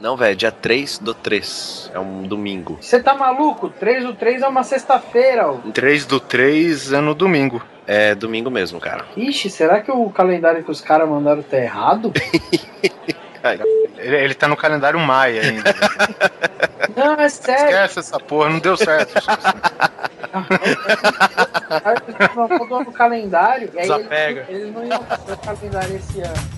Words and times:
Não, 0.00 0.16
velho, 0.16 0.36
dia 0.36 0.52
3 0.52 0.98
do 0.98 1.12
3. 1.12 1.90
É 1.92 1.98
um 1.98 2.22
domingo. 2.22 2.78
Você 2.80 3.00
tá 3.00 3.14
maluco? 3.14 3.68
3 3.68 4.04
do 4.04 4.14
3 4.14 4.42
é 4.42 4.48
uma 4.48 4.62
sexta-feira. 4.62 5.50
ó. 5.50 5.54
3 5.72 6.06
do 6.06 6.20
3 6.20 6.92
é 6.92 7.00
no 7.00 7.14
domingo. 7.14 7.60
É 7.86 8.14
domingo 8.14 8.50
mesmo, 8.50 8.78
cara. 8.78 9.06
Ixi, 9.16 9.50
será 9.50 9.80
que 9.80 9.90
o 9.90 10.08
calendário 10.10 10.62
que 10.62 10.70
os 10.70 10.80
caras 10.80 11.08
mandaram 11.08 11.42
tá 11.42 11.56
errado? 11.56 12.12
Ele, 13.96 14.16
ele 14.16 14.34
tá 14.34 14.46
no 14.48 14.56
calendário 14.56 14.98
Maia 14.98 15.40
ainda. 15.42 15.74
Não, 16.94 17.14
é 17.14 17.28
sério. 17.28 17.66
Esquece 17.66 18.00
essa 18.00 18.18
porra, 18.18 18.50
não 18.50 18.58
deu 18.58 18.76
certo. 18.76 19.14
Eles 22.18 22.36
não 22.36 22.48
mudou 22.48 22.84
no 22.84 22.92
calendário. 22.92 23.70
E 23.72 23.78
aí 23.78 23.82
Desapega. 23.88 24.44
eles, 24.48 24.62
eles 24.62 24.74
não 24.74 24.84
iam 24.84 25.02
fazer 25.04 25.32
o 25.32 25.38
calendário 25.38 25.96
esse 25.96 26.20
ano. 26.20 26.57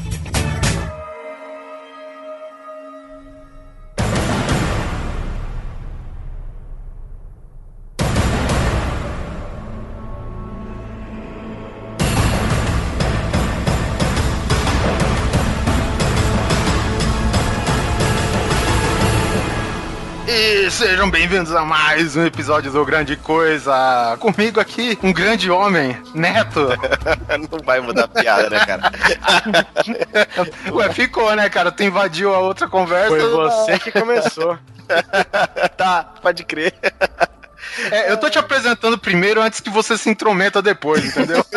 Sejam 20.81 21.11
bem-vindos 21.11 21.53
a 21.53 21.63
mais 21.63 22.15
um 22.15 22.25
episódio 22.25 22.71
do 22.71 22.83
Grande 22.83 23.15
Coisa. 23.15 24.17
Comigo 24.19 24.59
aqui, 24.59 24.97
um 25.03 25.13
grande 25.13 25.51
homem, 25.51 25.95
Neto. 26.15 26.69
Não 27.51 27.59
vai 27.63 27.79
mudar 27.79 28.05
a 28.05 28.07
piada, 28.07 28.49
né, 28.49 28.65
cara? 28.65 28.91
Ué, 30.73 30.91
ficou, 30.91 31.35
né, 31.35 31.47
cara? 31.49 31.71
Tu 31.71 31.83
invadiu 31.83 32.33
a 32.33 32.39
outra 32.39 32.67
conversa. 32.67 33.09
Foi 33.09 33.29
você 33.29 33.77
que 33.77 33.91
começou. 33.91 34.57
tá, 35.77 36.15
pode 36.19 36.43
crer. 36.45 36.73
É, 37.91 38.11
eu 38.11 38.17
tô 38.17 38.29
te 38.29 38.37
apresentando 38.37 38.97
primeiro 38.97 39.41
antes 39.41 39.59
que 39.59 39.69
você 39.69 39.97
se 39.97 40.09
intrometa 40.09 40.61
depois, 40.61 41.05
entendeu? 41.05 41.45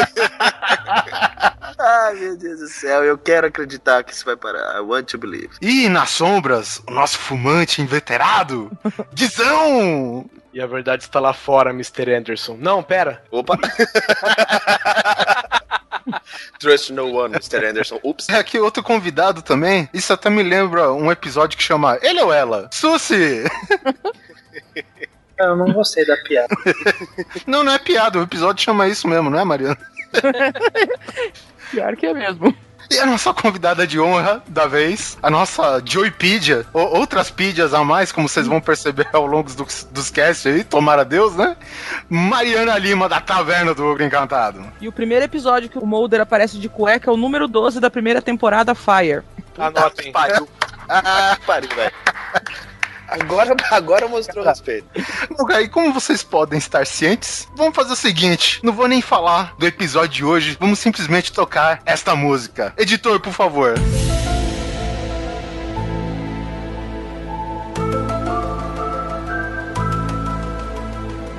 Ai, 1.79 2.15
meu 2.15 2.37
Deus 2.37 2.61
do 2.61 2.69
céu, 2.69 3.05
eu 3.05 3.19
quero 3.19 3.47
acreditar 3.47 4.03
que 4.05 4.13
isso 4.13 4.25
vai 4.25 4.37
parar. 4.37 4.77
I 4.77 4.81
want 4.81 5.11
to 5.11 5.19
believe. 5.19 5.51
E 5.61 5.89
nas 5.89 6.11
sombras, 6.11 6.81
o 6.87 6.91
nosso 6.91 7.19
fumante 7.19 7.83
inveterado, 7.83 8.71
Guizão! 9.13 10.29
E 10.53 10.61
a 10.61 10.67
verdade 10.67 11.03
está 11.03 11.19
lá 11.19 11.33
fora, 11.33 11.71
Mr. 11.71 12.15
Anderson. 12.15 12.57
Não, 12.61 12.83
pera. 12.83 13.23
Opa! 13.31 13.59
Trust 16.61 16.93
no 16.93 17.13
one, 17.13 17.35
Mr. 17.35 17.67
Anderson. 17.67 17.99
Ups. 18.03 18.29
É 18.29 18.37
aqui 18.37 18.59
outro 18.61 18.83
convidado 18.83 19.43
também. 19.43 19.89
Isso 19.93 20.13
até 20.13 20.31
me 20.31 20.43
lembra 20.43 20.93
um 20.93 21.11
episódio 21.11 21.59
que 21.59 21.65
chama 21.65 21.99
Ele 22.03 22.23
ou 22.23 22.33
Ela? 22.33 22.69
Susi! 22.73 23.43
Eu 25.39 25.57
não 25.57 25.73
gostei 25.73 26.07
da 26.07 26.17
piada. 26.19 26.55
Não, 27.47 27.65
não 27.65 27.73
é 27.73 27.79
piada, 27.79 28.19
o 28.19 28.23
episódio 28.23 28.63
chama 28.63 28.87
isso 28.87 29.09
mesmo, 29.09 29.29
não 29.29 29.39
é, 29.39 29.45
Mariana? 29.45 29.77
Pior 31.71 31.97
que 31.97 32.07
é 32.07 32.15
mesmo. 32.15 32.55
E 32.91 32.99
a 32.99 33.07
nossa 33.07 33.33
convidada 33.33 33.87
de 33.87 33.99
honra 33.99 34.43
da 34.47 34.67
vez, 34.67 35.17
a 35.23 35.31
nossa 35.31 35.83
Joypedia, 35.85 36.67
ou 36.73 36.97
outras 36.97 37.31
pídias 37.31 37.73
a 37.73 37.83
mais, 37.83 38.13
como 38.13 38.29
vocês 38.29 38.47
vão 38.47 38.61
perceber 38.61 39.09
ao 39.13 39.27
longo 39.27 39.51
dos, 39.53 39.89
dos 39.91 40.11
casts 40.11 40.47
aí, 40.47 40.63
tomara 40.63 41.05
Deus, 41.05 41.35
né? 41.35 41.57
Mariana 42.09 42.79
Lima, 42.79 43.09
da 43.09 43.21
Taverna 43.21 43.75
do 43.75 43.87
Ogro 43.87 44.05
Encantado. 44.05 44.63
E 44.81 44.87
o 44.87 44.93
primeiro 44.93 45.25
episódio 45.25 45.69
que 45.69 45.79
o 45.79 45.87
Mulder 45.87 46.21
aparece 46.21 46.59
de 46.59 46.69
cueca 46.69 47.11
é 47.11 47.13
o 47.13 47.17
número 47.17 47.49
12 47.49 47.81
da 47.81 47.91
primeira 47.91 48.21
temporada 48.21 48.75
Fire. 48.75 49.23
Anotem. 49.59 50.13
Pariu. 50.13 50.49
Ah, 50.87 51.39
pariu, 51.47 51.71
velho. 51.75 51.93
Agora, 53.21 53.55
agora 53.71 54.09
mostrou 54.09 54.45
respeito. 54.45 54.89
E 55.61 55.69
como 55.69 55.93
vocês 55.93 56.23
podem 56.23 56.59
estar 56.59 56.85
cientes, 56.85 57.49
vamos 57.55 57.75
fazer 57.75 57.93
o 57.93 57.97
seguinte: 57.97 58.61
não 58.63 58.73
vou 58.73 58.89
nem 58.89 59.01
falar 59.01 59.55
do 59.57 59.67
episódio 59.67 60.11
de 60.11 60.25
hoje, 60.25 60.57
vamos 60.59 60.81
simplesmente 60.81 61.33
tocar 61.33 61.81
esta 61.87 62.17
música. 62.17 62.75
Editor, 62.77 63.21
por 63.21 63.33
favor. 63.33 63.75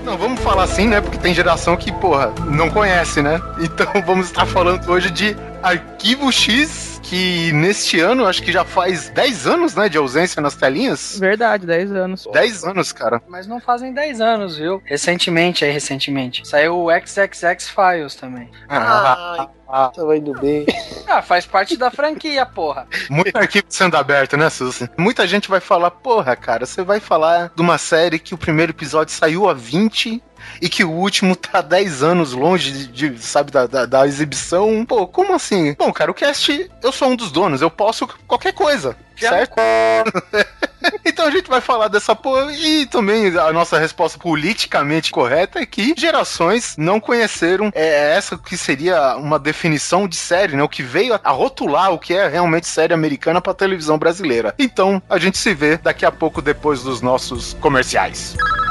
Não, 0.06 0.18
vamos 0.18 0.40
falar 0.40 0.64
assim, 0.64 0.88
né? 0.88 1.02
Porque 1.02 1.18
tem 1.18 1.34
geração 1.34 1.75
que, 1.75 1.91
porra, 1.91 2.31
não 2.46 2.69
conhece, 2.69 3.22
né? 3.22 3.41
Então 3.59 3.88
vamos 4.06 4.28
estar 4.28 4.46
falando 4.46 4.90
hoje 4.90 5.12
de 5.12 5.35
Arquivo 5.62 6.31
X, 6.31 6.95
que 7.10 7.52
neste 7.54 8.00
ano, 8.00 8.26
acho 8.26 8.42
que 8.42 8.52
já 8.52 8.66
faz 8.66 9.10
10 9.10 9.48
anos, 9.48 9.76
né, 9.76 9.88
de 9.88 9.98
ausência 9.98 10.42
nas 10.42 10.56
telinhas. 10.56 11.18
Verdade, 11.20 11.66
10 11.66 11.92
anos. 11.92 12.28
10 12.32 12.64
anos, 12.64 12.92
cara. 12.92 13.22
Mas 13.28 13.46
não 13.48 13.60
fazem 13.60 13.94
10 13.94 14.20
anos, 14.22 14.58
viu? 14.58 14.82
Recentemente, 14.86 15.64
aí, 15.64 15.72
recentemente. 15.72 16.48
Saiu 16.48 16.78
o 16.78 16.90
XXX 16.92 17.70
Files 17.70 18.16
também. 18.16 18.50
Ah, 18.68 19.48
Tava 19.96 20.18
indo 20.18 20.34
bem. 20.34 20.66
Ah, 21.08 21.22
faz 21.22 21.46
parte 21.46 21.78
da 21.78 21.92
franquia, 21.92 22.46
porra. 22.48 22.88
Muito 23.12 23.38
arquivo 23.38 23.68
sendo 23.70 23.96
aberto, 23.96 24.36
né, 24.36 24.50
Susi? 24.50 24.90
Muita 24.98 25.28
gente 25.28 25.48
vai 25.48 25.60
falar, 25.60 25.92
porra, 25.92 26.36
cara, 26.36 26.66
você 26.66 26.82
vai 26.82 27.00
falar 27.00 27.52
de 27.56 27.62
uma 27.62 27.78
série 27.78 28.18
que 28.18 28.34
o 28.34 28.38
primeiro 28.38 28.72
episódio 28.72 29.14
saiu 29.14 29.48
a 29.48 29.54
20 29.54 30.22
e 30.62 30.70
que 30.70 30.84
o 30.84 30.92
último 30.92 31.36
tá 31.38 31.62
10 31.62 32.04
anos 32.04 32.34
longe 32.34 32.72
de, 32.72 33.10
de, 33.10 33.22
sabe, 33.22 33.52
da, 33.52 33.68
da, 33.68 33.86
da 33.86 34.08
exibição. 34.08 34.86
Pô, 34.86 35.08
como 35.08 35.34
assim? 35.34 35.74
Bom, 35.78 35.92
cara, 35.92 36.12
o 36.12 36.14
cast, 36.14 36.70
eu 36.82 36.92
sou 36.92 37.10
um 37.10 37.16
dos 37.16 37.32
donos, 37.32 37.62
eu 37.62 37.70
posso 37.70 38.08
qualquer 38.28 38.54
coisa, 38.54 38.96
certo? 39.18 39.56
então 41.06 41.26
a 41.26 41.32
gente 41.32 41.50
vai 41.50 41.62
falar 41.62 41.88
dessa 41.88 42.16
porra 42.16 42.52
e 42.54 42.86
também 42.86 43.28
a 43.38 43.52
nossa 43.52 43.80
resposta 43.80 44.20
politicamente 44.20 45.12
correta 45.12 45.60
é 45.60 45.66
que 45.66 45.94
gerações 45.98 46.76
não 46.78 47.00
conheceram 47.00 47.72
é, 47.74 48.16
essa 48.16 48.38
que 48.38 48.58
seria 48.58 49.16
uma 49.18 49.40
definição 49.40 50.08
de 50.08 50.16
série, 50.16 50.56
né? 50.56 50.64
O 50.64 50.70
que 50.70 50.84
veio 50.84 51.20
a 51.24 51.32
rotular 51.32 51.92
o 51.92 52.00
que 52.00 52.14
é 52.14 52.28
realmente 52.28 52.68
série 52.68 52.94
americana 52.94 53.42
pra 53.42 53.54
televisão 53.54 53.98
brasileira. 53.98 54.54
Então 54.58 55.02
a 55.10 55.18
gente 55.18 55.38
se 55.38 55.54
vê 55.54 55.78
daqui 55.78 56.06
a 56.06 56.12
pouco 56.12 56.42
depois 56.42 56.84
dos 56.84 57.02
nossos 57.02 57.54
comerciais. 57.60 58.36
E 58.36 58.65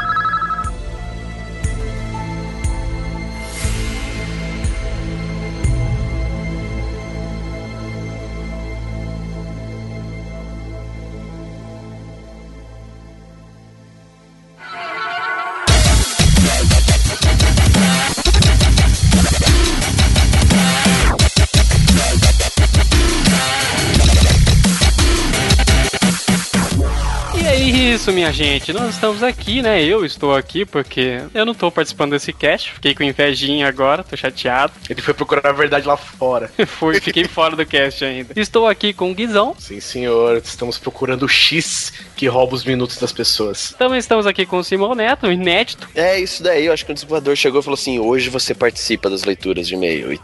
isso, 27.95 28.13
minha 28.13 28.33
gente. 28.33 28.73
Nós 28.73 28.95
estamos 28.95 29.23
aqui, 29.23 29.63
né? 29.63 29.81
Eu 29.81 30.05
estou 30.05 30.35
aqui 30.35 30.65
porque 30.65 31.23
eu 31.33 31.45
não 31.45 31.53
estou 31.53 31.71
participando 31.71 32.11
desse 32.11 32.33
cast. 32.33 32.73
Fiquei 32.73 32.93
com 32.93 33.05
invejinha 33.05 33.69
agora, 33.69 34.03
tô 34.03 34.17
chateado. 34.17 34.73
Ele 34.91 35.01
foi 35.01 35.15
procurar 35.15 35.49
a 35.49 35.53
verdade 35.53 35.87
lá 35.87 35.97
fora. 35.97 36.51
Fui, 36.67 37.01
fiquei 37.01 37.25
fora 37.25 37.55
do 37.55 37.65
cast 37.65 38.05
ainda. 38.05 38.33
Estou 38.35 38.67
aqui 38.67 38.93
com 38.93 39.13
o 39.13 39.15
Guizão. 39.15 39.55
Sim, 39.57 39.79
senhor. 39.79 40.39
Estamos 40.39 40.77
procurando 40.77 41.23
o 41.23 41.29
X 41.29 41.93
que 42.17 42.27
rouba 42.27 42.57
os 42.57 42.65
minutos 42.65 42.97
das 42.97 43.13
pessoas. 43.13 43.73
Também 43.79 43.99
estamos 43.99 44.27
aqui 44.27 44.45
com 44.45 44.59
o 44.59 44.65
Simão 44.65 44.95
Neto, 44.97 45.31
inédito. 45.31 45.89
É 45.95 46.19
isso 46.19 46.43
daí, 46.43 46.67
eu 46.67 46.73
acho 46.73 46.85
que 46.85 46.91
o 46.91 46.95
desenvolvedor 46.95 47.37
chegou 47.37 47.61
e 47.61 47.63
falou 47.63 47.79
assim: 47.79 48.01
hoje 48.01 48.29
você 48.29 48.55
participa 48.55 49.09
das 49.09 49.23
leituras 49.23 49.69
de 49.69 49.75
e-mail. 49.75 50.13
E! 50.13 50.21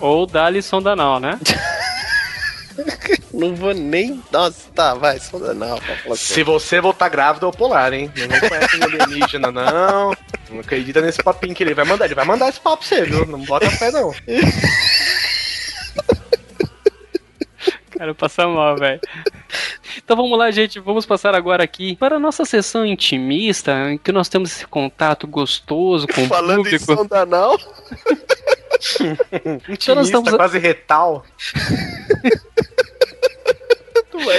Ou 0.00 0.26
da 0.26 0.50
lição 0.50 0.82
da 0.82 0.96
Nau, 0.96 1.20
né? 1.20 1.38
Não 3.32 3.54
vou 3.54 3.74
nem. 3.74 4.22
Nossa, 4.32 4.70
tá, 4.74 4.94
vai, 4.94 5.18
não. 5.54 5.78
pra 5.78 5.96
falar 5.96 6.16
Se 6.16 6.42
você 6.42 6.80
voltar 6.80 7.08
grávida, 7.08 7.44
eu 7.46 7.50
polar, 7.50 7.92
hein? 7.92 8.10
Não 8.16 8.48
conhece 8.48 8.76
um 8.78 8.82
alienígena, 8.84 9.50
não. 9.52 10.12
Não 10.50 10.60
acredita 10.60 11.00
nesse 11.00 11.22
papinho 11.22 11.54
que 11.54 11.62
ele 11.62 11.74
vai 11.74 11.84
mandar. 11.84 12.06
Ele 12.06 12.14
vai 12.14 12.24
mandar 12.24 12.48
esse 12.48 12.58
papo 12.60 12.78
pra 12.78 12.88
você, 12.96 13.04
viu? 13.04 13.26
Não 13.26 13.40
bota 13.44 13.70
fé, 13.70 13.90
não. 13.90 14.14
Cara, 17.90 18.14
passa 18.14 18.46
mal, 18.46 18.76
velho. 18.76 19.00
Então 19.96 20.16
vamos 20.16 20.38
lá, 20.38 20.50
gente. 20.50 20.78
Vamos 20.78 21.04
passar 21.04 21.34
agora 21.34 21.64
aqui 21.64 21.96
para 21.96 22.16
a 22.16 22.18
nossa 22.20 22.44
sessão 22.44 22.86
intimista, 22.86 23.72
em 23.90 23.98
que 23.98 24.12
nós 24.12 24.28
temos 24.28 24.52
esse 24.52 24.66
contato 24.66 25.26
gostoso 25.26 26.06
com 26.06 26.22
o 26.24 26.28
Falando 26.28 26.60
em 26.60 26.78
público. 26.78 26.94
som 26.96 27.06
da 27.06 27.26
não. 27.26 27.56
Então 29.68 29.94
nós 29.96 30.06
estamos- 30.06 30.30
quase 30.32 30.58
retal. 30.58 31.24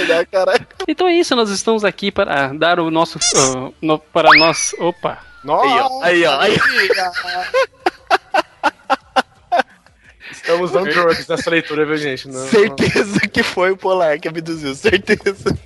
Dar, 0.06 0.26
caralho. 0.26 0.66
Então 0.86 1.06
é 1.08 1.14
isso, 1.14 1.34
nós 1.36 1.50
estamos 1.50 1.84
aqui 1.84 2.10
para 2.10 2.48
dar 2.52 2.78
o 2.80 2.90
nosso. 2.90 3.18
ah, 3.36 3.70
no- 3.80 3.98
para 3.98 4.28
nós. 4.38 4.74
Opa! 4.78 5.18
Nossa, 5.42 6.04
Aí, 6.06 6.24
ó, 6.24 6.40
aí, 6.42 6.56
ó. 6.56 7.79
Estamos 10.40 10.74
on 10.74 10.84
drugs 10.84 11.26
nessa 11.28 11.50
leitura, 11.50 11.84
viu, 11.86 11.96
gente? 11.96 12.28
Não- 12.28 12.46
Certeza 12.46 13.20
que 13.20 13.42
foi 13.42 13.70
o 13.70 13.76
Polar 13.76 14.18
que 14.18 14.28
abduziu, 14.28 14.74
certeza. 14.74 15.56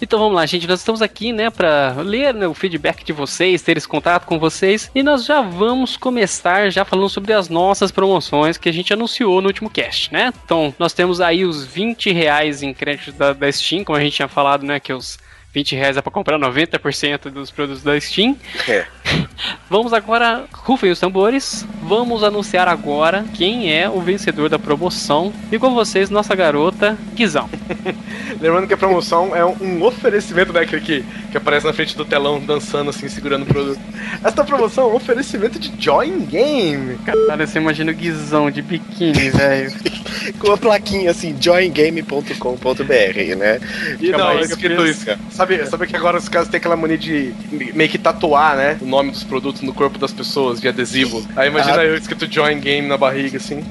Então 0.00 0.18
vamos 0.18 0.34
lá, 0.34 0.44
gente. 0.46 0.66
Nós 0.66 0.80
estamos 0.80 1.00
aqui, 1.00 1.32
né, 1.32 1.48
para 1.50 1.94
ler 2.02 2.34
né, 2.34 2.46
o 2.46 2.54
feedback 2.54 3.04
de 3.04 3.12
vocês, 3.12 3.62
ter 3.62 3.76
esse 3.76 3.86
contato 3.86 4.26
com 4.26 4.38
vocês. 4.38 4.90
E 4.94 5.02
nós 5.02 5.24
já 5.24 5.40
vamos 5.40 5.96
começar 5.96 6.70
já 6.70 6.84
falando 6.84 7.08
sobre 7.08 7.32
as 7.32 7.48
nossas 7.48 7.90
promoções 7.92 8.56
que 8.58 8.68
a 8.68 8.72
gente 8.72 8.92
anunciou 8.92 9.40
no 9.40 9.46
último 9.48 9.70
cast, 9.70 10.12
né? 10.12 10.32
Então, 10.44 10.74
nós 10.78 10.92
temos 10.92 11.20
aí 11.20 11.44
os 11.44 11.64
20 11.64 12.12
reais 12.12 12.62
em 12.62 12.74
crédito 12.74 13.12
da, 13.12 13.32
da 13.32 13.50
Steam, 13.52 13.84
como 13.84 13.96
a 13.96 14.00
gente 14.00 14.14
tinha 14.16 14.28
falado, 14.28 14.64
né, 14.64 14.80
que 14.80 14.92
os 14.92 15.18
20 15.52 15.76
reais 15.76 15.96
é 15.96 16.02
para 16.02 16.10
comprar 16.10 16.38
90% 16.38 17.30
dos 17.30 17.50
produtos 17.50 17.82
da 17.82 17.98
Steam. 18.00 18.36
É. 18.66 18.86
Vamos 19.68 19.92
agora, 19.92 20.44
rufem 20.52 20.90
os 20.90 20.98
tambores. 20.98 21.66
Vamos 21.82 22.22
anunciar 22.22 22.68
agora 22.68 23.24
quem 23.34 23.72
é 23.72 23.88
o 23.88 24.00
vencedor 24.00 24.48
da 24.48 24.58
promoção. 24.58 25.32
E 25.50 25.58
com 25.58 25.74
vocês, 25.74 26.08
nossa 26.10 26.34
garota, 26.34 26.96
Guizão. 27.14 27.48
Lembrando 28.40 28.66
que 28.66 28.74
a 28.74 28.76
promoção 28.76 29.34
é 29.36 29.44
um, 29.44 29.82
oferecimento, 29.82 30.52
né? 30.52 30.60
Aquele 30.60 30.80
que, 30.80 31.04
que 31.30 31.36
aparece 31.36 31.66
na 31.66 31.72
frente 31.72 31.96
do 31.96 32.04
telão 32.04 32.40
dançando 32.40 32.90
assim, 32.90 33.08
segurando 33.08 33.42
o 33.42 33.46
produto. 33.46 33.80
Esta 34.24 34.44
promoção 34.44 34.84
é 34.84 34.92
um 34.92 34.96
oferecimento 34.96 35.58
de 35.58 35.72
Join 35.82 36.24
Game. 36.26 36.98
Cara, 36.98 37.46
você 37.46 37.58
imagina 37.58 37.92
o 37.92 37.94
Guizão 37.94 38.50
de 38.50 38.62
biquíni, 38.62 39.30
velho. 39.30 39.72
Com 40.38 40.52
a 40.52 40.56
plaquinha 40.56 41.10
assim, 41.10 41.36
joingame.com.br, 41.40 43.36
né? 43.36 43.60
E 43.94 44.06
Fica 44.06 44.18
não, 44.18 44.30
é 44.30 44.40
escrito 44.42 44.86
isso. 44.86 45.06
Sabe, 45.42 45.66
sabe 45.66 45.86
que 45.88 45.96
agora 45.96 46.18
os 46.18 46.28
caras 46.28 46.46
têm 46.46 46.58
aquela 46.58 46.76
mania 46.76 46.96
de 46.96 47.34
meio 47.74 47.90
que 47.90 47.98
tatuar, 47.98 48.56
né? 48.56 48.78
O 48.80 48.86
nome 48.86 49.10
dos 49.10 49.24
produtos 49.24 49.60
no 49.62 49.74
corpo 49.74 49.98
das 49.98 50.12
pessoas, 50.12 50.60
de 50.60 50.68
adesivo. 50.68 51.26
Aí 51.34 51.48
imagina 51.48 51.78
Ah. 51.78 51.84
eu 51.84 51.96
escrito 51.96 52.32
Join 52.32 52.60
Game 52.60 52.86
na 52.86 52.96
barriga, 52.96 53.38
assim. 53.38 53.64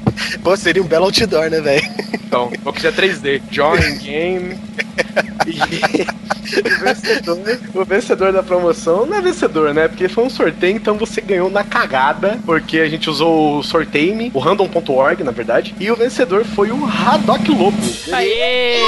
Pô, 0.44 0.56
seria 0.58 0.84
um 0.84 0.86
belo 0.86 1.06
outdoor, 1.06 1.50
né, 1.50 1.62
velho? 1.62 1.90
Então, 2.14 2.52
eu 2.66 2.74
quiser 2.74 2.92
3D. 2.94 3.42
Join 3.50 3.98
Game. 4.00 4.60
E 6.54 6.60
o 6.60 6.80
vencedor, 6.84 7.40
o 7.74 7.86
vencedor 7.86 8.34
da 8.34 8.44
promoção 8.44 9.06
não 9.06 9.18
é 9.18 9.22
vencedor, 9.22 9.74
né? 9.74 9.88
Porque 9.88 10.10
foi 10.10 10.26
um 10.26 10.30
sorteio, 10.30 10.76
então 10.76 10.98
você 10.98 11.22
ganhou 11.22 11.50
na 11.50 11.64
cagada. 11.64 12.40
Porque 12.46 12.80
a 12.80 12.90
gente 12.90 13.10
usou 13.10 13.60
o 13.60 13.64
sorteio, 13.64 14.30
o 14.34 14.40
random.org, 14.40 15.24
na 15.24 15.32
verdade. 15.32 15.74
E 15.80 15.90
o 15.90 15.96
vencedor 15.96 16.44
foi 16.44 16.72
o 16.72 16.86
Haddock 16.86 17.50
Lobo. 17.50 17.78
Aê! 18.12 18.82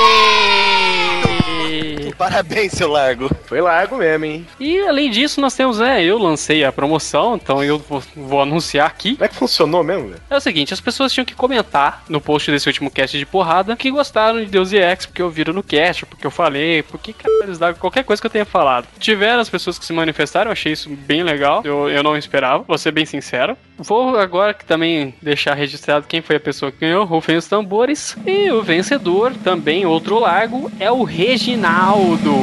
Parabéns, 2.17 2.73
seu 2.73 2.89
largo. 2.89 3.29
Foi 3.45 3.59
largo 3.61 3.97
mesmo, 3.97 4.25
hein? 4.25 4.47
E 4.59 4.79
além 4.79 5.09
disso, 5.09 5.41
nós 5.41 5.55
temos, 5.55 5.79
né? 5.79 6.03
Eu 6.03 6.17
lancei 6.17 6.63
a 6.63 6.71
promoção, 6.71 7.35
então 7.35 7.63
eu 7.63 7.79
vou, 7.79 8.01
vou 8.15 8.41
anunciar 8.41 8.87
aqui. 8.87 9.13
Como 9.13 9.25
é 9.25 9.27
que 9.27 9.35
funcionou 9.35 9.83
mesmo, 9.83 10.09
velho? 10.09 10.21
É 10.29 10.37
o 10.37 10.39
seguinte, 10.39 10.73
as 10.73 10.81
pessoas 10.81 11.11
tinham 11.11 11.25
que 11.25 11.35
comentar 11.35 12.03
no 12.07 12.21
post 12.21 12.49
desse 12.51 12.67
último 12.67 12.89
cast 12.89 13.17
de 13.17 13.25
porrada 13.25 13.75
que 13.75 13.91
gostaram 13.91 14.39
de 14.39 14.45
Deus 14.45 14.71
e 14.71 14.77
Ex, 14.77 15.05
porque 15.05 15.23
ouviram 15.23 15.53
no 15.53 15.63
cast, 15.63 16.05
porque 16.05 16.25
eu 16.25 16.31
falei, 16.31 16.83
porque 16.83 17.15
eles 17.41 17.57
davam 17.57 17.79
qualquer 17.79 18.03
coisa 18.03 18.21
que 18.21 18.25
eu 18.25 18.31
tenha 18.31 18.45
falado. 18.45 18.87
Tiveram 18.99 19.41
as 19.41 19.49
pessoas 19.49 19.77
que 19.77 19.85
se 19.85 19.93
manifestaram, 19.93 20.49
eu 20.49 20.53
achei 20.53 20.71
isso 20.71 20.89
bem 20.89 21.23
legal, 21.23 21.61
eu, 21.63 21.89
eu 21.89 22.03
não 22.03 22.15
esperava, 22.15 22.63
vou 22.63 22.77
ser 22.77 22.91
bem 22.91 23.05
sincero. 23.05 23.57
Vou 23.77 24.17
agora 24.17 24.53
que 24.53 24.63
também 24.63 25.13
deixar 25.21 25.55
registrado 25.55 26.05
quem 26.07 26.21
foi 26.21 26.35
a 26.35 26.39
pessoa 26.39 26.71
que 26.71 26.79
ganhou, 26.79 27.05
rufem 27.05 27.37
os 27.37 27.47
tambores. 27.47 28.15
E 28.25 28.51
o 28.51 28.61
vencedor, 28.61 29.33
também 29.43 29.85
outro 29.85 30.19
largo, 30.19 30.71
é 30.79 30.91
o 30.91 31.03
Reginaldo. 31.15 32.33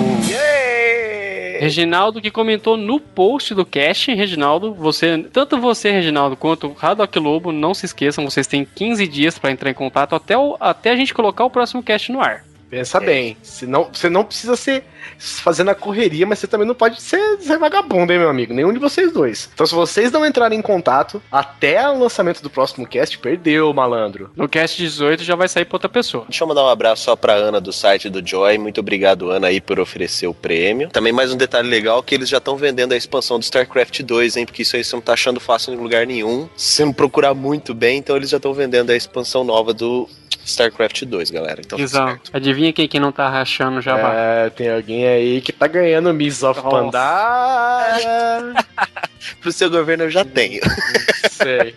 Reginaldo 1.59 2.21
que 2.23 2.31
comentou 2.31 2.77
no 2.77 2.99
post 2.99 3.53
do 3.55 3.67
cast, 3.67 4.15
Reginaldo, 4.15 4.73
você, 4.73 5.27
tanto 5.33 5.59
você, 5.59 5.91
Reginaldo, 5.91 6.37
quanto 6.37 6.69
o 6.69 6.77
Haddock 6.81 7.19
Lobo, 7.19 7.53
não 7.53 7.75
se 7.75 7.85
esqueçam, 7.85 8.25
vocês 8.25 8.47
têm 8.47 8.65
15 8.65 9.07
dias 9.07 9.39
para 9.39 9.51
entrar 9.51 9.71
em 9.71 9.75
contato 9.75 10.15
até, 10.15 10.39
o- 10.39 10.57
até 10.59 10.91
a 10.91 10.97
gente 10.97 11.13
colocar 11.13 11.45
o 11.45 11.51
próximo 11.51 11.83
cast 11.83 12.11
no 12.13 12.21
ar. 12.21 12.45
Pensa 12.71 13.01
bem. 13.01 13.37
Senão, 13.43 13.91
você 13.93 14.09
não 14.09 14.25
precisa 14.25 14.55
ser 14.55 14.85
fazendo 15.19 15.71
a 15.71 15.75
correria, 15.75 16.27
mas 16.27 16.39
você 16.39 16.47
também 16.47 16.67
não 16.67 16.75
pode 16.75 17.03
ser, 17.03 17.39
ser 17.41 17.59
vagabundo, 17.59 18.13
hein, 18.13 18.19
meu 18.19 18.29
amigo? 18.29 18.55
Nenhum 18.55 18.73
de 18.73 18.79
vocês 18.79 19.13
dois. 19.13 19.51
Então, 19.53 19.67
se 19.67 19.75
vocês 19.75 20.13
não 20.13 20.25
entrarem 20.25 20.59
em 20.59 20.63
contato 20.63 21.21
até 21.31 21.89
o 21.89 21.99
lançamento 21.99 22.43
do 22.43 22.49
próximo 22.49 22.87
cast, 22.87 23.19
perdeu, 23.19 23.73
malandro. 23.75 24.31
No 24.37 24.49
cast 24.49 24.81
18 24.81 25.25
já 25.25 25.35
vai 25.35 25.49
sair 25.49 25.65
pra 25.65 25.77
outra 25.77 25.89
pessoa. 25.89 26.25
Deixa 26.29 26.45
eu 26.45 26.49
mandar 26.49 26.65
um 26.65 26.69
abraço 26.69 27.05
só 27.05 27.17
pra 27.17 27.35
Ana 27.35 27.61
do 27.61 27.73
site 27.73 28.09
do 28.09 28.27
Joy. 28.27 28.57
Muito 28.59 28.81
obrigado, 28.81 29.31
Ana, 29.31 29.49
aí, 29.49 29.61
por 29.61 29.81
oferecer 29.81 30.29
o 30.29 30.35
prêmio. 30.35 30.91
Também 30.91 31.13
mais 31.13 31.33
um 31.33 31.37
detalhe 31.37 31.69
legal 31.69 32.03
que 32.03 32.15
eles 32.15 32.29
já 32.29 32.39
estão 32.39 32.57
vendendo 32.57 32.93
a 32.93 32.97
expansão 32.97 33.39
do 33.39 33.43
StarCraft 33.43 34.03
2, 34.03 34.37
hein? 34.37 34.47
Porque 34.47 34.63
isso 34.63 34.77
aí 34.77 34.85
você 34.85 34.95
não 34.95 35.03
tá 35.03 35.15
achando 35.15 35.41
fácil 35.41 35.75
em 35.75 35.77
lugar 35.77 36.07
nenhum. 36.07 36.49
Se 36.57 36.77
você 36.77 36.85
não 36.85 36.93
procurar 36.93 37.35
muito 37.35 37.75
bem, 37.75 37.99
então 37.99 38.17
eles 38.17 38.31
já 38.31 38.37
estão 38.37 38.55
vendendo 38.55 38.91
a 38.91 38.97
expansão 38.97 39.43
nova 39.43 39.75
do 39.75 40.09
StarCraft 40.45 41.05
2, 41.05 41.31
galera. 41.31 41.61
Então, 41.65 41.79
Guizão, 41.79 42.09
certo. 42.09 42.31
Adivinha 42.61 42.73
quem 42.73 42.87
que 42.87 43.01
não 43.01 43.11
tá 43.11 43.29
rachando 43.29 43.81
já 43.81 43.97
vai. 43.97 44.47
É, 44.47 44.51
tem 44.51 44.71
alguém 44.71 45.07
aí 45.07 45.41
que 45.41 45.53
tá 45.53 45.67
ganhando 45.67 46.12
Miss 46.12 46.43
of 46.43 46.61
Nossa. 46.62 46.77
Pandara. 46.77 48.55
Pro 49.41 49.53
seu 49.53 49.71
governo 49.71 50.05
eu 50.05 50.11
já 50.11 50.25
tenho. 50.25 50.61
Sei. 51.31 51.75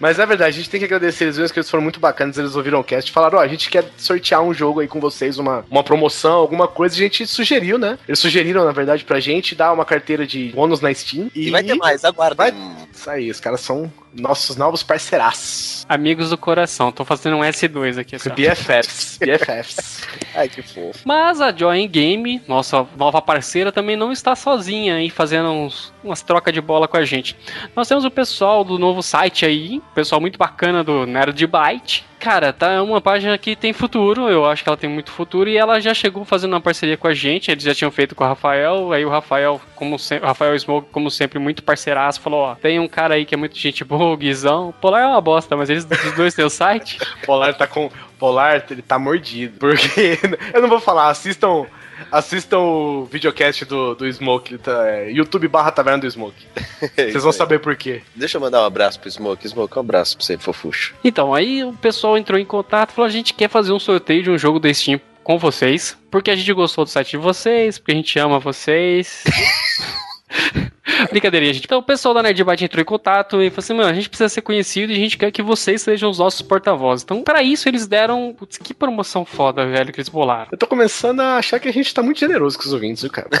Mas 0.00 0.18
é 0.18 0.24
verdade, 0.26 0.50
a 0.50 0.58
gente 0.58 0.70
tem 0.70 0.80
que 0.80 0.86
agradecer 0.86 1.24
eles 1.24 1.36
mesmo, 1.38 1.52
que 1.52 1.58
eles 1.60 1.70
foram 1.70 1.82
muito 1.82 2.00
bacanas, 2.00 2.38
eles 2.38 2.56
ouviram 2.56 2.80
o 2.80 2.84
cast 2.84 3.10
e 3.10 3.12
falaram, 3.12 3.38
ó, 3.38 3.42
a 3.42 3.48
gente 3.48 3.68
quer 3.70 3.84
sortear 3.98 4.40
um 4.42 4.54
jogo 4.54 4.80
aí 4.80 4.88
com 4.88 4.98
vocês, 5.00 5.38
uma, 5.38 5.64
uma 5.70 5.82
promoção, 5.82 6.32
alguma 6.38 6.66
coisa, 6.66 6.94
e 6.96 7.00
a 7.00 7.02
gente 7.02 7.26
sugeriu, 7.26 7.78
né? 7.78 7.98
Eles 8.08 8.18
sugeriram, 8.18 8.64
na 8.64 8.72
verdade, 8.72 9.04
pra 9.04 9.20
gente 9.20 9.54
dar 9.54 9.72
uma 9.72 9.84
carteira 9.84 10.26
de 10.26 10.48
bônus 10.54 10.80
na 10.80 10.92
Steam. 10.94 11.30
E 11.34 11.50
vai 11.50 11.62
ter 11.62 11.74
mais, 11.74 12.04
aguarda. 12.04 12.34
Vai- 12.34 12.54
Isso 12.92 13.10
aí, 13.10 13.30
os 13.30 13.40
caras 13.40 13.60
são 13.60 13.92
nossos 14.14 14.56
novos 14.56 14.82
parceiraços. 14.82 15.84
Amigos 15.88 16.30
do 16.30 16.38
coração, 16.38 16.90
tô 16.92 17.04
fazendo 17.04 17.36
um 17.36 17.40
S2 17.40 17.98
aqui. 17.98 18.16
Assim, 18.16 18.30
ó. 18.30 18.34
BFFs. 18.34 19.18
BFFs. 19.22 20.02
Ai, 20.34 20.48
que 20.48 20.62
fofo. 20.62 21.00
Mas 21.04 21.40
a 21.40 21.54
Join 21.54 21.88
Game, 21.88 22.40
nossa 22.48 22.86
nova 22.96 23.20
parceira, 23.20 23.70
também 23.72 23.96
não 23.96 24.12
está 24.12 24.34
sozinha 24.36 24.96
aí 24.96 25.10
fazendo 25.10 25.48
uns, 25.50 25.92
umas 26.02 26.22
trocas 26.22 26.52
de 26.54 26.60
bola 26.60 26.73
com 26.88 26.96
a 26.96 27.04
gente. 27.04 27.36
Nós 27.74 27.88
temos 27.88 28.04
o 28.04 28.10
pessoal 28.10 28.64
do 28.64 28.78
novo 28.78 29.02
site 29.02 29.46
aí, 29.46 29.80
pessoal 29.94 30.20
muito 30.20 30.38
bacana 30.38 30.82
do 30.82 31.06
Nerd 31.06 31.46
Byte. 31.46 32.04
Cara, 32.18 32.54
tá 32.54 32.82
uma 32.82 33.02
página 33.02 33.36
que 33.36 33.54
tem 33.54 33.74
futuro, 33.74 34.30
eu 34.30 34.46
acho 34.46 34.62
que 34.62 34.68
ela 34.68 34.78
tem 34.78 34.88
muito 34.88 35.10
futuro 35.10 35.50
e 35.50 35.58
ela 35.58 35.78
já 35.78 35.92
chegou 35.92 36.24
fazendo 36.24 36.54
uma 36.54 36.60
parceria 36.60 36.96
com 36.96 37.06
a 37.06 37.12
gente, 37.12 37.50
eles 37.50 37.64
já 37.64 37.74
tinham 37.74 37.90
feito 37.90 38.14
com 38.14 38.24
o 38.24 38.26
Rafael, 38.26 38.92
aí 38.92 39.04
o 39.04 39.10
Rafael, 39.10 39.60
como 39.74 39.98
sempre, 39.98 40.26
Rafael 40.26 40.58
Smoke, 40.58 40.88
como 40.90 41.10
sempre, 41.10 41.38
muito 41.38 41.62
parceiraço, 41.62 42.22
falou, 42.22 42.40
ó, 42.40 42.54
tem 42.54 42.80
um 42.80 42.88
cara 42.88 43.14
aí 43.14 43.26
que 43.26 43.34
é 43.34 43.36
muito 43.36 43.58
gente 43.58 43.84
boa, 43.84 44.14
o 44.14 44.16
Guizão, 44.16 44.72
Polar 44.80 45.02
é 45.02 45.06
uma 45.06 45.20
bosta, 45.20 45.54
mas 45.54 45.68
eles 45.68 45.84
os 45.84 46.12
dois 46.14 46.34
têm 46.34 46.44
o 46.44 46.50
site. 46.50 46.98
Polar 47.24 47.54
tá 47.54 47.66
com. 47.66 47.90
Polar, 48.18 48.64
ele 48.70 48.82
tá 48.82 48.98
mordido. 48.98 49.58
Porque. 49.58 50.18
Eu 50.52 50.62
não 50.62 50.68
vou 50.68 50.80
falar, 50.80 51.08
assistam. 51.08 51.66
Assistam 52.10 52.58
o 52.58 53.04
videocast 53.06 53.64
do, 53.64 53.94
do 53.94 54.12
Smoke, 54.12 54.58
tá, 54.58 54.88
é, 54.88 55.10
YouTube 55.10 55.48
barra 55.48 55.70
Taverna 55.70 56.00
do 56.00 56.10
Smoke. 56.10 56.46
Vocês 56.96 57.22
vão 57.22 57.32
saber 57.32 57.60
por 57.60 57.76
quê. 57.76 58.02
Deixa 58.14 58.36
eu 58.36 58.40
mandar 58.40 58.62
um 58.62 58.66
abraço 58.66 59.00
pro 59.00 59.10
Smoke. 59.10 59.48
Smoke, 59.48 59.76
um 59.76 59.80
abraço 59.80 60.16
pra 60.16 60.24
você, 60.24 60.38
fofucho. 60.38 60.94
Então, 61.02 61.34
aí 61.34 61.64
o 61.64 61.72
pessoal 61.72 62.16
entrou 62.18 62.38
em 62.38 62.44
contato 62.44 62.90
e 62.90 62.94
falou: 62.94 63.08
a 63.08 63.12
gente 63.12 63.34
quer 63.34 63.48
fazer 63.48 63.72
um 63.72 63.78
sorteio 63.78 64.22
de 64.22 64.30
um 64.30 64.38
jogo 64.38 64.60
da 64.60 64.72
Steam 64.72 65.00
com 65.22 65.38
vocês, 65.38 65.96
porque 66.10 66.30
a 66.30 66.36
gente 66.36 66.52
gostou 66.52 66.84
do 66.84 66.90
site 66.90 67.12
de 67.12 67.16
vocês, 67.16 67.78
porque 67.78 67.92
a 67.92 67.96
gente 67.96 68.18
ama 68.18 68.38
vocês. 68.38 69.24
Brincadeirinha, 71.10 71.54
gente. 71.54 71.64
Então 71.64 71.78
o 71.78 71.82
pessoal 71.82 72.14
da 72.14 72.22
Nerdbyte 72.22 72.64
entrou 72.64 72.82
em 72.82 72.84
contato 72.84 73.42
e 73.42 73.50
falou 73.50 73.58
assim: 73.58 73.74
Mano, 73.74 73.88
a 73.88 73.94
gente 73.94 74.08
precisa 74.08 74.28
ser 74.28 74.42
conhecido 74.42 74.92
e 74.92 74.96
a 74.96 74.98
gente 74.98 75.16
quer 75.16 75.30
que 75.30 75.42
vocês 75.42 75.82
sejam 75.82 76.10
os 76.10 76.18
nossos 76.18 76.42
porta-vozes. 76.42 77.04
Então, 77.04 77.22
para 77.22 77.42
isso, 77.42 77.68
eles 77.68 77.86
deram. 77.86 78.34
Putz, 78.36 78.58
que 78.58 78.74
promoção 78.74 79.24
foda, 79.24 79.66
velho, 79.66 79.92
que 79.92 80.00
eles 80.00 80.08
bolaram. 80.08 80.48
Eu 80.52 80.58
tô 80.58 80.66
começando 80.66 81.20
a 81.20 81.36
achar 81.36 81.58
que 81.58 81.68
a 81.68 81.72
gente 81.72 81.92
tá 81.92 82.02
muito 82.02 82.20
generoso 82.20 82.58
com 82.58 82.64
os 82.64 82.72
ouvintes, 82.72 83.02
viu, 83.02 83.10
cara? 83.10 83.28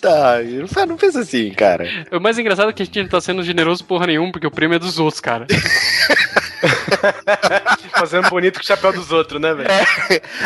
Tá, 0.00 0.38
não 0.42 0.86
não 0.86 0.96
pensa 0.96 1.20
assim, 1.20 1.50
cara. 1.50 1.86
O 2.10 2.18
mais 2.18 2.38
engraçado 2.38 2.70
é 2.70 2.72
que 2.72 2.82
a 2.82 2.84
gente 2.84 3.02
não 3.02 3.08
tá 3.08 3.20
sendo 3.20 3.44
generoso 3.44 3.84
porra 3.84 4.06
nenhuma, 4.06 4.32
porque 4.32 4.46
o 4.46 4.50
prêmio 4.50 4.74
é 4.74 4.78
dos 4.78 4.98
outros, 4.98 5.20
cara. 5.20 5.46
Fazendo 7.98 8.28
bonito 8.30 8.54
com 8.58 8.62
o 8.62 8.66
chapéu 8.66 8.92
dos 8.92 9.10
outros, 9.12 9.40
né, 9.40 9.52
velho? 9.54 9.68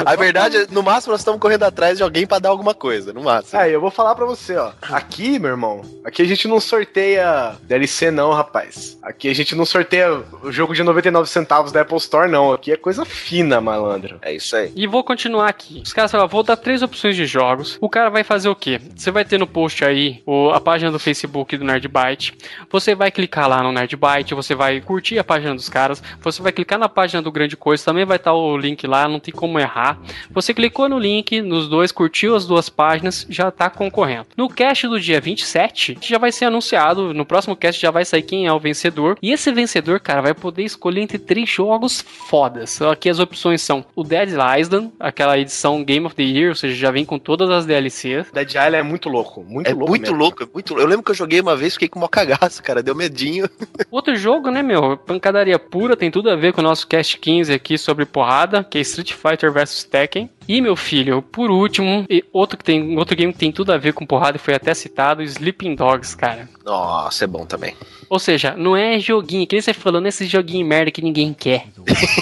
A 0.05 0.17
verdade, 0.17 0.57
é, 0.57 0.67
no 0.71 0.83
máximo, 0.83 1.13
nós 1.13 1.21
estamos 1.21 1.41
correndo 1.41 1.63
atrás 1.65 1.97
de 1.99 2.03
alguém 2.03 2.27
pra 2.27 2.39
dar 2.39 2.49
alguma 2.51 2.75
coisa, 2.75 3.13
no 3.13 3.23
máximo. 3.23 3.61
Aí, 3.61 3.73
eu 3.73 3.81
vou 3.81 3.91
falar 3.91 4.15
pra 4.15 4.25
você, 4.25 4.57
ó. 4.57 4.73
Aqui, 4.83 5.39
meu 5.39 5.51
irmão, 5.51 5.83
aqui 6.05 6.23
a 6.23 6.25
gente 6.27 6.49
não 6.49 6.61
sorteia 6.61 7.55
DLC, 7.63 8.11
não, 8.11 8.33
rapaz. 8.33 8.99
Aqui 9.03 9.29
a 9.29 9.35
gente 9.35 9.55
não 9.55 9.65
sorteia 9.65 10.23
o 10.43 10.51
jogo 10.53 10.75
de 10.75 10.83
99 10.83 11.29
centavos 11.29 11.73
da 11.73 11.83
Apple 11.83 11.97
Store, 11.97 12.31
não. 12.31 12.53
Aqui 12.53 12.73
é 12.73 12.77
coisa 12.77 13.05
fina, 13.05 13.61
malandro. 13.61 14.19
É 14.23 14.33
isso 14.33 14.55
aí. 14.57 14.73
E 14.75 14.87
vou 14.87 15.03
continuar 15.05 15.49
aqui. 15.49 15.83
Os 15.85 15.93
caras 15.93 16.11
falaram, 16.11 16.29
vou 16.29 16.43
dar 16.43 16.57
três 16.57 16.83
opções 16.83 17.17
de 17.17 17.27
jogos. 17.27 17.79
O 17.81 17.89
cara 17.89 18.11
vai 18.11 18.25
fazer 18.25 18.49
o 18.49 18.55
quê? 18.57 18.81
Você 18.97 19.11
vai 19.11 19.25
ter 19.25 19.39
no 19.39 19.47
post 19.47 19.85
aí 19.85 20.23
o- 20.27 20.51
a 20.51 20.61
página 20.61 20.91
do 20.91 20.99
Facebook 20.99 21.57
do 21.57 21.65
Nerdbyte. 21.65 22.35
Você 22.71 22.95
vai 22.95 23.11
clicar 23.11 23.49
lá 23.49 23.63
no 23.63 23.73
Nerdbyte, 23.73 24.35
você 24.35 24.55
vai 24.55 24.81
curtir 24.81 25.19
a 25.19 25.25
página 25.25 25.55
dos 25.55 25.69
caras. 25.69 26.03
Você 26.21 26.43
vai 26.43 26.53
clicar 26.53 26.79
na 26.79 26.89
página 26.89 27.23
do 27.23 27.31
Grande 27.43 27.57
Coisa, 27.57 27.85
também 27.85 28.05
vai 28.05 28.17
estar 28.19 28.33
o 28.33 28.57
link 28.57 28.87
lá, 28.87 29.09
não 29.09 29.19
tem 29.19 29.35
como 29.35 29.59
errar. 29.59 29.99
Você 30.31 30.55
clicou 30.55 30.89
no 30.89 30.99
link, 30.99 31.43
nos 31.43 31.69
dois, 31.69 31.91
curtiu 31.91 32.37
as 32.37 32.47
duas 32.47 32.69
páginas, 32.69 33.27
já 33.29 33.51
tá 33.51 33.69
concorrendo. 33.69 34.27
No 34.37 34.49
cast 34.49 34.87
do 34.87 35.01
dia 35.01 35.21
27, 35.21 35.99
já 36.01 36.19
vai 36.19 36.31
ser 36.31 36.45
anunciado, 36.47 37.13
no 37.13 37.27
próximo 37.27 37.57
cast 37.57 37.81
já 37.81 37.91
vai 37.91 38.05
sair 38.05 38.23
quem 38.23 38.47
é 38.47 38.53
o 38.53 38.61
vencedor. 38.61 39.19
E 39.21 39.33
esse 39.33 39.51
vencedor, 39.53 39.99
cara, 40.01 40.23
vai 40.23 40.35
poder 40.35 40.63
escolher 40.63 41.01
entre 41.01 41.19
três 41.19 41.49
jogos 41.49 42.01
fodas. 42.01 42.81
Aqui 42.83 43.09
as 43.11 43.19
opções 43.19 43.61
são 43.63 43.85
o 43.97 44.05
Dead 44.05 44.31
Island, 44.59 44.91
aquela 45.01 45.39
edição 45.39 45.83
Game 45.83 46.07
of 46.07 46.15
the 46.15 46.23
Year, 46.23 46.51
ou 46.51 46.55
seja, 46.55 46.75
já 46.75 46.91
vem 46.91 47.05
com 47.05 47.19
todas 47.19 47.51
as 47.51 47.67
DLCs. 47.67 48.31
Dead 48.33 48.49
Island 48.51 48.77
é 48.77 48.83
muito 48.83 49.09
louco, 49.09 49.43
muito 49.43 49.67
É 49.69 49.73
louco. 49.73 49.89
muito 49.89 50.03
mesmo. 50.03 50.17
louco, 50.17 50.43
é 50.43 50.47
muito 50.53 50.71
louco. 50.71 50.83
Eu 50.85 50.89
lembro 50.89 51.05
que 51.05 51.11
eu 51.11 51.15
joguei 51.17 51.41
uma 51.41 51.57
vez, 51.57 51.73
fiquei 51.75 51.89
com 51.89 51.99
uma 51.99 52.09
cagaço, 52.09 52.63
cara. 52.63 52.83
Deu 52.83 52.95
medinho. 52.95 53.49
Outro 53.91 54.15
jogo, 54.17 54.51
né, 54.51 54.63
meu? 54.63 54.97
Pancadaria 54.97 55.59
pura, 55.59 55.97
tem 55.97 56.11
tudo 56.11 56.31
a 56.31 56.37
ver 56.37 56.53
com 56.53 56.61
o 56.61 56.65
nosso 56.65 56.87
cast 56.87 57.19
15 57.19 57.32
aqui 57.41 57.77
sobre 57.79 58.05
porrada, 58.05 58.63
que 58.65 58.79
é 58.79 58.81
Street 58.81 59.13
Fighter 59.13 59.53
vs 59.53 59.85
Tekken. 59.85 60.29
E, 60.49 60.61
meu 60.61 60.75
filho, 60.75 61.23
por 61.23 61.51
último, 61.53 62.05
e 62.11 62.25
outro, 62.33 62.59
que 62.59 62.65
tem, 62.65 62.99
outro 62.99 63.15
game 63.17 63.33
que 63.33 63.39
tem 63.39 63.53
tudo 63.53 63.73
a 63.73 63.79
ver 63.79 63.93
com 63.93 64.05
porrada 64.05 64.37
e 64.37 64.41
foi 64.41 64.55
até 64.55 64.75
citado, 64.75 65.23
Sleeping 65.23 65.77
Dogs, 65.77 66.17
cara. 66.17 66.49
Nossa, 66.65 67.25
é 67.25 67.27
bom 67.29 67.47
também. 67.47 67.75
Ou 68.11 68.19
seja, 68.19 68.55
não 68.57 68.77
é 68.77 68.99
joguinho, 68.99 69.47
que 69.47 69.55
nem 69.55 69.63
você 69.63 69.73
falou, 69.73 70.01
não 70.01 70.07
é 70.07 70.09
esse 70.09 70.27
joguinho 70.27 70.67
merda 70.67 70.91
que 70.91 71.01
ninguém 71.01 71.33
quer. 71.33 71.67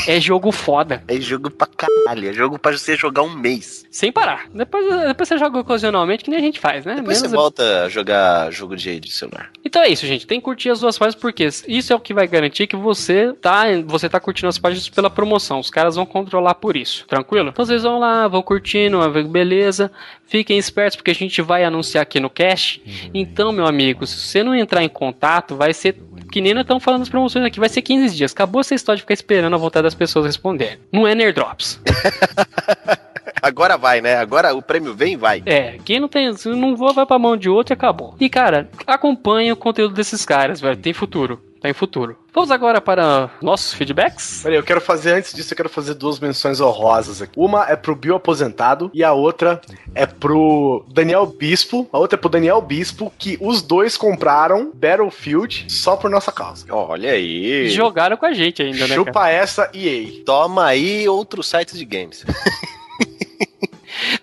é 0.07 0.21
jogo 0.21 0.53
foda. 0.53 1.03
É 1.09 1.19
jogo 1.21 1.51
pra 1.51 1.67
caralho. 1.67 2.29
É 2.29 2.33
jogo 2.33 2.59
pra 2.59 2.73
você 2.77 2.95
jogar 2.97 3.23
um 3.23 3.35
mês. 3.35 3.85
Sem 3.91 4.13
parar. 4.13 4.47
Depois, 4.55 4.85
depois 5.07 5.29
você 5.29 5.37
joga 5.39 5.59
ocasionalmente, 5.59 6.23
que 6.23 6.31
nem 6.31 6.39
a 6.39 6.43
gente 6.43 6.61
faz, 6.61 6.85
né? 6.85 6.97
Depois 6.97 7.17
Menos- 7.19 7.31
você 7.31 7.37
volta 7.37 7.85
a 7.85 7.89
jogar 7.89 8.51
jogo 8.53 8.77
de, 8.77 9.01
de 9.01 9.11
celular. 9.11 9.51
Então 9.65 9.83
é 9.83 9.89
isso, 9.89 10.07
gente. 10.07 10.27
Tem 10.27 10.39
que 10.39 10.45
curtir 10.45 10.71
as 10.71 10.81
duas 10.81 10.97
páginas, 10.97 11.21
porque 11.21 11.49
isso 11.67 11.93
é 11.93 11.97
o 11.97 12.01
que 12.01 12.15
vai 12.15 12.29
garantir 12.29 12.67
que 12.67 12.77
você 12.77 13.33
tá, 13.41 13.65
você 13.87 14.09
tá 14.09 14.21
curtindo 14.21 14.49
as 14.49 14.59
páginas 14.59 14.85
pela 15.01 15.09
promoção. 15.09 15.59
Os 15.59 15.71
caras 15.71 15.97
vão 15.97 16.05
controlar 16.05 16.55
por 16.55 16.77
isso. 16.77 17.07
Tranquilo? 17.07 17.49
Então 17.49 17.65
vocês 17.65 17.83
vão 17.83 17.99
lá, 17.99 18.29
vão 18.29 18.43
curtindo, 18.43 18.99
beleza. 19.29 19.91
Fiquem 20.27 20.59
espertos, 20.59 20.97
porque 20.97 21.11
a 21.11 21.15
gente 21.15 21.41
vai 21.41 21.65
anunciar 21.65 22.03
aqui 22.03 22.21
no 22.21 22.29
cash. 22.29 22.81
Então, 23.15 23.51
meu 23.51 23.67
amigo, 23.67 24.07
se 24.07 24.17
você 24.17 24.43
não 24.43 24.55
entrar 24.55 24.85
em 24.85 24.89
contato, 24.89 25.57
vai 25.57 25.73
ser. 25.73 25.97
Que 26.31 26.41
nem 26.41 26.55
nós 26.55 26.63
estamos 26.63 26.85
falando 26.85 27.01
das 27.01 27.09
promoções 27.09 27.45
aqui, 27.45 27.59
vai 27.59 27.69
ser 27.69 27.83
15 27.83 28.15
dias. 28.15 28.33
Acabou 28.33 28.61
essa 28.61 28.75
história 28.75 28.97
de 28.97 29.03
ficar 29.03 29.15
esperando 29.15 29.55
a 29.55 29.59
vontade 29.59 29.85
das 29.85 29.95
pessoas 29.95 30.27
responderem. 30.27 30.79
Não 30.93 31.07
é 31.07 31.15
Nerdrops. 31.15 31.81
Agora 33.43 33.77
vai, 33.77 34.01
né? 34.01 34.17
Agora 34.17 34.55
o 34.55 34.63
prêmio 34.63 34.95
vem 34.95 35.15
e 35.15 35.17
vai. 35.17 35.43
É, 35.47 35.79
quem 35.85 36.01
não 36.01 36.09
tem, 36.09 36.33
se 36.37 36.49
não 36.49 36.77
voa, 36.77 36.93
vai 36.93 37.07
pra 37.07 37.19
mão 37.19 37.37
de 37.37 37.49
outro 37.49 37.73
e 37.73 37.75
acabou. 37.75 38.15
E 38.21 38.29
cara, 38.29 38.69
acompanhe 38.87 39.53
o 39.53 39.57
conteúdo 39.57 39.95
desses 39.95 40.25
caras, 40.25 40.61
velho. 40.61 40.77
Tem 40.77 40.93
futuro. 40.93 41.41
Tem 41.61 41.75
futuro. 41.75 42.17
Vamos 42.33 42.51
agora 42.51 42.81
para 42.81 43.29
nossos 43.43 43.75
feedbacks? 43.75 44.41
Peraí, 44.43 44.57
eu 44.57 44.63
quero 44.63 44.81
fazer, 44.81 45.13
antes 45.13 45.35
disso, 45.35 45.53
eu 45.53 45.57
quero 45.57 45.69
fazer 45.69 45.93
duas 45.93 46.19
menções 46.19 46.59
honrosas 46.59 47.21
aqui. 47.21 47.33
Uma 47.37 47.69
é 47.69 47.77
pro 47.77 47.95
Bill 47.95 48.17
Aposentado 48.17 48.91
e 48.95 49.05
a 49.05 49.13
outra 49.13 49.61
é 49.95 50.07
pro 50.07 50.87
Daniel 50.91 51.27
Bispo. 51.27 51.87
A 51.93 51.99
outra 51.99 52.19
é 52.19 52.21
pro 52.21 52.31
Daniel 52.31 52.63
Bispo, 52.63 53.13
que 53.19 53.37
os 53.41 53.61
dois 53.61 53.97
compraram 53.97 54.73
Battlefield 54.75 55.67
só 55.69 55.97
por 55.97 56.09
nossa 56.09 56.33
causa. 56.33 56.65
Olha 56.71 57.11
aí. 57.11 57.69
Jogaram 57.69 58.17
com 58.17 58.25
a 58.25 58.33
gente 58.33 58.63
ainda, 58.63 58.79
né? 58.79 58.89
cara? 58.89 58.95
Chupa 58.95 59.29
essa 59.29 59.71
EA. 59.75 60.25
Toma 60.25 60.65
aí 60.65 61.07
outros 61.09 61.47
sites 61.47 61.79
de 61.79 61.85
games. 61.85 62.25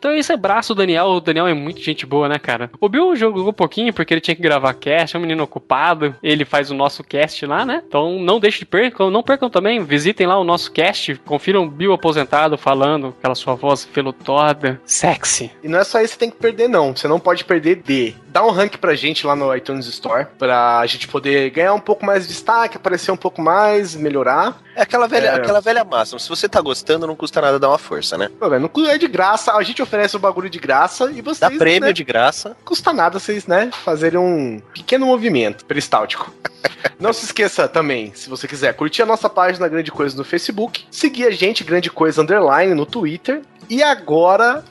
Então 0.07 0.17
esse 0.17 0.31
é 0.31 0.37
braço 0.37 0.73
do 0.73 0.77
Daniel. 0.77 1.07
O 1.07 1.19
Daniel 1.19 1.47
é 1.47 1.53
muito 1.53 1.81
gente 1.81 2.05
boa, 2.05 2.29
né, 2.29 2.39
cara? 2.39 2.71
O 2.79 2.87
Bill 2.87 3.13
jogou 3.17 3.49
um 3.49 3.51
pouquinho 3.51 3.93
porque 3.93 4.13
ele 4.13 4.21
tinha 4.21 4.33
que 4.35 4.41
gravar 4.41 4.73
cast, 4.73 5.13
é 5.13 5.19
um 5.19 5.21
menino 5.21 5.43
ocupado. 5.43 6.15
Ele 6.23 6.45
faz 6.45 6.71
o 6.71 6.73
nosso 6.73 7.03
cast 7.03 7.45
lá, 7.45 7.65
né? 7.65 7.83
Então 7.85 8.17
não 8.17 8.39
deixe 8.39 8.59
de 8.59 8.65
percam, 8.65 9.11
não 9.11 9.21
percam 9.21 9.49
também. 9.49 9.83
Visitem 9.83 10.25
lá 10.25 10.39
o 10.39 10.45
nosso 10.45 10.71
cast, 10.71 11.15
confiram 11.25 11.65
o 11.65 11.69
Bill 11.69 11.91
aposentado 11.91 12.57
falando, 12.57 13.13
aquela 13.19 13.35
sua 13.35 13.55
voz 13.55 13.85
velutoda, 13.93 14.79
sexy. 14.85 15.51
E 15.61 15.67
não 15.67 15.77
é 15.77 15.83
só 15.83 15.99
isso 15.99 16.13
que 16.13 16.13
você 16.13 16.19
tem 16.19 16.29
que 16.29 16.37
perder, 16.37 16.69
não. 16.69 16.95
Você 16.95 17.09
não 17.09 17.19
pode 17.19 17.43
perder 17.43 17.81
de 17.85 18.15
dar 18.38 18.46
um 18.46 18.51
rank 18.51 18.77
pra 18.77 18.94
gente 18.94 19.25
lá 19.25 19.36
no 19.36 19.53
iTunes 19.56 19.88
Store, 19.88 20.27
pra 20.38 20.86
gente 20.86 21.08
poder 21.08 21.50
ganhar 21.50 21.74
um 21.74 21.79
pouco 21.79 22.06
mais 22.06 22.22
de 22.27 22.34
destaque, 22.34 22.77
aparecer 22.77 23.10
um 23.10 23.17
pouco 23.17 23.41
mais, 23.41 23.96
melhorar. 23.96 24.62
É 24.75 24.84
aquela 24.84 25.08
velha, 25.08 25.29
É. 25.29 25.36
aquela 25.38 25.60
velha 25.60 25.84
máxima. 25.84 26.20
Se 26.20 26.29
você 26.29 26.48
tá 26.48 26.62
gostando, 26.62 27.08
não 27.08 27.15
custa 27.15 27.41
nada 27.41 27.58
dar 27.58 27.70
uma 27.70 27.79
força, 27.79 28.15
né? 28.15 28.29
Pô, 28.39 28.48
não 28.48 28.70
é 28.88 28.98
de 29.00 29.08
graça, 29.08 29.53
a 29.53 29.63
gente 29.63 29.82
oferece 29.82 30.15
o 30.15 30.20
bagulho 30.20 30.51
de 30.51 30.60
graça 30.60 31.10
e 31.12 31.20
vocês. 31.20 31.39
Dá 31.39 31.50
prêmio 31.50 31.88
né, 31.88 31.94
de 31.94 32.03
graça. 32.03 32.56
custa 32.63 32.94
nada 32.94 33.17
vocês, 33.17 33.48
né, 33.48 33.72
fazerem 33.84 34.20
um 34.20 34.62
pequeno 34.72 35.08
movimento 35.08 35.65
peristáltico. 35.65 36.32
Não 37.00 37.12
se 37.13 37.25
esqueça 37.25 37.67
também, 37.67 38.13
se 38.13 38.29
você 38.29 38.48
quiser, 38.48 38.72
curtir 38.75 39.01
a 39.01 39.06
nossa 39.08 39.27
página 39.27 39.67
Grande 39.67 39.91
Coisa 39.91 40.15
no 40.15 40.24
Facebook, 40.24 40.86
seguir 40.91 41.25
a 41.25 41.32
gente, 41.32 41.63
Grande 41.63 41.89
Coisa 41.89 42.22
Underline, 42.22 42.75
no 42.75 42.86
Twitter, 42.86 43.41
e 43.67 43.82
agora. 43.82 44.63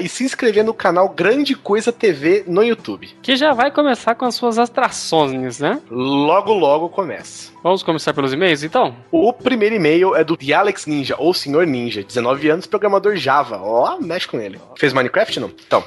E 0.00 0.08
se 0.08 0.24
inscrever 0.24 0.64
no 0.64 0.72
canal 0.74 1.08
Grande 1.08 1.54
Coisa 1.56 1.92
TV 1.92 2.44
no 2.46 2.62
YouTube. 2.62 3.08
Que 3.20 3.36
já 3.36 3.52
vai 3.52 3.70
começar 3.70 4.14
com 4.14 4.24
as 4.24 4.34
suas 4.34 4.58
atrações, 4.58 5.58
né? 5.58 5.80
Logo, 5.90 6.52
logo 6.52 6.88
começa. 6.88 7.52
Vamos 7.62 7.82
começar 7.82 8.12
pelos 8.12 8.32
e-mails, 8.32 8.62
então? 8.62 8.94
O 9.10 9.32
primeiro 9.32 9.74
e-mail 9.74 10.14
é 10.14 10.22
do 10.22 10.36
The 10.36 10.52
Alex 10.52 10.86
Ninja, 10.86 11.16
ou 11.18 11.34
Senhor 11.34 11.66
Ninja, 11.66 12.02
19 12.02 12.48
anos, 12.48 12.66
programador 12.66 13.16
Java. 13.16 13.60
Ó, 13.60 13.98
mexe 14.00 14.28
com 14.28 14.40
ele. 14.40 14.60
Fez 14.76 14.92
Minecraft, 14.92 15.40
não? 15.40 15.50
Então. 15.66 15.82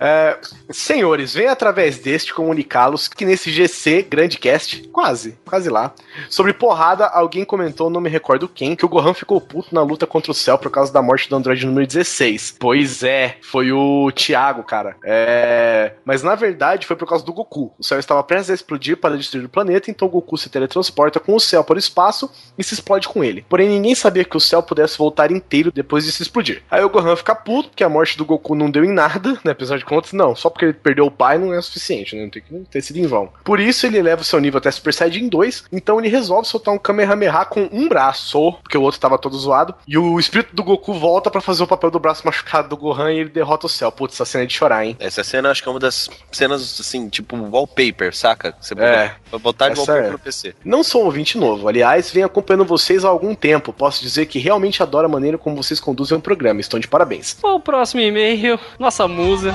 É, 0.00 0.38
senhores, 0.70 1.34
venho 1.34 1.50
através 1.50 1.98
deste 1.98 2.32
comunicá-los 2.32 3.08
que 3.08 3.24
nesse 3.24 3.50
GC 3.50 4.02
Grandcast, 4.02 4.88
quase, 4.88 5.38
quase 5.44 5.68
lá, 5.68 5.92
sobre 6.28 6.52
porrada, 6.52 7.06
alguém 7.06 7.44
comentou, 7.44 7.90
não 7.90 8.00
me 8.00 8.08
recordo 8.08 8.48
quem, 8.48 8.76
que 8.76 8.84
o 8.84 8.88
Gohan 8.88 9.14
ficou 9.14 9.40
puto 9.40 9.74
na 9.74 9.82
luta 9.82 10.06
contra 10.06 10.30
o 10.30 10.34
céu 10.34 10.58
por 10.58 10.70
causa 10.70 10.92
da 10.92 11.02
morte 11.02 11.28
do 11.28 11.36
Android 11.36 11.64
número 11.66 11.86
16. 11.86 12.56
Pois 12.58 13.02
é, 13.02 13.36
foi 13.42 13.72
o 13.72 14.10
Thiago, 14.12 14.62
cara. 14.62 14.96
É, 15.04 15.94
mas 16.04 16.22
na 16.22 16.34
verdade 16.34 16.86
foi 16.86 16.96
por 16.96 17.08
causa 17.08 17.24
do 17.24 17.32
Goku. 17.32 17.72
O 17.78 17.84
céu 17.84 17.98
estava 17.98 18.22
prestes 18.22 18.50
a 18.50 18.54
explodir 18.54 18.96
para 18.96 19.16
destruir 19.16 19.44
o 19.44 19.48
planeta, 19.48 19.90
então 19.90 20.06
o 20.08 20.10
Goku 20.10 20.36
se 20.36 20.48
teletransporta 20.48 21.18
com 21.18 21.34
o 21.34 21.40
céu 21.40 21.64
para 21.64 21.76
o 21.76 21.78
espaço 21.78 22.30
e 22.56 22.64
se 22.64 22.74
explode 22.74 23.08
com 23.08 23.24
ele. 23.24 23.44
Porém, 23.48 23.68
ninguém 23.68 23.94
sabia 23.94 24.24
que 24.24 24.36
o 24.36 24.40
céu 24.40 24.62
pudesse 24.62 24.98
voltar 24.98 25.30
inteiro 25.30 25.72
depois 25.72 26.04
de 26.04 26.12
se 26.12 26.22
explodir. 26.22 26.62
Aí 26.70 26.82
o 26.84 26.88
Gohan 26.88 27.16
fica 27.16 27.34
puto, 27.34 27.70
porque 27.70 27.84
a 27.84 27.88
morte 27.88 28.16
do 28.16 28.24
Goku 28.24 28.54
não 28.54 28.70
deu 28.70 28.84
em 28.84 28.92
nada, 28.92 29.38
né? 29.44 29.52
Apesar 29.52 29.78
de 29.78 29.84
contas, 29.88 30.12
não. 30.12 30.36
Só 30.36 30.50
porque 30.50 30.66
ele 30.66 30.72
perdeu 30.74 31.06
o 31.06 31.10
pai 31.10 31.38
não 31.38 31.52
é 31.52 31.60
suficiente, 31.60 32.14
né? 32.14 32.22
Não 32.22 32.30
tem 32.30 32.42
que 32.42 32.54
ter 32.70 32.82
sido 32.82 32.98
em 32.98 33.06
vão. 33.06 33.30
Por 33.44 33.58
isso, 33.60 33.86
ele 33.86 33.98
eleva 33.98 34.22
o 34.22 34.24
seu 34.24 34.38
nível 34.40 34.58
até 34.58 34.70
Super 34.70 34.94
Saiyajin 34.94 35.28
2, 35.28 35.64
então 35.72 35.98
ele 35.98 36.08
resolve 36.08 36.48
soltar 36.48 36.74
um 36.74 36.78
Kamehameha 36.78 37.44
com 37.44 37.68
um 37.72 37.88
braço, 37.88 38.52
porque 38.62 38.76
o 38.76 38.82
outro 38.82 39.00
tava 39.00 39.18
todo 39.18 39.38
zoado, 39.38 39.74
e 39.86 39.96
o 39.96 40.18
espírito 40.18 40.54
do 40.54 40.64
Goku 40.64 40.94
volta 40.94 41.30
pra 41.30 41.40
fazer 41.40 41.62
o 41.62 41.66
papel 41.66 41.90
do 41.90 41.98
braço 41.98 42.22
machucado 42.24 42.68
do 42.68 42.76
Gohan 42.76 43.12
e 43.12 43.20
ele 43.20 43.28
derrota 43.28 43.66
o 43.66 43.68
céu. 43.68 43.92
Putz, 43.92 44.14
essa 44.14 44.24
cena 44.24 44.44
é 44.44 44.46
de 44.46 44.54
chorar, 44.54 44.84
hein? 44.84 44.96
Essa 44.98 45.22
cena 45.22 45.50
acho 45.50 45.62
que 45.62 45.68
é 45.68 45.72
uma 45.72 45.80
das 45.80 46.08
cenas, 46.32 46.80
assim, 46.80 47.08
tipo 47.08 47.36
wallpaper, 47.36 48.14
saca? 48.14 48.54
Você 48.60 48.74
É. 48.78 49.14
Vai 49.30 49.40
botar 49.40 49.68
de 49.68 49.72
Essa 49.80 49.92
wallpaper 49.92 50.08
é. 50.08 50.12
no 50.12 50.18
PC. 50.18 50.54
Não 50.64 50.82
sou 50.82 51.02
um 51.02 51.04
ouvinte 51.06 51.36
novo, 51.36 51.68
aliás, 51.68 52.10
venho 52.10 52.26
acompanhando 52.26 52.64
vocês 52.64 53.04
há 53.04 53.08
algum 53.08 53.34
tempo. 53.34 53.72
Posso 53.72 54.02
dizer 54.02 54.26
que 54.26 54.38
realmente 54.38 54.82
adoro 54.82 55.06
a 55.06 55.08
maneira 55.08 55.36
como 55.36 55.56
vocês 55.56 55.80
conduzem 55.80 56.16
o 56.18 56.20
programa. 56.20 56.60
Estão 56.60 56.80
de 56.80 56.88
parabéns. 56.88 57.36
O 57.42 57.60
próximo 57.60 58.00
e-mail, 58.00 58.58
nossa 58.78 59.06
musa. 59.06 59.54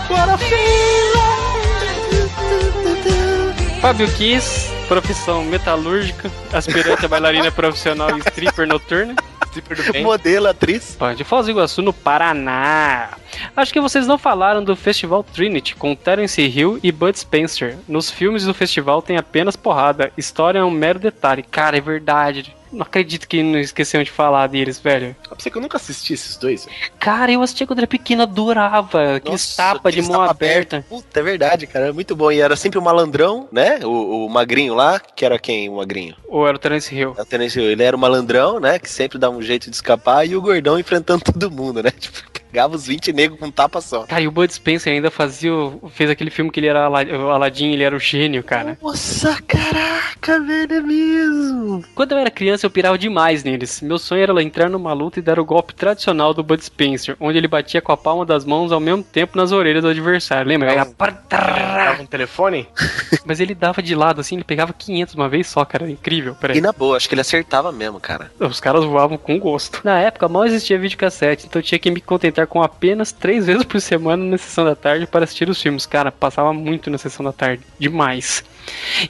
Fábio 3.81 4.09
Kiss, 4.13 4.69
profissão 4.87 5.43
metalúrgica, 5.43 6.31
aspirante 6.53 7.05
a 7.05 7.09
bailarina 7.09 7.51
profissional 7.51 8.17
e 8.17 8.19
stripper 8.19 8.65
noturna. 8.65 9.15
Stripper 9.47 9.85
do 9.85 9.91
bem. 9.91 10.03
Modelo, 10.03 10.47
atriz. 10.47 10.95
Pô, 10.97 11.13
De 11.13 11.23
Foz 11.23 11.45
do 11.45 11.51
Iguaçu, 11.51 11.81
no 11.81 11.91
Paraná. 11.91 13.09
Acho 13.55 13.73
que 13.73 13.81
vocês 13.81 14.07
não 14.07 14.17
falaram 14.17 14.63
do 14.63 14.75
Festival 14.75 15.23
Trinity 15.23 15.75
com 15.75 15.95
Terence 15.95 16.41
Hill 16.41 16.79
e 16.83 16.91
Bud 16.91 17.17
Spencer. 17.17 17.77
Nos 17.87 18.09
filmes 18.09 18.45
do 18.45 18.53
festival 18.53 19.01
tem 19.01 19.17
apenas 19.17 19.55
porrada. 19.55 20.11
História 20.17 20.59
é 20.59 20.63
um 20.63 20.71
mero 20.71 20.99
detalhe. 20.99 21.43
Cara, 21.43 21.77
é 21.77 21.81
verdade. 21.81 22.55
Não 22.73 22.81
acredito 22.81 23.27
que 23.27 23.43
não 23.43 23.59
esqueceram 23.59 24.03
de 24.03 24.09
falar 24.09 24.47
deles, 24.47 24.79
velho. 24.79 25.15
Eu 25.29 25.35
pensei 25.35 25.51
que 25.51 25.57
eu 25.57 25.61
nunca 25.61 25.77
assisti 25.77 26.13
esses 26.13 26.35
dois. 26.35 26.67
Cara, 26.99 27.31
eu 27.31 27.41
assisti 27.43 27.67
quando 27.67 27.79
era 27.79 27.87
pequena, 27.87 28.23
adorava. 28.23 29.17
Aqueles 29.17 29.55
tapas 29.55 29.93
de 29.93 30.01
mão 30.01 30.21
tapa 30.21 30.31
aberta. 30.31 30.77
aberto. 30.77 30.89
Puta, 30.89 31.19
é 31.19 31.23
verdade, 31.23 31.67
cara. 31.67 31.89
É 31.89 31.91
muito 31.91 32.15
bom. 32.15 32.31
E 32.31 32.41
era 32.41 32.55
sempre 32.55 32.79
o 32.79 32.81
malandrão, 32.81 33.47
né? 33.51 33.79
O, 33.83 34.25
o 34.25 34.29
magrinho 34.29 34.73
lá, 34.73 34.99
que 34.99 35.23
era 35.23 35.37
quem, 35.37 35.69
o 35.69 35.75
magrinho? 35.75 36.15
Ou 36.27 36.47
era 36.47 36.57
o 36.57 36.59
Terence 36.59 36.93
Hill? 36.93 37.13
É 37.15 37.21
o 37.21 37.25
Tennessee 37.25 37.61
Hill. 37.61 37.71
Ele 37.71 37.83
era 37.83 37.95
o 37.95 37.99
malandrão, 37.99 38.59
né? 38.59 38.79
Que 38.79 38.89
sempre 38.89 39.19
dava 39.19 39.35
um 39.35 39.41
jeito 39.41 39.69
de 39.69 39.75
escapar. 39.75 40.27
E 40.27 40.35
o 40.35 40.41
gordão 40.41 40.79
enfrentando 40.79 41.23
todo 41.31 41.51
mundo, 41.51 41.83
né? 41.83 41.91
Tipo, 42.03 42.21
Pegava 42.53 42.75
os 42.75 42.85
20 42.85 43.11
negros 43.11 43.39
com 43.39 43.47
um 43.47 43.51
tapa 43.51 43.81
só. 43.81 44.03
Cara, 44.05 44.21
e 44.21 44.27
o 44.27 44.31
Bud 44.31 44.53
Spencer 44.53 44.93
ainda 44.93 45.09
fazia. 45.09 45.51
o- 45.51 45.89
fez 45.89 46.07
aquele 46.07 46.29
filme 46.29 46.51
que 46.51 46.59
ele 46.59 46.67
era 46.67 46.87
o 46.87 47.29
Aladdin, 47.31 47.71
ele 47.71 47.81
era 47.83 47.95
o 47.95 47.99
gênio, 47.99 48.43
cara. 48.43 48.77
Nossa, 48.79 49.41
caraca, 49.41 50.39
velho, 50.39 50.71
é 50.75 50.79
mesmo. 50.81 51.83
Quando 51.95 52.11
eu 52.11 52.19
era 52.19 52.29
criança, 52.29 52.65
eu 52.67 52.69
pirava 52.69 52.95
demais 52.95 53.43
neles. 53.43 53.81
Meu 53.81 53.97
sonho 53.97 54.21
era 54.21 54.43
entrar 54.43 54.69
numa 54.69 54.93
luta 54.93 55.17
e 55.17 55.21
dar 55.23 55.39
o 55.39 55.45
golpe 55.45 55.73
tradicional 55.73 56.31
do 56.31 56.43
Bud 56.43 56.63
Spencer, 56.63 57.15
onde 57.19 57.39
ele 57.39 57.47
batia 57.47 57.81
com 57.81 57.91
a 57.91 57.97
palma 57.97 58.23
das 58.23 58.45
mãos 58.45 58.71
ao 58.71 58.79
mesmo 58.79 59.03
tempo 59.03 59.35
nas 59.35 59.51
orelhas 59.51 59.81
do 59.81 59.87
adversário. 59.89 60.47
Lembra? 60.47 60.71
Era 60.71 60.85
Dava 61.27 62.03
um 62.03 62.05
telefone? 62.05 62.67
Mas 63.25 63.39
ele 63.39 63.55
dava 63.55 63.81
de 63.81 63.95
lado, 63.95 64.21
assim, 64.21 64.35
ele 64.35 64.43
pegava 64.43 64.73
500 64.73 65.15
uma 65.15 65.27
vez 65.27 65.47
só, 65.47 65.65
cara. 65.65 65.85
Era 65.85 65.91
incrível. 65.91 66.35
Peraí. 66.35 66.57
E 66.59 66.61
na 66.61 66.71
boa, 66.71 66.97
acho 66.97 67.09
que 67.09 67.15
ele 67.15 67.21
acertava 67.21 67.71
mesmo, 67.71 67.99
cara. 67.99 68.31
Os 68.39 68.59
caras 68.59 68.83
voavam 68.83 69.17
com 69.17 69.39
gosto. 69.39 69.81
Na 69.83 69.99
época, 69.99 70.27
mal 70.29 70.45
existia 70.45 70.77
videocassete, 70.77 71.47
então 71.47 71.59
eu 71.59 71.63
tinha 71.63 71.79
que 71.79 71.89
me 71.89 71.99
contentar 71.99 72.42
com 72.45 72.61
apenas 72.61 73.11
três 73.11 73.45
vezes 73.47 73.63
por 73.63 73.79
semana 73.81 74.23
na 74.23 74.37
sessão 74.37 74.65
da 74.65 74.75
tarde 74.75 75.07
para 75.07 75.23
assistir 75.23 75.49
os 75.49 75.61
filmes. 75.61 75.85
Cara, 75.85 76.11
passava 76.11 76.53
muito 76.53 76.89
na 76.89 76.97
sessão 76.97 77.23
da 77.23 77.31
tarde. 77.31 77.63
Demais. 77.79 78.43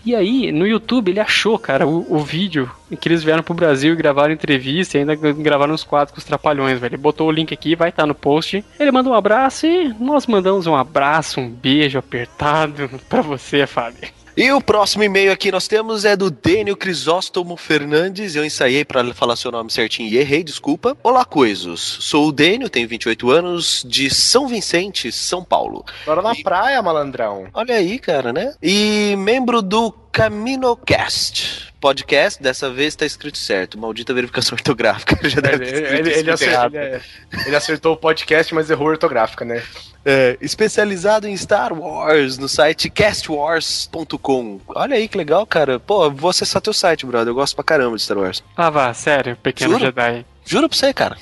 E 0.05 0.15
aí, 0.15 0.51
no 0.51 0.65
YouTube, 0.65 1.11
ele 1.11 1.19
achou, 1.19 1.59
cara, 1.59 1.85
o, 1.87 2.05
o 2.09 2.19
vídeo 2.19 2.69
em 2.91 2.95
que 2.95 3.07
eles 3.07 3.23
vieram 3.23 3.43
pro 3.43 3.53
Brasil 3.53 3.93
e 3.93 3.95
gravaram 3.95 4.33
entrevista 4.33 4.97
e 4.97 5.01
ainda 5.01 5.15
gravaram 5.15 5.73
os 5.73 5.83
quadros 5.83 6.13
com 6.13 6.19
os 6.19 6.25
trapalhões, 6.25 6.79
velho. 6.79 6.95
Ele 6.95 7.01
botou 7.01 7.27
o 7.27 7.31
link 7.31 7.53
aqui, 7.53 7.75
vai 7.75 7.89
estar 7.89 8.05
no 8.05 8.15
post. 8.15 8.63
Ele 8.79 8.91
manda 8.91 9.09
um 9.09 9.13
abraço 9.13 9.65
e 9.67 9.93
nós 9.99 10.25
mandamos 10.25 10.65
um 10.65 10.75
abraço, 10.75 11.39
um 11.39 11.49
beijo 11.49 11.99
apertado 11.99 12.89
pra 13.07 13.21
você, 13.21 13.67
Fábio. 13.67 14.22
E 14.35 14.51
o 14.51 14.59
próximo 14.59 15.03
e-mail 15.03 15.31
aqui 15.31 15.51
nós 15.51 15.67
temos 15.67 16.05
é 16.05 16.15
do 16.15 16.31
Dênio 16.31 16.75
Crisóstomo 16.75 17.55
Fernandes. 17.55 18.35
Eu 18.35 18.43
ensaiei 18.43 18.83
pra 18.83 19.13
falar 19.13 19.35
seu 19.35 19.51
nome 19.51 19.71
certinho 19.71 20.09
e 20.09 20.17
errei, 20.17 20.43
desculpa. 20.43 20.97
Olá, 21.03 21.23
coisos. 21.23 21.99
Sou 22.01 22.29
o 22.29 22.31
Dênio, 22.31 22.67
tenho 22.67 22.87
28 22.87 23.29
anos, 23.29 23.85
de 23.87 24.09
São 24.09 24.47
Vicente, 24.47 25.11
São 25.11 25.43
Paulo. 25.43 25.85
Bora 26.03 26.23
na 26.23 26.33
praia, 26.33 26.81
malandrão. 26.81 27.45
Olha 27.53 27.75
aí, 27.75 27.99
cara, 27.99 28.33
né? 28.33 28.55
E 28.61 29.13
membro 29.19 29.61
do 29.61 29.93
CaminoCast. 30.13 31.73
Podcast, 31.81 32.41
dessa 32.41 32.69
vez 32.69 32.95
tá 32.95 33.05
escrito 33.05 33.37
certo. 33.37 33.77
Maldita 33.77 34.13
verificação 34.13 34.55
ortográfica. 34.55 35.17
Já 35.27 35.39
Ele, 35.51 35.65
ele- 35.67 36.13
ele 36.13 36.31
acertou, 36.31 36.79
ele- 36.79 37.01
ele 37.45 37.55
acertou 37.55 37.93
o 37.93 37.97
podcast, 37.97 38.53
mas 38.55 38.69
errou 38.69 38.87
a 38.87 38.91
ortográfica, 38.91 39.43
né? 39.43 39.61
É, 40.05 40.37
especializado 40.41 41.27
em 41.27 41.35
Star 41.35 41.73
Wars 41.73 42.37
no 42.37 42.47
site 42.49 42.89
castwars.com. 42.89 44.59
Olha 44.67 44.95
aí 44.95 45.07
que 45.07 45.17
legal, 45.17 45.45
cara. 45.45 45.79
Pô, 45.79 46.09
vou 46.11 46.29
acessar 46.29 46.61
teu 46.61 46.73
site, 46.73 47.05
brother. 47.05 47.29
Eu 47.29 47.35
gosto 47.35 47.55
pra 47.55 47.63
caramba 47.63 47.95
de 47.95 48.01
Star 48.03 48.17
Wars. 48.17 48.43
Ah, 48.55 48.69
vá, 48.69 48.93
sério, 48.93 49.35
pequeno 49.41 49.71
Juro? 49.73 49.85
Jedi. 49.85 50.25
Juro 50.45 50.67
pra 50.67 50.77
você, 50.77 50.93
cara. 50.93 51.17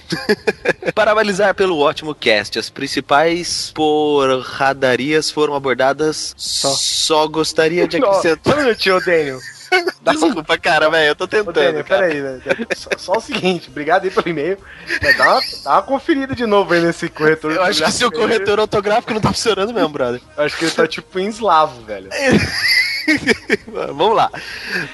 Parabelizar 0.95 1.53
pelo 1.53 1.77
ótimo 1.79 2.15
cast. 2.15 2.57
As 2.57 2.69
principais 2.69 3.71
porradarias 3.73 5.29
foram 5.29 5.53
abordadas. 5.53 6.33
Só, 6.37 7.27
gostaria 7.27 7.87
de 7.87 7.99
Não, 7.99 8.09
acrescentar. 8.09 8.53
Só 8.53 8.59
um 8.59 8.63
minutinho, 8.63 8.97
ô 8.97 8.99
Daniel. 8.99 9.39
Desculpa, 10.01 10.57
cara, 10.57 10.89
velho. 10.89 11.09
Eu 11.09 11.15
tô 11.15 11.27
tentando. 11.27 11.53
Daniel, 11.53 11.83
cara. 11.83 12.07
peraí, 12.07 12.21
velho. 12.21 12.41
Só, 12.75 12.89
só 12.97 13.13
o 13.13 13.21
seguinte, 13.21 13.69
obrigado 13.69 14.03
aí 14.03 14.11
pelo 14.11 14.27
e-mail. 14.27 14.57
Mas 15.01 15.17
Dá 15.17 15.31
uma, 15.31 15.41
dá 15.63 15.71
uma 15.73 15.83
conferida 15.83 16.35
de 16.35 16.45
novo 16.45 16.73
aí 16.73 16.81
nesse 16.81 17.09
corretor. 17.09 17.51
Eu 17.51 17.63
acho 17.63 17.83
que 17.83 17.91
seu 17.91 18.11
corretor 18.11 18.59
ortográfico 18.59 19.13
não 19.13 19.21
tá 19.21 19.31
funcionando 19.31 19.73
mesmo, 19.73 19.89
brother. 19.89 20.21
Eu 20.37 20.43
acho 20.43 20.57
que 20.57 20.65
ele 20.65 20.71
tá 20.71 20.87
tipo 20.87 21.19
em 21.19 21.27
eslavo, 21.27 21.81
velho. 21.83 22.09
Vamos 23.67 24.15
lá. 24.15 24.29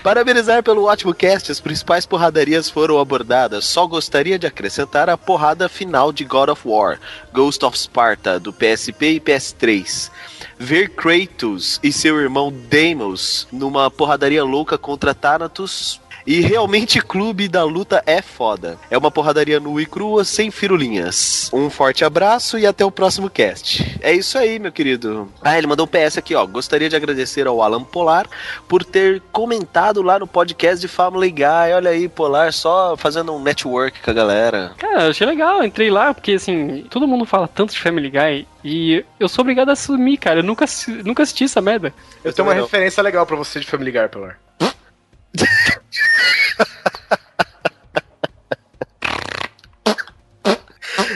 Parabenizar 0.01 0.63
pelo 0.63 0.85
ótimo 0.85 1.13
cast, 1.13 1.51
as 1.51 1.59
principais 1.59 2.05
porradarias 2.05 2.69
foram 2.69 2.99
abordadas. 2.99 3.65
Só 3.65 3.85
gostaria 3.85 4.39
de 4.39 4.47
acrescentar 4.47 5.09
a 5.09 5.17
porrada 5.17 5.67
final 5.67 6.11
de 6.11 6.23
God 6.23 6.49
of 6.49 6.61
War, 6.65 6.99
Ghost 7.33 7.63
of 7.65 7.77
Sparta, 7.77 8.39
do 8.39 8.53
PSP 8.53 9.13
e 9.13 9.19
PS3. 9.19 10.09
Ver 10.59 10.89
Kratos 10.89 11.79
e 11.83 11.91
seu 11.91 12.19
irmão 12.19 12.51
Deimos 12.51 13.47
numa 13.51 13.91
porradaria 13.91 14.43
louca 14.43 14.77
contra 14.77 15.13
Thanatos. 15.13 16.01
E 16.27 16.41
realmente 16.41 17.01
Clube 17.01 17.47
da 17.47 17.63
Luta 17.63 18.03
é 18.05 18.21
foda. 18.21 18.77
É 18.91 18.97
uma 18.97 19.09
porradaria 19.09 19.61
nua 19.61 19.81
e 19.81 19.85
crua, 19.85 20.25
sem 20.25 20.51
firulinhas. 20.51 21.49
Um 21.53 21.69
forte 21.69 22.03
abraço 22.03 22.59
e 22.59 22.67
até 22.67 22.83
o 22.83 22.91
próximo 22.91 23.29
cast. 23.29 23.97
É 24.01 24.11
isso 24.11 24.37
aí, 24.37 24.59
meu 24.59 24.69
querido. 24.69 25.31
Ah, 25.41 25.57
ele 25.57 25.67
mandou 25.67 25.85
um 25.85 25.89
PS 25.89 26.17
aqui, 26.17 26.35
ó. 26.35 26.45
Gostaria 26.45 26.89
de 26.89 26.97
agradecer 26.97 27.47
ao 27.47 27.61
Alan 27.61 27.81
Polar 27.81 28.27
por 28.67 28.83
ter 28.83 29.21
comentado 29.31 30.01
lá 30.01 30.19
no 30.19 30.27
podcast 30.27 30.81
de 30.81 30.89
Family 30.89 31.31
Guy. 31.31 31.73
Olha 31.73 31.91
aí, 31.91 32.09
Polar, 32.09 32.51
só 32.51 32.97
fazendo 32.97 33.33
um 33.33 33.41
network 33.41 34.01
com 34.01 34.11
a 34.11 34.13
galera. 34.13 34.73
Cara, 34.77 35.03
eu 35.05 35.11
achei 35.11 35.25
legal, 35.25 35.63
entrei 35.63 35.89
lá, 35.89 36.13
porque 36.13 36.33
assim, 36.33 36.85
todo 36.89 37.07
mundo 37.07 37.23
fala 37.25 37.47
tanto 37.47 37.71
de 37.71 37.79
Family 37.79 38.09
Guy 38.09 38.45
e 38.65 39.05
eu 39.17 39.29
sou 39.29 39.43
obrigado 39.43 39.69
a 39.69 39.73
assumir, 39.73 40.17
cara. 40.17 40.41
Eu 40.41 40.43
nunca, 40.43 40.65
nunca 41.05 41.23
assisti 41.23 41.45
essa 41.45 41.61
merda. 41.61 41.93
Eu 42.21 42.33
tenho 42.33 42.45
uma 42.45 42.53
não. 42.53 42.63
referência 42.63 43.01
legal 43.01 43.25
pra 43.25 43.37
você 43.37 43.61
de 43.61 43.65
Family 43.65 43.91
Guy, 43.93 44.09
Pilar. 44.09 44.37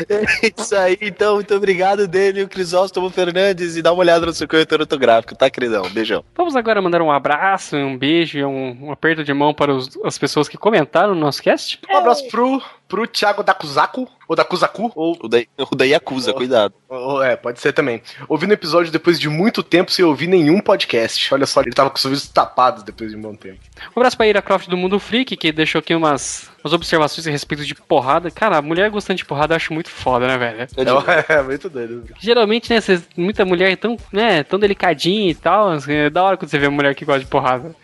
É 0.10 0.52
isso 0.60 0.76
aí, 0.76 0.98
então. 1.02 1.36
Muito 1.36 1.54
obrigado, 1.56 2.08
Daniel 2.08 2.48
Crisóstomo 2.48 3.10
Fernandes. 3.10 3.76
E 3.76 3.82
dá 3.82 3.92
uma 3.92 4.00
olhada 4.02 4.26
no 4.26 4.34
seu 4.34 4.48
corretor 4.48 4.80
ortográfico, 4.82 5.36
tá, 5.36 5.50
queridão? 5.50 5.90
Beijão. 5.90 6.24
Vamos 6.36 6.56
agora 6.56 6.82
mandar 6.82 7.02
um 7.02 7.12
abraço, 7.12 7.76
um 7.76 7.98
beijo 7.98 8.38
e 8.38 8.46
um, 8.46 8.86
um 8.88 8.92
aperto 8.92 9.24
de 9.24 9.34
mão 9.34 9.54
para 9.54 9.74
os- 9.74 9.98
as 10.04 10.18
pessoas 10.18 10.48
que 10.48 10.58
comentaram 10.58 11.14
no 11.14 11.22
nosso 11.22 11.42
cast. 11.42 11.80
Um 11.90 11.98
abraço 11.98 12.28
pro, 12.30 12.62
pro 12.88 13.08
Thiago 13.08 13.44
Dakuzaku, 13.44 14.08
ou 14.32 14.36
Dakuzaku, 14.36 14.92
ou, 14.96 15.18
O 15.22 15.28
da, 15.28 15.40
o 15.70 15.76
da 15.76 15.84
Yakuza, 15.86 16.32
Oh. 16.32 16.36
cuidado. 16.36 16.74
ou- 16.88 17.22
É, 17.22 17.36
pode 17.36 17.60
ser 17.60 17.74
também. 17.74 18.02
Ouvindo 18.30 18.52
o 18.52 18.54
episódio 18.54 18.90
depois 18.92 19.20
de 19.20 19.28
muito 19.28 19.62
tempo 19.62 19.92
sem 19.92 20.06
ouvir 20.06 20.28
nenhum 20.28 20.62
podcast. 20.62 21.34
Olha 21.34 21.46
só, 21.46 21.62
ele 21.62 21.72
tava 21.72 21.90
com 21.90 21.98
os 21.98 22.06
ouvidos 22.06 22.28
tapados 22.30 22.82
depois 22.84 23.12
de 23.12 23.18
um 23.18 23.22
bom 23.22 23.36
tempo. 23.36 23.60
Um 23.96 24.00
abraço 24.00 24.16
pra 24.16 24.26
Ira 24.28 24.42
Croft 24.42 24.70
do 24.70 24.78
Mundo 24.78 25.00
Freak, 25.00 25.36
que 25.36 25.52
deixou 25.52 25.80
aqui 25.80 25.94
umas, 25.94 26.50
umas 26.64 26.72
observações 26.74 27.28
a 27.28 27.32
respeito 27.32 27.66
de 27.66 27.76
porrada. 27.76 28.32
Cara, 28.32 28.58
a 28.58 28.62
mulher 28.62 28.90
gostando 28.90 29.18
de 29.18 29.26
porrada 29.26 29.54
eu 29.54 29.58
acho 29.58 29.74
muito 29.74 29.90
foda, 29.90 30.26
né, 30.28 30.38
velho? 30.38 30.62
É, 30.62 30.68
é 31.40 31.42
muito 31.44 31.70
doido. 31.70 32.04
Geralmente, 32.20 32.72
né, 32.74 32.80
cês- 32.80 33.08
muita 33.18 33.44
mulher 33.44 33.76
tão, 33.76 33.98
né, 34.14 34.44
tão 34.44 34.58
delicadinha 34.58 35.30
e 35.30 35.36
tal. 35.36 35.72
assim, 35.72 35.94
É 35.94 36.10
da 36.10 36.24
hora 36.24 36.38
quando 36.38 36.50
você 36.50 36.58
vê 36.58 36.68
uma 36.68 36.76
mulher 36.78 36.96
que 36.96 37.04
gosta 37.04 37.20
de 37.20 37.28
porrada. 37.28 37.76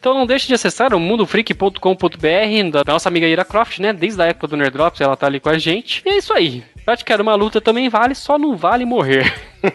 Então 0.00 0.14
não 0.14 0.24
deixe 0.24 0.46
de 0.48 0.54
acessar 0.54 0.94
o 0.94 0.98
mundofreak.com.br 0.98 2.70
da 2.72 2.92
nossa 2.92 3.06
amiga 3.10 3.26
Ira 3.26 3.44
Croft, 3.44 3.78
né? 3.80 3.92
Desde 3.92 4.20
a 4.22 4.24
época 4.24 4.46
do 4.46 4.56
Nerd 4.56 4.72
Drops, 4.72 4.98
ela 5.02 5.14
tá 5.14 5.26
ali 5.26 5.38
com 5.38 5.50
a 5.50 5.58
gente. 5.58 6.02
E 6.06 6.08
é 6.08 6.16
isso 6.16 6.32
aí. 6.32 6.64
Praticar 6.86 7.20
uma 7.20 7.34
luta 7.34 7.60
também 7.60 7.90
vale, 7.90 8.14
só 8.14 8.38
não 8.38 8.56
vale 8.56 8.86
morrer. 8.86 9.30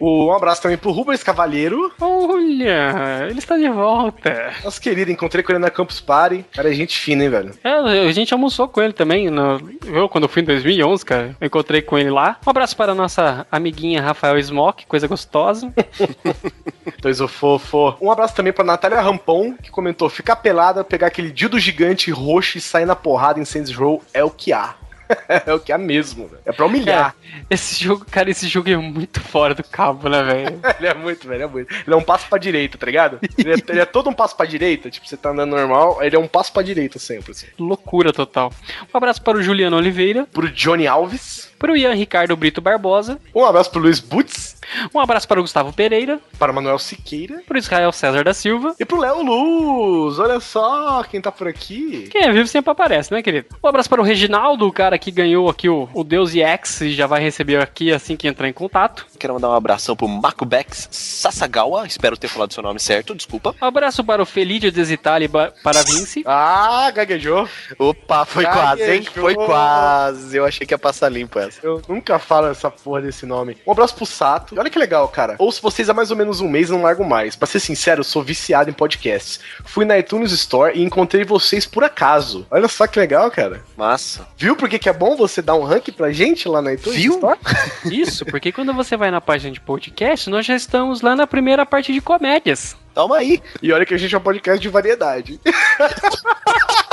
Um 0.00 0.32
abraço 0.32 0.62
também 0.62 0.78
pro 0.78 0.90
Rubens 0.90 1.22
Cavalheiro. 1.22 1.92
Olha, 2.00 3.26
ele 3.28 3.38
está 3.38 3.58
de 3.58 3.68
volta. 3.68 4.54
Nosso 4.64 4.80
querido, 4.80 5.10
encontrei 5.10 5.42
com 5.44 5.52
ele 5.52 5.58
na 5.58 5.68
Campus 5.70 6.00
Party. 6.00 6.46
Cara, 6.52 6.70
é 6.70 6.74
gente 6.74 6.96
fina, 6.98 7.22
hein, 7.24 7.28
velho? 7.28 7.50
É, 7.62 7.72
a 8.08 8.12
gente 8.12 8.32
almoçou 8.32 8.66
com 8.68 8.80
ele 8.80 8.94
também. 8.94 9.28
no- 9.28 9.60
eu, 9.84 10.08
quando 10.08 10.26
fui 10.28 10.40
em 10.40 10.46
2011, 10.46 11.04
cara, 11.04 11.36
eu 11.38 11.46
encontrei 11.46 11.82
com 11.82 11.98
ele 11.98 12.08
lá. 12.08 12.38
Um 12.46 12.48
abraço 12.50 12.74
para 12.74 12.92
a 12.92 12.94
nossa 12.94 13.46
amiguinha 13.52 14.00
Rafael 14.00 14.38
Smock, 14.38 14.86
coisa 14.86 15.06
gostosa. 15.06 15.70
Dois 17.00 17.20
o 17.20 17.28
fofo. 17.28 17.96
Um 18.00 18.10
abraço 18.10 18.34
também 18.34 18.52
pra 18.52 18.64
Natália 18.64 19.00
Rampon, 19.00 19.54
que 19.54 19.70
comentou: 19.70 20.08
ficar 20.08 20.36
pelada, 20.36 20.84
pegar 20.84 21.08
aquele 21.08 21.30
dildo 21.30 21.58
gigante 21.58 22.10
roxo 22.10 22.58
e 22.58 22.60
sair 22.60 22.86
na 22.86 22.96
porrada 22.96 23.40
em 23.40 23.44
Saints 23.44 23.74
Row 23.74 24.02
é 24.12 24.24
o 24.24 24.30
que 24.30 24.52
há. 24.52 24.74
é 25.46 25.52
o 25.52 25.60
que 25.60 25.72
há 25.72 25.78
mesmo, 25.78 26.26
velho. 26.26 26.42
É 26.44 26.52
pra 26.52 26.66
humilhar. 26.66 27.14
Esse 27.48 27.82
jogo, 27.82 28.04
cara, 28.04 28.30
esse 28.30 28.48
jogo 28.48 28.68
é 28.68 28.76
muito 28.76 29.20
fora 29.20 29.54
do 29.54 29.62
cabo, 29.62 30.08
né, 30.08 30.22
velho? 30.22 30.60
ele 30.78 30.88
é 30.88 30.94
muito, 30.94 31.28
velho, 31.28 31.42
é 31.44 31.46
muito. 31.46 31.72
Ele 31.72 31.94
é 31.94 31.96
um 31.96 32.02
passo 32.02 32.28
pra 32.28 32.38
direita, 32.38 32.76
tá 32.76 32.86
ligado? 32.86 33.20
Ele 33.38 33.52
é, 33.52 33.56
ele 33.68 33.80
é 33.80 33.84
todo 33.84 34.10
um 34.10 34.12
passo 34.12 34.36
pra 34.36 34.46
direita, 34.46 34.90
tipo, 34.90 35.06
você 35.06 35.16
tá 35.16 35.30
andando 35.30 35.50
normal, 35.50 36.02
ele 36.02 36.16
é 36.16 36.18
um 36.18 36.28
passo 36.28 36.52
pra 36.52 36.62
direita 36.62 36.98
sempre, 36.98 37.32
assim. 37.32 37.46
Loucura 37.58 38.12
total. 38.12 38.52
Um 38.92 38.96
abraço 38.96 39.22
para 39.22 39.38
o 39.38 39.42
Juliano 39.42 39.76
Oliveira, 39.76 40.26
Pro 40.32 40.50
Johnny 40.50 40.86
Alves. 40.86 41.52
Para 41.58 41.72
o 41.72 41.76
Ian 41.76 41.94
Ricardo 41.94 42.36
Brito 42.36 42.60
Barbosa, 42.60 43.18
Um 43.34 43.44
abraço 43.44 43.70
pro 43.70 43.80
Luiz 43.80 44.00
Butz. 44.00 44.56
um 44.94 45.00
abraço 45.00 45.26
para 45.28 45.40
o 45.40 45.42
Gustavo 45.42 45.72
Pereira, 45.72 46.20
Para 46.38 46.52
o 46.52 46.54
Manuel 46.54 46.78
Siqueira. 46.78 47.42
para 47.46 47.56
o 47.56 47.58
Israel 47.58 47.92
César 47.92 48.24
da 48.24 48.34
Silva. 48.34 48.74
E 48.78 48.84
pro 48.84 48.98
Léo 49.00 49.22
Luz. 49.22 50.18
Olha 50.18 50.40
só 50.40 51.02
quem 51.04 51.20
tá 51.20 51.30
por 51.32 51.48
aqui. 51.48 52.08
Quem 52.10 52.22
é 52.24 52.32
vivo 52.32 52.46
sempre 52.48 52.70
aparece, 52.70 53.12
né, 53.12 53.22
querido? 53.22 53.46
Um 53.62 53.68
abraço 53.68 53.88
para 53.88 54.00
o 54.00 54.04
Reginaldo, 54.04 54.66
o 54.66 54.72
cara 54.72 54.98
que 54.98 55.10
ganhou 55.10 55.48
aqui 55.48 55.68
o, 55.68 55.88
o 55.94 56.04
Deus 56.04 56.34
EX 56.34 56.80
e 56.82 56.92
já 56.92 57.06
vai 57.06 57.20
receber 57.22 57.60
aqui 57.62 57.92
assim 57.92 58.16
que 58.16 58.28
entrar 58.28 58.48
em 58.48 58.52
contato. 58.52 59.06
Quero 59.18 59.34
mandar 59.34 59.48
um 59.50 59.54
abração 59.54 59.96
pro 59.96 60.08
Makubex 60.08 60.88
Sasagawa. 60.90 61.86
Espero 61.86 62.16
ter 62.16 62.28
falado 62.28 62.52
seu 62.52 62.62
nome 62.62 62.78
certo, 62.80 63.14
desculpa. 63.14 63.54
Um 63.60 63.64
abraço 63.66 64.04
para 64.04 64.22
o 64.22 64.26
Felídio 64.26 64.70
Desitali 64.72 65.28
para 65.28 65.82
Vinci. 65.84 66.22
Ah, 66.26 66.90
gaguejou. 66.94 67.48
Opa, 67.78 68.24
foi 68.24 68.44
Gaguejou. 68.44 68.62
quase, 68.62 68.90
hein? 68.92 69.02
Foi 69.04 69.34
quase. 69.34 70.36
Eu 70.36 70.44
achei 70.44 70.66
que 70.66 70.74
ia 70.74 70.78
passar 70.78 71.08
limpo 71.08 71.38
essa. 71.48 71.60
Eu 71.62 71.82
nunca 71.88 72.18
falo 72.18 72.48
essa 72.48 72.70
porra 72.70 73.02
desse 73.02 73.26
nome. 73.26 73.56
Um 73.66 73.72
abraço 73.72 73.94
pro 73.94 74.06
Sato. 74.06 74.54
E 74.54 74.58
Olha 74.58 74.70
que 74.70 74.78
legal, 74.78 75.08
cara. 75.08 75.36
Ouço 75.38 75.62
vocês 75.62 75.88
há 75.88 75.94
mais 75.94 76.10
ou 76.10 76.16
menos 76.16 76.40
um 76.40 76.48
mês 76.48 76.68
e 76.68 76.72
não 76.72 76.82
largo 76.82 77.04
mais. 77.04 77.36
Pra 77.36 77.46
ser 77.46 77.60
sincero, 77.60 78.00
eu 78.00 78.04
sou 78.04 78.22
viciado 78.22 78.70
em 78.70 78.72
podcasts. 78.72 79.40
Fui 79.64 79.84
na 79.84 79.98
iTunes 79.98 80.32
Store 80.32 80.76
e 80.78 80.82
encontrei 80.82 81.24
vocês 81.24 81.66
por 81.66 81.84
acaso. 81.84 82.46
Olha 82.50 82.68
só 82.68 82.86
que 82.86 82.98
legal, 82.98 83.30
cara. 83.30 83.62
Massa. 83.76 84.26
Viu 84.36 84.56
por 84.56 84.68
que, 84.68 84.78
que 84.78 84.88
é 84.88 84.92
bom 84.92 85.16
você 85.16 85.40
dar 85.42 85.54
um 85.54 85.64
rank 85.64 85.88
pra 85.92 86.12
gente 86.12 86.48
lá 86.48 86.60
na 86.62 86.74
iTunes 86.74 86.98
Viu? 86.98 87.14
Store? 87.14 87.38
Isso, 87.90 88.24
porque 88.26 88.52
quando 88.52 88.72
você 88.72 88.96
vai 88.96 89.10
na 89.10 89.20
página 89.20 89.52
de 89.52 89.60
podcast, 89.60 90.28
nós 90.30 90.46
já 90.46 90.54
estamos 90.54 91.00
lá 91.00 91.14
na 91.16 91.26
primeira 91.26 91.64
parte 91.64 91.92
de 91.92 92.00
comédias. 92.00 92.76
Toma 92.94 93.18
aí. 93.18 93.42
E 93.62 93.72
olha 93.72 93.84
que 93.84 93.92
a 93.92 93.98
gente 93.98 94.14
é 94.14 94.18
um 94.18 94.22
podcast 94.22 94.60
de 94.60 94.68
variedade. 94.68 95.38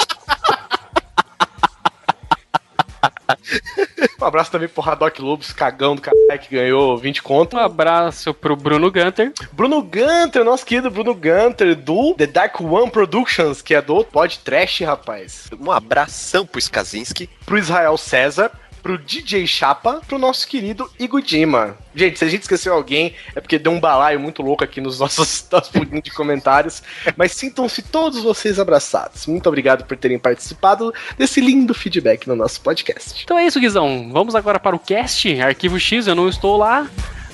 um 4.21 4.25
abraço 4.25 4.51
também 4.51 4.67
pro 4.67 4.87
Haddock 4.87 5.21
Lobos, 5.21 5.51
cagão 5.51 5.95
do 5.95 6.01
caralho, 6.01 6.39
que 6.39 6.55
ganhou 6.55 6.97
20 6.97 7.21
conto. 7.21 7.57
Um 7.57 7.59
abraço 7.59 8.33
pro 8.33 8.55
Bruno 8.55 8.91
Gunter. 8.91 9.33
Bruno 9.51 9.81
Gunter, 9.81 10.43
nosso 10.43 10.65
querido 10.65 10.89
Bruno 10.89 11.13
Gunter, 11.13 11.75
do 11.75 12.13
The 12.15 12.27
Dark 12.27 12.59
One 12.61 12.89
Productions, 12.89 13.61
que 13.61 13.75
é 13.75 13.81
do 13.81 14.03
Pod 14.03 14.39
Trash, 14.39 14.81
rapaz. 14.81 15.49
Um 15.59 15.71
abração 15.71 16.45
pro 16.45 16.59
Skazinski. 16.59 17.29
Pro 17.45 17.57
Israel 17.57 17.97
César, 17.97 18.51
pro 18.83 18.97
DJ 18.97 19.47
Chapa, 19.47 20.01
pro 20.05 20.19
nosso 20.19 20.45
querido 20.45 20.91
Igudima. 20.99 21.77
Gente, 21.95 22.19
se 22.19 22.25
a 22.25 22.27
gente 22.27 22.41
esqueceu 22.41 22.73
alguém, 22.73 23.15
é 23.33 23.39
porque 23.39 23.57
deu 23.57 23.71
um 23.71 23.79
balaio 23.79 24.19
muito 24.19 24.41
louco 24.41 24.63
aqui 24.63 24.81
nos 24.81 24.99
nossos, 25.01 25.47
nossos 25.49 25.71
de 26.03 26.11
comentários. 26.11 26.83
Mas 27.15 27.31
sintam-se 27.31 27.81
todos 27.81 28.21
vocês 28.21 28.59
abraçados. 28.59 29.25
Muito 29.25 29.47
obrigado 29.47 29.85
por 29.85 29.95
terem 29.95 30.19
participado 30.19 30.93
desse 31.17 31.39
lindo 31.39 31.73
feedback 31.73 32.27
no 32.27 32.35
nosso 32.35 32.59
podcast. 32.59 33.23
Então 33.23 33.39
é 33.39 33.47
isso, 33.47 33.59
Guizão. 33.59 34.09
Vamos 34.11 34.35
agora 34.35 34.59
para 34.59 34.75
o 34.75 34.79
cast, 34.79 35.41
Arquivo 35.41 35.79
X, 35.79 36.05
eu 36.05 36.15
não 36.15 36.27
estou 36.27 36.57
lá. 36.57 36.89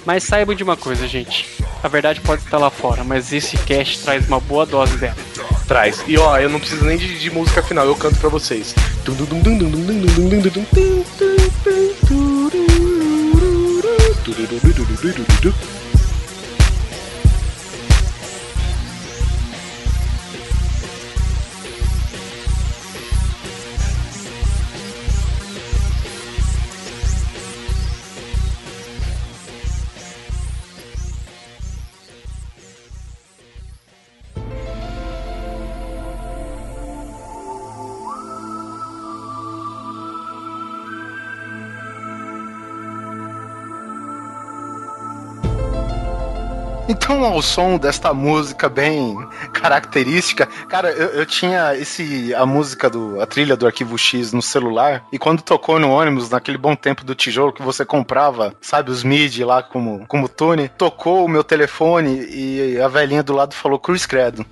Mas 0.06 0.24
saibam 0.24 0.56
de 0.56 0.64
uma 0.64 0.78
coisa, 0.78 1.08
gente. 1.08 1.46
A 1.84 1.88
verdade 1.88 2.22
pode 2.22 2.44
estar 2.44 2.58
lá 2.58 2.70
fora, 2.70 3.04
mas 3.04 3.32
esse 3.32 3.58
cast 3.58 4.04
traz 4.04 4.28
uma 4.28 4.40
boa 4.40 4.66
dose 4.66 4.98
dela. 4.98 5.16
Traz. 5.68 6.04
E 6.08 6.18
ó, 6.18 6.38
eu 6.38 6.50
não 6.50 6.60
preciso 6.60 6.84
nem 6.84 6.98
de, 6.98 7.20
de 7.20 7.30
música 7.30 7.62
final, 7.62 7.86
eu 7.86 7.96
canto 7.96 8.20
pra 8.20 8.30
vocês. 8.30 8.74
Então, 47.02 47.24
ao 47.24 47.42
som 47.42 47.78
desta 47.78 48.14
música 48.14 48.68
bem 48.68 49.18
característica, 49.54 50.46
cara, 50.68 50.92
eu, 50.92 51.08
eu 51.08 51.26
tinha 51.26 51.74
esse 51.76 52.36
a 52.36 52.46
música 52.46 52.90
do 52.90 53.20
a 53.22 53.26
trilha 53.26 53.56
do 53.56 53.66
Arquivo 53.66 53.98
X 53.98 54.34
no 54.34 54.42
celular 54.42 55.06
e 55.12 55.18
quando 55.18 55.42
tocou 55.42 55.80
no 55.80 55.90
ônibus 55.90 56.30
naquele 56.30 56.58
bom 56.58 56.76
tempo 56.76 57.04
do 57.04 57.16
tijolo 57.16 57.54
que 57.54 57.64
você 57.64 57.86
comprava, 57.86 58.54
sabe, 58.62 58.92
os 58.92 59.04
MIDI 59.04 59.44
lá 59.44 59.64
como 59.64 60.06
como 60.08 60.28
tune, 60.28 60.68
tocou 60.68 61.26
o 61.26 61.30
meu 61.30 61.44
telefone 61.44 62.28
e 62.30 62.80
a 62.80 62.88
velhinha 62.88 63.24
do 63.24 63.34
lado 63.34 63.56
falou 63.56 63.80
Cruz 63.80 64.06
Credo. 64.06 64.46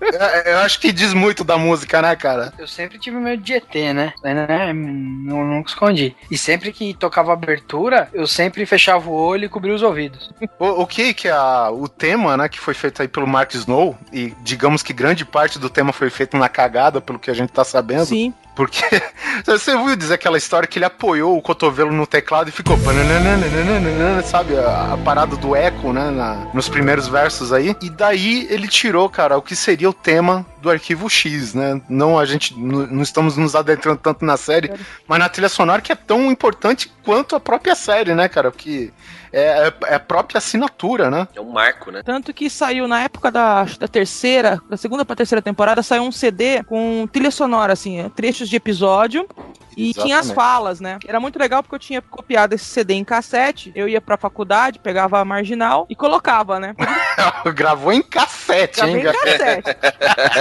eu, 0.00 0.20
eu 0.52 0.58
acho 0.60 0.80
que 0.80 0.92
diz 0.92 1.12
muito 1.12 1.44
da 1.44 1.58
música, 1.58 2.00
né, 2.00 2.16
cara? 2.16 2.52
Eu 2.58 2.66
sempre 2.66 2.98
tive 2.98 3.18
medo 3.18 3.42
de 3.42 3.52
ET, 3.52 3.74
né? 3.94 4.12
né? 4.24 4.72
Não, 4.72 5.44
nunca 5.44 5.68
escondi. 5.68 6.16
E 6.30 6.38
sempre 6.38 6.72
que 6.72 6.94
tocava 6.94 7.32
abertura, 7.32 8.08
eu 8.12 8.26
sempre 8.26 8.66
fechava 8.66 9.08
o 9.08 9.14
olho 9.14 9.44
e 9.44 9.48
cobria 9.48 9.74
os 9.74 9.82
ouvidos. 9.82 10.30
O, 10.58 10.82
o 10.82 10.86
que 10.86 11.12
que 11.14 11.28
a, 11.28 11.70
o 11.82 11.88
tema, 11.88 12.36
né, 12.36 12.48
que 12.48 12.60
foi 12.60 12.74
feito 12.74 13.02
aí 13.02 13.08
pelo 13.08 13.26
Mark 13.26 13.52
Snow, 13.54 13.98
e 14.12 14.32
digamos 14.42 14.84
que 14.84 14.92
grande 14.92 15.24
parte 15.24 15.58
do 15.58 15.68
tema 15.68 15.92
foi 15.92 16.10
feito 16.10 16.36
na 16.36 16.48
cagada, 16.48 17.00
pelo 17.00 17.18
que 17.18 17.28
a 17.28 17.34
gente 17.34 17.50
tá 17.50 17.64
sabendo. 17.64 18.06
Sim. 18.06 18.32
Porque 18.54 18.84
você 19.44 19.74
ouviu 19.74 19.96
dizer 19.96 20.14
aquela 20.14 20.38
história 20.38 20.68
que 20.68 20.78
ele 20.78 20.84
apoiou 20.84 21.36
o 21.36 21.42
cotovelo 21.42 21.90
no 21.90 22.06
teclado 22.06 22.50
e 22.50 22.52
ficou. 22.52 22.78
Sabe, 24.24 24.56
a, 24.56 24.92
a 24.92 24.96
parada 24.98 25.34
do 25.36 25.56
eco, 25.56 25.92
né? 25.92 26.08
na- 26.10 26.46
nos 26.54 26.68
primeiros 26.68 27.08
versos 27.08 27.52
aí. 27.52 27.74
E 27.82 27.90
daí 27.90 28.46
ele 28.48 28.68
tirou, 28.68 29.08
cara, 29.08 29.36
o 29.36 29.42
que 29.42 29.56
seria 29.56 29.90
o 29.90 29.92
tema 29.92 30.46
do 30.60 30.70
arquivo 30.70 31.10
X, 31.10 31.52
né? 31.54 31.80
Não 31.88 32.16
a 32.16 32.24
gente 32.24 32.56
não 32.56 33.02
estamos 33.02 33.36
nos 33.36 33.56
adentrando 33.56 33.98
tanto 33.98 34.24
na 34.24 34.36
série, 34.36 34.70
mas 35.08 35.18
na 35.18 35.28
trilha 35.28 35.48
sonora 35.48 35.82
que 35.82 35.90
é 35.90 35.96
tão 35.96 36.30
importante 36.30 36.92
quanto 37.02 37.34
a 37.34 37.40
própria 37.40 37.74
série, 37.74 38.14
né, 38.14 38.28
cara? 38.28 38.52
Porque 38.52 38.92
é, 39.32 39.68
é- 39.68 39.74
é 39.86 39.94
a 39.94 40.00
própria 40.00 40.38
assinatura, 40.38 41.10
né? 41.10 41.26
É 41.34 41.40
um 41.40 41.50
marco, 41.50 41.90
né? 41.90 42.02
Tanto 42.04 42.32
que 42.34 42.48
saiu 42.50 42.86
na 42.86 43.00
época 43.02 43.30
da, 43.30 43.64
da 43.64 43.88
terceira, 43.88 44.60
da 44.68 44.76
segunda 44.76 45.04
pra 45.04 45.16
terceira 45.16 45.40
temporada, 45.42 45.82
saiu 45.82 46.02
um 46.02 46.12
CD 46.12 46.62
com 46.64 47.08
trilha 47.12 47.30
sonora, 47.30 47.72
assim, 47.72 48.08
trechos 48.16 48.48
de 48.48 48.56
episódio. 48.56 49.26
E 49.74 49.94
tinha 49.94 50.18
as 50.18 50.26
Exatamente. 50.26 50.34
falas, 50.34 50.80
né? 50.80 50.98
Era 51.06 51.18
muito 51.18 51.38
legal 51.38 51.62
porque 51.62 51.74
eu 51.74 51.78
tinha 51.78 52.02
copiado 52.02 52.54
esse 52.54 52.66
CD 52.66 52.92
em 52.92 53.02
cassete. 53.04 53.72
Eu 53.74 53.88
ia 53.88 54.02
pra 54.02 54.18
faculdade, 54.18 54.78
pegava 54.78 55.18
a 55.18 55.24
marginal 55.24 55.86
e 55.88 55.96
colocava, 55.96 56.60
né? 56.60 56.74
Gravou 57.56 57.90
em 57.90 58.02
cassete, 58.02 58.76
Gravei 58.76 59.00
hein? 59.00 59.00
em 59.08 59.12
cassete. 59.12 59.76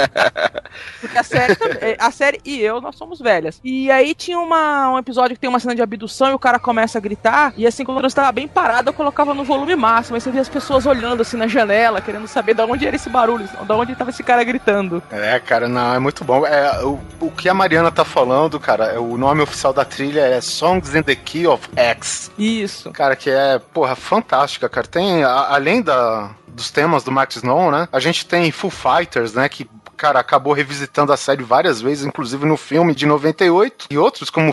Porque 0.99 1.17
a 1.17 1.23
série, 1.23 1.55
também- 1.55 1.77
é, 1.81 1.97
a 1.99 2.11
série 2.11 2.41
e 2.43 2.59
eu, 2.59 2.81
nós 2.81 2.95
somos 2.97 3.19
velhas. 3.19 3.59
E 3.63 3.89
aí 3.91 4.13
tinha 4.13 4.37
uma, 4.39 4.89
um 4.91 4.97
episódio 4.97 5.35
que 5.35 5.39
tem 5.41 5.49
uma 5.49 5.59
cena 5.59 5.75
de 5.75 5.81
abdução 5.81 6.31
e 6.31 6.33
o 6.33 6.39
cara 6.39 6.59
começa 6.59 6.97
a 6.97 7.01
gritar. 7.01 7.53
E 7.57 7.65
assim, 7.65 7.83
quando 7.85 8.01
eu 8.01 8.07
estava 8.07 8.31
bem 8.33 8.47
parado, 8.49 8.80
eu 8.89 8.93
colocava 8.93 9.33
no 9.33 9.43
volume 9.43 9.75
máximo. 9.75 10.15
Aí 10.15 10.21
você 10.21 10.31
via 10.31 10.41
as 10.41 10.49
pessoas 10.49 10.85
olhando 10.85 11.21
assim 11.21 11.37
na 11.37 11.47
janela, 11.47 12.01
querendo 12.01 12.27
saber 12.27 12.53
de 12.53 12.61
onde 12.61 12.85
era 12.87 12.95
esse 12.95 13.09
barulho, 13.09 13.47
de 13.47 13.71
onde 13.73 13.91
estava 13.93 14.09
esse 14.09 14.23
cara 14.23 14.43
gritando. 14.43 15.01
É, 15.11 15.39
cara, 15.39 15.67
não, 15.67 15.93
é 15.93 15.99
muito 15.99 16.23
bom. 16.23 16.45
É, 16.45 16.83
o, 16.83 16.99
o 17.19 17.31
que 17.31 17.47
a 17.49 17.53
Mariana 17.53 17.91
tá 17.91 18.03
falando, 18.05 18.59
cara, 18.59 18.85
é, 18.85 18.99
o 18.99 19.17
nome 19.17 19.41
oficial 19.41 19.73
da 19.73 19.85
trilha 19.85 20.21
é 20.21 20.41
Songs 20.41 20.95
in 20.95 21.03
the 21.03 21.15
Key 21.15 21.47
of 21.47 21.67
X. 21.75 22.31
Isso. 22.37 22.91
Cara, 22.91 23.15
que 23.15 23.29
é, 23.29 23.59
porra, 23.59 23.95
fantástica, 23.95 24.67
cara. 24.69 24.87
Tem, 24.87 25.23
a- 25.23 25.47
além 25.53 25.81
da, 25.81 26.31
dos 26.47 26.71
temas 26.71 27.03
do 27.03 27.11
Max 27.11 27.35
Snow, 27.37 27.71
né? 27.71 27.87
A 27.91 27.99
gente 27.99 28.25
tem 28.25 28.51
Foo 28.51 28.69
Fighters, 28.71 29.33
né? 29.33 29.47
Que, 29.49 29.69
cara, 30.01 30.19
acabou 30.19 30.51
revisitando 30.51 31.13
a 31.13 31.17
série 31.17 31.43
várias 31.43 31.79
vezes, 31.79 32.03
inclusive 32.03 32.43
no 32.43 32.57
filme 32.57 32.95
de 32.95 33.05
98. 33.05 33.85
E 33.91 33.99
outros 33.99 34.31
como, 34.31 34.51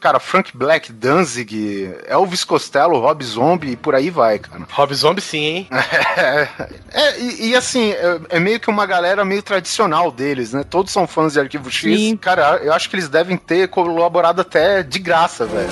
cara, 0.00 0.18
Frank 0.18 0.56
Black, 0.56 0.90
Danzig, 0.90 1.94
Elvis 2.06 2.42
Costello, 2.42 2.98
Rob 2.98 3.22
Zombie 3.22 3.72
e 3.72 3.76
por 3.76 3.94
aí 3.94 4.08
vai, 4.08 4.38
cara. 4.38 4.66
Rob 4.70 4.94
Zombie 4.94 5.20
sim, 5.20 5.44
hein? 5.44 5.68
É, 6.18 6.48
é, 6.92 7.20
e, 7.20 7.50
e 7.50 7.56
assim, 7.56 7.92
é, 7.92 8.20
é 8.30 8.40
meio 8.40 8.58
que 8.58 8.70
uma 8.70 8.86
galera 8.86 9.24
meio 9.24 9.42
tradicional 9.42 10.10
deles, 10.10 10.52
né? 10.52 10.64
Todos 10.64 10.90
são 10.90 11.06
fãs 11.06 11.34
de 11.34 11.40
Arquivo 11.40 11.70
X. 11.70 12.00
Sim. 12.00 12.16
Cara, 12.16 12.56
eu 12.62 12.72
acho 12.72 12.88
que 12.88 12.96
eles 12.96 13.08
devem 13.08 13.36
ter 13.36 13.68
colaborado 13.68 14.40
até 14.40 14.82
de 14.82 14.98
graça, 14.98 15.44
velho. 15.44 15.68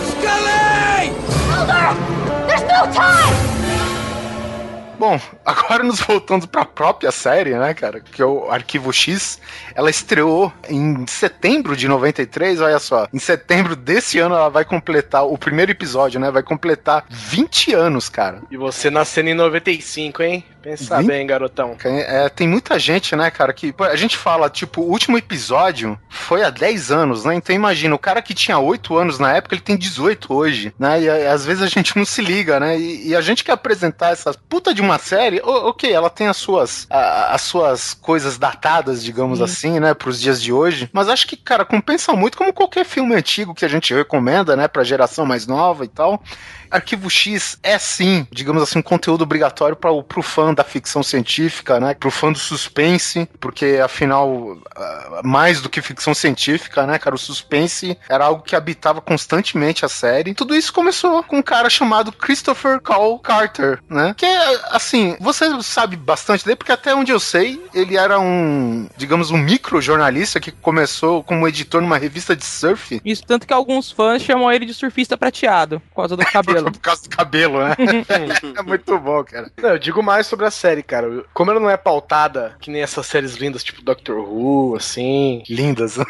Bom, 4.99 5.21
agora 5.47 5.83
nos 5.85 6.01
voltando 6.01 6.47
pra 6.49 6.65
própria 6.65 7.11
série, 7.11 7.55
né, 7.55 7.73
cara? 7.73 8.01
Que 8.01 8.21
é 8.21 8.27
o 8.27 8.51
Arquivo 8.51 8.93
X. 8.93 9.41
Ela 9.75 9.89
estreou 9.91 10.53
em 10.69 11.07
setembro 11.07 11.77
de 11.77 11.87
93, 11.89 12.61
olha 12.61 12.79
só. 12.79 13.07
Em 13.13 13.19
setembro 13.19 13.75
desse 13.77 14.19
ano 14.19 14.35
ela 14.35 14.49
vai 14.49 14.65
completar, 14.65 15.25
o 15.25 15.39
primeiro 15.39 15.71
episódio, 15.73 16.19
né? 16.21 16.31
Vai 16.31 16.43
completar 16.43 17.05
20 17.09 17.73
anos, 17.75 18.09
cara. 18.09 18.43
E 18.51 18.57
você 18.57 18.91
nascendo 18.91 19.31
em 19.31 19.35
95, 19.35 20.23
hein? 20.23 20.45
Pensa 20.63 21.01
bem, 21.01 21.25
garotão. 21.25 21.77
É, 21.85 22.29
tem 22.29 22.49
muita 22.49 22.77
gente, 22.77 23.15
né, 23.15 23.31
cara, 23.31 23.53
que 23.53 23.73
a 23.79 23.95
gente 23.95 24.17
fala, 24.17 24.51
tipo, 24.51 24.81
o 24.83 24.91
último 24.91 25.17
episódio 25.17 25.97
foi 26.09 26.43
há 26.43 26.51
10 26.51 26.91
anos, 26.91 27.25
né? 27.25 27.37
Então 27.37 27.55
imagina, 27.55 27.95
o 27.95 27.99
cara 27.99 28.21
que 28.21 28.35
tinha 28.35 28.59
8 28.59 28.97
anos 28.97 29.21
na 29.21 29.33
época, 29.33 29.55
ele 29.55 29.63
tem 29.63 29.77
18 29.77 30.35
hoje, 30.35 30.75
né? 30.77 31.01
E, 31.03 31.09
a- 31.09 31.33
às 31.33 31.45
vezes 31.47 31.63
a 31.63 31.69
gente 31.69 31.97
não 31.97 32.05
se 32.05 32.21
liga, 32.21 32.59
né? 32.59 32.77
E, 32.77 33.11
e 33.11 33.15
a 33.15 33.21
gente 33.21 33.45
quer 33.45 33.53
apresentar 33.53 34.11
essa 34.11 34.35
puta 34.49 34.75
de 34.75 34.81
uma 34.83 34.99
série, 34.99 35.36
o- 35.45 35.69
ok, 35.69 35.93
ela 35.93 36.09
tem 36.11 36.27
as 36.29 36.37
suas, 36.37 36.87
a- 36.91 37.35
as 37.35 37.43
suas 37.43 37.95
coisas 37.95 38.39
datadas, 38.39 39.03
digamos 39.03 39.41
assim, 39.45 39.81
né, 39.81 39.95
pros 39.95 40.21
dias 40.21 40.41
de 40.41 40.53
hoje, 40.53 40.89
mas 40.93 41.09
acho 41.09 41.27
que, 41.27 41.37
cara, 41.37 41.65
compensa 41.65 42.13
muito 42.13 42.37
como 42.39 42.53
qualquer 42.53 42.85
filme 42.85 43.15
antigo 43.15 43.55
que 43.55 43.65
a 43.65 43.69
gente 43.69 43.93
recomenda, 43.95 44.57
né, 44.57 44.69
pra 44.69 44.85
geração 44.85 45.25
mais 45.27 45.47
nova 45.47 45.85
e 45.85 45.89
tal. 45.89 46.23
Arquivo 46.71 47.11
X 47.11 47.59
é 47.63 47.79
sim, 47.79 48.27
digamos 48.31 48.63
assim, 48.63 48.79
um 48.79 48.83
conteúdo 48.83 49.23
obrigatório 49.23 49.77
para 49.77 49.91
o 49.91 50.03
pro 50.03 50.23
fã 50.23 50.53
da 50.53 50.65
ficção 50.65 51.03
científica, 51.03 51.81
né? 51.81 51.95
Pro 51.95 52.11
fã 52.11 52.33
do 52.33 52.39
suspense, 52.39 53.29
porque 53.41 53.81
afinal, 53.83 54.59
ah, 54.75 55.21
mais 55.25 55.61
do 55.61 55.69
que 55.69 55.81
ficção 55.83 56.15
científica, 56.15 56.87
né, 56.87 56.99
cara, 56.99 57.15
o 57.15 57.19
suspense 57.19 57.99
era 58.09 58.25
algo 58.25 58.43
que 58.43 58.57
habitava 58.57 59.01
constantemente 59.01 59.85
a 59.85 59.89
série. 59.89 60.35
Tudo 60.35 60.55
isso 60.55 60.73
começou 60.73 61.23
com 61.23 61.39
um 61.39 61.43
cara 61.43 61.69
chamado 61.71 62.13
Christopher 62.13 62.81
Cole 62.81 63.21
Carter, 63.23 63.81
né? 63.89 64.15
Que 64.17 64.27
é 64.27 64.61
assim, 64.71 65.17
você 65.21 65.47
sabe 65.63 65.97
bastante 65.97 66.45
dele 66.45 66.57
porque 66.57 66.73
até 66.73 66.95
onde 66.95 67.13
eu 67.13 67.21
sei, 67.21 67.61
ele 67.75 67.97
era 67.97 68.19
um, 68.19 68.89
digamos, 68.97 69.31
um 69.31 69.39
micro 69.39 69.81
jornalista 69.81 70.41
que 70.41 70.51
começou 70.51 71.23
como 71.23 71.47
editor 71.47 71.81
numa 71.81 71.99
revista 71.99 72.35
de 72.35 72.45
surf. 72.45 73.01
Isso, 73.05 73.23
tanto 73.25 73.47
que 73.47 73.53
alguns 73.53 73.91
fãs 73.91 74.23
chamam 74.23 74.51
ele 74.51 74.67
de 74.67 74.75
surfista 74.75 75.17
prateado, 75.17 75.81
por 75.91 75.97
causa 75.97 76.17
do 76.17 76.25
cabelo. 76.27 76.56
Por 76.71 76.81
causa 76.81 77.03
do 77.03 77.09
cabelo, 77.11 77.59
né? 77.61 77.75
é 78.59 78.63
muito 78.63 78.99
bom, 78.99 79.23
cara. 79.25 79.51
Não, 79.61 79.71
eu 79.71 79.79
digo 79.79 80.03
mais 80.03 80.27
sobre 80.27 80.47
a 80.47 80.51
série, 80.51 80.83
cara. 80.83 81.25
Como 81.35 81.51
ela 81.51 81.61
não 81.61 81.71
é 81.71 81.77
pautada, 81.77 82.57
que 82.61 82.71
nem 82.71 82.83
essas 82.83 83.07
séries 83.07 83.35
lindas, 83.37 83.63
tipo 83.65 83.83
Doctor 83.83 84.17
Who, 84.19 84.77
assim, 84.77 85.43
Lindas. 85.49 85.99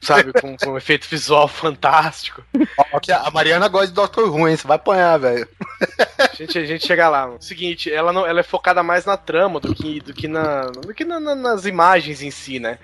sabe, 0.00 0.32
com, 0.40 0.56
com 0.56 0.70
um 0.72 0.76
efeito 0.76 1.06
visual 1.08 1.48
fantástico. 1.48 2.42
Ó, 2.92 3.00
que 3.00 3.10
a 3.10 3.28
Mariana 3.30 3.66
gosta 3.66 3.88
de 3.88 3.92
Doctor 3.94 4.30
Who, 4.30 4.46
hein? 4.48 4.56
Você 4.56 4.66
vai 4.66 4.76
apanhar, 4.76 5.18
velho. 5.18 5.48
A 6.18 6.34
gente, 6.34 6.58
a 6.58 6.64
gente 6.64 6.86
chega 6.86 7.08
lá. 7.08 7.26
mano. 7.26 7.42
Seguinte, 7.42 7.90
ela, 7.92 8.12
não, 8.12 8.24
ela 8.26 8.40
é 8.40 8.44
focada 8.44 8.82
mais 8.82 9.04
na 9.04 9.16
trama 9.16 9.58
do 9.58 9.74
que, 9.74 10.00
do 10.00 10.14
que, 10.14 10.28
na, 10.28 10.66
do 10.66 10.94
que 10.94 11.04
na- 11.04 11.18
na- 11.18 11.34
nas 11.34 11.66
imagens 11.66 12.22
em 12.22 12.30
si, 12.30 12.60
né? 12.60 12.78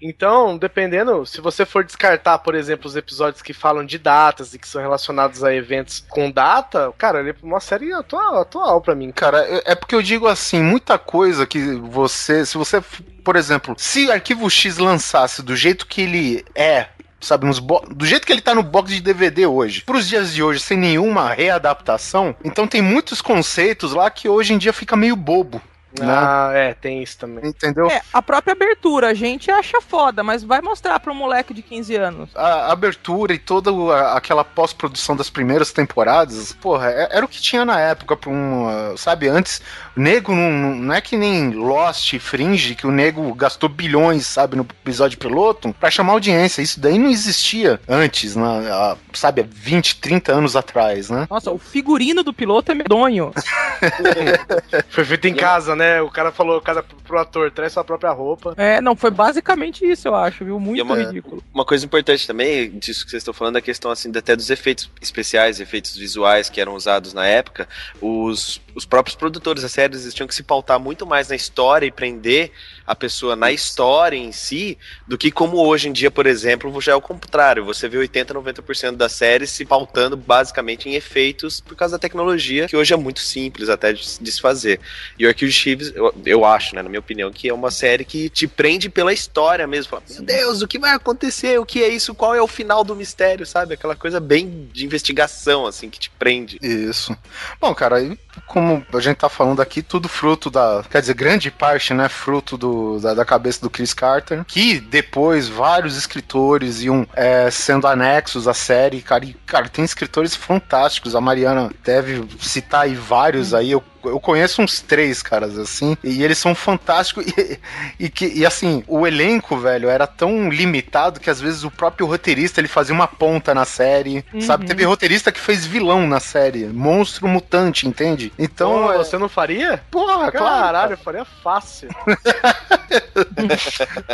Então, 0.00 0.58
dependendo, 0.58 1.24
se 1.24 1.40
você 1.40 1.64
for 1.64 1.84
descartar, 1.84 2.38
por 2.38 2.54
exemplo, 2.54 2.86
os 2.86 2.96
episódios 2.96 3.42
que 3.42 3.52
falam 3.52 3.84
de 3.84 3.98
datas 3.98 4.52
e 4.54 4.58
que 4.58 4.68
são 4.68 4.80
relacionados 4.80 5.42
a 5.44 5.54
eventos 5.54 6.04
com 6.08 6.30
data, 6.30 6.92
cara, 6.98 7.20
ele 7.20 7.30
é 7.30 7.34
uma 7.42 7.60
série 7.60 7.92
atual, 7.92 8.40
atual 8.40 8.80
pra 8.80 8.94
mim. 8.94 9.10
Cara, 9.12 9.38
é 9.46 9.66
é 9.66 9.74
porque 9.74 9.94
eu 9.94 10.02
digo 10.02 10.26
assim, 10.26 10.62
muita 10.62 10.98
coisa 10.98 11.46
que 11.46 11.74
você, 11.74 12.46
se 12.46 12.56
você, 12.56 12.80
por 13.24 13.36
exemplo, 13.36 13.74
se 13.76 14.10
Arquivo 14.10 14.48
X 14.48 14.78
lançasse 14.78 15.42
do 15.42 15.56
jeito 15.56 15.86
que 15.86 16.02
ele 16.02 16.44
é, 16.54 16.88
sabe, 17.20 17.46
do 17.94 18.06
jeito 18.06 18.26
que 18.26 18.32
ele 18.32 18.40
tá 18.40 18.54
no 18.54 18.62
box 18.62 18.92
de 18.92 19.00
DVD 19.00 19.46
hoje, 19.46 19.82
pros 19.82 20.08
dias 20.08 20.32
de 20.32 20.42
hoje, 20.42 20.60
sem 20.60 20.78
nenhuma 20.78 21.32
readaptação, 21.32 22.34
então 22.44 22.66
tem 22.66 22.80
muitos 22.80 23.20
conceitos 23.20 23.92
lá 23.92 24.10
que 24.10 24.28
hoje 24.28 24.54
em 24.54 24.58
dia 24.58 24.72
fica 24.72 24.96
meio 24.96 25.16
bobo, 25.16 25.60
né? 25.98 26.06
Ah, 26.08 26.50
é, 26.54 26.74
tem 26.74 27.02
isso 27.02 27.16
também. 27.18 27.46
Entendeu? 27.48 27.90
É, 27.90 28.02
a 28.12 28.20
própria 28.20 28.52
abertura, 28.52 29.08
a 29.08 29.14
gente 29.14 29.50
acha 29.50 29.80
foda, 29.80 30.22
mas 30.22 30.42
vai 30.42 30.60
mostrar 30.60 30.98
pra 31.00 31.12
um 31.12 31.14
moleque 31.16 31.54
de 31.54 31.62
15 31.62 31.94
anos. 31.96 32.30
A 32.34 32.72
abertura 32.72 33.32
e 33.32 33.38
toda 33.38 33.70
aquela 34.12 34.44
pós-produção 34.44 35.16
das 35.16 35.30
primeiras 35.30 35.72
temporadas, 35.72 36.52
porra, 36.52 36.90
é- 36.90 37.08
era 37.16 37.24
o 37.24 37.28
que 37.28 37.40
tinha 37.40 37.64
na 37.64 37.78
época 37.80 38.16
pra 38.16 38.30
um, 38.30 38.94
sabe, 38.96 39.28
antes, 39.28 39.62
nego 39.96 40.34
não, 40.34 40.50
não- 40.76 40.94
é 40.94 41.00
que 41.00 41.16
nem 41.16 41.50
Lost 41.50 42.12
e 42.12 42.18
Fringe, 42.18 42.74
que 42.74 42.86
o 42.86 42.90
nego 42.90 43.32
gastou 43.34 43.68
bilhões, 43.68 44.26
sabe, 44.26 44.56
no 44.56 44.62
episódio 44.82 45.18
piloto, 45.18 45.74
pra 45.78 45.90
chamar 45.90 46.12
audiência, 46.12 46.62
isso 46.62 46.78
daí 46.80 46.98
não 46.98 47.10
existia 47.10 47.80
antes, 47.88 48.36
né, 48.36 48.44
há, 48.70 48.96
sabe, 49.12 49.40
há 49.42 49.44
20, 49.48 49.96
30 49.96 50.32
anos 50.32 50.54
atrás, 50.56 51.10
né? 51.10 51.26
Nossa, 51.30 51.50
o 51.50 51.58
figurino 51.58 52.22
do 52.22 52.32
piloto 52.32 52.70
é 52.72 52.74
medonho. 52.74 53.32
Foi 54.88 55.04
feito 55.04 55.28
em 55.28 55.34
casa, 55.34 55.74
né? 55.76 56.00
O 56.02 56.10
cara 56.10 56.32
falou 56.32 56.60
cada, 56.60 56.82
pro 56.82 57.18
ator, 57.18 57.50
traz 57.50 57.72
sua 57.72 57.84
própria 57.84 58.10
roupa. 58.10 58.54
É, 58.56 58.80
não, 58.80 58.96
foi 58.96 59.10
basicamente 59.10 59.84
isso, 59.84 60.08
eu 60.08 60.14
acho, 60.14 60.44
viu? 60.44 60.58
Muito 60.58 60.80
é 60.80 60.82
uma- 60.82 60.96
ridículo. 60.96 61.42
Uma 61.54 61.64
coisa 61.64 61.84
importante 61.84 62.26
também, 62.26 62.70
disso 62.78 63.04
que 63.04 63.10
vocês 63.10 63.20
estão 63.20 63.34
falando, 63.34 63.56
é 63.56 63.58
a 63.58 63.62
questão 63.62 63.90
assim, 63.90 64.10
até 64.16 64.34
dos 64.34 64.50
efeitos 64.50 64.90
especiais, 65.00 65.60
efeitos 65.60 65.96
visuais 65.96 66.48
que 66.48 66.60
eram 66.60 66.74
usados 66.74 67.12
na 67.12 67.26
época. 67.26 67.68
Os, 68.00 68.60
os 68.74 68.84
próprios 68.84 69.16
produtores 69.16 69.62
da 69.62 69.68
série 69.68 69.85
eles 69.94 70.12
tinham 70.14 70.26
que 70.26 70.34
se 70.34 70.42
pautar 70.42 70.78
muito 70.80 71.06
mais 71.06 71.28
na 71.28 71.36
história 71.36 71.86
e 71.86 71.90
prender 71.92 72.50
a 72.86 72.94
pessoa 72.94 73.34
na 73.36 73.50
história 73.50 74.16
em 74.16 74.30
si, 74.32 74.78
do 75.06 75.18
que 75.18 75.30
como 75.30 75.56
hoje 75.58 75.88
em 75.88 75.92
dia, 75.92 76.10
por 76.10 76.26
exemplo, 76.26 76.80
já 76.80 76.92
é 76.92 76.94
o 76.94 77.00
contrário. 77.00 77.64
Você 77.64 77.88
vê 77.88 77.98
80, 77.98 78.32
90% 78.34 78.96
da 78.96 79.08
série 79.08 79.46
se 79.46 79.64
pautando 79.64 80.16
basicamente 80.16 80.88
em 80.88 80.94
efeitos 80.94 81.60
por 81.60 81.74
causa 81.76 81.96
da 81.96 81.98
tecnologia, 81.98 82.66
que 82.68 82.76
hoje 82.76 82.94
é 82.94 82.96
muito 82.96 83.20
simples 83.20 83.68
até 83.68 83.92
de, 83.92 84.06
se- 84.06 84.22
de 84.22 84.40
fazer. 84.40 84.80
E 85.18 85.24
o 85.26 85.28
Arquivo 85.28 85.50
X, 85.50 85.92
eu, 85.94 86.14
eu 86.24 86.44
acho, 86.44 86.74
né, 86.76 86.82
na 86.82 86.88
minha 86.88 87.00
opinião, 87.00 87.32
que 87.32 87.48
é 87.48 87.54
uma 87.54 87.70
série 87.70 88.04
que 88.04 88.28
te 88.30 88.46
prende 88.46 88.88
pela 88.88 89.12
história 89.12 89.66
mesmo. 89.66 89.90
Fala, 89.90 90.02
Meu 90.08 90.22
Deus, 90.22 90.62
o 90.62 90.68
que 90.68 90.78
vai 90.78 90.92
acontecer? 90.92 91.58
O 91.58 91.66
que 91.66 91.82
é 91.82 91.88
isso? 91.88 92.14
Qual 92.14 92.34
é 92.34 92.40
o 92.42 92.46
final 92.46 92.84
do 92.84 92.94
mistério, 92.94 93.44
sabe? 93.44 93.74
Aquela 93.74 93.96
coisa 93.96 94.20
bem 94.20 94.68
de 94.72 94.84
investigação, 94.84 95.66
assim, 95.66 95.90
que 95.90 95.98
te 95.98 96.10
prende. 96.10 96.58
Isso. 96.62 97.16
Bom, 97.60 97.74
cara, 97.74 98.00
e 98.00 98.16
como 98.46 98.84
a 98.92 99.00
gente 99.00 99.16
tá 99.16 99.28
falando 99.28 99.60
aqui, 99.60 99.82
tudo 99.82 100.08
fruto 100.08 100.50
da. 100.50 100.84
Quer 100.90 101.00
dizer, 101.00 101.14
grande 101.14 101.50
parte, 101.50 101.94
né? 101.94 102.08
Fruto 102.08 102.56
do, 102.56 102.98
da, 103.00 103.14
da 103.14 103.24
cabeça 103.24 103.60
do 103.60 103.70
Chris 103.70 103.94
Carter. 103.94 104.44
Que 104.44 104.80
depois 104.80 105.48
vários 105.48 105.96
escritores 105.96 106.82
iam 106.82 107.06
é, 107.14 107.50
sendo 107.50 107.86
anexos 107.86 108.48
à 108.48 108.54
série. 108.54 109.02
Cara, 109.02 109.24
e, 109.24 109.34
cara, 109.46 109.68
tem 109.68 109.84
escritores 109.84 110.34
fantásticos. 110.34 111.14
A 111.14 111.20
Mariana 111.20 111.70
deve 111.84 112.26
citar 112.40 112.82
aí 112.82 112.94
vários 112.94 113.54
aí. 113.54 113.70
Eu, 113.70 113.82
eu 114.08 114.20
conheço 114.20 114.62
uns 114.62 114.80
três 114.80 115.22
caras 115.22 115.58
assim. 115.58 115.96
E 116.02 116.22
eles 116.22 116.38
são 116.38 116.54
fantásticos. 116.54 117.24
E, 117.26 117.58
e, 117.98 118.08
que, 118.08 118.26
e 118.26 118.44
assim, 118.46 118.82
o 118.86 119.06
elenco, 119.06 119.56
velho, 119.58 119.88
era 119.88 120.06
tão 120.06 120.48
limitado 120.48 121.20
que 121.20 121.30
às 121.30 121.40
vezes 121.40 121.64
o 121.64 121.70
próprio 121.70 122.06
roteirista 122.06 122.60
ele 122.60 122.68
fazia 122.68 122.94
uma 122.94 123.06
ponta 123.08 123.54
na 123.54 123.64
série. 123.64 124.24
Sabe? 124.40 124.64
Uhum. 124.64 124.68
Teve 124.68 124.84
roteirista 124.84 125.30
que 125.32 125.40
fez 125.40 125.64
vilão 125.66 126.06
na 126.06 126.20
série. 126.20 126.66
Monstro 126.66 127.26
mutante, 127.28 127.86
entende? 127.86 128.32
Então, 128.38 128.56
Então, 128.84 128.92
é, 128.92 128.98
você 128.98 129.16
não 129.18 129.28
faria? 129.28 129.82
porra, 129.90 130.30
claro. 130.30 130.62
Caralho, 130.66 130.92
eu 130.94 130.98
faria 130.98 131.24
fácil. 131.24 131.88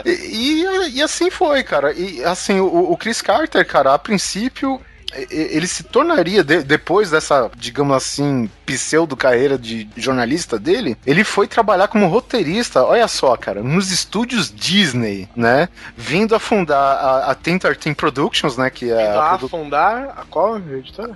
E, 0.05 0.11
e- 0.11 0.91
e 0.97 1.03
assim 1.03 1.31
foi, 1.31 1.63
cara. 1.63 1.93
E 1.93 2.23
assim, 2.25 2.61
o, 2.61 2.91
o 2.93 2.97
Chris 2.97 3.21
Carter, 3.23 3.67
cara, 3.67 3.95
a 3.95 3.99
princípio. 3.99 4.81
Ele 5.31 5.67
se 5.67 5.83
tornaria, 5.85 6.43
de- 6.43 6.63
depois 6.63 7.11
dessa, 7.11 7.51
digamos 7.57 7.97
assim, 7.97 8.49
pseudo 8.65 9.17
carreira 9.17 9.59
de 9.59 9.89
jornalista 9.97 10.59
dele, 10.59 10.97
ele 11.07 11.23
foi 11.25 11.47
trabalhar 11.47 11.89
como 11.89 12.07
roteirista, 12.09 12.83
olha 12.85 13.07
só, 13.09 13.37
cara, 13.37 13.63
nos 13.63 13.91
estúdios 13.93 14.51
Disney, 14.55 15.29
né? 15.37 15.69
Vindo 15.97 16.35
a 16.35 16.41
fundar 16.41 16.77
a, 16.97 17.31
a 17.31 17.35
Tintartin 17.35 17.93
Productions, 17.95 18.57
né? 18.57 18.71
Que 18.71 18.91
é 18.91 19.11
a, 19.13 19.15
Lá, 19.17 19.29
produ- 19.39 19.49
fundar 19.49 20.15
a 20.17 20.25
qual 20.31 20.57
editora? 20.59 21.15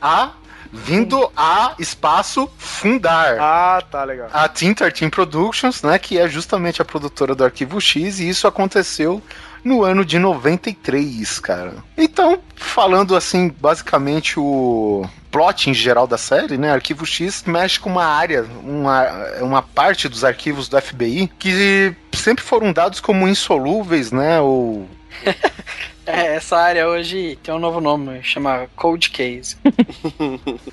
a- 0.00 0.30
vindo 0.72 1.30
a 1.36 1.74
espaço 1.78 2.48
fundar. 2.58 3.36
Ah, 3.40 3.82
tá, 3.90 4.04
legal. 4.04 4.28
a 4.32 4.48
Tintartin 4.48 5.08
Productions, 5.08 5.82
né, 5.82 5.98
que 5.98 6.18
é 6.18 6.28
justamente 6.28 6.82
a 6.82 6.84
produtora 6.84 7.34
do 7.34 7.44
Arquivo 7.44 7.80
X, 7.80 8.18
e 8.20 8.28
isso 8.28 8.46
aconteceu 8.46 9.22
no 9.66 9.82
ano 9.82 10.04
de 10.04 10.16
93, 10.16 11.40
cara. 11.40 11.74
Então, 11.98 12.38
falando 12.54 13.16
assim, 13.16 13.48
basicamente 13.48 14.38
o 14.38 15.04
plot 15.30 15.68
em 15.68 15.74
geral 15.74 16.06
da 16.06 16.16
série, 16.16 16.56
né, 16.56 16.70
Arquivo 16.70 17.04
X 17.04 17.42
mexe 17.44 17.80
com 17.80 17.90
uma 17.90 18.04
área, 18.04 18.46
uma, 18.62 19.08
uma 19.40 19.62
parte 19.62 20.08
dos 20.08 20.24
arquivos 20.24 20.68
do 20.68 20.80
FBI 20.80 21.30
que 21.36 21.94
sempre 22.14 22.44
foram 22.44 22.72
dados 22.72 23.00
como 23.00 23.26
insolúveis, 23.26 24.12
né, 24.12 24.40
ou 24.40 24.88
É, 26.06 26.36
essa 26.36 26.56
área 26.56 26.86
hoje 26.86 27.36
tem 27.42 27.52
um 27.52 27.58
novo 27.58 27.80
nome, 27.80 28.22
chama 28.22 28.68
Cold 28.76 29.10
Case. 29.10 29.56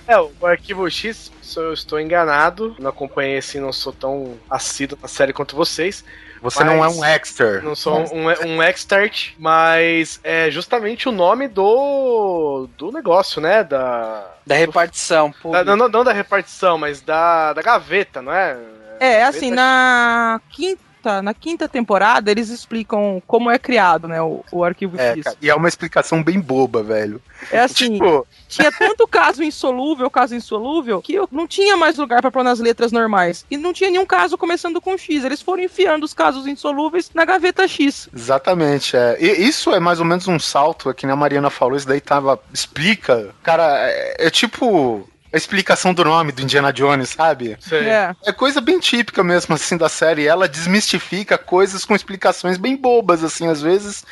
É, 0.08 0.16
o 0.20 0.46
Arquivo 0.46 0.88
X, 0.92 1.32
se 1.42 1.60
eu 1.60 1.74
estou 1.74 2.00
enganado, 2.00 2.76
não 2.78 2.92
acompanhei 2.92 3.38
assim, 3.40 3.60
não 3.60 3.74
sou 3.74 3.92
tão 3.92 4.38
assíduo 4.48 5.00
na 5.02 5.08
série 5.08 5.34
quanto 5.34 5.56
vocês. 5.56 6.06
Você 6.44 6.64
Mas- 6.64 6.74
não 6.76 6.84
é 6.84 6.90
um 6.90 7.04
exter. 7.06 7.64
Não 7.64 7.74
sou 7.76 8.00
um, 8.14 8.28
um 8.48 8.62
expert, 8.62 9.34
mas 9.40 10.20
é 10.24 10.52
justamente 10.52 11.08
o 11.08 11.12
nome 11.12 11.48
do, 11.48 12.68
do 12.78 12.92
negócio, 12.92 13.42
né? 13.42 13.64
Da, 13.64 14.28
Da 14.46 14.54
repartição 14.56 15.34
da- 15.52 15.64
não, 15.64 15.76
não- 15.78 15.90
não 15.90 16.04
da 16.04 16.12
repartição, 16.12 16.78
mas 16.78 17.02
da, 17.02 17.54
da 17.54 17.62
gaveta, 17.62 18.22
não 18.22 18.34
é? 18.34 18.58
É, 19.00 19.24
assim, 19.24 19.50
na 19.52 20.40
quinta, 20.50 20.82
na 21.22 21.34
quinta 21.34 21.68
temporada, 21.68 22.30
eles 22.32 22.50
explicam 22.50 23.22
como 23.28 23.50
é 23.52 23.58
criado, 23.60 24.08
né, 24.08 24.22
o, 24.22 24.44
o 24.52 24.64
arquivo 24.64 25.00
É, 25.00 25.14
X. 25.14 25.24
cara, 25.24 25.38
e 25.42 25.50
é 25.50 25.56
uma 25.56 25.68
explicação 25.68 26.24
bem 26.24 26.40
boba, 26.40 26.82
velho. 26.84 27.22
É 27.52 27.60
assim, 27.60 27.94
Tipo, 27.94 28.26
tinha 28.48 28.72
tanto 28.72 29.08
caso 29.08 29.44
insolúvel, 29.44 30.10
caso 30.10 30.36
insolúvel, 30.36 31.02
que 31.02 31.14
eu 31.14 31.28
não 31.32 31.48
tinha 31.48 31.76
mais 31.76 31.98
lugar 31.98 32.22
pra 32.22 32.32
pôr 32.32 32.44
nas 32.44 32.60
letras 32.60 32.92
normais. 32.92 33.46
E 33.52 33.58
não 33.58 33.74
tinha 33.74 33.90
nenhum 33.90 34.06
caso 34.06 34.38
começando 34.38 34.80
com 34.80 34.98
X. 34.98 35.24
Eles 35.24 35.42
foram 35.42 35.64
enfiando 35.64 36.04
os 36.04 36.14
casos 36.14 36.48
insolúveis 36.48 37.12
na 37.14 37.26
gaveta 37.26 37.68
X. 37.68 38.08
Exatamente, 38.16 38.96
é. 38.96 39.18
E 39.20 39.48
isso 39.48 39.72
é 39.74 39.80
mais 39.80 40.00
ou 40.00 40.06
menos 40.06 40.28
um 40.28 40.40
salto, 40.40 40.90
é 40.90 40.94
que 40.94 41.06
nem 41.06 41.14
a 41.14 41.18
Mariana 41.18 41.50
falou, 41.50 41.76
isso 41.76 41.88
daí 41.88 42.00
tava. 42.02 42.40
Explica. 42.54 43.30
Cara, 43.44 43.90
é, 43.90 44.28
é 44.28 44.30
tipo. 44.30 45.08
A 45.34 45.38
explicação 45.38 45.96
do 45.96 46.06
nome 46.06 46.32
do 46.32 46.44
Indiana 46.44 46.72
Jones, 46.72 47.10
sabe? 47.10 47.58
É. 47.72 48.16
É 48.24 48.32
coisa 48.32 48.62
bem 48.62 48.80
típica 48.80 49.24
mesmo, 49.24 49.56
assim, 49.56 49.76
da 49.76 49.90
série. 49.90 50.28
Ela 50.28 50.48
desmistifica 50.48 51.40
coisas 51.40 51.84
com 51.84 51.96
explicações 51.96 52.58
bem 52.58 52.76
bobas, 52.78 53.24
assim, 53.24 53.48
às 53.48 53.60
vezes. 53.60 54.06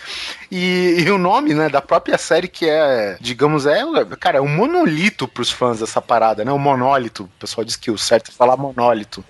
E, 0.49 0.95
e 0.97 1.11
o 1.11 1.19
nome, 1.19 1.53
né, 1.53 1.69
da 1.69 1.79
própria 1.79 2.17
série, 2.17 2.47
que 2.47 2.67
é, 2.67 3.17
digamos, 3.21 3.67
é, 3.67 3.83
cara, 4.19 4.39
é 4.39 4.41
um 4.41 4.49
monolito 4.49 5.27
pros 5.27 5.51
fãs 5.51 5.79
dessa 5.79 6.01
parada, 6.01 6.43
né? 6.43 6.51
O 6.51 6.57
monólito. 6.57 7.25
O 7.25 7.39
pessoal 7.39 7.63
diz 7.63 7.75
que 7.75 7.91
o 7.91 7.99
certo 7.99 8.31
é 8.31 8.33
falar 8.33 8.57
monólito. 8.57 9.23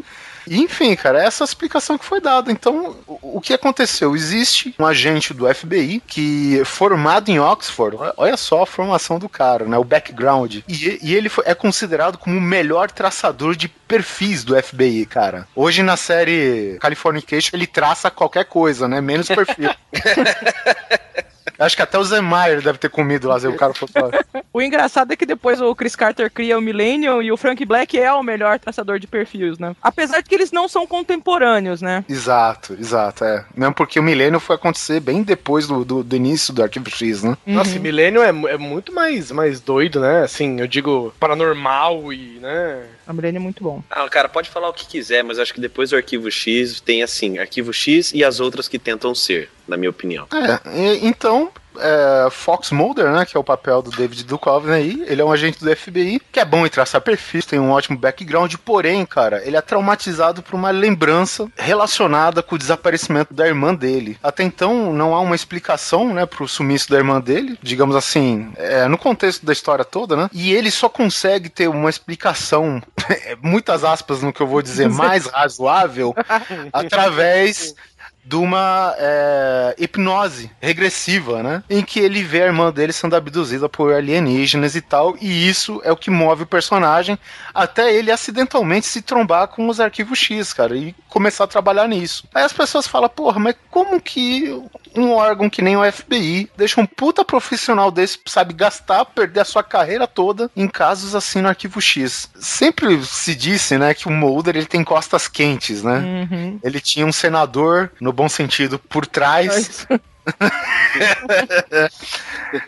Enfim, 0.53 0.95
cara, 0.95 1.23
essa 1.23 1.43
é 1.43 1.45
explicação 1.45 1.97
que 1.97 2.03
foi 2.05 2.19
dada. 2.19 2.51
Então, 2.51 2.97
o, 3.07 3.39
que 3.39 3.53
aconteceu? 3.53 4.15
Existe 4.15 4.75
um 4.77 4.85
agente 4.85 5.33
do 5.33 5.47
FBI 5.53 6.01
que 6.05 6.59
é 6.59 6.65
formado 6.65 7.29
em 7.29 7.39
Oxford, 7.39 7.97
olha 8.17 8.35
só 8.35 8.63
a 8.63 8.67
formação 8.67 9.17
do 9.17 9.29
cara, 9.29 9.65
né? 9.65 9.77
O 9.77 9.83
background. 9.83 10.57
E, 10.67 10.99
e 11.01 11.15
ele 11.15 11.29
foi- 11.29 11.45
é 11.47 11.55
considerado 11.55 12.17
como 12.17 12.37
o 12.37 12.41
melhor 12.41 12.91
traçador 12.91 13.55
de 13.55 13.69
perfis 13.69 14.43
do 14.43 14.55
FBI, 14.61 15.05
cara. 15.05 15.47
Hoje 15.55 15.83
na 15.83 15.95
série 15.95 16.77
Californication 16.81 17.51
ele 17.55 17.67
traça 17.67 18.11
qualquer 18.11 18.45
coisa, 18.45 18.87
né? 18.87 18.99
Menos 18.99 19.27
perfil. 19.27 19.69
Acho 21.61 21.75
que 21.75 21.81
até 21.81 21.97
o 21.97 22.03
Zé 22.03 22.19
Maier 22.21 22.61
deve 22.61 22.79
ter 22.79 22.89
comido 22.89 23.27
lá, 23.27 23.37
o 23.37 23.55
cara. 23.55 23.73
O 24.53 24.61
engraçado 24.61 25.13
é 25.13 25.15
que 25.15 25.25
depois 25.25 25.61
o 25.61 25.73
Chris 25.73 25.95
Carter 25.95 26.29
cria 26.29 26.57
o 26.57 26.61
Millennium 26.61 27.21
e 27.21 27.31
o 27.31 27.37
Frank 27.37 27.63
Black 27.63 27.97
é 27.97 28.11
o 28.11 28.21
melhor 28.21 28.59
traçador 28.59 28.99
de 28.99 29.07
perfis, 29.07 29.57
né? 29.57 29.73
Apesar 29.81 30.21
de 30.21 30.27
que 30.27 30.35
eles 30.35 30.51
não 30.51 30.67
são 30.67 30.85
contemporâneos, 30.85 31.81
né? 31.81 32.03
Exato, 32.09 32.75
exato, 32.77 33.23
é. 33.23 33.45
Mesmo 33.55 33.73
porque 33.73 33.99
o 33.99 34.03
milênio 34.03 34.39
foi 34.39 34.57
acontecer 34.57 34.99
bem 34.99 35.23
depois 35.23 35.67
do, 35.67 35.85
do, 35.85 36.03
do 36.03 36.15
início 36.15 36.53
do 36.53 36.61
Arquivo 36.61 36.89
X, 36.89 37.23
né? 37.23 37.37
Nossa, 37.45 37.75
e 37.75 37.79
Millennium 37.79 38.23
é, 38.23 38.53
é 38.53 38.57
muito 38.57 38.93
mais, 38.93 39.31
mais 39.31 39.61
doido, 39.61 40.01
né? 40.01 40.23
Assim, 40.23 40.59
eu 40.59 40.67
digo 40.67 41.13
paranormal 41.17 42.11
e, 42.11 42.39
né? 42.41 42.83
A 43.05 43.13
Millennium 43.13 43.41
é 43.41 43.43
muito 43.43 43.63
bom. 43.63 43.83
Ah, 43.89 44.07
cara, 44.09 44.29
pode 44.29 44.49
falar 44.49 44.69
o 44.69 44.73
que 44.73 44.85
quiser, 44.85 45.23
mas 45.23 45.39
acho 45.39 45.53
que 45.53 45.61
depois 45.61 45.89
do 45.89 45.95
Arquivo 45.95 46.29
X 46.29 46.79
tem 46.81 47.03
assim, 47.03 47.39
Arquivo 47.39 47.73
X 47.73 48.11
e 48.13 48.23
as 48.23 48.39
outras 48.39 48.67
que 48.67 48.77
tentam 48.77 49.13
ser, 49.15 49.49
na 49.67 49.75
minha 49.75 49.89
opinião. 49.89 50.27
É, 50.65 50.95
então, 51.01 51.51
é, 51.81 52.29
Fox 52.29 52.71
Mulder, 52.71 53.11
né, 53.11 53.25
que 53.25 53.35
é 53.35 53.39
o 53.39 53.43
papel 53.43 53.81
do 53.81 53.91
David 53.91 54.23
Duchovny 54.23 54.73
aí, 54.73 55.03
ele 55.07 55.21
é 55.21 55.25
um 55.25 55.31
agente 55.31 55.63
do 55.63 55.75
FBI, 55.75 56.21
que 56.31 56.39
é 56.39 56.45
bom 56.45 56.65
em 56.65 56.69
traçar 56.69 57.01
perfis, 57.01 57.45
tem 57.45 57.59
um 57.59 57.71
ótimo 57.71 57.97
background, 57.97 58.53
porém, 58.63 59.05
cara, 59.05 59.41
ele 59.45 59.57
é 59.57 59.61
traumatizado 59.61 60.41
por 60.41 60.55
uma 60.55 60.71
lembrança 60.71 61.47
relacionada 61.57 62.43
com 62.43 62.55
o 62.55 62.57
desaparecimento 62.57 63.33
da 63.33 63.47
irmã 63.47 63.73
dele. 63.73 64.17
Até 64.21 64.43
então, 64.43 64.93
não 64.93 65.15
há 65.15 65.19
uma 65.19 65.35
explicação, 65.35 66.13
né, 66.13 66.25
pro 66.25 66.47
sumiço 66.47 66.89
da 66.89 66.97
irmã 66.97 67.19
dele, 67.19 67.57
digamos 67.61 67.95
assim, 67.95 68.51
é, 68.55 68.87
no 68.87 68.97
contexto 68.97 69.45
da 69.45 69.53
história 69.53 69.83
toda, 69.83 70.15
né, 70.15 70.29
e 70.31 70.53
ele 70.53 70.69
só 70.69 70.87
consegue 70.87 71.49
ter 71.49 71.67
uma 71.67 71.89
explicação, 71.89 72.81
muitas 73.41 73.83
aspas 73.83 74.21
no 74.21 74.31
que 74.31 74.41
eu 74.41 74.47
vou 74.47 74.61
dizer, 74.61 74.87
mais 75.01 75.25
razoável, 75.25 76.13
através 76.71 77.73
de 78.23 78.35
uma 78.35 78.95
é, 78.97 79.75
hipnose 79.77 80.51
regressiva, 80.61 81.41
né? 81.41 81.63
Em 81.69 81.83
que 81.83 81.99
ele 81.99 82.23
vê 82.23 82.43
a 82.43 82.47
irmã 82.47 82.71
dele 82.71 82.93
sendo 82.93 83.15
abduzida 83.15 83.67
por 83.67 83.93
alienígenas 83.93 84.75
e 84.75 84.81
tal, 84.81 85.15
e 85.19 85.49
isso 85.49 85.81
é 85.83 85.91
o 85.91 85.97
que 85.97 86.09
move 86.09 86.43
o 86.43 86.47
personagem 86.47 87.17
até 87.53 87.93
ele 87.93 88.11
acidentalmente 88.11 88.85
se 88.87 89.01
trombar 89.01 89.47
com 89.47 89.67
os 89.67 89.79
arquivos 89.79 90.19
X, 90.19 90.53
cara, 90.53 90.75
e 90.75 90.95
começar 91.09 91.45
a 91.45 91.47
trabalhar 91.47 91.87
nisso. 91.87 92.25
Aí 92.33 92.43
as 92.43 92.53
pessoas 92.53 92.87
falam, 92.87 93.09
porra, 93.09 93.39
mas 93.39 93.55
como 93.69 93.99
que 93.99 94.49
um 94.95 95.11
órgão 95.11 95.49
que 95.49 95.61
nem 95.61 95.77
o 95.77 95.91
FBI 95.91 96.49
deixa 96.55 96.79
um 96.79 96.85
puta 96.85 97.23
profissional 97.23 97.91
desse, 97.91 98.19
sabe, 98.25 98.53
gastar, 98.53 99.05
perder 99.05 99.41
a 99.41 99.45
sua 99.45 99.63
carreira 99.63 100.07
toda 100.07 100.49
em 100.55 100.67
casos 100.67 101.15
assim 101.15 101.41
no 101.41 101.47
arquivo 101.47 101.81
X? 101.81 102.29
Sempre 102.35 103.03
se 103.05 103.35
disse, 103.35 103.77
né, 103.77 103.93
que 103.93 104.07
o 104.07 104.11
Mulder 104.11 104.55
ele 104.55 104.65
tem 104.65 104.83
costas 104.83 105.27
quentes, 105.27 105.83
né? 105.83 105.99
Uhum. 105.99 106.59
Ele 106.63 106.79
tinha 106.79 107.05
um 107.05 107.11
senador, 107.11 107.91
no 107.99 108.11
bom 108.11 108.27
sentido, 108.29 108.79
por 108.79 109.05
trás, 109.05 109.87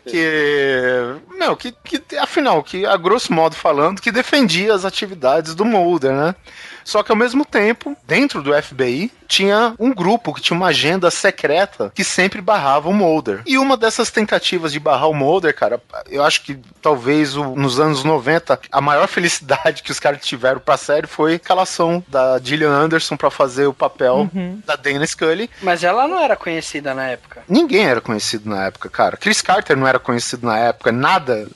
que. 0.06 1.20
Não, 1.38 1.56
que, 1.56 1.72
que. 1.72 2.02
Afinal, 2.18 2.64
que 2.64 2.86
a 2.86 2.98
grosso 2.98 3.32
modo 3.32 3.56
falando, 3.56 4.02
que 4.02 4.12
defendia 4.12 4.74
as 4.74 4.86
atividades 4.86 5.54
do 5.56 5.66
Mulder, 5.66 6.14
né? 6.14 6.36
Só 6.84 7.02
que 7.04 7.12
ao 7.12 7.18
mesmo 7.18 7.46
tempo, 7.46 7.96
dentro 8.06 8.42
do 8.42 8.54
FBI, 8.54 9.12
tinha 9.28 9.74
um 9.80 9.94
grupo 9.94 10.34
que 10.34 10.42
tinha 10.42 10.56
uma 10.58 10.68
agenda 10.68 11.10
secreta 11.10 11.92
que 11.96 12.04
sempre 12.04 12.42
barrava 12.42 12.90
o 12.90 12.94
Mulder. 12.94 13.42
E 13.46 13.58
uma 13.58 13.76
dessas 13.78 14.12
tentativas 14.12 14.72
de 14.72 14.80
barrar 14.80 15.08
o 15.10 15.14
Mulder, 15.14 15.56
cara, 15.56 15.82
eu 16.10 16.24
acho 16.24 16.44
que 16.44 16.60
talvez 16.82 17.36
o- 17.36 17.56
nos 17.56 17.80
anos 17.80 18.04
90 18.04 18.60
a 18.72 18.82
maior 18.82 19.08
felicidade 19.10 19.82
que 19.84 19.92
os 19.92 20.00
caras 20.00 20.24
tiveram 20.26 20.60
pra 20.60 20.78
série 20.78 21.08
foi 21.08 21.34
a 21.34 21.36
escalação 21.36 22.04
da 22.08 22.40
Gillian 22.44 22.72
Anderson 22.72 23.16
pra 23.18 23.32
fazer 23.32 23.66
o 23.68 23.74
papel 23.74 24.30
Uhum. 24.34 24.62
da 24.66 24.76
Dana 24.76 25.06
Scully. 25.08 25.50
Mas 25.62 25.84
ela 25.84 26.08
não 26.08 26.20
era 26.20 26.36
conhecida 26.36 26.94
na 26.94 27.08
época. 27.08 27.44
Ninguém 27.48 27.86
era 27.86 28.02
conhecido 28.02 28.50
na 28.50 28.66
época, 28.66 28.90
cara. 28.90 29.18
Chris 29.18 29.42
Carter 29.42 29.76
não 29.78 29.88
era 29.88 30.00
conhecido 30.00 30.46
na 30.46 30.58
época, 30.58 30.92
nada. 30.92 31.48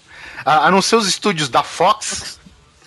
A, 0.46 0.68
a 0.68 0.72
não 0.72 0.82
ser 0.82 0.96
os 0.96 1.08
estúdios 1.08 1.50
da 1.50 1.62
Fox, 1.64 2.40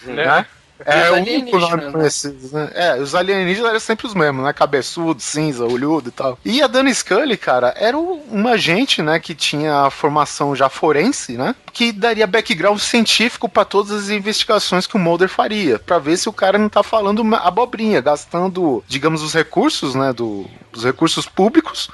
né? 0.05 0.47
É 0.85 1.11
Os 1.11 1.19
o 1.19 1.21
único 1.21 1.59
nome 1.59 1.85
né? 1.85 1.93
conhecido, 1.93 2.49
né? 2.53 2.71
É, 2.75 3.01
os 3.01 3.15
alienígenas 3.15 3.71
eram 3.71 3.81
sempre 3.81 4.07
os 4.07 4.15
mesmos, 4.15 4.45
né? 4.45 4.53
Cabeçudo, 4.53 5.21
cinza, 5.21 5.65
olhudo 5.65 6.09
e 6.09 6.13
tal. 6.13 6.39
E 6.45 6.63
a 6.63 6.67
Dana 6.67 6.93
Scully, 6.93 7.37
cara, 7.37 7.75
era 7.77 7.97
uma 7.99 8.53
agente, 8.53 9.03
né, 9.03 9.19
que 9.19 9.35
tinha 9.35 9.87
a 9.87 9.91
formação 9.91 10.55
já 10.55 10.69
forense, 10.69 11.37
né? 11.37 11.55
Que 11.73 11.93
daria 11.93 12.27
background 12.27 12.79
científico 12.79 13.49
pra 13.49 13.65
todas 13.65 13.93
as 13.93 14.09
investigações 14.09 14.87
que 14.87 14.97
o 14.97 14.99
Mulder 14.99 15.29
faria, 15.29 15.79
Pra 15.79 15.99
ver 15.99 16.17
se 16.17 16.29
o 16.29 16.33
cara 16.33 16.59
não 16.59 16.69
tá 16.69 16.83
falando 16.83 17.23
abobrinha, 17.37 18.01
gastando, 18.01 18.83
digamos, 18.87 19.23
os 19.23 19.35
recursos, 19.35 19.95
né, 19.95 20.13
do, 20.13 20.47
os 20.73 20.85
recursos 20.85 21.27
públicos 21.27 21.89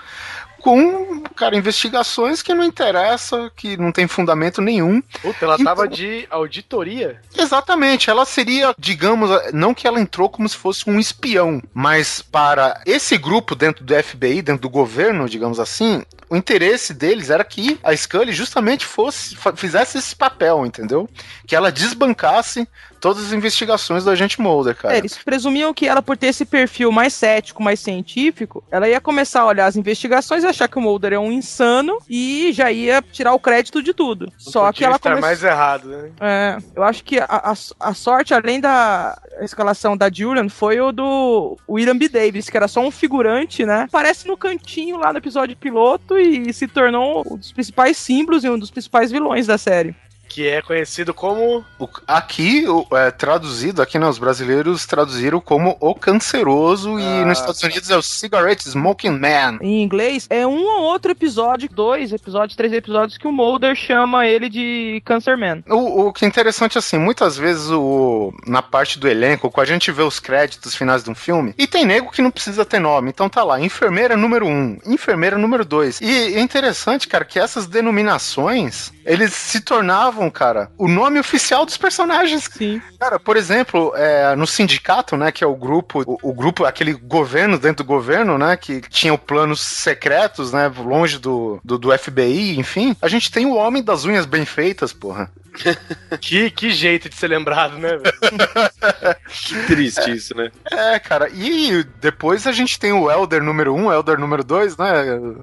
com, 0.67 1.21
cara, 1.37 1.57
investigações 1.57 2.43
que 2.43 2.53
não 2.53 2.65
interessa, 2.65 3.53
que 3.55 3.77
não 3.77 3.93
tem 3.93 4.09
fundamento 4.09 4.61
nenhum. 4.61 5.01
Puta, 5.23 5.45
ela 5.45 5.55
Então- 5.55 5.65
tava 5.65 5.87
de 5.87 6.27
auditoria. 6.29 7.21
Exatamente, 7.39 8.11
ela 8.11 8.25
seria, 8.25 8.75
digamos, 8.77 9.31
não 9.53 9.73
que 9.73 9.87
ela 9.87 10.01
entrou 10.01 10.29
como 10.29 10.49
se 10.49 10.57
fosse 10.57 10.91
um 10.91 10.99
espião, 10.99 11.63
mas 11.73 12.21
para 12.21 12.81
esse 12.85 13.17
grupo 13.17 13.55
dentro 13.55 13.85
do 13.85 13.95
FBI, 13.95 14.43
dentro 14.43 14.63
do 14.63 14.69
governo, 14.69 15.29
digamos 15.29 15.61
assim, 15.61 16.03
o 16.29 16.35
interesse 16.37 16.93
deles 16.93 17.31
era 17.31 17.45
que 17.45 17.79
a 17.85 17.95
Scully 17.97 18.33
justamente 18.33 18.85
fosse, 18.85 19.37
fizesse 19.55 19.99
esse 19.99 20.17
papel, 20.17 20.67
entendeu? 20.67 21.09
Que 21.47 21.55
ela 21.55 21.71
desbancasse 21.71 22.67
todas 23.01 23.27
as 23.27 23.33
investigações 23.33 24.05
do 24.05 24.11
agente 24.11 24.41
Mulder, 24.41 24.77
cara. 24.77 24.95
É, 24.95 24.99
eles 24.99 25.19
presumiam 25.19 25.73
que 25.73 25.87
ela, 25.87 26.03
por 26.03 26.17
ter 26.17 26.29
esse 26.29 26.45
perfil 26.45 26.91
mais 26.91 27.15
cético, 27.15 27.63
mais 27.63 27.81
científico, 27.81 28.65
ela 28.71 28.89
ia 28.89 29.01
começar 29.01 29.43
a 29.43 29.47
olhar 29.47 29.67
as 29.67 29.77
investigações 29.77 30.45
e 30.45 30.47
achar 30.47 30.69
que 30.69 30.79
o 30.79 30.81
Mulder 30.81 31.13
é 31.13 31.19
um 31.19 31.33
insano 31.33 31.99
e 32.09 32.51
já 32.53 32.71
ia 32.71 33.03
tirar 33.13 33.33
o 33.33 33.39
crédito 33.39 33.83
de 33.83 33.93
tudo. 33.93 34.33
Só 34.37 34.73
que 34.73 34.85
ela 34.85 34.97
estar 34.97 35.11
começou. 35.11 35.29
mais 35.29 35.43
errado, 35.43 35.89
né? 35.89 36.11
É, 36.21 36.59
eu 36.75 36.83
acho 36.83 37.05
que 37.05 37.19
a, 37.19 37.27
a, 37.29 37.55
a 37.81 37.95
sorte, 37.95 38.35
além 38.35 38.61
da 38.61 39.19
escalação 39.41 39.97
da 39.97 40.11
Julian, 40.11 40.49
foi 40.49 40.81
o 40.81 40.93
do 40.93 41.57
William 41.69 41.97
B. 41.97 42.09
Davis, 42.09 42.49
que 42.49 42.57
era 42.57 42.69
só 42.69 42.81
um 42.81 42.91
figurante, 42.91 43.65
né? 43.65 43.83
Aparece 43.83 44.27
no 44.27 44.37
cantinho 44.37 44.99
lá 44.99 45.13
no 45.13 45.19
episódio 45.19 45.57
piloto 45.57 46.19
e 46.19 46.53
se 46.53 46.67
tornou 46.67 47.25
um 47.31 47.37
dos 47.37 47.53
principais 47.53 47.97
símbolos 47.97 48.45
e 48.45 48.49
um 48.49 48.59
dos 48.59 48.71
principais 48.71 49.11
vilões 49.11 49.47
da 49.47 49.59
série. 49.59 49.95
Que 50.29 50.47
é 50.49 50.61
conhecido 50.61 51.15
como. 51.15 51.65
O- 51.79 51.89
aqui, 52.07 52.67
o- 52.69 52.87
é, 52.97 53.11
traduzido, 53.11 53.81
aqui 53.81 53.99
né, 53.99 54.07
os 54.07 54.19
brasileiros 54.19 54.85
traduziram 54.87 55.41
como 55.41 55.77
o 55.81 55.95
canceroso 55.95 56.99
e 56.99 57.03
Ah, 57.03 57.25
nos 57.25 57.39
Estados 57.39 57.63
Unidos 57.63 57.91
é 57.91 57.97
o 57.97 58.03
Cigarette 58.03 58.69
Smoking 58.69 59.11
Man. 59.19 59.59
Em 59.61 59.83
inglês, 59.83 60.27
é 60.29 60.47
um 60.47 60.63
ou 60.65 60.83
outro 60.83 61.13
episódio, 61.13 61.69
dois 61.73 62.13
episódios, 62.13 62.57
três 62.57 62.73
episódios, 62.73 63.17
que 63.19 63.27
o 63.27 63.33
Mulder 63.33 63.75
chama 63.75 64.27
ele 64.27 64.49
de 64.49 65.01
Cancer 65.05 65.39
Man. 65.39 65.63
O, 65.69 66.07
o 66.09 66.13
que 66.13 66.25
é 66.25 66.29
interessante, 66.29 66.77
assim, 66.77 66.99
muitas 66.99 67.37
vezes 67.37 67.71
o, 67.71 68.33
na 68.47 68.61
parte 68.63 68.99
do 68.99 69.09
elenco, 69.09 69.51
quando 69.51 69.67
a 69.69 69.73
gente 69.73 69.91
vê 69.93 70.03
os 70.03 70.21
créditos 70.21 70.75
finais 70.75 71.03
de 71.05 71.11
um 71.11 71.15
filme, 71.15 71.55
e 71.57 71.67
tem 71.67 71.85
nego 71.85 72.11
que 72.11 72.21
não 72.23 72.31
precisa 72.31 72.65
ter 72.65 72.79
nome, 72.79 73.09
então 73.11 73.29
tá 73.29 73.43
lá, 73.43 73.61
enfermeira 73.61 74.17
número 74.17 74.47
um, 74.47 74.79
enfermeira 74.87 75.39
número 75.39 75.65
dois. 75.65 76.01
E 76.01 76.35
é 76.35 76.41
interessante, 76.41 77.09
cara, 77.09 77.25
que 77.25 77.39
essas 77.39 77.67
denominações, 77.67 78.93
eles 79.05 79.33
se 79.33 79.61
tornavam, 79.61 80.16
cara, 80.31 80.71
o 80.79 80.89
nome 80.89 81.19
oficial 81.19 81.65
dos 81.65 81.77
personagens. 81.77 82.49
Sim. 82.53 82.81
Cara, 82.99 83.19
por 83.19 83.37
exemplo, 83.37 83.93
é, 83.97 84.35
no 84.37 84.47
sindicato, 84.47 85.17
né, 85.17 85.31
que 85.31 85.45
é 85.45 85.47
o 85.47 85.55
grupo, 85.55 86.03
o, 86.07 86.31
o 86.31 86.35
grupo, 86.35 86.65
aquele 86.65 86.93
governo 86.93 87.59
dentro 87.59 87.85
do 87.85 87.87
governo, 87.87 88.39
né, 88.39 88.57
que 88.57 88.81
tinha 88.83 89.17
planos 89.17 89.61
secretos, 89.61 90.53
né, 90.53 90.71
longe 90.77 91.19
do, 91.19 91.61
do, 91.65 91.79
do 91.79 91.99
FBI, 91.99 92.59
enfim, 92.59 92.97
a 93.01 93.09
gente 93.09 93.31
tem 93.31 93.47
o 93.47 93.55
homem 93.55 93.83
das 93.83 94.05
unhas 94.05 94.27
bem 94.27 94.45
feitas, 94.45 94.93
porra. 94.93 95.31
Que, 96.21 96.51
que 96.51 96.71
jeito 96.71 97.09
de 97.09 97.15
ser 97.15 97.29
lembrado, 97.29 97.79
né? 97.79 97.89
Que 99.29 99.67
triste 99.67 100.11
isso, 100.11 100.37
né? 100.37 100.51
É, 100.71 100.99
cara. 100.99 101.29
E 101.33 101.83
depois 102.01 102.47
a 102.47 102.53
gente 102.53 102.79
tem 102.79 102.93
o 102.93 103.11
Elder 103.11 103.43
número 103.43 103.75
1, 103.75 103.85
um, 103.87 103.93
Elder 103.93 104.19
número 104.19 104.45
2, 104.45 104.77
né? 104.77 104.87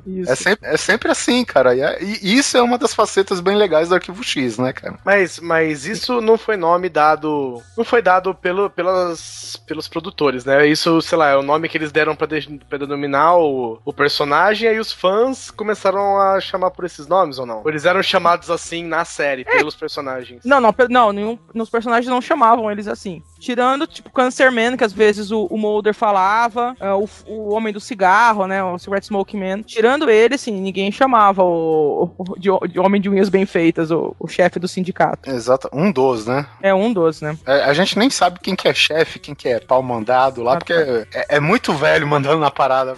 Isso. 0.05 0.31
É 0.31 0.35
sempre, 0.35 0.69
é 0.69 0.77
sempre 0.77 1.11
assim, 1.11 1.43
cara. 1.43 1.75
E, 1.75 1.81
é- 1.81 1.97
e 2.01 2.37
isso 2.37 2.57
é 2.57 2.61
uma 2.61 2.77
das 2.77 2.93
facetas 2.93 3.39
bem 3.39 3.55
legais 3.55 3.89
do 3.89 3.95
Arquivo 3.95 4.23
X, 4.23 4.57
né, 4.57 4.62
cara? 4.71 4.99
Mas, 5.03 5.39
mas 5.39 5.85
isso 5.85 6.21
não 6.21 6.37
foi 6.37 6.55
nome 6.55 6.87
dado. 6.87 7.61
Não 7.75 7.83
foi 7.83 8.01
dado 8.01 8.33
pelo, 8.33 8.69
pelas, 8.69 9.61
pelos 9.67 9.87
produtores, 9.87 10.45
né? 10.45 10.65
Isso, 10.67 11.01
sei 11.01 11.17
lá, 11.17 11.29
é 11.29 11.35
o 11.35 11.43
nome 11.43 11.67
que 11.67 11.77
eles 11.77 11.91
deram 11.91 12.15
pra, 12.15 12.27
de, 12.27 12.59
pra 12.69 12.77
denominar 12.77 13.37
o, 13.37 13.79
o 13.83 13.91
personagem, 13.91 14.69
aí 14.69 14.79
os 14.79 14.91
fãs 14.91 15.51
começaram 15.51 16.21
a 16.21 16.39
chamar 16.39 16.71
por 16.71 16.85
esses 16.85 17.07
nomes 17.07 17.39
ou 17.39 17.45
não? 17.45 17.61
Ou 17.63 17.69
eles 17.69 17.85
eram 17.85 18.03
chamados 18.03 18.49
assim 18.49 18.83
na 18.83 19.03
série, 19.03 19.43
pelos 19.43 19.75
personagens? 19.75 20.43
Não, 20.45 20.61
não, 20.61 20.73
não, 20.89 21.11
nenhum, 21.11 21.39
nos 21.53 21.69
personagens 21.69 22.09
não 22.09 22.21
chamavam 22.21 22.71
eles 22.71 22.87
assim. 22.87 23.21
Tirando, 23.43 23.85
tipo, 23.85 24.09
Cancerman, 24.09 24.77
que 24.77 24.85
às 24.85 24.93
vezes 24.93 25.29
o, 25.29 25.47
o 25.49 25.57
Mulder 25.57 25.93
falava, 25.93 26.77
é, 26.79 26.91
o, 26.93 27.05
o 27.27 27.53
Homem 27.53 27.73
do 27.73 27.79
Cigarro, 27.81 28.47
né, 28.47 28.63
o 28.63 28.79
Cigarette 28.79 29.07
Smoke 29.07 29.35
Man. 29.35 29.61
Tirando 29.63 30.09
ele, 30.09 30.35
assim, 30.35 30.51
ninguém 30.51 30.89
chamava 30.93 31.43
o, 31.43 32.09
o- 32.17 32.39
de, 32.39 32.49
de 32.71 32.79
Homem 32.79 33.01
de 33.01 33.09
Unhas 33.09 33.27
Bem 33.27 33.45
Feitas, 33.45 33.91
o, 33.91 34.15
o 34.17 34.29
chefe 34.29 34.59
do 34.59 34.67
sindicato. 34.67 35.29
Exato. 35.29 35.69
Um 35.73 35.91
dos, 35.91 36.25
né? 36.25 36.45
É 36.61 36.73
um 36.73 36.93
dos, 36.93 37.19
né? 37.19 37.37
É, 37.45 37.63
a 37.65 37.73
gente 37.73 37.99
nem 37.99 38.09
sabe 38.09 38.39
quem 38.41 38.55
que 38.55 38.65
é 38.69 38.73
chefe, 38.73 39.19
quem 39.19 39.35
que 39.35 39.49
é 39.49 39.59
pau 39.59 39.83
mandado 39.83 40.41
lá, 40.41 40.53
Ah, 40.53 40.57
porque 40.57 40.73
é, 40.73 41.35
é 41.35 41.39
muito 41.41 41.73
velho 41.73 42.07
mandando 42.07 42.39
na 42.39 42.49
parada. 42.49 42.95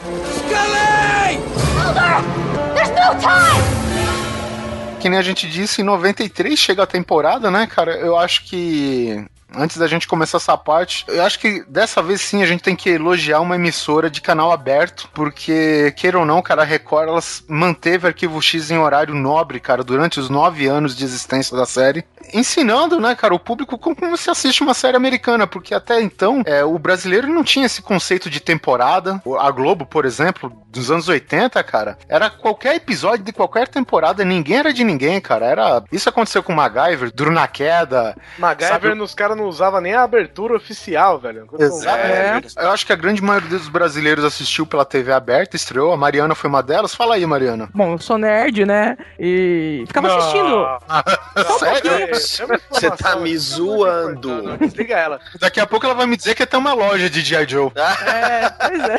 Que 5.00 5.10
nem 5.10 5.20
a 5.20 5.22
gente 5.22 5.48
disse, 5.48 5.82
em 5.82 5.86
93 5.86 6.58
chega 6.58 6.84
a 6.84 6.88
temporada, 6.88 7.52
né, 7.52 7.68
cara? 7.68 7.94
Eu 7.96 8.18
acho 8.18 8.44
que. 8.46 9.24
Antes 9.54 9.78
da 9.78 9.88
gente 9.88 10.08
começar 10.08 10.38
essa 10.38 10.58
parte, 10.58 11.06
eu 11.08 11.24
acho 11.24 11.40
que 11.40 11.64
dessa 11.68 12.02
vez 12.02 12.20
sim 12.22 12.42
a 12.42 12.46
gente 12.46 12.64
tem 12.64 12.76
que 12.76 12.90
elogiar 12.90 13.40
uma 13.40 13.56
emissora 13.56 14.10
de 14.10 14.20
canal 14.20 14.52
aberto, 14.52 15.10
porque, 15.14 15.94
queira 15.96 16.20
ou 16.20 16.26
não, 16.26 16.42
cara, 16.42 16.64
a 16.64 16.66
Record 16.66 17.08
ela 17.08 17.22
manteve 17.48 18.08
Arquivo 18.08 18.42
X 18.42 18.72
em 18.72 18.78
horário 18.78 19.14
nobre, 19.14 19.60
cara, 19.60 19.84
durante 19.84 20.20
os 20.20 20.30
nove 20.30 20.66
anos 20.68 20.96
de 20.96 21.06
existência 21.06 21.56
da 21.56 21.66
série, 21.66 22.04
ensinando, 22.34 23.00
né, 23.00 23.16
cara, 23.16 23.34
o 23.34 23.40
público 23.40 23.78
como 23.78 24.16
se 24.18 24.30
assiste 24.30 24.62
uma 24.64 24.74
série 24.74 24.98
americana, 24.98 25.46
porque 25.48 25.74
até 25.74 26.02
então 26.02 26.42
é, 26.46 26.64
o 26.64 26.78
brasileiro 26.80 27.28
não 27.28 27.44
tinha 27.44 27.66
esse 27.66 27.82
conceito 27.82 28.30
de 28.30 28.40
temporada. 28.40 29.22
A 29.40 29.52
Globo, 29.52 29.86
por 29.86 30.06
exemplo, 30.06 30.52
dos 30.68 30.92
anos 30.92 31.08
80, 31.08 31.64
cara, 31.64 31.98
era 32.10 32.30
qualquer 32.30 32.76
episódio 32.76 33.24
de 33.26 33.32
qualquer 33.32 33.68
temporada, 33.68 34.24
ninguém 34.26 34.58
era 34.58 34.74
de 34.74 34.84
ninguém, 34.84 35.20
cara. 35.22 35.46
Era 35.46 35.84
isso 35.92 36.10
aconteceu 36.10 36.42
com 36.44 36.54
MacGyver, 36.54 37.12
Duro 37.14 37.32
na 37.32 37.48
Queda. 37.48 38.16
MacGyver, 38.38 38.74
Sabe- 38.74 39.02
os 39.02 39.14
caras 39.14 39.38
não 39.38 39.46
usavam 39.46 39.82
nem 39.82 39.94
a 39.94 40.04
abertura 40.04 40.56
oficial, 40.56 41.20
velho. 41.20 41.48
Exato. 41.60 41.98
É. 41.98 42.42
Eu 42.58 42.72
acho 42.72 42.86
que 42.86 42.94
a 42.94 42.96
grande 42.96 43.22
maioria 43.22 43.50
dos 43.50 43.70
brasileiros 43.70 44.24
assistiu 44.26 44.66
pela 44.66 44.86
TV 44.86 45.12
aberta, 45.12 45.56
estreou. 45.56 45.94
A 45.94 45.98
Mariana 45.98 46.34
foi 46.36 46.50
uma 46.50 46.62
delas. 46.64 46.94
Fala 46.96 47.16
aí, 47.16 47.26
Mariana. 47.26 47.70
Bom, 47.74 47.94
eu 47.94 48.00
sou 48.00 48.18
nerd, 48.18 48.66
né? 48.66 48.98
E 49.20 49.84
ficava 49.88 50.08
assistindo. 50.18 50.66
Sério? 51.60 52.15
Você 52.70 52.92
tá 52.92 53.16
me 53.16 53.38
zoando. 53.38 54.58
Desliga 54.58 54.96
ela. 54.96 55.20
Daqui 55.40 55.60
a 55.60 55.66
pouco 55.66 55.86
ela 55.86 55.96
vai 55.96 56.06
me 56.06 56.18
dizer 56.18 56.36
que 56.36 56.46
tem 56.46 56.60
uma 56.60 56.74
loja 56.74 57.10
de 57.10 57.22
G.I. 57.22 57.48
Joe. 57.48 57.72
É, 58.06 58.50
pois 58.50 58.84
é. 58.90 58.98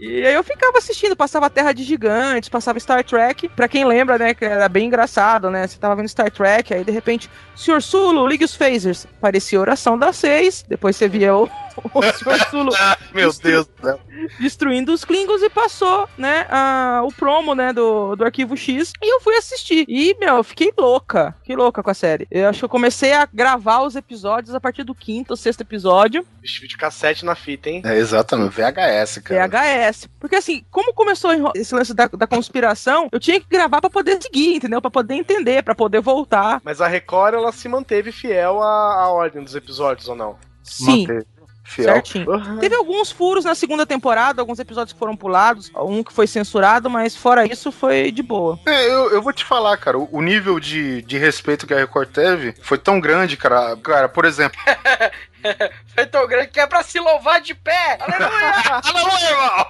E 0.00 0.26
aí 0.26 0.34
eu 0.34 0.42
ficava 0.42 0.78
assistindo, 0.78 1.16
passava 1.16 1.48
Terra 1.48 1.72
de 1.72 1.82
Gigantes, 1.84 2.48
passava 2.48 2.78
Star 2.80 3.04
Trek. 3.04 3.48
Pra 3.50 3.68
quem 3.68 3.84
lembra, 3.84 4.18
né, 4.18 4.34
que 4.34 4.44
era 4.44 4.68
bem 4.68 4.86
engraçado, 4.86 5.50
né? 5.50 5.66
Você 5.66 5.78
tava 5.78 5.96
vendo 5.96 6.08
Star 6.08 6.30
Trek, 6.30 6.74
aí 6.74 6.84
de 6.84 6.90
repente, 6.90 7.30
Sr. 7.54 7.80
Sulo, 7.80 8.26
ligue 8.26 8.44
os 8.44 8.54
phasers. 8.54 9.06
Parecia 9.20 9.60
oração 9.60 9.98
das 9.98 10.16
seis. 10.16 10.64
Depois 10.68 10.96
você 10.96 11.08
via 11.08 11.34
o, 11.34 11.48
Meu 13.12 13.32
Deus 13.32 13.66
do 13.66 13.72
céu. 13.82 14.00
destruindo 14.40 14.92
os 14.92 15.04
Klingons 15.04 15.42
e 15.42 15.50
passou, 15.50 16.08
né, 16.18 16.46
a- 16.50 17.02
o 17.04 17.12
promo, 17.12 17.54
né, 17.54 17.72
do, 17.72 18.16
do 18.16 18.24
Arquivo 18.24 18.56
X. 18.56 18.92
E 19.02 19.14
eu 19.14 19.20
fui 19.20 19.34
assistir. 19.36 19.84
E, 19.88 20.16
meu, 20.18 20.36
eu 20.36 20.44
fiquei 20.44 20.72
louca. 20.76 21.34
Fiquei 21.40 21.56
louca 21.56 21.82
com 21.82 21.90
a 21.90 21.94
série. 21.94 22.26
Eu 22.30 22.48
acho 22.48 22.58
que 22.60 22.64
eu 22.64 22.68
comecei 22.68 23.12
a 23.12 23.26
gravar 23.32 23.82
os 23.82 23.94
episódios 23.96 24.54
a 24.54 24.60
partir 24.60 24.82
do 24.84 24.94
quinto 24.94 25.32
ou 25.32 25.36
sexto 25.36 25.60
episódio. 25.60 26.26
Vixe, 26.40 26.66
de 26.66 26.76
cassete 26.76 27.24
na 27.24 27.34
fita, 27.34 27.68
hein? 27.70 27.82
É, 27.84 27.96
exatamente. 27.96 28.50
VHS, 28.54 29.18
cara. 29.22 29.46
VHS. 29.48 30.08
Porque 30.18 30.36
assim, 30.36 30.64
como 30.70 30.92
começou 30.94 31.30
esse 31.54 31.74
lance 31.74 31.94
da, 31.94 32.06
da 32.08 32.26
conspiração, 32.26 33.08
eu 33.12 33.20
tinha 33.20 33.40
que 33.40 33.46
gravar 33.48 33.80
pra 33.80 33.90
poder 33.90 34.20
seguir, 34.22 34.56
entendeu? 34.56 34.80
Pra 34.80 34.90
poder 34.90 35.14
entender, 35.14 35.62
pra 35.62 35.74
poder 35.74 36.00
voltar. 36.00 36.60
Mas 36.64 36.80
a 36.80 36.86
Record, 36.88 37.34
ela 37.34 37.52
se 37.52 37.68
manteve 37.68 38.10
fiel 38.12 38.62
à, 38.62 39.02
à 39.02 39.08
ordem 39.10 39.42
dos 39.42 39.54
episódios, 39.54 40.08
ou 40.08 40.16
não? 40.16 40.36
Sim, 40.62 41.02
Manteve. 41.06 41.26
Fiel. 41.64 41.94
certinho. 41.94 42.58
Teve 42.60 42.74
alguns 42.74 43.10
furos 43.10 43.44
na 43.44 43.54
segunda 43.54 43.86
temporada, 43.86 44.40
alguns 44.42 44.58
episódios 44.58 44.92
que 44.92 44.98
foram 44.98 45.16
pulados, 45.16 45.70
um 45.74 46.04
que 46.04 46.12
foi 46.12 46.26
censurado, 46.26 46.90
mas 46.90 47.16
fora 47.16 47.46
isso 47.50 47.72
foi 47.72 48.12
de 48.12 48.22
boa. 48.22 48.58
É, 48.66 48.86
eu, 48.86 49.10
eu 49.10 49.22
vou 49.22 49.32
te 49.32 49.44
falar, 49.44 49.76
cara, 49.78 49.98
o, 49.98 50.08
o 50.12 50.20
nível 50.20 50.60
de, 50.60 51.00
de 51.02 51.16
respeito 51.16 51.66
que 51.66 51.72
a 51.72 51.78
Record 51.78 52.10
teve 52.10 52.54
foi 52.60 52.76
tão 52.76 53.00
grande, 53.00 53.36
cara. 53.36 53.76
Cara, 53.76 54.08
por 54.08 54.24
exemplo. 54.24 54.60
Foi 55.94 56.06
tão 56.06 56.26
grande 56.26 56.48
que 56.48 56.58
é 56.58 56.66
pra 56.66 56.82
se 56.82 56.98
louvar 56.98 57.38
de 57.38 57.54
pé. 57.54 57.98
Aleluia! 58.00 58.80
Aleluia, 58.82 59.30
irmão! 59.30 59.66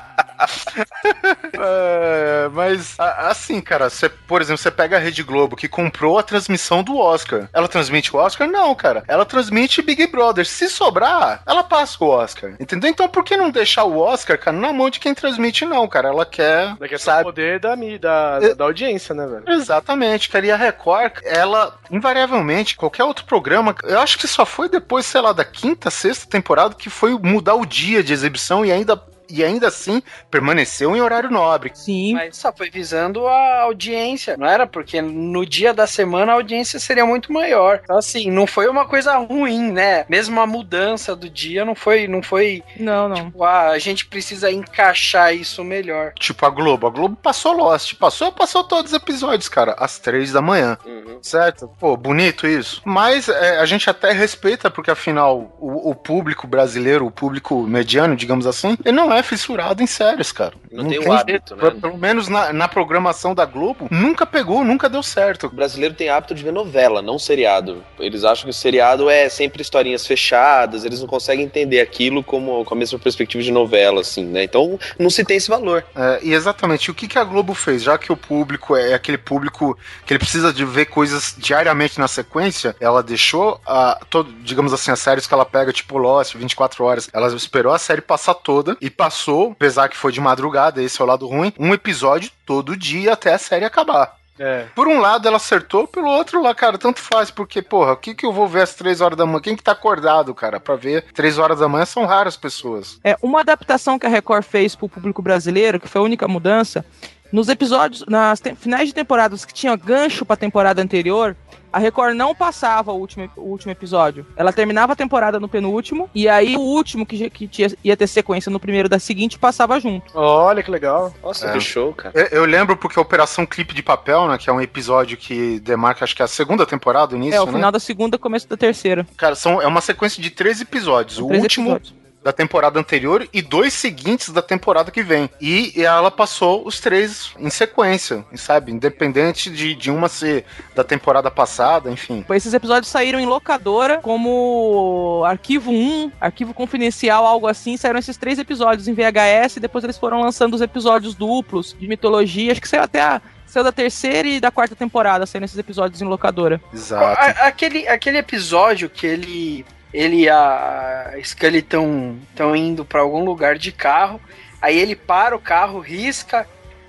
É, 1.62 2.48
mas 2.52 2.94
assim, 2.98 3.60
cara, 3.60 3.90
você, 3.90 4.08
por 4.08 4.40
exemplo, 4.40 4.58
você 4.62 4.70
pega 4.70 4.96
a 4.96 5.00
Rede 5.00 5.22
Globo 5.22 5.56
que 5.56 5.68
comprou 5.68 6.18
a 6.18 6.22
transmissão 6.22 6.82
do 6.82 6.96
Oscar. 6.96 7.48
Ela 7.52 7.68
transmite 7.68 8.14
o 8.14 8.18
Oscar? 8.18 8.48
Não, 8.48 8.74
cara. 8.74 9.02
Ela 9.06 9.24
transmite 9.26 9.82
Big 9.82 10.06
Brother. 10.06 10.46
Se 10.46 10.68
sobrar, 10.70 11.42
ela 11.46 11.62
passa 11.62 12.02
o 12.02 12.06
Oscar. 12.08 12.54
Entendeu? 12.58 12.88
Então 12.90 13.08
por 13.08 13.24
que 13.24 13.36
não 13.36 13.50
deixar 13.50 13.84
o 13.84 13.98
Oscar, 13.98 14.38
cara, 14.38 14.56
na 14.56 14.72
mão 14.72 14.88
de 14.88 15.00
quem 15.00 15.14
transmite, 15.14 15.64
não, 15.64 15.86
cara? 15.88 16.08
Ela 16.08 16.24
quer. 16.24 16.74
Daqui 16.76 16.94
a 16.94 16.98
sabe? 16.98 17.22
o 17.22 17.24
poder 17.24 17.58
da, 17.60 17.76
mi- 17.76 17.98
da, 17.98 18.38
É. 18.40 18.54
da 18.54 18.64
audiência, 18.64 19.14
né, 19.14 19.26
velho? 19.26 19.44
Exatamente, 19.48 20.28
cara. 20.30 20.46
E 20.46 20.50
a 20.50 20.56
Record, 20.56 21.12
ela, 21.24 21.76
invariavelmente, 21.90 22.76
qualquer 22.76 23.04
outro 23.04 23.24
programa, 23.24 23.74
eu 23.84 23.98
acho 24.00 24.18
que 24.18 24.26
só 24.28 24.46
foi 24.46 24.68
depois, 24.68 25.04
sei 25.04 25.20
lá, 25.20 25.32
da 25.32 25.44
quinta, 25.44 25.90
sexta 25.90 26.26
temporada 26.28 26.74
que 26.74 26.88
foi 26.88 27.12
mudar 27.18 27.54
o 27.54 27.66
dia 27.66 28.02
de 28.02 28.12
exibição 28.12 28.64
e 28.64 28.72
ainda. 28.72 29.00
E 29.30 29.44
ainda 29.44 29.68
assim 29.68 30.02
permaneceu 30.30 30.94
em 30.96 31.00
horário 31.00 31.30
nobre. 31.30 31.70
Sim. 31.74 32.14
Mas 32.14 32.36
só 32.36 32.52
foi 32.52 32.70
visando 32.70 33.26
a 33.26 33.62
audiência, 33.62 34.36
não 34.36 34.46
era? 34.46 34.66
Porque 34.66 35.00
no 35.00 35.44
dia 35.46 35.72
da 35.72 35.86
semana 35.86 36.32
a 36.32 36.34
audiência 36.36 36.78
seria 36.78 37.04
muito 37.06 37.32
maior. 37.32 37.80
Então, 37.82 37.98
assim, 37.98 38.30
não 38.30 38.46
foi 38.46 38.68
uma 38.68 38.86
coisa 38.86 39.16
ruim, 39.16 39.72
né? 39.72 40.04
Mesmo 40.08 40.40
a 40.40 40.46
mudança 40.46 41.14
do 41.14 41.28
dia 41.28 41.64
não 41.64 41.74
foi, 41.74 42.06
não 42.06 42.22
foi, 42.22 42.62
Não, 42.78 43.08
não. 43.08 43.16
tipo, 43.16 43.44
ah, 43.44 43.68
a 43.68 43.78
gente 43.78 44.06
precisa 44.06 44.50
encaixar 44.50 45.34
isso 45.34 45.62
melhor. 45.64 46.12
Tipo 46.18 46.46
a 46.46 46.50
Globo. 46.50 46.86
A 46.86 46.90
Globo 46.90 47.16
passou 47.16 47.52
Lost. 47.52 47.94
Passou, 47.94 48.32
passou 48.32 48.64
todos 48.64 48.92
os 48.92 48.96
episódios, 48.96 49.48
cara, 49.48 49.74
às 49.78 49.98
três 49.98 50.32
da 50.32 50.40
manhã. 50.42 50.78
Uhum. 50.84 51.18
Certo? 51.22 51.70
Pô, 51.78 51.96
bonito 51.96 52.46
isso. 52.46 52.80
Mas 52.84 53.28
é, 53.28 53.58
a 53.58 53.66
gente 53.66 53.88
até 53.88 54.12
respeita, 54.12 54.70
porque 54.70 54.90
afinal, 54.90 55.54
o, 55.58 55.90
o 55.90 55.94
público 55.94 56.46
brasileiro, 56.46 57.06
o 57.06 57.10
público 57.10 57.62
mediano, 57.62 58.16
digamos 58.16 58.46
assim, 58.46 58.76
ele 58.84 58.96
não 58.96 59.12
é 59.12 59.19
fissurado 59.22 59.82
em 59.82 59.86
séries, 59.86 60.32
cara. 60.32 60.54
Não 60.70 60.88
tem 60.88 60.98
o 60.98 61.12
hábito, 61.12 61.54
né? 61.56 61.62
Pelo- 61.62 61.80
Pelo 61.80 61.98
menos 61.98 62.28
na, 62.28 62.52
na 62.52 62.68
programação 62.68 63.34
da 63.34 63.44
Globo, 63.44 63.88
nunca 63.90 64.24
pegou, 64.26 64.64
nunca 64.64 64.88
deu 64.88 65.02
certo. 65.02 65.46
O 65.46 65.50
brasileiro 65.50 65.94
tem 65.94 66.08
hábito 66.08 66.34
de 66.34 66.42
ver 66.42 66.52
novela, 66.52 67.02
não 67.02 67.18
seriado. 67.18 67.84
Eles 67.98 68.24
acham 68.24 68.44
que 68.44 68.50
o 68.50 68.54
seriado 68.54 69.08
é 69.10 69.28
sempre 69.28 69.62
historinhas 69.62 70.06
fechadas, 70.06 70.84
eles 70.84 71.00
não 71.00 71.06
conseguem 71.08 71.44
entender 71.44 71.80
aquilo 71.80 72.22
como 72.22 72.64
com 72.64 72.74
a 72.74 72.76
mesma 72.76 72.98
perspectiva 72.98 73.42
de 73.42 73.50
novela, 73.50 74.00
assim, 74.00 74.24
né? 74.24 74.44
Então 74.44 74.78
não 74.98 75.10
se 75.10 75.24
tem 75.24 75.36
esse 75.36 75.48
valor. 75.48 75.84
É, 75.94 76.20
e 76.22 76.32
exatamente, 76.34 76.90
o 76.90 76.94
que, 76.94 77.08
que 77.08 77.18
a 77.18 77.24
Globo 77.24 77.54
fez? 77.54 77.82
Já 77.82 77.98
que 77.98 78.12
o 78.12 78.16
público 78.16 78.76
é 78.76 78.94
aquele 78.94 79.18
público 79.18 79.76
que 80.06 80.12
ele 80.12 80.18
precisa 80.18 80.52
de 80.52 80.64
ver 80.64 80.86
coisas 80.86 81.34
diariamente 81.36 81.98
na 81.98 82.08
sequência, 82.08 82.76
ela 82.80 83.02
deixou, 83.02 83.60
a, 83.66 83.98
todo, 84.08 84.32
digamos 84.42 84.72
assim, 84.72 84.90
as 84.90 85.00
séries 85.00 85.26
que 85.26 85.34
ela 85.34 85.44
pega, 85.44 85.72
tipo 85.72 85.98
Lost, 85.98 86.34
24 86.36 86.84
horas, 86.84 87.10
ela 87.12 87.28
esperou 87.34 87.72
a 87.72 87.78
série 87.78 88.00
passar 88.00 88.34
toda 88.34 88.76
e 88.80 88.88
passou, 88.90 89.09
apesar 89.52 89.88
que 89.88 89.96
foi 89.96 90.12
de 90.12 90.20
madrugada, 90.20 90.82
esse 90.82 91.00
é 91.00 91.04
o 91.04 91.06
lado 91.06 91.26
ruim, 91.26 91.52
um 91.58 91.74
episódio 91.74 92.30
todo 92.46 92.76
dia 92.76 93.12
até 93.12 93.34
a 93.34 93.38
série 93.38 93.64
acabar. 93.64 94.20
É. 94.38 94.64
Por 94.74 94.88
um 94.88 95.00
lado 95.00 95.28
ela 95.28 95.36
acertou, 95.36 95.86
pelo 95.86 96.08
outro 96.08 96.42
lá, 96.42 96.54
cara, 96.54 96.78
tanto 96.78 96.98
faz, 96.98 97.30
porque, 97.30 97.60
porra, 97.60 97.92
o 97.92 97.96
que 97.96 98.14
que 98.14 98.24
eu 98.24 98.32
vou 98.32 98.48
ver 98.48 98.62
às 98.62 98.74
três 98.74 99.02
horas 99.02 99.18
da 99.18 99.26
manhã? 99.26 99.40
Quem 99.40 99.54
que 99.54 99.62
tá 99.62 99.72
acordado, 99.72 100.34
cara, 100.34 100.58
pra 100.58 100.76
ver 100.76 101.04
três 101.12 101.36
horas 101.36 101.58
da 101.58 101.68
manhã 101.68 101.84
são 101.84 102.06
raras 102.06 102.38
pessoas. 102.38 102.98
É, 103.04 103.16
uma 103.20 103.40
adaptação 103.40 103.98
que 103.98 104.06
a 104.06 104.08
Record 104.08 104.42
fez 104.42 104.74
pro 104.74 104.88
público 104.88 105.20
brasileiro, 105.20 105.78
que 105.78 105.86
foi 105.86 106.00
a 106.00 106.04
única 106.04 106.26
mudança, 106.26 106.82
nos 107.30 107.50
episódios, 107.50 108.04
nas 108.08 108.42
finais 108.56 108.88
de 108.88 108.94
temporadas 108.94 109.44
que 109.44 109.52
tinha 109.52 109.76
gancho 109.76 110.24
pra 110.24 110.36
temporada 110.36 110.80
anterior, 110.80 111.36
a 111.72 111.78
Record 111.78 112.14
não 112.14 112.34
passava 112.34 112.92
o 112.92 112.96
último, 112.98 113.30
o 113.36 113.42
último 113.50 113.72
episódio. 113.72 114.26
Ela 114.36 114.52
terminava 114.52 114.92
a 114.92 114.96
temporada 114.96 115.38
no 115.40 115.48
penúltimo, 115.48 116.08
e 116.14 116.28
aí 116.28 116.56
o 116.56 116.60
último 116.60 117.04
que, 117.06 117.16
já- 117.16 117.30
que 117.30 117.46
tinha, 117.46 117.68
ia 117.84 117.96
ter 117.96 118.06
sequência 118.06 118.50
no 118.50 118.58
primeiro 118.60 118.88
da 118.88 118.98
seguinte 118.98 119.38
passava 119.38 119.78
junto. 119.80 120.10
Olha 120.14 120.62
que 120.62 120.70
legal. 120.70 121.12
Nossa, 121.22 121.48
É. 121.48 121.52
que 121.52 121.60
show, 121.60 121.92
cara. 121.92 122.12
Eu, 122.18 122.40
eu 122.40 122.44
lembro 122.44 122.76
porque 122.76 122.98
a 122.98 123.02
Operação 123.02 123.46
Clipe 123.46 123.74
de 123.74 123.82
Papel, 123.82 124.26
né? 124.28 124.38
Que 124.38 124.50
é 124.50 124.52
um 124.52 124.60
episódio 124.60 125.16
que 125.16 125.60
demarca, 125.60 126.04
acho 126.04 126.14
que 126.16 126.22
é 126.22 126.24
a 126.24 126.28
segunda 126.28 126.66
temporada, 126.66 127.14
o 127.14 127.16
início, 127.16 127.36
é, 127.36 127.40
o 127.40 127.46
né? 127.46 127.52
final 127.52 127.70
da 127.72 127.78
segunda, 127.80 128.18
começo 128.18 128.48
da 128.48 128.56
terceira. 128.56 129.06
Cara, 129.16 129.34
são, 129.34 129.60
é 129.62 129.66
uma 129.66 129.80
sequência 129.80 130.22
de 130.22 130.30
três 130.30 130.60
episódios. 130.60 131.18
O 131.18 131.26
Três 131.28 131.42
último 131.42 131.66
episódios. 131.70 131.99
Da 132.22 132.32
temporada 132.32 132.78
anterior 132.78 133.26
e 133.32 133.40
dois 133.40 133.72
seguintes 133.72 134.28
da 134.28 134.42
temporada 134.42 134.90
que 134.90 135.02
vem. 135.02 135.30
E 135.40 135.72
ela 135.82 136.10
passou 136.10 136.66
os 136.66 136.78
três 136.78 137.32
em 137.38 137.48
sequência, 137.48 138.24
sabe? 138.34 138.70
Independente 138.72 139.48
de, 139.50 139.74
de 139.74 139.90
uma 139.90 140.08
ser 140.08 140.44
da 140.74 140.84
temporada 140.84 141.30
passada, 141.30 141.90
enfim. 141.90 142.24
Esses 142.30 142.52
episódios 142.52 142.90
saíram 142.90 143.18
em 143.18 143.24
locadora 143.26 143.98
como 144.02 145.22
arquivo 145.26 145.70
1, 145.70 146.12
arquivo 146.20 146.52
confidencial, 146.52 147.24
algo 147.26 147.46
assim. 147.46 147.76
Saíram 147.76 147.98
esses 147.98 148.16
três 148.16 148.38
episódios 148.38 148.86
em 148.86 148.94
VHS 148.94 149.56
e 149.56 149.60
depois 149.60 149.82
eles 149.84 149.96
foram 149.98 150.20
lançando 150.20 150.54
os 150.54 150.60
episódios 150.60 151.14
duplos 151.14 151.74
de 151.78 151.88
mitologia. 151.88 152.52
Acho 152.52 152.60
que 152.60 152.68
saiu 152.68 152.82
até 152.82 153.00
a. 153.00 153.20
Saiu 153.46 153.64
da 153.64 153.72
terceira 153.72 154.28
e 154.28 154.38
da 154.38 154.48
quarta 154.52 154.76
temporada, 154.76 155.26
saindo 155.26 155.42
esses 155.44 155.58
episódios 155.58 156.00
em 156.00 156.04
locadora. 156.04 156.60
Exato. 156.72 157.18
A- 157.20 157.48
aquele, 157.48 157.88
aquele 157.88 158.18
episódio 158.18 158.88
que 158.88 159.04
ele, 159.04 159.66
ele 159.92 160.22
e 160.22 160.28
a 160.28 161.12
Scully 161.22 161.58
estão 161.58 162.16
tão 162.34 162.54
indo 162.54 162.84
pra 162.84 163.00
algum 163.00 163.24
lugar 163.24 163.56
de 163.58 163.72
carro, 163.72 164.20
aí 164.60 164.78
ele 164.78 164.94
para 164.96 165.34
o 165.34 165.40
carro, 165.40 165.80
risca 165.80 166.46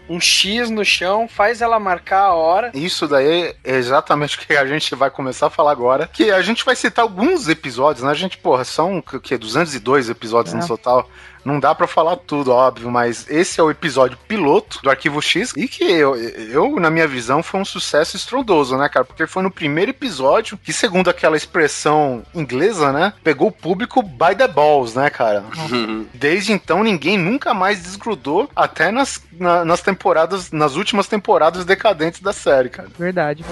um 0.09 0.19
X 0.19 0.69
no 0.69 0.83
chão, 0.83 1.25
faz 1.25 1.61
ela 1.61 1.79
marcar 1.79 2.23
a 2.23 2.33
hora. 2.33 2.71
Isso 2.73 3.07
daí 3.07 3.55
é 3.63 3.75
exatamente 3.77 4.35
o 4.37 4.39
que 4.41 4.53
a 4.53 4.65
gente 4.65 4.93
vai 4.93 5.09
começar 5.09 5.47
a 5.47 5.49
falar 5.49 5.71
agora. 5.71 6.09
Que 6.11 6.31
a 6.31 6.41
gente 6.41 6.65
vai 6.65 6.75
citar 6.75 7.03
alguns 7.03 7.47
episódios, 7.47 8.03
né? 8.03 8.11
A 8.11 8.15
gente, 8.15 8.37
porra, 8.37 8.65
são 8.65 8.97
o 8.97 9.19
que, 9.21 9.37
202 9.37 10.09
episódios 10.09 10.53
É. 10.53 10.57
no 10.57 10.67
total. 10.67 11.09
Não 11.43 11.59
dá 11.59 11.73
pra 11.73 11.87
falar 11.87 12.15
tudo, 12.17 12.51
óbvio, 12.51 12.89
mas 12.91 13.25
esse 13.29 13.59
é 13.59 13.63
o 13.63 13.71
episódio 13.71 14.17
piloto 14.27 14.79
do 14.83 14.89
Arquivo 14.89 15.21
X 15.21 15.53
e 15.57 15.67
que 15.67 15.83
eu, 15.83 16.15
eu, 16.15 16.79
na 16.79 16.89
minha 16.89 17.07
visão, 17.07 17.41
foi 17.41 17.59
um 17.59 17.65
sucesso 17.65 18.15
estrondoso, 18.15 18.77
né, 18.77 18.87
cara? 18.89 19.05
Porque 19.05 19.25
foi 19.25 19.41
no 19.43 19.49
primeiro 19.51 19.91
episódio 19.91 20.57
que, 20.57 20.71
segundo 20.71 21.09
aquela 21.09 21.35
expressão 21.37 22.23
inglesa, 22.33 22.91
né, 22.91 23.13
pegou 23.23 23.47
o 23.47 23.51
público 23.51 24.01
by 24.03 24.35
the 24.37 24.47
balls, 24.47 24.93
né, 24.95 25.09
cara? 25.09 25.43
Desde 26.13 26.51
então, 26.53 26.83
ninguém 26.83 27.17
nunca 27.17 27.53
mais 27.53 27.81
desgrudou, 27.81 28.49
até 28.55 28.91
nas, 28.91 29.21
na- 29.39 29.65
nas 29.65 29.81
temporadas, 29.81 30.51
nas 30.51 30.75
últimas 30.75 31.07
temporadas 31.07 31.65
decadentes 31.65 32.21
da 32.21 32.33
série, 32.33 32.69
cara. 32.69 32.89
Verdade. 32.97 33.43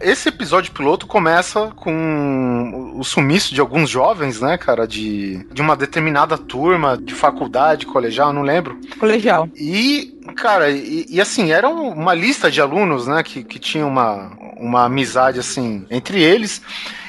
Esse 0.00 0.28
episódio 0.28 0.72
piloto 0.72 1.06
começa 1.06 1.72
com 1.74 2.94
o 2.96 3.02
sumiço 3.02 3.54
de 3.54 3.60
alguns 3.60 3.90
jovens, 3.90 4.40
né, 4.40 4.56
cara, 4.56 4.86
de, 4.86 5.44
de 5.52 5.60
uma 5.60 5.76
determinada 5.76 6.38
turma 6.38 6.96
de 6.96 7.14
faculdade, 7.14 7.86
colegial, 7.86 8.32
não 8.32 8.42
lembro. 8.42 8.78
Colegial. 8.98 9.48
E, 9.56 10.16
cara, 10.36 10.70
e, 10.70 11.06
e 11.08 11.20
assim, 11.20 11.50
era 11.50 11.68
uma 11.68 12.14
lista 12.14 12.50
de 12.50 12.60
alunos, 12.60 13.06
né, 13.06 13.22
que, 13.22 13.42
que 13.42 13.58
tinha 13.58 13.86
uma, 13.86 14.32
uma 14.56 14.84
amizade, 14.84 15.40
assim, 15.40 15.84
entre 15.90 16.22
eles. 16.22 16.62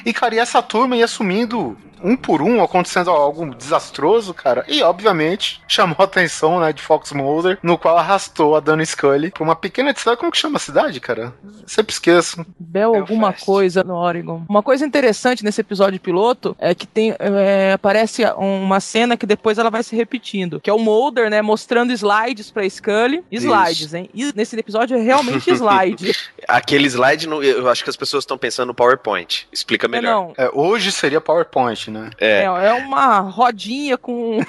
E, 0.04 0.12
cara, 0.12 0.34
e 0.34 0.38
essa 0.38 0.60
turma 0.60 0.96
ia 0.96 1.06
sumindo 1.06 1.76
um 2.02 2.16
por 2.16 2.42
um, 2.42 2.62
acontecendo 2.62 3.10
algo 3.10 3.54
desastroso, 3.54 4.32
cara. 4.34 4.64
E, 4.68 4.82
obviamente, 4.82 5.60
chamou 5.68 5.96
a 6.00 6.04
atenção, 6.04 6.60
né, 6.60 6.72
de 6.72 6.82
Fox 6.82 7.12
Mulder, 7.12 7.58
no 7.62 7.76
qual 7.78 7.96
arrastou 7.98 8.56
a 8.56 8.60
Dana 8.60 8.84
Scully 8.84 9.30
pra 9.30 9.42
uma 9.42 9.56
pequena 9.56 9.94
cidade. 9.96 10.16
Como 10.18 10.32
que 10.32 10.38
chama 10.38 10.56
a 10.56 10.60
cidade, 10.60 11.00
cara? 11.00 11.32
Sempre 11.66 11.92
esqueço. 11.92 12.44
Bel 12.58 12.94
alguma 12.94 13.32
coisa 13.32 13.82
no 13.84 13.94
Oregon. 13.94 14.42
Uma 14.48 14.62
coisa 14.62 14.84
interessante 14.86 15.44
nesse 15.44 15.60
episódio 15.60 15.98
piloto 16.00 16.56
é 16.58 16.74
que 16.74 16.86
tem 16.86 17.14
é, 17.18 17.72
aparece 17.72 18.24
uma 18.36 18.80
cena 18.80 19.16
que 19.16 19.26
depois 19.26 19.58
ela 19.58 19.70
vai 19.70 19.82
se 19.82 19.94
repetindo, 19.96 20.60
que 20.60 20.68
é 20.70 20.72
o 20.72 20.78
Mulder, 20.78 21.30
né, 21.30 21.42
mostrando 21.42 21.92
slides 21.92 22.50
pra 22.50 22.68
Scully. 22.68 23.22
Slides, 23.30 23.80
Isso. 23.80 23.96
hein? 23.96 24.10
E 24.14 24.32
nesse 24.34 24.58
episódio 24.58 24.96
é 24.96 25.00
realmente 25.00 25.50
slide. 25.52 26.14
Aquele 26.48 26.86
slide, 26.88 27.26
no- 27.28 27.42
eu 27.42 27.68
acho 27.68 27.84
que 27.84 27.90
as 27.90 27.96
pessoas 27.96 28.22
estão 28.22 28.36
pensando 28.38 28.68
no 28.68 28.74
PowerPoint. 28.74 29.46
Explica 29.52 29.86
É, 29.86 29.88
melhor. 29.88 30.10
não. 30.10 30.34
É, 30.36 30.50
hoje 30.52 30.90
seria 30.92 31.20
PowerPoint, 31.20 31.89
né? 31.90 32.10
É, 32.18 32.42
É. 32.42 32.44
é 32.44 32.72
uma 32.74 33.20
rodinha 33.20 33.98
com 33.98 34.38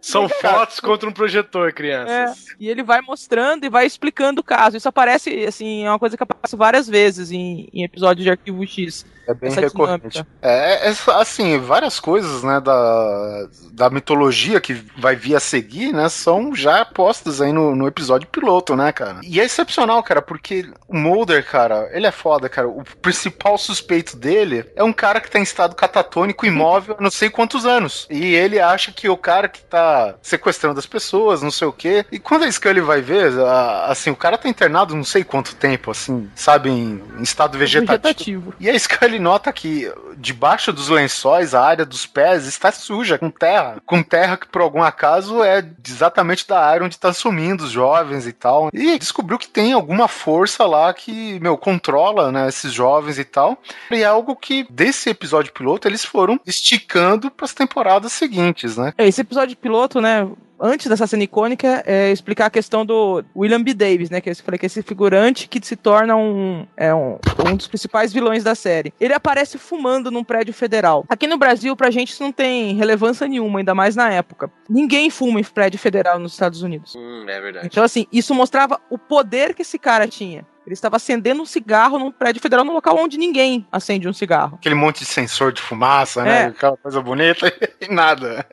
São 0.00 0.28
fotos 0.40 0.80
contra 0.80 1.08
um 1.08 1.12
projetor, 1.12 1.72
crianças. 1.72 2.46
E 2.58 2.68
ele 2.68 2.82
vai 2.82 3.00
mostrando 3.00 3.64
e 3.64 3.68
vai 3.68 3.86
explicando 3.86 4.40
o 4.40 4.44
caso. 4.44 4.76
Isso 4.76 4.88
aparece, 4.88 5.44
assim, 5.44 5.84
é 5.84 5.90
uma 5.90 5.98
coisa 5.98 6.16
que 6.16 6.22
aparece 6.22 6.56
várias 6.56 6.88
vezes 6.88 7.30
em, 7.30 7.68
em 7.72 7.84
episódios 7.84 8.24
de 8.24 8.30
Arquivo 8.30 8.66
X. 8.66 9.06
É 9.32 9.34
bem 9.34 9.50
recorrente. 9.50 10.24
É, 10.40 10.88
é, 10.88 10.94
assim, 11.14 11.58
várias 11.58 11.98
coisas, 12.00 12.42
né, 12.42 12.60
da, 12.60 13.48
da 13.72 13.90
mitologia 13.90 14.60
que 14.60 14.74
vai 14.96 15.16
vir 15.16 15.34
a 15.36 15.40
seguir, 15.40 15.92
né, 15.92 16.08
são 16.08 16.54
já 16.54 16.84
postas 16.84 17.40
aí 17.40 17.52
no, 17.52 17.74
no 17.74 17.86
episódio 17.86 18.28
piloto, 18.28 18.74
né, 18.76 18.92
cara? 18.92 19.20
E 19.22 19.40
é 19.40 19.44
excepcional, 19.44 20.02
cara, 20.02 20.22
porque 20.22 20.68
o 20.88 20.96
Mulder, 20.96 21.44
cara, 21.46 21.88
ele 21.92 22.06
é 22.06 22.10
foda, 22.12 22.48
cara. 22.48 22.68
O 22.68 22.82
principal 23.00 23.56
suspeito 23.58 24.16
dele 24.16 24.64
é 24.76 24.82
um 24.84 24.92
cara 24.92 25.20
que 25.20 25.30
tá 25.30 25.38
em 25.38 25.42
estado 25.42 25.74
catatônico, 25.74 26.46
imóvel, 26.46 26.96
há 26.98 27.02
não 27.02 27.10
sei 27.10 27.30
quantos 27.30 27.64
anos. 27.66 28.06
E 28.10 28.34
ele 28.34 28.60
acha 28.60 28.92
que 28.92 29.08
o 29.08 29.16
cara 29.16 29.48
que 29.48 29.62
tá 29.62 30.14
sequestrando 30.22 30.78
as 30.78 30.86
pessoas, 30.86 31.42
não 31.42 31.50
sei 31.50 31.66
o 31.68 31.72
quê. 31.72 32.04
E 32.12 32.18
quando 32.18 32.44
a 32.44 32.50
Scully 32.52 32.80
vai 32.80 33.00
ver, 33.00 33.32
a- 33.40 33.86
assim, 33.86 34.10
o 34.10 34.16
cara 34.16 34.36
tá 34.38 34.48
internado 34.48 34.94
não 34.94 35.04
sei 35.04 35.24
quanto 35.24 35.54
tempo, 35.54 35.90
assim, 35.90 36.30
sabe, 36.34 36.70
em, 36.70 37.02
em 37.18 37.22
estado 37.22 37.56
vegetativo. 37.58 37.92
Vegetativo. 38.02 38.54
E 38.60 38.68
a 38.70 38.78
Scully 38.78 39.18
nota 39.22 39.52
que 39.52 39.90
debaixo 40.16 40.72
dos 40.72 40.88
lençóis, 40.88 41.54
a 41.54 41.64
área 41.64 41.86
dos 41.86 42.06
pés 42.06 42.46
está 42.46 42.70
suja, 42.70 43.18
com 43.18 43.30
terra. 43.30 43.76
Com 43.86 44.02
terra 44.02 44.36
que, 44.36 44.46
por 44.46 44.60
algum 44.60 44.82
acaso, 44.82 45.42
é 45.42 45.64
exatamente 45.86 46.46
da 46.46 46.60
área 46.60 46.84
onde 46.84 46.98
tá 46.98 47.12
sumindo 47.12 47.64
os 47.64 47.70
jovens 47.70 48.26
e 48.26 48.32
tal. 48.32 48.68
E 48.72 48.98
descobriu 48.98 49.38
que 49.38 49.48
tem 49.48 49.72
alguma 49.72 50.08
força 50.08 50.66
lá 50.66 50.92
que, 50.92 51.38
meu, 51.40 51.56
controla, 51.56 52.30
né, 52.30 52.48
esses 52.48 52.72
jovens 52.72 53.18
e 53.18 53.24
tal. 53.24 53.58
E 53.90 54.02
é 54.02 54.04
algo 54.04 54.36
que, 54.36 54.66
desse 54.70 55.10
episódio 55.10 55.52
piloto, 55.52 55.88
eles 55.88 56.04
foram 56.04 56.38
esticando 56.46 57.30
para 57.30 57.44
as 57.44 57.54
temporadas 57.54 58.12
seguintes, 58.12 58.76
né? 58.76 58.92
É, 58.98 59.06
Esse 59.06 59.20
episódio 59.20 59.56
piloto, 59.56 60.00
né? 60.00 60.28
Antes 60.60 60.86
dessa 60.86 61.06
cena 61.06 61.24
icônica, 61.24 61.82
é 61.86 62.10
explicar 62.12 62.46
a 62.46 62.50
questão 62.50 62.86
do 62.86 63.24
William 63.36 63.62
B. 63.62 63.74
Davis, 63.74 64.10
né? 64.10 64.20
Que 64.20 64.30
eu 64.30 64.36
falei 64.36 64.58
que 64.58 64.66
é 64.66 64.68
esse 64.68 64.82
figurante 64.82 65.48
que 65.48 65.64
se 65.64 65.74
torna 65.76 66.16
um, 66.16 66.66
é 66.76 66.94
um, 66.94 67.18
um 67.50 67.56
dos 67.56 67.66
principais 67.66 68.12
vilões 68.12 68.44
da 68.44 68.54
série. 68.54 68.92
Ele 69.00 69.12
aparece 69.12 69.58
fumando 69.58 70.10
num 70.10 70.22
prédio 70.22 70.54
federal. 70.54 71.04
Aqui 71.08 71.26
no 71.26 71.36
Brasil, 71.36 71.74
pra 71.76 71.90
gente, 71.90 72.12
isso 72.12 72.22
não 72.22 72.32
tem 72.32 72.74
relevância 72.74 73.26
nenhuma, 73.26 73.58
ainda 73.58 73.74
mais 73.74 73.96
na 73.96 74.10
época. 74.12 74.50
Ninguém 74.68 75.10
fuma 75.10 75.40
em 75.40 75.44
prédio 75.44 75.78
federal 75.78 76.18
nos 76.18 76.32
Estados 76.32 76.62
Unidos. 76.62 76.94
Hum, 76.96 77.24
é 77.28 77.40
verdade. 77.40 77.66
Então, 77.66 77.82
assim, 77.82 78.06
isso 78.12 78.34
mostrava 78.34 78.80
o 78.88 78.96
poder 78.96 79.54
que 79.54 79.62
esse 79.62 79.78
cara 79.78 80.06
tinha. 80.06 80.46
Ele 80.66 80.74
estava 80.74 80.96
acendendo 80.96 81.42
um 81.42 81.46
cigarro 81.46 81.98
num 81.98 82.10
prédio 82.10 82.40
federal 82.40 82.64
num 82.64 82.72
local 82.72 82.96
onde 82.96 83.18
ninguém 83.18 83.66
acende 83.70 84.08
um 84.08 84.12
cigarro. 84.12 84.56
Aquele 84.60 84.74
monte 84.74 85.00
de 85.00 85.06
sensor 85.06 85.52
de 85.52 85.60
fumaça, 85.60 86.22
né? 86.22 86.42
É. 86.42 86.46
Aquela 86.46 86.76
coisa 86.76 87.00
bonita 87.00 87.52
e 87.80 87.88
nada. 87.92 88.46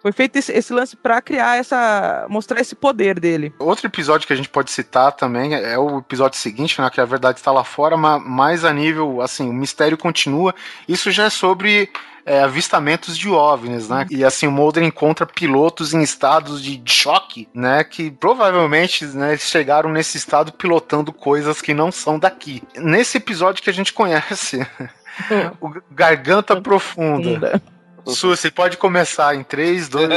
Foi 0.00 0.12
feito 0.12 0.36
esse, 0.36 0.52
esse 0.52 0.72
lance 0.72 0.96
pra 0.96 1.20
criar 1.20 1.58
essa. 1.58 2.26
mostrar 2.28 2.60
esse 2.60 2.74
poder 2.74 3.18
dele. 3.18 3.52
Outro 3.58 3.86
episódio 3.86 4.26
que 4.26 4.32
a 4.32 4.36
gente 4.36 4.48
pode 4.48 4.70
citar 4.70 5.12
também 5.12 5.54
é 5.54 5.78
o 5.78 5.98
episódio 5.98 6.38
seguinte, 6.38 6.80
né? 6.80 6.88
Que 6.90 7.00
a 7.00 7.04
verdade 7.04 7.38
está 7.38 7.50
lá 7.50 7.64
fora, 7.64 7.96
mas 7.96 8.22
mais 8.24 8.64
a 8.64 8.72
nível, 8.72 9.20
assim, 9.20 9.48
o 9.48 9.52
mistério 9.52 9.98
continua. 9.98 10.54
Isso 10.88 11.10
já 11.10 11.24
é 11.24 11.30
sobre 11.30 11.90
é, 12.26 12.40
avistamentos 12.40 13.16
de 13.16 13.28
OVNIs, 13.28 13.88
né? 13.88 14.04
E 14.10 14.24
assim, 14.24 14.48
o 14.48 14.50
Mulder 14.50 14.82
encontra 14.82 15.24
pilotos 15.24 15.94
em 15.94 16.02
estados 16.02 16.60
de 16.60 16.82
choque, 16.84 17.48
né? 17.54 17.84
Que 17.84 18.10
provavelmente 18.10 19.06
né, 19.06 19.36
chegaram 19.36 19.90
nesse 19.90 20.18
estado 20.18 20.52
pilotando 20.52 21.12
coisas 21.12 21.62
que 21.62 21.72
não 21.72 21.92
são 21.92 22.18
daqui. 22.18 22.64
Nesse 22.76 23.18
episódio 23.18 23.62
que 23.62 23.70
a 23.70 23.72
gente 23.72 23.92
conhece, 23.92 24.66
o 25.60 25.72
Garganta 25.90 26.60
Profunda. 26.60 27.62
Funda. 28.06 28.16
Susi, 28.16 28.50
pode 28.50 28.76
começar 28.76 29.34
em 29.34 29.42
3, 29.42 29.88
2, 29.88 30.08
1. 30.08 30.12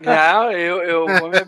Não, 0.00 0.52
eu, 0.52 0.82
eu 0.82 1.06
vou 1.06 1.28
me... 1.30 1.38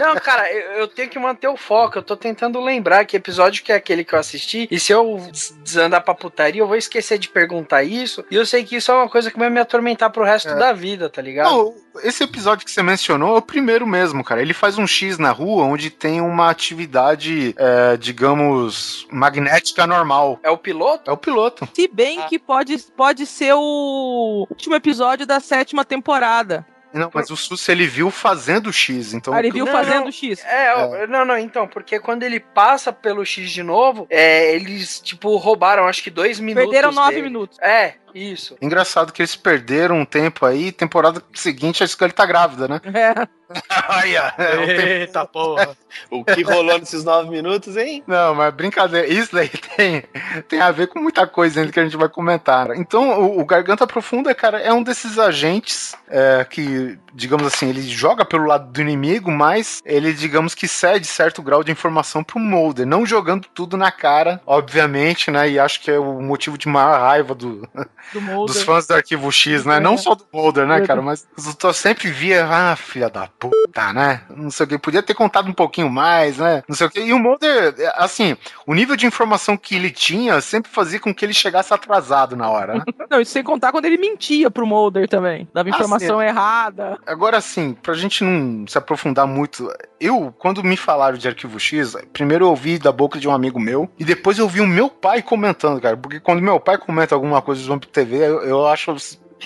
Não, 0.00 0.14
cara, 0.16 0.52
eu, 0.52 0.72
eu 0.80 0.88
tenho 0.88 1.08
que 1.08 1.18
manter 1.18 1.48
o 1.48 1.56
foco. 1.56 1.98
Eu 1.98 2.02
tô 2.02 2.16
tentando 2.16 2.60
lembrar 2.60 3.04
que 3.04 3.16
episódio 3.16 3.62
que 3.62 3.72
é 3.72 3.76
aquele 3.76 4.04
que 4.04 4.14
eu 4.14 4.18
assisti. 4.18 4.68
E 4.70 4.78
se 4.78 4.92
eu 4.92 5.16
des- 5.30 5.54
desandar 5.62 6.02
pra 6.02 6.14
putaria, 6.14 6.60
eu 6.62 6.66
vou 6.66 6.76
esquecer 6.76 7.18
de 7.18 7.28
perguntar 7.28 7.82
isso. 7.82 8.24
E 8.30 8.34
eu 8.36 8.44
sei 8.44 8.64
que 8.64 8.76
isso 8.76 8.90
é 8.90 8.94
uma 8.94 9.08
coisa 9.08 9.30
que 9.30 9.38
vai 9.38 9.48
me 9.50 9.60
atormentar 9.60 10.10
pro 10.10 10.24
resto 10.24 10.48
É. 10.50 10.54
da 10.56 10.72
vida, 10.72 11.08
tá 11.08 11.22
ligado? 11.22 11.50
Não, 11.50 11.74
esse 12.02 12.22
episódio 12.24 12.64
que 12.64 12.70
você 12.70 12.82
mencionou 12.82 13.34
é 13.36 13.38
o 13.38 13.42
primeiro 13.42 13.86
mesmo, 13.86 14.22
cara. 14.24 14.42
Ele 14.42 14.54
faz 14.54 14.76
um 14.78 14.86
X 14.86 15.18
na 15.18 15.30
rua 15.30 15.64
onde 15.64 15.90
tem 15.90 16.20
uma 16.20 16.50
atividade, 16.50 17.54
é, 17.56 17.96
digamos, 17.96 19.06
magnética 19.10 19.86
normal. 19.86 20.38
É 20.42 20.50
o 20.50 20.58
piloto? 20.58 21.10
É 21.10 21.12
o 21.12 21.16
piloto. 21.16 21.68
Se 21.74 21.88
bem 21.88 22.22
que 22.28 22.38
pode, 22.38 22.76
pode 22.96 23.26
ser 23.26 23.54
o 23.54 24.46
último 24.50 24.74
episódio 24.74 25.26
da 25.26 25.40
sétima 25.40 25.84
temporada. 25.84 26.66
Não, 26.92 27.10
mas 27.12 27.30
o 27.30 27.36
Susi 27.36 27.70
ele 27.70 27.86
viu 27.86 28.10
fazendo 28.10 28.68
o 28.68 28.72
X, 28.72 29.12
então. 29.12 29.34
Ah, 29.34 29.40
ele 29.40 29.50
viu 29.50 29.66
Não, 29.66 29.72
fazendo 29.72 30.04
não. 30.04 30.12
X. 30.12 30.42
É, 30.44 30.74
ó, 30.74 31.06
não, 31.06 31.24
não, 31.24 31.36
então, 31.38 31.68
porque 31.68 32.00
quando 32.00 32.22
ele 32.22 32.40
passa 32.40 32.92
pelo 32.92 33.24
X 33.24 33.50
de 33.50 33.62
novo, 33.62 34.06
é, 34.08 34.54
eles, 34.54 35.00
tipo, 35.00 35.36
roubaram 35.36 35.86
acho 35.86 36.02
que 36.02 36.10
dois 36.10 36.40
minutos. 36.40 36.70
Perderam 36.70 36.92
nove 36.92 37.16
dele. 37.16 37.22
minutos. 37.22 37.58
É, 37.60 37.94
isso. 38.14 38.56
Engraçado 38.60 39.12
que 39.12 39.22
eles 39.22 39.36
perderam 39.36 39.96
um 40.00 40.04
tempo 40.04 40.44
aí, 40.46 40.72
temporada 40.72 41.22
seguinte 41.34 41.82
a 41.82 41.86
Scully 41.86 42.12
tá 42.12 42.26
grávida, 42.26 42.68
né? 42.68 42.80
É. 42.84 43.28
Olha, 43.88 44.34
é 44.36 44.56
o 44.56 44.66
tempo- 44.66 44.82
Eita 44.88 45.24
porra. 45.26 45.76
O 46.10 46.22
que 46.22 46.42
rolou 46.42 46.78
nesses 46.78 47.02
nove 47.02 47.30
minutos, 47.30 47.74
hein? 47.76 48.04
Não, 48.06 48.34
mas 48.34 48.52
brincadeira. 48.54 49.06
Isso 49.08 49.34
daí 49.34 49.48
tem, 49.74 50.04
tem 50.46 50.60
a 50.60 50.70
ver 50.70 50.86
com 50.86 51.00
muita 51.00 51.26
coisa 51.26 51.60
ainda 51.60 51.72
que 51.72 51.80
a 51.80 51.82
gente 51.82 51.96
vai 51.96 52.10
comentar. 52.10 52.76
Então, 52.76 53.20
o, 53.22 53.40
o 53.40 53.44
Garganta 53.44 53.86
Profunda, 53.86 54.34
cara, 54.34 54.60
é 54.60 54.70
um 54.72 54.82
desses 54.82 55.18
agentes 55.18 55.96
é, 56.08 56.46
que, 56.48 56.98
digamos 57.14 57.46
assim, 57.46 57.70
ele 57.70 57.82
joga 57.82 58.22
pelo 58.24 58.44
lado 58.44 58.70
do 58.70 58.80
inimigo, 58.82 59.30
mas 59.30 59.80
ele, 59.84 60.12
digamos 60.12 60.54
que 60.54 60.68
cede 60.68 61.06
certo 61.06 61.42
grau 61.42 61.64
de 61.64 61.72
informação 61.72 62.22
pro 62.22 62.38
Mulder, 62.38 62.86
não 62.86 63.06
jogando 63.06 63.48
tudo 63.54 63.76
na 63.76 63.90
cara, 63.90 64.40
obviamente, 64.46 65.30
né? 65.30 65.48
E 65.48 65.58
acho 65.58 65.80
que 65.80 65.90
é 65.90 65.98
o 65.98 66.20
motivo 66.20 66.58
de 66.58 66.68
maior 66.68 67.00
raiva 67.00 67.34
do, 67.34 67.66
Do 68.12 68.46
dos 68.46 68.62
fãs 68.62 68.86
do 68.86 68.94
Arquivo 68.94 69.30
X, 69.30 69.64
né? 69.64 69.76
É. 69.76 69.80
Não 69.80 69.96
só 69.98 70.14
do 70.14 70.24
Mulder, 70.32 70.66
né, 70.66 70.80
cara? 70.86 71.02
Mas 71.02 71.26
eu 71.62 71.72
sempre 71.72 72.10
via, 72.10 72.46
ah, 72.46 72.76
filha 72.76 73.08
da 73.08 73.28
puta, 73.38 73.92
né? 73.92 74.22
Não 74.34 74.50
sei 74.50 74.64
o 74.64 74.68
que, 74.68 74.78
podia 74.78 75.02
ter 75.02 75.14
contado 75.14 75.48
um 75.48 75.52
pouquinho 75.52 75.90
mais, 75.90 76.38
né? 76.38 76.62
Não 76.68 76.74
sei 76.74 76.86
o 76.86 76.90
que. 76.90 77.00
E 77.00 77.12
o 77.12 77.18
Mulder, 77.18 77.74
assim, 77.94 78.36
o 78.66 78.74
nível 78.74 78.96
de 78.96 79.06
informação 79.06 79.56
que 79.56 79.74
ele 79.74 79.90
tinha 79.90 80.40
sempre 80.40 80.70
fazia 80.70 81.00
com 81.00 81.14
que 81.14 81.24
ele 81.24 81.34
chegasse 81.34 81.72
atrasado 81.72 82.36
na 82.36 82.50
hora, 82.50 82.74
né? 82.76 82.84
Não, 83.10 83.20
isso 83.20 83.32
sem 83.32 83.42
contar 83.42 83.72
quando 83.72 83.86
ele 83.86 83.96
mentia 83.96 84.50
pro 84.50 84.66
Mulder 84.66 85.08
também. 85.08 85.48
Dava 85.52 85.68
Ah, 85.68 85.72
informação 85.72 86.20
errada. 86.22 86.98
Agora, 87.06 87.36
assim, 87.38 87.74
pra 87.74 87.94
gente 87.94 88.22
não 88.24 88.66
se 88.66 88.76
aprofundar 88.76 89.26
muito, 89.26 89.70
eu, 90.00 90.34
quando 90.38 90.62
me 90.62 90.76
falaram 90.76 91.18
de 91.18 91.28
Arquivo 91.28 91.58
X, 91.58 91.96
primeiro 92.12 92.44
eu 92.44 92.50
ouvi 92.50 92.78
da 92.78 92.92
boca 92.92 93.18
de 93.18 93.28
um 93.28 93.32
amigo 93.32 93.58
meu, 93.58 93.88
e 93.98 94.04
depois 94.04 94.38
eu 94.38 94.44
ouvi 94.44 94.60
o 94.60 94.66
meu 94.66 94.88
pai 94.88 95.22
comentando, 95.22 95.80
cara, 95.80 95.96
porque 95.96 96.20
quando 96.20 96.42
meu 96.42 96.60
pai 96.60 96.78
comenta 96.78 97.14
alguma 97.14 97.42
coisa 97.42 97.60
do 97.62 97.68
Vamp 97.68 97.84
TV, 97.84 98.16
eu, 98.16 98.42
eu 98.42 98.66
acho. 98.66 98.96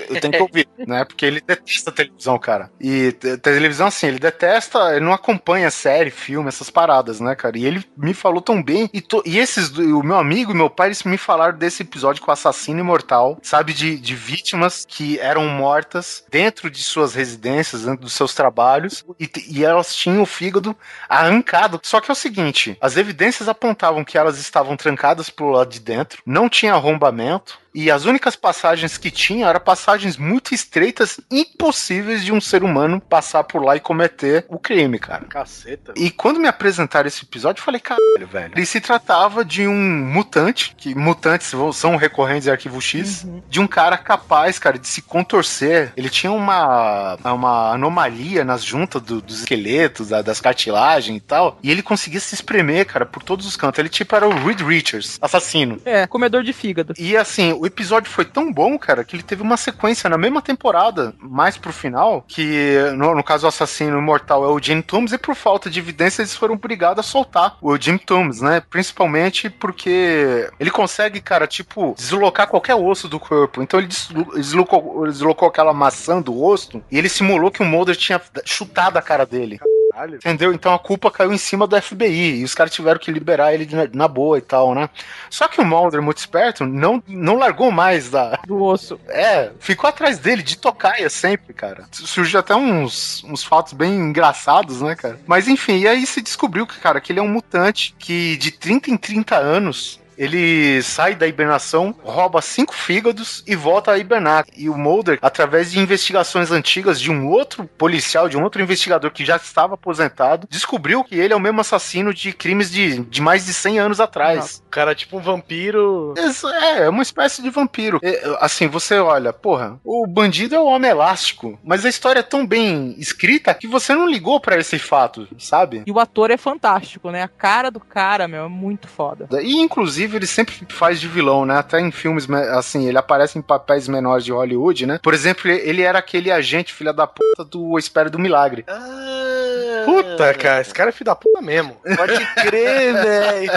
Eu 0.01 0.20
tenho 0.20 0.32
que 0.32 0.43
ouvir, 0.43 0.68
né? 0.86 1.05
Porque 1.05 1.26
ele 1.26 1.40
detesta 1.40 1.93
televisão, 1.93 2.38
cara. 2.38 2.70
E 2.80 3.12
te- 3.12 3.36
televisão, 3.38 3.86
assim, 3.88 4.07
ele 4.07 4.18
detesta, 4.18 4.95
ele 4.97 5.05
não 5.05 5.12
acompanha 5.12 5.70
série, 5.70 6.11
filme, 6.11 6.49
essas 6.49 6.70
paradas, 6.70 7.20
né, 7.20 7.34
cara? 7.34 7.59
E 7.59 7.64
ele 7.66 7.84
me 7.97 8.14
falou 8.14 8.40
tão 8.40 8.62
bem. 8.62 8.88
E, 8.93 9.01
to- 9.01 9.22
e 9.26 9.38
esses, 9.38 9.70
o 9.70 10.03
meu 10.03 10.16
amigo 10.16 10.53
e 10.53 10.55
meu 10.55 10.70
pai, 10.70 10.88
eles 10.88 11.03
me 11.05 11.16
falaram 11.18 11.57
desse 11.57 11.82
episódio 11.82 12.22
com 12.22 12.30
o 12.30 12.34
assassino 12.34 12.80
imortal, 12.80 13.38
sabe? 13.43 13.72
De, 13.72 13.99
de 13.99 14.14
vítimas 14.14 14.84
que 14.88 15.18
eram 15.18 15.47
mortas 15.49 16.24
dentro 16.30 16.70
de 16.70 16.82
suas 16.82 17.14
residências, 17.14 17.82
dentro 17.82 18.01
dos 18.03 18.12
seus 18.12 18.34
trabalhos, 18.34 19.05
e, 19.18 19.30
e 19.49 19.64
elas 19.64 19.95
tinham 19.95 20.22
o 20.22 20.26
fígado 20.26 20.76
arrancado. 21.09 21.80
Só 21.82 22.01
que 22.01 22.11
é 22.11 22.12
o 22.12 22.16
seguinte: 22.16 22.76
as 22.80 22.97
evidências 22.97 23.49
apontavam 23.49 24.05
que 24.05 24.16
elas 24.18 24.38
estavam 24.38 24.76
trancadas 24.76 25.28
pro 25.30 25.51
lado 25.51 25.70
de 25.70 25.80
dentro, 25.80 26.22
não 26.26 26.49
tinha 26.49 26.72
arrombamento. 26.74 27.61
E 27.75 27.91
as 27.91 28.05
únicas 28.05 28.37
passagens 28.37 28.99
que 28.99 29.11
tinha 29.11 29.47
eram 29.47 29.61
passagens 29.61 30.16
muito 30.16 30.55
estreitas, 30.55 31.18
impossíveis 31.31 32.25
de 32.25 32.33
um 32.33 32.41
ser 32.41 32.62
humano 32.62 33.01
passar 33.01 33.45
por 33.45 33.62
lá 33.64 33.77
e 33.77 33.81
cometer 33.81 34.45
o 34.49 34.59
crime, 34.59 34.99
cara. 34.99 35.25
Caceta. 35.25 35.93
E 35.97 36.11
quando 36.11 36.41
me 36.41 36.49
apresentaram 36.49 37.07
esse 37.09 37.25
episódio, 37.25 37.61
eu 37.61 37.64
falei, 37.64 37.81
caralho, 37.81 38.27
velho. 38.31 38.53
Ele 38.57 38.66
se 38.66 38.81
tratava 38.81 39.45
de 39.45 39.66
um 39.66 39.73
mutante, 40.12 40.75
que 40.77 40.95
mutantes 40.95 41.53
são 41.75 41.97
recorrentes 41.97 42.47
em 42.47 42.51
Arquivo 42.51 42.81
X, 42.81 43.27
de 43.49 43.61
um 43.61 43.66
cara 43.66 43.97
capaz, 43.97 44.59
cara, 44.59 44.79
de 44.79 44.87
se 44.87 45.03
contorcer. 45.03 45.93
Ele 45.97 46.09
tinha 46.11 46.33
uma, 46.33 47.16
uma 47.25 47.73
anomalia 47.73 48.45
nas 48.45 48.62
juntas 48.64 49.01
do- 49.03 49.20
dos 49.23 49.41
esqueletos, 49.41 50.09
da- 50.09 50.23
das 50.23 50.41
cartilagens 50.41 51.16
e 51.16 51.20
tal, 51.20 51.59
e 51.62 51.70
ele 51.70 51.83
conseguia 51.83 52.20
se 52.20 52.35
espremer, 52.35 52.87
cara, 52.87 53.07
por 53.07 53.23
todos 53.23 53.47
os 53.47 53.57
cantos. 53.57 53.79
Ele 53.79 53.89
tipo 53.89 54.14
era 54.16 54.27
o 54.29 54.45
Reed 54.47 54.61
Richards, 54.61 55.18
assassino. 55.20 55.81
É, 55.85 56.07
comedor 56.07 56.43
de 56.43 56.53
fígado. 56.53 56.95
E 56.99 57.16
assim, 57.16 57.53
o 57.63 57.67
episódio 57.67 58.11
foi 58.11 58.25
tão 58.25 58.53
bom, 58.53 58.77
cara, 58.77 59.05
que 59.05 59.15
ele 59.15 59.23
teve 59.23 59.41
uma 59.41 59.57
sequência 59.57 60.11
na 60.11 60.19
mesma 60.19 60.43
temporada, 60.43 61.15
mais 61.21 61.57
pro 61.57 61.73
final, 61.73 62.25
que 62.27 62.77
no, 62.97 63.15
no 63.15 63.23
caso 63.23 63.47
o 63.47 63.49
assassino 63.49 63.99
imortal 63.99 64.45
é 64.45 64.49
o 64.49 64.61
Jim 64.61 64.83
Toombs, 64.83 65.13
e 65.13 65.19
por 65.19 65.37
falta 65.37 65.71
de 65.71 65.79
evidência 65.79 66.23
eles 66.23 66.35
foram 66.35 66.55
obrigados 66.55 66.99
a 66.99 67.09
soltar 67.09 67.57
o 67.63 67.77
Jim 67.77 67.99
Toombs, 67.99 68.41
né? 68.41 68.61
Principalmente 68.69 69.49
porque 69.49 70.51
ele 70.59 70.73
consegue, 70.73 71.21
cara, 71.21 71.47
tipo, 71.47 71.95
deslocar 71.97 72.49
qualquer 72.49 72.75
osso 72.75 73.07
do 73.07 73.21
corpo. 73.21 73.63
Então 73.63 73.79
ele 73.79 73.87
deslo- 73.87 74.35
deslocou, 74.35 75.07
deslocou 75.07 75.47
aquela 75.47 75.73
maçã 75.73 76.21
do 76.21 76.33
rosto 76.33 76.83
e 76.91 76.99
ele 76.99 77.09
simulou 77.09 77.53
que 77.53 77.63
o 77.63 77.65
Mulder 77.65 77.95
tinha 77.95 78.21
chutado 78.45 78.99
a 78.99 79.03
cara 79.03 79.25
dele. 79.25 79.61
Caralho. 80.03 80.16
Entendeu? 80.16 80.53
Então 80.53 80.74
a 80.74 80.78
culpa 80.78 81.11
caiu 81.11 81.32
em 81.32 81.38
cima 81.38 81.66
do 81.66 81.80
FBI 81.80 82.40
e 82.40 82.44
os 82.44 82.55
caras 82.55 82.72
tiveram 82.72 82.98
que 82.98 83.11
liberar 83.11 83.55
ele 83.55 83.68
na, 83.74 83.88
na 83.92 84.09
boa 84.09 84.38
e 84.38 84.40
tal, 84.40 84.74
né? 84.74 84.88
Só 85.30 85.48
que 85.48 85.61
o 85.61 85.64
Mulder, 85.64 86.03
muito 86.03 86.18
esperto, 86.18 86.66
não, 86.66 87.03
não 87.07 87.36
largou 87.36 87.70
mais 87.70 88.11
da. 88.11 88.38
Do 88.46 88.62
osso. 88.62 89.00
É, 89.09 89.50
ficou 89.61 89.88
atrás 89.88 90.18
dele, 90.18 90.42
de 90.42 90.59
tocaia 90.59 91.09
sempre, 91.09 91.53
cara. 91.53 91.84
Surgiu 91.92 92.40
até 92.40 92.55
uns, 92.55 93.22
uns 93.24 93.44
fatos 93.44 93.72
bem 93.72 93.94
engraçados, 93.94 94.80
né, 94.82 94.94
cara? 94.94 95.18
Mas 95.26 95.48
enfim, 95.48 95.78
e 95.78 95.88
aí 95.88 96.07
se 96.07 96.20
descobriu 96.20 96.66
que, 96.66 96.78
cara, 96.78 97.00
que 97.00 97.12
ele 97.12 97.20
é 97.20 97.22
um 97.22 97.28
mutante 97.28 97.94
que 97.98 98.36
de 98.36 98.50
30 98.50 98.90
em 98.90 98.96
30 98.96 99.36
anos. 99.36 100.01
Ele 100.23 100.81
sai 100.83 101.16
da 101.16 101.27
hibernação, 101.27 101.93
rouba 102.05 102.41
cinco 102.41 102.73
fígados 102.73 103.43
e 103.45 103.57
volta 103.57 103.91
a 103.91 103.99
hibernar. 103.99 104.45
E 104.57 104.70
o 104.70 104.79
Mulder, 104.79 105.18
através 105.20 105.73
de 105.73 105.81
investigações 105.81 106.53
antigas 106.53 107.01
de 107.01 107.11
um 107.11 107.27
outro 107.29 107.64
policial, 107.64 108.29
de 108.29 108.37
um 108.37 108.43
outro 108.45 108.62
investigador 108.62 109.11
que 109.11 109.25
já 109.25 109.35
estava 109.35 109.75
aposentado, 109.75 110.47
descobriu 110.49 111.03
que 111.03 111.16
ele 111.16 111.33
é 111.33 111.37
o 111.37 111.41
mesmo 111.41 111.61
assassino 111.61 112.14
de 112.14 112.33
crimes 112.33 112.70
de, 112.70 113.01
de 113.01 113.20
mais 113.20 113.45
de 113.47 113.53
100 113.53 113.81
anos 113.81 113.99
atrás. 113.99 114.62
O 114.64 114.70
cara 114.70 114.93
é 114.93 114.95
tipo 114.95 115.18
um 115.18 115.20
vampiro. 115.20 116.14
Isso 116.16 116.49
É, 116.49 116.85
é 116.85 116.89
uma 116.89 117.03
espécie 117.03 117.43
de 117.43 117.51
vampiro. 117.51 117.99
É, 118.01 118.37
assim, 118.39 118.68
você 118.68 119.01
olha, 119.01 119.33
porra, 119.33 119.81
o 119.85 120.07
bandido 120.07 120.55
é 120.55 120.61
o 120.61 120.66
homem 120.66 120.91
elástico, 120.91 121.59
mas 121.64 121.85
a 121.85 121.89
história 121.89 122.20
é 122.20 122.23
tão 122.23 122.47
bem 122.47 122.95
escrita 122.97 123.53
que 123.55 123.66
você 123.66 123.93
não 123.93 124.07
ligou 124.07 124.39
pra 124.39 124.57
esse 124.57 124.79
fato, 124.79 125.27
sabe? 125.37 125.83
E 125.85 125.91
o 125.91 125.99
ator 125.99 126.31
é 126.31 126.37
fantástico, 126.37 127.11
né? 127.11 127.25
A 127.25 127.29
cara 127.29 127.73
do 127.73 127.81
cara, 127.81 128.29
meu, 128.29 128.45
é 128.45 128.49
muito 128.49 128.87
foda. 128.87 129.29
E 129.43 129.61
inclusive 129.61 130.12
ele 130.17 130.27
sempre 130.27 130.55
faz 130.71 131.01
de 131.01 131.09
vilão, 131.09 131.45
né? 131.47 131.57
Até 131.59 131.81
em 131.81 131.91
filmes, 131.91 132.27
me- 132.27 132.37
assim, 132.49 132.89
ele 132.89 132.99
aparece 132.99 133.39
em 133.39 133.43
papéis 133.43 133.87
menores 133.89 134.25
de 134.25 134.33
Hollywood, 134.33 134.87
né? 134.87 135.01
Por 135.03 135.15
exemplo, 135.15 135.51
ele 135.51 135.83
era 135.83 135.99
aquele 135.99 136.31
agente 136.31 136.73
filha 136.73 136.93
da 136.93 137.07
puta 137.07 137.45
do 137.45 137.79
Espera 137.79 138.09
do 138.11 138.19
Milagre. 138.19 138.65
Ah, 138.69 139.83
Puta, 139.85 140.33
cara, 140.35 140.61
esse 140.61 140.73
cara 140.73 140.91
é 140.91 140.93
filho 140.93 141.07
da 141.07 141.17
puta 141.17 141.41
mesmo. 141.43 141.77
Pode 141.97 142.25
crer, 142.35 142.93
velho. 143.03 143.51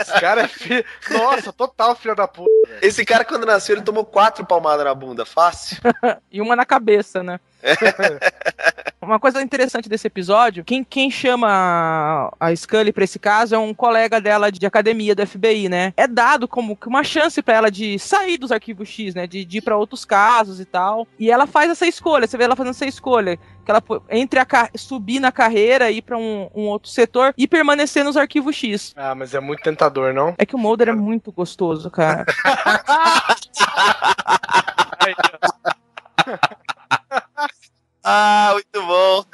Esse 0.00 0.20
cara 0.20 0.42
é 0.42 0.48
filho. 0.48 0.84
Nossa, 1.10 1.52
total 1.52 1.96
filho 1.96 2.14
da 2.14 2.28
puta. 2.28 2.48
Esse 2.80 3.04
cara, 3.04 3.24
quando 3.24 3.44
nasceu, 3.44 3.74
ele 3.74 3.84
tomou 3.84 4.04
quatro 4.04 4.44
palmadas 4.46 4.84
na 4.84 4.94
bunda, 4.94 5.24
fácil. 5.26 5.78
E 6.30 6.40
uma 6.40 6.54
na 6.56 6.64
cabeça, 6.64 7.22
né? 7.22 7.38
Uma 9.04 9.20
coisa 9.20 9.42
interessante 9.42 9.88
desse 9.88 10.06
episódio, 10.06 10.64
quem, 10.64 10.82
quem 10.82 11.10
chama 11.10 12.32
a 12.40 12.56
Scully 12.56 12.92
pra 12.92 13.04
esse 13.04 13.18
caso 13.18 13.54
é 13.54 13.58
um 13.58 13.74
colega 13.74 14.20
dela 14.20 14.50
de 14.50 14.64
academia 14.64 15.14
do 15.14 15.26
FBI, 15.26 15.68
né? 15.68 15.92
É 15.96 16.06
dado 16.06 16.48
como 16.48 16.74
que 16.76 16.88
uma 16.88 17.04
chance 17.04 17.42
pra 17.42 17.54
ela 17.54 17.70
de 17.70 17.98
sair 17.98 18.38
dos 18.38 18.50
arquivos 18.50 18.88
X, 18.88 19.14
né? 19.14 19.26
De, 19.26 19.44
de 19.44 19.58
ir 19.58 19.60
pra 19.60 19.76
outros 19.76 20.04
casos 20.04 20.58
e 20.58 20.64
tal. 20.64 21.06
E 21.18 21.30
ela 21.30 21.46
faz 21.46 21.70
essa 21.70 21.86
escolha, 21.86 22.26
você 22.26 22.38
vê 22.38 22.44
ela 22.44 22.56
fazendo 22.56 22.72
essa 22.72 22.86
escolha. 22.86 23.38
Que 23.64 23.70
ela 23.70 23.82
entre 24.10 24.40
a 24.40 24.46
subir 24.76 25.20
na 25.20 25.32
carreira, 25.32 25.90
ir 25.90 26.02
pra 26.02 26.18
um, 26.18 26.50
um 26.54 26.62
outro 26.62 26.90
setor 26.90 27.32
e 27.36 27.46
permanecer 27.46 28.04
nos 28.04 28.16
arquivos 28.16 28.56
X. 28.56 28.92
Ah, 28.96 29.14
mas 29.14 29.34
é 29.34 29.40
muito 29.40 29.62
tentador, 29.62 30.12
não? 30.12 30.34
É 30.36 30.44
que 30.44 30.54
o 30.54 30.58
Mulder 30.58 30.90
é 30.90 30.92
muito 30.92 31.32
gostoso, 31.32 31.90
cara. 31.90 32.26
Ah, 38.04 38.50
muito 38.52 38.86
bom. 38.86 39.24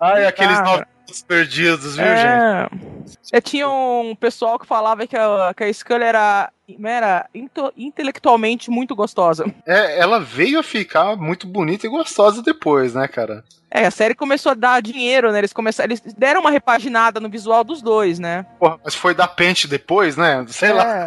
Ai, 0.00 0.26
aqueles 0.26 0.58
nove 0.62 0.84
anos 1.06 1.22
perdidos, 1.22 1.96
viu, 1.96 2.04
gente? 2.06 2.16
é... 2.16 2.68
É, 3.32 3.40
tinha 3.40 3.68
um 3.68 4.16
pessoal 4.18 4.58
que 4.58 4.66
falava 4.66 5.06
que 5.06 5.16
a, 5.16 5.54
que 5.56 5.62
a 5.62 5.72
Scully 5.72 6.02
era, 6.02 6.50
era 6.84 7.28
into- 7.32 7.72
intelectualmente 7.76 8.68
muito 8.70 8.96
gostosa. 8.96 9.44
É, 9.64 9.98
ela 9.98 10.18
veio 10.20 10.58
a 10.58 10.62
ficar 10.62 11.16
muito 11.16 11.46
bonita 11.46 11.86
e 11.86 11.90
gostosa 11.90 12.42
depois, 12.42 12.94
né, 12.94 13.06
cara? 13.06 13.44
É, 13.70 13.86
a 13.86 13.90
série 13.92 14.14
começou 14.14 14.52
a 14.52 14.54
dar 14.56 14.82
dinheiro, 14.82 15.30
né? 15.30 15.38
Eles 15.38 15.52
começaram, 15.52 15.88
eles 15.88 16.00
deram 16.16 16.40
uma 16.40 16.50
repaginada 16.50 17.20
no 17.20 17.28
visual 17.28 17.62
dos 17.62 17.80
dois, 17.80 18.18
né? 18.18 18.44
Porra, 18.58 18.78
mas 18.84 18.94
foi 18.94 19.14
da 19.14 19.28
pente 19.28 19.68
depois, 19.68 20.16
né? 20.16 20.44
Sei 20.48 20.72
lá. 20.72 21.06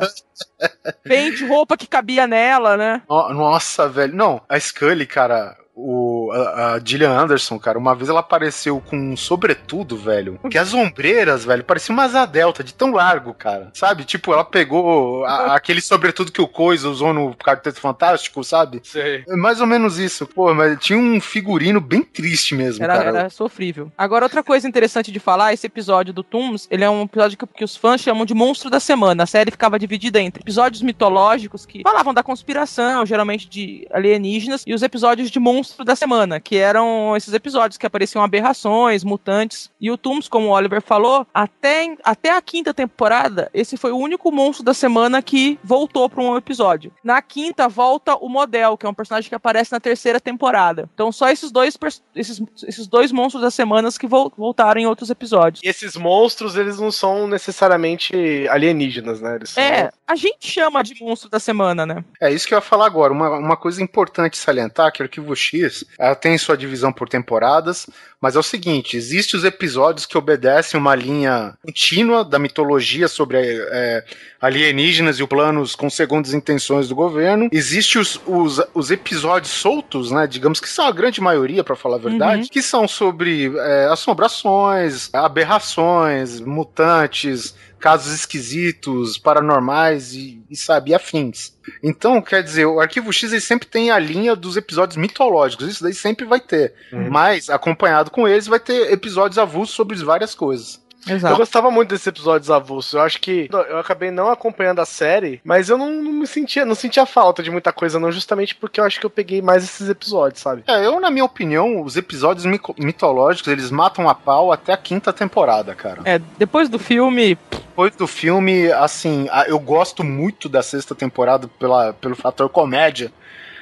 É. 0.60 0.92
Pente, 1.04 1.46
roupa 1.46 1.76
que 1.78 1.88
cabia 1.88 2.26
nela, 2.28 2.78
né? 2.78 3.02
No- 3.10 3.34
Nossa, 3.34 3.90
velho. 3.90 4.16
Não, 4.16 4.42
a 4.48 4.58
Scully, 4.60 5.06
cara, 5.06 5.56
o, 5.82 6.32
a, 6.34 6.74
a 6.76 6.80
Gillian 6.84 7.12
Anderson, 7.12 7.58
cara, 7.60 7.78
uma 7.78 7.96
vez 7.96 8.10
ela 8.10 8.20
apareceu 8.20 8.82
com 8.82 8.98
um 8.98 9.18
sobretudo, 9.18 9.96
velho. 9.98 10.40
Que 10.50 10.58
as 10.58 10.74
ombreiras, 10.74 11.46
velho, 11.46 11.64
parecia 11.64 11.94
uma 11.94 12.04
asa 12.04 12.26
delta 12.26 12.64
de 12.64 12.74
tão 12.74 12.92
largo, 12.92 13.34
cara. 13.34 13.70
Sabe? 13.74 14.04
Tipo, 14.04 14.34
ela 14.34 14.44
pegou 14.44 15.26
a- 15.26 15.56
aquele 15.56 15.82
sobretudo 15.82 16.32
que 16.32 16.42
o 16.42 16.48
Coisa 16.48 16.90
usou 16.90 17.14
no 17.14 17.34
Quarteto 17.36 17.80
Fantástico, 17.80 18.44
sabe? 18.44 18.82
Sei. 18.84 19.24
É 19.28 19.36
Mais 19.36 19.62
ou 19.62 19.68
menos 19.68 19.98
isso. 20.00 20.26
Pô, 20.28 20.54
mas 20.54 20.78
tinha 20.80 20.98
um 21.00 21.20
figurino 21.22 21.80
bem 21.80 22.04
triste 22.04 22.56
mesmo, 22.56 22.84
Era, 22.84 22.98
cara. 22.98 23.10
era 23.20 23.30
sofrível. 23.30 23.92
Agora, 23.98 24.26
outra 24.26 24.44
coisa 24.44 24.68
interessante 24.68 25.12
de 25.12 25.20
falar, 25.20 25.54
esse 25.54 25.66
episódio 25.68 26.14
do 26.14 26.24
Tooms, 26.24 26.68
ele 26.70 26.84
é 26.84 26.90
um 26.90 27.04
episódio 27.04 27.38
que, 27.38 27.46
que 27.48 27.64
os 27.64 27.76
fãs 27.76 28.02
chamam 28.02 28.26
de 28.26 28.34
monstro 28.34 28.70
da 28.70 28.80
semana. 28.80 29.24
A 29.24 29.28
série 29.28 29.52
ficava 29.52 29.80
dividida 29.80 30.20
entre 30.20 30.42
episódios 30.42 30.82
mitológicos 30.82 31.66
que 31.66 31.82
falavam 31.84 32.14
da 32.14 32.24
conspiração, 32.24 33.06
geralmente 33.06 33.48
de 33.48 33.88
alienígenas, 33.92 34.64
e 34.66 34.74
os 34.74 34.82
episódios 34.84 35.30
de 35.32 35.40
monstro 35.70 35.86
da 35.86 35.96
semana, 35.96 36.40
que 36.40 36.58
eram 36.58 37.16
esses 37.16 37.34
episódios 37.34 37.78
que 37.78 37.86
apareciam 37.86 38.24
aberrações, 38.24 39.04
mutantes. 39.04 39.70
E 39.80 39.92
o 39.92 39.98
Tooms, 39.98 40.28
como 40.28 40.48
o 40.48 40.52
Oliver 40.52 40.82
falou, 40.82 41.26
até, 41.34 41.84
em- 41.84 41.98
até 42.04 42.32
a 42.32 42.42
quinta 42.42 42.74
temporada, 42.74 43.50
esse 43.54 43.78
foi 43.78 43.92
o 43.92 43.98
único 43.98 44.32
monstro 44.32 44.64
da 44.64 44.74
semana 44.74 45.22
que 45.22 45.60
voltou 45.64 46.10
para 46.10 46.22
um 46.24 46.36
episódio. 46.38 46.92
Na 47.04 47.22
quinta, 47.22 47.68
volta 47.68 48.16
o 48.16 48.28
Model, 48.28 48.78
que 48.78 48.86
é 48.86 48.90
um 48.90 48.94
personagem 48.94 49.30
que 49.30 49.36
aparece 49.36 49.72
na 49.72 49.80
terceira 49.80 50.20
temporada. 50.20 50.90
Então, 50.94 51.12
só 51.12 51.30
esses 51.30 51.52
dois, 51.52 51.78
esses, 52.16 52.42
esses 52.68 52.88
dois 52.88 53.12
monstros 53.12 53.44
das 53.44 53.54
semanas 53.54 53.98
que 53.98 54.08
vol- 54.08 54.32
voltaram 54.38 54.82
em 54.82 54.88
outros 54.88 55.10
episódios. 55.10 55.62
E 55.64 55.68
esses 55.68 55.96
monstros, 55.96 56.56
eles 56.56 56.80
não 56.80 56.92
são 56.92 57.28
necessariamente 57.28 58.14
alienígenas, 58.50 59.22
né? 59.22 59.36
Eles 59.36 59.50
são... 59.52 59.64
É, 59.64 59.92
a 60.08 60.16
gente 60.16 60.48
chama 60.48 60.84
de 60.84 61.02
monstro 61.04 61.30
da 61.30 61.40
semana, 61.40 61.86
né? 61.86 62.04
É 62.22 62.32
isso 62.32 62.48
que 62.48 62.54
eu 62.54 62.58
ia 62.58 62.62
falar 62.62 62.86
agora. 62.86 63.14
Uma, 63.14 63.30
uma 63.38 63.58
coisa 63.58 63.82
importante 63.84 64.38
salientar 64.38 64.92
que 64.92 65.02
o 65.02 65.04
Arquivo 65.04 65.36
X 65.36 65.59
ela 65.98 66.16
tem 66.16 66.38
sua 66.38 66.58
divisão 66.58 66.92
por 66.92 67.08
temporadas, 67.10 67.88
mas 68.22 68.36
é 68.36 68.40
o 68.40 68.44
seguinte: 68.44 68.98
existem 68.98 69.38
os 69.38 69.44
episódios 69.46 70.06
que 70.06 70.18
obedecem 70.18 70.80
uma 70.80 70.96
linha 70.96 71.54
contínua 71.66 72.24
da 72.26 72.38
mitologia 72.40 73.08
sobre 73.08 73.38
é, 73.40 74.04
alienígenas 74.42 75.18
e 75.20 75.24
os 75.24 75.30
planos 75.30 75.76
com 75.76 75.90
segundas 75.90 76.34
intenções 76.34 76.88
do 76.90 76.96
governo. 76.96 77.50
Existem 77.52 78.02
os, 78.02 78.20
os, 78.26 78.62
os 78.74 78.92
episódios 78.92 79.52
soltos, 79.52 80.12
né? 80.12 80.28
Digamos 80.28 80.60
que 80.60 80.70
são 80.70 80.86
a 80.86 80.92
grande 80.92 81.22
maioria, 81.22 81.64
para 81.64 81.76
falar 81.76 81.96
a 81.96 82.00
verdade, 82.00 82.44
Uhum. 82.44 82.48
que 82.52 82.62
são 82.62 82.88
sobre 82.88 83.52
é, 83.58 83.86
assombrações, 83.92 85.10
aberrações, 85.14 86.40
mutantes. 86.40 87.56
Casos 87.80 88.14
esquisitos, 88.14 89.18
paranormais 89.18 90.14
e, 90.14 90.44
e 90.50 90.56
sabe, 90.56 90.92
e 90.92 90.94
afins. 90.94 91.54
Então, 91.82 92.22
quer 92.22 92.44
dizer, 92.44 92.66
o 92.66 92.80
Arquivo 92.80 93.12
X 93.14 93.32
ele 93.32 93.42
sempre 93.42 93.68
tem 93.68 93.90
a 93.90 93.98
linha 93.98 94.36
dos 94.36 94.58
episódios 94.58 94.98
mitológicos, 94.98 95.68
isso 95.68 95.84
daí 95.84 95.94
sempre 95.94 96.26
vai 96.26 96.40
ter. 96.40 96.74
Uhum. 96.92 97.10
Mas, 97.10 97.50
acompanhado 97.50 98.12
com 98.12 98.28
eles, 98.28 98.48
vai 98.48 98.60
ter 98.60 98.92
episódios 98.92 99.38
avulsos 99.38 99.76
sobre 99.76 99.96
várias 99.98 100.36
coisas. 100.36 100.82
Eu 101.08 101.16
Exato. 101.16 101.38
gostava 101.38 101.72
muito 101.72 101.90
desses 101.90 102.08
episódios 102.08 102.52
avulsos. 102.52 102.94
Eu 102.94 103.02
acho 103.02 103.20
que 103.22 103.50
eu 103.52 103.78
acabei 103.78 104.12
não 104.12 104.30
acompanhando 104.30 104.80
a 104.80 104.86
série, 104.86 105.40
mas 105.44 105.70
eu 105.70 105.78
não, 105.78 105.90
não 105.90 106.12
me 106.12 106.28
sentia, 106.28 106.66
não 106.66 106.76
sentia 106.76 107.06
falta 107.06 107.42
de 107.42 107.50
muita 107.50 107.72
coisa, 107.72 108.00
não, 108.00 108.12
justamente 108.12 108.56
porque 108.56 108.80
eu 108.80 108.84
acho 108.84 109.00
que 109.00 109.06
eu 109.06 109.10
peguei 109.10 109.42
mais 109.42 109.64
esses 109.64 109.90
episódios, 109.90 110.42
sabe? 110.42 110.64
É, 110.68 110.86
eu, 110.86 111.00
na 111.00 111.10
minha 111.10 111.26
opinião, 111.26 111.82
os 111.82 111.96
episódios 111.96 112.46
mitológicos, 112.78 113.52
eles 113.52 113.72
matam 113.72 114.10
a 114.10 114.16
pau 114.16 114.52
até 114.52 114.74
a 114.74 114.78
quinta 114.78 115.14
temporada, 115.14 115.74
cara. 115.74 116.02
É, 116.06 116.20
depois 116.38 116.68
do 116.70 116.78
filme, 116.78 117.38
Depois 117.50 117.96
do 117.96 118.08
filme, 118.08 118.72
assim, 118.74 119.28
eu 119.48 119.60
gosto 119.60 120.04
muito 120.04 120.50
da 120.50 120.62
sexta 120.62 120.94
temporada 120.94 121.48
pela, 121.60 121.94
pelo 121.94 122.16
fator 122.16 122.50
comédia. 122.50 123.12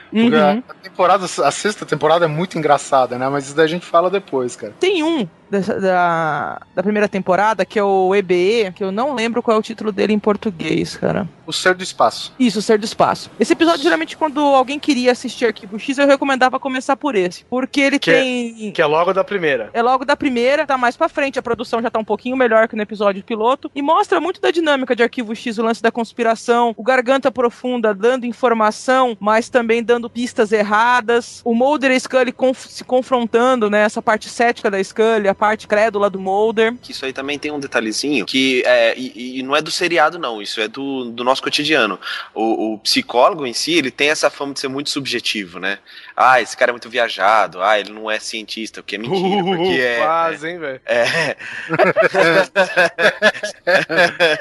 Porque 0.09 0.35
uhum. 0.35 0.63
a, 0.69 0.73
temporada, 0.73 1.25
a 1.25 1.51
sexta 1.51 1.85
temporada 1.85 2.25
é 2.25 2.27
muito 2.27 2.57
engraçada, 2.57 3.17
né? 3.17 3.27
Mas 3.27 3.45
isso 3.45 3.55
daí 3.55 3.65
a 3.65 3.69
gente 3.69 3.85
fala 3.85 4.09
depois, 4.09 4.55
cara. 4.55 4.73
tem 4.79 5.03
um 5.03 5.27
dessa- 5.49 5.79
da, 5.79 6.61
da 6.75 6.83
primeira 6.83 7.07
temporada, 7.07 7.65
que 7.65 7.77
é 7.79 7.83
o 7.83 8.13
EBE, 8.15 8.71
que 8.75 8.83
eu 8.83 8.91
não 8.91 9.13
lembro 9.13 9.41
qual 9.43 9.55
é 9.57 9.59
o 9.59 9.63
título 9.63 9.91
dele 9.91 10.13
em 10.13 10.19
português, 10.19 10.95
cara. 10.97 11.27
O 11.45 11.53
Ser 11.53 11.73
do 11.75 11.83
Espaço. 11.83 12.33
Isso, 12.37 12.61
Ser 12.61 12.77
do 12.77 12.83
Espaço. 12.85 13.31
Esse 13.39 13.53
episódio, 13.53 13.81
geralmente, 13.81 14.17
quando 14.17 14.39
alguém 14.41 14.77
queria 14.77 15.11
assistir 15.13 15.45
Arquivo 15.45 15.79
X, 15.79 15.97
eu 15.97 16.05
recomendava 16.07 16.59
começar 16.59 16.97
por 16.97 17.15
esse. 17.15 17.45
Porque 17.49 17.79
ele 17.79 17.99
Que 17.99 18.11
é- 18.11 18.21
tem. 18.21 18.71
Que 18.73 18.81
é 18.81 18.85
logo 18.85 19.13
da 19.13 19.23
primeira. 19.23 19.69
É 19.73 19.81
logo 19.81 20.03
da 20.03 20.15
primeira, 20.17 20.65
tá 20.67 20.77
mais 20.77 20.97
pra 20.97 21.07
frente, 21.07 21.39
a 21.39 21.41
produção 21.41 21.81
já 21.81 21.89
tá 21.89 21.99
um 21.99 22.03
pouquinho 22.03 22.35
melhor 22.35 22.67
que 22.67 22.75
no 22.75 22.81
episódio 22.81 23.23
piloto, 23.23 23.71
e 23.73 23.81
mostra 23.81 24.19
muito 24.19 24.41
da 24.41 24.51
dinâmica 24.51 24.95
de 24.95 25.03
Arquivo 25.03 25.33
X, 25.35 25.57
o 25.57 25.63
lance 25.63 25.81
da 25.81 25.91
conspiração, 25.91 26.73
o 26.75 26.83
Garganta 26.83 27.31
Profunda 27.31 27.93
dando 27.93 28.25
informação, 28.25 29.15
mas 29.19 29.49
também 29.49 29.81
dando 29.83 30.09
pistas 30.09 30.51
erradas, 30.51 31.41
o 31.45 31.53
Mulder 31.55 31.91
e 31.91 31.95
a 31.95 31.99
Scully 31.99 32.31
conf- 32.31 32.67
se 32.69 32.83
confrontando, 32.83 33.69
né, 33.69 33.83
essa 33.83 34.01
parte 34.01 34.27
cética 34.29 34.69
da 34.69 34.83
Scully, 34.83 35.27
a 35.27 35.35
parte 35.37 35.67
crédula 35.67 36.09
do 36.09 36.19
Mulder. 36.19 36.75
Que 36.81 36.91
isso 36.91 37.05
aí 37.05 37.13
também 37.13 37.37
tem 37.39 37.51
um 37.51 37.59
detalhezinho 37.59 38.25
que 38.25 38.63
é, 38.65 38.97
e, 38.97 39.39
e 39.39 39.43
não 39.43 39.55
é 39.55 39.61
do 39.61 39.71
seriado, 39.71 40.19
não, 40.19 40.41
isso 40.41 40.59
é 40.59 40.67
do, 40.67 41.05
do 41.11 41.23
nosso 41.23 41.41
cotidiano. 41.41 41.99
O, 42.33 42.73
o 42.73 42.79
psicólogo 42.79 43.45
em 43.45 43.53
si, 43.53 43.73
ele 43.73 43.91
tem 43.91 44.09
essa 44.09 44.29
fama 44.29 44.53
de 44.53 44.59
ser 44.59 44.67
muito 44.67 44.89
subjetivo, 44.89 45.59
né? 45.59 45.79
Ah, 46.15 46.41
esse 46.41 46.57
cara 46.57 46.71
é 46.71 46.73
muito 46.73 46.89
viajado, 46.89 47.61
ah, 47.61 47.79
ele 47.79 47.91
não 47.91 48.09
é 48.09 48.19
cientista, 48.19 48.81
o 48.81 48.83
que 48.83 48.95
é 48.95 48.99
mentira, 48.99 49.43
porque 49.43 49.81
é. 49.81 49.97
Quase, 49.99 50.49
hein, 50.49 50.59
velho? 50.59 50.81
É. 50.85 51.37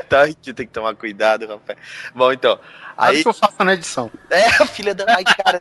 tá, 0.09 0.24
tem 0.24 0.66
que 0.66 0.72
tomar 0.72 0.94
cuidado, 0.94 1.47
rapaz. 1.47 1.78
Bom, 2.14 2.32
então. 2.32 2.59
Aí 2.97 3.22
que 3.22 3.28
eu 3.28 3.34
faço 3.34 3.62
na 3.64 3.74
edição. 3.74 4.11
é, 4.30 4.51
filha 4.66 4.94
da. 4.94 5.05
Ai, 5.14 5.24
cara, 5.24 5.61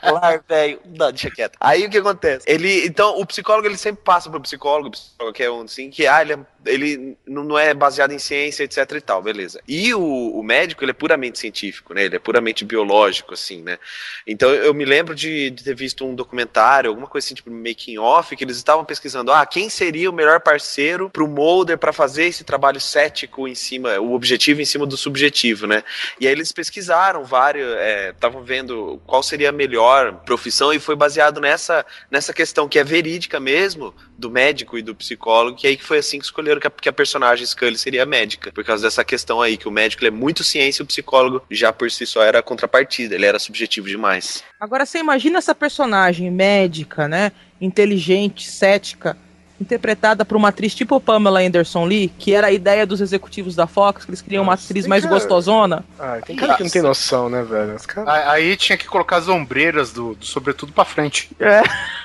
claro, 0.00 0.44
velho. 0.48 0.80
Não, 0.84 1.10
deixa 1.10 1.30
quieto. 1.30 1.56
Aí 1.60 1.84
o 1.86 1.90
que 1.90 1.98
acontece? 1.98 2.44
Ele. 2.48 2.86
Então, 2.86 3.18
o 3.18 3.26
psicólogo 3.26 3.66
ele 3.66 3.76
sempre 3.76 4.02
passa 4.04 4.30
pro 4.30 4.40
psicólogo, 4.40 4.90
psicólogo 4.90 5.34
que 5.34 5.42
é 5.42 5.50
um 5.50 5.62
assim, 5.62 5.90
que 5.90 6.06
ah, 6.06 6.22
ele, 6.22 6.34
é- 6.34 6.38
ele 6.66 7.16
não 7.26 7.44
não 7.44 7.58
é 7.58 7.72
baseado 7.74 8.12
em 8.12 8.18
ciência, 8.18 8.64
etc 8.64 8.90
e 8.92 9.00
tal, 9.00 9.22
beleza. 9.22 9.60
E 9.66 9.92
o, 9.94 10.00
o 10.02 10.42
médico, 10.42 10.84
ele 10.84 10.90
é 10.92 10.94
puramente 10.94 11.38
científico, 11.38 11.92
né? 11.94 12.04
Ele 12.04 12.16
é 12.16 12.18
puramente 12.20 12.64
biológico, 12.64 13.34
assim, 13.34 13.62
né? 13.62 13.78
Então 14.26 14.50
eu 14.50 14.72
me 14.74 14.84
lembro 14.84 15.14
de, 15.14 15.50
de 15.50 15.64
ter 15.64 15.74
visto 15.74 16.04
um 16.04 16.14
documentário, 16.14 16.90
alguma 16.90 17.06
coisa 17.08 17.26
assim, 17.26 17.34
tipo 17.34 17.50
making 17.50 17.98
off, 17.98 18.34
que 18.36 18.44
eles 18.44 18.56
estavam 18.56 18.84
pesquisando, 18.84 19.32
ah, 19.32 19.44
quem 19.46 19.68
seria 19.68 20.08
o 20.10 20.12
melhor 20.12 20.40
parceiro 20.40 21.10
pro 21.10 21.26
Mulder 21.26 21.78
para 21.78 21.92
fazer 21.92 22.26
esse 22.26 22.44
trabalho 22.44 22.80
cético 22.80 23.48
em 23.48 23.54
cima, 23.54 23.98
o 23.98 24.12
objetivo 24.12 24.60
em 24.60 24.64
cima 24.64 24.86
do 24.86 24.96
subjetivo, 24.96 25.66
né? 25.66 25.82
E 26.20 26.26
aí 26.26 26.32
eles 26.32 26.52
pesquisaram 26.52 26.75
vários, 27.24 27.68
estavam 28.14 28.42
vendo 28.42 29.00
qual 29.06 29.22
seria 29.22 29.50
a 29.50 29.52
melhor 29.52 30.14
profissão 30.24 30.72
e 30.72 30.78
foi 30.78 30.96
baseado 30.96 31.40
nessa, 31.40 31.84
nessa 32.10 32.32
questão 32.32 32.68
que 32.68 32.78
é 32.78 32.84
verídica 32.84 33.38
mesmo, 33.40 33.94
do 34.18 34.30
médico 34.30 34.78
e 34.78 34.82
do 34.82 34.94
psicólogo, 34.94 35.56
que 35.56 35.66
aí 35.66 35.76
que 35.76 35.84
foi 35.84 35.98
assim 35.98 36.18
que 36.18 36.24
escolheram 36.24 36.60
que 36.60 36.66
a, 36.66 36.70
que 36.70 36.88
a 36.88 36.92
personagem 36.92 37.46
Scully 37.46 37.78
seria 37.78 38.06
médica, 38.06 38.50
por 38.52 38.64
causa 38.64 38.82
dessa 38.82 39.04
questão 39.04 39.40
aí, 39.40 39.56
que 39.56 39.68
o 39.68 39.70
médico 39.70 40.04
é 40.04 40.10
muito 40.10 40.42
ciência 40.42 40.82
e 40.82 40.84
o 40.84 40.86
psicólogo 40.86 41.42
já 41.50 41.72
por 41.72 41.90
si 41.90 42.06
só 42.06 42.22
era 42.22 42.42
contrapartida, 42.42 43.14
ele 43.14 43.26
era 43.26 43.38
subjetivo 43.38 43.88
demais. 43.88 44.42
Agora 44.58 44.86
você 44.86 44.98
imagina 44.98 45.38
essa 45.38 45.54
personagem 45.54 46.30
médica, 46.30 47.06
né? 47.06 47.32
Inteligente, 47.60 48.50
cética, 48.50 49.16
interpretada 49.60 50.24
por 50.24 50.36
uma 50.36 50.48
atriz 50.48 50.74
tipo 50.74 51.00
Pamela 51.00 51.40
Anderson 51.40 51.84
Lee, 51.86 52.08
que 52.18 52.34
era 52.34 52.48
a 52.48 52.52
ideia 52.52 52.86
dos 52.86 53.00
executivos 53.00 53.54
da 53.54 53.66
Fox, 53.66 54.04
que 54.04 54.10
eles 54.10 54.20
queriam 54.22 54.42
uma 54.42 54.52
Nossa, 54.52 54.64
atriz 54.64 54.86
mais 54.86 55.02
cara. 55.04 55.14
gostosona. 55.14 55.84
Ah, 55.98 56.18
tem 56.24 56.36
cara 56.36 56.54
que 56.56 56.62
não 56.64 56.70
tem 56.70 56.82
noção, 56.82 57.28
né, 57.28 57.42
velho? 57.42 57.74
Os 57.74 57.86
caras. 57.86 58.08
A- 58.08 58.32
Aí 58.32 58.56
tinha 58.56 58.76
que 58.76 58.86
colocar 58.86 59.16
as 59.16 59.28
ombreiras 59.28 59.92
do, 59.92 60.14
do 60.14 60.24
sobretudo 60.26 60.72
pra 60.72 60.84
frente. 60.84 61.30
É. 61.40 61.62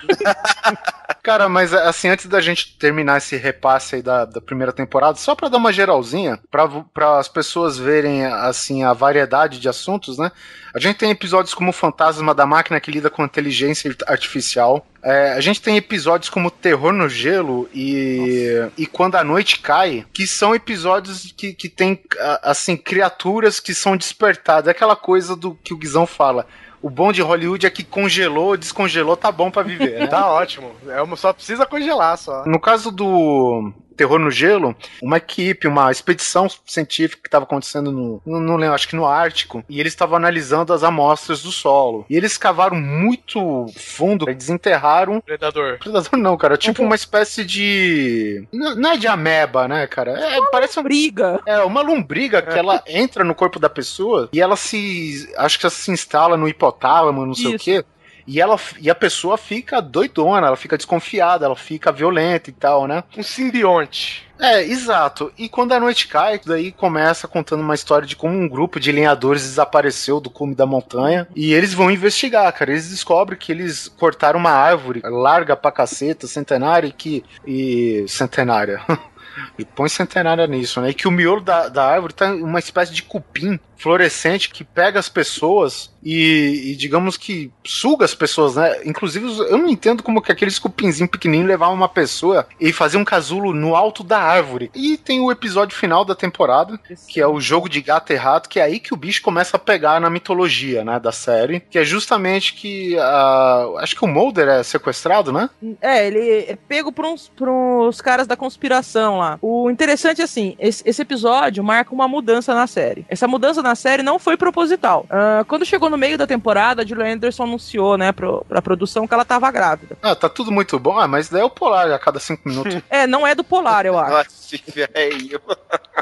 Cara, 1.23 1.47
mas 1.47 1.73
assim, 1.73 2.09
antes 2.09 2.25
da 2.25 2.41
gente 2.41 2.77
terminar 2.77 3.17
esse 3.17 3.37
repasse 3.37 3.95
aí 3.95 4.01
da, 4.01 4.25
da 4.25 4.41
primeira 4.41 4.73
temporada, 4.73 5.17
só 5.17 5.35
pra 5.35 5.49
dar 5.49 5.57
uma 5.57 5.71
geralzinha, 5.71 6.39
pra 6.49 6.67
para 6.93 7.19
as 7.19 7.27
pessoas 7.27 7.77
verem 7.77 8.25
assim 8.25 8.83
a 8.83 8.93
variedade 8.93 9.59
de 9.59 9.69
assuntos, 9.69 10.17
né? 10.17 10.31
A 10.73 10.79
gente 10.79 10.97
tem 10.97 11.11
episódios 11.11 11.53
como 11.53 11.69
o 11.69 11.73
Fantasma 11.73 12.33
da 12.33 12.45
Máquina 12.45 12.79
que 12.79 12.89
lida 12.89 13.09
com 13.09 13.25
inteligência 13.25 13.93
artificial. 14.07 14.85
É, 15.03 15.33
a 15.33 15.41
gente 15.41 15.61
tem 15.61 15.77
episódios 15.77 16.29
como 16.29 16.49
Terror 16.49 16.93
no 16.93 17.09
Gelo 17.09 17.69
e, 17.73 18.69
e 18.77 18.85
Quando 18.85 19.15
a 19.15 19.23
Noite 19.23 19.59
Cai, 19.59 20.05
que 20.13 20.25
são 20.25 20.55
episódios 20.55 21.33
que, 21.35 21.53
que 21.53 21.67
tem, 21.67 21.99
assim, 22.41 22.77
criaturas 22.77 23.59
que 23.59 23.73
são 23.73 23.97
despertadas. 23.97 24.67
É 24.67 24.71
aquela 24.71 24.95
coisa 24.95 25.35
do 25.35 25.55
que 25.55 25.73
o 25.73 25.77
Guizão 25.77 26.05
fala. 26.07 26.47
O 26.81 26.89
bom 26.89 27.11
de 27.11 27.21
Hollywood 27.21 27.65
é 27.65 27.69
que 27.69 27.83
congelou, 27.83 28.57
descongelou, 28.57 29.15
tá 29.15 29.31
bom 29.31 29.51
pra 29.51 29.61
viver, 29.61 29.99
né? 29.99 30.07
Tá 30.07 30.31
ótimo. 30.31 30.71
É 30.87 31.01
uma, 31.01 31.15
só 31.15 31.31
precisa 31.31 31.65
congelar 31.65 32.17
só. 32.17 32.43
No 32.45 32.59
caso 32.59 32.91
do, 32.91 33.71
Terror 33.95 34.19
no 34.19 34.31
Gelo, 34.31 34.75
uma 35.01 35.17
equipe, 35.17 35.67
uma 35.67 35.91
expedição 35.91 36.47
científica 36.65 37.21
que 37.21 37.27
estava 37.27 37.45
acontecendo 37.45 37.91
no, 37.91 38.21
não, 38.25 38.55
lembro, 38.55 38.75
acho 38.75 38.87
que 38.87 38.95
no 38.95 39.05
Ártico, 39.05 39.63
e 39.69 39.79
eles 39.79 39.93
estavam 39.93 40.17
analisando 40.17 40.73
as 40.73 40.83
amostras 40.83 41.41
do 41.43 41.51
solo. 41.51 42.05
E 42.09 42.15
eles 42.15 42.37
cavaram 42.37 42.77
muito 42.77 43.67
fundo, 43.75 44.29
e 44.29 44.33
desenterraram. 44.33 45.21
Predador. 45.21 45.77
Predador 45.79 46.17
não, 46.17 46.37
cara, 46.37 46.57
tipo 46.57 46.83
uma 46.83 46.95
espécie 46.95 47.43
de. 47.43 48.47
Não 48.51 48.75
não 48.75 48.91
é 48.91 48.97
de 48.97 49.07
ameba, 49.07 49.67
né, 49.67 49.85
cara? 49.87 50.11
É, 50.19 50.39
parece 50.51 50.79
um 50.79 50.83
Briga. 50.83 51.39
é 51.45 51.59
uma 51.59 51.81
lombriga 51.81 52.41
que 52.41 52.57
ela 52.57 52.83
entra 52.87 53.23
no 53.23 53.35
corpo 53.35 53.59
da 53.59 53.69
pessoa 53.69 54.29
e 54.33 54.41
ela 54.41 54.55
se. 54.55 55.31
Acho 55.37 55.59
que 55.59 55.65
ela 55.65 55.71
se 55.71 55.91
instala 55.91 56.35
no 56.35 56.47
hipotálamo, 56.47 57.25
não 57.25 57.35
sei 57.35 57.53
o 57.53 57.55
Isso. 57.55 57.63
quê. 57.65 57.85
E, 58.31 58.39
ela, 58.39 58.57
e 58.79 58.89
a 58.89 58.95
pessoa 58.95 59.37
fica 59.37 59.81
doidona, 59.81 60.47
ela 60.47 60.55
fica 60.55 60.77
desconfiada, 60.77 61.45
ela 61.45 61.55
fica 61.55 61.91
violenta 61.91 62.49
e 62.49 62.53
tal, 62.53 62.87
né? 62.87 63.03
Um 63.17 63.21
simbionte. 63.21 64.25
É, 64.39 64.63
exato. 64.63 65.33
E 65.37 65.49
quando 65.49 65.73
a 65.73 65.79
noite 65.81 66.07
cai, 66.07 66.39
daí 66.43 66.71
começa 66.71 67.27
contando 67.27 67.59
uma 67.59 67.75
história 67.75 68.07
de 68.07 68.15
como 68.15 68.33
um 68.33 68.47
grupo 68.47 68.79
de 68.79 68.89
lenhadores 68.89 69.43
desapareceu 69.43 70.21
do 70.21 70.29
cume 70.29 70.55
da 70.55 70.65
montanha. 70.65 71.27
E 71.35 71.53
eles 71.53 71.73
vão 71.73 71.91
investigar, 71.91 72.51
cara. 72.53 72.71
Eles 72.71 72.89
descobrem 72.89 73.37
que 73.37 73.51
eles 73.51 73.89
cortaram 73.89 74.39
uma 74.39 74.51
árvore 74.51 75.01
larga 75.03 75.57
pra 75.57 75.69
caceta, 75.69 76.25
centenária, 76.25 76.87
e 76.87 76.93
que. 76.93 77.25
E. 77.45 78.05
centenária. 78.07 78.81
E 79.57 79.65
põe 79.65 79.89
centenária 79.89 80.45
nisso, 80.47 80.81
né? 80.81 80.89
E 80.89 80.93
que 80.93 81.07
o 81.07 81.11
miolo 81.11 81.41
da, 81.41 81.67
da 81.69 81.85
árvore 81.85 82.13
tá 82.13 82.33
uma 82.33 82.59
espécie 82.59 82.93
de 82.93 83.03
cupim 83.03 83.59
fluorescente 83.81 84.49
que 84.49 84.63
pega 84.63 84.99
as 84.99 85.09
pessoas 85.09 85.91
e, 86.03 86.71
e 86.71 86.75
digamos 86.75 87.17
que 87.17 87.51
suga 87.65 88.05
as 88.05 88.13
pessoas, 88.13 88.55
né? 88.55 88.81
Inclusive, 88.85 89.25
eu 89.25 89.57
não 89.57 89.67
entendo 89.67 90.03
como 90.03 90.21
que 90.21 90.31
aqueles 90.31 90.59
cupinzinhos 90.59 91.09
pequenininhos 91.09 91.47
levavam 91.47 91.75
uma 91.75 91.89
pessoa 91.89 92.47
e 92.59 92.71
faziam 92.71 93.01
um 93.01 93.05
casulo 93.05 93.53
no 93.53 93.75
alto 93.75 94.03
da 94.03 94.19
árvore. 94.19 94.69
E 94.75 94.97
tem 94.97 95.19
o 95.19 95.31
episódio 95.31 95.75
final 95.75 96.05
da 96.05 96.13
temporada, 96.13 96.79
que 97.07 97.19
é 97.19 97.27
o 97.27 97.39
jogo 97.39 97.67
de 97.67 97.81
gato 97.81 98.13
e 98.13 98.15
rato, 98.15 98.49
que 98.49 98.59
é 98.59 98.63
aí 98.63 98.79
que 98.79 98.93
o 98.93 98.97
bicho 98.97 99.21
começa 99.21 99.57
a 99.57 99.59
pegar 99.59 99.99
na 99.99 100.09
mitologia, 100.09 100.83
né, 100.83 100.99
da 100.99 101.11
série, 101.11 101.59
que 101.59 101.79
é 101.79 101.83
justamente 101.83 102.53
que 102.53 102.97
ah, 102.99 103.65
acho 103.77 103.95
que 103.95 104.05
o 104.05 104.07
Mulder 104.07 104.47
é 104.47 104.63
sequestrado, 104.63 105.31
né? 105.31 105.49
É, 105.81 106.05
ele 106.05 106.45
é 106.47 106.57
pego 106.67 106.91
por 106.91 107.05
uns, 107.05 107.27
por 107.29 107.49
uns 107.49 108.01
caras 108.01 108.27
da 108.27 108.35
conspiração 108.35 109.20
lá. 109.21 109.39
O 109.41 109.69
interessante 109.69 110.21
é 110.21 110.23
assim, 110.23 110.55
esse, 110.59 110.83
esse 110.85 111.01
episódio 111.01 111.63
marca 111.63 111.93
uma 111.93 112.07
mudança 112.07 112.53
na 112.53 112.67
série. 112.67 113.05
Essa 113.07 113.27
mudança 113.27 113.61
na 113.61 113.75
série 113.75 114.03
não 114.03 114.19
foi 114.19 114.35
proposital. 114.35 115.05
Ah, 115.09 115.45
quando 115.47 115.65
chegou 115.65 115.89
no 115.89 115.97
meio 115.97 116.17
da 116.17 116.27
temporada, 116.27 116.81
a 116.81 116.85
Julia 116.85 117.13
Anderson 117.13 117.43
anunciou, 117.43 117.97
né, 117.97 118.11
pro, 118.11 118.45
pra 118.47 118.61
produção 118.61 119.07
que 119.07 119.13
ela 119.13 119.25
tava 119.25 119.49
grávida. 119.51 119.97
Ah, 120.01 120.15
tá 120.15 120.27
tudo 120.27 120.51
muito 120.51 120.77
bom, 120.79 120.97
ah, 120.99 121.07
mas 121.07 121.29
daí 121.29 121.41
é 121.41 121.45
o 121.45 121.49
polar 121.49 121.91
a 121.91 121.99
cada 121.99 122.19
cinco 122.19 122.47
minutos. 122.47 122.81
É, 122.89 123.07
não 123.07 123.25
é 123.25 123.35
do 123.35 123.43
Polar, 123.43 123.85
eu 123.85 123.97
acho. 123.99 124.40
Nossa, 124.51 124.87
velho. 124.93 125.41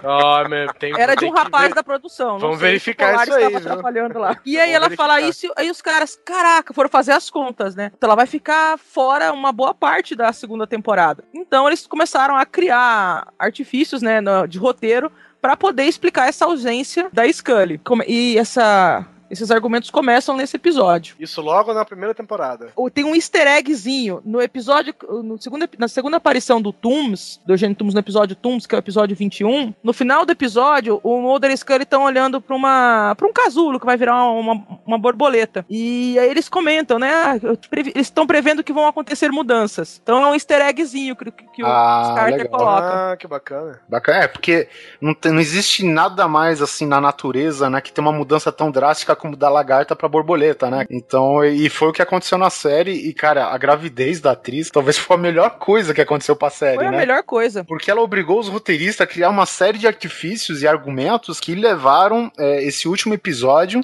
Ah, 0.04 0.48
meu, 0.48 0.74
tem, 0.74 0.94
Era 1.00 1.16
de 1.16 1.26
um 1.26 1.32
rapaz 1.32 1.70
ver. 1.70 1.76
da 1.76 1.84
produção. 1.84 2.34
não 2.34 2.40
Vamos 2.40 2.60
verificar 2.60 3.14
isso 3.24 3.34
aí, 3.34 3.44
estava 3.46 3.60
viu? 3.60 3.72
atrapalhando 3.72 4.20
lá. 4.20 4.38
E 4.46 4.58
aí 4.58 4.72
Vamos 4.74 4.88
ela 4.88 4.96
fala 4.96 5.22
isso, 5.22 5.52
aí 5.58 5.70
os 5.70 5.82
caras, 5.82 6.20
caraca, 6.24 6.74
foram 6.74 6.90
fazer 6.90 7.12
as 7.12 7.30
contas, 7.30 7.76
né? 7.76 7.92
Então 7.98 8.08
ela 8.08 8.16
vai 8.16 8.26
ficar 8.28 8.78
fora 8.78 9.32
uma 9.34 9.52
boa 9.52 9.74
parte 9.74 10.16
da 10.16 10.32
segunda 10.32 10.66
temporada. 10.66 11.24
Então 11.34 11.68
eles 11.68 11.86
começaram 11.86 12.36
a 12.36 12.46
criar 12.46 13.28
artifícios, 13.38 14.02
né, 14.02 14.20
de 14.48 14.58
roteiro 14.58 15.12
pra 15.42 15.56
poder 15.56 15.84
explicar 15.84 16.28
essa 16.28 16.46
ausência 16.46 17.10
da 17.14 17.32
Scully. 17.32 17.80
E 18.08 18.38
essa 18.38 19.06
esses 19.30 19.52
argumentos 19.52 19.90
começam 19.90 20.36
nesse 20.36 20.56
episódio. 20.56 21.16
Isso 21.20 21.42
logo 21.42 21.74
na 21.74 21.86
primeira 21.86 22.14
temporada. 22.16 22.70
Tem 22.94 23.04
um 23.04 23.16
easter 23.16 23.48
eggzinho 23.48 24.22
no 24.26 24.42
episódio, 24.42 24.94
no 25.24 25.38
segundo, 25.42 25.68
na 25.78 25.88
segunda 25.88 26.18
aparição 26.18 26.62
do 26.62 26.72
Tooms, 26.74 27.40
do 27.46 27.54
Eugênio 27.54 27.76
Tooms 27.76 27.94
no 27.94 28.00
episódio 28.00 28.36
Tooms, 28.36 28.66
que 28.66 28.76
é 28.76 28.78
o 28.78 28.80
episódio 28.80 29.16
21. 29.16 29.74
No 29.84 29.94
final 29.94 30.26
do 30.26 30.32
episódio, 30.32 31.00
o 31.04 31.22
Mulder 31.22 31.52
e 31.52 31.58
Scully 31.58 31.84
estão 31.84 32.04
olhando 32.04 32.42
pra, 32.42 32.56
uma, 32.56 33.14
pra 33.16 33.28
um 33.28 33.34
casulo 33.34 33.80
que 33.80 33.86
vai 33.86 33.98
virar 33.98 34.16
uma, 34.24 34.54
uma, 34.54 34.80
uma 34.86 34.98
borboleta. 34.98 35.66
E 35.70 36.18
aí 36.20 36.30
eles 36.30 36.50
comentam, 36.50 36.98
né? 37.00 37.12
ah, 37.14 37.36
Eles 37.72 38.08
estão 38.08 38.26
prevendo 38.26 38.64
que 38.64 38.74
vão 38.74 38.88
acontecer 38.88 39.30
mudanças. 39.32 40.00
Então 40.02 40.22
é 40.24 40.28
um 40.28 40.34
easter 40.34 40.62
eggzinho 40.62 41.16
que, 41.16 41.32
que, 41.32 41.44
que 41.56 41.62
Ah, 41.64 42.10
o 42.12 42.16
Carter 42.16 42.38
legal. 42.44 42.60
coloca. 42.60 43.12
Ah, 43.12 43.18
que 43.18 43.28
bacana. 43.28 43.80
Bacana. 43.88 44.18
É, 44.24 44.28
porque 44.28 44.68
não, 45.00 45.14
tem- 45.14 45.32
não 45.32 45.40
existe 45.40 45.84
nada 45.86 46.28
mais 46.28 46.62
assim 46.62 46.86
na 46.86 47.00
natureza, 47.00 47.70
né, 47.70 47.80
que 47.82 47.92
tem 47.92 48.02
uma 48.04 48.12
mudança 48.12 48.52
tão 48.52 48.72
drástica 48.72 49.16
como 49.20 49.36
da 49.36 49.50
lagarta 49.50 49.96
pra 49.96 50.08
borboleta, 50.10 50.70
né? 50.72 50.86
Então, 50.90 51.44
e 51.46 51.70
foi 51.70 51.90
o 51.90 51.94
que 51.94 52.02
aconteceu 52.02 52.38
na 52.38 52.50
série. 52.50 52.92
E, 52.94 53.14
cara, 53.14 53.46
a 53.48 53.58
gravidez 53.58 54.20
da 54.20 54.32
atriz 54.32 54.72
talvez 54.72 54.98
foi 54.98 55.16
a 55.16 55.20
melhor 55.20 55.52
coisa 55.60 55.94
que 55.94 56.02
aconteceu 56.02 56.36
pra 56.36 56.50
série, 56.50 56.78
Foi 56.78 56.88
a 56.88 56.92
né? 56.92 56.98
melhor 56.98 57.22
coisa. 57.24 57.64
Porque 57.64 57.92
ela 57.92 58.02
obrigou 58.02 58.40
os 58.40 58.48
roteiristas 58.48 59.02
a 59.02 59.08
criar 59.08 59.30
uma 59.30 59.46
série 59.46 59.78
de 59.78 59.86
artifícios 59.88 60.62
e 60.64 60.68
argumentos 60.68 61.40
que 61.40 61.54
levaram 61.54 62.32
é, 62.40 62.64
esse 62.64 62.88
último 62.88 63.14
episódio 63.14 63.82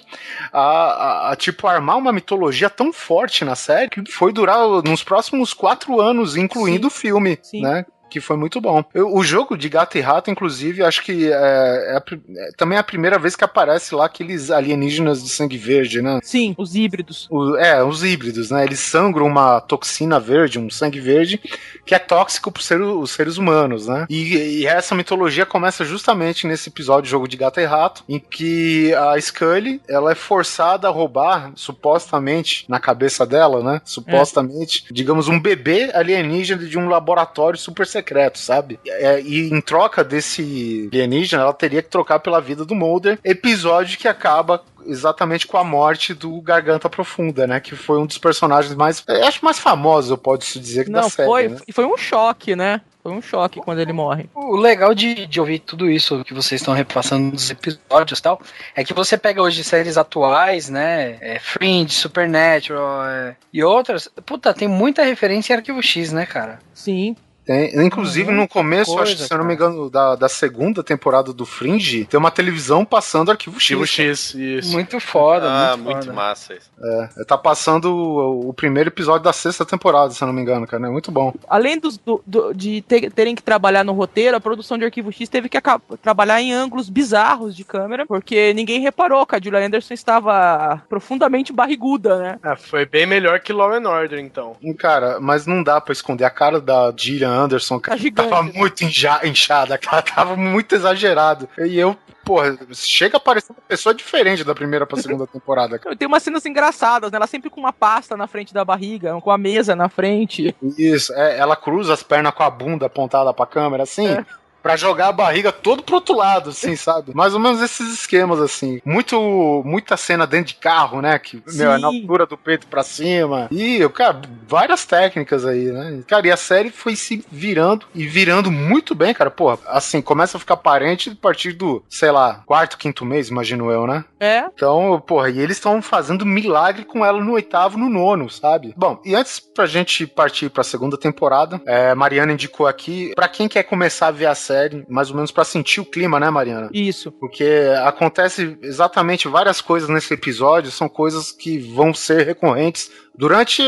a, 0.52 0.60
a- 0.62 1.32
a, 1.32 1.36
tipo 1.36 1.68
armar 1.68 1.98
uma 1.98 2.12
mitologia 2.14 2.70
tão 2.70 2.92
forte 2.94 3.44
na 3.44 3.56
série 3.56 3.90
que 3.90 4.12
foi 4.12 4.32
durar 4.32 4.60
nos 4.84 5.04
próximos 5.04 5.54
quatro 5.54 6.00
anos, 6.00 6.36
incluindo 6.38 6.88
o 6.88 6.92
filme, 6.92 7.38
Sim. 7.42 7.62
né? 7.62 7.86
Que 8.16 8.22
foi 8.22 8.38
muito 8.38 8.62
bom. 8.62 8.82
Eu- 8.94 9.14
o 9.14 9.22
jogo 9.26 9.58
de 9.58 9.68
gato 9.68 9.98
e 9.98 10.02
rato, 10.02 10.32
inclusive, 10.32 10.82
acho 10.82 11.04
que 11.04 11.30
é, 11.30 11.36
é 11.36 11.98
é 11.98 12.50
também 12.56 12.78
a 12.78 12.84
primeira 12.84 13.20
vez 13.20 13.36
que 13.36 13.44
aparece 13.44 13.94
lá 13.94 14.06
aqueles 14.06 14.50
alienígenas 14.52 15.22
de 15.22 15.28
sangue 15.30 15.58
verde, 15.58 16.02
né? 16.02 16.22
Sim, 16.24 16.56
os 16.58 16.76
híbridos. 16.78 17.28
O- 17.30 17.58
é, 17.58 17.84
os 17.84 18.06
híbridos, 18.06 18.52
né? 18.52 18.64
Eles 18.64 18.80
sangram 18.80 19.26
uma 19.26 19.60
toxina 19.60 20.18
verde, 20.18 20.58
um 20.58 20.70
sangue 20.70 21.02
verde, 21.02 21.42
que 21.86 21.94
é 21.94 22.00
tóxico 22.00 22.50
para 22.54 22.64
os 22.86 23.12
seres 23.12 23.36
humanos, 23.38 23.88
né? 23.88 24.06
E, 24.10 24.62
e 24.62 24.66
essa 24.66 24.96
mitologia 24.96 25.46
começa 25.46 25.84
justamente 25.84 26.48
nesse 26.48 26.70
episódio 26.70 27.10
Jogo 27.12 27.28
de 27.28 27.36
Gato 27.36 27.60
e 27.60 27.66
Rato, 27.66 28.02
em 28.08 28.18
que 28.18 28.94
a 28.94 29.20
Scully, 29.20 29.82
ela 29.90 30.14
é 30.14 30.16
forçada 30.16 30.88
a 30.88 30.92
roubar, 30.92 31.52
supostamente, 31.56 32.64
na 32.70 32.80
cabeça 32.80 33.26
dela, 33.26 33.62
né? 33.62 33.82
Supostamente, 33.84 34.86
digamos, 34.90 35.28
um 35.28 35.38
bebê 35.38 35.92
alienígena 35.94 36.66
de 36.66 36.78
um 36.78 36.88
laboratório 36.88 37.60
super 37.60 37.86
secreto, 37.86 38.05
sabe? 38.36 38.80
É, 38.86 39.22
e 39.22 39.50
em 39.50 39.62
troca 39.62 40.04
desse 40.04 40.90
alienígena, 40.92 41.44
ela 41.44 41.54
teria 41.54 41.82
que 41.82 41.90
trocar 41.90 42.20
pela 42.20 42.42
vida 42.42 42.66
do 42.66 42.76
Mulder, 42.76 43.20
episódio 43.24 43.98
que 43.98 44.08
acaba 44.08 44.64
exatamente 44.86 45.48
com 45.48 45.58
a 45.58 45.64
morte 45.64 46.14
do 46.14 46.40
Garganta 46.42 46.90
Profunda, 46.90 47.48
né? 47.48 47.60
Que 47.60 47.76
foi 47.76 48.00
um 48.00 48.06
dos 48.06 48.18
personagens 48.18 48.76
mais, 48.76 49.04
acho 49.08 49.44
mais 49.44 49.60
famosos, 49.60 50.12
eu 50.12 50.18
posso 50.18 50.60
dizer, 50.60 50.90
da 50.90 51.02
Não, 51.02 51.10
série, 51.10 51.28
foi, 51.28 51.48
né? 51.50 51.58
foi 51.72 51.86
um 51.86 51.98
choque, 51.98 52.56
né? 52.56 52.82
Foi 53.06 53.12
um 53.12 53.22
choque 53.22 53.60
quando 53.60 53.80
ele 53.80 53.94
morre. 53.94 54.28
O 54.34 54.56
legal 54.56 54.96
de, 54.96 55.28
de 55.28 55.40
ouvir 55.40 55.60
tudo 55.60 55.88
isso 55.88 56.24
que 56.24 56.34
vocês 56.34 56.60
estão 56.60 56.74
repassando 56.74 57.34
nos 57.34 57.52
episódios 57.52 58.18
e 58.18 58.22
tal, 58.22 58.42
é 58.76 58.84
que 58.84 58.96
você 58.96 59.16
pega 59.16 59.44
hoje 59.44 59.64
séries 59.64 59.96
atuais, 59.96 60.70
né? 60.70 61.20
É, 61.22 61.38
Fringe, 61.38 61.94
Supernatural 61.94 63.06
é, 63.06 63.36
e 63.54 63.64
outras. 63.64 64.10
Puta, 64.26 64.56
tem 64.56 64.68
muita 64.68 65.04
referência 65.04 65.54
em 65.54 65.58
Arquivo 65.58 65.84
X, 65.84 66.12
né, 66.12 66.26
cara? 66.26 66.58
Sim. 66.74 67.16
Tem, 67.46 67.86
inclusive, 67.86 68.32
no 68.32 68.48
começo, 68.48 68.92
coisa, 68.94 69.04
acho 69.04 69.16
que, 69.22 69.28
se 69.28 69.34
eu 69.34 69.38
não 69.38 69.46
me 69.46 69.54
engano, 69.54 69.90
da, 69.90 70.16
da 70.16 70.28
segunda 70.28 70.84
temporada 70.84 71.32
do 71.32 71.46
Fringe, 71.46 72.06
tem 72.06 72.20
uma 72.20 72.32
televisão 72.32 72.84
passando 72.84 73.30
Arquivo 73.32 73.60
X. 73.60 73.66
Arquivo 73.72 73.86
X, 73.88 74.34
isso. 74.36 74.72
Muito 74.72 75.00
foda, 75.00 75.48
Ah, 75.48 75.78
muito, 75.78 75.86
muito 75.86 76.06
foda. 76.06 76.14
massa 76.14 76.54
isso. 76.56 76.70
É, 77.18 77.24
tá 77.26 77.38
passando 77.38 77.86
o, 77.96 78.50
o 78.50 78.54
primeiro 78.54 78.90
episódio 78.90 79.24
da 79.24 79.32
sexta 79.34 79.64
temporada, 79.66 80.12
se 80.12 80.24
eu 80.24 80.28
não 80.28 80.34
me 80.34 80.42
engano, 80.42 80.66
cara. 80.66 80.88
É 80.88 80.90
muito 80.90 81.12
bom. 81.12 81.34
Além 81.48 81.80
dos- 81.80 81.98
do- 81.98 82.22
do- 82.26 82.54
de 82.54 82.82
ter- 82.82 83.12
terem 83.12 83.36
que 83.36 83.44
trabalhar 83.44 83.84
no 83.84 83.94
roteiro, 83.94 84.36
a 84.36 84.42
produção 84.42 84.78
de 84.78 84.86
Arquivo 84.86 85.12
X 85.12 85.30
teve 85.30 85.48
que 85.50 85.60
trabalhar 86.02 86.42
em 86.42 86.52
ângulos 86.54 86.90
bizarros 86.90 87.56
de 87.56 87.64
câmera, 87.64 88.06
porque 88.08 88.54
ninguém 88.54 88.80
reparou 88.82 89.26
que 89.26 89.36
a 89.36 89.40
Julia 89.42 89.66
Anderson 89.66 89.94
estava 89.94 90.82
profundamente 90.90 91.54
barriguda, 91.54 92.18
né? 92.18 92.40
Ah, 92.44 92.56
foi 92.56 92.86
bem 92.86 93.06
melhor 93.06 93.40
que 93.40 93.54
Law 93.54 93.72
and 93.74 93.88
Order, 93.88 94.20
então. 94.20 94.56
Cara, 94.78 95.20
mas 95.20 95.46
não 95.46 95.62
dá 95.62 95.80
pra 95.80 95.94
esconder 95.94 96.24
a 96.26 96.30
cara 96.30 96.60
da 96.60 96.94
Gillian 96.96 97.35
Anderson, 97.36 97.76
Tá 97.80 97.90
cara. 97.90 98.00
gigante. 98.00 98.30
Tava 98.30 98.44
né? 98.44 98.52
muito 98.56 98.84
inchada, 98.84 99.78
cara. 99.80 100.02
Tava 100.02 100.36
muito 100.36 100.74
exagerado. 100.76 101.48
E 101.60 101.78
eu, 101.78 101.96
porra, 102.24 102.58
chega 102.74 103.18
a 103.18 103.20
parecer 103.20 103.52
uma 103.52 103.62
pessoa 103.68 103.94
diferente 103.94 104.44
da 104.44 104.56
primeira 104.56 104.86
pra 104.86 105.02
segunda 105.02 105.28
temporada, 105.28 105.78
cara. 105.78 105.94
Tem 105.98 106.08
umas 106.08 106.24
cenas 106.24 106.46
engraçadas, 106.46 107.12
né? 107.12 107.18
Ela 107.18 107.28
sempre 107.28 107.50
com 107.50 107.60
uma 107.60 107.74
pasta 107.74 108.16
na 108.18 108.28
frente 108.28 108.54
da 108.54 108.64
barriga, 108.66 109.20
com 109.22 109.32
a 109.32 109.38
mesa 109.38 109.76
na 109.76 109.90
frente. 109.90 110.56
Isso, 110.78 111.14
é, 111.14 111.38
ela 111.38 111.56
cruza 111.56 111.94
as 111.94 112.02
pernas 112.04 112.34
com 112.34 112.44
a 112.44 112.50
bunda 112.50 112.86
apontada 112.88 113.34
pra 113.34 113.46
câmera, 113.46 113.84
assim. 113.84 114.08
É. 114.08 114.26
pra 114.66 114.76
jogar 114.76 115.10
a 115.10 115.12
barriga 115.12 115.52
todo 115.52 115.84
pro 115.84 115.94
outro 115.94 116.16
lado, 116.16 116.50
assim, 116.50 116.74
sabe? 116.76 117.14
Mais 117.14 117.36
ou 117.36 117.40
menos 117.40 117.62
esses 117.62 117.94
esquemas, 117.94 118.40
assim. 118.40 118.82
Muito, 118.84 119.62
muita 119.64 119.96
cena 119.96 120.26
dentro 120.26 120.48
de 120.48 120.56
carro, 120.56 121.04
né? 121.04 121.20
Que, 121.20 121.40
meu, 121.54 121.74
é 121.74 121.78
na 121.78 121.86
altura 121.86 122.26
do 122.26 122.36
peito 122.36 122.66
pra 122.66 122.82
cima. 122.82 123.48
E, 123.52 123.88
cara, 123.90 124.20
várias 124.48 124.84
técnicas 124.84 125.46
aí, 125.46 125.66
né? 125.66 126.02
Cara, 126.08 126.26
e 126.26 126.32
a 126.32 126.38
série 126.38 126.72
foi 126.72 126.96
se 126.96 127.24
virando 127.32 127.86
e 127.94 128.08
virando 128.08 128.52
muito 128.52 128.96
bem, 128.96 129.14
cara. 129.14 129.30
Porra, 129.30 129.60
assim, 129.68 130.02
começa 130.02 130.38
a 130.38 130.40
ficar 130.40 130.56
aparente 130.56 131.12
a 131.12 131.16
partir 131.16 131.54
do, 131.54 131.84
sei 131.88 132.10
lá, 132.10 132.42
quarto, 132.48 132.80
quinto 132.80 133.06
mês, 133.06 133.30
imagino 133.30 133.70
eu, 133.70 133.86
né? 133.86 134.04
É. 134.20 134.46
Então, 134.52 135.00
porra, 135.06 135.30
e 135.30 135.40
eles 135.40 135.58
estão 135.58 135.80
fazendo 135.80 136.26
milagre 136.26 136.86
com 136.86 137.06
ela 137.06 137.24
no 137.24 137.34
oitavo, 137.34 137.78
no 137.78 137.88
nono, 137.88 138.32
sabe? 138.32 138.74
Bom, 138.76 139.00
e 139.06 139.14
antes 139.14 139.40
pra 139.40 139.68
gente 139.68 140.08
partir 140.08 140.50
pra 140.50 140.64
segunda 140.64 140.98
temporada, 140.98 141.62
é, 141.68 141.94
Mariana 141.94 142.34
indicou 142.34 142.66
aqui, 142.66 143.14
pra 143.14 143.28
quem 143.28 143.48
quer 143.48 143.62
começar 143.62 144.08
a 144.08 144.12
ver 144.12 144.26
a 144.26 144.34
série, 144.34 144.55
mais 144.88 145.10
ou 145.10 145.16
menos 145.16 145.32
pra 145.32 145.44
sentir 145.44 145.82
o 145.82 145.86
clima, 145.86 146.20
né, 146.20 146.30
Mariana? 146.30 146.70
Isso. 146.74 147.12
Porque 147.12 147.48
acontece 147.84 148.58
exatamente 148.62 149.28
várias 149.28 149.62
coisas 149.62 149.90
nesse 149.90 150.14
episódio, 150.14 150.72
são 150.72 150.90
coisas 150.90 151.32
que 151.32 151.58
vão 151.58 151.94
ser 151.94 152.26
recorrentes 152.26 152.92
durante 153.18 153.62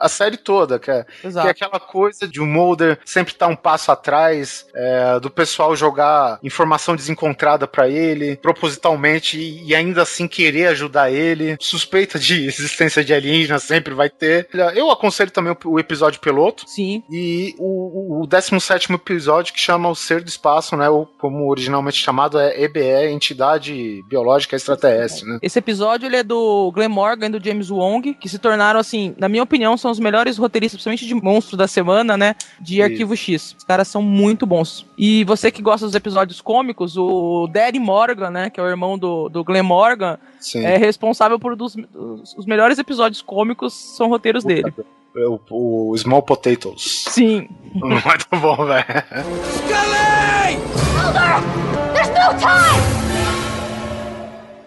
a 0.00 0.08
série 0.08 0.36
toda, 0.36 0.78
que 0.78 0.90
é, 0.90 1.04
que 1.20 1.38
é 1.38 1.50
aquela 1.50 1.80
coisa 1.80 2.26
de 2.26 2.40
o 2.40 2.46
Mulder 2.46 2.98
sempre 3.04 3.32
estar 3.32 3.46
um 3.46 3.56
passo 3.56 3.90
atrás, 3.92 4.66
é, 4.74 5.20
do 5.20 5.30
pessoal 5.30 5.74
jogar 5.76 6.38
informação 6.42 6.96
desencontrada 6.96 7.66
pra 7.66 7.88
ele, 7.88 8.36
propositalmente, 8.36 9.38
e, 9.38 9.68
e 9.68 9.74
ainda 9.74 10.02
assim 10.02 10.26
querer 10.26 10.68
ajudar 10.68 11.10
ele. 11.10 11.56
Suspeita 11.60 12.18
de 12.18 12.46
existência 12.46 13.04
de 13.04 13.12
alienígena 13.12 13.58
sempre 13.58 13.94
vai 13.94 14.08
ter. 14.08 14.48
Eu 14.74 14.90
aconselho 14.90 15.30
também 15.30 15.52
o, 15.52 15.70
o 15.70 15.78
episódio 15.78 16.20
piloto. 16.20 16.64
Sim. 16.66 17.02
E 17.10 17.54
o, 17.58 18.22
o 18.22 18.26
17 18.26 18.92
episódio 18.92 19.52
que 19.52 19.60
chama 19.60 19.88
O 19.88 19.94
Ser 19.94 20.22
do 20.22 20.28
Espaço, 20.28 20.76
né? 20.76 20.88
Ou 20.88 21.06
como 21.06 21.50
originalmente 21.50 21.98
chamado 21.98 22.38
é 22.38 22.62
EBE, 22.62 23.12
Entidade 23.12 24.02
Biológica 24.08 24.56
Extraterrestre, 24.56 25.28
né? 25.28 25.38
Esse 25.42 25.58
episódio 25.58 26.06
ele 26.06 26.16
é 26.16 26.22
do 26.22 26.70
Glenn 26.72 26.88
Morgan 26.88 27.26
e 27.26 27.30
do 27.30 27.44
James 27.44 27.70
Wong, 27.70 28.14
que 28.14 28.28
se 28.28 28.38
tornaram, 28.38 28.61
assim, 28.80 29.14
na 29.18 29.28
minha 29.28 29.42
opinião, 29.42 29.76
são 29.76 29.90
os 29.90 29.98
melhores 29.98 30.38
roteiristas, 30.38 30.82
principalmente 30.82 31.06
de 31.06 31.14
monstro 31.14 31.56
da 31.56 31.66
semana, 31.66 32.16
né? 32.16 32.34
De 32.60 32.74
Isso. 32.76 32.82
Arquivo 32.84 33.16
X. 33.16 33.54
Os 33.58 33.64
caras 33.64 33.88
são 33.88 34.00
muito 34.02 34.46
bons. 34.46 34.86
E 34.96 35.24
você 35.24 35.50
que 35.50 35.60
gosta 35.62 35.86
dos 35.86 35.94
episódios 35.94 36.40
cômicos, 36.40 36.96
o 36.96 37.46
Daddy 37.52 37.78
Morgan, 37.78 38.30
né? 38.30 38.50
Que 38.50 38.60
é 38.60 38.62
o 38.62 38.68
irmão 38.68 38.96
do, 38.98 39.28
do 39.28 39.42
Glenn 39.44 39.62
Morgan, 39.64 40.18
Sim. 40.40 40.64
é 40.64 40.76
responsável 40.76 41.38
por 41.38 41.56
dos, 41.56 41.74
dos- 41.74 42.34
os 42.36 42.46
melhores 42.46 42.78
episódios 42.78 43.20
cômicos 43.22 43.72
são 43.96 44.08
roteiros 44.08 44.44
dele. 44.44 44.72
É 45.16 45.26
O, 45.26 45.90
o 45.90 45.96
Small 45.98 46.22
Potatoes. 46.22 47.04
Sim. 47.08 47.48
Muito 47.74 48.26
bom, 48.40 48.64
velho. 48.64 48.84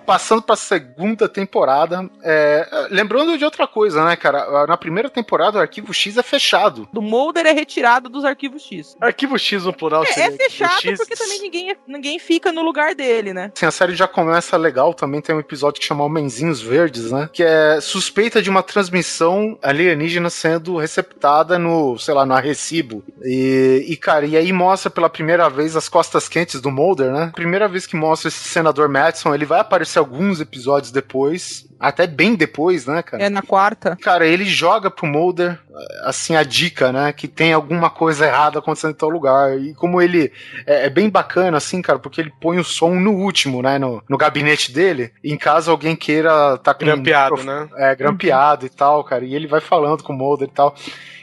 Passando 0.06 0.42
pra 0.42 0.56
segunda 0.56 1.28
temporada, 1.28 2.10
é, 2.24 2.88
lembrando 2.92 3.38
de 3.38 3.46
outra 3.46 3.68
coisa, 3.68 4.04
né, 4.04 4.16
cara? 4.16 4.66
Na 4.68 4.78
primeira 4.78 5.10
temporada 5.10 5.58
o 5.58 5.62
arquivo 5.62 5.94
X 5.94 6.18
é 6.18 6.24
fechado. 6.24 6.88
Do 6.92 7.02
Mulder 7.02 7.46
é 7.46 7.52
retirado 7.52 8.10
dos 8.10 8.24
arquivos 8.24 8.64
X. 8.64 8.96
Arquivo 9.02 9.38
X 9.38 9.66
no 9.66 9.74
plural 9.74 10.04
É, 10.04 10.08
seria 10.08 10.36
é 10.36 10.50
fechado 10.50 10.98
porque 10.98 11.16
também 11.16 11.42
ninguém, 11.42 11.76
ninguém 11.88 12.20
fica 12.20 12.52
no 12.52 12.62
lugar 12.62 12.94
dele, 12.96 13.34
né? 13.34 13.52
Assim, 13.56 13.66
a 13.66 13.72
série 13.72 13.96
já 13.96 14.08
começa 14.08 14.58
legal, 14.58 14.94
também 14.94 15.22
tem 15.22 15.36
um 15.36 15.40
episódio 15.40 15.80
que 15.80 15.88
chama 15.88 16.04
Homenzinhos 16.04 16.62
Verdes, 16.62 17.12
né? 17.12 17.30
Que 17.32 17.44
é 17.44 17.80
suspeita 17.82 18.42
de 18.42 18.50
uma 18.50 18.64
transmissão 18.64 19.58
alienígena 19.62 20.30
sendo 20.30 20.78
receptada 20.78 21.58
no, 21.58 21.98
sei 21.98 22.14
lá, 22.14 22.26
no 22.26 22.34
Arrecibo. 22.34 23.04
E, 23.24 23.86
e, 23.88 23.98
cara, 23.98 24.26
e 24.26 24.38
aí 24.38 24.52
mostra 24.52 24.90
pela 24.90 25.10
primeira 25.10 25.50
vez 25.50 25.76
as 25.76 25.90
costas 25.90 26.28
quentes 26.28 26.62
do 26.62 26.72
Mulder, 26.72 27.12
né? 27.12 27.32
Primeira 27.36 27.68
vez 27.68 27.86
que 27.86 27.96
mostra 27.96 28.28
esse 28.28 28.50
senador 28.50 28.90
Madison, 28.90 29.34
ele 29.34 29.46
vai 29.46 29.60
aparecer 29.60 29.95
alguns 30.00 30.40
episódios 30.40 30.92
depois, 30.92 31.68
até 31.80 32.08
bem 32.08 32.36
depois, 32.36 32.86
né, 32.86 33.02
cara? 33.04 33.24
É 33.24 33.30
na 33.30 33.42
quarta. 33.42 33.96
Cara, 34.02 34.26
ele 34.26 34.46
joga 34.46 34.90
pro 34.90 35.06
Mulder, 35.06 35.60
assim, 36.04 36.36
a 36.36 36.44
dica, 36.44 36.92
né? 36.92 37.12
Que 37.14 37.28
tem 37.28 37.54
alguma 37.54 37.90
coisa 37.90 38.26
errada 38.26 38.60
acontecendo 38.60 38.92
em 38.92 38.98
tal 38.98 39.10
lugar. 39.10 39.60
E 39.60 39.74
como 39.74 40.02
ele 40.02 40.32
é, 40.66 40.86
é 40.86 40.90
bem 40.90 41.10
bacana, 41.10 41.58
assim, 41.58 41.82
cara, 41.82 42.00
porque 42.00 42.22
ele 42.22 42.34
põe 42.42 42.58
o 42.58 42.64
som 42.64 42.96
no 42.96 43.12
último, 43.14 43.62
né? 43.62 43.78
No, 43.78 44.02
no 44.10 44.18
gabinete 44.18 44.72
dele. 44.72 45.12
Em 45.24 45.38
caso 45.38 45.70
alguém 45.72 45.96
queira 45.96 46.58
tá 46.58 46.74
com. 46.74 46.86
Grampeado, 46.86 47.36
prof- 47.36 47.46
né? 47.46 47.70
É, 47.78 47.96
grampeado 47.96 48.66
e 48.66 48.70
tal, 48.70 49.04
cara. 49.04 49.26
E 49.26 49.36
ele 49.36 49.48
vai 49.48 49.62
falando 49.62 50.04
com 50.04 50.14
o 50.14 50.18
Mulder 50.18 50.48
e 50.48 50.52
tal. 50.52 50.76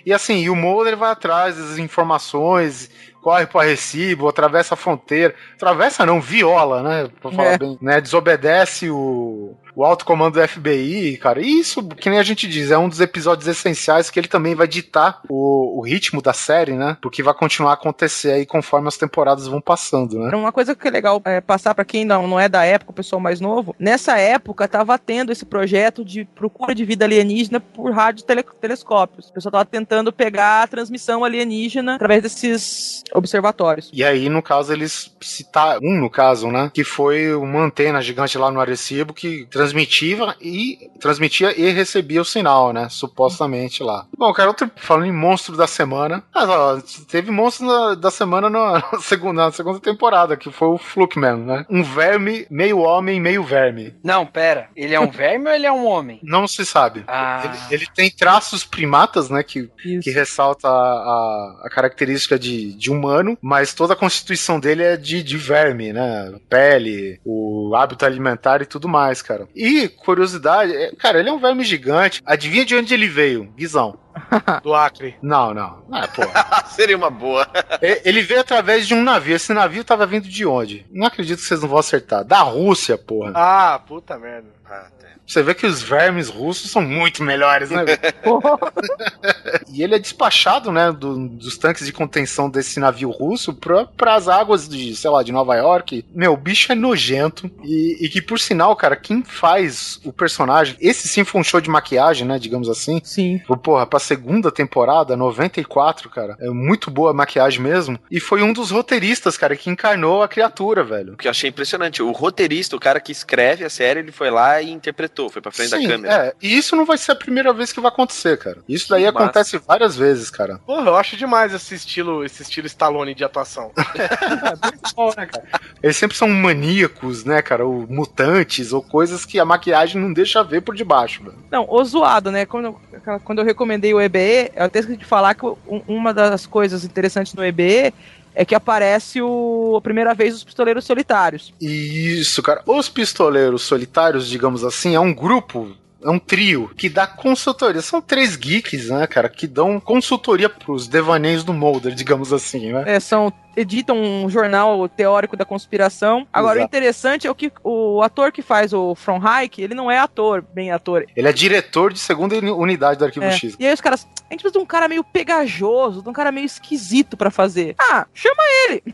E 0.05 0.13
assim, 0.13 0.43
e 0.43 0.51
o 0.51 0.57
Mulder 0.57 0.97
vai 0.97 1.13
atrás 1.13 1.57
das 1.57 1.79
informações, 1.79 2.91
corre 3.23 3.47
pro 3.47 3.61
Arrecibo, 3.61 4.29
atravessa 4.29 4.75
a 4.75 4.77
fronteira. 4.77 5.35
Atravessa 5.55 6.05
não, 6.05 6.21
viola, 6.21 6.83
né? 6.83 7.09
Pra 7.21 7.31
falar 7.31 7.53
É. 7.53 7.59
bem, 7.59 7.79
né? 7.81 8.01
Desobedece 8.01 8.91
o, 8.91 9.57
o 9.75 9.85
alto 9.85 10.05
comando 10.05 10.35
do 10.35 10.49
FBI, 10.49 11.17
cara. 11.17 11.41
E 11.41 11.61
isso, 11.61 11.83
que 11.89 12.11
nem 12.11 12.19
a 12.19 12.23
gente 12.23 12.47
diz, 12.49 12.71
é 12.71 12.79
um 12.79 12.89
dos 12.89 13.01
episódios 13.01 13.49
essenciais 13.49 14.11
que 14.11 14.19
ele 14.19 14.29
também 14.29 14.55
vai 14.55 14.69
ditar 14.69 15.21
o, 15.29 15.79
o 15.79 15.83
ritmo 15.83 16.21
da 16.21 16.33
série, 16.33 16.73
né? 16.73 16.97
Porque 17.01 17.23
vai 17.23 17.35
continuar 17.35 17.73
a 17.73 17.75
acontecer 17.75 18.33
aí 18.33 18.47
conforme 18.47 18.89
as 18.89 18.97
temporadas 18.97 19.47
vão 19.47 19.61
passando, 19.61 20.19
né? 20.19 20.35
Uma 20.37 20.53
coisa 20.53 20.75
que 20.75 20.89
é 20.89 20.91
legal 20.91 21.21
é, 21.25 21.41
passar 21.41 21.75
pra 21.75 21.85
quem 21.85 22.05
não, 22.05 22.27
não 22.27 22.39
é 22.39 22.49
da 22.49 22.65
época, 22.65 22.91
o 22.91 22.95
pessoal 22.95 23.21
mais 23.21 23.41
novo. 23.41 23.75
Nessa 23.79 24.19
época 24.19 24.69
tava 24.69 24.99
tendo 24.99 25.33
esse 25.33 25.45
projeto 25.45 26.05
de 26.05 26.25
procura 26.25 26.75
de 26.75 26.85
vida 26.85 27.05
alienígena 27.05 27.61
por 27.61 27.93
radiotelescópios. 27.93 29.29
O 29.29 29.33
pessoal 29.33 29.53
tava 29.53 29.65
tentando 29.65 30.13
pegar 30.13 30.63
a 30.63 30.67
transmissão 30.67 31.25
alienígena 31.25 31.95
através 31.95 32.23
desses 32.23 33.03
observatórios. 33.15 33.91
E 33.93 34.05
aí, 34.05 34.29
no 34.29 34.43
caso, 34.43 34.73
eles 34.73 35.15
citaram, 35.21 35.81
um 35.83 35.99
no 35.99 36.11
caso, 36.11 36.49
né? 36.49 36.71
Que 36.73 36.85
foi 36.85 37.35
uma 37.35 37.65
antena 37.65 38.01
gigante 38.01 38.37
lá 38.39 38.51
no 38.51 38.61
Arecibo 38.61 39.15
que 39.15 39.47
transmitia 39.63 40.35
e 40.41 40.91
transmitia 40.99 41.59
e 41.59 41.71
recebia 41.71 42.21
o 42.21 42.25
sinal, 42.25 42.73
né? 42.73 42.89
Supostamente 42.91 43.83
lá. 43.83 44.07
Bom, 44.19 44.33
cara, 44.33 44.49
outro, 44.49 44.69
falando 44.77 45.07
em 45.07 45.13
monstro 45.13 45.57
da 45.57 45.67
semana. 45.69 46.23
Ah, 46.35 46.45
ó, 46.47 46.81
teve 47.09 47.31
monstro 47.31 47.67
da, 47.69 47.95
da 47.95 48.11
semana 48.11 48.51
na, 48.51 48.83
segunda, 49.01 49.45
na 49.45 49.53
segunda 49.53 49.79
temporada, 49.79 50.37
que 50.37 50.51
foi 50.51 50.69
o 50.69 50.79
Flukeman, 50.79 51.37
né? 51.37 51.67
Um 51.71 51.83
verme, 51.85 52.47
meio 52.51 52.79
homem, 52.79 53.21
meio 53.21 53.45
verme. 53.45 53.95
Não, 54.03 54.27
pera. 54.27 54.69
Ele 54.75 54.95
é 54.95 55.01
um 55.01 55.11
verme 55.11 55.49
ou 55.49 55.55
ele 55.55 55.67
é 55.67 55.73
um 55.73 55.87
homem? 55.87 56.19
Não 56.25 56.47
se 56.49 56.67
sabe. 56.67 57.05
Ah. 57.07 57.43
Ele, 57.45 57.83
ele 57.83 57.87
tem 57.95 58.11
traços 58.11 58.65
primatas, 58.65 59.31
né? 59.31 59.43
Que 59.43 59.71
Isso. 59.85 60.01
que 60.03 60.11
ressalta 60.11 60.67
a, 60.69 60.73
a- 60.73 61.61
a 61.65 61.71
característica 61.71 62.39
de, 62.39 62.73
de 62.73 62.91
humano, 62.91 63.39
mas 63.41 63.75
toda 63.75 63.93
a 63.93 63.97
constituição 63.97 64.59
dele 64.59 64.83
é 64.83 64.97
de, 64.97 65.23
de 65.23 65.37
verme, 65.37 65.93
né? 65.93 66.33
Pele, 66.49 67.21
o 67.25 67.75
hábito 67.77 68.05
alimentar 68.05 68.61
e 68.63 68.67
tudo 68.67 68.89
mais, 68.89 69.23
cara. 69.23 69.47
E, 69.55 69.89
curiosidade, 69.89 70.75
é- 70.75 70.95
cara, 70.97 71.19
ele 71.21 71.29
é 71.29 71.33
um 71.33 71.39
verme 71.39 71.65
gigante. 71.65 72.23
Adivinha 72.25 72.65
de 72.65 72.75
onde 72.77 72.93
ele 72.95 73.09
veio? 73.09 73.45
Guizão. 73.57 73.99
Do 74.63 74.75
Acre. 74.75 75.17
Não, 75.23 75.53
não. 75.55 75.85
Não 75.89 75.99
é, 75.99 76.07
porra. 76.07 76.65
Seria 76.71 76.97
uma 76.97 77.11
boa. 77.11 77.47
E- 77.81 78.03
ele 78.05 78.23
veio 78.23 78.41
através 78.41 78.87
de 78.87 78.95
um 78.95 79.03
navio. 79.03 79.37
Esse 79.37 79.53
navio 79.53 79.85
tava 79.85 80.07
vindo 80.07 80.29
de 80.29 80.45
onde? 80.47 80.87
Não 80.91 81.07
acredito 81.07 81.39
que 81.39 81.45
vocês 81.45 81.61
não 81.61 81.69
vão 81.69 81.79
acertar. 81.79 82.25
Da 82.25 82.41
Rússia, 82.41 82.97
porra. 82.99 83.33
Ah, 83.35 83.79
puta 83.87 84.19
merda. 84.19 84.49
Ah. 84.69 84.87
Você 85.27 85.43
vê 85.43 85.55
que 85.55 85.67
os 85.67 85.83
vermes 85.83 86.29
russos 86.29 86.71
são 86.71 86.83
muito 86.83 87.23
melhores, 87.23 87.71
né? 87.71 87.85
E 89.73 89.83
ele 89.83 89.95
é 89.95 89.99
despachado, 89.99 90.71
né, 90.71 90.93
do- 90.93 91.29
dos 91.29 91.57
tanques 91.57 91.87
de 91.87 91.93
contenção 91.93 92.51
desse 92.51 92.79
navio 92.79 93.11
russo 93.11 93.55
para 93.55 94.15
as 94.15 94.29
águas 94.29 94.69
de, 94.69 94.95
sei 94.95 95.11
lá, 95.11 95.23
de 95.23 95.33
Nova 95.33 95.55
York. 95.57 96.05
Meu, 96.15 96.33
o 96.35 96.37
bicho 96.37 96.71
é 96.73 96.75
nojento. 96.75 97.51
E, 97.65 97.97
e 98.05 98.09
que, 98.09 98.21
por 98.21 98.39
sinal, 98.39 98.75
cara, 98.77 98.97
quem 98.97 99.23
faz 99.23 99.99
o 100.05 100.13
personagem, 100.13 100.77
esse 100.81 101.09
sim 101.09 101.25
foi 101.25 101.41
um 101.41 101.45
show 101.45 101.61
de 101.61 101.71
maquiagem, 101.71 102.27
né, 102.27 102.39
digamos 102.39 102.69
assim. 102.69 103.01
Sim. 103.03 103.41
Porra, 103.63 103.87
pra 103.87 103.99
segunda 103.99 104.51
temporada, 104.51 105.17
94, 105.17 106.11
cara. 106.11 106.37
É 106.41 106.49
muito 106.51 106.91
boa 106.91 107.11
a 107.11 107.15
maquiagem 107.15 107.61
mesmo. 107.61 107.99
E 108.11 108.21
foi 108.21 108.43
um 108.43 108.53
dos 108.53 108.71
roteiristas, 108.71 109.37
cara, 109.37 109.57
que 109.57 109.71
encarnou 109.71 110.23
a 110.23 110.29
criatura, 110.29 110.85
velho. 110.85 111.15
O 111.15 111.17
que 111.17 111.27
eu 111.29 111.31
achei 111.31 111.49
impressionante, 111.49 112.03
o 112.03 112.11
roteirista, 112.13 112.77
o 112.77 112.81
cara 112.81 113.01
que 113.01 113.13
escreve 113.13 113.65
a 113.65 113.71
série, 113.71 114.01
ele 114.01 114.13
foi 114.13 114.31
lá 114.31 114.61
e 114.61 114.71
interpretou, 114.71 115.12
foi 115.31 115.43
pra 115.43 115.51
frente 115.53 115.71
Sim, 115.71 115.83
da 115.83 115.89
câmera. 115.89 116.15
é. 116.27 116.35
E 116.43 116.57
isso 116.57 116.75
não 116.77 116.85
vai 116.85 116.99
ser 116.99 117.13
a 117.13 117.17
primeira 117.17 117.53
vez 117.53 117.73
que 117.73 117.81
vai 117.81 117.91
acontecer, 117.91 118.37
cara. 118.39 118.59
Isso 118.69 118.89
daí 118.89 119.03
Que 119.03 119.09
acontece 119.09 119.59
várias 119.59 119.97
vezes, 119.97 120.31
cara. 120.31 120.59
Porra, 120.67 120.89
eu 120.91 120.97
acho 120.97 121.17
demais 121.17 121.53
esse 121.53 121.75
estilo, 121.75 122.25
esse 122.25 122.43
estilo 122.43 122.67
Stallone 122.67 123.15
de 123.15 123.25
atuação. 123.25 123.73
Eles 125.83 125.97
sempre 125.97 126.17
são 126.17 126.29
maníacos, 126.29 127.25
né, 127.25 127.43
cara? 127.43 127.67
Ou 127.67 127.87
mutantes, 127.89 128.73
ou 128.73 128.83
coisas 128.83 129.25
que 129.25 129.39
a 129.39 129.45
maquiagem 129.45 130.01
não 130.01 130.13
deixa 130.13 130.43
ver 130.43 130.61
por 130.63 130.75
debaixo, 130.75 131.23
velho. 131.25 131.37
Não, 131.51 131.67
o 131.69 131.85
zoado, 131.85 132.31
né? 132.31 132.47
Quando, 132.47 132.77
quando 133.25 133.39
eu 133.41 133.45
recomendei 133.45 133.93
o 133.93 134.01
EBE, 134.01 134.53
eu 134.55 134.65
até 134.65 134.79
esqueci 134.81 134.99
de 134.99 135.05
falar 135.05 135.35
que 135.35 135.45
um- 135.47 135.83
uma 135.89 136.13
das 136.15 136.47
coisas 136.47 136.85
interessantes 136.85 137.35
no 137.35 137.45
EBE 137.45 137.93
é 138.35 138.45
que 138.45 138.55
aparece 138.55 139.21
o, 139.21 139.77
a 139.77 139.81
primeira 139.81 140.15
vez 140.15 140.35
os 140.35 140.45
pistoleiros 140.45 140.85
solitários. 140.85 141.53
Isso, 141.61 142.43
cara. 142.43 142.63
Os 142.67 142.89
pistoleiros 142.89 143.63
solitários, 143.63 144.29
digamos 144.29 144.65
assim, 144.65 144.95
é 144.95 145.01
um 145.01 145.15
grupo. 145.15 145.77
É 146.05 146.11
um 146.11 146.19
trio 146.19 146.69
que 146.77 146.89
dá 146.89 147.07
consultoria. 147.07 147.81
São 147.81 148.03
três 148.03 148.35
geeks, 148.35 148.89
né, 148.89 149.07
cara? 149.07 149.29
Que 149.29 149.47
dão 149.47 149.79
consultoria 149.79 150.49
pros 150.49 150.89
devaneios 150.89 151.45
do 151.45 151.53
Mulder, 151.53 151.95
digamos 151.95 152.33
assim, 152.33 152.73
né? 152.73 152.83
É, 152.87 152.99
são 152.99 153.33
edita 153.57 153.93
um 153.93 154.29
jornal 154.29 154.89
teórico 154.89 155.37
da 155.37 155.45
conspiração. 155.45 156.27
Agora, 156.33 156.59
Exato. 156.59 156.65
o 156.65 156.69
interessante 156.69 157.27
é 157.27 157.31
o 157.31 157.35
que 157.35 157.53
o 157.63 158.03
ator 158.03 158.33
que 158.33 158.43
faz 158.43 158.73
o 158.73 158.95
From 158.95 159.21
Hike, 159.23 159.63
ele 159.63 159.75
não 159.75 159.91
é 159.91 159.99
ator, 159.99 160.43
bem 160.55 160.71
ator. 160.71 161.07
Ele 161.17 161.29
é 161.29 161.33
diretor 161.33 161.93
de 161.93 161.99
segunda 161.99 162.37
uni- 162.37 162.51
unidade 162.51 162.99
do 162.99 163.05
Arquivo 163.05 163.27
É. 163.27 163.33
X. 163.33 163.57
E 163.59 163.67
aí 163.67 163.73
os 163.75 163.81
caras, 163.81 164.05
a 164.05 164.33
gente 164.35 164.41
precisa 164.43 164.53
de 164.53 164.59
um 164.59 164.67
cara 164.67 164.89
meio 164.89 165.05
pegajoso, 165.05 166.03
de 166.03 166.09
um 166.09 166.13
cara 166.13 166.33
meio 166.33 166.47
esquisito 166.47 167.17
pra 167.17 167.31
fazer. 167.31 167.75
Ah, 167.79 168.07
chama 168.15 168.43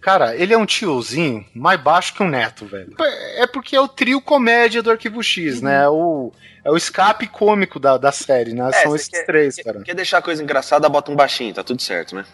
Cara, 0.00 0.34
ele 0.34 0.52
é 0.54 0.58
um 0.58 0.66
tiozinho 0.66 1.44
mais 1.54 1.80
baixo 1.80 2.14
que 2.14 2.22
um 2.22 2.28
neto, 2.28 2.64
velho. 2.66 2.94
É 3.36 3.46
porque 3.46 3.76
é 3.76 3.80
o 3.80 3.88
trio 3.88 4.20
comédia 4.20 4.82
do 4.82 4.90
Arquivo 4.90 5.22
X, 5.22 5.60
né? 5.60 5.84
É 5.84 5.88
o, 5.88 6.32
é 6.64 6.70
o 6.70 6.76
escape 6.76 7.26
cômico 7.26 7.78
da, 7.78 7.96
da 7.98 8.10
série, 8.12 8.54
né? 8.54 8.68
É, 8.72 8.82
São 8.82 8.94
esses 8.96 9.08
quer- 9.08 9.26
três, 9.26 9.56
cara. 9.56 9.80
Quer 9.82 9.94
deixar 9.94 10.18
a 10.18 10.22
coisa 10.22 10.42
engraçada, 10.42 10.88
bota 10.88 11.10
um 11.12 11.16
baixinho, 11.16 11.52
tá 11.54 11.62
tudo 11.62 11.82
certo, 11.82 12.14
né? 12.14 12.24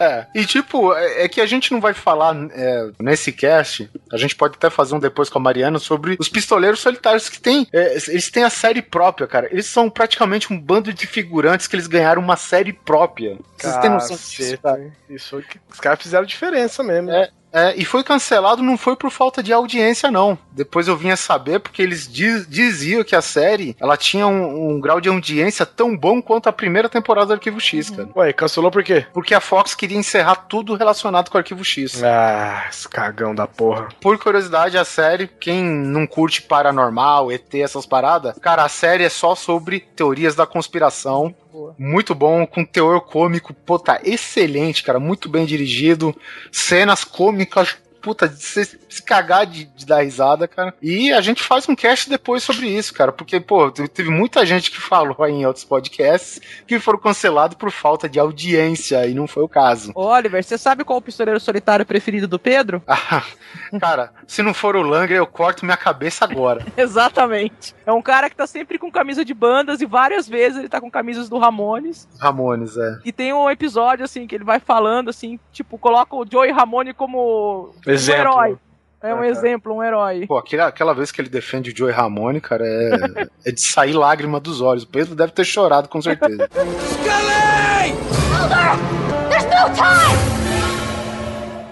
É. 0.00 0.26
E 0.34 0.44
tipo, 0.44 0.92
é, 0.94 1.24
é 1.24 1.28
que 1.34 1.40
a 1.40 1.46
gente 1.46 1.72
não 1.72 1.80
vai 1.80 1.92
falar 1.92 2.34
é, 2.52 2.90
nesse 3.00 3.32
cast, 3.32 3.90
a 4.12 4.16
gente 4.16 4.36
pode 4.36 4.54
até 4.54 4.70
fazer 4.70 4.94
um 4.94 5.00
depois 5.00 5.28
com 5.28 5.38
a 5.38 5.42
Mariana 5.42 5.78
sobre 5.78 6.16
os 6.18 6.28
pistoleiros 6.28 6.80
solitários 6.80 7.28
que 7.28 7.40
tem. 7.40 7.66
é, 7.72 7.94
eles 7.94 8.30
têm 8.30 8.44
a 8.44 8.50
série 8.50 8.80
própria, 8.80 9.26
cara. 9.26 9.48
Eles 9.50 9.66
são 9.66 9.90
praticamente 9.90 10.52
um 10.52 10.60
bando 10.60 10.92
de 10.92 11.06
figurantes 11.06 11.66
que 11.66 11.74
eles 11.74 11.86
ganharam 11.86 12.22
uma 12.22 12.36
série 12.36 12.72
própria. 12.72 13.36
Vocês 13.56 13.76
têm 13.78 13.90
noção 13.90 14.16
disso, 14.16 14.58
cara? 14.58 14.92
Isso 15.10 15.42
os 15.70 15.80
caras 15.80 16.00
fizeram 16.00 16.24
diferença 16.24 16.82
mesmo. 16.82 17.10
É. 17.10 17.30
É, 17.54 17.72
e 17.76 17.84
foi 17.84 18.02
cancelado 18.02 18.62
não 18.64 18.76
foi 18.76 18.96
por 18.96 19.10
falta 19.10 19.40
de 19.40 19.52
audiência, 19.52 20.10
não. 20.10 20.36
Depois 20.50 20.88
eu 20.88 20.96
vim 20.96 21.10
a 21.10 21.16
saber 21.16 21.60
porque 21.60 21.80
eles 21.80 22.06
diz- 22.12 22.48
diziam 22.48 23.04
que 23.04 23.14
a 23.14 23.22
série 23.22 23.76
ela 23.80 23.96
tinha 23.96 24.26
um, 24.26 24.72
um 24.72 24.80
grau 24.80 25.00
de 25.00 25.08
audiência 25.08 25.64
tão 25.64 25.96
bom 25.96 26.20
quanto 26.20 26.48
a 26.48 26.52
primeira 26.52 26.88
temporada 26.88 27.28
do 27.28 27.32
Arquivo 27.34 27.60
X, 27.60 27.90
cara. 27.90 28.08
Ué, 28.16 28.32
cancelou 28.32 28.72
por 28.72 28.82
quê? 28.82 29.06
Porque 29.14 29.34
a 29.34 29.40
Fox 29.40 29.72
queria 29.74 29.96
encerrar 29.96 30.34
tudo 30.48 30.74
relacionado 30.74 31.30
com 31.30 31.36
o 31.36 31.40
Arquivo 31.40 31.64
X. 31.64 32.02
Ah, 32.02 32.64
esse 32.68 32.88
cagão 32.88 33.32
da 33.34 33.46
porra. 33.46 33.88
Por 34.00 34.18
curiosidade, 34.18 34.76
a 34.76 34.84
série, 34.84 35.28
quem 35.28 35.62
não 35.62 36.06
curte 36.08 36.42
paranormal, 36.42 37.30
ET, 37.30 37.54
essas 37.54 37.86
paradas, 37.86 38.36
cara, 38.40 38.64
a 38.64 38.68
série 38.68 39.04
é 39.04 39.08
só 39.08 39.34
sobre 39.36 39.78
teorias 39.78 40.34
da 40.34 40.44
conspiração. 40.46 41.32
Muito 41.78 42.14
bom, 42.14 42.44
com 42.46 42.64
teor 42.64 43.00
cômico, 43.00 43.54
pô, 43.54 43.78
tá 43.78 44.00
excelente, 44.02 44.82
cara, 44.82 44.98
muito 44.98 45.28
bem 45.28 45.46
dirigido, 45.46 46.14
cenas 46.50 47.04
cômicas, 47.04 47.76
puta, 48.04 48.28
de 48.28 48.36
se, 48.42 48.78
se 48.88 49.02
cagar 49.02 49.46
de, 49.46 49.64
de 49.64 49.86
dar 49.86 50.02
risada, 50.04 50.46
cara. 50.46 50.74
E 50.82 51.10
a 51.12 51.20
gente 51.22 51.42
faz 51.42 51.66
um 51.68 51.74
cast 51.74 52.08
depois 52.10 52.42
sobre 52.42 52.66
isso, 52.68 52.92
cara, 52.92 53.10
porque, 53.10 53.40
pô, 53.40 53.70
te- 53.70 53.88
teve 53.88 54.10
muita 54.10 54.44
gente 54.44 54.70
que 54.70 54.78
falou 54.80 55.16
aí 55.24 55.32
em 55.32 55.46
outros 55.46 55.64
podcasts 55.64 56.40
que 56.66 56.78
foram 56.78 56.98
cancelados 56.98 57.56
por 57.56 57.70
falta 57.70 58.08
de 58.08 58.20
audiência, 58.20 59.06
e 59.06 59.14
não 59.14 59.26
foi 59.26 59.42
o 59.42 59.48
caso. 59.48 59.92
Oliver, 59.94 60.44
você 60.44 60.58
sabe 60.58 60.84
qual 60.84 60.98
o 60.98 61.02
pistoleiro 61.02 61.40
solitário 61.40 61.86
preferido 61.86 62.28
do 62.28 62.38
Pedro? 62.38 62.82
Ah, 62.86 63.24
cara, 63.80 64.12
se 64.26 64.42
não 64.42 64.52
for 64.52 64.76
o 64.76 64.82
Langer, 64.82 65.16
eu 65.16 65.26
corto 65.26 65.64
minha 65.64 65.76
cabeça 65.76 66.24
agora. 66.24 66.64
Exatamente. 66.76 67.74
É 67.86 67.92
um 67.92 68.02
cara 68.02 68.28
que 68.28 68.36
tá 68.36 68.46
sempre 68.46 68.78
com 68.78 68.90
camisa 68.90 69.24
de 69.24 69.32
bandas 69.34 69.80
e 69.80 69.86
várias 69.86 70.28
vezes 70.28 70.58
ele 70.58 70.68
tá 70.68 70.80
com 70.80 70.90
camisas 70.90 71.28
do 71.28 71.38
Ramones. 71.38 72.08
Ramones, 72.20 72.76
é. 72.76 72.98
E 73.04 73.12
tem 73.12 73.32
um 73.32 73.48
episódio, 73.50 74.04
assim, 74.04 74.26
que 74.26 74.34
ele 74.34 74.44
vai 74.44 74.60
falando, 74.60 75.08
assim, 75.10 75.38
tipo, 75.52 75.78
coloca 75.78 76.14
o 76.16 76.26
Joey 76.30 76.50
Ramone 76.52 76.92
como 76.92 77.74
Exemplo. 77.94 78.20
um 78.32 78.44
herói. 78.44 78.58
É 79.02 79.14
um 79.14 79.18
Ah, 79.18 79.20
tá. 79.20 79.26
exemplo, 79.26 79.74
um 79.74 79.82
herói. 79.82 80.26
Pô, 80.26 80.38
aquela, 80.38 80.66
aquela 80.66 80.94
vez 80.94 81.12
que 81.12 81.20
ele 81.20 81.28
defende 81.28 81.70
o 81.70 81.76
Joey 81.76 81.92
Ramone, 81.92 82.40
cara, 82.40 82.64
é, 82.66 83.26
é 83.46 83.52
de 83.52 83.60
sair 83.60 83.92
lágrima 83.92 84.40
dos 84.40 84.60
olhos. 84.62 84.84
O 84.84 84.88
Pedro 84.88 85.14
deve 85.14 85.32
ter 85.32 85.44
chorado, 85.44 85.88
com 85.88 86.00
certeza. 86.00 86.48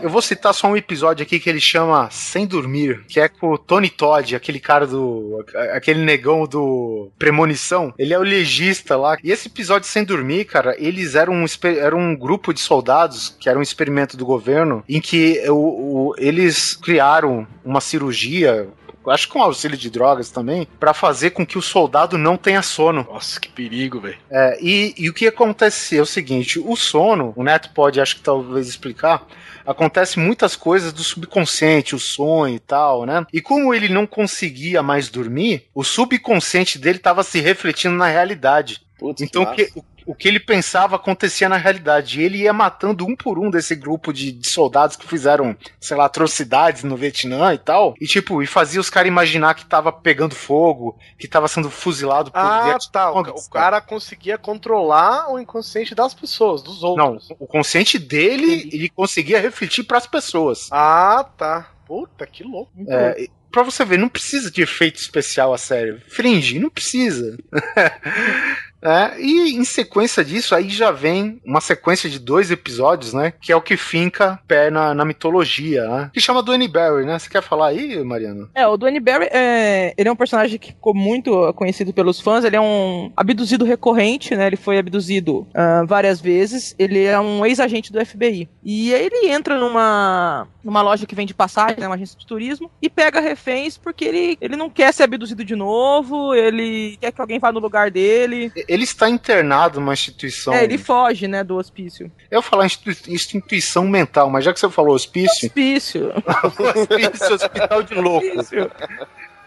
Eu 0.02 0.10
vou 0.10 0.20
citar 0.20 0.52
só 0.52 0.66
um 0.68 0.76
episódio 0.76 1.22
aqui 1.22 1.38
que 1.38 1.48
ele 1.48 1.60
chama 1.60 2.08
Sem 2.10 2.46
Dormir, 2.46 3.04
que 3.08 3.20
é 3.20 3.28
com 3.28 3.52
o 3.52 3.58
Tony 3.58 3.88
Todd, 3.88 4.34
aquele 4.34 4.58
cara 4.60 4.86
do. 4.86 5.44
aquele 5.74 6.00
negão 6.00 6.44
do 6.46 7.10
Premonição. 7.18 7.94
Ele 7.98 8.12
é 8.12 8.18
o 8.18 8.22
legista 8.22 8.96
lá. 8.96 9.16
E 9.22 9.30
esse 9.30 9.48
episódio 9.48 9.88
Sem 9.88 10.04
Dormir, 10.04 10.44
cara, 10.44 10.74
eles 10.78 11.14
eram 11.14 11.32
um, 11.34 11.44
era 11.78 11.96
um 11.96 12.16
grupo 12.16 12.52
de 12.52 12.60
soldados 12.60 13.36
que 13.40 13.48
era 13.48 13.58
um 13.58 13.62
experimento 13.62 14.16
do 14.16 14.26
governo 14.26 14.82
em 14.88 15.00
que 15.00 15.40
o- 15.48 16.08
o- 16.10 16.14
eles 16.18 16.74
criaram 16.74 17.46
uma 17.64 17.80
cirurgia. 17.80 18.68
Acho 19.04 19.26
que 19.26 19.32
com 19.32 19.42
auxílio 19.42 19.76
de 19.76 19.90
drogas 19.90 20.30
também, 20.30 20.68
pra 20.78 20.94
fazer 20.94 21.30
com 21.30 21.44
que 21.44 21.58
o 21.58 21.62
soldado 21.62 22.16
não 22.16 22.36
tenha 22.36 22.62
sono. 22.62 23.04
Nossa, 23.10 23.40
que 23.40 23.48
perigo, 23.48 23.98
velho. 24.00 24.16
É, 24.30 24.58
e, 24.62 24.94
e 24.96 25.10
o 25.10 25.12
que 25.12 25.26
acontece 25.26 25.98
é 25.98 26.00
o 26.00 26.06
seguinte: 26.06 26.60
o 26.64 26.76
sono, 26.76 27.32
o 27.34 27.42
Neto 27.42 27.70
pode, 27.74 28.00
acho 28.00 28.14
que 28.14 28.22
talvez 28.22 28.68
explicar, 28.68 29.26
acontece 29.66 30.18
muitas 30.18 30.56
coisas 30.56 30.92
do 30.92 31.02
subconsciente, 31.02 31.94
o 31.94 31.98
sonho 31.98 32.56
e 32.56 32.60
tal, 32.60 33.04
né? 33.06 33.26
E 33.32 33.40
como 33.40 33.72
ele 33.74 33.88
não 33.88 34.06
conseguia 34.06 34.82
mais 34.82 35.08
dormir, 35.08 35.66
o 35.74 35.84
subconsciente 35.84 36.78
dele 36.78 36.98
estava 36.98 37.22
se 37.22 37.40
refletindo 37.40 37.96
na 37.96 38.06
realidade. 38.06 38.80
Putz, 39.02 39.20
Então 39.22 39.42
o 39.42 39.44
massa. 39.46 39.56
que, 39.56 39.72
o, 39.78 39.84
o 40.06 40.14
que 40.14 40.28
ele 40.28 40.40
pensava 40.40 40.96
acontecia 40.96 41.48
na 41.48 41.56
realidade. 41.56 42.20
E 42.20 42.24
ele 42.24 42.38
ia 42.38 42.52
matando 42.52 43.04
um 43.06 43.14
por 43.16 43.38
um 43.38 43.50
desse 43.50 43.74
grupo 43.74 44.12
de, 44.12 44.32
de 44.32 44.48
soldados 44.48 44.96
que 44.96 45.06
fizeram, 45.06 45.56
sei 45.80 45.96
lá, 45.96 46.04
atrocidades 46.06 46.82
no 46.84 46.96
Vietnã 46.96 47.52
e 47.54 47.58
tal. 47.58 47.94
E 48.00 48.06
tipo, 48.06 48.42
e 48.42 48.46
fazia 48.46 48.80
os 48.80 48.88
caras 48.90 49.08
imaginar 49.08 49.54
que 49.54 49.66
tava 49.66 49.92
pegando 49.92 50.34
fogo, 50.34 50.96
que 51.18 51.26
tava 51.28 51.48
sendo 51.48 51.68
fuzilado 51.70 52.30
por 52.30 52.38
Ah, 52.38 52.62
Vietnã. 52.64 52.90
tá. 52.92 53.12
O, 53.12 53.20
o 53.20 53.50
cara 53.50 53.80
conseguia 53.80 54.38
controlar 54.38 55.30
o 55.32 55.38
inconsciente 55.38 55.94
das 55.94 56.14
pessoas, 56.14 56.62
dos 56.62 56.80
Não, 56.82 57.12
outros. 57.14 57.28
o 57.38 57.46
consciente 57.46 57.98
dele, 57.98 58.68
ele 58.72 58.88
conseguia 58.88 59.40
refletir 59.40 59.82
pras 59.84 60.06
pessoas. 60.06 60.68
Ah, 60.70 61.24
tá. 61.36 61.68
Puta, 61.86 62.26
que 62.26 62.42
louco. 62.42 62.70
É, 62.88 63.26
pra 63.50 63.62
você 63.62 63.84
ver, 63.84 63.98
não 63.98 64.08
precisa 64.08 64.50
de 64.50 64.62
efeito 64.62 64.96
especial 64.98 65.52
a 65.52 65.58
série. 65.58 65.98
Fringe, 66.08 66.58
não 66.58 66.70
precisa. 66.70 67.36
É, 68.82 69.20
e 69.20 69.54
em 69.54 69.64
sequência 69.64 70.24
disso, 70.24 70.54
aí 70.54 70.68
já 70.68 70.90
vem 70.90 71.40
uma 71.44 71.60
sequência 71.60 72.10
de 72.10 72.18
dois 72.18 72.50
episódios, 72.50 73.12
né? 73.12 73.32
Que 73.40 73.52
é 73.52 73.56
o 73.56 73.62
que 73.62 73.76
finca 73.76 74.40
pé 74.46 74.70
na, 74.70 74.92
na 74.94 75.04
mitologia, 75.04 75.86
né? 75.88 76.10
Que 76.12 76.20
chama 76.20 76.42
Duane 76.42 76.68
Barry, 76.68 77.04
né? 77.04 77.18
Você 77.18 77.30
quer 77.30 77.42
falar 77.42 77.68
aí, 77.68 78.02
Mariana? 78.02 78.48
É, 78.54 78.66
o 78.66 78.76
Duane 78.76 79.00
Barry, 79.00 79.28
é, 79.30 79.94
ele 79.96 80.08
é 80.08 80.12
um 80.12 80.16
personagem 80.16 80.58
que 80.58 80.68
ficou 80.68 80.94
muito 80.94 81.52
conhecido 81.54 81.92
pelos 81.92 82.20
fãs. 82.20 82.44
Ele 82.44 82.56
é 82.56 82.60
um 82.60 83.12
abduzido 83.16 83.64
recorrente, 83.64 84.34
né? 84.34 84.46
Ele 84.46 84.56
foi 84.56 84.78
abduzido 84.78 85.46
ah, 85.54 85.84
várias 85.86 86.20
vezes. 86.20 86.74
Ele 86.78 87.04
é 87.04 87.18
um 87.20 87.46
ex-agente 87.46 87.92
do 87.92 88.04
FBI. 88.04 88.48
E 88.64 88.94
aí 88.94 89.06
ele 89.06 89.30
entra 89.30 89.58
numa, 89.58 90.48
numa 90.62 90.82
loja 90.82 91.06
que 91.06 91.14
vende 91.14 91.34
passagem, 91.34 91.78
né, 91.78 91.86
uma 91.86 91.96
agência 91.96 92.18
de 92.18 92.26
turismo, 92.26 92.70
e 92.80 92.88
pega 92.88 93.20
reféns 93.20 93.76
porque 93.76 94.04
ele, 94.04 94.38
ele 94.40 94.56
não 94.56 94.70
quer 94.70 94.92
ser 94.92 95.04
abduzido 95.04 95.44
de 95.44 95.56
novo, 95.56 96.34
ele 96.34 96.96
quer 97.00 97.12
que 97.12 97.20
alguém 97.20 97.38
vá 97.38 97.50
no 97.50 97.58
lugar 97.58 97.90
dele. 97.90 98.52
Ele 98.54 98.71
está 98.84 99.08
internado 99.08 99.80
numa 99.80 99.92
instituição. 99.92 100.54
É, 100.54 100.64
ele 100.64 100.78
foge, 100.78 101.28
né, 101.28 101.44
do 101.44 101.56
hospício. 101.56 102.10
Eu 102.30 102.38
ia 102.38 102.42
falar 102.42 102.66
institui- 102.66 103.14
instituição 103.14 103.86
mental, 103.86 104.30
mas 104.30 104.44
já 104.44 104.52
que 104.52 104.60
você 104.60 104.70
falou 104.70 104.94
hospício, 104.94 105.46
Hospício. 105.48 106.12
hospício, 106.58 107.34
hospital 107.34 107.82
de 107.82 107.94
louco. 107.94 108.26
Hospício. 108.38 108.70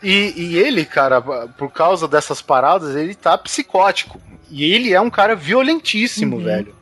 E, 0.03 0.33
e 0.37 0.57
ele, 0.57 0.85
cara, 0.85 1.19
por 1.21 1.71
causa 1.71 2.07
dessas 2.07 2.41
paradas, 2.41 2.95
ele 2.95 3.15
tá 3.15 3.37
psicótico. 3.37 4.21
E 4.51 4.63
ele 4.71 4.93
é 4.93 5.01
um 5.01 5.09
cara 5.09 5.35
violentíssimo, 5.35 6.37
Uhum. 6.37 6.43
velho. 6.43 6.75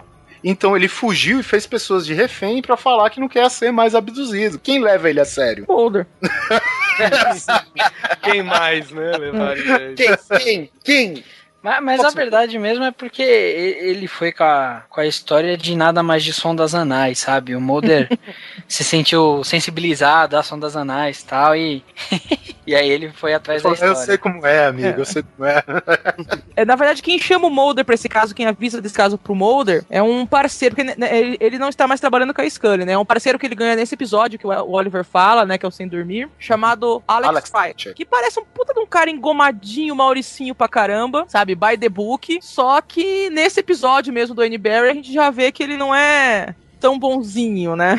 Então 0.44 0.76
ele 0.76 0.90
fugiu 0.90 1.40
e 1.40 1.44
fez 1.44 1.66
pessoas 1.66 2.06
de 2.06 2.14
refém 2.14 2.62
pra 2.62 2.76
falar 2.76 3.10
que 3.10 3.20
não 3.20 3.30
quer 3.30 3.50
ser 3.50 3.72
mais 3.72 3.96
abduzido. 3.96 4.60
Quem 4.60 4.82
leva 4.82 5.10
ele 5.10 5.22
a 5.22 5.26
sério? 5.26 5.66
Boulder. 5.66 6.06
Quem 8.22 8.44
mais, 8.44 8.90
né? 8.92 9.12
Levaria. 9.18 9.94
Quem? 9.96 10.18
Quem? 10.40 10.70
Quem? 10.84 11.24
Mas, 11.64 11.82
mas 11.82 12.04
a 12.04 12.10
verdade 12.10 12.60
mesmo 12.60 12.84
é 12.84 12.92
porque 12.92 13.22
ele 13.24 14.08
foi 14.08 14.32
com 14.34 14.44
a, 14.44 14.84
com 14.90 15.00
a 15.00 15.06
história 15.08 15.58
de 15.58 15.76
nada 15.76 16.04
mais 16.04 16.24
de 16.24 16.34
sondas 16.34 16.76
anais, 16.76 17.20
sabe? 17.20 17.56
O 17.56 17.62
Mulder 17.62 18.10
se 18.68 18.84
sentiu 18.84 19.44
sensibilizado 19.44 20.38
às 20.38 20.46
sondas 20.46 20.76
anais 20.76 21.22
e 21.22 21.26
tal, 21.26 21.56
e, 21.56 21.84
e 22.68 22.76
aí 22.76 22.90
ele 22.90 23.12
foi 23.12 23.34
atrás 23.34 23.64
da 23.64 23.70
Eu 23.70 23.74
história. 23.74 23.96
sei 23.96 24.18
como 24.18 24.46
é, 24.46 24.68
amigo. 24.68 25.00
Eu 25.00 25.06
sei 25.06 25.24
como 25.24 25.48
é. 25.48 25.64
É, 26.56 26.64
na 26.64 26.76
verdade, 26.76 27.02
quem 27.02 27.18
chama 27.18 27.48
o 27.48 27.50
Mulder 27.50 27.84
pra 27.84 27.96
esse 27.96 28.08
caso, 28.08 28.36
quem 28.36 28.46
avisa 28.46 28.80
desse 28.80 28.94
caso 28.94 29.18
pro 29.18 29.34
Mulder, 29.34 29.84
é 29.90 30.04
um 30.04 30.24
parceiro, 30.24 30.76
porque 30.76 30.96
né, 30.96 31.18
ele, 31.18 31.38
ele 31.40 31.58
não 31.58 31.68
está 31.68 31.88
mais 31.88 32.00
trabalhando 32.00 32.32
com 32.32 32.42
a 32.42 32.50
Scully, 32.50 32.86
né? 32.86 32.94
É 32.94 32.98
um 32.98 33.06
parceiro 33.06 33.40
que 33.40 33.48
ele 33.48 33.56
ganha 33.56 33.76
nesse 33.76 33.96
episódio 33.96 34.38
que 34.38 34.46
o 34.46 34.52
o 34.52 34.74
Oliver 34.74 35.04
fala, 35.04 35.46
né? 35.46 35.58
Que 35.58 35.66
é 35.66 35.68
o 35.68 35.72
Sem 35.72 35.88
Dormir, 35.88 36.30
chamado 36.38 37.02
Alex, 37.08 37.30
Alex 37.30 37.50
Fight. 37.50 37.84
Fight. 37.86 37.94
Que 37.96 38.06
parece 38.06 38.40
um 38.40 38.46
puta 38.46 38.74
de 38.74 38.80
um 38.80 38.86
cara 38.86 39.10
engomadinho, 39.10 39.96
mauricinho 39.96 40.54
pra 40.54 40.68
caramba, 40.68 41.26
sabe? 41.28 41.53
By 41.56 41.78
the 41.78 41.90
book. 41.90 42.40
Só 42.42 42.82
que 42.82 43.30
nesse 43.30 43.60
episódio 43.60 44.14
mesmo 44.14 44.36
do 44.36 44.42
Annie 44.42 44.58
Barry, 44.58 44.90
a 44.90 44.94
gente 44.94 45.14
já 45.14 45.30
vê 45.30 45.52
que 45.52 45.64
ele 45.64 45.78
não 45.78 45.94
é 45.94 46.56
tão 46.80 47.00
bonzinho, 47.00 47.76
né? 47.76 47.98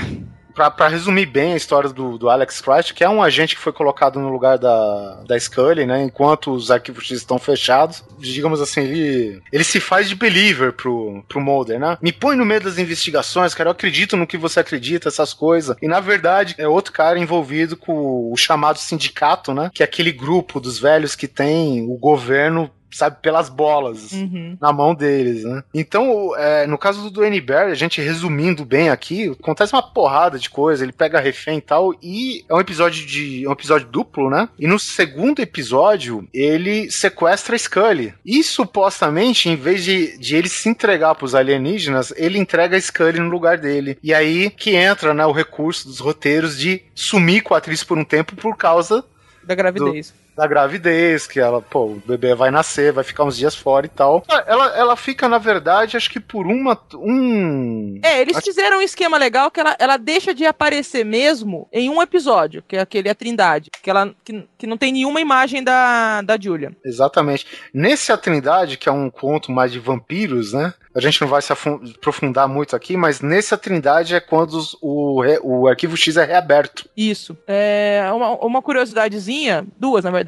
pra, 0.55 0.70
pra 0.70 0.88
resumir 0.88 1.26
bem 1.26 1.52
a 1.52 1.57
história 1.57 1.90
do, 1.90 2.16
do 2.16 2.30
Alex 2.30 2.61
Christ, 2.61 2.94
que 2.94 3.02
é 3.02 3.09
um 3.09 3.22
agente 3.22 3.57
que 3.57 3.61
foi 3.61 3.72
colocado 3.72 4.20
no 4.20 4.30
lugar 4.30 4.57
da, 4.57 5.22
da 5.26 5.38
Scully, 5.38 5.84
né? 5.84 6.02
Enquanto 6.05 6.52
os 6.52 6.70
arquivos 6.70 7.11
estão 7.11 7.38
fechados, 7.38 8.05
digamos 8.18 8.61
assim, 8.61 8.82
ele, 8.82 9.42
ele 9.52 9.64
se 9.64 9.80
faz 9.80 10.09
de 10.09 10.14
believer 10.14 10.72
pro, 10.72 11.22
pro 11.28 11.40
Mulder, 11.40 11.78
né? 11.78 11.98
Me 12.00 12.12
põe 12.12 12.36
no 12.36 12.44
meio 12.44 12.61
das 12.61 12.78
investigações, 12.78 13.55
cara, 13.55 13.68
eu 13.68 13.72
acredito 13.72 14.16
no 14.16 14.26
que 14.26 14.38
você 14.38 14.61
acredita, 14.61 15.09
essas 15.09 15.34
coisas. 15.34 15.76
E 15.82 15.88
na 15.88 16.00
verdade, 16.00 16.55
é 16.57 16.68
outro 16.68 16.92
cara 16.92 17.18
envolvido 17.18 17.76
com 17.76 18.32
o 18.32 18.36
chamado 18.36 18.78
sindicato, 18.78 19.52
né? 19.52 19.70
Que 19.74 19.82
é 19.82 19.84
aquele 19.84 20.12
grupo 20.12 20.61
dos 20.61 20.78
velhos 20.78 21.16
que 21.16 21.26
tem 21.26 21.82
o 21.82 21.96
governo 21.96 22.70
sabe, 22.97 23.16
pelas 23.20 23.49
bolas 23.49 24.12
Uhum. 24.12 24.57
na 24.61 24.72
mão 24.72 24.95
deles, 24.95 25.45
né? 25.45 25.62
Então, 25.74 26.34
é, 26.36 26.66
no 26.66 26.78
caso 26.78 27.03
do 27.03 27.11
Duane 27.11 27.40
Barry, 27.40 27.72
a 27.72 27.74
gente 27.74 28.01
resumindo 28.01 28.64
bem 28.64 28.88
aqui, 28.88 29.30
acontece 29.40 29.72
uma 29.72 29.82
porrada 29.82 30.38
de 30.38 30.49
coisa, 30.51 30.84
ele 30.84 30.92
pega 30.92 31.20
refém 31.20 31.59
e 31.59 31.61
tal, 31.62 31.95
e 32.03 32.45
é 32.49 32.55
um 32.55 32.61
episódio 32.61 33.05
de 33.07 33.45
é 33.45 33.49
um 33.49 33.53
episódio 33.53 33.88
duplo, 33.88 34.30
né? 34.30 34.49
E 34.59 34.66
no 34.66 34.78
segundo 34.78 35.40
episódio, 35.40 36.26
ele 36.32 36.90
sequestra 36.90 37.57
a 37.57 37.59
Scully. 37.59 38.14
E 38.24 38.42
supostamente, 38.42 39.49
em 39.49 39.57
vez 39.57 39.84
de, 39.84 40.18
de 40.18 40.36
ele 40.36 40.49
se 40.49 40.68
entregar 40.68 41.14
pros 41.14 41.34
alienígenas, 41.34 42.12
ele 42.16 42.38
entrega 42.38 42.76
a 42.76 42.80
Scully 42.80 43.18
no 43.18 43.28
lugar 43.28 43.59
dele. 43.59 43.99
E 44.03 44.12
aí 44.14 44.51
que 44.51 44.74
entra, 44.74 45.12
né, 45.14 45.24
o 45.26 45.32
recurso 45.32 45.88
dos 45.88 46.01
roteiros 46.01 46.59
de 46.59 46.82
sumir 46.95 47.42
com 47.42 47.55
a 47.55 47.59
atriz 47.59 47.82
por 47.84 47.99
um 47.99 48.05
tempo 48.05 48.34
por 48.36 48.57
causa 48.57 49.05
Da 49.42 49.55
gravidez. 49.55 50.14
Da 50.37 50.47
gravidez, 50.47 51.26
que 51.26 51.39
ela, 51.41 51.62
pô, 51.62 51.85
o 51.87 52.03
bebê 52.07 52.35
vai 52.35 52.51
nascer, 52.51 52.93
vai 52.93 53.05
ficar 53.05 53.24
uns 53.24 53.37
dias 53.37 53.55
fora 53.55 53.87
e 53.87 53.89
tal. 53.89 54.22
Ela, 54.47 54.76
ela 54.76 54.97
fica, 54.97 55.28
na 55.28 55.39
verdade, 55.39 55.97
acho 55.97 56.11
que 56.11 56.18
por 56.20 56.47
uma. 56.47 56.78
Um. 56.95 58.01
É, 58.03 58.20
eles 58.20 58.39
fizeram 58.43 58.78
um 58.78 58.82
esquema 58.82 59.16
legal 59.16 59.51
que 59.51 59.61
ela, 59.61 59.76
ela 59.78 59.97
deixa 59.97 60.35
de 60.35 60.45
aparecer 60.45 61.05
mesmo 61.05 61.68
em 61.72 61.89
um 61.89 62.03
episódio, 62.03 62.62
que 62.66 62.76
é 62.76 62.80
aquele 62.80 63.09
A 63.09 63.14
Trindade, 63.14 63.70
que 63.82 63.91
ela 63.91 64.12
que, 64.24 64.45
que 64.59 64.66
não 64.66 64.76
tem 64.76 64.93
nenhuma 64.93 65.20
imagem 65.20 65.62
da, 65.62 66.20
da 66.22 66.39
Julia. 66.41 66.72
Exatamente. 66.85 67.47
Nesse 67.72 68.12
A 68.12 68.16
Trindade, 68.16 68.76
que 68.76 68.89
é 68.89 68.93
um 68.93 69.11
conto 69.11 69.53
mais 69.53 69.70
de 69.72 69.78
vampiros, 69.78 70.53
né? 70.53 70.74
A 70.97 71.01
gente 71.01 71.20
não 71.20 71.26
vai 71.26 71.43
se 71.43 71.53
aprofundar 71.53 72.47
muito 72.49 72.76
aqui, 72.76 72.97
mas 72.97 73.20
nesse 73.20 73.53
A 73.53 73.57
Trindade 73.57 74.14
é 74.14 74.20
quando 74.20 74.55
os- 74.55 74.76
o, 74.80 75.22
o 75.43 75.66
arquivo 75.66 75.97
X 75.97 76.16
é 76.16 76.24
reaberto. 76.24 76.89
Isso. 76.97 77.37
É 77.49 78.09
uma, 78.14 78.30
uma 78.37 78.62
curiosidadezinha, 78.62 79.66
duas 79.76 80.05
na 80.05 80.11
verdade. 80.12 80.23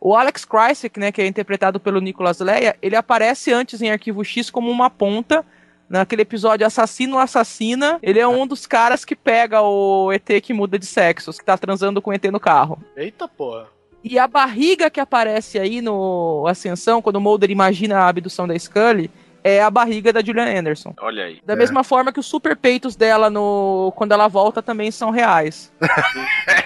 O 0.00 0.14
Alex 0.14 0.44
Krycek, 0.44 1.00
né, 1.00 1.10
que 1.10 1.22
é 1.22 1.26
interpretado 1.26 1.80
pelo 1.80 2.00
Nicolas 2.00 2.38
Leia, 2.40 2.76
ele 2.82 2.94
aparece 2.94 3.52
antes 3.52 3.80
em 3.80 3.90
Arquivo 3.90 4.22
X 4.24 4.50
como 4.50 4.70
uma 4.70 4.90
ponta. 4.90 5.44
Naquele 5.88 6.22
episódio 6.22 6.66
Assassino 6.66 7.18
Assassina, 7.18 7.98
ele 8.02 8.18
é 8.18 8.26
um 8.26 8.46
dos 8.46 8.66
caras 8.66 9.04
que 9.04 9.14
pega 9.14 9.60
o 9.62 10.10
ET 10.12 10.28
que 10.42 10.52
muda 10.52 10.78
de 10.78 10.86
sexo, 10.86 11.32
que 11.32 11.44
tá 11.44 11.56
transando 11.56 12.00
com 12.02 12.10
o 12.10 12.12
ET 12.12 12.24
no 12.24 12.40
carro. 12.40 12.82
Eita 12.96 13.28
porra. 13.28 13.68
E 14.02 14.18
a 14.18 14.26
barriga 14.26 14.90
que 14.90 15.00
aparece 15.00 15.58
aí 15.58 15.80
no 15.80 16.46
Ascensão, 16.46 17.00
quando 17.00 17.16
o 17.16 17.20
Mulder 17.20 17.50
imagina 17.50 18.00
a 18.00 18.08
abdução 18.08 18.46
da 18.46 18.58
Scully, 18.58 19.10
é 19.44 19.62
a 19.62 19.70
barriga 19.70 20.12
da 20.12 20.22
Julian 20.24 20.58
Anderson. 20.58 20.94
Olha 21.00 21.24
aí. 21.24 21.38
Da 21.44 21.52
É. 21.52 21.56
mesma 21.56 21.84
forma 21.84 22.12
que 22.12 22.18
os 22.18 22.26
super 22.26 22.56
peitos 22.56 22.96
dela 22.96 23.28
no 23.28 23.92
quando 23.94 24.12
ela 24.12 24.26
volta 24.26 24.62
também 24.62 24.90
são 24.90 25.10
reais. 25.10 25.70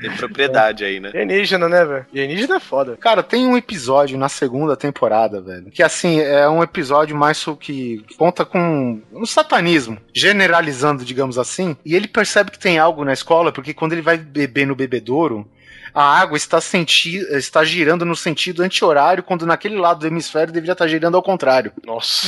Tem 0.00 0.10
propriedade 0.16 0.84
aí, 0.84 1.00
né? 1.00 1.08
Alienígena, 1.08 1.68
né, 1.68 1.84
velho? 1.84 2.06
Alienígena 2.12 2.56
é 2.56 2.60
foda. 2.60 2.96
Cara, 2.98 3.22
tem 3.22 3.46
um 3.46 3.56
episódio 3.56 4.18
na 4.18 4.28
segunda 4.28 4.76
temporada, 4.76 5.40
velho, 5.40 5.70
que 5.70 5.82
assim, 5.82 6.20
é 6.20 6.48
um 6.48 6.62
episódio 6.62 7.16
mais 7.16 7.44
que 7.60 8.04
conta 8.18 8.44
com 8.44 9.00
um 9.12 9.26
satanismo, 9.26 9.98
generalizando, 10.14 11.04
digamos 11.04 11.38
assim, 11.38 11.76
e 11.84 11.94
ele 11.94 12.08
percebe 12.08 12.50
que 12.50 12.58
tem 12.58 12.78
algo 12.78 13.04
na 13.04 13.12
escola, 13.12 13.52
porque 13.52 13.72
quando 13.74 13.92
ele 13.92 14.02
vai 14.02 14.16
beber 14.18 14.66
no 14.66 14.74
bebedouro, 14.74 15.46
a 15.94 16.02
água 16.02 16.36
está, 16.36 16.60
senti 16.60 17.18
está 17.36 17.64
girando 17.64 18.04
no 18.04 18.16
sentido 18.16 18.62
anti-horário, 18.62 19.22
quando 19.22 19.46
naquele 19.46 19.76
lado 19.76 20.00
do 20.00 20.06
hemisfério 20.06 20.52
deveria 20.52 20.72
estar 20.72 20.88
girando 20.88 21.16
ao 21.16 21.22
contrário. 21.22 21.72
Nossa. 21.86 22.26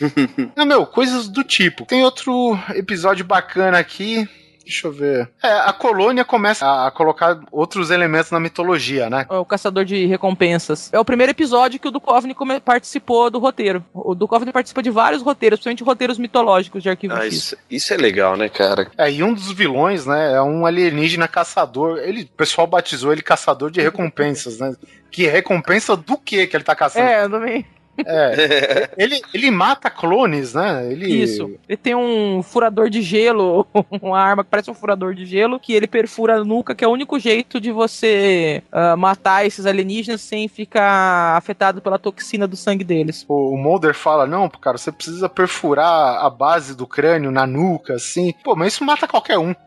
Não, 0.56 0.66
meu, 0.66 0.84
coisas 0.86 1.28
do 1.28 1.44
tipo. 1.44 1.86
Tem 1.86 2.02
outro 2.02 2.58
episódio 2.74 3.24
bacana 3.24 3.78
aqui. 3.78 4.28
Deixa 4.70 4.86
eu 4.86 4.92
ver. 4.92 5.28
É, 5.42 5.48
a 5.50 5.72
colônia 5.72 6.24
começa 6.24 6.86
a 6.86 6.90
colocar 6.92 7.40
outros 7.50 7.90
elementos 7.90 8.30
na 8.30 8.38
mitologia, 8.38 9.10
né? 9.10 9.26
É 9.28 9.34
o 9.36 9.44
caçador 9.44 9.84
de 9.84 10.06
recompensas. 10.06 10.88
É 10.92 10.98
o 10.98 11.04
primeiro 11.04 11.32
episódio 11.32 11.80
que 11.80 11.88
o 11.88 11.90
Duchovny 11.90 12.34
come- 12.34 12.60
participou 12.60 13.28
do 13.30 13.40
roteiro. 13.40 13.84
O 13.92 14.14
Duchovny 14.14 14.52
participa 14.52 14.80
de 14.80 14.88
vários 14.90 15.22
roteiros, 15.22 15.58
principalmente 15.58 15.82
roteiros 15.82 16.18
mitológicos 16.18 16.82
de 16.84 16.88
Arquivo 16.88 17.14
Ah, 17.14 17.24
X. 17.24 17.34
isso, 17.34 17.56
isso 17.68 17.92
é 17.92 17.96
legal, 17.96 18.36
né, 18.36 18.48
cara? 18.48 18.88
É, 18.96 19.10
e 19.10 19.24
um 19.24 19.34
dos 19.34 19.50
vilões, 19.50 20.06
né, 20.06 20.34
é 20.34 20.40
um 20.40 20.64
alienígena 20.64 21.26
caçador. 21.26 21.98
Ele, 21.98 22.22
o 22.22 22.28
pessoal 22.36 22.66
batizou 22.66 23.12
ele 23.12 23.22
caçador 23.22 23.72
de 23.72 23.80
recompensas, 23.80 24.58
né? 24.60 24.72
Que 25.10 25.26
recompensa 25.26 25.96
do 25.96 26.16
que 26.16 26.46
que 26.46 26.56
ele 26.56 26.62
tá 26.62 26.76
caçando? 26.76 27.06
É, 27.08 27.24
eu 27.24 27.30
também. 27.30 27.66
É, 28.06 28.90
ele, 28.96 29.20
ele 29.32 29.50
mata 29.50 29.90
clones, 29.90 30.54
né? 30.54 30.90
Ele, 30.90 31.06
Isso. 31.06 31.54
Ele 31.68 31.76
tem 31.76 31.94
um 31.94 32.42
furador 32.42 32.88
de 32.88 33.02
gelo, 33.02 33.66
uma 34.00 34.18
arma 34.18 34.44
que 34.44 34.50
parece 34.50 34.70
um 34.70 34.74
furador 34.74 35.14
de 35.14 35.24
gelo, 35.26 35.60
que 35.60 35.72
ele 35.72 35.86
perfura 35.86 36.36
a 36.36 36.44
nuca, 36.44 36.74
que 36.74 36.84
é 36.84 36.88
o 36.88 36.92
único 36.92 37.18
jeito 37.18 37.60
de 37.60 37.70
você 37.70 38.62
ah, 38.72 38.96
matar 38.96 39.46
esses 39.46 39.66
alienígenas 39.66 40.20
sem 40.20 40.48
ficar 40.48 41.36
afetado 41.36 41.80
pela 41.80 41.98
toxina 41.98 42.46
do 42.46 42.56
sangue 42.56 42.84
deles. 42.84 43.24
O, 43.28 43.54
o 43.54 43.56
Mulder 43.56 43.94
fala, 43.94 44.26
não, 44.26 44.48
cara, 44.48 44.78
você 44.78 44.92
precisa 44.92 45.28
perfurar 45.28 46.24
a 46.24 46.30
base 46.30 46.76
do 46.76 46.86
crânio 46.86 47.30
na 47.30 47.46
nuca, 47.46 47.94
assim. 47.94 48.34
Pô, 48.44 48.54
mas 48.54 48.74
isso 48.74 48.84
mata 48.84 49.06
qualquer 49.06 49.38
um. 49.38 49.54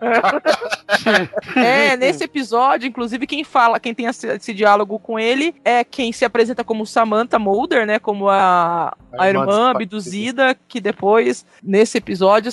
É, 1.55 1.95
nesse 1.97 2.23
episódio, 2.23 2.87
inclusive, 2.87 3.27
quem 3.27 3.43
fala, 3.43 3.79
quem 3.79 3.93
tem 3.93 4.05
esse, 4.05 4.27
esse 4.27 4.53
diálogo 4.53 4.99
com 4.99 5.19
ele 5.19 5.53
é 5.63 5.83
quem 5.83 6.11
se 6.11 6.25
apresenta 6.25 6.63
como 6.63 6.85
Samantha 6.85 7.37
Mulder, 7.37 7.85
né? 7.85 7.99
Como 7.99 8.22
a, 8.29 8.93
a 9.17 9.23
A 9.23 9.27
irmã 9.27 9.41
irmã 9.41 9.69
abduzida, 9.71 10.55
que 10.67 10.79
depois, 10.81 11.45
nesse 11.61 11.97
episódio, 11.97 12.51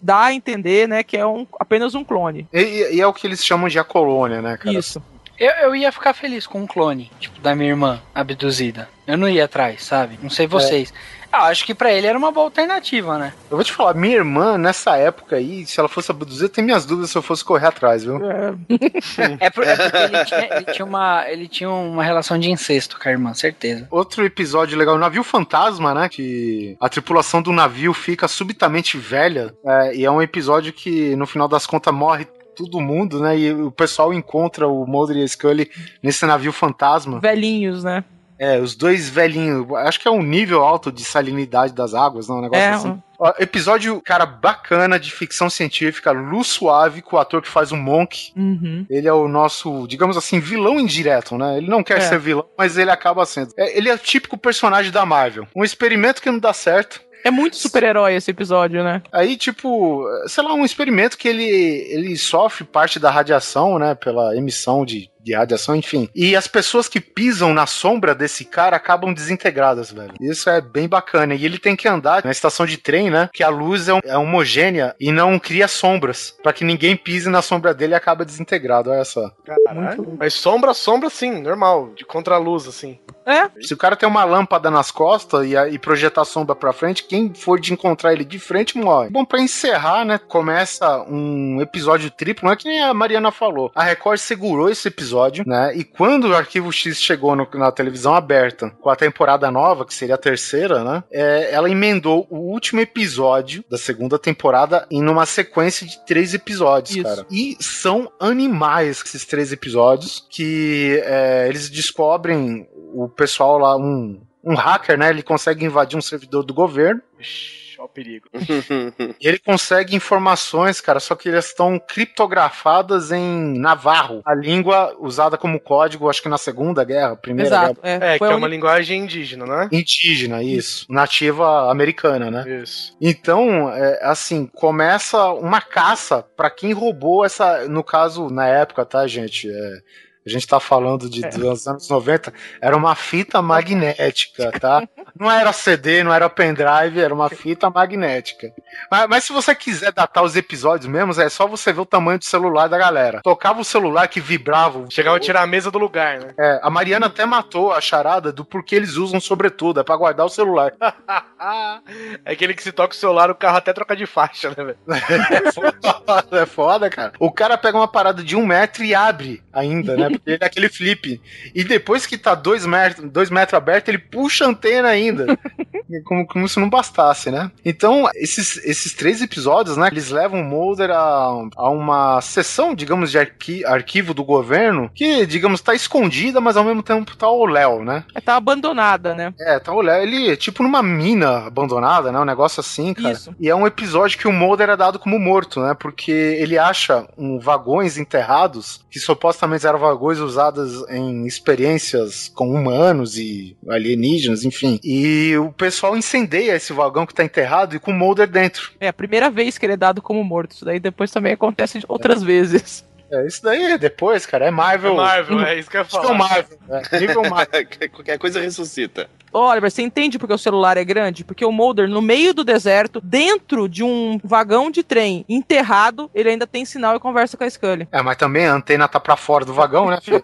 dá 0.00 0.24
a 0.26 0.34
entender, 0.34 0.88
né, 0.88 1.02
que 1.02 1.16
é 1.16 1.26
um, 1.26 1.46
apenas 1.58 1.94
um 1.94 2.04
clone. 2.04 2.46
E, 2.52 2.94
e- 2.96 3.00
é 3.00 3.06
o 3.06 3.12
que 3.12 3.26
eles 3.26 3.44
chamam 3.44 3.68
de 3.68 3.78
a 3.78 3.84
colônia, 3.84 4.40
né, 4.40 4.56
cara? 4.56 4.76
Isso. 4.78 5.02
Eu, 5.36 5.50
eu 5.50 5.74
ia 5.76 5.90
ficar 5.90 6.12
feliz 6.14 6.46
com 6.46 6.60
um 6.60 6.66
clone, 6.66 7.10
tipo, 7.18 7.40
da 7.40 7.56
minha 7.56 7.70
irmã 7.70 8.00
abduzida. 8.14 8.88
Eu 9.04 9.18
não 9.18 9.28
ia 9.28 9.46
atrás, 9.46 9.82
sabe? 9.82 10.16
Não 10.22 10.30
sei 10.30 10.46
vocês. 10.46 10.94
Ah, 11.34 11.46
acho 11.48 11.64
que 11.64 11.74
pra 11.74 11.92
ele 11.92 12.06
era 12.06 12.16
uma 12.16 12.30
boa 12.30 12.46
alternativa, 12.46 13.18
né? 13.18 13.32
Eu 13.50 13.56
vou 13.56 13.64
te 13.64 13.72
falar, 13.72 13.94
minha 13.94 14.14
irmã, 14.16 14.56
nessa 14.56 14.96
época 14.96 15.36
aí, 15.36 15.66
se 15.66 15.80
ela 15.80 15.88
fosse 15.88 16.10
abduzida, 16.10 16.44
eu 16.44 16.48
tenho 16.48 16.64
minhas 16.66 16.86
dúvidas 16.86 17.10
se 17.10 17.18
eu 17.18 17.22
fosse 17.22 17.44
correr 17.44 17.66
atrás, 17.66 18.04
viu? 18.04 18.18
É, 18.24 18.54
É, 19.40 19.50
por- 19.50 19.64
é 19.64 19.76
porque 19.76 19.96
ele 19.96 20.24
tinha, 20.24 20.56
ele 20.56 20.64
tinha 20.72 20.84
uma, 20.84 21.24
ele 21.28 21.48
tinha 21.48 21.70
uma 21.70 22.04
relação 22.04 22.38
de 22.38 22.50
incesto 22.50 22.98
com 23.00 23.08
a 23.08 23.12
irmã, 23.12 23.34
certeza. 23.34 23.86
Outro 23.90 24.24
episódio 24.24 24.78
legal, 24.78 24.94
o 24.94 24.98
navio 24.98 25.24
fantasma, 25.24 25.92
né? 25.92 26.08
Que 26.08 26.76
a 26.80 26.88
tripulação 26.88 27.42
do 27.42 27.52
navio 27.52 27.92
fica 27.92 28.28
subitamente 28.28 28.96
velha. 28.96 29.52
é, 29.64 29.96
e 29.96 30.04
é 30.04 30.10
um 30.10 30.22
episódio 30.22 30.72
que, 30.72 31.16
no 31.16 31.26
final 31.26 31.48
das 31.48 31.66
contas, 31.66 31.92
morre 31.92 32.26
todo 32.56 32.80
mundo, 32.80 33.18
né? 33.18 33.36
E 33.36 33.52
o 33.52 33.70
pessoal 33.72 34.14
encontra 34.14 34.68
o 34.68 34.86
Mulder 34.86 35.16
e 35.16 35.24
a 35.24 35.28
Scully 35.28 35.68
nesse 36.00 36.24
navio 36.24 36.52
fantasma. 36.52 37.18
velhinhos, 37.18 37.82
né? 37.82 38.04
É, 38.38 38.58
os 38.58 38.74
dois 38.74 39.08
velhinhos. 39.08 39.66
Acho 39.76 40.00
que 40.00 40.08
é 40.08 40.10
um 40.10 40.22
nível 40.22 40.62
alto 40.62 40.90
de 40.90 41.04
salinidade 41.04 41.72
das 41.72 41.94
águas, 41.94 42.28
não? 42.28 42.38
Um 42.38 42.42
negócio 42.42 42.62
É, 42.64 42.70
assim. 42.70 43.02
Ó, 43.18 43.32
episódio, 43.38 44.00
cara, 44.04 44.26
bacana 44.26 44.98
de 44.98 45.12
ficção 45.12 45.48
científica, 45.48 46.10
Luz 46.10 46.48
Suave, 46.48 47.00
com 47.00 47.14
o 47.14 47.18
ator 47.20 47.40
que 47.40 47.48
faz 47.48 47.70
o 47.70 47.76
Monk. 47.76 48.32
Uhum. 48.36 48.84
Ele 48.90 49.06
é 49.06 49.12
o 49.12 49.28
nosso, 49.28 49.86
digamos 49.86 50.16
assim, 50.16 50.40
vilão 50.40 50.80
indireto, 50.80 51.38
né? 51.38 51.56
Ele 51.58 51.68
não 51.68 51.82
quer 51.84 51.98
É. 51.98 52.00
ser 52.00 52.18
vilão, 52.18 52.44
mas 52.58 52.76
ele 52.76 52.90
acaba 52.90 53.24
sendo. 53.24 53.52
É, 53.56 53.78
ele 53.78 53.88
é 53.88 53.94
o 53.94 53.98
típico 53.98 54.36
personagem 54.36 54.90
da 54.90 55.06
Marvel. 55.06 55.46
Um 55.54 55.62
experimento 55.62 56.20
que 56.20 56.30
não 56.30 56.40
dá 56.40 56.52
certo. 56.52 57.00
É 57.24 57.30
muito 57.30 57.56
super-herói 57.56 58.16
esse 58.16 58.30
episódio, 58.30 58.84
né? 58.84 59.00
Aí, 59.10 59.36
tipo, 59.38 60.04
sei 60.26 60.44
lá, 60.44 60.52
um 60.52 60.64
experimento 60.64 61.16
que 61.16 61.26
ele, 61.26 61.42
ele 61.88 62.16
sofre 62.18 62.64
parte 62.64 62.98
da 62.98 63.10
radiação, 63.10 63.78
né? 63.78 63.94
Pela 63.94 64.36
emissão 64.36 64.84
de, 64.84 65.08
de 65.24 65.34
radiação, 65.34 65.74
enfim. 65.74 66.08
E 66.14 66.36
as 66.36 66.46
pessoas 66.46 66.88
que 66.88 67.00
pisam 67.00 67.54
na 67.54 67.66
sombra 67.66 68.14
desse 68.14 68.44
cara 68.44 68.76
acabam 68.76 69.12
desintegradas, 69.14 69.90
velho. 69.90 70.12
Isso 70.20 70.48
é 70.50 70.60
bem 70.60 70.86
bacana. 70.88 71.34
E 71.34 71.44
ele 71.44 71.58
tem 71.58 71.74
que 71.74 71.88
andar 71.88 72.22
na 72.24 72.30
estação 72.30 72.66
de 72.66 72.76
trem, 72.76 73.10
né? 73.10 73.28
Que 73.32 73.42
a 73.42 73.48
luz 73.48 73.88
é, 73.88 73.94
um- 73.94 74.00
é 74.04 74.16
homogênea 74.18 74.94
e 75.00 75.10
não 75.10 75.38
cria 75.38 75.66
sombras. 75.66 76.34
Pra 76.42 76.52
que 76.52 76.64
ninguém 76.64 76.96
pise 76.96 77.28
na 77.30 77.40
sombra 77.42 77.72
dele 77.72 77.92
e 77.94 77.96
acaba 77.96 78.24
desintegrado. 78.24 78.90
Olha 78.90 79.04
só. 79.04 79.30
Caralho. 79.44 80.16
Mas 80.18 80.34
sombra, 80.34 80.74
sombra 80.74 81.08
sim, 81.08 81.40
normal. 81.40 81.90
De 81.96 82.04
contra-luz, 82.04 82.66
assim. 82.66 82.98
É, 83.26 83.48
Se 83.62 83.72
o 83.72 83.76
cara 83.76 83.96
tem 83.96 84.06
uma 84.06 84.22
lâmpada 84.24 84.70
nas 84.70 84.90
costas 84.90 85.46
e, 85.48 85.56
a- 85.56 85.66
e 85.68 85.78
projetar 85.78 86.20
a 86.22 86.26
sombra 86.26 86.54
pra 86.54 86.74
frente, 86.74 87.04
quem 87.04 87.32
for 87.32 87.58
de 87.58 87.72
encontrar 87.72 88.12
ele 88.12 88.24
de 88.24 88.38
frente 88.38 88.76
morre. 88.76 89.08
Bom, 89.08 89.24
pra 89.24 89.40
encerrar, 89.40 90.04
né, 90.04 90.18
começa 90.18 91.02
um 91.08 91.58
episódio 91.62 92.10
triplo, 92.10 92.44
não 92.44 92.52
é 92.52 92.56
que 92.56 92.68
nem 92.68 92.82
a 92.82 92.92
Mariana 92.92 93.30
falou. 93.32 93.72
A 93.74 93.82
Record 93.82 94.18
segurou 94.18 94.68
esse 94.68 94.88
episódio 94.88 95.13
episódio, 95.14 95.44
né? 95.46 95.72
E 95.76 95.84
quando 95.84 96.28
o 96.28 96.34
Arquivo 96.34 96.72
X 96.72 97.00
chegou 97.00 97.36
no- 97.36 97.46
na 97.54 97.70
televisão 97.70 98.14
aberta 98.14 98.70
com 98.80 98.90
a 98.90 98.96
temporada 98.96 99.50
nova, 99.50 99.84
que 99.86 99.94
seria 99.94 100.16
a 100.16 100.18
terceira, 100.18 100.82
né? 100.82 101.04
é, 101.12 101.52
ela 101.52 101.70
emendou 101.70 102.26
o 102.30 102.36
último 102.38 102.80
episódio 102.80 103.64
da 103.70 103.78
segunda 103.78 104.18
temporada 104.18 104.86
em 104.90 105.06
uma 105.08 105.24
sequência 105.26 105.86
de 105.86 106.04
três 106.04 106.34
episódios, 106.34 106.96
Isso. 106.96 107.04
cara. 107.04 107.26
E 107.30 107.56
são 107.60 108.10
animais 108.18 109.02
esses 109.04 109.24
três 109.24 109.52
episódios 109.52 110.26
que 110.30 111.00
é, 111.04 111.46
eles 111.48 111.70
descobrem 111.70 112.66
o 112.92 113.08
pessoal 113.08 113.58
lá, 113.58 113.76
um, 113.76 114.20
um 114.42 114.54
hacker, 114.54 114.98
né? 114.98 115.10
Ele 115.10 115.22
consegue 115.22 115.64
invadir 115.64 115.96
um 115.96 116.02
servidor 116.02 116.42
do 116.44 116.52
governo. 116.54 117.00
Ixi, 117.20 117.63
o 117.84 117.88
perigo. 117.88 118.28
E 119.20 119.28
ele 119.28 119.38
consegue 119.38 119.94
informações, 119.94 120.80
cara, 120.80 121.00
só 121.00 121.14
que 121.14 121.28
elas 121.28 121.46
estão 121.46 121.78
criptografadas 121.78 123.10
em 123.12 123.58
Navarro, 123.58 124.22
a 124.24 124.34
língua 124.34 124.94
usada 124.98 125.36
como 125.36 125.60
código, 125.60 126.08
acho 126.08 126.22
que 126.22 126.28
na 126.28 126.38
Segunda 126.38 126.84
Guerra, 126.84 127.16
Primeira 127.16 127.48
Exato. 127.48 127.80
Guerra 127.82 128.04
É, 128.04 128.14
É, 128.14 128.18
que 128.18 128.24
é 128.24 128.34
uma 128.34 128.48
linguagem 128.48 129.02
indígena, 129.02 129.46
né? 129.46 129.68
indígena, 129.72 130.42
isso, 130.42 130.86
nativa 130.90 131.70
americana, 131.70 132.30
né? 132.30 132.62
Isso. 132.62 132.96
Então, 133.00 133.70
é, 133.70 134.00
assim, 134.02 134.46
começa 134.46 135.32
uma 135.32 135.60
caça 135.60 136.22
pra 136.36 136.50
quem 136.50 136.72
roubou 136.72 137.24
essa, 137.24 137.66
no 137.68 137.82
caso, 137.82 138.28
na 138.28 138.46
época, 138.46 138.84
tá, 138.84 139.06
gente? 139.06 139.48
É, 139.50 139.78
a 140.26 140.30
gente 140.30 140.46
tá 140.46 140.58
falando 140.58 141.08
de, 141.08 141.20
dos 141.20 141.66
anos 141.66 141.88
90, 141.88 142.32
era 142.60 142.76
uma 142.76 142.94
fita 142.94 143.42
magnética, 143.42 144.50
tá? 144.58 144.82
Não 145.18 145.30
era 145.30 145.52
CD, 145.52 146.02
não 146.02 146.12
era 146.12 146.28
pendrive, 146.28 146.98
era 146.98 147.14
uma 147.14 147.28
fita 147.28 147.70
magnética. 147.70 148.52
Mas, 148.90 149.06
mas 149.08 149.24
se 149.24 149.32
você 149.32 149.54
quiser 149.54 149.92
datar 149.92 150.24
os 150.24 150.34
episódios 150.34 150.88
mesmo, 150.88 151.12
é 151.20 151.28
só 151.28 151.46
você 151.46 151.72
ver 151.72 151.82
o 151.82 151.86
tamanho 151.86 152.18
do 152.18 152.24
celular 152.24 152.66
da 152.66 152.76
galera. 152.76 153.20
Tocava 153.22 153.60
o 153.60 153.64
celular 153.64 154.08
que 154.08 154.18
vibrava. 154.18 154.84
Chegava 154.90 155.16
a 155.16 155.20
tirar 155.20 155.42
a 155.42 155.46
mesa 155.46 155.70
do 155.70 155.78
lugar, 155.78 156.18
né? 156.18 156.34
É, 156.36 156.58
a 156.60 156.68
Mariana 156.68 157.06
até 157.06 157.24
matou 157.24 157.72
a 157.72 157.80
charada 157.80 158.32
do 158.32 158.44
porquê 158.44 158.74
eles 158.74 158.96
usam 158.96 159.20
sobretudo, 159.20 159.78
é 159.78 159.84
pra 159.84 159.96
guardar 159.96 160.26
o 160.26 160.30
celular. 160.30 160.72
é 162.24 162.32
aquele 162.32 162.54
que 162.54 162.62
se 162.62 162.72
toca 162.72 162.92
o 162.92 162.98
celular, 162.98 163.30
o 163.30 163.36
carro 163.36 163.58
até 163.58 163.72
troca 163.72 163.94
de 163.94 164.06
faixa, 164.06 164.48
né, 164.48 164.56
velho? 164.56 164.78
é 166.32 166.46
foda, 166.46 166.90
cara. 166.90 167.12
O 167.20 167.30
cara 167.30 167.56
pega 167.56 167.78
uma 167.78 167.86
parada 167.86 168.20
de 168.20 168.34
um 168.34 168.44
metro 168.44 168.82
e 168.82 168.96
abre 168.96 169.40
ainda, 169.52 169.96
né? 169.96 170.08
Ele 170.26 170.38
é 170.40 170.44
aquele 170.44 170.68
flip. 170.68 171.20
E 171.54 171.64
depois 171.64 172.06
que 172.06 172.16
tá 172.18 172.34
dois 172.34 172.64
metros, 172.66 173.10
dois 173.10 173.30
metros 173.30 173.54
aberto, 173.54 173.88
ele 173.88 173.98
puxa 173.98 174.44
a 174.44 174.48
antena 174.48 174.88
ainda. 174.88 175.38
como, 176.04 176.26
como 176.26 176.48
se 176.48 176.58
não 176.58 176.68
bastasse, 176.68 177.30
né? 177.30 177.50
Então, 177.64 178.08
esses, 178.14 178.56
esses 178.64 178.92
três 178.94 179.20
episódios, 179.22 179.76
né? 179.76 179.88
Eles 179.90 180.10
levam 180.10 180.40
o 180.40 180.44
Mulder 180.44 180.90
a, 180.90 181.30
a 181.56 181.70
uma 181.70 182.20
sessão, 182.20 182.74
digamos, 182.74 183.10
de 183.10 183.18
arqui- 183.18 183.64
arquivo 183.64 184.12
do 184.14 184.24
governo 184.24 184.90
que, 184.94 185.26
digamos, 185.26 185.60
tá 185.60 185.74
escondida, 185.74 186.40
mas 186.40 186.56
ao 186.56 186.64
mesmo 186.64 186.82
tempo 186.82 187.16
tá 187.16 187.28
o 187.28 187.46
Léo, 187.46 187.84
né? 187.84 188.04
Tá 188.24 188.36
abandonada, 188.36 189.14
né? 189.14 189.32
É, 189.40 189.58
tá 189.58 189.72
o 189.72 189.80
Léo, 189.80 190.02
ele 190.02 190.30
é 190.30 190.36
tipo 190.36 190.62
numa 190.62 190.82
mina 190.82 191.46
abandonada, 191.46 192.10
né? 192.10 192.18
Um 192.18 192.24
negócio 192.24 192.60
assim, 192.60 192.94
cara. 192.94 193.12
Isso. 193.12 193.34
E 193.38 193.48
é 193.48 193.54
um 193.54 193.66
episódio 193.66 194.18
que 194.18 194.28
o 194.28 194.32
Mulder 194.32 194.70
é 194.70 194.76
dado 194.76 194.98
como 194.98 195.18
morto, 195.18 195.60
né? 195.60 195.74
Porque 195.78 196.10
ele 196.10 196.58
acha 196.58 197.06
um 197.16 197.38
vagões 197.38 197.98
enterrados, 197.98 198.84
que 198.90 198.98
supostamente 198.98 199.66
eram 199.66 199.78
vagões 199.78 200.03
usados 200.18 200.84
em 200.88 201.26
experiências 201.26 202.28
com 202.28 202.50
humanos 202.50 203.16
e 203.16 203.56
alienígenas, 203.68 204.44
enfim. 204.44 204.78
E 204.82 205.36
o 205.36 205.52
pessoal 205.52 205.96
incendeia 205.96 206.56
esse 206.56 206.72
vagão 206.72 207.06
que 207.06 207.14
tá 207.14 207.24
enterrado 207.24 207.74
e 207.74 207.78
com 207.78 207.90
o 207.90 207.94
Mulder 207.94 208.28
dentro. 208.28 208.72
É 208.80 208.88
a 208.88 208.92
primeira 208.92 209.30
vez 209.30 209.56
que 209.56 209.66
ele 209.66 209.74
é 209.74 209.76
dado 209.76 210.02
como 210.02 210.22
morto. 210.22 210.52
Isso 210.52 210.64
daí 210.64 210.78
depois 210.78 211.10
também 211.10 211.32
acontece 211.32 211.80
outras 211.88 212.22
vezes. 212.22 212.84
É, 213.10 213.26
isso 213.26 213.42
daí 213.42 213.62
é 213.62 213.78
depois, 213.78 214.26
cara, 214.26 214.46
é 214.46 214.48
É 214.48 214.50
Marvel. 214.50 214.94
Marvel, 214.96 215.40
é 215.40 215.58
isso 215.58 215.70
que 215.70 215.76
eu 215.76 215.80
ia 215.80 215.86
Isso 215.86 215.90
que 215.90 215.96
é 215.96 216.00
o 216.00 216.02
falar. 216.04 216.18
Marvel, 216.18 216.58
é, 216.70 217.00
nível 217.00 217.22
Marvel. 217.28 217.66
Qualquer 217.92 218.18
coisa 218.18 218.40
ressuscita. 218.40 219.08
Oliver, 219.32 219.68
você 219.70 219.82
entende 219.82 220.16
porque 220.16 220.32
o 220.32 220.38
celular 220.38 220.76
é 220.76 220.84
grande? 220.84 221.24
Porque 221.24 221.44
o 221.44 221.50
Mulder, 221.50 221.88
no 221.88 222.00
meio 222.00 222.32
do 222.32 222.44
deserto, 222.44 223.00
dentro 223.00 223.68
de 223.68 223.82
um 223.82 224.18
vagão 224.22 224.70
de 224.70 224.84
trem, 224.84 225.24
enterrado, 225.28 226.08
ele 226.14 226.28
ainda 226.28 226.46
tem 226.46 226.64
sinal 226.64 226.94
e 226.94 227.00
conversa 227.00 227.36
com 227.36 227.42
a 227.42 227.50
Scully. 227.50 227.88
É, 227.90 228.00
mas 228.00 228.16
também 228.16 228.46
a 228.46 228.54
antena 228.54 228.86
tá 228.86 229.00
pra 229.00 229.16
fora 229.16 229.44
do 229.44 229.52
vagão, 229.52 229.90
né, 229.90 229.98
filho? 230.00 230.20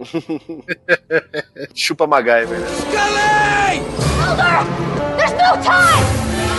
Chupa 1.72 2.06
MacGyver, 2.08 2.58
né? 2.58 2.66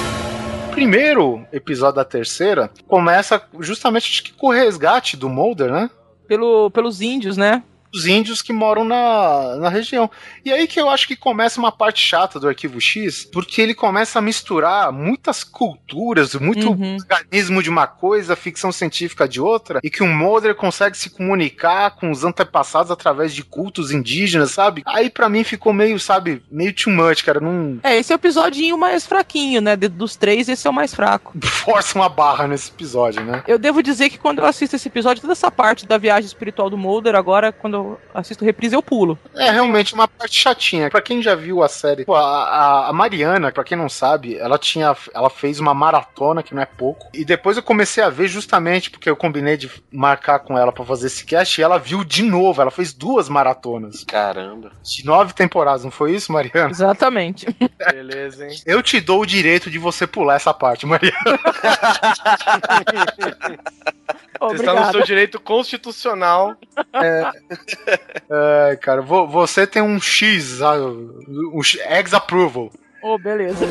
primeiro 0.71 1.45
episódio 1.51 1.97
da 1.97 2.05
terceira 2.05 2.71
começa 2.87 3.41
justamente 3.59 4.09
acho 4.09 4.23
que 4.23 4.33
com 4.33 4.47
o 4.47 4.51
resgate 4.51 5.17
do 5.17 5.29
Mulder, 5.29 5.71
né? 5.71 5.89
Pelo, 6.27 6.71
pelos 6.71 7.01
índios, 7.01 7.35
né? 7.35 7.61
Os 7.93 8.05
índios 8.05 8.41
que 8.41 8.53
moram 8.53 8.83
na, 8.83 9.55
na 9.57 9.69
região. 9.69 10.09
E 10.45 10.51
aí 10.51 10.67
que 10.67 10.79
eu 10.79 10.89
acho 10.89 11.07
que 11.07 11.15
começa 11.15 11.59
uma 11.59 11.71
parte 11.71 11.99
chata 12.05 12.39
do 12.39 12.47
Arquivo 12.47 12.79
X, 12.79 13.25
porque 13.25 13.61
ele 13.61 13.73
começa 13.73 14.19
a 14.19 14.21
misturar 14.21 14.91
muitas 14.91 15.43
culturas, 15.43 16.35
muito 16.35 16.71
Uhum. 16.71 16.97
organismo 16.97 17.61
de 17.61 17.69
uma 17.69 17.87
coisa, 17.87 18.35
ficção 18.35 18.71
científica 18.71 19.27
de 19.27 19.41
outra, 19.41 19.79
e 19.83 19.89
que 19.89 20.03
o 20.03 20.07
Mulder 20.07 20.55
consegue 20.55 20.97
se 20.97 21.09
comunicar 21.09 21.91
com 21.91 22.11
os 22.11 22.23
antepassados 22.23 22.91
através 22.91 23.33
de 23.33 23.43
cultos 23.43 23.91
indígenas, 23.91 24.51
sabe? 24.51 24.83
Aí 24.85 25.09
pra 25.09 25.27
mim 25.27 25.43
ficou 25.43 25.73
meio, 25.73 25.99
sabe, 25.99 26.41
meio 26.49 26.73
too 26.73 26.93
much, 26.93 27.23
cara. 27.23 27.39
Não 27.39 27.79
É, 27.83 27.97
esse 27.97 28.11
é 28.11 28.15
o 28.15 28.17
episódio 28.17 28.77
mais 28.77 29.05
fraquinho, 29.05 29.61
né? 29.61 29.75
Dos 29.75 30.15
três, 30.15 30.47
esse 30.47 30.65
é 30.65 30.69
o 30.69 30.73
mais 30.73 30.93
fraco. 30.93 31.33
força 31.43 31.97
uma 31.97 32.09
barra 32.09 32.47
nesse 32.47 32.69
episódio, 32.71 33.23
né? 33.23 33.43
Eu 33.47 33.59
devo 33.59 33.83
dizer 33.83 34.09
que 34.09 34.17
quando 34.17 34.39
eu 34.39 34.45
assisto 34.45 34.75
esse 34.75 34.87
episódio, 34.87 35.21
toda 35.21 35.33
essa 35.33 35.51
parte 35.51 35.85
da 35.85 35.97
viagem 35.97 36.25
espiritual 36.25 36.69
do 36.69 36.77
Mulder, 36.77 37.15
agora, 37.15 37.51
quando 37.51 37.80
eu 37.81 37.99
assisto 38.13 38.45
reprise, 38.45 38.75
eu 38.75 38.81
pulo. 38.83 39.17
É 39.35 39.49
realmente 39.51 39.93
uma 39.93 40.07
parte 40.07 40.35
chatinha. 40.35 40.89
Pra 40.89 41.01
quem 41.01 41.21
já 41.21 41.35
viu 41.35 41.63
a 41.63 41.67
série, 41.67 42.05
pô, 42.05 42.15
a, 42.15 42.89
a- 42.89 42.93
Mariana, 42.93 43.51
pra 43.51 43.63
quem 43.63 43.77
não 43.77 43.89
sabe, 43.89 44.37
ela 44.37 44.57
tinha, 44.57 44.95
ela 45.13 45.29
fez 45.29 45.59
uma 45.59 45.73
maratona 45.73 46.43
que 46.43 46.53
não 46.53 46.61
é 46.61 46.65
pouco. 46.65 47.07
E 47.13 47.23
depois 47.25 47.57
eu 47.57 47.63
comecei 47.63 48.03
a 48.03 48.09
ver 48.09 48.27
justamente 48.27 48.89
porque 48.91 49.09
eu 49.09 49.15
combinei 49.15 49.57
de 49.57 49.69
marcar 49.91 50.39
com 50.39 50.57
ela 50.57 50.71
pra 50.71 50.85
fazer 50.85 51.07
esse 51.07 51.25
cast 51.25 51.59
e 51.59 51.63
ela 51.63 51.77
viu 51.79 52.03
de 52.03 52.23
novo. 52.23 52.61
Ela 52.61 52.71
fez 52.71 52.93
duas 52.93 53.27
maratonas 53.29 54.03
Caramba. 54.03 54.71
de 54.83 55.05
nove 55.05 55.33
temporadas, 55.33 55.83
não 55.83 55.91
foi 55.91 56.13
isso, 56.13 56.31
Mariana? 56.31 56.69
Exatamente. 56.69 57.45
Beleza, 57.91 58.47
hein? 58.47 58.55
Eu 58.65 58.81
te 58.83 58.99
dou 58.99 59.21
o 59.21 59.25
direito 59.25 59.69
de 59.69 59.77
você 59.79 60.05
pular 60.05 60.35
essa 60.35 60.53
parte, 60.53 60.85
Mariana. 60.85 61.17
Você 64.39 64.55
está 64.55 64.73
no 64.73 64.91
seu 64.91 65.03
direito 65.03 65.39
constitucional. 65.39 66.55
Ai, 68.29 68.77
cara, 68.77 69.01
vo- 69.01 69.27
você 69.27 69.65
tem 69.67 69.81
um 69.81 69.99
X, 69.99 70.59
um 71.53 71.61
X- 71.63 71.79
Ex 71.87 72.13
Approval. 72.13 72.71
Oh, 73.03 73.17
beleza. 73.17 73.65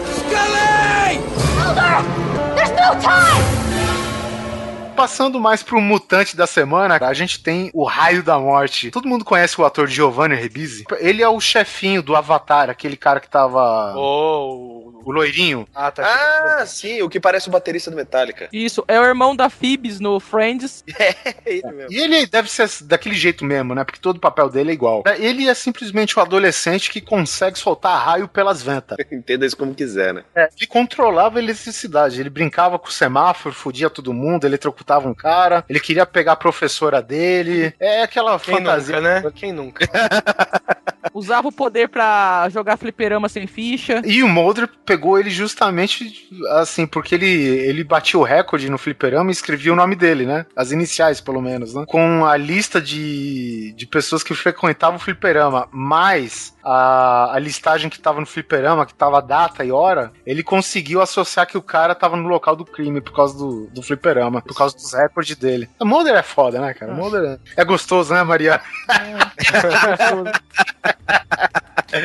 Passando 5.01 5.41
mais 5.41 5.63
pro 5.63 5.81
mutante 5.81 6.37
da 6.37 6.47
semana, 6.47 6.99
a 7.01 7.15
gente 7.15 7.43
tem 7.43 7.71
o 7.73 7.85
Raio 7.85 8.23
da 8.23 8.39
Morte. 8.39 8.91
Todo 8.91 9.09
mundo 9.09 9.25
conhece 9.25 9.59
o 9.59 9.65
ator 9.65 9.89
Giovanni 9.89 10.35
Ribisi? 10.35 10.85
Ele 10.99 11.23
é 11.23 11.29
o 11.29 11.41
chefinho 11.41 12.03
do 12.03 12.15
Avatar, 12.15 12.69
aquele 12.69 12.99
cara 12.99 13.19
que 13.19 13.31
tava. 13.31 13.95
Oh. 13.97 15.01
O 15.03 15.11
loirinho. 15.11 15.67
Ah, 15.75 15.91
tá. 15.91 16.03
Ah, 16.05 16.67
sim, 16.67 17.01
o 17.01 17.09
que 17.09 17.19
parece 17.19 17.49
o 17.49 17.51
baterista 17.51 17.91
do 17.91 17.97
Metallica. 17.97 18.51
Isso, 18.53 18.85
é 18.87 19.01
o 19.01 19.05
irmão 19.05 19.35
da 19.35 19.49
Phoebes 19.49 19.99
no 20.01 20.21
Friends. 20.21 20.85
É 21.01 21.15
ele 21.47 21.73
mesmo. 21.73 21.93
E 21.93 21.99
ele 21.99 22.27
deve 22.27 22.51
ser 22.51 22.69
daquele 22.83 23.15
jeito 23.15 23.43
mesmo, 23.43 23.75
né? 23.75 23.85
Porque 23.85 23.99
todo 23.99 24.17
o 24.17 24.21
papel 24.21 24.51
dele 24.51 24.71
é 24.71 24.75
igual. 24.75 25.03
Ele 25.19 25.49
é 25.49 25.55
simplesmente 25.55 26.19
um 26.19 26.23
adolescente 26.23 26.91
que 26.91 27.01
consegue 27.01 27.59
soltar 27.59 28.05
raio 28.05 28.29
pelas 28.29 28.63
ventas. 28.63 28.99
Entenda 29.11 29.47
isso 29.47 29.57
como 29.57 29.75
quiser, 29.75 30.13
né? 30.13 30.25
Ele 30.37 30.67
controlava 30.69 31.39
a 31.39 31.43
eletricidade. 31.43 32.21
Ele 32.21 32.29
brincava 32.29 32.79
com 32.79 32.89
o 32.89 32.93
semáforo, 32.93 33.55
fudia 33.55 33.89
todo 33.89 34.13
mundo, 34.13 34.45
eletrocutava 34.45 34.90
um 34.99 35.15
cara. 35.15 35.65
Ele 35.69 35.81
queria 35.81 36.07
pegar 36.07 36.33
a 36.33 36.37
professora 36.37 37.01
dele. 37.03 37.75
É 37.81 38.03
aquela 38.03 38.39
Quem 38.39 38.57
fantasia. 38.57 38.97
nunca, 38.97 39.21
né? 39.21 39.33
Quem 39.35 39.53
nunca? 39.53 39.89
Usava 41.15 41.49
o 41.49 41.53
poder 41.53 41.89
pra 41.89 42.49
jogar 42.51 42.77
fliperama 42.77 43.29
sem 43.29 43.47
ficha. 43.47 44.03
E 44.05 44.23
o 44.23 44.29
Mulder 44.29 44.69
pegou 44.85 45.19
ele 45.19 45.31
justamente 45.31 46.29
assim, 46.59 46.87
porque 46.87 47.15
ele, 47.15 47.27
ele 47.27 47.83
batia 47.83 48.19
o 48.19 48.23
recorde 48.23 48.71
no 48.71 48.79
fliperama 48.79 49.31
e 49.31 49.33
escrevia 49.33 49.73
o 49.73 49.77
nome 49.77 49.97
dele, 49.97 50.27
né? 50.27 50.47
As 50.55 50.71
iniciais, 50.71 51.21
pelo 51.21 51.41
menos, 51.41 51.75
né? 51.75 51.85
Com 51.87 52.25
a 52.25 52.37
lista 52.37 52.81
de, 52.81 53.73
de 53.73 53.87
pessoas 53.87 54.23
que 54.23 54.35
frequentavam 54.35 54.97
o 54.97 55.01
fliperama, 55.01 55.69
mais 55.73 56.55
a, 56.65 57.35
a 57.35 57.39
listagem 57.39 57.91
que 57.91 57.99
tava 58.01 58.21
no 58.21 58.27
fliperama, 58.27 58.87
que 58.87 58.95
tava 58.95 59.19
a 59.19 59.23
data 59.23 59.65
e 59.65 59.73
hora, 59.73 60.13
ele 60.27 60.43
conseguiu 60.43 61.01
associar 61.01 61.47
que 61.47 61.59
o 61.59 61.63
cara 61.63 61.95
tava 61.95 62.17
no 62.17 62.29
local 62.29 62.55
do 62.55 62.65
crime 62.65 63.01
por 63.01 63.13
causa 63.15 63.37
do, 63.37 63.67
do 63.69 63.83
fliperama, 63.83 64.43
por 64.43 64.57
causa 64.57 64.77
dos 64.83 64.93
recordes 64.93 65.37
dele. 65.37 65.69
O 65.79 65.85
Mulder 65.85 66.15
é 66.15 66.23
foda, 66.23 66.61
né, 66.61 66.75
cara? 66.75 66.93
O 66.93 66.95
Mulder 66.97 67.39
é, 67.57 67.61
é 67.63 67.65
gostoso, 67.65 68.13
né, 68.15 68.23
Maria? 68.23 68.61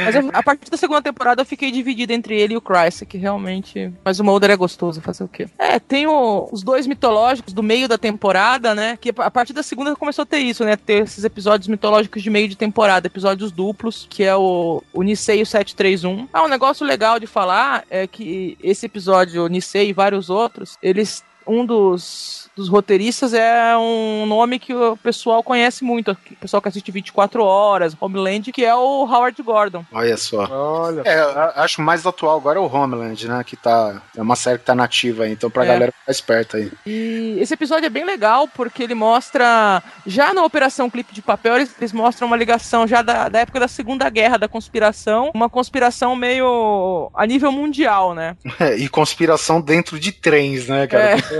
Mas 0.03 0.15
eu- 0.15 0.31
a 0.34 0.41
partir 0.41 0.69
da 0.72 0.77
segunda 0.77 1.02
temporada 1.02 1.41
eu 1.41 1.45
fiquei 1.45 1.69
dividido 1.72 2.11
entre 2.11 2.39
ele 2.39 2.56
e 2.56 2.57
o 2.57 2.61
Christ, 2.61 3.06
que 3.06 3.18
realmente. 3.19 3.93
Mas 4.03 4.19
o 4.19 4.23
Mulder 4.23 4.49
é 4.49 4.56
gostoso, 4.56 4.99
fazer 4.99 5.23
o 5.23 5.27
quê? 5.27 5.47
É, 5.60 5.80
tem 5.80 6.07
o- 6.07 6.49
os 6.52 6.64
dois 6.64 6.88
mitológicos 6.88 7.53
do 7.53 7.61
meio 7.61 7.88
da 7.88 7.97
temporada, 7.97 8.73
né? 8.73 8.97
Que 8.99 9.14
a 9.15 9.30
partir 9.30 9.53
da 9.53 9.61
segunda 9.61 9.95
começou 9.95 10.23
a 10.23 10.26
ter 10.26 10.39
isso, 10.39 10.65
né? 10.65 10.76
Ter 10.76 11.03
esses 11.03 11.23
episódios 11.23 11.68
mitológicos 11.68 12.23
de 12.23 12.30
meio 12.31 12.47
de 12.47 12.56
temporada, 12.57 13.06
episódios 13.07 13.52
duplos, 13.52 14.07
que 14.10 14.23
é 14.23 14.35
o, 14.35 14.81
o 14.91 15.03
Nisei 15.03 15.39
e 15.39 15.43
o 15.43 15.45
731. 15.45 16.27
Ah, 16.34 16.43
um 16.43 16.47
negócio 16.47 16.85
legal 16.85 17.19
de 17.19 17.27
falar 17.27 17.84
é 17.89 18.07
que 18.07 18.57
esse 18.64 18.88
episódio, 18.88 19.43
o 19.45 19.47
Nisei 19.47 19.89
e 19.89 19.93
vários 19.93 20.30
outros, 20.31 20.77
eles. 20.81 21.23
Um 21.48 21.66
dos, 21.66 22.50
dos 22.56 22.68
roteiristas 22.70 23.34
é 23.34 23.78
um 23.78 24.26
nome 24.26 24.58
que 24.60 24.74
o 24.74 24.98
pessoal 24.98 25.44
conhece 25.44 25.84
muito, 25.84 26.12
o 26.12 26.18
pessoal 26.42 26.62
que 26.62 26.68
assiste 26.70 26.92
24 26.92 27.44
horas, 27.44 27.96
Homeland, 28.00 28.52
que 28.52 28.64
é 28.66 28.74
o 28.74 29.06
Howard 29.06 29.42
Gordon. 29.44 29.86
Olha 29.92 30.18
só. 30.18 30.48
Olha. 30.50 31.02
É, 31.06 31.62
acho 31.62 31.82
mais 31.82 32.06
atual 32.06 32.38
agora 32.38 32.58
é 32.60 32.62
o 32.62 32.66
Homeland, 32.74 33.28
né? 33.28 33.44
Que 33.46 33.56
tá. 33.56 34.02
É 34.16 34.22
uma 34.22 34.36
série 34.36 34.60
que 34.60 34.66
tá 34.66 34.76
nativa 34.76 35.24
aí, 35.24 35.32
então 35.32 35.50
pra 35.50 35.64
É. 35.64 35.68
galera 35.68 35.92
ficar 35.92 36.12
esperta 36.12 36.58
aí. 36.58 36.72
E 36.86 37.38
esse 37.40 37.54
episódio 37.54 37.86
é 37.86 37.90
bem 37.90 38.06
legal 38.06 38.48
porque 38.48 38.84
ele 38.84 38.96
mostra, 38.96 39.82
já 40.06 40.34
na 40.34 40.44
Operação 40.44 40.90
Clipe 40.90 41.14
de 41.14 41.22
Papel, 41.22 41.56
eles, 41.58 41.76
eles 41.78 41.94
mostram 41.94 42.28
uma 42.28 42.38
ligação 42.38 42.88
já 42.88 43.02
da, 43.02 43.30
da 43.30 43.40
época 43.40 43.60
da 43.60 43.68
Segunda 43.68 44.10
Guerra 44.10 44.38
da 44.38 44.48
conspiração, 44.48 45.32
uma 45.34 45.50
conspiração 45.50 46.16
meio 46.16 47.10
a 47.14 47.26
nível 47.26 47.52
mundial, 47.52 48.14
né? 48.14 48.36
É, 48.58 48.76
e 48.78 48.88
conspiração 48.88 49.60
dentro 49.60 50.00
de 50.00 50.14
trens, 50.14 50.68
né, 50.68 50.88
cara? 50.88 51.18
É. 51.20 51.35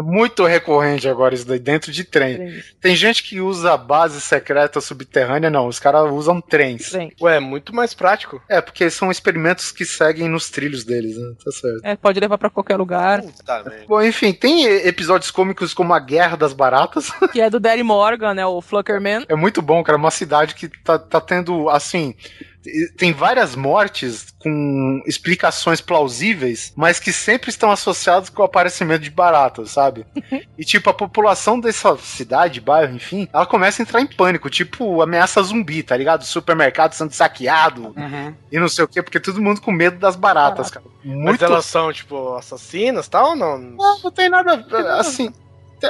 muito 0.00 0.44
recorrente 0.46 1.08
agora 1.08 1.34
isso 1.34 1.46
daí, 1.46 1.58
dentro 1.58 1.92
de 1.92 2.04
trem. 2.04 2.62
Tem 2.80 2.96
gente 2.96 3.22
que 3.22 3.40
usa 3.40 3.76
base 3.76 4.20
secreta 4.20 4.80
subterrânea, 4.80 5.50
não. 5.50 5.66
Os 5.66 5.78
caras 5.78 6.10
usam 6.10 6.40
trens. 6.40 6.90
Trem. 6.90 7.12
Ué, 7.20 7.40
muito 7.40 7.74
mais 7.74 7.92
prático. 7.92 8.42
É, 8.48 8.60
porque 8.60 8.88
são 8.90 9.10
experimentos 9.10 9.70
que 9.72 9.84
seguem 9.84 10.28
nos 10.28 10.50
trilhos 10.50 10.84
deles, 10.84 11.16
né? 11.18 11.34
Tá 11.44 11.50
certo. 11.50 11.80
É, 11.84 11.96
pode 11.96 12.20
levar 12.20 12.38
pra 12.38 12.50
qualquer 12.50 12.76
lugar. 12.76 13.22
Puta 13.22 13.62
merda. 13.64 13.84
Bom, 13.86 14.02
enfim, 14.02 14.32
tem 14.32 14.64
episódios 14.64 15.30
cômicos 15.30 15.74
como 15.74 15.92
a 15.92 15.98
Guerra 15.98 16.36
das 16.36 16.52
Baratas. 16.52 17.12
Que 17.32 17.40
é 17.40 17.48
do 17.48 17.58
Daddy 17.58 17.82
Morgan, 17.82 18.34
né? 18.34 18.44
O 18.44 18.60
Fluckerman. 18.60 19.24
É 19.26 19.34
muito 19.34 19.62
bom, 19.62 19.82
cara. 19.82 19.96
Uma 19.96 20.10
cidade 20.10 20.54
que 20.54 20.68
tá, 20.68 20.98
tá 20.98 21.20
tendo, 21.20 21.70
assim. 21.70 22.14
Tem 22.96 23.12
várias 23.12 23.56
mortes 23.56 24.32
com 24.38 25.02
explicações 25.06 25.80
plausíveis, 25.80 26.72
mas 26.76 27.00
que 27.00 27.12
sempre 27.12 27.50
estão 27.50 27.70
associadas 27.70 28.28
com 28.28 28.42
o 28.42 28.44
aparecimento 28.44 29.02
de 29.02 29.10
baratas, 29.10 29.70
sabe? 29.70 30.06
e, 30.58 30.64
tipo, 30.64 30.90
a 30.90 30.94
população 30.94 31.58
dessa 31.58 31.96
cidade, 31.96 32.60
bairro, 32.60 32.94
enfim, 32.94 33.28
ela 33.32 33.46
começa 33.46 33.82
a 33.82 33.84
entrar 33.84 34.00
em 34.00 34.06
pânico, 34.06 34.50
tipo, 34.50 35.02
ameaça 35.02 35.42
zumbi, 35.42 35.82
tá 35.82 35.96
ligado? 35.96 36.24
Supermercado 36.24 36.92
sendo 36.92 37.12
saqueado 37.12 37.94
e 38.50 38.58
não 38.58 38.68
sei 38.68 38.84
o 38.84 38.88
quê, 38.88 39.02
porque 39.02 39.20
todo 39.20 39.42
mundo 39.42 39.60
com 39.60 39.72
medo 39.72 39.98
das 39.98 40.16
baratas, 40.16 40.70
cara. 40.70 40.84
Mas 41.04 41.16
Muito. 41.16 41.44
elas 41.44 41.64
são, 41.64 41.92
tipo, 41.92 42.34
assassinas 42.34 43.06
e 43.06 43.10
tal 43.10 43.30
ou 43.30 43.36
não? 43.36 43.58
Não, 43.58 44.00
não 44.00 44.10
tem 44.10 44.28
nada. 44.28 44.64
Assim. 44.98 45.32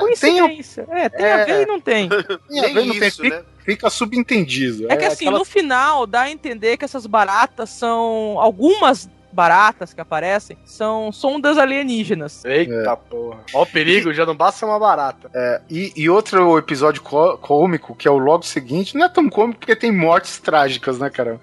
Tem, 0.01 0.15
tem, 0.15 0.39
Coincidência. 0.41 0.87
É, 0.91 1.09
tem 1.09 1.25
a 1.27 1.39
É. 1.39 1.45
ver 1.45 1.63
e 1.63 1.67
não 1.67 1.81
tem. 1.81 2.09
tem 2.49 2.61
a 2.61 2.63
ver, 2.69 2.75
Nem 2.75 2.87
não 2.89 2.99
tem, 2.99 3.11
fica, 3.11 3.29
né? 3.39 3.43
fica 3.65 3.91
subentendido. 3.91 4.87
É 4.91 4.97
que 4.97 5.05
assim, 5.05 5.27
aquela- 5.27 5.39
no 5.39 5.45
final 5.45 6.07
dá 6.07 6.23
a 6.23 6.31
entender 6.31 6.77
que 6.77 6.85
essas 6.85 7.07
baratas 7.07 7.71
são. 7.71 8.37
Algumas 8.39 9.09
baratas 9.35 9.95
que 9.95 10.01
aparecem 10.01 10.59
são 10.67 11.11
sondas 11.11 11.57
alienígenas. 11.57 12.45
Eita 12.45 12.75
É. 12.91 12.97
porra. 12.97 13.39
Ó 13.55 13.63
o 13.63 13.67
perigo, 13.67 14.13
já 14.13 14.27
não 14.27 14.35
basta 14.37 14.59
ser 14.61 14.65
uma 14.67 14.79
barata. 14.79 15.31
E, 15.71 15.91
e 15.97 16.11
outro 16.11 16.59
episódio 16.59 17.01
cômico, 17.41 17.95
que 17.95 18.07
é 18.07 18.11
o 18.11 18.19
logo 18.19 18.43
seguinte, 18.45 18.95
não 18.95 19.07
é 19.07 19.09
tão 19.09 19.31
cômico 19.31 19.61
porque 19.61 19.75
tem 19.75 19.91
mortes 19.91 20.39
trágicas, 20.39 20.99
né, 20.99 21.09
cara? 21.09 21.41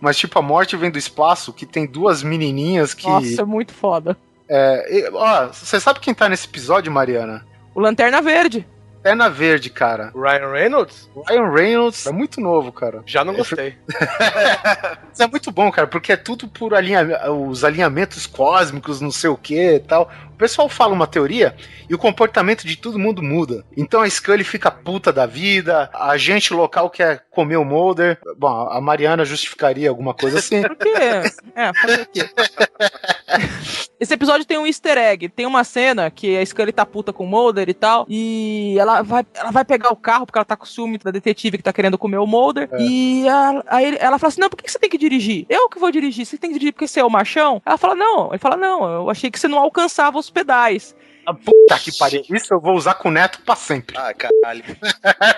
Mas, 0.00 0.16
tipo, 0.16 0.36
a 0.38 0.42
morte 0.42 0.76
vem 0.76 0.90
do 0.90 0.98
espaço, 0.98 1.52
que 1.52 1.64
tem 1.66 1.86
duas 1.86 2.22
menininhas 2.22 2.92
que. 2.94 3.06
Nossa, 3.06 3.42
é 3.42 3.44
muito 3.44 3.72
foda. 3.72 4.16
É, 4.48 4.98
e- 4.98 5.10
ó, 5.12 5.46
você 5.48 5.78
sabe 5.78 6.00
quem 6.00 6.14
tá 6.14 6.28
nesse 6.28 6.46
episódio, 6.46 6.90
Mariana? 6.90 7.44
O 7.78 7.80
Lanterna 7.80 8.20
Verde. 8.20 8.66
Perna 9.04 9.30
Verde, 9.30 9.70
cara. 9.70 10.10
O 10.12 10.20
Ryan 10.20 10.50
Reynolds? 10.50 11.08
O 11.14 11.22
Ryan 11.22 11.48
Reynolds 11.48 12.06
é 12.08 12.10
muito 12.10 12.40
novo, 12.40 12.72
cara. 12.72 13.04
Já 13.06 13.24
não 13.24 13.34
gostei. 13.34 13.76
Mas 15.08 15.20
é 15.20 15.28
muito 15.28 15.52
bom, 15.52 15.70
cara, 15.70 15.86
porque 15.86 16.10
é 16.10 16.16
tudo 16.16 16.48
por 16.48 16.74
alinha... 16.74 17.30
os 17.30 17.62
alinhamentos 17.62 18.26
cósmicos, 18.26 19.00
não 19.00 19.12
sei 19.12 19.30
o 19.30 19.36
que 19.36 19.74
e 19.76 19.78
tal. 19.78 20.10
O 20.38 20.46
pessoal 20.48 20.68
fala 20.68 20.92
uma 20.94 21.08
teoria 21.08 21.56
e 21.90 21.94
o 21.96 21.98
comportamento 21.98 22.64
de 22.64 22.76
todo 22.76 22.96
mundo 22.96 23.20
muda. 23.20 23.64
Então 23.76 24.02
a 24.02 24.08
Scully 24.08 24.44
fica 24.44 24.70
puta 24.70 25.12
da 25.12 25.26
vida, 25.26 25.90
a 25.92 26.16
gente 26.16 26.54
local 26.54 26.88
quer 26.88 27.24
comer 27.28 27.56
o 27.56 27.64
Mulder. 27.64 28.20
Bom, 28.38 28.46
a 28.70 28.80
Mariana 28.80 29.24
justificaria 29.24 29.90
alguma 29.90 30.14
coisa 30.14 30.38
assim. 30.38 30.62
Por 30.62 30.76
quê? 30.76 30.92
É, 31.56 31.72
fazer 31.74 32.02
o 32.02 32.06
quê? 32.06 32.30
Esse 34.00 34.14
episódio 34.14 34.46
tem 34.46 34.56
um 34.56 34.64
easter 34.66 34.96
egg. 34.96 35.28
Tem 35.28 35.44
uma 35.44 35.64
cena 35.64 36.08
que 36.08 36.36
a 36.38 36.46
Scully 36.46 36.70
tá 36.72 36.86
puta 36.86 37.12
com 37.12 37.24
o 37.24 37.26
Mulder 37.26 37.68
e 37.68 37.74
tal. 37.74 38.06
E 38.08 38.76
ela 38.78 39.02
vai, 39.02 39.26
ela 39.34 39.50
vai 39.50 39.64
pegar 39.64 39.90
o 39.90 39.96
carro 39.96 40.24
porque 40.24 40.38
ela 40.38 40.44
tá 40.44 40.56
com 40.56 40.64
ciúme 40.64 40.98
da 40.98 41.10
detetive 41.10 41.56
que 41.58 41.64
tá 41.64 41.72
querendo 41.72 41.98
comer 41.98 42.18
o 42.18 42.26
Mulder. 42.26 42.68
E 42.78 43.28
a- 43.28 43.64
aí 43.66 43.96
ela 43.98 44.16
fala 44.20 44.28
assim: 44.28 44.40
Não, 44.40 44.48
por 44.48 44.56
que 44.56 44.62
que 44.64 44.70
você 44.70 44.78
tem 44.78 44.88
que 44.88 44.96
dirigir? 44.98 45.46
Eu 45.48 45.68
que 45.68 45.80
vou 45.80 45.90
dirigir. 45.90 46.24
Você 46.24 46.38
tem 46.38 46.50
que 46.50 46.54
dirigir 46.54 46.72
porque 46.74 46.86
você 46.86 47.00
é 47.00 47.04
o 47.04 47.10
machão? 47.10 47.60
Ela 47.66 47.76
fala: 47.76 47.96
Não. 47.96 48.28
Ele 48.28 48.38
fala: 48.38 48.56
Não, 48.56 48.88
eu 48.88 49.10
achei 49.10 49.32
que 49.32 49.40
você 49.40 49.48
não 49.48 49.58
alcançava 49.58 50.16
os 50.16 50.27
pedais. 50.30 50.94
Puta 51.34 51.78
que 51.78 51.96
pariu. 51.98 52.22
Isso 52.30 52.54
eu 52.54 52.60
vou 52.60 52.74
usar 52.74 52.94
com 52.94 53.08
o 53.08 53.12
neto 53.12 53.40
pra 53.42 53.54
sempre. 53.54 53.96
Ah, 53.98 54.14
caralho. 54.14 54.64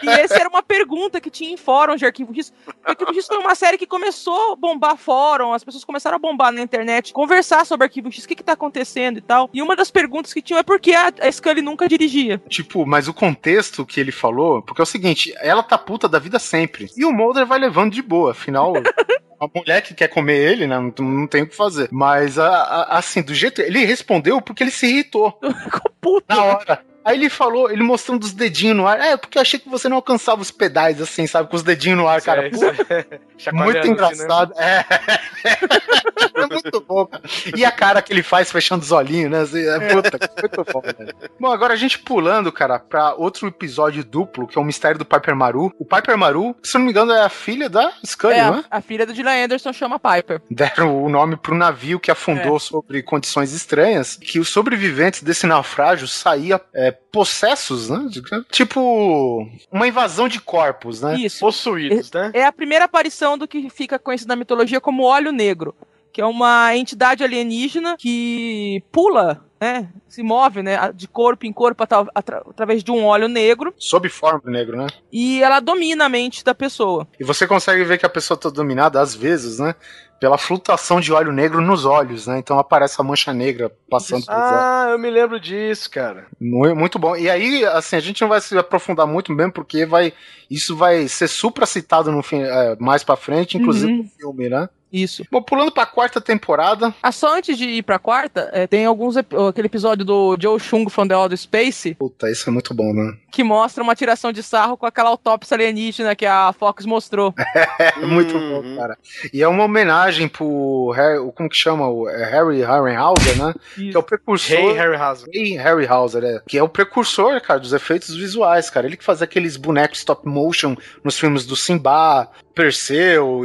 E 0.02 0.08
essa 0.08 0.34
era 0.34 0.48
uma 0.48 0.62
pergunta 0.62 1.20
que 1.20 1.30
tinha 1.30 1.50
em 1.50 1.56
fóruns 1.56 1.98
de 1.98 2.06
Arquivo 2.06 2.34
X. 2.34 2.52
O 2.66 2.90
Arquivo 2.90 3.12
X 3.12 3.26
foi 3.26 3.38
uma 3.38 3.54
série 3.54 3.76
que 3.76 3.86
começou 3.86 4.52
a 4.52 4.56
bombar 4.56 4.96
fórum, 4.96 5.52
as 5.52 5.64
pessoas 5.64 5.84
começaram 5.84 6.16
a 6.16 6.18
bombar 6.18 6.52
na 6.52 6.60
internet, 6.60 7.12
conversar 7.12 7.66
sobre 7.66 7.86
Arquivo 7.86 8.10
X, 8.12 8.24
o 8.24 8.28
que 8.28 8.36
que 8.36 8.44
tá 8.44 8.52
acontecendo 8.52 9.18
e 9.18 9.20
tal. 9.20 9.50
E 9.52 9.60
uma 9.60 9.74
das 9.74 9.90
perguntas 9.90 10.32
que 10.32 10.42
tinha 10.42 10.60
é 10.60 10.62
por 10.62 10.78
que 10.78 10.94
a, 10.94 11.12
a 11.20 11.32
Scully 11.32 11.62
nunca 11.62 11.88
dirigia. 11.88 12.40
Tipo, 12.48 12.86
mas 12.86 13.08
o 13.08 13.14
contexto 13.14 13.84
que 13.84 13.98
ele 13.98 14.12
falou, 14.12 14.62
porque 14.62 14.80
é 14.80 14.84
o 14.84 14.86
seguinte, 14.86 15.34
ela 15.40 15.62
tá 15.62 15.76
puta 15.76 16.08
da 16.08 16.18
vida 16.18 16.38
sempre. 16.38 16.88
E 16.96 17.04
o 17.04 17.12
Mulder 17.12 17.46
vai 17.46 17.58
levando 17.58 17.92
de 17.92 18.02
boa, 18.02 18.30
afinal. 18.30 18.74
A 19.40 19.48
mulher 19.58 19.80
que 19.82 19.94
quer 19.94 20.08
comer 20.08 20.36
ele, 20.36 20.66
né? 20.66 20.78
Não, 20.78 20.92
não 21.04 21.26
tem 21.26 21.42
o 21.42 21.46
que 21.46 21.56
fazer. 21.56 21.88
Mas, 21.90 22.38
a- 22.38 22.48
a- 22.48 22.98
assim, 22.98 23.22
do 23.22 23.34
jeito. 23.34 23.62
Ele 23.62 23.84
respondeu 23.86 24.40
porque 24.42 24.62
ele 24.62 24.70
se 24.70 24.86
irritou 24.86 25.38
Ficou 25.64 25.90
puto. 26.00 26.26
na 26.28 26.44
hora. 26.44 26.84
Aí 27.10 27.16
ele 27.18 27.28
falou, 27.28 27.70
ele 27.70 27.82
mostrando 27.82 28.22
os 28.22 28.32
dedinhos 28.32 28.76
no 28.76 28.86
ar. 28.86 29.00
É, 29.00 29.16
porque 29.16 29.36
eu 29.36 29.42
achei 29.42 29.58
que 29.58 29.68
você 29.68 29.88
não 29.88 29.96
alcançava 29.96 30.40
os 30.40 30.50
pedais, 30.50 31.00
assim, 31.00 31.26
sabe? 31.26 31.48
Com 31.48 31.56
os 31.56 31.62
dedinhos 31.62 31.98
no 31.98 32.06
ar, 32.08 32.20
cara. 32.22 32.48
Pô, 32.50 32.58
muito 33.52 33.78
né? 33.80 33.86
engraçado. 33.88 34.54
É. 34.58 34.84
é 36.42 36.46
muito 36.46 36.80
bom, 36.80 37.06
cara. 37.06 37.22
E 37.56 37.64
a 37.64 37.70
cara 37.72 38.00
que 38.02 38.12
ele 38.12 38.22
faz 38.22 38.50
fechando 38.50 38.82
os 38.82 38.92
olhinhos, 38.92 39.30
né? 39.30 39.40
Assim, 39.40 39.66
É 39.66 39.94
puta, 39.94 40.18
muito 40.40 40.72
bom, 40.72 40.80
velho. 40.80 41.14
Bom, 41.38 41.48
agora 41.52 41.74
a 41.74 41.76
gente 41.76 41.98
pulando, 41.98 42.52
cara, 42.52 42.78
pra 42.78 43.14
outro 43.14 43.48
episódio 43.48 44.04
duplo, 44.04 44.46
que 44.46 44.58
é 44.58 44.60
o 44.60 44.64
Mistério 44.64 44.98
do 44.98 45.04
Piper 45.04 45.34
Maru. 45.34 45.72
O 45.78 45.84
Piper 45.84 46.16
Maru, 46.16 46.54
se 46.62 46.76
eu 46.76 46.78
não 46.78 46.86
me 46.86 46.92
engano, 46.92 47.12
é 47.12 47.22
a 47.22 47.28
filha 47.28 47.68
da 47.68 47.92
Scully, 48.04 48.34
É, 48.34 48.38
é? 48.38 48.42
a, 48.42 48.64
a 48.70 48.80
filha 48.80 49.06
do 49.06 49.12
Dylan 49.12 49.44
Anderson 49.44 49.72
chama 49.72 49.98
Piper. 49.98 50.40
Deram 50.50 51.02
o 51.02 51.08
nome 51.08 51.36
pro 51.36 51.54
navio 51.54 51.98
que 52.00 52.10
afundou 52.10 52.56
É. 52.56 52.60
sobre 52.60 53.02
condições 53.02 53.52
estranhas, 53.52 54.16
que 54.16 54.38
os 54.38 54.48
sobreviventes 54.48 55.22
desse 55.22 55.46
naufrágio 55.46 56.06
saíam 56.06 56.60
é, 56.74 56.94
possessos, 57.12 57.88
né? 57.88 58.08
Tipo, 58.50 59.48
uma 59.70 59.88
invasão 59.88 60.28
de 60.28 60.40
corpos, 60.40 61.02
né? 61.02 61.16
Isso. 61.16 61.40
Possuídos, 61.40 62.10
né? 62.12 62.30
É 62.34 62.44
a 62.44 62.52
primeira 62.52 62.84
aparição 62.84 63.36
do 63.36 63.48
que 63.48 63.68
fica 63.68 63.98
conhecido 63.98 64.28
na 64.28 64.36
mitologia 64.36 64.80
como 64.80 65.02
óleo 65.02 65.32
negro, 65.32 65.74
que 66.12 66.20
é 66.20 66.26
uma 66.26 66.76
entidade 66.76 67.24
alienígena 67.24 67.96
que 67.98 68.82
pula, 68.92 69.44
né, 69.60 69.88
se 70.08 70.22
move, 70.22 70.62
né, 70.62 70.78
de 70.94 71.06
corpo 71.06 71.44
em 71.46 71.52
corpo 71.52 71.82
atra- 71.82 72.06
atra- 72.14 72.42
através 72.48 72.82
de 72.82 72.90
um 72.90 73.04
óleo 73.04 73.28
negro 73.28 73.74
Sob 73.78 74.08
forma 74.08 74.40
do 74.40 74.50
negro, 74.50 74.76
né? 74.76 74.86
e 75.12 75.42
ela 75.42 75.60
domina 75.60 76.06
a 76.06 76.08
mente 76.08 76.42
da 76.44 76.54
pessoa. 76.54 77.06
E 77.18 77.24
você 77.24 77.46
consegue 77.46 77.84
ver 77.84 77.98
que 77.98 78.06
a 78.06 78.10
pessoa 78.10 78.36
tá 78.38 78.48
dominada, 78.48 79.00
às 79.00 79.14
vezes, 79.14 79.58
né? 79.58 79.74
Pela 80.18 80.36
flutuação 80.36 81.00
de 81.00 81.12
óleo 81.14 81.32
negro 81.32 81.62
nos 81.62 81.86
olhos, 81.86 82.26
né? 82.26 82.38
Então 82.38 82.58
aparece 82.58 83.00
a 83.00 83.04
mancha 83.04 83.32
negra 83.32 83.72
passando 83.88 84.26
pelos 84.26 84.38
olhos. 84.40 84.52
Ah, 84.54 84.88
eu 84.90 84.98
me 84.98 85.08
lembro 85.08 85.40
disso, 85.40 85.90
cara. 85.90 86.26
Mu- 86.38 86.74
Muito 86.76 86.98
bom. 86.98 87.16
E 87.16 87.30
aí, 87.30 87.64
assim, 87.64 87.96
a 87.96 88.00
gente 88.00 88.20
não 88.20 88.28
vai 88.28 88.38
se 88.40 88.56
aprofundar 88.58 89.06
muito 89.06 89.32
mesmo, 89.32 89.50
porque 89.50 89.86
vai, 89.86 90.12
isso 90.50 90.76
vai 90.76 91.08
ser 91.08 91.26
supracitado 91.26 92.12
no 92.12 92.22
fim, 92.22 92.42
é, 92.42 92.76
mais 92.78 93.02
pra 93.02 93.16
frente, 93.16 93.56
inclusive 93.56 93.90
Uhum. 93.90 93.98
no 94.02 94.04
filme, 94.10 94.48
né? 94.50 94.68
Isso. 94.92 95.24
Bom, 95.30 95.40
pulando 95.40 95.70
pra 95.72 95.86
quarta 95.86 96.20
temporada, 96.20 96.92
Ah, 97.02 97.12
só 97.12 97.34
antes 97.36 97.56
de 97.56 97.64
ir 97.64 97.82
pra 97.82 97.98
quarta, 97.98 98.50
é, 98.52 98.66
tem 98.66 98.84
alguns 98.84 99.14
aquele 99.50 99.66
episódio 99.66 100.04
do 100.04 100.36
Joe 100.40 100.58
Chung 100.58 100.88
from 100.88 101.06
the 101.08 101.14
Outer 101.16 101.36
Space, 101.38 101.94
Puta, 101.94 102.30
isso 102.30 102.48
é 102.48 102.52
muito 102.52 102.72
bom, 102.74 102.92
né? 102.92 103.14
que 103.32 103.44
mostra 103.44 103.82
uma 103.82 103.94
tiração 103.94 104.32
de 104.32 104.42
sarro 104.42 104.76
com 104.76 104.86
aquela 104.86 105.08
autópsia 105.10 105.54
alienígena 105.54 106.16
que 106.16 106.26
a 106.26 106.52
Fox 106.52 106.84
mostrou. 106.86 107.34
É 107.80 108.06
muito 108.06 108.36
Uhum. 108.36 108.62
bom, 108.62 108.76
cara. 108.76 108.96
E 109.32 109.42
é 109.42 109.48
uma 109.48 109.64
homenagem 109.64 110.28
pro 110.28 110.90
Harry, 110.94 111.18
o- 111.18 111.32
como 111.32 111.48
que 111.48 111.56
chama? 111.56 111.88
O 111.88 112.08
é 112.08 112.24
Harry 112.30 112.60
Harryhauser, 112.62 113.36
né? 113.38 113.54
Que 113.74 113.94
é 113.94 113.98
o 113.98 114.02
precursor. 114.02 114.56
Hey, 114.58 114.72
Harryhausen. 114.72 115.28
Hey, 115.32 115.56
Harryhauser, 115.56 116.24
é. 116.24 116.40
Que 116.46 116.58
é 116.58 116.62
o 116.62 116.68
precursor, 116.68 117.40
cara, 117.40 117.60
dos 117.60 117.72
efeitos 117.72 118.14
visuais, 118.16 118.68
cara. 118.70 118.86
Ele 118.86 118.96
que 118.96 119.04
fazia 119.04 119.24
aqueles 119.24 119.56
bonecos 119.56 119.98
stop 119.98 120.26
motion 120.26 120.74
nos 121.04 121.18
filmes 121.18 121.44
do 121.46 121.56
Simba, 121.56 122.28
Perseu, 122.54 123.42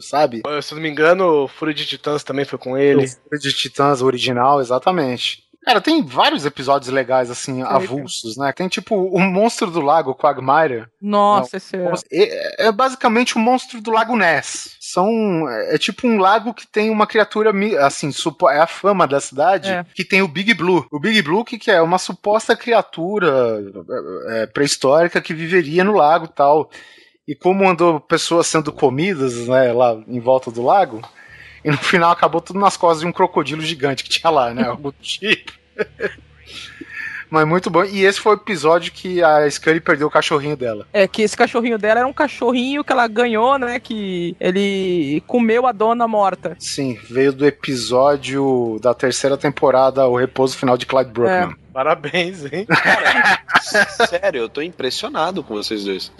sabe? 0.00 0.42
Se 0.62 0.72
eu 0.72 0.76
não 0.76 0.82
me 0.82 0.88
engano, 0.90 1.44
o 1.44 1.48
Fúria 1.48 1.74
de 1.74 1.86
Titãs 1.86 2.22
também 2.24 2.44
foi 2.44 2.58
com 2.58 2.76
ele. 2.76 3.04
O 3.04 3.08
Fúria 3.08 3.38
de 3.40 3.52
Titãs 3.52 4.02
original, 4.02 4.60
exatamente. 4.60 5.42
Cara, 5.64 5.80
tem 5.80 6.04
vários 6.04 6.44
episódios 6.44 6.90
legais, 6.92 7.30
assim, 7.30 7.62
avulsos, 7.62 8.36
né? 8.36 8.52
Tem 8.52 8.66
tipo 8.66 8.96
o 8.96 9.20
Monstro 9.20 9.70
do 9.70 9.80
Lago, 9.80 10.12
Quagmire. 10.12 10.86
Nossa, 11.00 11.56
esse 11.56 11.76
é... 11.76 11.92
É, 12.10 12.66
é 12.66 12.72
basicamente 12.72 13.36
o 13.36 13.38
monstro 13.38 13.80
do 13.80 13.92
Lago 13.92 14.16
Ness. 14.16 14.76
São, 14.80 15.48
é 15.48 15.78
tipo 15.78 16.08
um 16.08 16.18
lago 16.18 16.52
que 16.52 16.66
tem 16.66 16.90
uma 16.90 17.06
criatura, 17.06 17.52
assim, 17.78 18.10
supo- 18.10 18.50
é 18.50 18.58
a 18.58 18.66
fama 18.66 19.06
da 19.06 19.20
cidade, 19.20 19.70
É. 19.70 19.86
que 19.94 20.04
tem 20.04 20.20
o 20.20 20.26
Big 20.26 20.52
Blue. 20.52 20.84
O 20.90 20.98
Big 20.98 21.22
Blue, 21.22 21.44
que, 21.44 21.56
que 21.56 21.70
é 21.70 21.80
uma 21.80 21.96
suposta 21.98 22.56
criatura 22.56 23.62
é, 24.28 24.42
é, 24.42 24.46
pré-histórica 24.46 25.20
que 25.20 25.32
viveria 25.32 25.84
no 25.84 25.92
lago 25.94 26.24
e 26.24 26.34
tal. 26.34 26.70
E 27.26 27.34
como 27.34 27.68
andou 27.68 28.00
pessoas 28.00 28.46
sendo 28.46 28.72
comidas, 28.72 29.46
né, 29.46 29.72
lá 29.72 29.96
em 30.08 30.18
volta 30.18 30.50
do 30.50 30.62
lago, 30.62 31.00
e 31.64 31.70
no 31.70 31.78
final 31.78 32.10
acabou 32.10 32.40
tudo 32.40 32.58
nas 32.58 32.76
costas 32.76 33.00
de 33.00 33.06
um 33.06 33.12
crocodilo 33.12 33.62
gigante 33.62 34.02
que 34.02 34.10
tinha 34.10 34.30
lá, 34.30 34.52
né? 34.52 34.64
Algo 34.64 34.92
tipo. 35.00 35.52
Mas 37.32 37.48
muito 37.48 37.70
bom. 37.70 37.82
E 37.82 38.04
esse 38.04 38.20
foi 38.20 38.32
o 38.32 38.36
episódio 38.36 38.92
que 38.92 39.22
a 39.22 39.48
Scully 39.50 39.80
perdeu 39.80 40.06
o 40.06 40.10
cachorrinho 40.10 40.54
dela. 40.54 40.86
É 40.92 41.08
que 41.08 41.22
esse 41.22 41.34
cachorrinho 41.34 41.78
dela 41.78 42.00
era 42.00 42.06
um 42.06 42.12
cachorrinho 42.12 42.84
que 42.84 42.92
ela 42.92 43.08
ganhou, 43.08 43.58
né? 43.58 43.80
Que 43.80 44.36
ele 44.38 45.22
comeu 45.26 45.66
a 45.66 45.72
dona 45.72 46.06
morta. 46.06 46.54
Sim, 46.58 46.98
veio 47.08 47.32
do 47.32 47.46
episódio 47.46 48.78
da 48.82 48.92
terceira 48.92 49.38
temporada, 49.38 50.06
O 50.06 50.14
Repouso 50.14 50.58
Final 50.58 50.76
de 50.76 50.84
Clyde 50.84 51.10
Brookman. 51.10 51.56
Parabéns, 51.72 52.44
hein? 52.52 52.66
Sério, 54.08 54.42
eu 54.42 54.48
tô 54.48 54.60
impressionado 54.60 55.42
com 55.42 55.54
vocês 55.54 55.84
dois. 55.84 56.12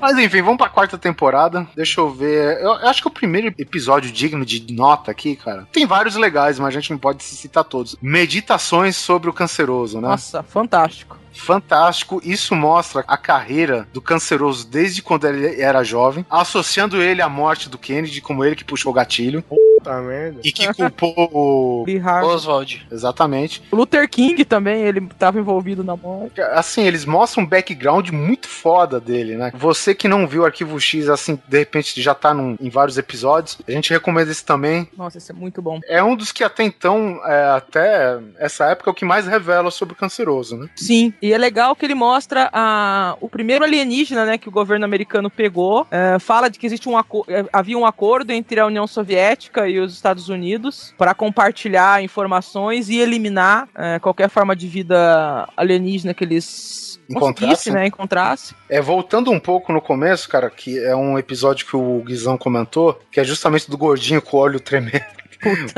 Mas 0.00 0.18
enfim, 0.18 0.42
vamos 0.42 0.58
pra 0.58 0.68
quarta 0.68 0.96
temporada. 0.96 1.66
Deixa 1.74 2.00
eu 2.00 2.10
ver. 2.10 2.58
Eu, 2.60 2.70
eu 2.70 2.88
acho 2.88 3.02
que 3.02 3.08
o 3.08 3.12
primeiro 3.12 3.48
episódio 3.58 4.10
digno 4.10 4.44
de 4.44 4.72
nota 4.72 5.10
aqui, 5.10 5.36
cara. 5.36 5.66
Tem 5.72 5.86
vários 5.86 6.16
legais, 6.16 6.58
mas 6.58 6.68
a 6.68 6.80
gente 6.80 6.90
não 6.90 6.98
pode 6.98 7.22
citar 7.22 7.64
todos. 7.64 7.96
Meditações 8.00 8.96
sobre 8.96 9.28
o 9.28 9.32
canceroso, 9.32 10.00
né? 10.00 10.08
Nossa, 10.08 10.42
fantástico. 10.42 11.18
Fantástico. 11.32 12.20
Isso 12.24 12.54
mostra 12.54 13.04
a 13.06 13.16
carreira 13.16 13.86
do 13.92 14.00
canceroso 14.00 14.66
desde 14.66 15.02
quando 15.02 15.26
ele 15.26 15.60
era 15.60 15.84
jovem, 15.84 16.26
associando 16.28 17.00
ele 17.00 17.22
à 17.22 17.28
morte 17.28 17.68
do 17.68 17.78
Kennedy, 17.78 18.20
como 18.20 18.44
ele 18.44 18.56
que 18.56 18.64
puxou 18.64 18.90
o 18.90 18.94
gatilho. 18.94 19.44
Puta 19.80 20.00
merda. 20.00 20.40
E 20.44 20.52
que 20.52 20.72
culpou 20.74 21.14
o. 21.32 21.84
Oswald. 22.24 22.86
Exatamente. 22.90 23.62
O 23.72 23.76
Luther 23.76 24.08
King 24.08 24.44
também, 24.44 24.82
ele 24.82 25.00
tava 25.18 25.38
envolvido 25.38 25.82
na 25.82 25.96
morte. 25.96 26.40
Assim, 26.40 26.82
eles 26.84 27.04
mostram 27.04 27.44
um 27.44 27.46
background 27.46 28.10
muito 28.10 28.46
foda 28.48 29.00
dele, 29.00 29.36
né? 29.36 29.50
Você 29.54 29.94
que 29.94 30.06
não 30.08 30.26
viu 30.26 30.42
o 30.42 30.44
Arquivo 30.44 30.78
X, 30.78 31.08
assim, 31.08 31.38
de 31.48 31.58
repente 31.58 32.00
já 32.00 32.14
tá 32.14 32.34
num- 32.34 32.56
em 32.60 32.68
vários 32.68 32.98
episódios, 32.98 33.58
a 33.66 33.70
gente 33.72 33.90
recomenda 33.90 34.30
esse 34.30 34.44
também. 34.44 34.88
Nossa, 34.96 35.18
esse 35.18 35.30
é 35.32 35.34
muito 35.34 35.62
bom. 35.62 35.80
É 35.88 36.02
um 36.02 36.14
dos 36.14 36.32
que 36.32 36.44
até 36.44 36.62
então, 36.62 37.20
é, 37.24 37.44
até 37.50 38.18
essa 38.38 38.66
época, 38.66 38.90
é 38.90 38.92
o 38.92 38.94
que 38.94 39.04
mais 39.04 39.26
revela 39.26 39.70
sobre 39.70 39.94
o 39.94 39.96
canceroso, 39.96 40.56
né? 40.56 40.68
Sim, 40.76 41.12
e 41.22 41.32
é 41.32 41.38
legal 41.38 41.74
que 41.74 41.84
ele 41.84 41.94
mostra 41.94 42.50
a, 42.52 43.16
o 43.20 43.28
primeiro 43.28 43.64
alienígena, 43.64 44.24
né, 44.24 44.38
que 44.38 44.48
o 44.48 44.52
governo 44.52 44.84
americano 44.84 45.30
pegou. 45.30 45.86
É, 45.90 46.18
fala 46.18 46.48
de 46.48 46.58
que 46.58 46.66
existe 46.66 46.88
um 46.88 46.98
é, 46.98 47.44
havia 47.52 47.78
um 47.78 47.86
acordo 47.86 48.30
entre 48.32 48.60
a 48.60 48.66
União 48.66 48.86
Soviética 48.86 49.68
e 49.70 49.80
os 49.80 49.94
Estados 49.94 50.28
Unidos 50.28 50.94
para 50.98 51.14
compartilhar 51.14 52.02
informações 52.02 52.88
e 52.88 52.98
eliminar 52.98 53.68
é, 53.74 53.98
qualquer 53.98 54.28
forma 54.28 54.54
de 54.54 54.68
vida 54.68 55.48
alienígena 55.56 56.12
que 56.14 56.24
eles 56.24 57.00
Encontrasse. 57.08 57.72
né, 57.72 57.86
encontrasse. 57.86 58.54
É, 58.68 58.80
voltando 58.80 59.32
um 59.32 59.40
pouco 59.40 59.72
no 59.72 59.80
começo, 59.80 60.28
cara, 60.28 60.48
que 60.48 60.78
é 60.78 60.94
um 60.94 61.18
episódio 61.18 61.66
que 61.66 61.76
o 61.76 62.02
Guizão 62.04 62.38
comentou, 62.38 63.00
que 63.10 63.18
é 63.18 63.24
justamente 63.24 63.68
do 63.68 63.76
gordinho 63.76 64.22
com 64.22 64.36
o 64.36 64.40
olho 64.40 64.60
tremendo. 64.60 65.19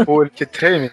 O 0.06 0.12
olho 0.12 0.30
que 0.30 0.46
treme. 0.46 0.90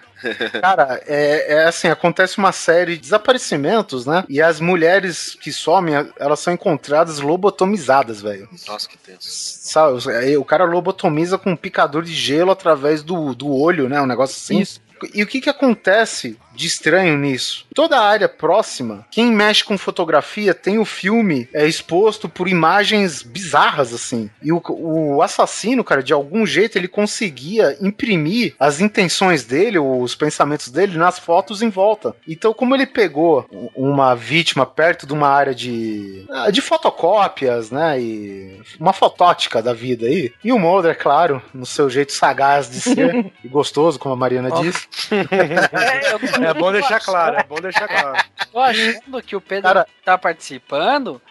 Cara, 0.62 1.02
é, 1.08 1.54
é 1.54 1.64
assim, 1.66 1.88
acontece 1.88 2.38
uma 2.38 2.52
série 2.52 2.96
de 2.96 3.02
desaparecimentos, 3.02 4.06
né? 4.06 4.26
E 4.28 4.42
as 4.42 4.60
mulheres 4.60 5.36
que 5.40 5.52
somem, 5.52 5.96
elas 6.20 6.40
são 6.40 6.54
encontradas 6.54 7.20
lobotomizadas, 7.20 8.22
velho. 8.22 8.50
Nossa, 8.68 8.88
que 8.88 8.98
tenso. 8.98 9.28
Sabe, 9.30 10.38
o 10.38 10.44
cara 10.44 10.66
lobotomiza 10.66 11.38
com 11.38 11.52
um 11.52 11.56
picador 11.56 12.04
de 12.04 12.14
gelo 12.14 12.52
através 12.52 13.02
do, 13.02 13.34
do 13.34 13.50
olho, 13.54 13.88
né? 13.88 14.02
Um 14.02 14.08
negócio 14.08 14.36
assim. 14.36 14.60
Isso. 14.62 14.82
E 15.14 15.24
o 15.24 15.28
que 15.28 15.40
que 15.40 15.50
acontece 15.50 16.38
de 16.60 16.68
estranho 16.68 17.18
nisso? 17.18 17.66
Toda 17.74 17.98
a 17.98 18.06
área 18.06 18.28
próxima, 18.28 19.06
quem 19.10 19.32
mexe 19.32 19.64
com 19.64 19.78
fotografia 19.78 20.54
tem 20.54 20.78
o 20.78 20.84
filme 20.84 21.48
é 21.54 21.66
exposto 21.66 22.28
por 22.28 22.50
imagens 22.50 23.24
bizarras, 23.24 23.94
assim. 23.94 24.30
E 24.44 24.52
o, 24.52 24.62
o 24.68 25.22
assassino, 25.22 25.84
cara, 25.84 26.04
de 26.04 26.12
algum 26.12 26.46
jeito 26.46 26.78
ele 26.78 26.90
conseguia 26.90 27.78
imprimir 27.80 28.56
as 28.60 28.82
intenções 28.82 29.46
dele, 29.46 29.80
os 29.80 30.16
pensamentos 30.16 30.68
dele 30.70 30.98
nas 30.98 31.18
fotos 31.18 31.62
em 31.62 31.70
volta. 31.70 32.14
Então, 32.28 32.54
como 32.54 32.76
ele 32.76 32.86
pegou 32.86 33.48
uma 33.74 34.14
vítima 34.14 34.66
perto 34.66 35.08
de 35.08 35.14
uma 35.14 35.30
área 35.30 35.56
de, 35.56 36.26
ah, 36.30 36.52
de 36.52 36.62
fotocópias, 36.62 37.72
né? 37.72 38.02
E 38.02 38.62
uma 38.78 38.92
fotótica 38.92 39.62
da 39.62 39.74
vida 39.74 40.08
aí. 40.08 40.34
E 40.44 40.52
o 40.52 40.60
Mulder, 40.60 40.98
claro, 40.98 41.42
no 41.54 41.66
seu 41.66 41.90
jeito 41.90 42.12
sagaz 42.12 42.70
de 42.70 42.82
ser 42.82 43.32
e 43.42 43.48
gostoso, 43.48 43.98
como 43.98 44.14
a 44.14 44.18
Mariana 44.18 44.52
disse. 44.52 44.88
É, 46.40 46.49
eu 46.49 46.49
É 46.50 46.54
bom 46.54 46.72
deixar 46.72 47.00
claro, 47.00 47.38
é 47.38 47.44
bom 47.44 47.56
deixar 47.62 47.88
claro. 47.88 48.24
tô 48.52 48.60
achando 48.60 49.22
que 49.22 49.36
o 49.36 49.42
Pedro 49.42 49.64
Cara- 49.68 49.88
tá 50.04 50.18
participando. 50.18 51.22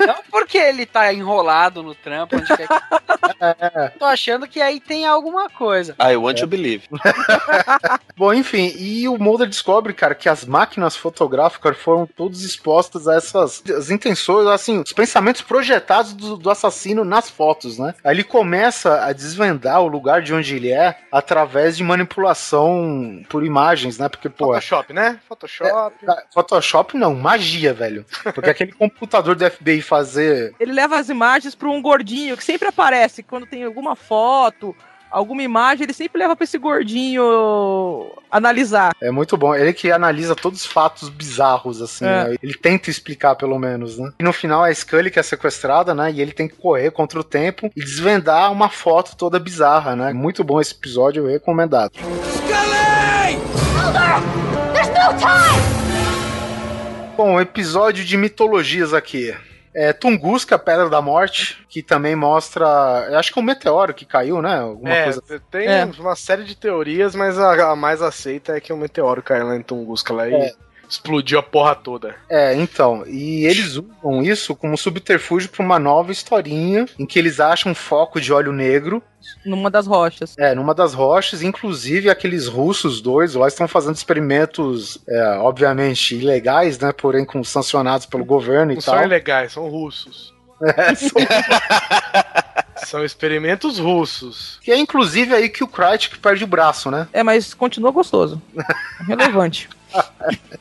Não 0.00 0.16
porque 0.30 0.58
ele 0.58 0.86
tá 0.86 1.12
enrolado 1.12 1.82
no 1.82 1.94
trampo, 1.94 2.36
onde 2.36 2.46
quer 2.46 2.66
que... 2.68 3.98
Tô 3.98 4.04
achando 4.04 4.46
que 4.46 4.60
aí 4.60 4.80
tem 4.80 5.06
alguma 5.06 5.48
coisa. 5.48 5.94
I 6.00 6.16
want 6.16 6.38
to 6.38 6.46
believe. 6.46 6.88
Bom, 8.16 8.32
enfim, 8.32 8.74
e 8.78 9.08
o 9.08 9.18
Mulder 9.18 9.48
descobre, 9.48 9.92
cara, 9.92 10.14
que 10.14 10.28
as 10.28 10.44
máquinas 10.44 10.96
fotográficas 10.96 11.76
foram 11.76 12.06
todas 12.06 12.42
expostas 12.42 13.08
a 13.08 13.14
essas 13.14 13.62
as 13.70 13.90
intenções, 13.90 14.46
assim, 14.46 14.80
os 14.80 14.92
pensamentos 14.92 15.42
projetados 15.42 16.12
do, 16.12 16.36
do 16.36 16.50
assassino 16.50 17.04
nas 17.04 17.28
fotos, 17.28 17.78
né? 17.78 17.94
Aí 18.04 18.14
ele 18.14 18.24
começa 18.24 19.04
a 19.04 19.12
desvendar 19.12 19.80
o 19.80 19.88
lugar 19.88 20.22
de 20.22 20.32
onde 20.34 20.56
ele 20.56 20.70
é 20.70 20.98
através 21.10 21.76
de 21.76 21.84
manipulação 21.84 23.22
por 23.28 23.44
imagens, 23.44 23.98
né? 23.98 24.08
Porque, 24.08 24.28
pô, 24.28 24.46
Photoshop, 24.46 24.92
né? 24.92 25.20
Photoshop. 25.28 25.96
Photoshop 26.32 26.96
não, 26.96 27.14
magia, 27.14 27.72
velho. 27.72 28.04
Porque 28.34 28.50
aquele 28.50 28.72
computador 28.72 29.34
do 29.48 29.50
FBI 29.50 29.82
fazer 29.82 30.54
Ele 30.58 30.72
leva 30.72 30.98
as 30.98 31.08
imagens 31.08 31.54
para 31.54 31.68
um 31.68 31.80
gordinho 31.80 32.36
que 32.36 32.44
sempre 32.44 32.68
aparece 32.68 33.22
quando 33.22 33.46
tem 33.46 33.64
alguma 33.64 33.94
foto, 33.94 34.74
alguma 35.10 35.42
imagem, 35.42 35.84
ele 35.84 35.92
sempre 35.92 36.18
leva 36.18 36.36
para 36.36 36.44
esse 36.44 36.58
gordinho 36.58 38.12
analisar. 38.30 38.94
É 39.00 39.10
muito 39.10 39.36
bom. 39.36 39.54
Ele 39.54 39.72
que 39.72 39.90
analisa 39.90 40.34
todos 40.34 40.60
os 40.60 40.66
fatos 40.66 41.08
bizarros, 41.08 41.80
assim. 41.80 42.04
É. 42.04 42.24
né? 42.24 42.36
Ele 42.42 42.54
tenta 42.54 42.90
explicar, 42.90 43.34
pelo 43.34 43.58
menos, 43.58 43.98
né? 43.98 44.12
E 44.18 44.22
no 44.22 44.32
final 44.32 44.64
a 44.64 44.74
Scully 44.74 45.10
que 45.10 45.18
é 45.18 45.22
sequestrada, 45.22 45.94
né? 45.94 46.12
E 46.12 46.20
ele 46.20 46.32
tem 46.32 46.48
que 46.48 46.56
correr 46.56 46.90
contra 46.90 47.18
o 47.18 47.24
tempo 47.24 47.70
e 47.74 47.80
desvendar 47.80 48.52
uma 48.52 48.68
foto 48.68 49.16
toda 49.16 49.38
bizarra, 49.38 49.96
né? 49.96 50.12
Muito 50.12 50.44
bom 50.44 50.60
esse 50.60 50.74
episódio, 50.74 51.26
recomendado. 51.26 51.92
Bom, 57.16 57.40
episódio 57.40 58.04
de 58.04 58.16
mitologias 58.16 58.92
aqui. 58.92 59.34
É 59.74 59.92
Tunguska, 59.92 60.58
Pedra 60.58 60.88
da 60.88 61.02
Morte, 61.02 61.58
que 61.68 61.82
também 61.82 62.16
mostra. 62.16 63.08
Eu 63.10 63.18
acho 63.18 63.32
que 63.32 63.38
é 63.38 63.42
um 63.42 63.44
meteoro 63.44 63.92
que 63.92 64.06
caiu, 64.06 64.40
né? 64.40 64.58
Alguma 64.58 64.90
É, 64.90 65.04
coisa. 65.04 65.22
tem 65.50 65.66
É. 65.66 65.84
uma 65.98 66.16
série 66.16 66.44
de 66.44 66.56
teorias, 66.56 67.14
mas 67.14 67.38
a, 67.38 67.72
a 67.72 67.76
mais 67.76 68.00
aceita 68.00 68.56
é 68.56 68.60
que 68.60 68.72
o 68.72 68.76
meteoro 68.76 69.22
caiu 69.22 69.46
lá 69.46 69.56
em 69.56 69.62
Tunguska 69.62 70.14
lá 70.14 70.28
É. 70.28 70.30
e 70.48 70.54
explodiu 70.88 71.38
a 71.38 71.42
porra 71.42 71.74
toda. 71.74 72.14
É, 72.28 72.54
então, 72.54 73.04
e 73.06 73.44
eles 73.46 73.76
usam 73.76 74.22
isso 74.22 74.54
como 74.54 74.76
subterfúgio 74.76 75.48
para 75.48 75.64
uma 75.64 75.78
nova 75.78 76.12
historinha 76.12 76.86
em 76.98 77.04
que 77.06 77.18
eles 77.18 77.40
acham 77.40 77.72
um 77.72 77.74
foco 77.74 78.20
de 78.20 78.32
óleo 78.32 78.52
negro, 78.52 79.02
Numa 79.44 79.68
das 79.70 79.86
rochas. 79.86 80.36
é, 80.38 80.54
numa 80.54 80.72
das 80.74 80.94
rochas, 80.94 81.42
inclusive 81.42 82.08
aqueles 82.08 82.46
russos 82.46 83.00
dois 83.00 83.34
lá 83.34 83.48
estão 83.48 83.66
fazendo 83.66 83.96
experimentos, 83.96 84.98
é, 85.08 85.38
obviamente 85.38 86.14
ilegais, 86.14 86.78
né, 86.78 86.92
porém 86.92 87.24
com 87.24 87.42
sancionados 87.42 88.06
pelo 88.06 88.24
governo 88.24 88.70
e 88.72 88.76
Não 88.76 88.82
tal. 88.82 88.94
são 88.96 89.04
ilegais, 89.04 89.52
são 89.52 89.68
russos. 89.68 90.32
É, 90.76 90.94
são- 90.94 91.10
São 92.86 93.02
experimentos 93.04 93.78
russos. 93.78 94.58
Que 94.62 94.70
é 94.70 94.76
inclusive 94.78 95.34
aí 95.34 95.48
que 95.48 95.64
o 95.64 95.66
Krychek 95.66 96.18
perde 96.18 96.44
o 96.44 96.46
braço, 96.46 96.90
né? 96.90 97.08
É, 97.12 97.22
mas 97.22 97.54
continua 97.54 97.90
gostoso. 97.90 98.40
Relevante. 99.08 99.68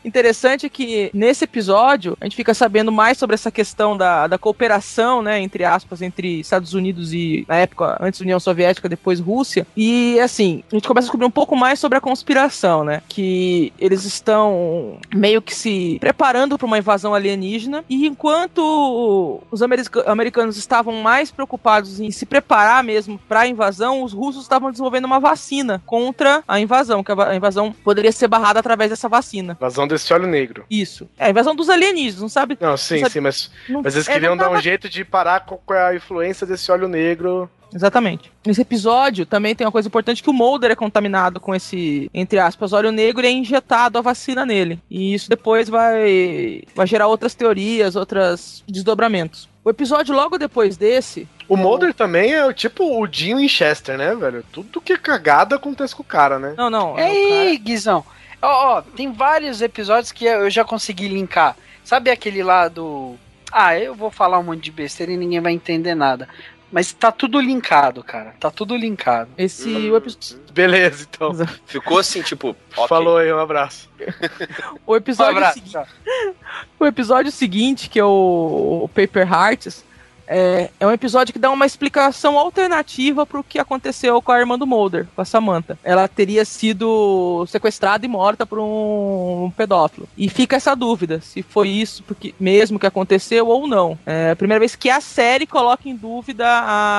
Interessante 0.03 0.69
que 0.69 1.09
nesse 1.13 1.43
episódio 1.45 2.17
a 2.19 2.25
gente 2.25 2.35
fica 2.35 2.53
sabendo 2.53 2.91
mais 2.91 3.17
sobre 3.17 3.33
essa 3.33 3.51
questão 3.51 3.97
da, 3.97 4.27
da 4.27 4.37
cooperação, 4.37 5.21
né, 5.21 5.39
entre 5.39 5.63
aspas, 5.63 6.01
entre 6.01 6.39
Estados 6.39 6.73
Unidos 6.73 7.13
e, 7.13 7.45
na 7.47 7.55
época, 7.55 7.97
antes 7.99 8.21
União 8.21 8.39
Soviética, 8.39 8.89
depois 8.89 9.19
Rússia. 9.19 9.65
E, 9.75 10.19
assim, 10.19 10.63
a 10.71 10.75
gente 10.75 10.87
começa 10.87 11.05
a 11.05 11.07
descobrir 11.07 11.25
um 11.25 11.31
pouco 11.31 11.55
mais 11.55 11.79
sobre 11.79 11.97
a 11.97 12.01
conspiração, 12.01 12.83
né, 12.83 13.01
que 13.07 13.73
eles 13.79 14.05
estão 14.05 14.97
meio 15.13 15.41
que 15.41 15.55
se 15.55 15.97
preparando 15.99 16.57
para 16.57 16.67
uma 16.67 16.77
invasão 16.77 17.13
alienígena. 17.13 17.83
E 17.89 18.05
enquanto 18.05 19.41
os 19.51 19.61
america 19.61 20.03
americanos 20.09 20.57
estavam 20.57 20.93
mais 21.01 21.31
preocupados 21.31 21.99
em 21.99 22.11
se 22.11 22.25
preparar 22.25 22.83
mesmo 22.83 23.19
para 23.27 23.41
a 23.41 23.47
invasão, 23.47 24.03
os 24.03 24.13
russos 24.13 24.43
estavam 24.43 24.71
desenvolvendo 24.71 25.05
uma 25.05 25.19
vacina 25.19 25.81
contra 25.85 26.43
a 26.47 26.59
invasão, 26.59 27.03
que 27.03 27.11
a 27.11 27.35
invasão 27.35 27.71
poderia 27.83 28.11
ser 28.11 28.27
barrada 28.27 28.59
através 28.59 28.89
dessa 28.89 29.09
vacina. 29.09 29.54
Invasão 29.57 29.87
desse 29.87 30.13
óleo 30.13 30.27
negro. 30.27 30.65
Isso. 30.69 31.09
É 31.17 31.25
a 31.25 31.29
invasão 31.29 31.55
dos 31.55 31.69
alienígenas, 31.69 32.21
não 32.21 32.29
sabe? 32.29 32.57
Não, 32.59 32.75
sim, 32.77 32.95
não 32.95 32.99
sabe- 33.01 33.13
sim, 33.13 33.19
mas, 33.19 33.51
não- 33.69 33.81
mas 33.81 33.95
eles 33.95 34.07
é, 34.07 34.13
queriam 34.13 34.31
não 34.31 34.37
dar 34.37 34.45
um 34.45 34.49
tava- 34.51 34.61
jeito 34.61 34.87
de 34.89 35.03
parar 35.05 35.41
com 35.45 35.57
com 35.57 35.73
a 35.73 35.95
influência 35.95 36.45
desse 36.45 36.71
óleo 36.71 36.87
negro. 36.87 37.49
Exatamente. 37.73 38.31
Nesse 38.45 38.61
episódio 38.61 39.25
também 39.25 39.53
tem 39.53 39.65
uma 39.67 39.71
coisa 39.71 39.87
importante 39.87 40.23
que 40.23 40.29
o 40.29 40.33
Mulder 40.33 40.71
é 40.71 40.75
contaminado 40.75 41.39
com 41.41 41.53
esse, 41.53 42.09
entre 42.13 42.39
aspas, 42.39 42.71
óleo 42.71 42.91
negro 42.91 43.25
e 43.25 43.27
é 43.27 43.31
injetado 43.31 43.97
a 43.97 44.01
vacina 44.01 44.45
nele. 44.45 44.79
E 44.89 45.13
isso 45.13 45.29
depois 45.29 45.67
vai, 45.67 46.61
vai 46.73 46.87
gerar 46.87 47.07
outras 47.07 47.33
teorias, 47.35 47.95
outros 47.97 48.63
desdobramentos. 48.67 49.49
O 49.63 49.69
episódio 49.69 50.15
logo 50.15 50.37
depois 50.37 50.77
desse, 50.77 51.27
O 51.49 51.57
Mulder 51.57 51.93
também 51.93 52.33
é 52.33 52.45
o 52.45 52.53
tipo 52.53 52.99
o 53.01 53.05
Dean 53.07 53.37
Winchester, 53.37 53.97
né, 53.97 54.15
velho? 54.15 54.43
Tudo 54.51 54.79
que 54.81 54.93
é 54.93 54.97
cagada 54.97 55.55
acontece 55.57 55.95
com 55.95 56.01
o 56.01 56.05
cara, 56.05 56.39
né? 56.39 56.53
não, 56.57 56.69
não, 56.69 56.97
é 56.97 57.03
o 57.03 57.13
Ei, 57.13 57.57
Guizão. 57.57 58.03
Ó, 58.45 58.77
ó, 58.77 58.81
tem 58.81 59.11
vários 59.11 59.61
episódios 59.61 60.11
que 60.11 60.25
eu 60.25 60.49
já 60.49 60.63
consegui 60.63 61.07
linkar. 61.07 61.55
Sabe 61.83 62.09
aquele 62.09 62.43
lá 62.43 62.67
do. 62.67 63.15
Ah, 63.51 63.77
eu 63.79 63.93
vou 63.95 64.11
falar 64.11 64.39
um 64.39 64.43
monte 64.43 64.63
de 64.63 64.71
besteira 64.71 65.11
e 65.11 65.17
ninguém 65.17 65.39
vai 65.39 65.53
entender 65.53 65.95
nada. 65.95 66.27
Mas 66.71 66.91
tá 66.91 67.11
tudo 67.11 67.39
linkado, 67.39 68.03
cara. 68.03 68.35
Tá 68.39 68.51
tudo 68.51 68.75
linkado. 68.75 69.29
esse 69.37 69.69
o, 69.89 69.95
epi- 69.95 70.17
Beleza, 70.51 71.07
então. 71.09 71.31
Ficou 71.65 71.99
assim, 71.99 72.21
tipo, 72.21 72.49
ok. 72.75 72.87
Falou 72.87 73.17
aí, 73.17 73.31
um 73.31 73.39
abraço. 73.39 73.89
o 74.85 74.93
Um 74.93 74.95
episódio 74.95 75.37
abraço. 75.37 75.59
seguinte, 75.59 75.77
o 76.79 76.85
episódio 76.85 77.31
seguinte, 77.31 77.89
que 77.89 77.99
é 77.99 78.03
o, 78.03 78.81
o 78.83 78.89
Paper 78.89 79.31
Hearts, 79.31 79.85
é, 80.27 80.69
é 80.79 80.85
um 80.87 80.91
episódio 80.91 81.33
que 81.33 81.39
dá 81.39 81.49
uma 81.51 81.65
explicação 81.65 82.37
alternativa 82.37 83.25
pro 83.25 83.43
que 83.43 83.59
aconteceu 83.59 84.21
com 84.21 84.31
a 84.31 84.39
irmã 84.39 84.57
do 84.57 84.65
Mulder, 84.67 85.07
com 85.15 85.21
a 85.21 85.25
Samantha. 85.25 85.77
Ela 85.83 86.07
teria 86.07 86.43
sido 86.45 87.45
sequestrada 87.47 88.05
e 88.05 88.09
morta 88.09 88.45
por 88.45 88.59
um 88.59 89.51
pedófilo. 89.55 90.07
E 90.17 90.29
fica 90.29 90.55
essa 90.55 90.75
dúvida 90.75 91.19
se 91.21 91.41
foi 91.41 91.69
isso 91.69 92.03
porque, 92.03 92.33
mesmo 92.39 92.79
que 92.79 92.87
aconteceu 92.87 93.47
ou 93.47 93.67
não. 93.67 93.97
É 94.05 94.31
a 94.31 94.35
primeira 94.35 94.59
vez 94.59 94.75
que 94.75 94.89
a 94.89 95.01
série 95.01 95.45
coloca 95.45 95.87
em 95.87 95.95
dúvida 95.95 96.45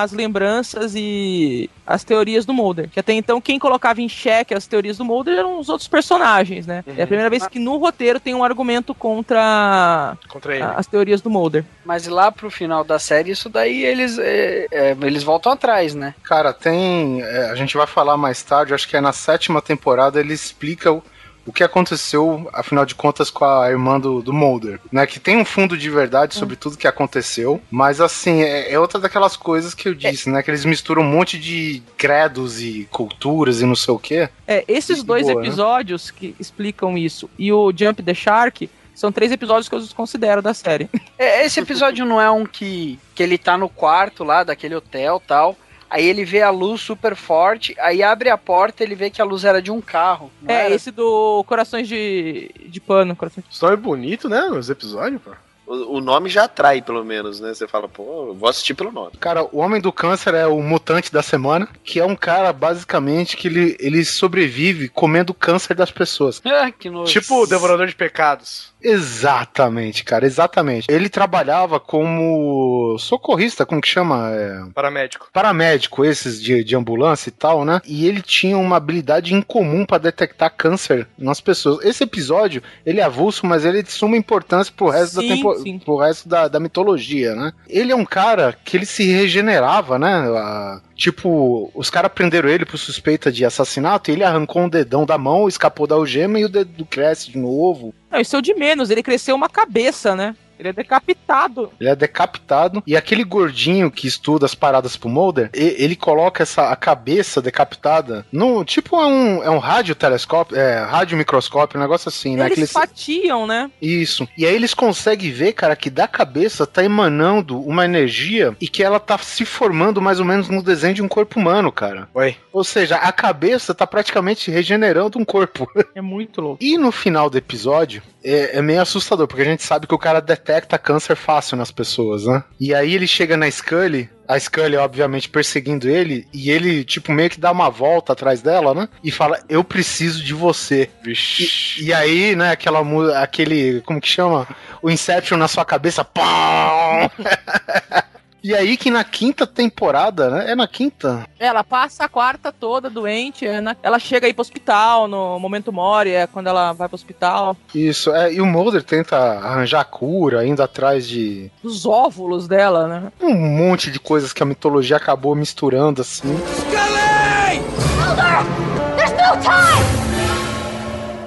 as 0.03 0.13
lembranças 0.13 0.95
e 0.95 1.69
as 1.87 2.03
teorias 2.05 2.45
do 2.45 2.53
Mulder. 2.53 2.89
Que 2.91 2.99
até 3.01 3.13
então 3.13 3.41
quem 3.41 3.59
colocava 3.59 4.01
em 4.01 4.09
xeque 4.09 4.55
as 4.55 4.67
teorias 4.67 4.99
do 4.99 5.05
Mulder 5.05 5.39
eram 5.39 5.59
os 5.59 5.69
outros 5.69 5.89
personagens, 5.89 6.67
né? 6.67 6.85
É 6.97 7.03
a 7.03 7.07
primeira 7.07 7.31
vez 7.31 7.47
que 7.47 7.59
no 7.59 7.77
roteiro 7.77 8.19
tem 8.19 8.35
um 8.35 8.43
argumento 8.45 8.95
contra 8.95 10.17
Contra 10.29 10.55
ele. 10.55 10.63
a- 10.65 10.73
as 10.73 10.87
teorias 10.87 11.21
do 11.21 11.31
Mulder. 11.31 11.65
Mas 11.85 12.07
lá 12.07 12.31
pro 12.33 12.51
final 12.51 12.83
da 12.85 12.99
série, 12.99 13.16
isso 13.25 13.49
daí 13.49 13.85
eles, 13.85 14.19
é, 14.19 14.67
é, 14.71 14.97
eles 15.03 15.23
voltam 15.23 15.53
atrás, 15.53 15.95
né? 15.95 16.15
Cara, 16.23 16.53
tem. 16.53 17.23
é, 17.23 17.51
a 17.51 17.55
gente 17.55 17.77
vai 17.77 17.87
falar 17.87 18.17
mais 18.17 18.43
tarde, 18.43 18.75
acho 18.75 18.89
que 18.89 18.97
é 18.97 19.01
na 19.01 19.13
sétima 19.13 19.63
temporada, 19.63 20.21
ele 20.21 20.35
explica 20.35 20.93
o, 20.93 21.03
o 21.47 21.53
que 21.53 21.63
aconteceu, 21.63 22.49
afinal 22.53 22.85
de 22.85 22.95
contas, 22.95 23.31
com 23.31 23.45
a 23.45 23.71
irmã 23.71 24.01
do, 24.01 24.21
do 24.21 24.33
Mulder. 24.33 24.81
Né? 24.91 25.07
Que 25.07 25.21
tem 25.21 25.37
um 25.37 25.45
fundo 25.45 25.79
de 25.79 25.89
verdade 25.89 26.35
sobre 26.35 26.57
tudo 26.57 26.77
que 26.77 26.89
aconteceu, 26.89 27.63
mas 27.71 28.01
assim, 28.01 28.43
é, 28.43 28.73
é 28.73 28.79
outra 28.79 28.99
daquelas 28.99 29.37
coisas 29.37 29.73
que 29.73 29.89
eu 29.89 29.95
disse, 29.95 30.29
né? 30.29 30.43
Que 30.43 30.51
eles 30.51 30.65
misturam 30.65 31.03
um 31.03 31.11
monte 31.11 31.39
de 31.39 31.83
credos 31.97 32.61
e 32.61 32.89
culturas 32.91 33.61
e 33.61 33.65
não 33.65 33.77
sei 33.77 33.95
o 33.95 33.99
quê. 33.99 34.29
É, 34.47 34.65
esses 34.67 34.99
Muito 34.99 35.07
dois 35.07 35.27
boa, 35.27 35.41
né? 35.41 35.47
episódios 35.47 36.11
que 36.11 36.35
explicam 36.41 36.99
isso 36.99 37.31
e 37.39 37.53
o 37.53 37.73
Jump 37.75 38.03
the 38.03 38.15
Shark 38.15 38.69
são 38.97 39.13
três 39.13 39.31
episódios 39.31 39.69
que 39.69 39.75
eu 39.75 39.83
considero 39.95 40.43
da 40.43 40.55
série. 40.55 40.89
É, 41.19 41.47
esse 41.47 41.59
episódio 41.59 42.05
não 42.05 42.21
é 42.21 42.31
um 42.31 42.45
que, 42.45 42.99
que 43.15 43.23
ele 43.23 43.39
tá 43.39 43.57
no 43.57 43.71
quarto 43.71 44.23
lá 44.23 44.45
daquele 44.45 44.75
hotel 44.75 45.23
tal. 45.27 45.57
Aí 45.89 46.05
ele 46.05 46.27
vê 46.27 46.43
a 46.43 46.51
luz 46.51 46.83
super 46.83 47.17
forte, 47.17 47.75
aí 47.79 48.03
abre 48.03 48.29
a 48.29 48.37
porta 48.37 48.83
ele 48.83 48.95
vê 48.95 49.09
que 49.09 49.23
a 49.23 49.25
luz 49.25 49.45
era 49.45 49.63
de 49.63 49.71
um 49.71 49.81
carro. 49.81 50.31
É, 50.47 50.67
era? 50.67 50.75
esse 50.75 50.91
do 50.91 51.43
Corações 51.45 51.89
de, 51.89 52.51
de 52.67 52.81
Pano. 52.81 53.17
Corações... 53.17 53.47
Nome 53.63 53.75
é 53.75 53.77
bonito, 53.79 54.29
né? 54.29 54.43
Os 54.51 54.69
episódios, 54.69 55.23
pô. 55.23 55.31
O, 55.67 55.97
o 55.97 56.01
nome 56.01 56.29
já 56.29 56.45
atrai, 56.45 56.81
pelo 56.81 57.05
menos, 57.05 57.41
né? 57.41 57.53
Você 57.53 57.67
fala, 57.67 57.89
pô, 57.89 58.29
eu 58.29 58.35
vou 58.35 58.49
assistir 58.49 58.73
pelo 58.73 58.93
nome. 58.93 59.13
Cara, 59.19 59.45
o 59.45 59.59
Homem 59.59 59.81
do 59.81 59.93
Câncer 59.93 60.35
é 60.35 60.47
o 60.47 60.63
mutante 60.63 61.13
da 61.13 61.23
semana, 61.23 61.69
que 61.83 61.99
é 61.99 62.07
um 62.07 62.15
cara, 62.15 62.53
basicamente, 62.53 63.37
que 63.37 63.49
ele, 63.49 63.77
ele 63.81 64.05
sobrevive 64.05 64.89
comendo 64.89 65.35
câncer 65.35 65.75
das 65.75 65.91
pessoas. 65.91 66.41
Ah, 66.57 66.71
que 66.71 66.89
nojo. 66.89 67.13
Tipo 67.13 67.43
o 67.43 67.47
Devorador 67.47 67.87
de 67.87 67.95
Pecados. 67.95 68.73
Exatamente, 68.89 70.05
cara, 70.05 70.25
exatamente. 70.27 70.87
Ele 70.89 71.09
trabalhava 71.09 71.81
como 71.81 72.97
socorrista, 72.99 73.67
como 73.67 73.81
que 73.81 73.89
chama? 73.89 74.31
É, 74.33 74.63
Paramédico. 74.73 75.29
paramédico, 75.33 76.05
esses 76.05 76.41
de, 76.41 76.63
de 76.63 76.77
ambulância 76.77 77.29
e 77.29 77.33
tal, 77.33 77.65
né? 77.65 77.81
E 77.85 78.07
ele 78.07 78.23
tinha 78.23 78.57
uma 78.57 78.77
habilidade 78.77 79.35
incomum 79.35 79.85
para 79.85 79.99
detectar 79.99 80.55
câncer 80.57 81.09
nas 81.19 81.41
pessoas. 81.41 81.85
Esse 81.85 82.05
episódio, 82.05 82.63
ele 82.85 83.01
é 83.01 83.05
avulso, 83.05 83.45
mas 83.45 83.65
ele 83.65 83.81
é 83.81 83.83
de 83.83 83.91
suma 83.91 84.17
importância 84.17 84.73
pro 84.77 84.89
resto, 84.89 85.21
Sim, 85.21 85.29
da, 85.29 85.35
tempo, 85.35 85.59
sim. 85.59 85.79
pro 85.79 85.97
resto 85.97 86.29
da, 86.29 86.47
da 86.47 86.61
mitologia, 86.61 87.35
né? 87.35 87.53
Ele 87.69 87.93
é 87.93 87.97
um 87.97 88.05
cara 88.05 88.57
que 88.65 88.77
ele 88.77 88.87
se 88.87 89.05
regenerava, 89.05 89.99
né? 89.99 90.09
Ah, 90.37 90.81
tipo, 90.95 91.71
os 91.75 91.91
caras 91.91 92.13
prenderam 92.13 92.49
ele 92.49 92.65
por 92.65 92.79
suspeita 92.79 93.33
de 93.33 93.45
assassinato 93.45 94.11
e 94.11 94.15
ele 94.15 94.25
arrancou 94.25 94.63
um 94.63 94.69
dedão 94.69 95.05
da 95.05 95.19
mão, 95.19 95.49
escapou 95.49 95.87
da 95.87 95.95
algema 95.97 96.39
e 96.39 96.45
o 96.45 96.49
dedo 96.49 96.85
cresce 96.87 97.31
de 97.33 97.39
novo. 97.39 97.95
Não, 98.11 98.21
isso 98.21 98.37
é 98.37 98.39
o 98.39 98.43
de 98.43 98.55
menos, 98.55 98.91
ele 98.91 99.03
cresceu 99.03 99.35
uma 99.35 99.49
cabeça, 99.49 100.15
né? 100.15 100.35
Ele 100.59 100.69
é 100.69 100.73
decapitado. 100.73 101.71
Ele 101.81 101.89
é 101.91 101.97
decapitado. 101.97 102.83
E 102.87 102.97
aquele 102.97 103.25
gordinho 103.25 103.91
que 103.91 104.07
estuda 104.07 104.47
as 104.47 104.55
paradas 104.55 104.97
pro 104.97 105.09
Mulder, 105.09 105.51
e- 105.55 105.77
ele 105.79 105.97
coloca 105.97 106.43
essa 106.43 106.71
a 106.71 106.77
cabeça 106.77 107.41
decapitada 107.43 108.25
no. 108.33 108.65
Tipo, 108.65 108.97
é 109.01 109.07
um, 109.07 109.43
é 109.45 109.51
um 109.51 109.59
radiotelescópio, 109.59 110.57
é 110.57 110.83
radiomicroscópio, 110.85 111.79
um 111.79 111.83
negócio 111.83 112.09
assim, 112.09 112.37
né? 112.37 112.45
Eles 112.47 112.55
Que 112.55 112.61
eles- 112.61 112.73
fatiam, 112.73 113.47
né? 113.47 113.71
Isso. 113.81 114.29
E 114.37 114.47
aí 114.47 114.55
eles 114.55 114.75
conseguem 114.75 115.31
ver, 115.31 115.53
cara, 115.53 115.77
que 115.77 115.91
da 115.91 116.07
cabeça 116.09 116.67
tá 116.67 116.83
emanando 116.85 117.61
uma 117.61 117.85
energia 117.85 118.57
e 118.61 118.69
que 118.69 118.83
ela 118.83 118.99
tá 119.01 119.17
se 119.19 119.45
formando 119.45 120.01
mais 120.03 120.19
ou 120.21 120.27
menos 120.27 120.49
no 120.49 120.63
desenho 120.63 120.95
de 120.95 121.03
um 121.03 121.09
corpo 121.09 121.39
humano, 121.39 121.71
cara. 121.73 122.09
Oi. 122.15 122.37
Ou 122.53 122.65
seja, 122.65 122.97
a 122.97 123.13
cabeça 123.13 123.75
tá 123.75 123.87
praticamente 123.87 124.51
regenerando 124.51 125.19
um 125.19 125.25
corpo. 125.25 125.67
É 125.95 126.01
muito 126.03 126.41
louco. 126.43 126.59
E 126.63 126.77
no 126.77 126.93
final 126.93 127.31
do 127.31 127.39
episódio, 127.39 128.03
é, 128.23 128.59
é 128.59 128.63
meio 128.63 128.83
assustador, 128.83 129.27
porque 129.27 129.41
a 129.43 129.47
gente 129.47 129.63
sabe 129.63 129.87
que 129.87 129.95
o 129.95 129.99
cara 129.99 130.21
detecta 130.47 130.79
câncer 130.79 131.17
fácil 131.17 131.57
nas 131.57 131.73
pessoas, 131.73 132.25
né? 132.25 132.45
E 132.61 132.73
aí 132.73 132.95
ele 132.95 133.07
chega 133.07 133.37
na 133.37 133.51
Scully, 133.51 134.09
a 134.29 134.39
Scully, 134.39 134.77
obviamente, 134.77 135.29
perseguindo 135.29 135.89
ele, 135.89 136.27
e 136.33 136.51
ele, 136.51 136.85
tipo, 136.85 137.13
meio 137.13 137.29
que 137.29 137.41
dá 137.41 137.51
uma 137.51 137.69
volta 137.69 138.13
atrás 138.13 138.41
dela, 138.41 138.73
né? 138.73 138.89
E 139.03 139.11
fala, 139.11 139.41
eu 139.49 139.65
preciso 139.65 140.23
de 140.23 140.33
você. 140.33 140.89
Vixe. 141.03 141.83
E 141.83 141.93
aí, 141.93 142.37
né, 142.37 142.51
aquela 142.53 142.81
aquele, 143.21 143.81
como 143.83 144.01
que 144.01 144.09
chama? 144.09 144.47
O 144.81 144.89
Inception 144.89 145.37
na 145.37 145.49
sua 145.49 145.65
cabeça, 145.65 146.05
pão! 146.05 147.11
E 148.43 148.55
aí 148.55 148.77
que 148.77 148.91
na 148.91 149.03
quinta 149.03 149.47
temporada, 149.47 150.31
né? 150.31 150.53
É 150.53 150.55
na 150.55 150.69
quinta? 150.69 151.27
Ela 151.39 151.65
passa 151.65 152.05
a 152.05 152.09
quarta 152.09 152.53
toda 152.53 152.89
doente, 152.89 153.45
é 153.47 153.61
na- 153.61 153.77
ela 153.83 153.99
chega 153.99 154.27
aí 154.27 154.33
pro 154.33 154.43
hospital 154.43 155.09
no 155.09 155.39
momento 155.41 155.73
Mori, 155.73 156.11
é 156.11 156.27
quando 156.27 156.47
ela 156.47 156.73
vai 156.73 156.89
pro 156.89 156.95
hospital. 156.95 157.57
Isso, 157.75 158.15
é, 158.15 158.33
e 158.33 158.41
o 158.41 158.47
Mulder 158.47 158.83
tenta 158.85 159.17
arranjar 159.17 159.85
cura, 159.87 160.47
indo 160.47 160.63
atrás 160.63 161.09
de 161.09 161.51
Dos 161.63 161.85
óvulos 161.87 162.47
dela, 162.47 162.87
né? 162.87 163.13
um 163.21 163.35
monte 163.35 163.91
de 163.91 163.99
coisas 163.99 164.33
que 164.33 164.43
a 164.43 164.47
mitologia 164.47 164.97
acabou 164.97 165.35
misturando 165.35 166.01
assim. 166.03 166.37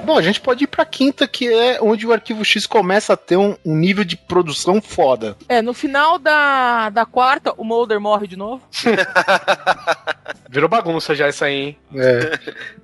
Bom, 0.10 0.18
a 0.18 0.24
gente 0.24 0.42
pode 0.42 0.64
ir 0.64 0.68
pra 0.68 0.84
quinta, 0.86 1.28
que 1.28 1.48
é 1.54 1.80
onde 1.80 2.08
o 2.08 2.12
Arquivo 2.12 2.44
X 2.44 2.66
começa 2.66 3.14
a 3.14 3.16
ter 3.16 3.38
um, 3.38 3.56
um 3.64 3.76
nível 3.76 4.04
de 4.04 4.18
produção 4.18 4.82
foda. 4.82 5.38
É, 5.48 5.62
no 5.62 5.72
final 5.72 6.18
da, 6.18 6.90
da 6.90 7.06
quarta, 7.06 7.54
o 7.56 7.64
Mulder 7.64 8.00
morre 8.00 8.26
de 8.26 8.36
novo. 8.36 8.68
Virou 10.50 10.68
bagunça 10.68 11.14
já 11.14 11.30
isso 11.30 11.46
aí, 11.46 11.54
hein? 11.54 11.78
É. 11.94 12.40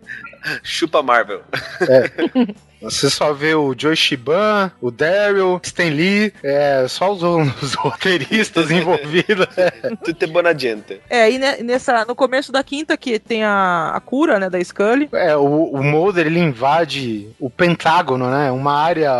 Chupa 0.61 1.01
Marvel. 1.01 1.41
Você 2.81 3.09
só 3.09 3.33
vê 3.33 3.55
o 3.55 3.73
Joe 3.77 3.95
Shiban, 3.95 4.71
o 4.81 4.91
Daryl, 4.91 5.59
Stan 5.63 5.89
Lee, 5.89 6.33
é, 6.43 6.85
só 6.87 7.11
os, 7.11 7.21
os 7.61 7.73
roteiristas 7.73 8.69
envolvidos. 8.71 9.47
Tudo 10.03 10.23
é 10.23 10.27
bona 10.27 10.57
gente. 10.57 11.01
É, 11.09 11.31
e 11.31 11.37
ne- 11.39 11.63
nessa, 11.63 12.05
no 12.05 12.15
começo 12.15 12.51
da 12.51 12.63
quinta, 12.63 12.95
que 12.97 13.17
tem 13.19 13.43
a, 13.43 13.91
a 13.95 13.99
cura, 13.99 14.39
né, 14.39 14.49
da 14.49 14.63
Scully. 14.63 15.09
É, 15.13 15.35
o, 15.35 15.71
o 15.71 15.83
Mulder 15.83 16.27
ele 16.27 16.39
invade 16.39 17.29
o 17.39 17.49
Pentágono, 17.49 18.29
né? 18.29 18.51
Uma 18.51 18.73
área. 18.73 19.11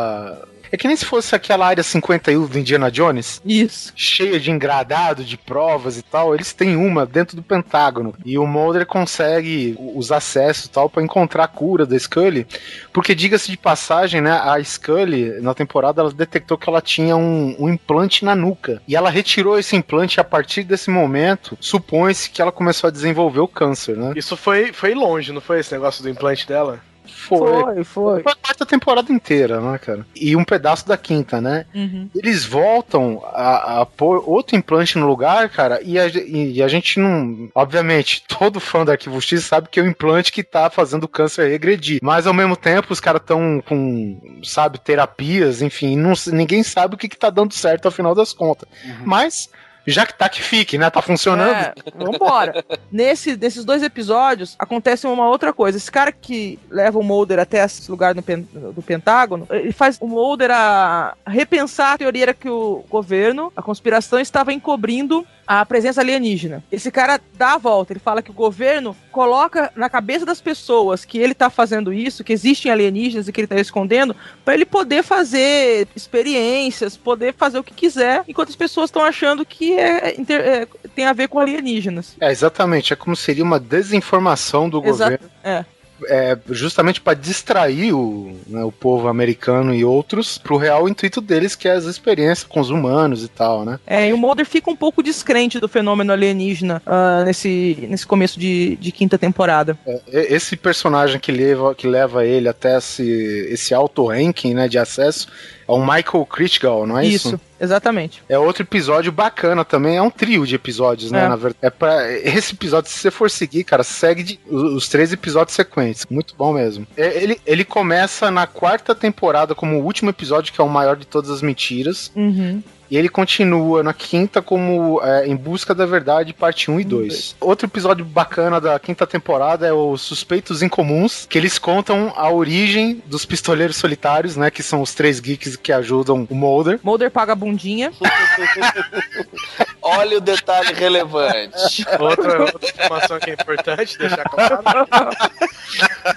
É 0.75 0.77
que 0.77 0.89
nem 0.89 0.97
se 0.97 1.05
fosse 1.05 1.33
aquela 1.33 1.65
área 1.65 1.81
51 1.81 2.47
do 2.47 2.59
Indiana 2.59 2.91
Jones, 2.91 3.41
Isso. 3.45 3.93
cheia 3.95 4.37
de 4.37 4.51
engradado, 4.51 5.23
de 5.23 5.37
provas 5.37 5.97
e 5.97 6.01
tal. 6.01 6.35
Eles 6.35 6.51
têm 6.51 6.75
uma 6.75 7.05
dentro 7.05 7.37
do 7.37 7.41
Pentágono. 7.41 8.13
E 8.25 8.37
o 8.37 8.45
Mulder 8.45 8.85
consegue 8.85 9.77
os 9.79 10.11
acessos 10.11 10.65
e 10.65 10.69
tal 10.69 10.89
pra 10.89 11.01
encontrar 11.01 11.45
a 11.45 11.47
cura 11.47 11.85
da 11.85 11.97
Scully. 11.97 12.45
Porque, 12.91 13.15
diga-se 13.15 13.49
de 13.49 13.55
passagem, 13.55 14.19
né? 14.19 14.31
A 14.31 14.61
Scully, 14.61 15.39
na 15.39 15.53
temporada, 15.53 16.01
ela 16.01 16.11
detectou 16.11 16.57
que 16.57 16.67
ela 16.67 16.81
tinha 16.81 17.15
um, 17.15 17.55
um 17.57 17.69
implante 17.69 18.25
na 18.25 18.35
nuca. 18.35 18.81
E 18.85 18.97
ela 18.97 19.09
retirou 19.09 19.57
esse 19.57 19.77
implante 19.77 20.17
e 20.17 20.19
a 20.19 20.25
partir 20.25 20.63
desse 20.63 20.89
momento, 20.89 21.57
supõe-se 21.61 22.29
que 22.29 22.41
ela 22.41 22.51
começou 22.51 22.89
a 22.89 22.91
desenvolver 22.91 23.39
o 23.39 23.47
câncer, 23.47 23.95
né? 23.95 24.11
Isso 24.13 24.35
foi, 24.35 24.73
foi 24.73 24.93
longe, 24.93 25.31
não 25.31 25.39
foi 25.39 25.61
esse 25.61 25.71
negócio 25.71 26.03
do 26.03 26.09
implante 26.09 26.45
dela? 26.45 26.81
Foi, 27.07 27.83
foi. 27.83 28.23
Foi 28.23 28.31
a 28.31 28.35
quarta 28.35 28.65
temporada 28.65 29.11
inteira, 29.11 29.59
né, 29.59 29.77
cara? 29.77 30.05
E 30.15 30.35
um 30.35 30.43
pedaço 30.43 30.87
da 30.87 30.97
quinta, 30.97 31.41
né? 31.41 31.65
Uhum. 31.73 32.09
Eles 32.15 32.45
voltam 32.45 33.21
a, 33.33 33.81
a 33.81 33.85
pôr 33.85 34.23
outro 34.25 34.55
implante 34.55 34.97
no 34.97 35.07
lugar, 35.07 35.49
cara, 35.49 35.81
e 35.83 35.99
a, 35.99 36.07
e 36.07 36.61
a 36.61 36.67
gente 36.67 36.99
não. 36.99 37.49
Obviamente, 37.53 38.23
todo 38.27 38.59
fã 38.59 38.83
do 38.85 38.91
Arquivo 38.91 39.21
X 39.21 39.43
sabe 39.43 39.69
que 39.69 39.79
é 39.79 39.83
o 39.83 39.87
implante 39.87 40.31
que 40.31 40.43
tá 40.43 40.69
fazendo 40.69 41.03
o 41.03 41.09
câncer 41.09 41.49
regredir. 41.49 41.99
Mas 42.01 42.27
ao 42.27 42.33
mesmo 42.33 42.55
tempo, 42.55 42.91
os 42.91 42.99
caras 42.99 43.21
estão 43.21 43.61
com, 43.67 44.39
sabe, 44.43 44.79
terapias, 44.79 45.61
enfim, 45.61 45.95
não, 45.95 46.13
ninguém 46.31 46.63
sabe 46.63 46.95
o 46.95 46.97
que, 46.97 47.09
que 47.09 47.17
tá 47.17 47.29
dando 47.29 47.53
certo 47.53 47.85
ao 47.85 47.91
final 47.91 48.15
das 48.15 48.33
contas. 48.33 48.67
Mas. 49.03 49.49
Já 49.87 50.05
que 50.05 50.17
tá 50.17 50.27
que 50.29 50.41
fique, 50.41 50.77
né? 50.77 50.89
Tá 50.89 51.01
funcionando. 51.01 51.53
É, 51.55 51.73
vambora. 51.95 52.63
Nesse, 52.91 53.35
nesses 53.35 53.63
dois 53.63 53.83
episódios, 53.83 54.55
acontece 54.57 55.05
uma 55.07 55.27
outra 55.29 55.53
coisa. 55.53 55.77
Esse 55.77 55.91
cara 55.91 56.11
que 56.11 56.57
leva 56.69 56.97
o 56.99 57.03
Mulder 57.03 57.39
até 57.39 57.63
esse 57.63 57.89
lugar 57.89 58.15
no 58.15 58.21
pen- 58.21 58.47
do 58.53 58.81
Pentágono, 58.81 59.47
ele 59.49 59.71
faz 59.71 59.97
o 60.01 60.07
Mulder 60.07 60.51
a 60.51 61.15
repensar 61.25 61.93
a 61.93 61.97
teoria 61.97 62.33
que 62.33 62.49
o 62.49 62.83
governo, 62.89 63.51
a 63.55 63.61
conspiração, 63.61 64.19
estava 64.19 64.53
encobrindo 64.53 65.25
a 65.47 65.63
presença 65.63 66.01
alienígena. 66.01 66.63
Esse 66.71 66.89
cara 66.89 67.21
dá 67.35 67.53
a 67.53 67.57
volta, 67.59 67.93
ele 67.93 67.99
fala 67.99 68.23
que 68.23 68.31
o 68.31 68.33
governo 68.33 68.97
coloca 69.11 69.71
na 69.75 69.87
cabeça 69.87 70.25
das 70.25 70.41
pessoas 70.41 71.05
que 71.05 71.19
ele 71.19 71.35
tá 71.35 71.51
fazendo 71.51 71.93
isso, 71.93 72.23
que 72.23 72.33
existem 72.33 72.71
alienígenas 72.71 73.27
e 73.27 73.31
que 73.31 73.41
ele 73.41 73.47
tá 73.47 73.55
escondendo, 73.59 74.15
para 74.43 74.55
ele 74.55 74.65
poder 74.65 75.03
fazer 75.03 75.87
experiências, 75.95 76.97
poder 76.97 77.35
fazer 77.35 77.59
o 77.59 77.63
que 77.63 77.75
quiser, 77.75 78.23
enquanto 78.27 78.49
as 78.49 78.55
pessoas 78.55 78.89
estão 78.89 79.03
achando 79.03 79.45
que 79.45 79.74
é, 79.77 80.15
é, 80.29 80.67
tem 80.95 81.05
a 81.05 81.13
ver 81.13 81.27
com 81.27 81.39
alienígenas. 81.39 82.15
É, 82.19 82.31
exatamente. 82.31 82.93
É 82.93 82.95
como 82.95 83.15
seria 83.15 83.43
uma 83.43 83.59
desinformação 83.59 84.69
do 84.69 84.83
Exato. 84.85 85.11
governo. 85.11 85.29
É. 85.43 85.65
É, 86.09 86.37
justamente 86.49 86.99
para 86.99 87.13
distrair 87.13 87.93
o, 87.93 88.35
né, 88.47 88.61
o 88.65 88.71
povo 88.71 89.07
americano 89.07 89.73
e 89.73 89.85
outros 89.85 90.37
pro 90.37 90.57
real 90.57 90.89
intuito 90.89 91.21
deles, 91.21 91.55
que 91.55 91.69
é 91.69 91.71
as 91.71 91.85
experiências 91.85 92.43
com 92.43 92.59
os 92.59 92.69
humanos 92.69 93.23
e 93.23 93.29
tal, 93.29 93.63
né? 93.63 93.79
É, 93.87 94.09
e 94.09 94.13
o 94.13 94.17
Mulder 94.17 94.45
fica 94.45 94.69
um 94.69 94.75
pouco 94.75 95.01
descrente 95.01 95.57
do 95.57 95.69
fenômeno 95.69 96.11
alienígena 96.11 96.81
ah, 96.85 97.23
nesse, 97.25 97.87
nesse 97.89 98.05
começo 98.05 98.37
de, 98.37 98.75
de 98.75 98.91
quinta 98.91 99.17
temporada. 99.17 99.77
É, 99.87 100.33
esse 100.33 100.57
personagem 100.57 101.17
que 101.17 101.31
leva, 101.31 101.73
que 101.73 101.87
leva 101.87 102.25
ele 102.25 102.49
até 102.49 102.77
esse, 102.77 103.47
esse 103.49 103.73
alto 103.73 104.05
ranking 104.07 104.53
né, 104.53 104.67
de 104.67 104.77
acesso 104.77 105.27
é 105.67 105.71
o 105.71 105.79
Michael 105.79 106.25
Critical, 106.25 106.85
não 106.85 106.97
é 106.97 107.05
isso? 107.05 107.29
Isso, 107.29 107.41
exatamente. 107.59 108.21
É 108.29 108.37
outro 108.37 108.63
episódio 108.63 109.11
bacana 109.11 109.65
também, 109.65 109.97
é 109.97 110.01
um 110.01 110.09
trio 110.09 110.45
de 110.45 110.55
episódios, 110.55 111.11
né? 111.11 111.25
É. 111.25 111.29
Na 111.29 111.35
verdade, 111.35 111.57
é 111.61 111.69
pra, 111.69 112.11
esse 112.11 112.53
episódio, 112.53 112.89
se 112.91 112.99
você 112.99 113.11
for 113.11 113.29
seguir, 113.29 113.63
cara, 113.63 113.83
segue 113.83 114.23
de- 114.23 114.39
os, 114.49 114.87
três 114.87 115.11
episódios 115.11 115.55
sequentes. 115.55 116.05
Muito 116.09 116.35
bom 116.37 116.53
mesmo. 116.53 116.85
É, 116.95 117.21
ele, 117.23 117.39
ele 117.45 117.65
começa 117.65 118.29
na 118.29 118.45
quarta 118.45 118.93
temporada 118.93 119.55
como 119.55 119.79
o 119.79 119.83
último 119.83 120.09
episódio, 120.09 120.53
que 120.53 120.61
é 120.61 120.63
o 120.63 120.69
maior 120.69 120.95
de 120.95 121.05
todas 121.05 121.29
as 121.29 121.41
mentiras. 121.41 122.11
Uhum. 122.15 122.61
E 122.89 122.97
ele 122.97 123.09
continua 123.09 123.81
na 123.81 123.93
quinta 123.93 124.41
como 124.41 125.01
é, 125.03 125.27
Em 125.27 125.35
Busca 125.35 125.73
da 125.73 125.85
Verdade, 125.85 126.33
parte 126.33 126.69
1 126.69 126.79
e 126.79 126.83
2. 126.83 127.35
Outro 127.39 127.67
episódio 127.67 128.05
bacana 128.05 128.61
da 128.61 128.79
quinta 128.79 129.07
temporada 129.07 129.65
é 129.65 129.73
os 129.73 130.01
Suspeitos 130.01 130.61
Incomuns, 130.61 131.25
que 131.29 131.37
eles 131.37 131.57
contam 131.57 132.13
a 132.15 132.29
origem 132.29 133.01
dos 133.05 133.25
pistoleiros 133.25 133.77
solitários, 133.77 134.35
né? 134.35 134.51
Que 134.51 134.61
são 134.63 134.81
os 134.81 134.93
três 134.93 135.19
geeks 135.19 135.55
que 135.55 135.71
ajudam 135.71 136.27
o 136.29 136.35
Mulder. 136.35 136.79
Mulder 136.83 137.11
paga 137.11 137.33
a 137.33 137.35
bundinha. 137.35 137.91
Olha 139.81 140.17
o 140.17 140.21
detalhe 140.21 140.73
relevante. 140.73 141.85
Outra, 141.99 142.41
outra 142.41 142.69
informação 142.69 143.19
que 143.19 143.29
é 143.29 143.33
importante 143.33 143.97
deixar 143.97 144.23
claro. 144.23 144.59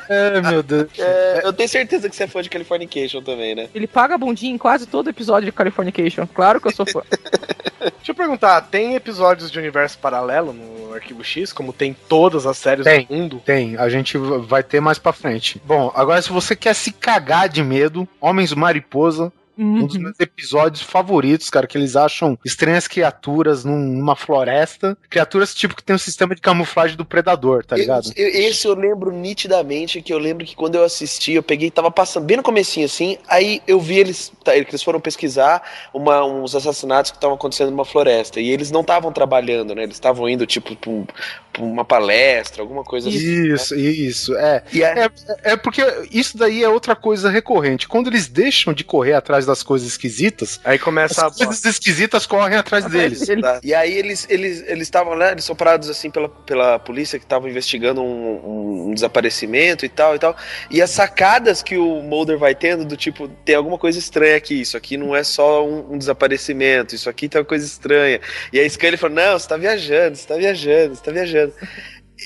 É, 0.08 0.40
meu 0.42 0.62
Deus. 0.62 0.88
É, 0.98 1.40
eu 1.44 1.52
tenho 1.52 1.68
certeza 1.68 2.08
que 2.08 2.14
você 2.14 2.24
é 2.24 2.26
fã 2.26 2.42
de 2.42 2.50
Californication 2.50 3.22
também, 3.22 3.54
né? 3.54 3.68
Ele 3.74 3.86
paga 3.86 4.14
a 4.14 4.18
bundinha 4.18 4.52
em 4.52 4.58
quase 4.58 4.86
todo 4.86 5.10
episódio 5.10 5.46
de 5.46 5.52
Californication. 5.52 6.26
Claro 6.26 6.57
que 6.60 6.68
eu 6.68 6.72
sou 6.72 6.86
fã. 6.86 7.02
Deixa 7.98 8.10
eu 8.10 8.14
perguntar, 8.14 8.60
tem 8.62 8.94
episódios 8.94 9.50
de 9.50 9.58
universo 9.58 9.98
paralelo 9.98 10.52
no 10.52 10.94
Arquivo 10.94 11.22
X, 11.22 11.52
como 11.52 11.72
tem 11.72 11.94
todas 12.08 12.46
as 12.46 12.58
séries 12.58 12.84
Tem. 12.84 13.06
do 13.06 13.14
mundo? 13.14 13.42
Tem, 13.44 13.76
a 13.76 13.88
gente 13.88 14.18
vai 14.18 14.62
ter 14.62 14.80
mais 14.80 14.98
pra 14.98 15.12
frente. 15.12 15.60
Bom, 15.64 15.92
agora 15.94 16.20
se 16.20 16.30
você 16.30 16.56
quer 16.56 16.74
se 16.74 16.92
cagar 16.92 17.48
de 17.48 17.62
medo, 17.62 18.08
Homens 18.20 18.52
Mariposa, 18.52 19.32
um 19.58 19.86
dos 19.86 19.96
Uhum. 19.96 20.02
meus 20.02 20.20
episódios 20.20 20.82
favoritos, 20.82 21.50
cara, 21.50 21.66
que 21.66 21.76
eles 21.76 21.96
acham 21.96 22.38
estranhas 22.44 22.86
criaturas 22.86 23.64
num- 23.64 23.76
numa 23.96 24.14
floresta. 24.14 24.96
Criaturas 25.10 25.54
tipo 25.54 25.74
que 25.74 25.82
tem 25.82 25.96
um 25.96 25.98
sistema 25.98 26.34
de 26.34 26.40
camuflagem 26.40 26.96
do 26.96 27.04
predador, 27.04 27.64
tá 27.64 27.76
ligado? 27.76 28.10
Eu- 28.16 28.28
eu- 28.28 28.48
esse 28.48 28.66
eu 28.66 28.74
lembro 28.74 29.10
nitidamente, 29.10 30.00
que 30.02 30.12
eu 30.12 30.18
lembro 30.18 30.44
que 30.46 30.54
quando 30.54 30.74
eu 30.76 30.84
assisti, 30.84 31.32
eu 31.32 31.42
peguei, 31.42 31.70
tava 31.70 31.90
passando 31.90 32.24
bem 32.24 32.36
no 32.36 32.42
comecinho 32.42 32.86
assim, 32.86 33.18
aí 33.28 33.60
eu 33.66 33.80
vi 33.80 33.98
eles, 33.98 34.30
tá, 34.44 34.56
eles 34.56 34.82
foram 34.82 35.00
pesquisar 35.00 35.62
uma- 35.92 36.24
uns 36.24 36.54
assassinatos 36.54 37.10
que 37.10 37.16
estavam 37.16 37.36
acontecendo 37.36 37.70
numa 37.70 37.84
floresta, 37.84 38.40
e 38.40 38.50
eles 38.50 38.70
não 38.70 38.82
estavam 38.82 39.12
trabalhando, 39.12 39.74
né, 39.74 39.82
eles 39.82 39.96
estavam 39.96 40.28
indo, 40.28 40.46
tipo, 40.46 40.76
pra, 40.76 40.90
um- 40.90 41.06
pra 41.52 41.62
uma 41.62 41.84
palestra, 41.84 42.62
alguma 42.62 42.84
coisa 42.84 43.08
assim. 43.08 43.18
Isso, 43.52 43.74
isso, 43.74 44.36
é. 44.36 44.62
Aí, 44.72 44.82
É, 44.82 45.10
é 45.42 45.56
porque 45.56 45.82
isso 46.10 46.36
daí 46.38 46.62
é 46.62 46.68
outra 46.68 46.94
coisa 46.94 47.30
recorrente. 47.30 47.88
Quando 47.88 48.06
eles 48.08 48.28
deixam 48.28 48.72
de 48.72 48.84
correr 48.84 49.14
atrás 49.14 49.46
das 49.48 49.62
coisas 49.62 49.88
esquisitas, 49.88 50.60
Aí 50.64 50.78
começa 50.78 51.22
a. 51.24 51.26
as 51.28 51.36
coisas 51.36 51.64
esquisitas 51.64 52.26
correm 52.26 52.56
atrás 52.56 52.84
deles. 52.84 53.28
Ele- 53.28 53.42
Tá. 53.42 53.60
E 53.62 53.74
aí 53.74 53.92
eles 53.96 54.26
eles 54.30 54.62
eles 54.66 54.82
estavam 54.82 55.16
né, 55.16 55.32
eles 55.32 55.44
são 55.44 55.56
parados 55.56 55.88
assim 55.90 56.10
pela, 56.10 56.28
pela 56.28 56.78
polícia 56.78 57.18
que 57.18 57.24
estava 57.24 57.48
investigando 57.48 58.00
um, 58.02 58.06
um- 58.06 58.88
um 58.90 58.94
desaparecimento 58.94 59.84
e 59.84 59.88
tal 59.88 60.14
e 60.14 60.18
tal. 60.18 60.36
E 60.70 60.80
as 60.82 60.90
sacadas 60.90 61.62
que 61.62 61.76
o 61.76 62.02
Mulder 62.02 62.38
vai 62.38 62.54
tendo 62.54 62.84
do 62.84 62.96
tipo 62.96 63.28
tem 63.44 63.54
alguma 63.54 63.78
coisa 63.78 63.98
estranha 63.98 64.36
aqui, 64.36 64.60
isso 64.60 64.76
aqui 64.76 64.96
não 64.96 65.14
é 65.16 65.24
só 65.24 65.66
um, 65.66 65.94
um 65.94 65.98
desaparecimento, 65.98 66.94
isso 66.94 67.08
aqui 67.10 67.28
tem 67.28 67.40
uma 67.40 67.44
coisa 67.46 67.64
estranha. 67.66 68.20
E 68.52 68.58
aí 68.60 68.68
Scully 68.68 68.96
falou: 68.96 69.16
"Não, 69.16 69.38
você 69.38 69.48
tá 69.48 69.56
viajando, 69.56 70.16
você 70.16 70.26
tá 70.26 70.36
viajando, 70.36 70.94
você 70.94 71.02
tá 71.02 71.10
viajando". 71.12 71.52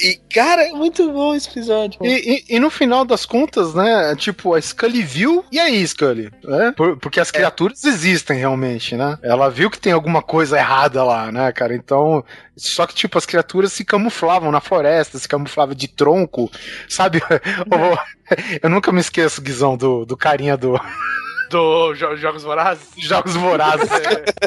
E 0.00 0.18
cara, 0.32 0.62
é 0.68 0.72
muito 0.72 1.10
bom 1.12 1.34
esse 1.34 1.48
episódio. 1.50 1.98
E, 2.02 2.44
e- 2.48 2.56
e 2.56 2.58
no 2.58 2.70
final 2.70 3.04
das 3.04 3.26
contas, 3.26 3.74
né? 3.74 4.14
Tipo, 4.16 4.54
a 4.54 4.60
Scully 4.60 5.02
viu, 5.02 5.44
e 5.52 5.60
aí, 5.60 5.86
Scully? 5.86 6.30
É? 6.46 6.72
Por- 6.72 6.96
porque 6.96 7.20
as 7.20 7.30
criaturas 7.30 7.84
existem 7.84 8.38
realmente, 8.38 8.96
né? 8.96 9.18
Ela 9.22 9.50
viu 9.50 9.70
que 9.70 9.78
tem 9.78 9.92
alguma 9.92 10.22
coisa 10.22 10.56
errada 10.58 11.04
lá, 11.04 11.30
né, 11.30 11.52
cara? 11.52 11.74
Então. 11.74 12.24
Só 12.56 12.86
que, 12.86 12.94
tipo, 12.94 13.16
as 13.18 13.26
criaturas 13.26 13.72
se 13.72 13.84
camuflavam 13.84 14.50
na 14.50 14.60
floresta, 14.60 15.18
se 15.18 15.28
camuflavam 15.28 15.74
de 15.74 15.88
tronco, 15.88 16.50
sabe? 16.88 17.20
Eu 18.62 18.70
nunca 18.70 18.92
me 18.92 19.00
esqueço, 19.00 19.42
Guizão, 19.42 19.76
do, 19.76 20.04
do 20.04 20.16
carinha 20.16 20.56
do 20.56 20.78
Do 21.52 21.94
jo- 21.94 22.16
Jogos 22.16 22.42
Vorazes? 22.42 22.88
Jogos 22.96 23.34
Vorazes. 23.34 23.88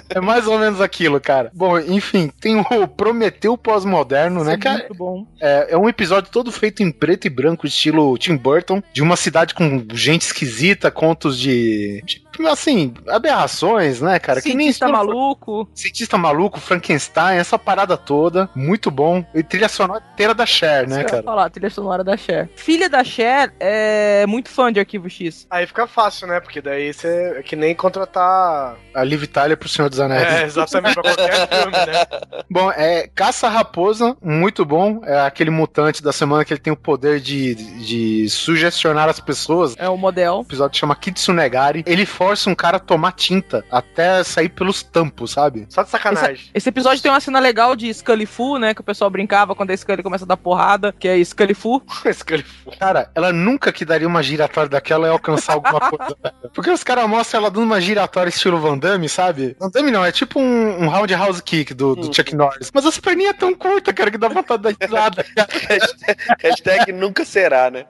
É 0.10 0.20
mais 0.20 0.48
ou 0.48 0.58
menos 0.58 0.82
aquilo, 0.82 1.22
cara. 1.22 1.52
Bom, 1.54 1.78
enfim, 1.80 2.32
tem 2.42 2.58
o 2.60 2.88
Prometeu 2.88 3.58
pós-moderno, 3.58 4.44
né, 4.44 4.54
é 4.54 4.58
cara? 4.58 4.78
muito 4.80 4.96
bom. 4.96 5.26
É, 5.40 5.68
é 5.74 5.78
um 5.78 5.88
episódio 5.88 6.32
todo 6.32 6.52
feito 6.52 6.82
em 6.82 6.92
preto 6.92 7.26
e 7.28 7.30
branco, 7.30 7.68
estilo 7.68 8.18
Tim 8.18 8.36
Burton, 8.36 8.82
de 8.92 9.02
uma 9.04 9.16
cidade 9.16 9.54
com 9.54 9.86
gente 9.94 10.24
esquisita, 10.24 10.90
contos 10.90 11.38
de. 11.38 12.02
de, 12.06 12.24
assim, 12.48 12.94
aberrações, 13.08 14.02
né, 14.02 14.18
cara? 14.20 14.42
que 14.42 14.50
nem 14.50 14.66
Cientista 14.68 14.88
maluco. 14.88 15.70
Cientista 15.74 16.18
maluco, 16.18 16.60
Frankenstein, 16.60 17.38
essa 17.38 17.58
parada 17.60 17.96
toda. 17.98 18.50
Muito 18.56 18.90
bom. 18.90 19.24
E 19.34 19.44
trilha 19.44 19.70
sonora 19.70 20.04
inteira 20.14 20.34
da 20.34 20.46
Cher, 20.46 20.88
né, 20.88 21.00
ia 21.02 21.06
cara? 21.06 21.24
falar, 21.24 21.50
trilha 21.50 21.70
sonora 21.70 22.04
da 22.04 22.18
Cher. 22.18 22.50
Filha 22.56 22.90
da 22.90 23.04
Cher 23.04 23.54
é 23.60 24.26
muito 24.26 24.50
fã 24.50 24.72
de 24.74 24.80
Arquivo 24.80 25.10
X. 25.10 25.46
Aí 25.50 25.68
fica 25.68 25.86
fácil, 25.88 26.28
né? 26.28 26.40
Porque 26.40 26.62
daí 26.62 26.94
você 26.96 27.36
é 27.38 27.44
que 27.44 27.56
nem 27.56 27.76
contratar. 27.76 28.76
A 28.94 29.04
Liv 29.04 29.26
Tyler 29.28 29.58
pro 29.58 29.68
Senhor 29.68 29.90
dos 29.90 30.00
Anéis. 30.00 30.24
É, 30.24 30.44
exatamente, 30.44 30.94
pra 30.94 31.04
qualquer 31.04 31.48
filme, 31.48 31.72
né? 31.72 32.44
Bom, 32.50 32.72
é 32.72 33.10
Caça-Raposa, 33.14 34.16
muito 34.22 34.64
bom. 34.66 35.02
É 35.04 35.20
aquele 35.20 35.50
mutante 35.50 36.02
da 36.02 36.12
semana 36.12 36.46
que 36.46 36.54
ele 36.54 36.60
tem 36.60 36.72
o 36.72 36.78
poder 36.78 37.20
de, 37.20 37.56
de 37.56 38.30
sugestionar 38.30 39.10
as 39.10 39.20
pessoas. 39.20 39.76
É 39.78 39.90
o 39.90 39.98
model. 39.98 40.38
O 40.38 40.42
episódio 40.42 40.80
chama 40.80 40.96
Kitsunegari. 40.96 41.84
Ele 41.86 42.06
força 42.06 42.50
um 42.50 42.56
cara 42.56 42.78
a 42.78 42.80
tomar 42.80 43.12
tinta 43.12 43.66
até 43.70 44.24
sair 44.24 44.50
pelos 44.50 44.82
tampos, 44.82 45.32
sabe? 45.32 45.66
Só 45.70 45.84
de 45.84 45.90
sacanagem. 45.90 46.36
Esse, 46.36 46.52
esse 46.54 46.70
episódio 46.70 47.02
tem 47.02 47.12
uma 47.12 47.20
cena 47.20 47.40
legal 47.40 47.76
de 47.76 47.94
Scully 47.94 48.26
Fu, 48.26 48.58
né? 48.58 48.74
Que 48.74 48.82
o 48.82 48.84
pessoal 48.84 49.10
brincava 49.10 49.56
quando 49.56 49.72
a 49.72 49.78
Scully 49.78 50.04
começa 50.04 50.24
a 50.24 50.28
dar 50.28 50.38
porrada, 50.38 50.94
que 50.98 51.08
é 51.08 51.24
Scully 51.24 51.54
Fu. 51.54 51.84
Cara, 52.80 53.10
ela 53.14 53.34
nunca 53.34 53.72
que 53.72 53.84
daria 53.84 54.08
uma 54.08 54.24
giratória 54.24 54.70
daquela 54.70 55.08
e 55.08 55.10
alcançar 55.10 55.54
alguma 55.54 55.80
coisa. 55.80 56.16
Porque 56.54 56.70
os 56.70 56.85
caras 56.86 57.10
mostram 57.10 57.42
ela 57.42 57.52
dando 57.52 57.64
uma 57.66 57.82
giratória 57.82 58.30
estilo 58.30 58.60
Van 58.60 58.78
Damme, 58.78 59.10
sabe? 59.10 59.58
Van 59.60 59.70
Damme 59.70 59.92
não, 59.92 60.06
é 60.06 60.12
tipo 60.12 60.40
um, 60.40 60.84
um 60.84 60.88
roundhouse 60.88 61.42
kick 61.42 61.74
do, 61.74 61.96
do 61.96 62.16
Chuck 62.16 62.36
Norris. 62.36 62.72
Mas 62.74 62.86
as 62.86 63.00
perninhas 63.00 63.36
tão 63.38 63.54
curtas, 63.54 63.94
cara, 63.94 64.12
que 64.12 64.18
dá 64.18 64.28
vontade 64.28 64.64
de 64.64 64.74
dar 64.74 64.86
risada. 64.86 65.26
hashtag, 65.68 66.18
hashtag 66.40 66.92
nunca 66.94 67.26
será, 67.26 67.72
né? 67.72 67.86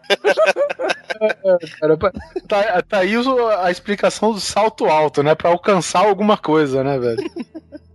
Cara, 1.80 1.98
tá, 2.48 2.82
tá 2.82 2.98
aí 3.00 3.16
a 3.62 3.70
explicação 3.70 4.32
do 4.32 4.40
salto 4.40 4.86
alto, 4.86 5.22
né? 5.22 5.36
Pra 5.36 5.50
alcançar 5.50 6.00
alguma 6.00 6.38
coisa, 6.38 6.84
né, 6.84 6.98
velho? 6.98 7.24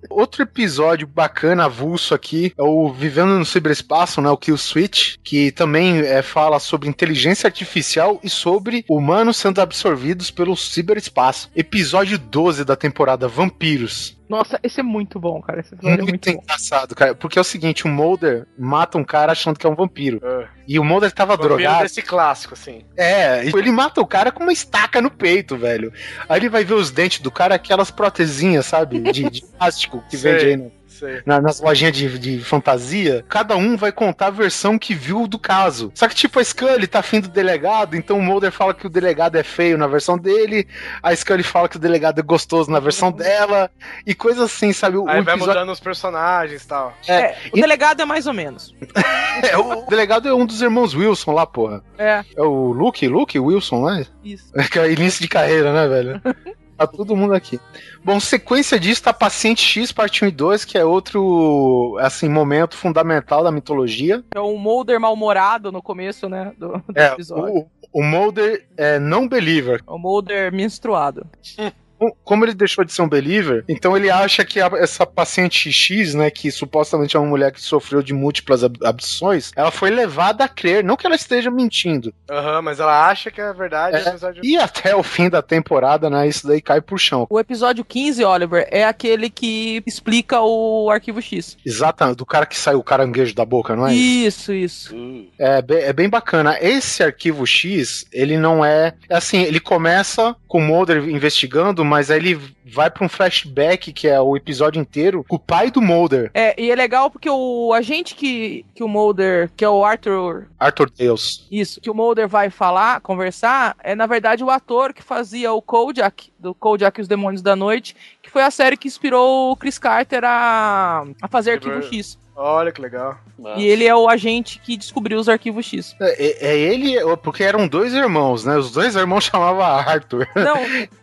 Outro 0.09 0.43
episódio 0.43 1.06
bacana, 1.06 1.64
avulso 1.64 2.14
aqui, 2.14 2.52
é 2.56 2.62
o 2.62 2.93
Vivendo 2.93 3.39
no 3.39 3.44
Ciberespaço, 3.44 4.20
né? 4.20 4.31
O 4.31 4.36
Kill 4.36 4.56
Switch, 4.56 5.16
que 5.22 5.51
também 5.52 5.98
é, 5.98 6.22
fala 6.22 6.59
sobre 6.59 6.89
inteligência 6.89 7.47
artificial 7.47 8.20
e 8.22 8.31
sobre 8.31 8.85
humanos 8.89 9.36
sendo 9.36 9.60
absorvidos 9.60 10.31
pelo 10.31 10.56
ciberespaço. 10.56 11.51
Episódio 11.55 12.18
12 12.18 12.64
da 12.64 12.77
temporada 12.77 13.28
Vampiros. 13.28 14.19
Nossa, 14.31 14.61
esse 14.62 14.78
é 14.78 14.82
muito 14.82 15.19
bom, 15.19 15.43
cara. 15.43 15.59
Esse 15.61 15.74
episódio 15.74 15.94
é 15.94 15.97
Muito 16.02 16.09
muito 16.11 16.32
bom. 16.32 16.43
engraçado, 16.44 16.94
cara. 16.94 17.15
Porque 17.16 17.36
é 17.36 17.40
o 17.40 17.44
seguinte, 17.44 17.85
o 17.85 17.89
Mulder 17.89 18.47
mata 18.57 18.97
um 18.97 19.02
cara 19.05 19.32
achando 19.32 19.59
que 19.59 19.66
é 19.66 19.69
um 19.69 19.74
vampiro. 19.74 20.20
É. 20.24 20.47
E 20.69 20.78
o 20.78 20.85
Mulder 20.85 21.11
tava 21.11 21.32
Vampiro 21.36 21.57
drogado. 21.57 21.82
desse 21.82 22.01
clássico, 22.01 22.55
assim. 22.55 22.85
É, 22.97 23.44
ele 23.44 23.73
mata 23.73 24.01
o 24.01 24.07
cara 24.07 24.31
com 24.31 24.44
uma 24.44 24.52
estaca 24.52 25.01
no 25.02 25.11
peito, 25.11 25.57
velho. 25.57 25.93
Aí 26.28 26.39
ele 26.39 26.48
vai 26.48 26.62
ver 26.65 26.74
os 26.74 26.93
dentes 26.93 27.19
do 27.20 27.31
cara, 27.31 27.57
aquelas 27.57 27.90
protezinhas, 27.90 28.66
sabe? 28.66 29.01
De, 29.01 29.28
de 29.28 29.44
plástico 29.59 30.01
que 30.09 30.16
Sei. 30.16 30.32
vende 30.32 30.44
aí 30.47 30.57
no- 30.57 30.80
Sei. 31.01 31.22
na- 31.27 31.40
nas 31.40 31.60
lojinhas 31.60 31.97
de, 31.97 32.18
de 32.18 32.39
fantasia. 32.44 33.24
Cada 33.28 33.56
um 33.56 33.77
vai 33.77 33.90
contar 33.90 34.27
a 34.27 34.31
versão 34.31 34.78
que 34.78 34.94
viu 34.94 35.27
do 35.27 35.39
caso. 35.39 35.90
Só 35.94 36.06
que, 36.06 36.14
tipo, 36.14 36.39
a 36.39 36.44
Scully 36.44 36.86
tá 36.86 37.01
afim 37.01 37.20
do 37.20 37.28
delegado, 37.28 37.97
então 37.97 38.18
o 38.18 38.22
Mulder 38.22 38.52
fala 38.52 38.72
que 38.74 38.86
o 38.86 38.90
delegado 38.90 39.36
é 39.36 39.43
feio 39.43 39.77
na 39.78 39.86
versão 39.86 40.16
dele, 40.18 40.68
a 41.02 41.14
Scully 41.16 41.43
fala 41.43 41.68
que 41.68 41.77
o 41.77 41.81
delegado 41.81 42.18
é 42.18 42.22
gostoso 42.22 42.70
na 42.70 42.78
versão 42.78 43.10
dela, 43.10 43.70
e 44.06 44.14
coisa 44.14 44.44
assim, 44.44 44.72
sabe? 44.72 44.97
O, 44.98 45.09
Aí 45.09 45.20
o 45.20 45.24
vai 45.24 45.35
episódio- 45.35 45.47
mudando 45.60 45.72
os 45.72 45.81
personagens 45.81 46.62
e 46.62 46.66
tal. 46.68 46.94
É, 47.09 47.36
o 47.52 47.56
delegado 47.60 48.02
é 48.02 48.05
mais 48.05 48.27
ou 48.27 48.32
menos. 48.35 48.74
É, 49.43 49.56
o 49.56 49.86
delegado 49.86 50.28
é 50.28 50.35
um 50.35 50.44
dos 50.44 50.60
irmãos 50.60 50.94
Wilson 50.94 51.32
lá, 51.32 51.47
porra. 51.47 51.82
É, 51.97 52.22
É 52.36 52.43
o 52.43 52.72
Luke, 52.72 53.06
Luke 53.09 53.39
Wilson, 53.39 53.86
né? 53.89 54.06
isso. 54.22 54.51
É 54.55 54.64
que 54.64 54.78
é 54.78 54.93
início 54.93 55.22
de 55.22 55.28
carreira, 55.28 55.72
né, 55.72 55.89
velho? 55.89 56.20
Tá 56.81 56.86
todo 56.86 57.15
mundo 57.15 57.35
aqui. 57.35 57.61
Bom, 58.02 58.19
sequência 58.19 58.81
disso 58.81 59.02
tá 59.02 59.12
Paciente 59.12 59.61
X, 59.62 59.93
parte 59.93 60.24
1 60.24 60.28
e 60.28 60.31
2, 60.31 60.65
que 60.65 60.78
é 60.78 60.85
outro, 60.85 61.98
assim, 62.01 62.27
momento 62.27 62.74
fundamental 62.74 63.44
da 63.44 63.52
mitologia. 63.52 64.24
É 64.35 64.40
o 64.40 64.57
Mulder 64.57 64.98
mal-humorado 64.98 65.70
no 65.70 65.82
começo, 65.82 66.27
né? 66.27 66.52
Do, 66.57 66.69
do 66.89 66.98
É, 66.98 67.12
episódio. 67.12 67.55
o, 67.55 68.01
o 68.01 68.02
Mulder 68.02 68.66
é 68.78 68.98
não 68.98 69.28
believer. 69.28 69.82
O 69.86 69.98
Mulder 69.98 70.51
menstruado. 70.51 71.27
Como 72.24 72.44
ele 72.44 72.55
deixou 72.55 72.85
de 72.85 72.93
ser 72.93 73.02
um 73.02 73.09
believer, 73.09 73.64
então 73.68 73.97
ele 73.97 74.10
acha 74.10 74.44
que 74.44 74.60
a- 74.60 74.70
essa 74.78 75.05
paciente 75.06 75.70
X, 75.72 76.14
né, 76.14 76.31
que 76.31 76.51
supostamente 76.51 77.16
é 77.16 77.20
uma 77.20 77.28
mulher 77.28 77.52
que 77.52 77.60
sofreu 77.60 78.02
de 78.02 78.12
múltiplas 78.14 78.64
ab- 78.64 78.78
abduções, 78.85 79.51
ela 79.56 79.70
foi 79.70 79.90
levada 79.90 80.44
a 80.44 80.48
crer, 80.48 80.82
não 80.85 80.97
que 80.97 81.06
ela 81.06 81.14
esteja 81.16 81.51
mentindo. 81.51 82.12
Aham, 82.31 82.62
mas 82.62 82.81
ela 82.81 83.09
acha 83.09 83.31
que 83.31 83.40
é 83.40 83.52
verdade. 83.52 83.97
É, 83.97 84.32
de- 84.32 84.40
E 84.43 84.56
até 84.56 84.94
o 84.94 85.02
fim 85.02 85.28
da 85.28 85.43
temporada, 85.43 86.09
né, 86.09 86.27
isso 86.28 86.47
daí 86.47 86.60
cai 86.60 86.81
pro 86.81 86.97
chão. 86.98 87.27
O 87.28 87.39
episódio 87.39 87.85
15, 87.85 88.24
Oliver, 88.24 88.66
é 88.70 88.85
aquele 88.85 89.28
que 89.31 89.82
explica 89.86 90.40
o 90.40 90.89
arquivo 90.90 91.20
X. 91.20 91.56
Exatamente, 91.64 92.16
do 92.16 92.27
cara 92.27 92.47
que 92.47 92.56
saiu 92.56 92.78
o 92.78 92.85
caranguejo 92.85 93.35
da 93.35 93.44
boca, 93.44 93.74
não 93.77 93.86
é? 93.86 93.93
Isso, 93.94 94.52
isso. 94.52 94.94
É 95.39 95.60
bem, 95.62 95.78
é 95.78 95.93
bem 95.93 96.09
bacana. 96.09 96.56
Esse 96.60 97.02
arquivo 97.02 97.47
X, 97.47 98.06
ele 98.12 98.36
não 98.36 98.64
é. 98.64 98.94
é 99.09 99.16
Assim, 99.16 99.43
ele 99.43 99.60
começa 99.60 100.35
com 100.48 100.59
o 100.59 100.62
Mulder 100.62 101.09
investigando, 101.09 101.85
mas 101.91 102.11
aí 102.11 102.19
ele 102.19 102.41
vai 102.65 102.89
pra 102.91 103.05
um 103.05 103.09
flashback, 103.09 103.93
que 103.93 104.07
é 104.09 104.21
o 104.21 104.37
episódio 104.37 104.81
inteiro, 104.81 105.25
com 105.29 105.37
o 105.37 105.39
pai 105.39 105.71
do 105.71 105.83
Mulder, 105.83 106.31
É, 106.33 106.55
e 106.61 106.71
é 106.71 106.75
legal 106.75 107.11
porque 107.11 107.29
o 107.29 107.73
agente 107.75 108.15
que, 108.15 108.65
que 108.75 108.83
o 108.83 108.89
Mulder, 108.89 109.51
que 109.57 109.65
é 109.65 109.69
o 109.69 109.85
Arthur, 109.85 110.47
Arthur 110.59 110.91
Deus. 110.91 111.47
isso, 111.51 111.81
que 111.81 111.91
o 111.91 111.95
Mulder 111.95 112.29
vai 112.29 112.49
falar, 112.49 113.01
conversar, 113.01 113.77
é 113.83 113.95
na 113.95 114.07
verdade 114.07 114.45
o 114.45 114.51
ator 114.51 114.95
que 114.95 115.03
fazia 115.03 115.53
o 115.53 115.61
Kojak, 115.61 116.33
do 116.39 116.55
Kojak 116.55 117.01
e 117.01 117.03
os 117.03 117.09
Demônios 117.09 117.43
da 117.43 117.57
Noite, 117.57 117.95
que 118.31 118.32
foi 118.32 118.43
a 118.44 118.51
série 118.51 118.77
que 118.77 118.86
inspirou 118.86 119.51
o 119.51 119.57
Chris 119.57 119.77
Carter 119.77 120.23
a, 120.24 121.05
a 121.20 121.27
fazer 121.27 121.52
Arquivo 121.55 121.82
X. 121.82 122.16
Olha 122.36 122.70
que 122.73 122.81
legal. 122.81 123.19
E 123.57 123.66
ele 123.66 123.85
é 123.86 123.94
o 123.94 124.09
agente 124.09 124.61
que 124.65 124.77
descobriu 124.77 125.19
os 125.19 125.28
arquivos 125.28 125.66
X. 125.66 125.94
É, 126.01 126.27
é- 126.27 126.52
é 126.52 126.59
ele, 126.59 126.94
porque 127.23 127.43
eram 127.43 127.66
dois 127.69 127.93
irmãos, 127.93 128.44
né? 128.44 128.57
Os 128.57 128.70
dois 128.70 128.94
irmãos 128.94 129.24
chamavam 129.28 129.62
Arthur. 129.62 130.27
Não, 130.36 130.55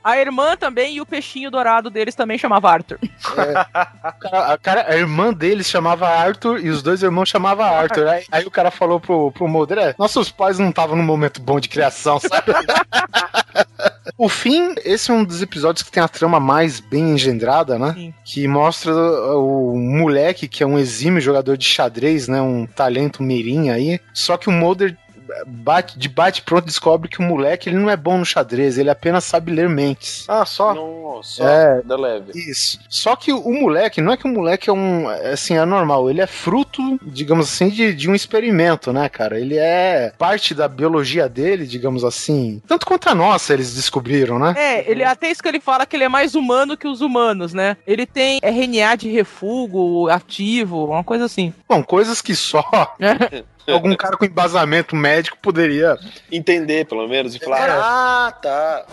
a 0.04 0.18
irmã 0.18 0.56
também 0.56 0.96
e 0.96 1.02
o 1.02 1.06
peixinho 1.06 1.52
dourado 1.52 1.90
deles 1.92 2.16
também 2.16 2.38
chamava 2.40 2.72
Arthur. 2.72 2.98
A, 3.36 4.54
a 4.54 4.58
cara, 4.58 4.86
a 4.88 4.96
irmã 4.96 5.32
deles 5.34 5.68
chamava 5.68 6.08
Arthur 6.08 6.60
e 6.60 6.70
os 6.70 6.82
dois 6.82 7.04
irmãos 7.04 7.28
chamavam 7.30 7.66
Arthur. 7.66 8.08
Aí, 8.08 8.26
aí 8.32 8.46
o 8.46 8.52
cara 8.52 8.72
falou 8.72 9.00
pro, 9.00 9.32
pro 9.34 9.48
Mulder: 9.50 9.78
é, 9.78 9.96
nossos 10.00 10.32
pais 10.32 10.58
não 10.58 10.70
estavam 10.70 10.96
num 10.96 11.04
momento 11.04 11.42
bom 11.42 11.60
de 11.60 11.68
criação, 11.70 12.20
sabe? 12.20 12.52
O 14.18 14.28
fim, 14.28 14.74
esse 14.84 15.12
é 15.12 15.14
um 15.14 15.24
dos 15.24 15.42
episódios 15.42 15.84
que 15.84 15.92
tem 15.92 16.02
a 16.02 16.08
trama 16.08 16.40
mais 16.40 16.80
bem 16.80 17.12
engendrada, 17.12 17.78
né? 17.78 17.94
Sim. 17.94 18.14
Que 18.26 18.48
mostra 18.48 18.92
o 18.94 19.78
moleque 19.78 20.48
que 20.48 20.64
é 20.64 20.66
um 20.66 20.80
exímio 20.80 21.22
jogador 21.22 21.56
de 21.56 21.66
xadrez, 21.66 22.28
né? 22.28 22.42
Um 22.42 22.66
talento 22.66 23.22
mirim 23.22 23.70
aí. 23.70 24.00
Só 24.14 24.36
que 24.36 24.50
o 24.50 24.52
Mulder 24.52 24.98
bate, 25.46 26.00
de 26.00 26.10
bate 26.10 26.42
pronto 26.42 26.66
descobre 26.66 27.10
que 27.10 27.20
o 27.20 27.24
moleque 27.24 27.70
ele 27.70 27.78
não 27.78 27.90
é 27.90 27.98
bom 27.98 28.18
no 28.18 28.26
xadrez, 28.26 28.78
ele 28.78 28.90
apenas 28.90 29.24
sabe 29.24 29.52
ler 29.52 29.70
mentes. 29.70 30.26
Ah, 30.28 30.46
só. 30.46 30.74
Nossa, 31.18 31.44
É. 31.44 31.82
da 31.82 31.96
leve. 31.98 32.32
Isso. 32.36 32.80
Só 32.90 33.16
que 33.16 33.32
o 33.34 33.52
moleque, 33.52 34.02
não 34.02 34.14
é 34.14 34.18
que 34.18 34.26
o 34.26 34.30
moleque 34.32 34.70
é 34.70 34.74
um. 34.74 35.10
é 35.12 35.32
Assim, 35.32 35.56
é 35.58 35.66
normal. 35.66 36.10
Ele 36.10 36.22
é 36.22 36.28
fruto, 36.28 37.00
digamos 37.04 37.48
assim, 37.48 37.70
de, 37.70 37.94
de 37.94 38.10
um 38.10 38.16
experimento, 38.16 38.92
né, 38.94 39.08
cara? 39.10 39.40
Ele 39.40 39.58
é 39.58 40.12
parte 40.18 40.54
da 40.54 40.68
biologia 40.68 41.28
dele, 41.30 41.66
digamos 41.66 42.04
assim. 42.04 42.62
Tanto 42.68 42.86
quanto 42.86 43.10
a 43.10 43.16
nossa, 43.16 43.54
eles 43.54 43.74
descobriram, 43.76 44.40
né? 44.40 44.54
É, 44.58 44.90
ele 44.90 45.04
até 45.04 45.30
isso 45.32 45.42
que 45.42 45.48
ele 45.50 45.60
fala 45.60 45.86
que 45.86 45.96
ele 45.96 46.04
é 46.04 46.10
mais 46.10 46.36
humano 46.36 46.78
que 46.78 46.88
os 46.88 47.02
humanos, 47.02 47.54
né? 47.54 47.78
Ele 47.86 48.06
tem 48.06 48.40
RNA 48.42 48.96
de 48.96 49.10
refúgio 49.10 50.10
ativo, 50.10 50.86
uma 50.86 51.04
coisa 51.04 51.26
assim. 51.26 51.54
Bom, 51.68 51.84
coisas 51.84 52.22
que 52.22 52.36
só 52.36 52.64
algum 53.74 53.96
cara 53.96 54.18
com 54.18 54.26
embasamento 54.26 54.96
médico 54.96 55.38
poderia. 55.42 55.98
Entender, 56.32 56.86
pelo 56.86 57.08
menos, 57.08 57.36
e 57.36 57.40
falar, 57.40 57.70
ah, 57.70 58.32
tá. 58.42 58.86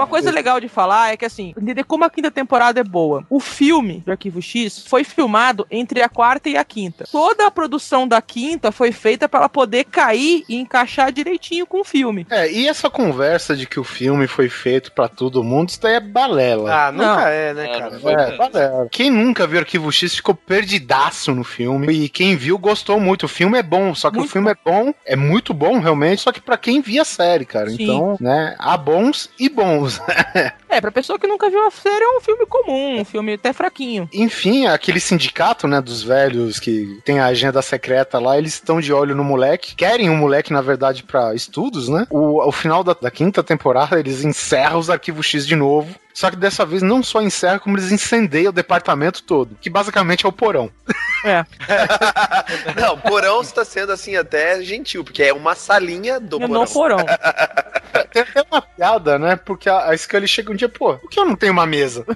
Uma 0.00 0.06
coisa 0.06 0.30
legal 0.30 0.58
de 0.58 0.66
falar 0.68 1.12
é 1.12 1.16
que, 1.16 1.26
assim, 1.26 1.52
entender 1.60 1.84
como 1.84 2.04
a 2.04 2.10
quinta 2.10 2.30
temporada 2.30 2.80
é 2.80 2.84
boa. 2.84 3.22
O 3.28 3.38
filme 3.38 4.02
do 4.04 4.10
Arquivo 4.10 4.40
X 4.40 4.82
foi 4.86 5.04
filmado 5.04 5.66
entre 5.70 6.00
a 6.02 6.08
quarta 6.08 6.48
e 6.48 6.56
a 6.56 6.64
quinta. 6.64 7.04
Toda 7.12 7.46
a 7.46 7.50
produção 7.50 8.08
da 8.08 8.22
quinta 8.22 8.72
foi 8.72 8.92
feita 8.92 9.28
para 9.28 9.40
ela 9.40 9.48
poder 9.48 9.84
cair 9.84 10.42
e 10.48 10.56
encaixar 10.56 11.12
direitinho 11.12 11.66
com 11.66 11.80
o 11.80 11.84
filme. 11.84 12.26
É, 12.30 12.50
e 12.50 12.66
essa 12.66 12.88
conversa 12.88 13.54
de 13.54 13.66
que 13.66 13.78
o 13.78 13.84
filme 13.84 14.26
foi 14.26 14.48
feito 14.48 14.90
pra 14.92 15.06
todo 15.06 15.44
mundo, 15.44 15.68
isso 15.68 15.80
daí 15.82 15.96
é 15.96 16.00
balela. 16.00 16.86
Ah, 16.86 16.92
nunca 16.92 17.06
Não. 17.06 17.20
é, 17.20 17.54
né, 17.54 17.64
É, 17.64 17.78
cara? 17.78 18.00
É, 18.02 18.16
mesmo. 18.26 18.38
balela. 18.38 18.88
Quem 18.90 19.10
nunca 19.10 19.46
viu 19.46 19.58
Arquivo 19.60 19.92
X 19.92 20.14
ficou 20.14 20.34
perdidaço 20.34 21.34
no 21.34 21.44
filme. 21.44 21.92
E 21.92 22.08
quem 22.08 22.36
viu 22.36 22.56
gostou 22.58 22.98
muito. 22.98 23.24
O 23.24 23.28
filme 23.28 23.58
é 23.58 23.62
bom, 23.62 23.94
só 23.94 24.10
que 24.10 24.16
Muito 24.16 24.28
o 24.28 24.32
filme 24.32 24.50
é 24.50 24.56
bom, 24.64 24.94
é 25.04 25.16
muito 25.16 25.52
bom 25.52 25.78
realmente, 25.78 26.22
só 26.22 26.32
que 26.32 26.40
pra 26.40 26.56
quem 26.56 26.80
via 26.80 27.02
a 27.02 27.04
série, 27.04 27.44
cara. 27.44 27.68
Sim. 27.70 27.82
Então, 27.82 28.16
né, 28.20 28.56
há 28.58 28.76
bons 28.76 29.28
e 29.38 29.48
bons. 29.48 29.89
É, 30.70 30.80
pra 30.80 30.92
pessoa 30.92 31.18
que 31.18 31.26
nunca 31.26 31.50
viu 31.50 31.66
a 31.66 31.70
série, 31.70 32.04
é 32.04 32.16
um 32.16 32.20
filme 32.20 32.46
comum, 32.46 33.00
um 33.00 33.04
filme 33.04 33.34
até 33.34 33.52
fraquinho. 33.52 34.08
Enfim, 34.12 34.66
aquele 34.66 35.00
sindicato, 35.00 35.66
né, 35.66 35.80
dos 35.80 36.00
velhos 36.00 36.60
que 36.60 37.00
tem 37.04 37.18
a 37.18 37.26
agenda 37.26 37.60
secreta 37.60 38.20
lá, 38.20 38.38
eles 38.38 38.54
estão 38.54 38.80
de 38.80 38.92
olho 38.92 39.16
no 39.16 39.24
moleque, 39.24 39.74
querem 39.74 40.08
o 40.08 40.14
moleque, 40.14 40.52
na 40.52 40.60
verdade, 40.60 41.02
pra 41.02 41.34
estudos, 41.34 41.88
né? 41.88 42.06
O, 42.08 42.40
ao 42.40 42.52
final 42.52 42.84
da, 42.84 42.94
da 42.94 43.10
quinta 43.10 43.42
temporada, 43.42 43.98
eles 43.98 44.22
encerram 44.22 44.78
os 44.78 44.88
arquivos 44.88 45.26
X 45.26 45.44
de 45.44 45.56
novo. 45.56 45.92
Só 46.12 46.30
que 46.30 46.36
dessa 46.36 46.66
vez 46.66 46.82
não 46.82 47.02
só 47.02 47.22
encerra, 47.22 47.58
como 47.58 47.76
eles 47.76 47.92
incendeiam 47.92 48.50
o 48.50 48.52
departamento 48.54 49.22
todo, 49.22 49.56
que 49.60 49.70
basicamente 49.70 50.26
é 50.26 50.28
o 50.28 50.32
porão. 50.32 50.70
É. 51.24 51.44
Não, 52.80 52.98
porão 52.98 53.40
está 53.42 53.64
sendo 53.64 53.92
assim 53.92 54.16
até 54.16 54.62
gentil, 54.62 55.04
porque 55.04 55.22
é 55.22 55.32
uma 55.32 55.54
salinha 55.54 56.18
do 56.18 56.38
No 56.38 56.48
porão. 56.48 56.66
porão. 56.66 56.98
Tem 58.12 58.22
até 58.22 58.42
uma 58.50 58.62
piada, 58.62 59.18
né? 59.18 59.36
Porque 59.36 59.68
a, 59.68 59.90
a 59.90 59.96
Scully 59.96 60.26
chega 60.26 60.50
um 60.50 60.56
dia, 60.56 60.68
pô, 60.68 60.94
por 60.96 61.08
que 61.10 61.20
eu 61.20 61.24
não 61.26 61.36
tenho 61.36 61.52
uma 61.52 61.66
mesa? 61.66 62.04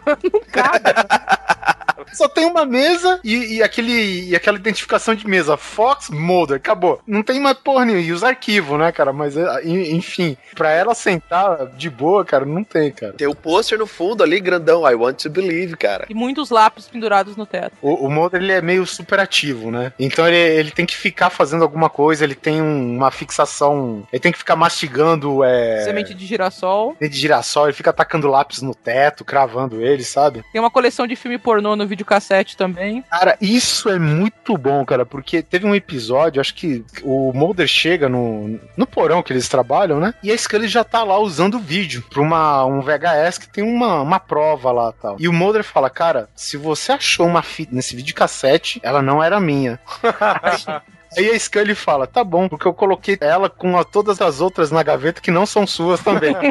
Só 2.13 2.29
tem 2.29 2.45
uma 2.47 2.65
mesa 2.65 3.19
e, 3.25 3.57
e 3.57 3.63
aquele, 3.63 4.29
e 4.29 4.37
aquela 4.37 4.57
identificação 4.57 5.15
de 5.15 5.27
mesa, 5.27 5.57
Fox 5.57 6.11
Mulder, 6.11 6.57
acabou. 6.59 7.01
Não 7.07 7.23
tem 7.23 7.41
mais 7.41 7.57
porra 7.59 7.85
nenhuma. 7.85 8.05
E 8.05 8.13
os 8.13 8.23
arquivos, 8.23 8.79
né, 8.79 8.93
cara? 8.93 9.13
Mas, 9.13 9.37
é, 9.37 9.65
en- 9.65 9.97
enfim, 9.97 10.37
pra 10.55 10.71
ela 10.71 10.95
sentar 10.95 11.67
de 11.77 11.91
boa, 11.91 12.25
cara, 12.25 12.45
não 12.45 12.63
tem, 12.63 12.93
cara. 12.93 13.15
Tem 13.15 13.27
o 13.27 13.35
pôster 13.35 13.79
no 13.79 13.84
fundo 13.87 14.23
ali, 14.23 14.41
grandão, 14.41 14.89
I 14.89 14.95
want 14.95 15.23
to 15.23 15.31
believe, 15.31 15.77
cara. 15.77 16.07
E 16.09 16.15
muitos 16.15 16.51
lápis 16.51 16.87
pendurados 16.87 17.37
no 17.37 17.47
teto. 17.47 17.73
O, 17.83 18.07
o 18.07 18.11
Mulder, 18.11 18.43
ele 18.43 18.53
é 18.53 18.61
meio 18.61 18.87
superativo, 18.87 19.71
né? 19.71 19.93
Então 19.99 20.27
ele, 20.27 20.37
ele 20.37 20.71
tem 20.71 20.87
que 20.87 20.97
ficar 20.97 21.31
fazendo 21.31 21.63
alguma 21.63 21.89
coisa, 21.91 22.25
ele 22.25 22.35
tem 22.35 22.61
um- 22.61 22.97
uma 22.97 23.11
fixação, 23.11 24.07
ele 24.13 24.21
tem 24.21 24.33
que 24.33 24.39
ficar 24.39 24.57
mastigando 24.57 25.43
é, 25.45 25.83
Semente 25.85 26.15
de 26.15 26.25
girassol. 26.27 26.97
de 27.01 27.09
girassol, 27.17 27.67
ele 27.67 27.73
fica 27.73 27.91
atacando 27.91 28.29
lápis 28.29 28.63
no 28.63 28.75
teto, 28.75 29.25
cravando 29.25 29.81
ele, 29.83 30.05
sabe? 30.05 30.43
Tem 30.53 30.61
uma 30.61 30.71
coleção 30.71 31.07
de 31.07 31.17
filme 31.17 31.39
pornô 31.39 31.77
no 31.77 31.87
videocassete 31.87 32.57
também. 32.57 33.03
Cara, 33.11 33.37
isso 33.41 33.89
é 33.89 33.99
muito 33.99 34.57
bom, 34.57 34.85
cara, 34.85 35.05
porque 35.05 35.43
teve 35.43 35.67
um 35.67 35.75
episódio, 35.75 36.41
acho 36.41 36.55
que 36.55 36.85
o 37.03 37.33
Mulder 37.33 37.67
chega 37.67 38.09
no, 38.09 38.59
no 38.77 38.87
porão 38.87 39.23
que 39.23 39.33
eles 39.33 39.49
trabalham, 39.49 39.99
né? 40.01 40.15
E 40.23 40.31
a 40.31 40.37
Scully 40.39 40.69
já 40.69 40.85
tá 40.85 41.03
lá 41.03 41.19
usando 41.19 41.55
o 41.57 41.61
vídeo 41.61 42.05
pra 42.11 42.21
uma, 42.23 42.65
um 42.65 42.81
VHS 42.81 43.39
que 43.39 43.49
tem 43.49 43.65
uma, 43.75 44.01
uma 44.01 44.21
prova 44.21 44.71
lá 44.73 44.93
tal. 44.93 45.17
E 45.19 45.29
o 45.29 45.33
Mulder 45.33 45.65
fala, 45.65 45.91
cara, 45.91 46.29
se 46.35 46.57
você 46.57 46.93
achou 46.93 47.27
uma 47.27 47.43
fita 47.43 47.75
nesse 47.75 47.95
videocassete, 47.97 48.81
ela 48.83 49.03
não 49.03 49.23
era 49.23 49.41
minha. 49.41 49.79
Aí 51.17 51.31
a 51.31 51.39
Scully 51.39 51.77
fala, 51.77 52.09
tá 52.09 52.25
bom, 52.25 52.49
porque 52.49 52.67
eu 52.67 52.75
coloquei 52.75 53.17
ela 53.21 53.49
com 53.49 53.79
a- 53.79 53.85
todas 53.85 54.21
as 54.21 54.41
outras 54.41 54.73
na 54.73 54.83
gaveta 54.83 55.21
que 55.21 55.31
não 55.31 55.47
são 55.47 55.65
suas 55.65 56.01
também. 56.01 56.35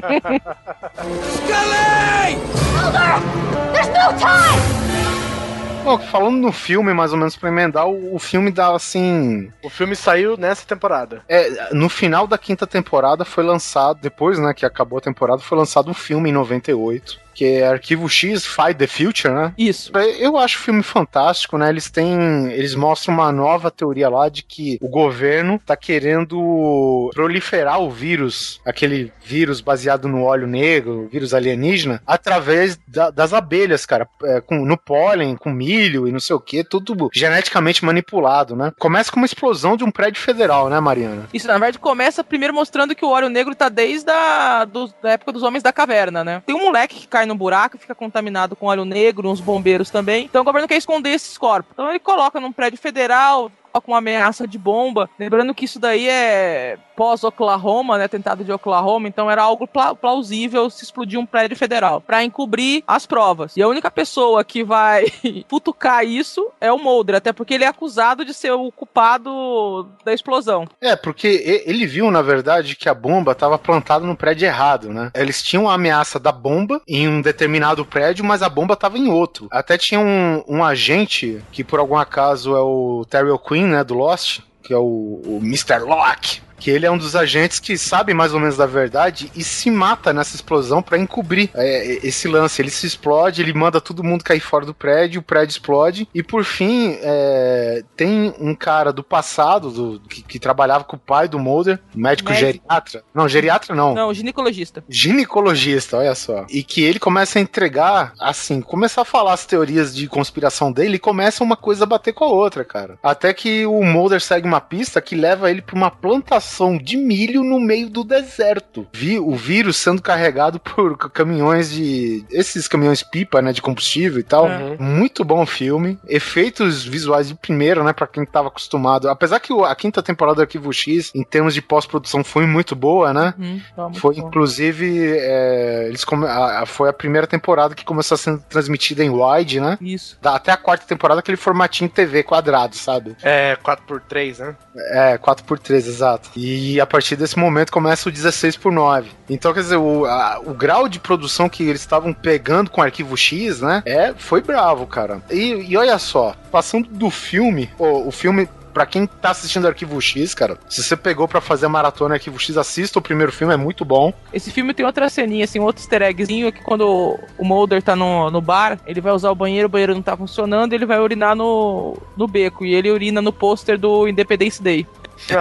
Bom, 5.84 6.00
falando 6.00 6.38
no 6.38 6.52
filme, 6.54 6.94
mais 6.94 7.12
ou 7.12 7.18
menos 7.18 7.36
pra 7.36 7.50
emendar, 7.50 7.86
o, 7.86 8.16
o 8.16 8.20
filme 8.20 8.50
dá 8.50 8.74
assim. 8.74 9.52
O 9.62 9.70
filme 9.70 9.98
saiu 9.98 10.38
nessa 10.38 10.66
temporada. 10.66 11.22
É, 11.28 11.74
no 11.74 11.90
final 11.90 12.26
da 12.26 12.38
quinta 12.38 12.66
temporada 12.66 13.26
foi 13.26 13.44
lançado, 13.44 14.00
depois, 14.02 14.40
né, 14.40 14.54
que 14.54 14.66
acabou 14.66 14.98
a 15.00 15.02
temporada, 15.02 15.42
foi 15.42 15.58
lançado 15.58 15.92
um 15.92 15.94
filme 15.94 16.30
em 16.30 16.34
98. 16.34 17.20
Que 17.34 17.46
é 17.46 17.68
Arquivo 17.68 18.08
X, 18.10 18.46
Fight 18.46 18.76
the 18.76 18.88
Future, 18.88 19.34
né? 19.34 19.54
Isso. 19.58 19.92
Eu 20.20 20.38
acho 20.38 20.58
o 20.60 20.62
filme 20.62 20.84
fantástico, 20.84 21.58
né? 21.58 21.70
Eles 21.70 21.90
têm. 21.90 22.52
Eles 22.52 22.76
mostram 22.76 23.16
uma 23.16 23.32
nova 23.32 23.72
teoria 23.72 24.10
lá 24.10 24.30
de 24.30 24.44
que 24.44 24.78
o 24.82 24.88
governo 24.88 25.60
tá 25.66 25.76
querendo 25.76 27.10
proliferar 27.14 27.80
o 27.82 27.90
vírus, 27.90 28.60
aquele 28.66 29.12
vírus 29.24 29.62
baseado 29.62 30.08
no 30.08 30.24
óleo 30.24 30.48
negro, 30.48 31.08
vírus 31.12 31.34
alienígena, 31.34 32.02
através 32.06 32.78
da- 32.88 33.10
das 33.10 33.34
abelhas, 33.34 33.86
cara. 33.86 34.08
É, 34.24 34.42
com, 34.42 34.66
no 34.66 34.78
pólen, 34.78 35.36
com 35.36 35.50
milho 35.52 36.08
e 36.08 36.12
não 36.12 36.20
sei 36.20 36.36
o 36.36 36.40
que, 36.40 36.64
tudo 36.64 37.10
geneticamente 37.14 37.84
manipulado, 37.86 38.56
né? 38.56 38.72
Começa 38.80 39.12
com 39.12 39.18
uma 39.18 39.26
explosão 39.26 39.76
de 39.78 39.84
um 39.84 39.92
prédio 39.92 40.22
federal, 40.22 40.70
né, 40.70 40.80
Mariana? 40.80 41.28
Isso, 41.34 41.48
na 41.48 41.54
verdade, 41.54 41.80
começa 41.80 42.24
primeiro 42.24 42.54
mostrando 42.54 42.96
que 42.96 43.06
o 43.06 43.10
óleo 43.10 43.30
negro 43.30 43.56
tá 43.56 43.70
desde 43.70 44.10
a 44.12 44.66
do- 44.66 44.94
da 45.02 45.12
época 45.12 45.32
dos 45.32 45.44
Homens 45.44 45.64
da 45.64 45.72
Caverna, 45.74 46.24
né? 46.24 46.42
Tem 46.46 46.56
um 46.56 46.64
moleque 46.66 46.96
que 47.02 47.08
cai 47.08 47.23
no 47.26 47.36
buraco 47.36 47.78
fica 47.78 47.96
contaminado 47.96 48.56
com 48.56 48.68
óleo 48.68 48.86
negro, 48.86 49.30
uns 49.30 49.42
bombeiros 49.42 49.90
também. 49.90 50.26
Então 50.26 50.42
o 50.42 50.46
governo 50.46 50.68
quer 50.68 50.78
esconder 50.78 51.12
esses 51.12 51.38
corpos. 51.38 51.72
Então 51.74 51.90
ele 51.90 52.00
coloca 52.00 52.40
num 52.40 52.52
prédio 52.52 52.80
federal 52.80 53.52
com 53.82 53.92
uma 53.92 53.98
ameaça 54.00 54.48
de 54.48 54.58
bomba. 54.58 55.10
Lembrando 55.20 55.54
que 55.54 55.66
isso 55.66 55.80
daí 55.80 56.08
é 56.08 56.78
pós-Oklahoma, 56.96 57.98
né? 57.98 58.08
Tentado 58.08 58.44
de 58.44 58.52
Oklahoma. 58.52 59.08
Então 59.08 59.30
era 59.30 59.42
algo 59.44 59.68
pla- 59.68 59.96
plausível 59.96 60.70
se 60.70 60.84
explodir 60.84 61.20
um 61.20 61.26
prédio 61.26 61.58
federal 61.58 62.02
pra 62.02 62.24
encobrir 62.24 62.84
as 62.88 63.06
provas. 63.06 63.56
E 63.58 63.62
a 63.62 63.68
única 63.68 63.90
pessoa 63.90 64.44
que 64.44 64.64
vai 64.64 65.06
futucar 65.50 66.06
isso 66.06 66.50
é 66.60 66.72
o 66.72 66.78
Mulder, 66.78 67.16
até 67.16 67.32
porque 67.34 67.54
ele 67.54 67.64
é 67.64 67.68
acusado 67.68 68.26
de 68.26 68.34
ser 68.34 68.52
o 68.52 68.72
culpado 68.72 69.88
da 70.06 70.14
explosão. 70.14 70.68
É, 70.82 70.96
porque 70.96 71.64
ele 71.66 71.86
viu, 71.86 72.10
na 72.12 72.22
verdade, 72.22 72.76
que 72.76 72.90
a 72.90 72.94
bomba 72.94 73.32
estava 73.32 73.58
plantada 73.58 74.06
no 74.06 74.16
prédio 74.16 74.46
errado, 74.46 74.90
né? 74.90 75.12
Eles 75.16 75.42
tinham 75.42 75.70
a 75.70 75.74
ameaça 75.74 76.20
da 76.20 76.32
bomba 76.32 76.82
em 76.88 77.08
um 77.08 77.22
determinado 77.22 77.86
prédio, 77.86 78.24
mas 78.26 78.42
a 78.42 78.50
bomba 78.50 78.74
estava 78.74 78.98
em 78.98 79.10
outro. 79.10 79.48
Até 79.52 79.78
tinha 79.78 80.00
um, 80.00 80.44
um 80.48 80.64
agente, 80.64 81.42
que 81.52 81.64
por 81.64 81.80
algum 81.80 81.98
acaso 81.98 82.56
é 82.56 82.62
o 82.62 83.06
Terry 83.10 83.30
O'Quinn, 83.30 83.63
né, 83.68 83.84
do 83.84 83.94
Lost, 83.94 84.40
que 84.64 84.74
é 84.74 84.78
o, 84.78 85.22
o 85.26 85.40
Mr. 85.44 85.80
Locke. 85.80 86.42
Que 86.64 86.72
ele 86.72 86.86
é 86.86 86.92
um 86.92 86.98
dos 86.98 87.14
agentes 87.14 87.60
que 87.60 87.78
sabe 87.78 88.14
mais 88.14 88.34
ou 88.34 88.40
menos 88.40 88.56
da 88.56 88.66
verdade 88.66 89.30
e 89.36 89.44
se 89.44 89.70
mata 89.70 90.14
nessa 90.14 90.34
explosão 90.34 90.82
pra 90.82 90.98
encobrir 90.98 91.50
é, 91.54 92.00
esse 92.08 92.26
lance. 92.26 92.62
Ele 92.62 92.70
se 92.70 92.88
explode, 92.88 93.42
ele 93.42 93.54
manda 93.54 93.82
todo 93.82 94.02
mundo 94.02 94.24
cair 94.24 94.40
fora 94.40 94.66
do 94.66 94.74
prédio, 94.74 95.20
o 95.20 95.24
prédio 95.24 95.52
explode. 95.52 96.08
E 96.14 96.24
por 96.24 96.46
fim, 96.46 96.98
é, 97.02 97.84
tem 97.98 98.34
um 98.40 98.56
cara 98.56 98.94
do 98.94 99.04
passado 99.04 99.72
do, 99.72 100.00
que, 100.08 100.22
que 100.22 100.40
trabalhava 100.40 100.86
com 100.86 100.96
o 100.96 101.00
pai 101.00 101.28
do 101.28 101.38
Mulder, 101.38 101.82
médico 101.94 102.30
Médico. 102.30 102.62
geriatra. 102.62 103.04
Não, 103.14 103.28
geriatra 103.28 103.76
não. 103.76 103.94
Não, 103.94 104.14
ginecologista. 104.14 104.86
Ginecologista, 104.88 105.98
olha 105.98 106.16
só. 106.16 106.46
E 106.50 106.64
que 106.64 106.82
ele 106.82 106.98
começa 106.98 107.40
a 107.40 107.42
entregar, 107.42 108.14
assim, 108.18 108.62
começar 108.62 109.02
a 109.02 109.06
falar 109.06 109.34
as 109.34 109.46
teorias 109.46 109.94
de 109.94 110.08
conspiração 110.08 110.72
dele 110.72 110.96
e 110.96 111.00
começa 111.00 111.44
uma 111.44 111.58
coisa 111.58 111.84
a 111.84 111.88
bater 111.88 112.14
com 112.14 112.24
a 112.24 112.30
outra, 112.30 112.64
cara. 112.64 112.98
Até 113.04 113.34
que 113.34 113.66
o 113.66 113.84
Mulder 113.84 114.22
segue 114.22 114.48
uma 114.48 114.62
pista 114.62 115.02
que 115.02 115.14
leva 115.14 115.52
ele 115.52 115.62
pra 115.62 115.76
uma 115.76 115.92
plantação 115.92 116.53
de 116.82 116.98
milho 116.98 117.44
no 117.44 117.60
meio 117.60 117.90
do 117.90 118.04
deserto. 118.04 118.88
Vi 118.94 119.20
o 119.20 119.36
vírus 119.36 119.78
sendo 119.78 120.02
carregado 120.02 120.60
por 120.60 120.98
caminhões 121.12 121.72
de. 121.72 122.26
esses 122.30 122.68
caminhões 122.68 123.02
pipa, 123.04 123.42
né, 123.42 123.52
de 123.52 123.62
combustível 123.62 124.20
e 124.20 124.24
tal. 124.24 124.46
Uhum. 124.48 124.76
Muito 124.80 125.24
bom 125.26 125.46
filme. 125.46 125.98
Efeitos 126.08 126.84
visuais 126.86 127.28
de 127.28 127.36
primeira, 127.36 127.84
né, 127.84 127.94
pra 127.94 128.08
quem 128.08 128.26
tava 128.26 128.48
acostumado. 128.48 129.10
Apesar 129.10 129.40
que 129.40 129.52
a 129.64 129.76
quinta 129.76 130.02
temporada 130.04 130.36
do 130.38 130.42
Arquivo 130.42 130.72
X, 130.72 131.12
em 131.16 131.24
termos 131.24 131.54
de 131.54 131.62
pós-produção, 131.62 132.24
foi 132.24 132.46
muito 132.46 132.76
boa, 132.76 133.14
né? 133.14 133.34
Hum, 133.40 133.60
tá 133.76 133.84
muito 133.84 134.00
Foi 134.00 134.16
bom. 134.16 134.28
inclusive 134.28 135.18
é, 135.18 135.86
eles 135.88 136.04
come- 136.04 136.26
a- 136.28 136.62
a- 136.62 136.66
foi 136.66 136.90
a 136.90 136.94
primeira 136.94 137.28
temporada 137.28 137.74
que 137.76 137.84
começou 137.86 138.16
a 138.16 138.18
ser 138.18 138.38
transmitida 138.50 139.04
em 139.04 139.10
wide, 139.10 139.60
né? 139.60 139.78
Isso. 139.82 140.18
Da- 140.22 140.36
Até 140.36 140.52
a 140.52 140.58
quarta 140.58 140.86
temporada 140.86 141.20
aquele 141.20 141.38
formatinho 141.38 141.90
TV 141.90 142.24
quadrado, 142.24 142.76
sabe? 142.76 143.16
É, 143.24 143.56
4x3, 143.64 144.40
né? 144.40 144.56
É, 144.92 145.18
4x3, 145.18 145.88
exato. 145.88 146.30
E 146.36 146.43
a 146.82 146.86
partir 146.86 147.16
desse 147.16 147.38
momento 147.38 147.72
começa 147.72 148.10
o 148.10 148.12
16 148.12 148.58
por 148.58 148.72
9. 148.72 149.10
Então, 149.30 149.54
quer 149.54 149.62
dizer, 149.62 149.78
o, 149.78 150.06
a- 150.06 150.40
o 150.46 150.54
grau 150.54 150.88
de 150.88 151.00
produção 151.00 151.48
que 151.50 151.64
eles 151.64 151.82
estavam 151.82 152.14
pegando 152.14 152.70
com 152.70 152.82
o 152.82 152.84
arquivo 152.84 153.16
X, 153.18 153.62
né? 153.62 153.82
É, 153.86 154.14
foi 154.18 154.42
bravo, 154.42 154.86
cara. 154.88 155.22
E, 155.32 155.66
e 155.70 155.78
olha 155.78 155.98
só, 156.00 156.36
passando 156.52 156.88
do 156.90 157.10
filme, 157.10 157.70
o, 157.78 158.08
o 158.08 158.12
filme. 158.12 158.48
Pra 158.74 158.88
quem 158.88 159.06
tá 159.06 159.30
assistindo 159.30 159.68
Arquivo 159.68 160.02
X, 160.02 160.34
cara, 160.34 160.58
se 160.68 160.82
você 160.82 160.98
pegou 160.98 161.28
pra 161.28 161.40
fazer 161.40 161.68
a 161.68 161.70
maratona 161.70 162.16
Arquivo 162.16 162.40
X, 162.40 162.58
assista 162.58 162.98
o 162.98 163.04
primeiro 163.04 163.32
filme, 163.32 163.54
é 163.54 163.56
muito 163.56 163.86
bom. 163.86 164.12
Esse 164.34 164.50
filme 164.50 164.74
tem 164.74 164.84
outra 164.84 165.10
ceninha, 165.10 165.44
assim, 165.44 165.60
outro 165.60 165.80
easter 165.84 166.02
eggzinho, 166.02 166.48
é 166.48 166.52
que 166.52 166.64
quando 166.64 167.20
o 167.38 167.46
Mulder 167.46 167.84
tá 167.84 167.96
no, 167.96 168.32
no 168.32 168.42
bar, 168.42 168.80
ele 168.88 169.00
vai 169.00 169.14
usar 169.14 169.30
o 169.30 169.36
banheiro, 169.36 169.68
o 169.68 169.70
banheiro 169.70 169.94
não 169.94 170.02
tá 170.02 170.18
funcionando, 170.18 170.74
ele 170.74 170.88
vai 170.88 171.00
urinar 171.00 171.36
no, 171.36 171.96
no 172.18 172.28
beco, 172.28 172.66
e 172.66 172.74
ele 172.74 172.90
urina 172.90 173.22
no 173.22 173.32
pôster 173.32 173.78
do 173.78 174.08
Independence 174.08 174.60
Day. 174.60 174.88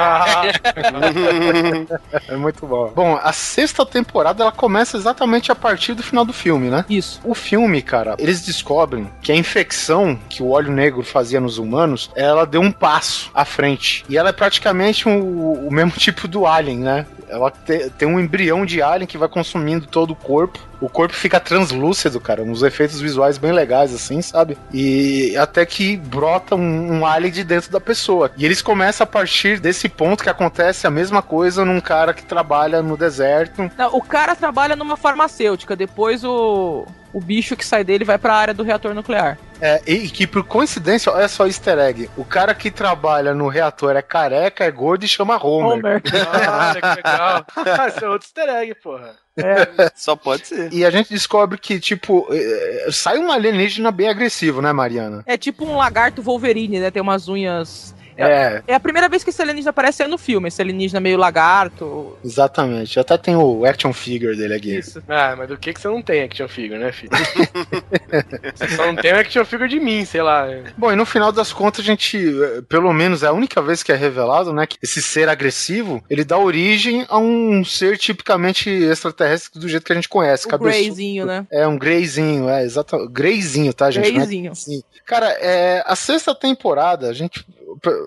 É 2.29 2.37
muito 2.37 2.67
bom. 2.67 2.93
Bom, 2.95 3.19
a 3.23 3.33
sexta 3.33 3.85
temporada 3.85 4.43
ela 4.43 4.53
começa 4.53 4.97
exatamente 4.97 5.51
a 5.51 5.55
partir 5.55 5.95
do 5.95 6.03
final 6.03 6.25
do 6.25 6.33
filme, 6.33 6.69
né? 6.71 6.85
Isso. 6.89 7.21
O 7.25 7.35
filme, 7.35 7.83
cara, 7.83 8.15
eles 8.19 8.43
descobrem 8.43 9.11
que 9.23 9.33
a 9.33 9.37
infecção 9.37 10.19
que 10.29 10.43
o 10.43 10.51
óleo 10.51 10.73
negro 10.73 11.03
fazia 11.03 11.41
nos 11.41 11.59
humanos, 11.59 12.11
ela 12.15 12.47
deu 12.47 12.61
um 12.61 12.73
passo 12.73 13.31
à 13.35 13.45
frente. 13.45 14.05
E 14.09 14.17
ela 14.17 14.29
é 14.31 14.33
praticamente 14.33 15.09
o, 15.09 15.67
o 15.67 15.73
mesmo 15.73 15.93
tipo 15.99 16.27
do 16.29 16.47
Alien, 16.47 16.79
né? 16.79 17.07
ela 17.29 17.51
te- 17.51 17.89
tem 17.97 18.07
um 18.07 18.21
embrião 18.21 18.67
de 18.67 18.83
alien 18.83 19.07
que 19.07 19.17
vai 19.17 19.29
consumindo 19.29 19.87
todo 19.87 20.11
o 20.11 20.17
corpo. 20.17 20.59
O 20.83 20.89
corpo 20.89 21.15
fica 21.15 21.39
translúcido, 21.39 22.21
cara. 22.21 22.43
Uns 22.43 22.63
efeitos 22.63 23.01
visuais 23.01 23.39
bem 23.39 23.53
legais, 23.53 23.95
assim, 23.95 24.21
sabe? 24.21 24.59
E 24.75 25.37
até 25.37 25.65
que 25.65 25.97
brota 25.97 26.57
um, 26.57 26.99
um 26.99 27.07
alien 27.07 27.33
de 27.33 27.45
dentro 27.45 27.71
da 27.71 27.81
pessoa. 27.81 28.33
E 28.37 28.45
eles 28.45 28.61
começam 28.61 29.05
a 29.05 29.07
partir 29.07 29.61
desse 29.61 29.89
ponto 29.89 30.25
que 30.25 30.29
acontece 30.29 30.85
a 30.85 30.91
mesma 30.91 31.23
coisa 31.23 31.65
num 31.65 31.81
cara 31.81 32.13
que 32.13 32.25
trabalha 32.25 32.83
no 32.83 32.97
deserto. 32.97 33.71
Não, 33.79 33.95
o 33.95 34.03
cara 34.03 34.35
trabalha 34.35 34.75
numa 34.75 34.97
farmacêutica, 34.97 35.77
depois 35.77 36.25
o, 36.25 36.85
o 37.13 37.21
bicho 37.21 37.57
que 37.57 37.65
sai 37.65 37.85
dele 37.85 38.05
vai 38.05 38.19
pra 38.19 38.35
área 38.35 38.53
do 38.53 38.65
reator 38.65 38.93
nuclear. 38.93 39.39
É, 39.61 39.81
e 39.87 40.09
que 40.09 40.27
por 40.27 40.43
coincidência, 40.43 41.13
olha 41.13 41.29
só 41.29 41.45
o 41.45 41.47
easter 41.47 41.79
egg. 41.79 42.11
O 42.17 42.25
cara 42.25 42.53
que 42.53 42.73
trabalha 42.73 43.33
no 43.33 43.47
reator 43.47 43.95
é 43.95 44.03
careca, 44.03 44.65
é 44.65 44.71
gordo 44.73 45.05
e 45.05 45.09
chama 45.09 45.37
Homer. 45.37 45.79
Homer. 45.79 46.03
Olha 46.13 46.81
que 46.81 46.97
legal. 46.97 47.47
Ah, 47.55 47.87
esse 47.87 48.05
é 48.05 48.09
outro 48.09 48.27
easter 48.27 48.49
egg, 48.49 48.75
porra. 48.83 49.22
Só 49.95 50.15
pode 50.15 50.47
ser. 50.47 50.73
E 50.73 50.85
a 50.85 50.91
gente 50.91 51.11
descobre 51.11 51.59
que, 51.59 51.81
tipo, 51.81 52.27
eh, 52.31 52.89
sai 52.91 53.19
um 53.19 53.31
alienígena 53.31 53.91
bem 53.91 54.09
agressivo, 54.09 54.61
né, 54.61 54.73
Mariana? 54.73 55.23
É 55.27 55.37
tipo 55.37 55.65
um 55.65 55.77
lagarto 55.77 56.23
Wolverine, 56.23 56.81
né? 56.81 56.91
Tem 56.91 57.03
umas 57.03 57.29
unhas. 57.29 57.95
É, 58.17 58.63
É 58.67 58.75
a 58.75 58.81
primeira 58.81 59.09
vez 59.09 59.25
que 59.25 59.31
esse 59.31 59.41
alienígena 59.41 59.71
aparece 59.71 60.03
é 60.03 60.07
no 60.07 60.19
filme, 60.19 60.49
esse 60.49 60.61
alienígena 60.61 61.01
meio 61.01 61.19
lagarto. 61.19 62.17
exatamente. 62.25 62.99
Até 62.99 63.17
tem 63.17 63.37
o 63.37 63.65
action 63.65 63.93
figure 63.93 64.37
dele 64.37 64.55
aqui. 64.55 64.77
Isso. 64.77 65.03
Ah, 65.09 65.35
mas 65.37 65.49
do 65.49 65.57
que 65.57 65.73
que 65.73 65.81
você 65.81 65.89
não 65.89 66.03
tem 66.03 66.23
action 66.23 66.49
figure, 66.49 66.79
né, 66.79 66.93
filho? 66.93 67.11
você 68.55 68.69
só 68.69 68.87
não 68.87 68.97
tem 68.97 69.11
action 69.13 69.45
figure 69.45 69.69
de 69.69 69.81
mim, 69.81 70.05
sei 70.05 70.23
lá. 70.23 70.47
Bom, 70.77 70.93
e 70.93 70.97
no 70.97 71.07
final 71.07 71.33
das 71.33 71.53
contas, 71.53 71.81
a 71.81 71.87
gente, 71.87 72.17
eh, 72.19 72.63
pelo 72.69 72.93
menos 72.93 73.23
é 73.23 73.27
a 73.27 73.33
única 73.33 73.61
vez 73.63 73.83
que 73.83 73.93
é 73.93 73.97
revelado, 73.97 74.53
né, 74.53 74.67
que 74.67 74.77
esse 74.83 75.03
ser 75.03 75.29
agressivo, 75.29 76.03
ele 76.09 76.25
dá 76.25 76.39
origem 76.39 77.05
a 77.09 77.19
um 77.19 77.65
ser 77.65 77.97
tipicamente 77.99 78.69
extraterrestre 78.71 79.61
do 79.61 79.69
jeito 79.69 79.85
que 79.85 79.93
a 79.93 79.97
gente 79.97 80.09
conhece. 80.09 80.47
O 80.47 80.51
cabeçudo. 80.51 80.73
Greyzinho, 80.79 81.27
né? 81.27 81.47
É 81.51 81.67
um 81.67 81.79
greyzinho, 81.79 82.49
é, 82.49 82.65
exato. 82.65 83.09
Greyzinho, 83.09 83.73
tá, 83.73 83.91
gente? 83.91 84.09
É 84.09 84.13
Greyzinho. 84.13 84.55
Sim. 84.55 84.83
Cara, 85.07 85.29
é, 85.41 85.83
a 85.87 85.97
sexta 85.97 86.35
temporada, 86.35 87.09
a 87.09 87.13
gente. 87.13 87.45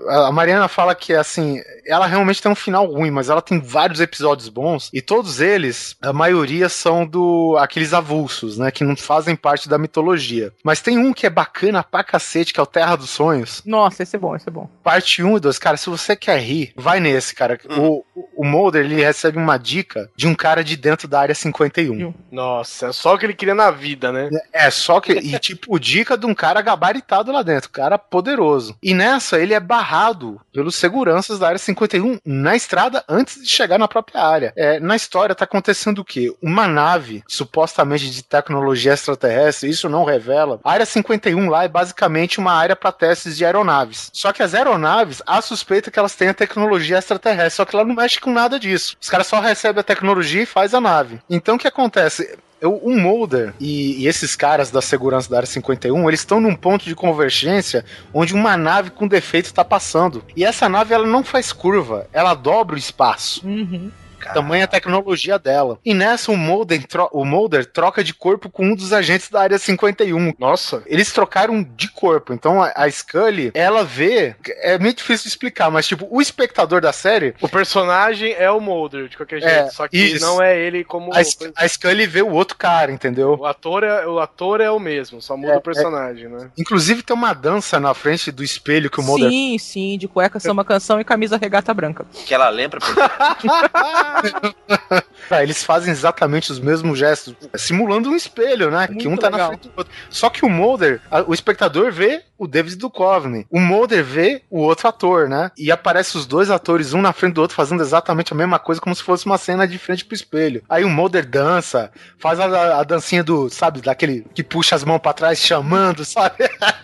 A 0.08 0.32
Mariana 0.32 0.68
fala 0.68 0.96
que 0.96 1.14
assim, 1.14 1.62
ela 1.86 2.08
realmente 2.08 2.42
tem 2.42 2.52
um 2.52 2.56
final 2.56 2.86
ruim, 2.86 3.12
mas 3.12 3.30
ela 3.30 3.42
tem 3.42 3.60
vários 3.60 4.00
episódios 4.00 4.50
bons 4.50 4.90
e 4.94 5.02
todos 5.02 5.42
eles, 5.42 5.96
a 6.02 6.14
maioria 6.14 6.70
são 6.70 7.06
do 7.06 7.56
aqueles 7.60 7.94
avulsos, 7.94 8.58
né, 8.58 8.72
que 8.72 8.84
não 8.84 8.96
fazem 8.96 9.36
parte 9.36 9.68
da 9.68 9.78
mitologia. 9.78 10.52
Mas 10.64 10.82
tem 10.82 10.98
um 10.98 11.14
que 11.14 11.26
é 11.26 11.30
bacana 11.30 11.84
pra 11.84 12.04
cacete, 12.04 12.54
que 12.54 12.60
é 12.60 12.64
o 12.64 12.68
Terra 12.68 12.96
dos 12.96 13.10
Sonhos. 13.10 13.62
Nossa, 13.66 14.04
esse 14.04 14.16
é 14.16 14.20
bom, 14.20 14.36
esse 14.36 14.48
é 14.48 14.52
bom. 14.52 14.70
Parte 14.84 15.24
1 15.24 15.38
e 15.38 15.40
2, 15.40 15.60
cara, 15.60 15.78
se 15.78 15.90
você 15.90 16.16
quer 16.16 16.40
rir, 16.40 16.74
vai 16.76 17.00
nesse, 17.00 17.34
cara. 17.34 17.60
O, 17.78 18.04
o 18.36 18.46
Mulder, 18.46 18.86
ele 18.86 19.02
recebe 19.02 19.38
uma 19.38 19.58
dica 19.58 20.10
de 20.16 20.28
um 20.28 20.36
cara 20.36 20.64
de 20.64 20.76
dentro 20.76 21.08
da 21.08 21.20
área 21.20 21.36
51. 21.36 22.14
Nossa, 22.32 22.88
é 22.88 22.92
só 22.92 23.16
o 23.16 23.18
que 23.18 23.26
ele 23.26 23.34
queria 23.34 23.56
na 23.56 23.72
vida, 23.72 24.12
né? 24.12 24.30
É, 24.54 24.70
só 24.70 25.00
que. 25.00 25.14
E 25.14 25.38
tipo, 25.40 25.80
dica 25.80 26.18
de 26.18 26.26
um 26.26 26.36
cara 26.36 26.62
gabaritado 26.62 27.32
lá 27.32 27.42
dentro, 27.42 27.70
cara 27.70 27.98
poderoso. 27.98 28.78
E 28.82 28.94
nessa, 28.94 29.40
ele 29.40 29.55
é 29.56 29.60
barrado 29.60 30.40
pelos 30.52 30.76
seguranças 30.76 31.40
da 31.40 31.48
área 31.48 31.58
51 31.58 32.20
na 32.26 32.56
estrada 32.56 33.04
antes 33.08 33.42
de 33.42 33.50
chegar 33.50 33.78
na 33.78 33.88
própria 33.88 34.22
área. 34.22 34.54
É, 34.56 34.80
na 34.80 34.96
história 34.96 35.36
tá 35.36 35.46
acontecendo 35.46 36.00
o 36.00 36.06
quê? 36.06 36.34
Uma 36.42 36.68
nave, 36.68 37.24
supostamente 37.28 38.10
de 38.10 38.24
tecnologia 38.24 38.94
extraterrestre, 38.94 39.70
isso 39.70 39.90
não 39.90 40.04
revela. 40.04 40.60
A 40.64 40.72
área 40.72 40.86
51 40.86 41.50
lá 41.50 41.64
é 41.64 41.68
basicamente 41.68 42.40
uma 42.40 42.54
área 42.54 42.76
para 42.76 42.92
testes 42.92 43.38
de 43.38 43.46
aeronaves. 43.46 44.10
Só 44.14 44.32
que 44.32 44.44
as 44.44 44.54
aeronaves, 44.54 45.22
há 45.26 45.42
suspeita 45.42 45.90
que 45.90 46.00
elas 46.00 46.16
têm 46.16 46.30
a 46.30 46.34
tecnologia 46.34 46.98
extraterrestre, 46.98 47.58
só 47.58 47.66
que 47.66 47.76
ela 47.76 47.86
não 47.86 47.96
mexe 47.96 48.20
com 48.20 48.32
nada 48.32 48.60
disso. 48.60 48.98
Os 49.02 49.10
caras 49.10 49.28
só 49.28 49.40
recebem 49.40 49.80
a 49.80 49.84
tecnologia 49.84 50.44
e 50.44 50.46
faz 50.46 50.74
a 50.74 50.82
nave. 50.82 51.20
Então 51.30 51.56
o 51.56 51.60
que 51.60 51.68
acontece? 51.68 52.38
O 52.64 52.90
Mulder 52.90 53.54
e, 53.60 54.02
e 54.02 54.08
esses 54.08 54.36
caras 54.36 54.72
da 54.72 54.82
segurança 54.82 55.30
da 55.30 55.38
área 55.38 55.48
51, 55.48 56.08
eles 56.08 56.22
estão 56.22 56.40
num 56.40 56.56
ponto 56.56 56.86
de 56.86 56.96
convergência 56.96 57.84
onde 58.14 58.34
uma 58.34 58.56
nave 58.56 58.90
com 58.92 59.08
defeito 59.08 59.46
está 59.46 59.64
passando. 59.64 60.24
E 60.36 60.46
essa 60.46 60.70
nave 60.70 60.94
ela 60.94 61.06
não 61.06 61.24
faz 61.24 61.52
curva, 61.52 62.08
ela 62.14 62.34
dobra 62.34 62.76
o 62.76 62.80
espaço. 62.80 63.46
Uhum. 63.46 63.92
Tamanha 64.34 64.66
a 64.66 64.68
tecnologia 64.68 65.38
dela. 65.40 65.80
E 65.86 65.94
nessa 65.94 66.32
o 66.32 66.38
Mulder, 66.38 66.86
tro- 66.88 67.10
o 67.12 67.24
Mulder 67.26 67.66
troca 67.66 68.04
de 68.04 68.14
corpo 68.14 68.50
com 68.50 68.66
um 68.68 68.76
dos 68.76 68.92
agentes 68.94 69.30
da 69.30 69.42
área 69.42 69.58
51. 69.58 70.34
Nossa. 70.40 70.84
Eles 70.86 71.12
trocaram 71.12 71.64
de 71.76 71.88
corpo. 71.90 72.34
Então 72.34 72.62
a, 72.62 72.72
a 72.76 72.90
Scully, 72.90 73.52
ela 73.54 73.84
vê. 73.84 74.36
É 74.62 74.78
meio 74.78 74.94
difícil 74.94 75.24
de 75.24 75.30
explicar, 75.30 75.70
mas 75.72 75.88
tipo, 75.88 76.08
o 76.10 76.22
espectador 76.22 76.82
da 76.82 76.92
série. 76.94 77.34
O 77.42 77.50
personagem 77.50 78.34
é 78.34 78.50
o 78.50 78.60
Mulder, 78.60 79.08
de 79.08 79.18
qualquer 79.18 79.40
jeito. 79.42 79.54
É, 79.54 79.70
só 79.70 79.88
que 79.88 79.98
isso. 79.98 80.26
não 80.26 80.42
é 80.42 80.58
ele 80.58 80.84
como. 80.84 81.14
A, 81.14 81.20
a 81.58 81.68
Scully 81.68 82.06
vê 82.08 82.22
o 82.22 82.32
outro 82.32 82.58
cara, 82.58 82.92
entendeu? 82.92 83.36
O 83.40 83.46
ator, 83.46 83.84
é, 83.84 84.06
o 84.08 84.20
ator 84.20 84.62
é 84.62 84.70
o 84.72 84.80
mesmo, 84.80 85.22
só 85.22 85.36
muda 85.38 85.54
É, 85.54 85.58
o 85.58 85.62
personagem, 85.62 86.28
né? 86.28 86.50
Inclusive 86.58 87.02
tem 87.04 87.16
uma 87.16 87.34
dança 87.34 87.80
na 87.80 87.94
frente 87.94 88.32
do 88.32 88.44
espelho 88.44 88.90
que 88.90 89.00
o 89.00 89.04
Mulder 89.04 89.30
Sim, 89.30 89.58
sim, 89.58 89.98
de 89.98 90.08
cueca, 90.08 90.40
samba, 90.40 90.64
canção 90.64 91.00
e 91.00 91.04
camisa 91.04 91.38
regata 91.38 91.74
branca. 91.74 92.06
Que 92.26 92.34
ela 92.34 92.50
lembra. 92.50 92.80
Ah, 95.28 95.42
eles 95.42 95.64
fazem 95.64 95.92
exatamente 95.92 96.52
os 96.52 96.60
mesmos 96.60 97.00
gestos, 97.00 97.34
simulando 97.56 98.10
um 98.12 98.16
espelho, 98.16 98.70
né? 98.70 98.86
que 98.86 98.94
Muito 98.94 99.10
um 99.10 99.18
tá 99.18 99.28
na 99.32 99.38
legal. 99.38 99.50
frente 99.54 99.68
do 99.70 99.74
outro. 99.76 99.92
Só 100.08 100.30
que 100.30 100.46
o 100.46 100.50
Mulder, 100.50 101.02
a- 101.10 101.24
o 101.26 101.34
espectador 101.34 101.92
vê 101.92 102.22
o 102.38 102.46
David 102.48 102.76
Duchovny. 102.76 103.48
O 103.50 103.60
Mulder 103.60 104.04
vê 104.04 104.44
o 104.52 104.60
outro 104.60 104.88
ator, 104.88 105.28
né? 105.28 105.50
E 105.58 105.72
aparece 105.72 106.16
os 106.16 106.28
dois 106.28 106.52
atores, 106.52 106.94
um 106.94 107.02
na 107.02 107.12
frente 107.12 107.34
do 107.34 107.42
outro, 107.42 107.56
fazendo 107.56 107.82
exatamente 107.82 108.34
a 108.34 108.36
mesma 108.36 108.60
coisa, 108.60 108.80
como 108.80 108.96
se 108.96 109.02
fosse 109.02 109.26
uma 109.26 109.38
cena 109.40 109.68
de 109.68 109.80
frente 109.80 110.06
pro 110.06 110.14
espelho. 110.14 110.62
Aí 110.70 110.84
o 110.84 110.90
Mulder 110.90 111.26
dança, 111.26 111.92
faz 112.20 112.40
a, 112.40 112.80
a 112.80 112.84
dancinha 112.84 113.24
do, 113.24 113.50
sabe, 113.50 113.82
daquele 113.82 114.28
que 114.36 114.44
puxa 114.44 114.76
as 114.76 114.84
mãos 114.84 115.00
pra 115.00 115.12
trás, 115.14 115.40
chamando, 115.40 116.06
sabe? 116.06 116.36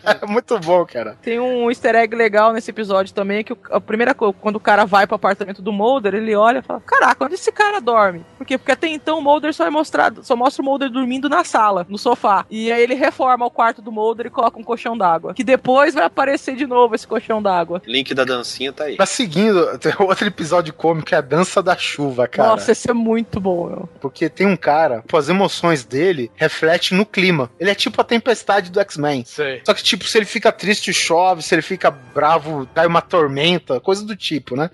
É 0.03 0.25
muito 0.25 0.57
bom, 0.57 0.83
cara. 0.85 1.15
Tem 1.21 1.39
um 1.39 1.69
easter 1.69 1.93
egg 1.95 2.15
legal 2.15 2.53
nesse 2.53 2.71
episódio 2.71 3.13
também, 3.13 3.43
que 3.43 3.55
a 3.69 3.79
primeira 3.79 4.15
coisa, 4.15 4.33
quando 4.41 4.55
o 4.55 4.59
cara 4.59 4.83
vai 4.85 5.05
pro 5.05 5.15
apartamento 5.15 5.61
do 5.61 5.71
Mulder, 5.71 6.15
ele 6.15 6.33
olha 6.35 6.57
e 6.59 6.63
fala, 6.63 6.81
caraca, 6.81 7.20
onde 7.25 7.35
esse 7.35 7.51
cara 7.51 7.79
dorme? 7.79 8.25
Por 8.37 8.45
quê? 8.45 8.57
Porque 8.57 8.71
até 8.71 8.87
então 8.87 9.19
o 9.19 9.21
Mulder 9.21 9.53
só 9.53 9.65
é 9.65 9.69
mostrado, 9.69 10.23
só 10.23 10.35
mostra 10.35 10.61
o 10.61 10.65
Mulder 10.65 10.89
dormindo 10.89 11.29
na 11.29 11.43
sala, 11.43 11.85
no 11.89 11.97
sofá. 11.97 12.45
E 12.49 12.71
aí 12.71 12.81
ele 12.81 12.95
reforma 12.95 13.45
o 13.45 13.51
quarto 13.51 13.81
do 13.81 13.91
Mulder 13.91 14.27
e 14.27 14.29
coloca 14.29 14.59
um 14.59 14.63
colchão 14.63 14.97
d'água. 14.97 15.33
Que 15.33 15.43
depois 15.43 15.93
vai 15.93 16.03
aparecer 16.03 16.55
de 16.55 16.65
novo 16.65 16.95
esse 16.95 17.07
colchão 17.07 17.41
d'água. 17.41 17.81
Link 17.85 18.13
da 18.13 18.23
dancinha 18.23 18.73
tá 18.73 18.85
aí. 18.85 18.97
Tá 18.97 19.05
seguindo, 19.05 19.77
tem 19.79 19.93
outro 19.99 20.27
episódio 20.27 20.73
cômico 20.73 21.07
que 21.07 21.15
é 21.15 21.17
a 21.17 21.21
dança 21.21 21.61
da 21.61 21.77
chuva, 21.77 22.27
cara. 22.27 22.49
Nossa, 22.49 22.71
esse 22.71 22.89
é 22.89 22.93
muito 22.93 23.39
bom, 23.39 23.67
meu. 23.67 23.89
Porque 23.99 24.29
tem 24.29 24.47
um 24.47 24.57
cara, 24.57 25.03
as 25.13 25.29
emoções 25.29 25.83
dele 25.83 26.31
refletem 26.35 26.97
no 26.97 27.05
clima. 27.05 27.49
Ele 27.59 27.69
é 27.69 27.75
tipo 27.75 27.99
a 28.01 28.03
tempestade 28.03 28.71
do 28.71 28.79
X-Men. 28.79 29.23
Sei. 29.25 29.61
Só 29.65 29.73
que, 29.73 29.83
tipo, 29.83 30.05
se 30.05 30.17
ele 30.17 30.25
fica 30.25 30.51
triste, 30.51 30.93
chove, 30.93 31.41
se 31.41 31.53
ele 31.53 31.61
fica 31.61 31.91
bravo, 31.91 32.67
cai 32.73 32.87
uma 32.87 33.01
tormenta, 33.01 33.79
coisa 33.79 34.05
do 34.05 34.15
tipo, 34.15 34.55
né? 34.55 34.69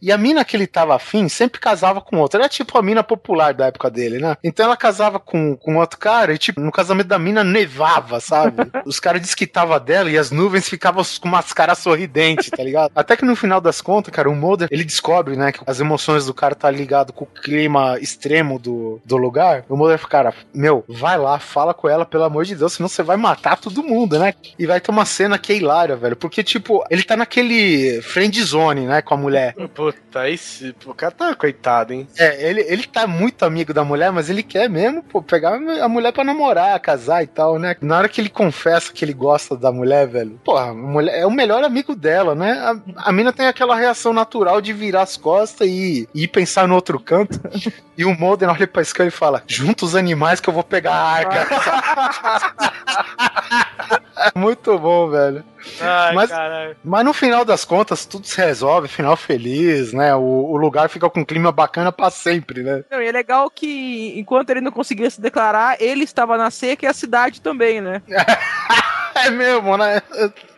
E 0.00 0.10
a 0.10 0.18
mina 0.18 0.44
que 0.44 0.56
ele 0.56 0.66
tava 0.66 0.94
afim 0.94 1.28
sempre 1.28 1.60
casava 1.60 1.91
com 2.00 2.18
outra. 2.18 2.40
Era 2.40 2.48
tipo 2.48 2.76
a 2.78 2.82
mina 2.82 3.02
popular 3.02 3.54
da 3.54 3.66
época 3.66 3.90
dele, 3.90 4.18
né? 4.18 4.36
Então 4.42 4.66
ela 4.66 4.76
casava 4.76 5.18
com, 5.18 5.56
com 5.56 5.76
outro 5.76 5.98
cara 5.98 6.32
e, 6.32 6.38
tipo, 6.38 6.60
no 6.60 6.72
casamento 6.72 7.08
da 7.08 7.18
mina 7.18 7.44
nevava, 7.44 8.20
sabe? 8.20 8.56
Os 8.86 9.00
caras 9.00 9.20
desquitavam 9.20 9.78
dela 9.78 10.10
e 10.10 10.18
as 10.18 10.30
nuvens 10.30 10.68
ficavam 10.68 11.02
com 11.20 11.28
umas 11.28 11.52
caras 11.52 11.78
sorridentes, 11.78 12.50
tá 12.50 12.62
ligado? 12.62 12.90
Até 12.96 13.16
que 13.16 13.24
no 13.24 13.36
final 13.36 13.60
das 13.60 13.80
contas, 13.80 14.12
cara, 14.12 14.28
o 14.28 14.34
Mulder, 14.34 14.68
ele 14.70 14.84
descobre, 14.84 15.36
né, 15.36 15.52
que 15.52 15.60
as 15.66 15.80
emoções 15.80 16.26
do 16.26 16.34
cara 16.34 16.54
tá 16.54 16.70
ligado 16.70 17.12
com 17.12 17.24
o 17.24 17.28
clima 17.28 17.98
extremo 18.00 18.58
do, 18.58 19.00
do 19.04 19.16
lugar. 19.16 19.64
O 19.68 19.76
Mulder, 19.76 20.06
cara, 20.06 20.34
meu, 20.54 20.84
vai 20.88 21.16
lá, 21.18 21.38
fala 21.38 21.72
com 21.72 21.88
ela, 21.88 22.04
pelo 22.04 22.24
amor 22.24 22.44
de 22.44 22.54
Deus, 22.54 22.74
senão 22.74 22.88
você 22.88 23.02
vai 23.02 23.16
matar 23.16 23.58
todo 23.58 23.82
mundo, 23.82 24.18
né? 24.18 24.34
E 24.58 24.66
vai 24.66 24.80
ter 24.80 24.90
uma 24.90 25.04
cena 25.04 25.38
que 25.38 25.52
é 25.52 25.56
hilária, 25.56 25.96
velho, 25.96 26.16
porque, 26.16 26.42
tipo, 26.42 26.84
ele 26.90 27.02
tá 27.02 27.16
naquele 27.16 28.00
friend 28.02 28.42
zone, 28.42 28.86
né, 28.86 29.02
com 29.02 29.14
a 29.14 29.16
mulher. 29.16 29.54
Puta, 29.74 30.20
aí. 30.20 30.38
O 30.86 30.94
cara 30.94 31.12
tá 31.12 31.34
coitado, 31.34 31.81
hein? 31.90 32.06
É, 32.18 32.48
ele, 32.48 32.60
ele 32.62 32.84
tá 32.84 33.06
muito 33.06 33.44
amigo 33.44 33.72
da 33.74 33.84
mulher, 33.84 34.12
mas 34.12 34.30
ele 34.30 34.42
quer 34.42 34.68
mesmo, 34.68 35.02
pô, 35.02 35.22
pegar 35.22 35.54
a 35.54 35.88
mulher 35.88 36.12
pra 36.12 36.24
namorar, 36.24 36.78
casar 36.80 37.22
e 37.22 37.26
tal, 37.26 37.58
né? 37.58 37.76
Na 37.80 37.98
hora 37.98 38.08
que 38.08 38.20
ele 38.20 38.28
confessa 38.28 38.92
que 38.92 39.04
ele 39.04 39.12
gosta 39.12 39.56
da 39.56 39.72
mulher, 39.72 40.06
velho, 40.06 40.40
porra, 40.44 40.72
mulher 40.74 41.18
é 41.18 41.26
o 41.26 41.30
melhor 41.30 41.64
amigo 41.64 41.94
dela, 41.94 42.34
né? 42.34 42.52
A, 42.52 43.08
a 43.08 43.12
mina 43.12 43.32
tem 43.32 43.46
aquela 43.46 43.76
reação 43.76 44.12
natural 44.12 44.60
de 44.60 44.72
virar 44.72 45.02
as 45.02 45.16
costas 45.16 45.66
e, 45.68 46.08
e 46.14 46.24
ir 46.24 46.28
pensar 46.28 46.68
no 46.68 46.74
outro 46.74 46.98
canto. 46.98 47.40
e 47.96 48.04
o 48.04 48.18
Mulder 48.18 48.48
olha 48.48 48.66
pra 48.66 48.84
Scully 48.84 49.08
e 49.08 49.10
fala: 49.10 49.42
junta 49.46 49.84
os 49.84 49.94
animais 49.94 50.40
que 50.40 50.48
eu 50.48 50.54
vou 50.54 50.64
pegar 50.64 50.92
a 50.92 51.12
arca. 51.12 51.48
muito 54.34 54.78
bom, 54.78 55.08
velho. 55.10 55.44
Ai, 55.80 56.14
Mas- 56.14 56.30
caralho. 56.30 56.76
Mas 56.84 57.04
no 57.04 57.12
final 57.12 57.44
das 57.44 57.64
contas, 57.64 58.04
tudo 58.04 58.26
se 58.26 58.36
resolve, 58.38 58.88
final 58.88 59.16
feliz, 59.16 59.92
né? 59.92 60.14
O, 60.14 60.20
o 60.20 60.56
lugar 60.56 60.88
fica 60.88 61.08
com 61.08 61.20
um 61.20 61.24
clima 61.24 61.52
bacana 61.52 61.90
pra 61.92 62.10
sempre, 62.10 62.62
né? 62.62 62.84
Não, 62.90 63.00
e 63.00 63.06
é 63.06 63.12
legal 63.12 63.50
que 63.50 64.14
enquanto 64.18 64.50
ele 64.50 64.60
não 64.60 64.72
conseguia 64.72 65.08
se 65.10 65.20
declarar, 65.20 65.80
ele 65.80 66.04
estava 66.04 66.36
na 66.36 66.50
seca 66.50 66.84
e 66.86 66.88
a 66.88 66.92
cidade 66.94 67.40
também, 67.40 67.80
né? 67.80 68.02
É 69.14 69.30
mesmo, 69.30 69.76
né? 69.76 70.00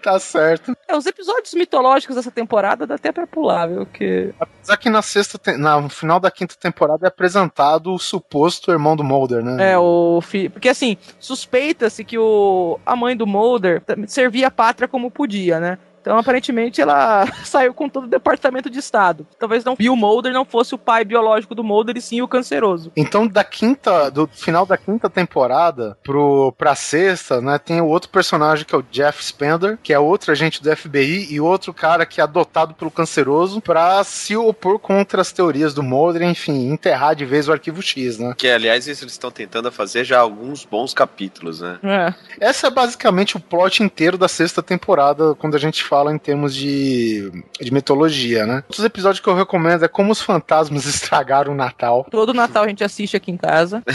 Tá 0.03 0.19
certo. 0.19 0.77
É, 0.87 0.97
os 0.97 1.07
episódios 1.07 1.55
mitológicos 1.55 2.17
dessa 2.17 2.31
temporada 2.31 2.87
dá 2.87 2.95
até 2.97 3.11
pra 3.11 3.27
pular, 3.27 3.67
viu? 3.69 3.87
Que... 3.87 4.35
Apesar 4.39 4.77
que 4.77 4.91
na 4.91 5.01
sexta, 5.03 5.39
te- 5.39 5.57
na- 5.57 5.81
no 5.81 5.89
final 5.89 6.21
da 6.21 6.31
quinta 6.31 6.55
temporada 6.55 7.07
é 7.07 7.09
apresentado 7.09 7.93
o 7.93 7.99
suposto 7.99 8.71
irmão 8.71 8.95
do 8.97 9.03
Mulder, 9.05 9.43
né? 9.43 9.73
É, 9.73 9.79
o 9.79 10.21
fi... 10.21 10.49
Porque 10.49 10.69
assim, 10.69 10.97
suspeita-se 11.19 12.05
que 12.05 12.19
o... 12.19 12.79
a 12.85 12.95
mãe 12.95 13.17
do 13.17 13.27
Mulder 13.27 13.83
servia 14.07 14.49
a 14.49 14.51
pátria 14.51 14.87
como 14.89 15.11
podia, 15.11 15.59
né? 15.59 15.79
Então, 16.05 16.19
aparentemente, 16.19 16.83
ela 16.83 17.25
saiu 17.45 17.73
com 17.73 17.89
todo 17.89 18.05
o 18.05 18.09
departamento 18.09 18.69
de 18.69 18.79
Estado. 18.79 19.27
Talvez 19.39 19.65
não 19.65 19.75
Bill 19.75 19.97
Mulder 19.97 20.35
não 20.35 20.45
fosse 20.45 20.75
o 20.75 20.79
pai 20.79 21.03
biológico 21.03 21.55
do 21.55 21.65
Mulder, 21.65 21.97
e 21.97 22.03
sim 22.03 22.21
o 22.21 22.29
canceroso. 22.29 22.93
Então, 22.95 23.27
da 23.27 23.43
quinta, 23.43 24.11
do 24.11 24.27
final 24.27 24.67
da 24.67 24.77
quinta 24.77 25.09
temporada 25.09 25.97
pro, 26.05 26.53
pra 26.59 26.75
sexta, 26.75 27.41
né, 27.41 27.59
tem 27.59 27.81
o 27.81 27.87
outro 27.87 28.11
personagem 28.11 28.67
que 28.67 28.75
é 28.75 28.79
o 28.79 28.85
Jeff 28.91 29.25
Spender, 29.25 29.79
que 29.83 29.95
é 29.95 29.99
outro 29.99 30.31
agente 30.31 30.63
do 30.63 30.77
FBI, 30.77 31.29
e 31.31 31.41
outro 31.41 31.73
cara 31.73 32.05
que 32.05 32.21
é 32.21 32.25
adotado 32.25 32.75
pelo 32.75 32.91
canceroso 32.91 33.63
pra 33.63 34.05
se 34.05 34.37
opor 34.37 34.79
contra 34.79 35.23
as 35.23 35.33
teorias 35.33 35.73
do 35.73 35.83
Mulder, 35.83 36.23
enfim, 36.23 36.71
enterrar 36.71 37.17
de 37.17 37.25
vez 37.25 37.49
o 37.49 37.53
arquivo 37.53 37.81
X, 37.81 38.19
né? 38.19 38.35
Que, 38.37 38.49
aliás, 38.49 38.87
isso 38.87 39.05
eles 39.05 39.15
estão 39.15 39.31
tentando 39.31 39.73
fazer 39.73 40.05
já 40.05 40.21
alguns 40.21 40.67
bons 40.67 40.93
capítulos, 40.93 41.63
né? 41.63 41.79
É. 41.83 42.15
Essa 42.39 42.67
é 42.67 42.71
basicamente 42.71 43.39
o 43.39 43.41
plot 43.41 43.83
inteiro 43.83 44.19
da 44.19 44.29
sexta 44.29 44.63
temporada, 44.63 45.35
quando 45.37 45.55
a 45.55 45.59
gente 45.59 45.83
fala 45.83 45.94
em 46.13 46.19
termos 46.19 46.55
de, 46.55 47.31
de 47.61 47.73
mitologia, 47.73 48.47
né? 48.47 48.57
Outros 48.69 48.85
episódios 48.85 49.21
que 49.21 49.29
eu 49.29 49.35
recomendo 49.35 49.85
é 49.85 49.89
como 49.89 50.13
os 50.13 50.21
fantasmas 50.21 50.85
estragaram 50.87 51.53
o 51.53 51.57
Natal. 51.57 52.07
Todo 52.11 52.33
Natal 52.35 52.65
a 52.65 52.69
gente 52.69 52.83
assiste 52.85 53.17
aqui 53.17 53.31
em 53.31 53.37
casa. 53.37 53.83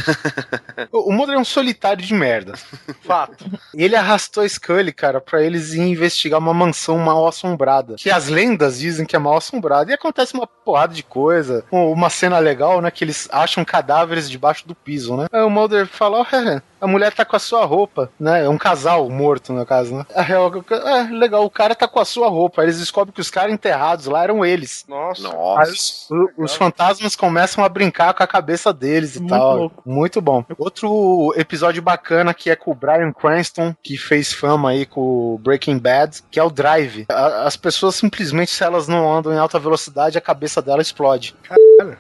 O 0.92 1.12
Mulder 1.12 1.36
é 1.36 1.40
um 1.40 1.44
solitário 1.46 2.04
de 2.04 2.14
merda. 2.14 2.54
Fato. 3.02 3.46
E 3.76 3.84
ele 3.84 3.96
arrastou 3.96 4.44
a 4.44 4.48
Scully, 4.50 4.92
cara, 4.92 5.20
pra 5.20 5.42
eles 5.44 5.74
irem 5.74 5.92
investigar 5.92 6.40
uma 6.40 6.54
mansão 6.54 6.98
mal 6.98 7.28
assombrada. 7.28 7.96
Que 7.96 8.10
as 8.10 8.28
lendas 8.28 8.80
dizem 8.80 9.06
que 9.06 9.16
é 9.16 9.20
mal 9.20 9.38
assombrada. 9.38 9.92
E 9.92 9.94
acontece 9.94 10.34
uma 10.34 10.48
porrada 10.48 10.94
de 10.94 11.04
coisa. 11.04 11.64
Um- 11.72 11.92
Uma 11.92 12.10
cena 12.10 12.40
legal, 12.40 12.82
né? 12.82 12.90
Que 12.92 13.04
eles 13.04 13.28
acham 13.32 13.66
cadáveres 13.66 14.30
debaixo 14.30 14.68
do 14.68 14.74
piso, 14.76 15.16
né? 15.18 15.28
Aí 15.32 15.42
o 15.42 15.50
Mulder 15.50 15.86
fala: 15.88 16.22
"Oh, 16.32 16.36
é, 16.36 16.62
a 16.80 16.88
mulher 16.88 17.14
tá 17.14 17.26
com 17.26 17.36
a 17.36 17.40
sua 17.40 17.66
roupa, 17.66 18.12
né? 18.20 18.46
É 18.46 18.50
um 18.50 18.58
casal 18.58 19.10
morto, 19.10 19.54
no 19.54 19.66
caso, 19.66 19.96
né? 19.96 20.06
A 20.16 20.22
real, 20.22 20.52
é, 20.72 21.04
legal, 21.12 21.44
o 21.46 21.50
cara 21.50 21.76
tá 21.76 21.88
com 21.88 22.00
a 22.00 22.06
sua 22.06 22.28
roupa. 22.30 22.62
Aí 22.62 22.66
eles 22.68 22.80
descobrem 22.80 23.14
que 23.14 23.22
os 23.22 23.30
caras 23.30 23.54
enterrados 23.54 24.06
lá 24.06 24.24
eram 24.24 24.46
eles. 24.46 24.86
Nossa. 24.88 25.28
Aí 25.28 25.34
Nossa. 25.34 25.72
os, 25.72 26.08
os 26.38 26.56
fantasmas 26.56 27.16
começam 27.16 27.64
a 27.64 27.70
brincar 27.70 28.14
com 28.14 28.24
a 28.24 28.28
cabeça 28.28 28.72
deles 28.74 29.16
e 29.16 29.20
Muito 29.20 29.32
tal. 29.32 29.58
louco. 29.58 29.84
Muito 29.86 30.22
bom. 30.22 30.44
Outro 30.58 31.34
episódio 31.36 31.82
bacana 31.82 32.34
que 32.34 32.50
é 32.50 32.56
com 32.56 32.72
o 32.72 32.76
Brian 32.76 33.12
Cranston, 33.12 33.76
que 33.84 33.98
fez 33.98 34.32
fama 34.34 34.70
aí 34.72 34.86
com 34.86 35.02
o 35.36 35.38
Breaking 35.40 35.78
Bad, 35.78 36.24
que 36.32 36.40
é 36.40 36.44
o 36.44 36.50
Drive. 36.50 37.06
A- 37.10 37.44
as 37.46 37.56
pessoas 37.58 37.96
simplesmente, 37.96 38.52
se 38.52 38.64
elas 38.64 38.88
não 38.88 39.12
andam 39.12 39.34
em 39.34 39.38
alta 39.38 39.60
velocidade, 39.60 40.18
a 40.18 40.22
cabeça 40.22 40.62
dela 40.62 40.82
explode. 40.82 41.36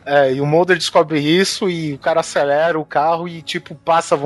É, 0.06 0.34
e 0.34 0.42
o 0.42 0.46
Mulder 0.46 0.78
descobre 0.78 1.20
isso 1.20 1.70
e 1.70 1.94
o 1.94 1.98
cara 2.00 2.20
acelera 2.20 2.78
o 2.80 2.86
carro 2.86 3.28
e, 3.28 3.42
tipo, 3.42 3.74
passa 3.76 4.16
a 4.16 4.18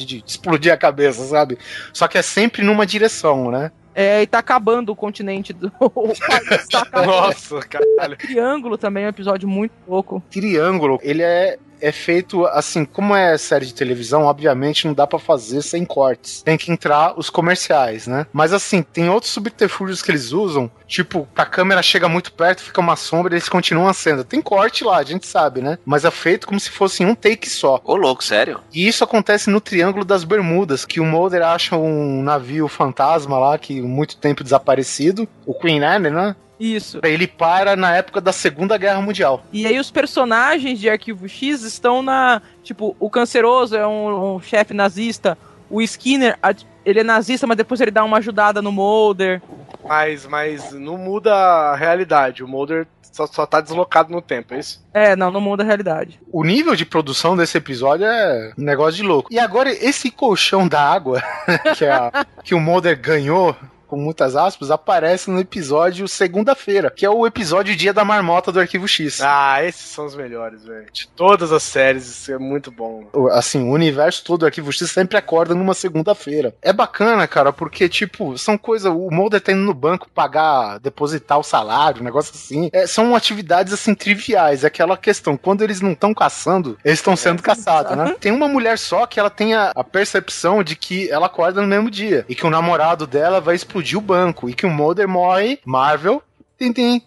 vontade 0.00 0.06
de 0.06 0.24
explodir 0.26 0.72
a 0.72 0.76
cabeça, 0.76 1.24
sabe? 1.24 1.58
Só 1.92 2.08
que 2.08 2.18
é 2.18 2.22
sempre 2.22 2.62
numa 2.62 2.86
direção, 2.86 3.50
né? 3.50 3.70
É, 3.94 4.22
e 4.22 4.26
tá 4.26 4.38
acabando 4.38 4.90
o 4.92 4.96
continente 4.96 5.52
do. 5.52 5.70
o 5.80 6.12
país 6.18 6.68
tá 6.68 6.82
acabando. 6.82 7.06
Nossa, 7.06 7.60
caralho. 7.60 8.16
Triângulo 8.16 8.78
também 8.78 9.04
é 9.04 9.06
um 9.06 9.10
episódio 9.10 9.48
muito 9.48 9.72
louco. 9.86 10.22
Triângulo, 10.30 10.98
ele 11.02 11.22
é 11.22 11.58
é 11.82 11.90
feito 11.90 12.44
assim, 12.46 12.84
como 12.84 13.16
é 13.16 13.38
série 13.38 13.64
de 13.64 13.72
televisão, 13.72 14.24
obviamente 14.24 14.86
não 14.86 14.92
dá 14.92 15.06
pra 15.06 15.18
fazer 15.18 15.62
sem 15.62 15.84
cortes. 15.84 16.42
Tem 16.42 16.58
que 16.58 16.70
entrar 16.70 17.18
os 17.18 17.30
comerciais, 17.30 18.06
né? 18.06 18.26
Mas 18.32 18.52
assim, 18.52 18.82
tem 18.82 19.08
outros 19.08 19.32
subterfúgios 19.32 20.02
que 20.02 20.10
eles 20.10 20.30
usam, 20.30 20.70
tipo, 20.90 21.26
a 21.36 21.46
câmera 21.46 21.82
chega 21.82 22.08
muito 22.08 22.32
perto, 22.32 22.64
fica 22.64 22.80
uma 22.80 22.96
sombra 22.96 23.32
e 23.32 23.36
eles 23.36 23.48
continuam 23.48 23.88
a 23.88 23.94
cena. 23.94 24.24
Tem 24.24 24.42
corte 24.42 24.82
lá, 24.82 24.98
a 24.98 25.04
gente 25.04 25.24
sabe, 25.24 25.62
né? 25.62 25.78
Mas 25.86 26.04
é 26.04 26.10
feito 26.10 26.48
como 26.48 26.58
se 26.58 26.68
fosse 26.68 27.04
um 27.04 27.14
take 27.14 27.48
só. 27.48 27.80
Ô, 27.84 27.94
louco, 27.94 28.24
sério? 28.24 28.60
E 28.74 28.88
isso 28.88 29.04
acontece 29.04 29.48
no 29.48 29.60
Triângulo 29.60 30.04
das 30.04 30.24
Bermudas, 30.24 30.84
que 30.84 30.98
o 31.00 31.04
Mulder 31.04 31.42
acha 31.42 31.76
um 31.76 32.20
navio 32.22 32.66
fantasma 32.66 33.38
lá, 33.38 33.56
que 33.56 33.80
muito 33.80 34.16
tempo 34.16 34.42
desaparecido, 34.42 35.28
o 35.46 35.54
Queen 35.54 35.82
Anne, 35.84 36.10
né? 36.10 36.34
Isso. 36.58 37.00
Ele 37.04 37.26
para 37.26 37.74
na 37.76 37.96
época 37.96 38.20
da 38.20 38.32
Segunda 38.32 38.76
Guerra 38.76 39.00
Mundial. 39.00 39.42
E 39.50 39.66
aí 39.66 39.78
os 39.78 39.90
personagens 39.90 40.78
de 40.78 40.90
Arquivo 40.90 41.26
X 41.26 41.62
estão 41.62 42.02
na. 42.02 42.42
Tipo, 42.62 42.94
o 42.98 43.08
Canceroso 43.08 43.76
é 43.76 43.86
um, 43.86 44.34
um 44.34 44.40
chefe 44.40 44.74
nazista. 44.74 45.38
O 45.70 45.80
Skinner, 45.80 46.36
ele 46.84 47.00
é 47.00 47.04
nazista, 47.04 47.46
mas 47.46 47.56
depois 47.56 47.80
ele 47.80 47.92
dá 47.92 48.04
uma 48.04 48.18
ajudada 48.18 48.60
no 48.60 48.72
Mulder. 48.72 49.40
Mas, 49.86 50.26
mas 50.26 50.72
não 50.72 50.96
muda 50.96 51.34
a 51.34 51.76
realidade. 51.76 52.42
O 52.44 52.48
Mulder 52.48 52.86
só, 53.02 53.26
só 53.26 53.44
tá 53.44 53.60
deslocado 53.60 54.12
no 54.12 54.22
tempo, 54.22 54.54
é 54.54 54.58
isso? 54.60 54.84
É, 54.94 55.16
não, 55.16 55.30
não 55.30 55.40
muda 55.40 55.62
a 55.62 55.66
realidade. 55.66 56.20
O 56.32 56.44
nível 56.44 56.76
de 56.76 56.84
produção 56.86 57.36
desse 57.36 57.58
episódio 57.58 58.06
é 58.06 58.52
um 58.56 58.62
negócio 58.62 58.94
de 58.94 59.02
louco. 59.02 59.28
E 59.32 59.38
agora, 59.38 59.70
esse 59.70 60.10
colchão 60.10 60.68
da 60.68 60.80
água 60.80 61.22
que, 61.76 61.84
a- 61.84 62.24
que 62.44 62.54
o 62.54 62.60
Mulder 62.60 62.98
ganhou, 63.00 63.56
com 63.90 63.96
muitas 63.96 64.36
aspas, 64.36 64.70
aparece 64.70 65.28
no 65.28 65.40
episódio 65.40 66.06
segunda-feira, 66.06 66.90
que 66.90 67.04
é 67.04 67.10
o 67.10 67.26
episódio 67.26 67.74
Dia 67.74 67.92
da 67.92 68.04
Marmota 68.04 68.52
do 68.52 68.60
Arquivo 68.60 68.86
X. 68.86 69.20
Ah, 69.20 69.64
esses 69.64 69.88
são 69.88 70.06
os 70.06 70.14
melhores, 70.14 70.64
velho. 70.64 70.86
De 70.92 71.08
todas 71.08 71.50
as 71.50 71.64
séries, 71.64 72.06
isso 72.06 72.32
é 72.32 72.38
muito 72.38 72.70
bom. 72.70 73.08
Assim, 73.32 73.68
o 73.68 73.72
universo 73.72 74.22
todo 74.24 74.40
do 74.40 74.46
Arquivo 74.46 74.72
X 74.72 74.90
sempre 74.90 75.18
acorda 75.18 75.54
numa 75.54 75.74
segunda-feira. 75.74 76.54
É 76.62 76.72
bacana, 76.72 77.26
cara, 77.26 77.52
porque, 77.52 77.88
tipo, 77.88 78.38
são 78.38 78.56
coisas. 78.56 78.92
O 78.92 79.10
Mulder 79.10 79.40
tá 79.40 79.50
indo 79.50 79.62
no 79.62 79.74
banco 79.74 80.08
pagar, 80.08 80.78
depositar 80.78 81.38
o 81.38 81.42
salário, 81.42 82.00
um 82.00 82.04
negócio 82.04 82.32
assim. 82.34 82.70
É, 82.72 82.86
são 82.86 83.16
atividades, 83.16 83.72
assim, 83.72 83.94
triviais. 83.94 84.62
É 84.62 84.68
aquela 84.68 84.96
questão, 84.96 85.36
quando 85.36 85.62
eles 85.62 85.80
não 85.80 85.92
estão 85.92 86.14
caçando, 86.14 86.78
eles 86.84 87.00
estão 87.00 87.16
sendo 87.16 87.42
caçados, 87.42 87.96
né? 87.96 88.14
Tem 88.20 88.30
uma 88.30 88.46
mulher 88.46 88.78
só 88.78 89.04
que 89.04 89.18
ela 89.18 89.30
tem 89.30 89.54
a, 89.54 89.72
a 89.74 89.82
percepção 89.82 90.62
de 90.62 90.76
que 90.76 91.10
ela 91.10 91.26
acorda 91.26 91.60
no 91.60 91.66
mesmo 91.66 91.90
dia. 91.90 92.24
E 92.28 92.34
que 92.34 92.46
o 92.46 92.50
namorado 92.50 93.06
dela 93.06 93.40
vai 93.40 93.56
explodir 93.56 93.79
o 93.96 94.00
banco. 94.00 94.48
E 94.48 94.54
que 94.54 94.66
o 94.66 94.70
Mulder 94.70 95.08
morre. 95.08 95.58
Marvel. 95.64 96.22
Tim, 96.60 96.72
tim. 96.74 97.02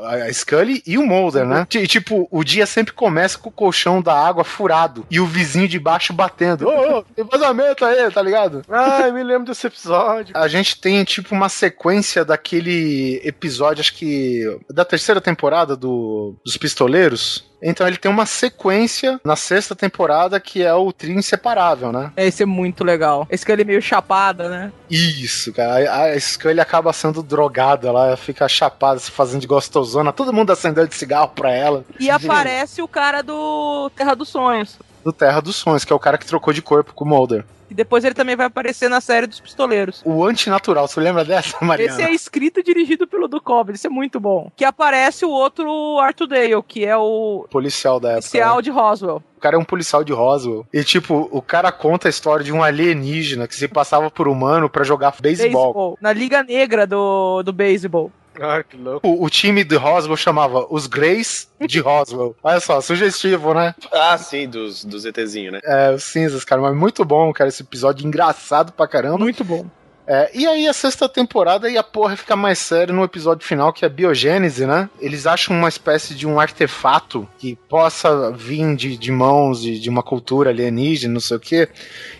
A 0.00 0.32
Scully 0.32 0.82
e 0.84 0.98
o 0.98 1.06
Mulder, 1.06 1.46
né? 1.46 1.64
E, 1.72 1.86
tipo, 1.86 2.26
o 2.28 2.42
dia 2.42 2.66
sempre 2.66 2.92
começa 2.92 3.38
com 3.38 3.48
o 3.48 3.52
colchão 3.52 4.02
da 4.02 4.12
água 4.12 4.42
furado 4.42 5.06
e 5.08 5.20
o 5.20 5.26
vizinho 5.26 5.68
de 5.68 5.78
baixo 5.78 6.12
batendo. 6.12 6.66
Ô, 6.66 6.98
ô, 6.98 7.02
tem 7.02 7.24
vazamento 7.24 7.84
aí, 7.84 8.10
tá 8.10 8.20
ligado? 8.20 8.62
Ai, 8.68 9.12
me 9.12 9.22
lembro 9.22 9.46
desse 9.46 9.68
episódio. 9.68 10.36
A 10.36 10.48
gente 10.48 10.80
tem, 10.80 11.04
tipo, 11.04 11.32
uma 11.32 11.48
sequência 11.48 12.24
daquele 12.24 13.20
episódio, 13.22 13.80
acho 13.80 13.94
que 13.94 14.42
da 14.68 14.84
terceira 14.84 15.20
temporada 15.20 15.76
do, 15.76 16.34
dos 16.44 16.56
Pistoleiros. 16.56 17.44
Então 17.62 17.86
ele 17.86 17.96
tem 17.96 18.10
uma 18.10 18.26
sequência 18.26 19.20
na 19.24 19.34
sexta 19.34 19.74
temporada 19.74 20.38
que 20.38 20.62
é 20.62 20.74
o 20.74 20.92
trio 20.92 21.18
inseparável, 21.18 21.90
né? 21.90 22.12
Esse 22.16 22.42
é 22.42 22.46
muito 22.46 22.84
legal. 22.84 23.26
Esse 23.30 23.44
que 23.44 23.52
ele 23.52 23.62
é 23.62 23.64
meio 23.64 23.82
chapada, 23.82 24.48
né? 24.48 24.72
Isso, 24.90 25.52
cara. 25.52 25.90
A, 25.90 26.04
a 26.04 26.20
Scully 26.20 26.60
acaba 26.60 26.92
sendo 26.92 27.22
drogada, 27.22 27.88
ela 27.88 28.16
fica 28.16 28.46
chapada, 28.48 28.95
se 28.98 29.10
fazendo 29.10 29.40
de 29.40 29.46
gostosona. 29.46 30.12
Todo 30.12 30.32
mundo 30.32 30.50
acendendo 30.50 30.88
de 30.88 30.94
cigarro 30.94 31.28
pra 31.28 31.52
ela. 31.52 31.84
E 31.98 32.10
aparece 32.10 32.82
o 32.82 32.88
cara 32.88 33.22
do 33.22 33.90
Terra 33.94 34.14
dos 34.14 34.28
Sonhos. 34.28 34.78
Do 35.04 35.12
Terra 35.12 35.40
dos 35.40 35.56
Sonhos, 35.56 35.84
que 35.84 35.92
é 35.92 35.96
o 35.96 36.00
cara 36.00 36.18
que 36.18 36.26
trocou 36.26 36.52
de 36.52 36.62
corpo 36.62 36.92
com 36.92 37.04
o 37.04 37.08
Mulder. 37.08 37.44
E 37.70 37.74
depois 37.74 38.04
ele 38.04 38.14
também 38.14 38.36
vai 38.36 38.46
aparecer 38.46 38.88
na 38.88 39.00
série 39.00 39.26
dos 39.26 39.40
Pistoleiros. 39.40 40.02
O 40.04 40.24
Antinatural, 40.24 40.86
você 40.86 41.00
lembra 41.00 41.24
dessa, 41.24 41.56
Mariana? 41.60 41.92
Esse 41.92 42.02
é 42.02 42.12
escrito 42.12 42.60
e 42.60 42.62
dirigido 42.62 43.06
pelo 43.06 43.28
Duchovny, 43.28 43.74
esse 43.74 43.86
é 43.86 43.90
muito 43.90 44.20
bom. 44.20 44.50
Que 44.56 44.64
aparece 44.64 45.24
o 45.24 45.30
outro 45.30 45.98
Arthur 45.98 46.28
Dale, 46.28 46.62
que 46.66 46.84
é 46.84 46.96
o 46.96 47.46
Policial 47.50 47.98
da 47.98 48.10
época. 48.10 48.22
policial 48.22 48.56
né? 48.56 48.62
de 48.62 48.70
Roswell. 48.70 49.22
O 49.36 49.40
cara 49.40 49.56
é 49.56 49.58
um 49.58 49.64
policial 49.64 50.02
de 50.02 50.12
Roswell. 50.12 50.66
E, 50.72 50.82
tipo, 50.82 51.28
o 51.30 51.42
cara 51.42 51.70
conta 51.70 52.08
a 52.08 52.10
história 52.10 52.44
de 52.44 52.52
um 52.52 52.62
alienígena 52.62 53.46
que 53.46 53.54
se 53.54 53.68
passava 53.68 54.10
por 54.10 54.28
humano 54.28 54.68
pra 54.68 54.84
jogar 54.84 55.14
beisebol. 55.20 55.98
Na 56.00 56.12
Liga 56.12 56.42
Negra 56.42 56.86
do, 56.86 57.42
do 57.42 57.52
beisebol. 57.52 58.10
Ah, 58.40 58.62
que 58.62 58.76
louco. 58.76 59.06
O, 59.06 59.24
o 59.24 59.30
time 59.30 59.64
de 59.64 59.76
Roswell 59.76 60.16
chamava 60.16 60.66
os 60.70 60.86
Greys 60.86 61.48
de 61.66 61.80
Roswell. 61.80 62.36
Olha 62.42 62.60
só, 62.60 62.80
sugestivo, 62.80 63.54
né? 63.54 63.74
Ah, 63.92 64.16
sim, 64.18 64.48
dos, 64.48 64.84
dos 64.84 65.04
ETzinhos, 65.04 65.52
né? 65.54 65.60
É, 65.64 65.92
os 65.92 66.04
cinzas, 66.04 66.44
cara, 66.44 66.60
mas 66.60 66.76
muito 66.76 67.04
bom, 67.04 67.32
cara, 67.32 67.48
esse 67.48 67.62
episódio 67.62 68.06
engraçado 68.06 68.72
pra 68.72 68.86
caramba. 68.88 69.18
Muito 69.18 69.44
bom. 69.44 69.66
É, 70.08 70.30
e 70.32 70.46
aí 70.46 70.68
a 70.68 70.72
sexta 70.72 71.08
temporada 71.08 71.68
e 71.68 71.76
a 71.76 71.82
porra 71.82 72.16
fica 72.16 72.36
mais 72.36 72.60
séria 72.60 72.94
no 72.94 73.02
episódio 73.02 73.44
final, 73.44 73.72
que 73.72 73.84
é 73.84 73.86
a 73.86 73.90
biogênese, 73.90 74.64
né? 74.64 74.88
Eles 75.00 75.26
acham 75.26 75.56
uma 75.56 75.68
espécie 75.68 76.14
de 76.14 76.26
um 76.28 76.38
artefato 76.38 77.28
que 77.38 77.56
possa 77.68 78.30
vir 78.30 78.76
de, 78.76 78.96
de 78.96 79.10
mãos 79.10 79.60
de, 79.60 79.80
de 79.80 79.90
uma 79.90 80.04
cultura 80.04 80.50
alienígena, 80.50 81.14
não 81.14 81.20
sei 81.20 81.36
o 81.36 81.40
quê, 81.40 81.68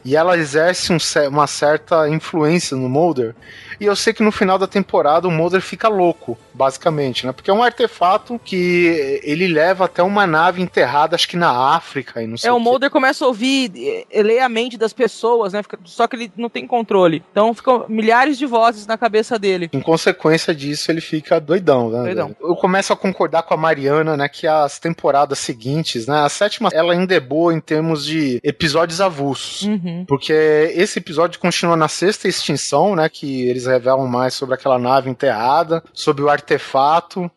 e 0.04 0.16
ela 0.16 0.36
exerce 0.36 0.92
um 0.92 0.96
uma 1.28 1.46
certa 1.46 2.08
influência 2.08 2.76
no 2.76 2.88
Mulder. 2.88 3.36
E 3.80 3.84
eu 3.84 3.94
sei 3.94 4.12
que 4.12 4.22
no 4.22 4.32
final 4.32 4.58
da 4.58 4.66
temporada 4.66 5.28
o 5.28 5.30
Mulder 5.30 5.60
fica 5.60 5.88
louco. 5.88 6.36
Basicamente, 6.56 7.26
né? 7.26 7.32
Porque 7.32 7.50
é 7.50 7.54
um 7.54 7.62
artefato 7.62 8.40
que 8.44 9.20
ele 9.22 9.46
leva 9.46 9.84
até 9.84 10.02
uma 10.02 10.26
nave 10.26 10.62
enterrada, 10.62 11.14
acho 11.14 11.28
que 11.28 11.36
na 11.36 11.74
África 11.76 12.22
e 12.22 12.26
não 12.26 12.36
sei 12.36 12.48
É, 12.48 12.52
o 12.52 12.56
quê. 12.56 12.62
Mulder 12.62 12.90
começa 12.90 13.24
a 13.24 13.28
ouvir, 13.28 13.70
eh, 14.10 14.22
ler 14.22 14.40
a 14.40 14.48
mente 14.48 14.76
das 14.76 14.92
pessoas, 14.92 15.52
né? 15.52 15.62
Só 15.84 16.06
que 16.06 16.16
ele 16.16 16.32
não 16.36 16.48
tem 16.48 16.66
controle. 16.66 17.22
Então 17.30 17.52
ficam 17.54 17.84
milhares 17.88 18.38
de 18.38 18.46
vozes 18.46 18.86
na 18.86 18.96
cabeça 18.96 19.38
dele. 19.38 19.68
Em 19.72 19.80
consequência 19.80 20.54
disso, 20.54 20.90
ele 20.90 21.00
fica 21.00 21.38
doidão, 21.40 21.90
né? 21.90 22.02
Doidão. 22.04 22.36
Eu 22.40 22.56
começo 22.56 22.92
a 22.92 22.96
concordar 22.96 23.42
com 23.42 23.54
a 23.54 23.56
Mariana, 23.56 24.16
né? 24.16 24.28
Que 24.28 24.46
as 24.46 24.78
temporadas 24.78 25.38
seguintes, 25.38 26.06
né? 26.06 26.20
A 26.20 26.28
sétima, 26.28 26.70
ela 26.72 26.92
ainda 26.92 27.14
é 27.14 27.20
boa 27.20 27.52
em 27.52 27.60
termos 27.60 28.04
de 28.04 28.40
episódios 28.42 29.00
avulsos. 29.00 29.62
Uhum. 29.62 30.04
Porque 30.08 30.32
esse 30.74 30.98
episódio 30.98 31.38
continua 31.38 31.76
na 31.76 31.88
sexta 31.88 32.28
extinção, 32.28 32.96
né? 32.96 33.08
Que 33.08 33.48
eles 33.48 33.66
revelam 33.66 34.06
mais 34.06 34.34
sobre 34.34 34.54
aquela 34.54 34.78
nave 34.78 35.10
enterrada, 35.10 35.82
sobre 35.92 36.22
o 36.22 36.28
artefato 36.30 36.45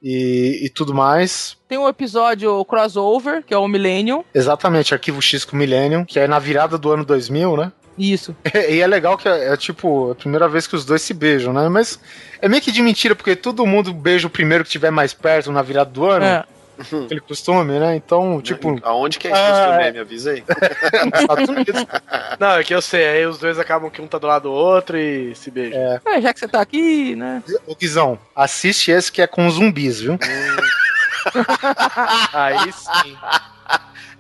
e, 0.02 0.62
e 0.64 0.70
tudo 0.70 0.94
mais. 0.94 1.58
Tem 1.68 1.78
um 1.78 1.88
episódio 1.88 2.64
crossover, 2.66 3.44
que 3.44 3.54
é 3.54 3.58
o 3.58 3.68
Millennium. 3.68 4.24
Exatamente, 4.34 4.94
Arquivo 4.94 5.22
X 5.22 5.46
com 5.46 5.58
Millennium, 5.58 6.06
que 6.06 6.20
é 6.20 6.28
na 6.28 6.40
virada 6.40 6.78
do 6.78 6.92
ano 6.92 7.06
2000, 7.06 7.58
né? 7.58 7.72
Isso. 7.98 8.36
E 8.70 8.80
é 8.80 8.88
legal 8.88 9.18
que 9.18 9.28
é, 9.28 9.54
é, 9.54 9.58
tipo 9.58 10.12
a 10.12 10.16
primeira 10.16 10.48
vez 10.48 10.66
que 10.66 10.76
os 10.76 10.86
dois 10.86 11.02
se 11.02 11.14
beijam, 11.14 11.52
né? 11.52 11.68
Mas 11.68 12.00
é 12.42 12.48
meio 12.48 12.62
que 12.62 12.72
de 12.72 12.82
mentira, 12.82 13.16
porque 13.16 13.36
todo 13.36 13.66
mundo 13.66 13.94
beija 13.94 14.28
o 14.28 14.30
primeiro 14.30 14.64
que 14.64 14.70
estiver 14.70 14.92
mais 14.92 15.14
perto 15.14 15.52
na 15.52 15.62
virada 15.62 15.92
do 15.92 16.06
ano. 16.06 16.26
É. 16.26 16.46
Aquele 17.06 17.20
costume, 17.20 17.80
né? 17.80 17.96
Então, 17.96 18.42
tipo, 18.42 18.80
Aonde 18.84 19.20
que 19.20 19.28
é 19.28 19.32
esse 19.32 19.40
Ah, 19.40 19.50
costume 19.50 19.84
é. 19.84 19.88
aí? 19.88 19.92
Me 19.94 20.00
avisa 20.00 20.32
aí. 20.32 20.44
nos 21.12 21.22
Estados 21.22 21.50
Unidos. 21.50 21.86
Não, 22.40 22.52
é 22.52 22.64
que 22.64 22.74
eu 22.74 22.82
sei, 22.82 23.08
aí 23.08 23.26
os 23.26 23.38
dois 23.38 23.60
acabam 23.60 23.90
que 23.90 24.02
um 24.02 24.08
tá 24.08 24.18
do 24.18 24.28
lado 24.28 24.44
do 24.44 24.52
outro 24.52 24.98
e 24.98 25.36
se 25.36 25.52
beijam. 25.52 26.00
É, 26.06 26.22
já 26.22 26.34
que 26.34 26.40
você 26.40 26.48
tá 26.48 26.62
aqui, 26.62 27.16
né? 27.16 27.44
Ô, 27.68 27.76
Guizão, 27.76 28.18
assiste 28.36 28.92
esse 28.92 29.12
que 29.12 29.22
é 29.22 29.28
com 29.28 29.50
zumbis, 29.50 30.00
viu? 30.02 30.18
Aí 32.34 32.72
sim. 32.72 33.18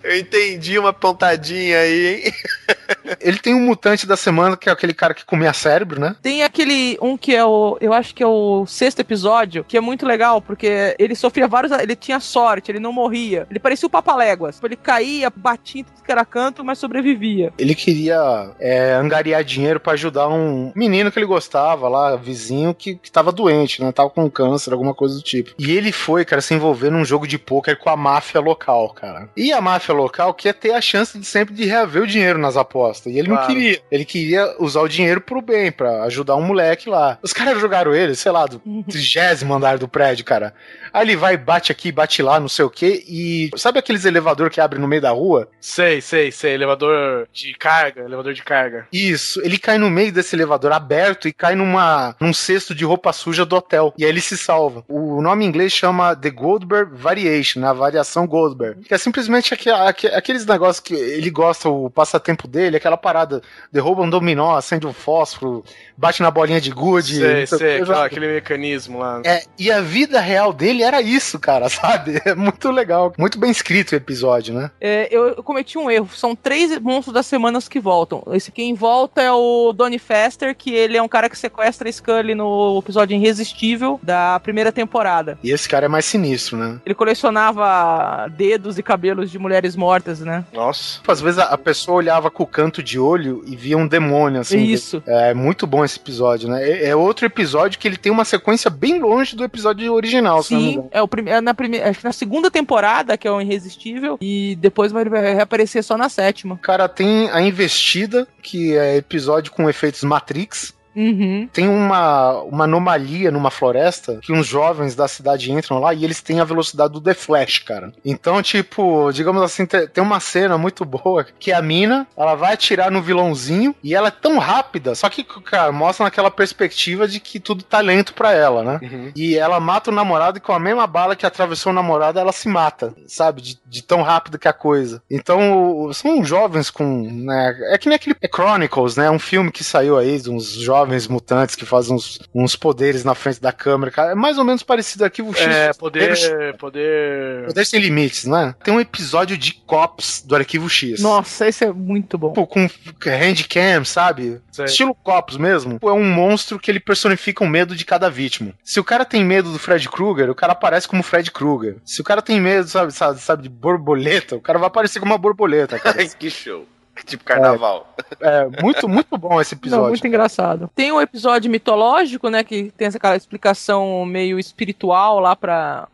Eu 0.03 0.17
entendi 0.17 0.77
uma 0.79 0.93
pontadinha 0.93 1.79
aí, 1.79 2.23
hein? 2.25 2.33
Ele 3.19 3.37
tem 3.37 3.53
um 3.53 3.65
mutante 3.65 4.07
da 4.07 4.15
semana, 4.15 4.57
que 4.57 4.69
é 4.69 4.71
aquele 4.71 4.93
cara 4.93 5.13
que 5.13 5.25
comia 5.25 5.53
cérebro, 5.53 5.99
né? 5.99 6.15
Tem 6.21 6.43
aquele 6.43 6.97
um 7.01 7.17
que 7.17 7.35
é 7.35 7.43
o. 7.43 7.77
Eu 7.81 7.93
acho 7.93 8.13
que 8.13 8.23
é 8.23 8.27
o 8.27 8.65
sexto 8.65 8.99
episódio, 8.99 9.63
que 9.63 9.77
é 9.77 9.81
muito 9.81 10.05
legal, 10.05 10.41
porque 10.41 10.95
ele 10.97 11.15
sofria 11.15 11.47
vários. 11.47 11.71
Ele 11.71 11.95
tinha 11.95 12.19
sorte, 12.19 12.71
ele 12.71 12.79
não 12.79 12.91
morria. 12.91 13.45
Ele 13.49 13.59
parecia 13.59 13.87
o 13.87 13.89
Papaléguas. 13.89 14.59
Ele 14.63 14.75
caía, 14.75 15.31
batia 15.35 15.81
em 15.81 15.83
tudo 15.83 16.03
que 16.03 16.11
era 16.11 16.25
canto, 16.25 16.63
mas 16.63 16.77
sobrevivia. 16.77 17.53
Ele 17.57 17.75
queria 17.75 18.51
é, 18.59 18.93
angariar 18.93 19.43
dinheiro 19.43 19.79
pra 19.79 19.93
ajudar 19.93 20.27
um 20.27 20.71
menino 20.75 21.11
que 21.11 21.19
ele 21.19 21.25
gostava 21.25 21.87
lá, 21.87 22.15
vizinho, 22.15 22.73
que, 22.73 22.95
que 22.95 23.11
tava 23.11 23.31
doente, 23.31 23.81
né? 23.81 23.91
Tava 23.91 24.09
com 24.09 24.29
câncer, 24.29 24.71
alguma 24.71 24.93
coisa 24.93 25.15
do 25.15 25.21
tipo. 25.21 25.51
E 25.57 25.71
ele 25.71 25.91
foi, 25.91 26.25
cara, 26.25 26.41
se 26.41 26.53
envolver 26.53 26.89
num 26.89 27.05
jogo 27.05 27.27
de 27.27 27.37
pôquer 27.37 27.77
com 27.77 27.89
a 27.89 27.97
máfia 27.97 28.39
local, 28.39 28.89
cara. 28.93 29.29
E 29.35 29.51
a 29.51 29.61
máfia 29.61 29.88
local 29.95 30.33
quer 30.33 30.53
ter 30.53 30.71
a 30.73 30.81
chance 30.81 31.17
de 31.17 31.25
sempre 31.25 31.53
de 31.53 31.65
reaver 31.65 32.03
o 32.03 32.07
dinheiro 32.07 32.39
nas 32.39 32.57
apostas. 32.57 33.13
E 33.13 33.17
ele 33.19 33.27
não 33.29 33.35
Claro. 33.37 33.53
queria. 33.53 33.81
Ele 33.91 34.05
queria 34.05 34.55
usar 34.59 34.81
o 34.81 34.87
dinheiro 34.87 35.21
pro 35.21 35.41
bem, 35.41 35.71
pra 35.71 36.03
ajudar 36.03 36.35
um 36.35 36.41
moleque 36.41 36.89
lá. 36.89 37.17
Os 37.21 37.33
caras 37.33 37.59
jogaram 37.59 37.93
ele, 37.93 38.15
sei 38.15 38.31
lá, 38.31 38.45
do 38.45 38.59
trigésimo 38.89 39.53
andar 39.53 39.77
do 39.77 39.87
prédio, 39.87 40.25
cara. 40.25 40.53
Aí 40.93 41.05
ele 41.05 41.15
vai, 41.15 41.37
bate 41.37 41.71
aqui, 41.71 41.91
bate 41.91 42.21
lá, 42.21 42.39
não 42.39 42.49
sei 42.49 42.65
o 42.65 42.69
quê. 42.69 43.03
E 43.07 43.49
sabe 43.55 43.77
aqueles 43.79 44.05
elevador 44.05 44.49
que 44.49 44.59
abre 44.59 44.79
no 44.79 44.87
meio 44.87 45.01
da 45.01 45.11
rua? 45.11 45.47
Sei, 45.61 46.01
sei, 46.01 46.31
sei. 46.31 46.53
Elevador 46.53 47.27
de 47.31 47.53
carga, 47.53 48.01
elevador 48.01 48.33
de 48.33 48.41
carga. 48.43 48.87
Isso, 48.91 49.39
ele 49.43 49.57
cai 49.59 49.77
no 49.77 49.89
meio 49.89 50.11
desse 50.11 50.35
elevador 50.35 50.71
aberto 50.71 51.27
e 51.27 51.33
cai 51.33 51.55
numa 51.55 52.15
num 52.19 52.33
cesto 52.33 52.73
de 52.73 52.83
roupa 52.85 53.13
suja 53.13 53.45
do 53.45 53.55
hotel. 53.55 53.93
E 53.97 54.03
aí 54.03 54.09
ele 54.09 54.21
se 54.21 54.37
salva. 54.37 54.83
O 54.87 55.21
nome 55.21 55.45
em 55.45 55.47
inglês 55.47 55.71
chama 55.71 56.15
The 56.15 56.29
Goldberg 56.31 56.91
Variation, 56.95 57.59
né? 57.59 57.67
a 57.69 57.73
variação 57.73 58.25
Goldberg. 58.25 58.81
Que 58.85 58.93
é 58.93 58.97
simplesmente 58.97 59.53
aque- 59.53 59.69
aque- 59.69 59.78
aqueles 59.87 60.45
negócios 60.45 60.79
que 60.79 60.93
ele 60.93 61.29
gosta, 61.29 61.69
o 61.69 61.89
passatempo 61.89 62.47
dele, 62.47 62.77
aquela 62.77 62.97
parada, 62.97 63.41
derruba 63.71 64.01
um 64.03 64.09
dominó, 64.09 64.55
acende 64.55 64.85
um 64.85 64.93
fósforo, 64.93 65.63
bate 65.97 66.21
na 66.21 66.29
bolinha 66.31 66.59
de 66.61 66.71
gude. 66.71 67.15
sei, 67.17 67.47
sei 67.47 67.85
já- 67.85 68.05
aquele 68.05 68.27
mecanismo 68.27 68.99
lá. 68.99 69.21
É, 69.25 69.43
e 69.57 69.71
a 69.71 69.81
vida 69.81 70.19
real 70.19 70.51
dele 70.53 70.83
era 70.83 71.01
isso, 71.01 71.39
cara, 71.39 71.67
sabe? 71.69 72.21
É 72.25 72.35
muito 72.35 72.69
legal. 72.71 73.13
Muito 73.17 73.39
bem 73.39 73.51
escrito 73.51 73.91
o 73.91 73.95
episódio, 73.95 74.53
né? 74.53 74.71
É, 74.81 75.07
eu, 75.11 75.27
eu 75.29 75.43
cometi 75.43 75.77
um 75.77 75.89
erro. 75.89 76.09
São 76.15 76.35
três 76.35 76.77
monstros 76.79 77.13
das 77.13 77.25
semanas 77.25 77.67
que 77.67 77.79
voltam. 77.79 78.23
Esse 78.33 78.51
quem 78.51 78.73
volta 78.73 79.21
é 79.21 79.31
o 79.31 79.71
Donnie 79.73 79.99
Fester, 79.99 80.55
que 80.55 80.73
ele 80.73 80.97
é 80.97 81.01
um 81.01 81.07
cara 81.07 81.29
que 81.29 81.37
sequestra 81.37 81.87
a 81.87 81.91
Scully 81.91 82.33
no 82.35 82.79
episódio 82.79 83.15
Irresistível 83.15 83.99
da 84.01 84.39
primeira 84.39 84.71
temporada. 84.71 85.37
E 85.43 85.51
esse 85.51 85.67
cara 85.67 85.85
é 85.85 85.89
mais 85.89 86.05
sinistro, 86.05 86.57
né? 86.57 86.79
Ele 86.85 86.95
colecionava 86.95 88.27
dedos 88.29 88.77
e 88.77 88.83
cabelos 88.83 89.29
de 89.31 89.39
mulheres 89.39 89.68
mortas, 89.75 90.19
né? 90.19 90.45
Nossa. 90.53 90.99
Às 91.07 91.21
vezes 91.21 91.39
a, 91.39 91.57
pessoa 91.57 91.97
olhava 91.97 92.29
com 92.31 92.43
o 92.43 92.47
canto 92.47 92.81
de 92.81 92.99
olho 92.99 93.43
e 93.45 93.55
via 93.55 93.77
um 93.77 93.87
demônio, 93.87 94.41
assim. 94.41 94.63
Isso. 94.63 95.03
É 95.05 95.33
muito 95.33 95.67
bom 95.67 95.83
esse 95.83 95.99
episódio, 95.99 96.49
né? 96.49 96.63
É, 96.63 96.89
é 96.89 96.95
outro 96.95 97.25
episódio 97.25 97.79
que 97.79 97.87
ele 97.87 97.97
tem 97.97 98.11
uma 98.11 98.25
sequência 98.25 98.69
bem 98.69 98.99
longe 98.99 99.35
do 99.35 99.43
episódio 99.43 99.93
original, 99.93 100.41
se 100.43 100.53
não 100.53 100.61
me 100.61 100.73
Sim, 100.73 100.83
é, 100.91 101.01
o 101.01 101.07
prime- 101.07 101.31
é 101.31 101.41
na 101.41 101.53
primeira, 101.53 101.89
acho 101.89 101.99
que 101.99 102.05
na 102.05 102.13
segunda 102.13 102.49
temporada, 102.49 103.17
que 103.17 103.27
é 103.27 103.31
o 103.31 103.41
Irresistível, 103.41 104.17
e 104.21 104.57
depois 104.59 104.91
vai 104.91 105.03
reaparecer 105.03 105.83
só 105.83 105.97
na 105.97 106.09
sétima. 106.09 106.57
Cara 106.57 106.87
tem 106.87 107.29
a 107.29 107.41
Investida, 107.41 108.27
que 108.41 108.75
é 108.75 108.97
episódio 108.97 109.51
com 109.51 109.69
efeitos 109.69 110.03
Matrix. 110.03 110.73
Uhum. 110.95 111.47
Tem 111.51 111.67
uma, 111.67 112.41
uma 112.43 112.63
anomalia 112.65 113.31
numa 113.31 113.51
floresta 113.51 114.19
que 114.21 114.33
uns 114.33 114.47
jovens 114.47 114.95
da 114.95 115.07
cidade 115.07 115.51
entram 115.51 115.79
lá 115.79 115.93
e 115.93 116.03
eles 116.03 116.21
têm 116.21 116.39
a 116.39 116.43
velocidade 116.43 116.93
do 116.93 117.01
The 117.01 117.13
Flash, 117.13 117.59
cara. 117.59 117.93
Então, 118.03 118.41
tipo, 118.41 119.11
digamos 119.11 119.41
assim, 119.41 119.65
te- 119.65 119.87
tem 119.87 120.03
uma 120.03 120.19
cena 120.19 120.57
muito 120.57 120.83
boa 120.85 121.25
que 121.39 121.51
a 121.51 121.61
mina, 121.61 122.07
ela 122.17 122.35
vai 122.35 122.53
atirar 122.53 122.91
no 122.91 123.01
vilãozinho 123.01 123.73
e 123.83 123.93
ela 123.95 124.07
é 124.09 124.11
tão 124.11 124.37
rápida, 124.39 124.95
só 124.95 125.09
que, 125.09 125.23
cara, 125.23 125.71
mostra 125.71 126.03
naquela 126.05 126.31
perspectiva 126.31 127.07
de 127.07 127.19
que 127.19 127.39
tudo 127.39 127.63
tá 127.63 127.79
lento 127.79 128.13
pra 128.13 128.33
ela, 128.33 128.63
né? 128.63 128.79
Uhum. 128.81 129.11
E 129.15 129.37
ela 129.37 129.59
mata 129.59 129.91
o 129.91 129.93
namorado 129.93 130.37
e 130.37 130.41
com 130.41 130.53
a 130.53 130.59
mesma 130.59 130.87
bala 130.87 131.15
que 131.15 131.25
atravessou 131.25 131.71
o 131.71 131.75
namorado, 131.75 132.19
ela 132.19 132.31
se 132.31 132.47
mata, 132.47 132.93
sabe? 133.07 133.41
De, 133.41 133.59
de 133.65 133.83
tão 133.83 134.01
rápido 134.01 134.37
que 134.39 134.47
é 134.47 134.51
a 134.51 134.53
coisa. 134.53 135.01
Então, 135.09 135.89
são 135.93 136.23
jovens 136.23 136.69
com. 136.69 136.83
Né, 137.09 137.57
é 137.71 137.77
que 137.77 137.87
nem 137.87 137.95
aquele 137.95 138.15
Chronicles, 138.33 138.95
né? 138.95 139.09
Um 139.09 139.19
filme 139.19 139.51
que 139.51 139.63
saiu 139.63 139.97
aí 139.97 140.19
de 140.19 140.29
uns 140.29 140.51
jovens 140.53 140.78
mutantes 141.07 141.55
que 141.55 141.65
fazem 141.65 141.95
uns, 141.95 142.19
uns 142.33 142.55
poderes 142.55 143.03
na 143.03 143.15
frente 143.15 143.41
da 143.41 143.51
câmera. 143.51 143.91
Cara. 143.91 144.11
É 144.11 144.15
mais 144.15 144.37
ou 144.37 144.43
menos 144.43 144.63
parecido 144.63 145.05
aqui 145.05 145.21
o 145.21 145.33
X. 145.33 145.45
É, 145.45 145.73
poder. 145.73 146.17
Poder. 146.57 147.45
Poder 147.45 147.65
sem 147.65 147.79
limites, 147.79 148.25
né? 148.25 148.55
Tem 148.63 148.73
um 148.73 148.79
episódio 148.79 149.37
de 149.37 149.53
Cops 149.53 150.23
do 150.25 150.35
Arquivo 150.35 150.69
X. 150.69 151.01
Nossa, 151.01 151.47
esse 151.47 151.65
é 151.65 151.71
muito 151.71 152.17
bom. 152.17 152.29
Tipo, 152.29 152.47
com 152.47 152.67
handcam, 153.05 153.85
sabe? 153.85 154.41
Sei. 154.51 154.65
Estilo 154.65 154.95
Cops 154.95 155.37
mesmo. 155.37 155.79
É 155.81 155.91
um 155.91 156.05
monstro 156.05 156.59
que 156.59 156.69
ele 156.69 156.79
personifica 156.79 157.43
o 157.43 157.47
medo 157.47 157.75
de 157.75 157.85
cada 157.85 158.09
vítima. 158.09 158.53
Se 158.63 158.79
o 158.79 158.83
cara 158.83 159.05
tem 159.05 159.23
medo 159.23 159.51
do 159.51 159.59
Fred 159.59 159.87
Krueger, 159.89 160.29
o 160.29 160.35
cara 160.35 160.53
aparece 160.53 160.87
como 160.87 161.03
Fred 161.03 161.31
Krueger. 161.31 161.77
Se 161.85 162.01
o 162.01 162.03
cara 162.03 162.21
tem 162.21 162.39
medo, 162.39 162.67
sabe, 162.67 162.91
sabe, 162.91 163.19
sabe, 163.19 163.43
de 163.43 163.49
borboleta, 163.49 164.35
o 164.35 164.41
cara 164.41 164.59
vai 164.59 164.67
aparecer 164.67 164.99
como 164.99 165.11
uma 165.11 165.17
borboleta, 165.17 165.79
cara. 165.79 166.05
que 166.07 166.29
show. 166.29 166.65
Tipo 167.05 167.23
carnaval. 167.23 167.93
É 168.19 168.47
muito, 168.61 168.87
muito 168.87 169.17
bom 169.17 169.39
esse 169.41 169.55
Não, 169.55 169.59
episódio. 169.61 169.87
muito 169.89 170.07
engraçado. 170.07 170.69
Tem 170.75 170.91
um 170.91 171.01
episódio 171.01 171.49
mitológico, 171.49 172.29
né, 172.29 172.43
que 172.43 172.71
tem 172.77 172.87
aquela 172.87 173.15
explicação 173.15 174.05
meio 174.05 174.39
espiritual 174.39 175.19
lá 175.19 175.35
pra 175.35 175.87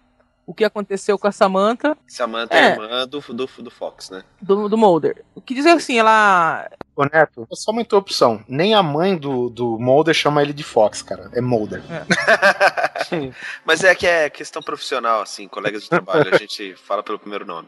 o 0.47 0.53
que 0.53 0.63
aconteceu 0.63 1.17
com 1.17 1.27
a 1.27 1.31
Samantha 1.31 1.97
Samantha 2.07 2.53
É. 2.55 2.59
é 2.67 2.71
irmã 2.73 3.07
do, 3.07 3.19
do, 3.19 3.45
do 3.63 3.71
Fox, 3.71 4.11
né? 4.11 4.23
do, 4.41 4.69
do 4.69 4.77
Mulder. 4.77 5.23
O 5.33 5.41
que 5.41 5.55
diz 5.55 5.65
assim, 5.65 5.97
ela 5.97 6.69
Ô, 6.95 7.03
Neto, 7.03 7.47
é 7.51 7.55
só 7.55 7.71
uma 7.71 7.81
interrupção. 7.81 8.43
Nem 8.47 8.73
a 8.73 8.81
mãe 8.81 9.17
do, 9.17 9.49
do 9.49 9.77
Mulder 9.79 10.13
chama 10.13 10.41
ele 10.41 10.53
de 10.53 10.63
Fox, 10.63 11.01
cara. 11.01 11.29
É 11.33 11.41
Mulder. 11.41 11.81
Mas 13.65 13.83
é 13.83 13.93
que 13.95 14.07
é 14.07 14.29
questão 14.29 14.61
profissional, 14.61 15.21
assim, 15.21 15.47
colegas 15.47 15.83
de 15.83 15.89
trabalho, 15.89 16.33
a 16.33 16.37
gente 16.37 16.75
fala 16.75 17.03
pelo 17.03 17.19
primeiro 17.19 17.45
nome. 17.45 17.67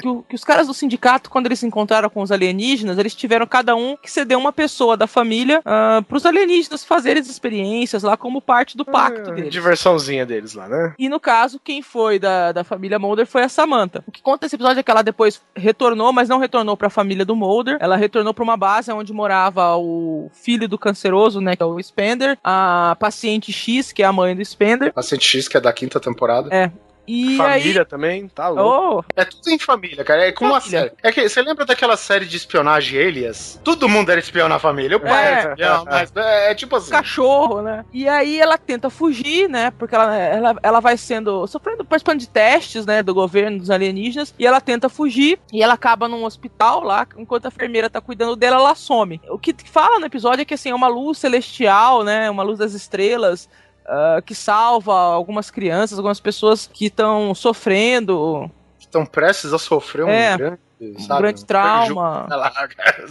que, 0.00 0.08
o- 0.08 0.22
que 0.22 0.34
os 0.34 0.44
caras 0.44 0.66
do 0.66 0.74
sindicato, 0.74 1.30
quando 1.30 1.46
eles 1.46 1.58
se 1.58 1.66
encontraram 1.66 2.08
com 2.10 2.22
os 2.22 2.30
alienígenas, 2.32 2.98
eles 2.98 3.14
tiveram 3.14 3.46
cada 3.46 3.74
um 3.76 3.96
que 3.96 4.10
ceder 4.10 4.36
uma 4.36 4.52
pessoa 4.52 4.96
da 4.96 5.06
família 5.06 5.62
para 5.62 6.02
pros 6.02 6.26
alienígenas 6.26 6.84
fazerem 6.84 7.20
as 7.22 7.28
experiências 7.28 8.02
lá 8.02 8.16
como 8.16 8.40
parte 8.40 8.76
do 8.76 8.84
pacto 8.84 9.30
É, 9.30 9.34
deles. 9.34 9.52
Diversãozinha 9.52 10.26
deles 10.26 10.54
lá, 10.54 10.68
né? 10.68 10.94
E 10.98 11.08
no 11.08 11.20
caso, 11.20 11.60
quem 11.62 11.82
foi 11.82 12.18
da, 12.18 12.52
da 12.52 12.64
família 12.64 12.98
Mulder 12.98 13.26
foi 13.26 13.42
a 13.42 13.48
Samantha. 13.48 14.02
O 14.06 14.12
que 14.12 14.22
conta 14.22 14.46
esse 14.46 14.54
episódio 14.56 14.80
é 14.80 14.82
que 14.82 14.90
ela 14.90 15.02
depois 15.02 15.40
retornou, 15.54 16.12
mas 16.12 16.28
não 16.28 16.38
retornou 16.38 16.76
pra 16.76 16.90
família 16.90 17.24
do 17.24 17.36
Mulder. 17.36 17.76
Ela 17.80 17.96
retornou 17.96 18.34
pra 18.34 18.44
uma 18.48 18.56
base 18.56 18.90
onde 18.92 19.12
morava 19.12 19.76
o 19.76 20.30
filho 20.32 20.68
do 20.68 20.78
canceroso, 20.78 21.40
né, 21.40 21.54
que 21.54 21.62
é 21.62 21.66
o 21.66 21.82
Spender, 21.82 22.38
a 22.42 22.96
paciente 22.98 23.52
X, 23.52 23.92
que 23.92 24.02
é 24.02 24.06
a 24.06 24.12
mãe 24.12 24.34
do 24.34 24.44
Spender, 24.44 24.92
Paciente 24.92 25.24
X, 25.24 25.48
que 25.48 25.56
é 25.56 25.60
da 25.60 25.72
quinta 25.72 26.00
temporada. 26.00 26.48
É. 26.54 26.70
E 27.08 27.36
Família 27.38 27.80
aí. 27.82 27.86
também, 27.86 28.28
tá 28.28 28.48
louco. 28.48 29.04
Oh, 29.08 29.12
É 29.20 29.24
tudo 29.24 29.48
em 29.48 29.58
família, 29.58 30.04
cara. 30.04 30.26
É 30.28 30.32
como 30.32 30.50
uma 30.52 30.60
Família. 30.60 30.80
série. 30.80 30.92
É 31.02 31.10
que 31.10 31.26
você 31.28 31.40
lembra 31.42 31.64
daquela 31.64 31.96
série 31.96 32.26
de 32.26 32.36
espionagem 32.36 32.98
Elias? 33.00 33.58
Todo 33.64 33.88
mundo 33.88 34.10
era 34.10 34.20
espião 34.20 34.48
na 34.48 34.58
família. 34.58 34.98
O 34.98 35.00
pai 35.00 35.10
É. 35.26 35.30
era 35.40 35.50
espião, 35.50 35.84
mas 35.86 36.12
é, 36.14 36.50
é 36.50 36.54
tipo 36.54 36.76
assim. 36.76 36.90
cachorro, 36.90 37.62
né? 37.62 37.84
E 37.92 38.06
aí 38.08 38.38
ela 38.38 38.58
tenta 38.58 38.90
fugir, 38.90 39.48
né? 39.48 39.70
Porque 39.78 39.94
ela, 39.94 40.14
ela, 40.16 40.56
ela 40.62 40.80
vai 40.80 40.96
sendo. 40.98 41.46
sofrendo, 41.46 41.84
participando 41.84 42.20
de 42.20 42.28
testes, 42.28 42.84
né? 42.84 43.02
Do 43.02 43.14
governo, 43.14 43.58
dos 43.58 43.70
alienígenas. 43.70 44.34
E 44.38 44.46
ela 44.46 44.60
tenta 44.60 44.88
fugir. 44.88 45.38
E 45.52 45.62
ela 45.62 45.74
acaba 45.74 46.08
num 46.08 46.24
hospital 46.24 46.82
lá. 46.84 47.06
Enquanto 47.16 47.46
a 47.46 47.48
enfermeira 47.48 47.88
tá 47.88 48.00
cuidando 48.00 48.36
dela, 48.36 48.56
ela 48.56 48.74
some. 48.74 49.20
O 49.30 49.38
que 49.38 49.54
fala 49.64 49.98
no 49.98 50.06
episódio 50.06 50.42
é 50.42 50.44
que 50.44 50.54
assim, 50.54 50.70
é 50.70 50.74
uma 50.74 50.88
luz 50.88 51.16
celestial, 51.18 52.04
né? 52.04 52.28
Uma 52.28 52.42
luz 52.42 52.58
das 52.58 52.74
estrelas. 52.74 53.48
Ah, 53.88 54.22
que 54.24 54.34
salva 54.34 54.92
algumas 54.94 55.50
crianças, 55.50 55.98
algumas 55.98 56.20
pessoas 56.20 56.68
que 56.72 56.86
estão 56.86 57.34
sofrendo 57.34 58.50
Estão 58.78 59.04
prestes 59.04 59.52
a 59.52 59.58
sofrer 59.58 60.04
um 60.04 60.08
É. 60.08 60.36
grande, 60.36 60.58
um 60.80 60.98
sabe, 61.00 61.20
grande 61.22 61.42
um 61.42 61.46
trauma. 61.46 62.26
Cara. 62.28 63.06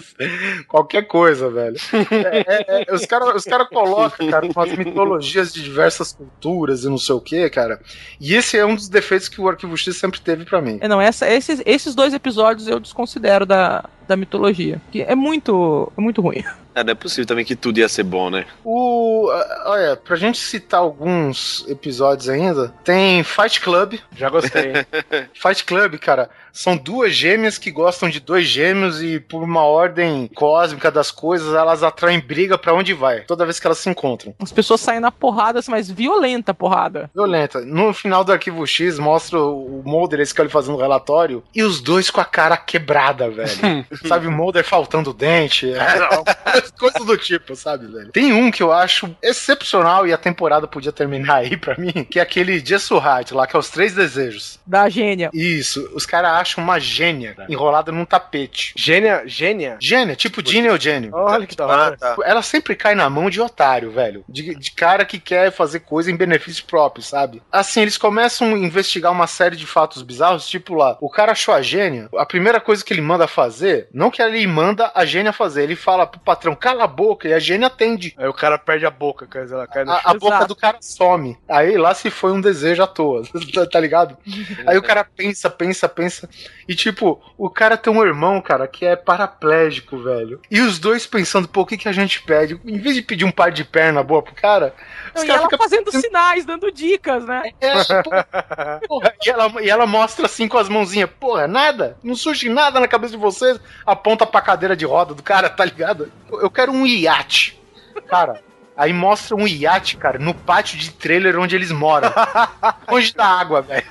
Qualquer 0.67 1.03
coisa, 1.03 1.49
velho. 1.51 1.75
É, 2.11 2.39
é, 2.47 2.85
é, 2.87 2.95
os 2.95 3.05
caras 3.05 3.35
os 3.35 3.43
cara 3.43 3.65
colocam, 3.65 4.27
cara, 4.27 4.47
umas 4.47 4.75
mitologias 4.75 5.53
de 5.53 5.61
diversas 5.61 6.13
culturas 6.13 6.83
e 6.83 6.89
não 6.89 6.97
sei 6.97 7.13
o 7.13 7.21
que, 7.21 7.47
cara. 7.49 7.79
E 8.19 8.33
esse 8.33 8.57
é 8.57 8.65
um 8.65 8.73
dos 8.73 8.89
defeitos 8.89 9.29
que 9.29 9.39
o 9.39 9.47
Arquivo 9.47 9.77
X 9.77 9.95
sempre 9.97 10.19
teve 10.19 10.45
pra 10.45 10.61
mim. 10.61 10.79
É, 10.81 10.87
não, 10.87 10.99
essa, 10.99 11.29
esses, 11.29 11.61
esses 11.65 11.93
dois 11.93 12.13
episódios 12.13 12.67
eu 12.67 12.79
desconsidero 12.79 13.45
da, 13.45 13.85
da 14.07 14.15
mitologia. 14.15 14.81
Que 14.91 15.01
é 15.01 15.15
muito, 15.15 15.91
é 15.97 16.01
muito 16.01 16.21
ruim. 16.21 16.43
É, 16.77 16.83
não 16.83 16.91
é 16.91 16.95
possível 16.95 17.25
também 17.25 17.43
que 17.43 17.55
tudo 17.55 17.79
ia 17.79 17.89
ser 17.89 18.03
bom, 18.03 18.29
né? 18.29 18.45
O. 18.63 19.29
Olha, 19.65 19.95
pra 19.95 20.15
gente 20.15 20.37
citar 20.37 20.79
alguns 20.79 21.65
episódios 21.67 22.29
ainda, 22.29 22.71
tem 22.83 23.23
Fight 23.23 23.59
Club. 23.59 23.95
Já 24.15 24.29
gostei. 24.29 24.73
Fight 25.33 25.63
Club, 25.65 25.97
cara, 25.97 26.29
são 26.53 26.77
duas 26.77 27.13
gêmeas 27.13 27.57
que 27.57 27.69
gostam 27.71 28.09
de 28.09 28.19
dois 28.19 28.45
gêmeos 28.47 29.01
e 29.01 29.19
por 29.19 29.43
uma 29.43 29.63
ordem 29.63 30.29
cósmica 30.35 30.91
das 30.91 31.09
coisas, 31.11 31.53
elas 31.53 31.83
atraem 31.83 32.19
briga 32.19 32.57
pra 32.57 32.73
onde 32.73 32.93
vai, 32.93 33.21
toda 33.21 33.45
vez 33.45 33.59
que 33.59 33.67
elas 33.67 33.77
se 33.79 33.89
encontram. 33.89 34.35
As 34.39 34.51
pessoas 34.51 34.81
saem 34.81 34.99
na 34.99 35.11
porrada, 35.11 35.59
assim, 35.59 35.71
mas 35.71 35.89
violenta 35.89 36.51
a 36.51 36.55
porrada. 36.55 37.09
Violenta. 37.13 37.61
No 37.61 37.93
final 37.93 38.23
do 38.23 38.31
Arquivo 38.31 38.65
X, 38.65 38.99
mostra 38.99 39.39
o 39.39 39.81
Mulder 39.85 40.19
e 40.19 40.23
esse 40.23 40.31
Scully 40.31 40.49
fazendo 40.49 40.77
relatório 40.77 41.43
e 41.55 41.63
os 41.63 41.81
dois 41.81 42.09
com 42.09 42.21
a 42.21 42.25
cara 42.25 42.57
quebrada, 42.57 43.29
velho. 43.29 43.85
sabe, 44.05 44.27
o 44.27 44.31
Mulder 44.31 44.63
faltando 44.63 45.13
dente, 45.13 45.71
é, 45.71 45.79
coisas 46.77 47.05
do 47.05 47.17
tipo, 47.17 47.55
sabe, 47.55 47.87
velho. 47.87 48.11
Tem 48.11 48.33
um 48.33 48.51
que 48.51 48.61
eu 48.61 48.71
acho 48.71 49.15
excepcional 49.21 50.07
e 50.07 50.13
a 50.13 50.17
temporada 50.17 50.67
podia 50.67 50.91
terminar 50.91 51.37
aí 51.37 51.57
pra 51.57 51.77
mim, 51.77 52.05
que 52.09 52.19
é 52.19 52.21
aquele 52.21 52.59
Jessurrat 52.59 53.31
lá, 53.31 53.47
que 53.47 53.55
é 53.55 53.59
os 53.59 53.69
três 53.69 53.93
desejos. 53.93 54.59
Da 54.65 54.89
gênia. 54.89 55.29
Isso, 55.33 55.89
os 55.93 56.05
caras 56.05 56.31
acham 56.31 56.63
uma 56.63 56.79
gênia 56.79 57.35
enrolada 57.49 57.91
num 57.91 58.05
tapete. 58.05 58.73
Gênia, 58.75 59.23
gênia. 59.25 59.77
Gênia, 59.79 60.15
tipo 60.15 60.41
Gênio 60.45 60.71
ou 60.71 60.79
Gênio. 60.79 61.11
Olha 61.13 61.45
que 61.45 61.55
da 61.55 61.65
hora. 61.65 61.97
Ah, 62.01 62.15
tá. 62.15 62.15
Ela 62.23 62.41
sempre 62.41 62.75
cai 62.75 62.95
na 62.95 63.09
mão 63.09 63.29
de 63.29 63.41
otário, 63.41 63.91
velho. 63.91 64.23
De, 64.27 64.55
de 64.55 64.71
cara 64.71 65.05
que 65.05 65.19
quer 65.19 65.51
fazer 65.51 65.81
coisa 65.81 66.11
em 66.11 66.15
benefício 66.15 66.63
próprio, 66.65 67.03
sabe? 67.03 67.41
Assim, 67.51 67.81
eles 67.81 67.97
começam 67.97 68.53
a 68.53 68.57
investigar 68.57 69.11
uma 69.11 69.27
série 69.27 69.55
de 69.55 69.65
fatos 69.65 70.01
bizarros, 70.01 70.47
tipo 70.47 70.75
lá, 70.75 70.97
o 71.01 71.09
cara 71.09 71.31
achou 71.31 71.53
a 71.53 71.61
gênia, 71.61 72.09
a 72.17 72.25
primeira 72.25 72.59
coisa 72.59 72.83
que 72.83 72.93
ele 72.93 73.01
manda 73.01 73.27
fazer, 73.27 73.86
não 73.93 74.09
que 74.11 74.21
ele 74.21 74.45
manda 74.47 74.91
a 74.93 75.05
gênia 75.05 75.31
fazer, 75.33 75.63
ele 75.63 75.75
fala 75.75 76.05
pro 76.07 76.19
patrão, 76.19 76.55
cala 76.55 76.83
a 76.83 76.87
boca, 76.87 77.27
e 77.27 77.33
a 77.33 77.39
gênia 77.39 77.67
atende. 77.67 78.13
Aí 78.17 78.27
o 78.27 78.33
cara 78.33 78.57
perde 78.57 78.85
a 78.85 78.91
boca, 78.91 79.27
quer 79.27 79.43
dizer, 79.43 79.55
ela 79.55 79.67
cai 79.67 79.83
no 79.85 79.91
A, 79.91 80.01
chão. 80.01 80.11
a 80.11 80.13
boca 80.13 80.35
Exato. 80.35 80.47
do 80.47 80.55
cara 80.55 80.77
some. 80.81 81.37
Aí 81.47 81.77
lá 81.77 81.93
se 81.93 82.09
foi 82.09 82.31
um 82.31 82.41
desejo 82.41 82.83
à 82.83 82.87
toa, 82.87 83.23
tá- 83.71 83.79
ligado? 83.79 84.17
Aí 84.65 84.77
o 84.77 84.81
cara 84.83 85.03
pensa, 85.03 85.49
pensa, 85.49 85.87
pensa. 85.87 86.29
E 86.67 86.75
tipo, 86.75 87.21
o 87.37 87.49
cara 87.49 87.77
tem 87.77 87.91
um 87.93 88.03
irmão, 88.03 88.41
cara, 88.41 88.67
que 88.67 88.85
é 88.85 88.95
paraplégico, 88.95 90.01
velho. 90.03 90.41
E 90.49 90.61
os 90.61 90.79
dois 90.79 91.05
pensando, 91.05 91.47
pô, 91.47 91.61
o 91.61 91.65
que, 91.65 91.77
que 91.77 91.87
a 91.87 91.91
gente 91.91 92.21
pede? 92.21 92.59
Em 92.65 92.77
vez 92.79 92.95
de 92.95 93.01
pedir 93.01 93.25
um 93.25 93.31
par 93.31 93.51
de 93.51 93.63
perna 93.63 94.03
boa 94.03 94.21
pro 94.21 94.33
cara, 94.33 94.73
Não, 95.13 95.21
os 95.21 95.23
e 95.23 95.27
caras 95.27 95.41
ela 95.41 95.49
ficam. 95.49 95.57
fazendo 95.59 95.91
sinais, 95.91 96.45
dando 96.45 96.71
dicas, 96.71 97.25
né? 97.25 97.43
É, 97.61 97.73
pô, 98.03 98.09
porra, 98.87 99.13
e, 99.25 99.29
ela, 99.29 99.61
e 99.61 99.69
ela 99.69 99.85
mostra 99.85 100.25
assim 100.25 100.47
com 100.47 100.57
as 100.57 100.69
mãozinhas, 100.69 101.09
porra, 101.19 101.47
nada, 101.47 101.97
não 102.03 102.15
surge 102.15 102.49
nada 102.49 102.79
na 102.79 102.87
cabeça 102.87 103.11
de 103.15 103.21
vocês, 103.21 103.59
aponta 103.85 104.25
pra 104.25 104.41
cadeira 104.41 104.75
de 104.75 104.85
roda 104.85 105.13
do 105.13 105.23
cara, 105.23 105.49
tá 105.49 105.63
ligado? 105.65 106.11
Eu 106.31 106.49
quero 106.49 106.71
um 106.71 106.85
iate. 106.85 107.59
Cara, 108.07 108.41
aí 108.75 108.93
mostra 108.93 109.35
um 109.35 109.47
iate, 109.47 109.97
cara, 109.97 110.19
no 110.19 110.33
pátio 110.33 110.77
de 110.77 110.91
trailer 110.91 111.39
onde 111.39 111.55
eles 111.55 111.71
moram. 111.71 112.11
longe 112.89 113.13
da 113.13 113.25
água, 113.25 113.61
velho. 113.61 113.85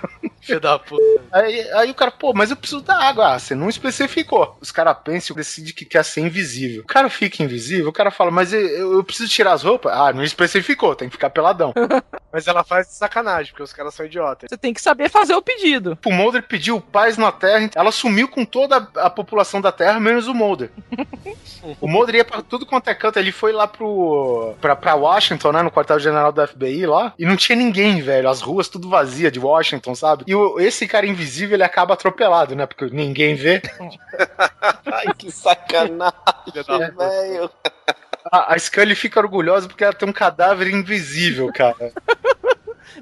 Filho 0.47 0.60
da 0.60 0.78
puta. 0.78 1.02
Aí, 1.32 1.70
aí 1.73 1.90
o 1.90 1.94
cara, 1.94 2.10
pô, 2.10 2.32
mas 2.32 2.51
eu 2.51 2.56
preciso 2.56 2.81
da 2.82 2.97
água. 2.97 3.35
Ah, 3.35 3.39
você 3.39 3.55
não 3.55 3.68
especificou. 3.68 4.56
Os 4.60 4.70
caras 4.70 4.97
pensam 5.02 5.35
e 5.35 5.36
decidem 5.39 5.74
que 5.74 5.85
quer 5.85 6.05
ser 6.05 6.20
invisível. 6.20 6.82
O 6.82 6.86
cara 6.86 7.10
fica 7.10 7.43
invisível, 7.43 7.89
o 7.89 7.93
cara 7.93 8.10
fala, 8.10 8.31
mas 8.31 8.52
eu, 8.52 8.94
eu 8.94 9.05
preciso 9.05 9.28
tirar 9.28 9.52
as 9.52 9.62
roupas? 9.62 9.93
Ah, 9.93 10.12
não 10.12 10.23
especificou, 10.23 10.94
tem 10.94 11.09
que 11.09 11.16
ficar 11.16 11.31
peladão. 11.31 11.74
Mas 12.32 12.47
ela 12.47 12.62
faz 12.62 12.89
de 12.89 12.93
sacanagem, 12.93 13.51
porque 13.51 13.62
os 13.62 13.73
caras 13.73 13.94
são 13.94 14.05
idiotas. 14.05 14.51
Você 14.51 14.59
tem 14.59 14.74
que 14.74 14.81
saber 14.82 15.09
fazer 15.09 15.35
o 15.35 15.40
pedido. 15.40 15.97
O 16.05 16.12
Mulder 16.12 16.43
pediu 16.43 16.78
paz 16.82 17.16
na 17.16 17.32
Terra, 17.32 17.70
ela 17.74 17.90
sumiu 17.90 18.28
com 18.28 18.44
toda 18.44 18.89
a 18.97 19.09
população 19.09 19.59
da 19.59 19.73
Terra, 19.73 19.98
menos 19.98 20.28
o 20.28 20.35
Mulder. 20.35 20.70
o 21.81 21.89
Mulder 21.89 22.16
ia 22.16 22.24
pra 22.27 22.43
tudo 22.43 22.66
quanto 22.66 22.89
é 22.90 22.94
canto, 22.94 23.18
ele 23.18 23.32
foi 23.32 23.52
lá 23.52 23.66
pro. 23.66 24.55
pra, 24.60 24.77
pra 24.77 24.94
Washington, 24.94 25.51
né? 25.51 25.62
No 25.62 25.70
quartel-general 25.70 26.31
da 26.31 26.47
FBI 26.47 26.85
lá, 26.85 27.14
e 27.18 27.24
não 27.24 27.36
tinha 27.36 27.56
ninguém, 27.56 28.02
velho. 28.02 28.28
As 28.28 28.43
ruas 28.43 28.68
tudo 28.68 28.90
vazia 28.90 29.31
de 29.31 29.40
Washington, 29.40 29.94
sabe? 29.94 30.24
E 30.27 30.35
o- 30.37 30.61
esse 30.61 30.87
cara 30.87 31.07
invisível, 31.07 31.55
ele 31.57 31.65
acaba 31.65 31.95
atropelado, 31.95 32.55
né? 32.55 32.67
Porque 32.67 32.87
ninguém 32.95 33.35
vê. 33.35 33.61
Ai, 34.93 35.13
que 35.17 35.31
sacanagem, 35.31 36.13
velho. 36.97 37.51
A, 38.31 38.55
a 38.55 38.59
Scully 38.59 38.95
fica 38.95 39.21
orgulhosa 39.21 39.69
porque 39.69 39.85
ela 39.85 39.93
tem 39.93 40.09
um 40.09 40.13
cadáver 40.13 40.69
invisível, 40.69 41.51
cara. 41.53 41.93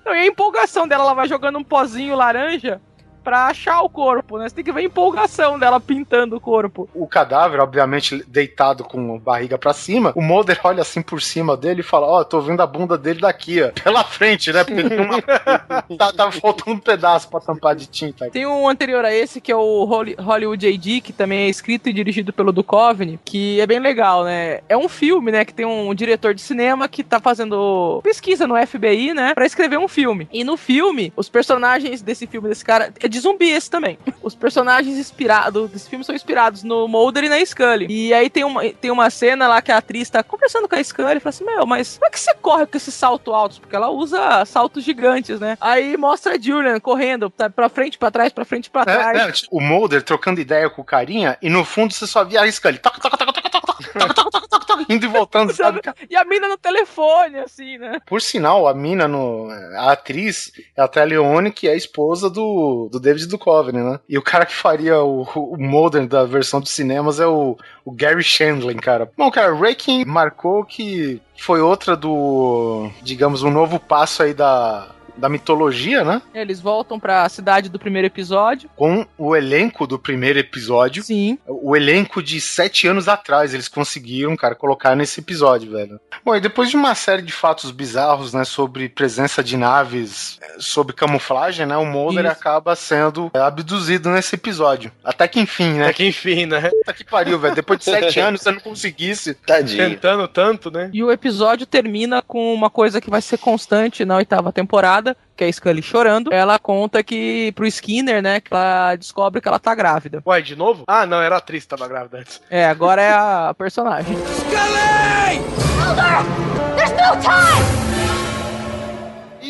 Não, 0.05 0.15
e 0.15 0.19
a 0.21 0.27
empolgação 0.27 0.87
dela, 0.89 1.05
ela 1.05 1.15
vai 1.15 1.29
jogando 1.29 1.59
um 1.59 1.65
pozinho 1.65 2.17
laranja 2.17 2.81
pra 3.25 3.47
achar 3.47 3.81
o 3.83 3.89
corpo, 3.89 4.39
né? 4.39 4.49
Você 4.49 4.55
tem 4.55 4.65
que 4.65 4.71
ver 4.73 4.81
a 4.81 4.85
empolgação 4.85 5.59
dela 5.59 5.81
pintando 5.81 6.37
o 6.37 6.41
corpo. 6.41 6.89
O 6.95 7.07
cadáver, 7.07 7.59
obviamente, 7.61 8.23
deitado 8.29 8.85
com 8.85 9.17
a 9.17 9.19
barriga 9.19 9.57
pra 9.59 9.73
cima. 9.73 10.13
O 10.15 10.23
Mulder 10.23 10.61
olha 10.63 10.83
assim 10.83 11.01
por 11.03 11.21
cima 11.23 11.57
dele 11.57 11.81
e 11.81 11.85
fala: 11.85 12.07
Ó, 12.07 12.23
tô 12.23 12.41
vendo 12.41 12.61
a 12.61 12.67
bunda 12.67 12.99
dele 12.99 13.21
daqui, 13.21 13.63
ó. 13.63 13.71
Pela 13.83 14.05
frente, 14.05 14.53
né? 14.53 14.63
Porque 14.63 14.83
tem 14.89 15.01
uma... 15.01 15.23
tá, 15.99 16.13
tava 16.13 16.33
faltando 16.33 16.73
um 16.77 16.79
pedaço 16.79 17.29
pra 17.29 17.41
tampar 17.41 17.75
de 17.75 17.87
tinta. 17.87 18.29
Tem 18.31 18.47
um 18.47 18.69
anterior 18.69 19.05
a 19.05 19.13
esse, 19.13 19.41
que 19.41 19.51
é 19.51 19.57
o 19.57 19.85
Holly- 19.85 20.17
Hollywood 20.19 20.67
AD, 20.67 21.01
que 21.01 21.13
também 21.13 21.47
é 21.47 21.49
escrito 21.49 21.89
e 21.89 21.93
dirigido 21.93 22.33
pelo 22.33 22.53
Duchovny, 22.53 23.19
que 23.25 23.61
é 23.61 23.67
bem 23.67 23.79
legal, 23.79 24.25
né? 24.25 24.61
É 24.69 24.77
um 24.77 24.89
filme, 24.89 25.33
né, 25.33 25.45
que 25.45 25.55
tem 25.55 25.65
um 25.65 25.95
diretor 25.95 26.35
de 26.35 26.41
cinema 26.43 26.89
que 26.89 27.03
tá 27.03 27.19
fazendo 27.21 28.01
pesquisa 28.03 28.47
no 28.47 28.55
FBI, 28.67 29.15
né, 29.15 29.33
pra 29.35 29.47
escrever 29.47 29.79
um 29.79 29.89
filme. 29.89 30.29
E 30.33 30.45
no 30.45 30.57
filme, 30.57 31.13
os 31.17 31.29
personagens 31.29 32.03
desse 32.03 32.27
filme, 32.27 32.49
desse 32.49 32.65
cara, 32.65 32.93
é 33.03 33.09
de 33.15 33.21
zumbi 33.21 33.51
esse 33.51 33.71
também. 33.71 33.99
Os 34.23 34.35
personagens 34.35 34.99
inspirados 34.99 35.71
desse 35.71 35.89
filme 35.89 36.05
são 36.05 36.15
inspirados 36.15 36.63
no 36.63 36.89
Mulder 36.89 37.25
e 37.25 37.29
na 37.29 37.45
Scully. 37.45 37.87
E 37.89 38.13
aí 38.13 38.29
tem 38.29 38.45
uma, 38.45 38.69
tem 38.69 38.91
uma 38.91 39.09
cena 39.09 39.47
lá 39.47 39.63
que 39.63 39.73
a 39.73 39.79
atriz 39.79 40.11
tá 40.11 40.23
conversando 40.23 40.69
com 40.69 40.75
a 40.75 40.83
Scully 40.83 41.17
e 41.17 41.21
fala 41.21 41.31
assim, 41.31 41.45
meu, 41.45 41.67
mas 41.67 41.97
como 41.97 42.07
é 42.07 42.11
que 42.11 42.21
você 42.21 42.35
corre 42.35 42.67
com 42.67 42.77
esses 42.77 42.95
saltos 42.95 43.33
altos? 43.33 43.59
Porque 43.59 43.77
ela 43.77 43.91
usa 43.91 44.45
saltos 44.45 44.85
gigantes, 44.85 45.39
né? 45.39 45.57
Aí 45.61 45.97
mostra 45.97 46.35
a 46.35 46.39
Julian 46.41 46.81
correndo 46.81 47.31
tá, 47.31 47.49
pra 47.49 47.69
frente, 47.69 47.97
pra 47.97 48.11
trás, 48.11 48.33
pra 48.33 48.45
frente, 48.45 48.69
pra 48.69 48.85
trás. 48.85 49.19
É, 49.19 49.29
é, 49.29 49.33
tipo, 49.33 49.57
o 49.57 49.61
Mulder 49.61 50.03
trocando 50.03 50.41
ideia 50.41 50.69
com 50.69 50.83
o 50.83 50.85
carinha 50.85 51.39
e 51.41 51.49
no 51.49 51.65
fundo 51.65 51.95
você 51.95 52.07
só 52.07 52.25
via 52.25 52.43
a 52.43 52.51
Scully 52.51 52.79
toc, 52.79 53.01
toc, 53.01 53.17
toc, 53.17 53.33
toc, 53.33 53.51
toc, 53.51 53.51
toc, 53.51 53.67
toc, 53.67 53.85
toc, 53.85 54.15
toc, 54.15 54.15
toc, 54.15 54.31
toc, 54.31 54.44
indo 54.89 55.07
e 55.07 55.09
voltando, 55.09 55.53
sabe? 55.53 55.81
E 56.09 56.17
a 56.17 56.25
mina 56.25 56.49
no 56.49 56.57
telefone, 56.59 57.39
assim, 57.39 57.79
né? 57.79 57.99
Por 58.07 58.21
sinal, 58.21 58.67
a 58.67 58.75
mina, 58.75 59.09
no, 59.09 59.49
a 59.77 59.93
atriz, 59.93 60.53
é 60.77 60.83
a 60.83 60.89
Tria 60.89 61.05
Leone, 61.05 61.51
que 61.51 61.69
é 61.69 61.73
a 61.73 61.77
esposa 61.77 62.29
do, 62.31 62.89
do 62.91 63.01
David 63.01 63.27
Duchovny, 63.27 63.79
né? 63.79 64.01
E 64.09 64.19
o 64.19 64.23
cara 64.23 64.47
que 64.47 64.55
faria 64.55 65.01
o, 65.01 65.23
o 65.23 65.57
Mulder 65.59 66.07
da 66.07 66.25
versão 66.25 66.61
dos 66.61 66.71
cinemas 66.71 67.21
é 67.21 67.27
o, 67.27 67.57
o 67.85 67.93
Gary 67.93 68.23
Shandling, 68.23 68.77
cara. 68.77 69.11
Bom, 69.17 69.31
cara, 69.31 69.55
Raking 69.55 70.05
marcou 70.05 70.65
que 70.65 71.21
foi 71.37 71.61
outra 71.61 71.97
do, 71.97 72.91
digamos, 73.03 73.43
um 73.43 73.51
novo 73.51 73.79
passo 73.79 74.23
aí 74.23 74.33
da, 74.33 74.94
da 75.17 75.29
mitologia, 75.29 76.05
né? 76.05 76.23
Eles 76.35 76.61
voltam 76.61 76.99
pra 76.99 77.29
cidade 77.29 77.69
do 77.69 77.79
primeiro 77.79 78.07
episódio. 78.07 78.69
Com 78.77 79.07
o 79.17 79.35
elenco 79.37 79.87
do 79.87 79.99
primeiro 79.99 80.39
episódio. 80.39 81.03
Sim. 81.03 81.39
O 81.47 81.77
elenco 81.77 82.23
de 82.23 82.41
sete 82.41 82.87
anos 82.87 83.09
atrás, 83.09 83.55
eles 83.55 83.69
conseguiram, 83.69 84.37
cara, 84.37 84.55
colocar 84.55 84.95
nesse 84.95 85.21
episódio, 85.21 85.73
velho. 85.73 86.01
Bom, 86.25 86.35
e 86.35 86.41
depois 86.41 86.71
de 86.71 86.77
uma 86.77 86.95
série 86.95 87.23
de 87.23 87.33
fatos 87.33 87.71
bizarros, 87.71 88.33
né, 88.33 88.45
sobre 88.45 88.89
presença 88.89 89.43
de 89.43 89.57
naves, 89.57 90.39
eh, 90.41 90.57
sobre 90.59 90.95
camuflagem, 90.95 91.67
né, 91.67 91.77
o 91.77 91.85
Mulder 91.85 92.25
Isso. 92.25 92.33
acaba 92.33 92.75
sendo 92.75 93.31
eh, 93.35 93.39
abduzido 93.39 94.11
nesse 94.11 94.35
episódio. 94.35 94.91
Até 95.05 95.29
que 95.29 95.41
enfim, 95.41 95.75
né? 95.75 95.85
Até 95.85 95.93
que 95.95 96.07
enfim, 96.07 96.47
né? 96.47 96.71
Puta 96.71 96.93
que 96.93 97.05
pariu, 97.05 97.39
velho. 97.39 97.55
Depois 97.55 97.79
de 97.79 97.85
sete 97.85 98.19
anos, 98.21 98.41
você 98.41 98.51
não 98.51 98.61
conseguisse. 98.61 99.35
Tadinho. 99.35 99.91
Tentando 99.91 100.27
tanto, 100.29 100.71
né? 100.71 100.91
E 100.93 101.03
o 101.03 101.11
episódio 101.11 101.67
termina 101.67 102.23
com 102.23 102.53
uma 102.55 102.71
coisa 102.71 103.01
que 103.01 103.11
vai 103.11 103.21
ser 103.21 103.39
constante 103.39 104.05
na 104.05 104.17
oitava 104.17 104.53
temporada, 104.53 105.04
que 105.37 105.45
é 105.45 105.49
a 105.49 105.53
Scully 105.53 105.83
chorando, 105.83 106.33
ela 106.33 106.59
conta 106.59 107.03
que 107.03 107.53
pro 107.53 107.67
Skinner, 107.67 108.23
né, 108.23 108.41
que 108.41 108.53
ela 108.53 108.95
descobre 108.97 109.41
que 109.41 109.49
ela 109.49 109.59
tá 109.59 109.75
grávida. 109.75 110.23
Ué, 110.25 110.41
de 110.41 110.57
novo? 110.57 110.85
Ah, 110.87 111.05
não, 111.05 111.21
era 111.21 111.35
a 111.35 111.39
atriz 111.39 111.65
que 111.65 111.69
tava 111.69 111.89
grávida 111.89 112.19
antes. 112.19 112.41
É, 112.49 112.67
agora 112.67 113.03
é 113.03 113.13
a 113.13 113.55
personagem. 113.57 114.17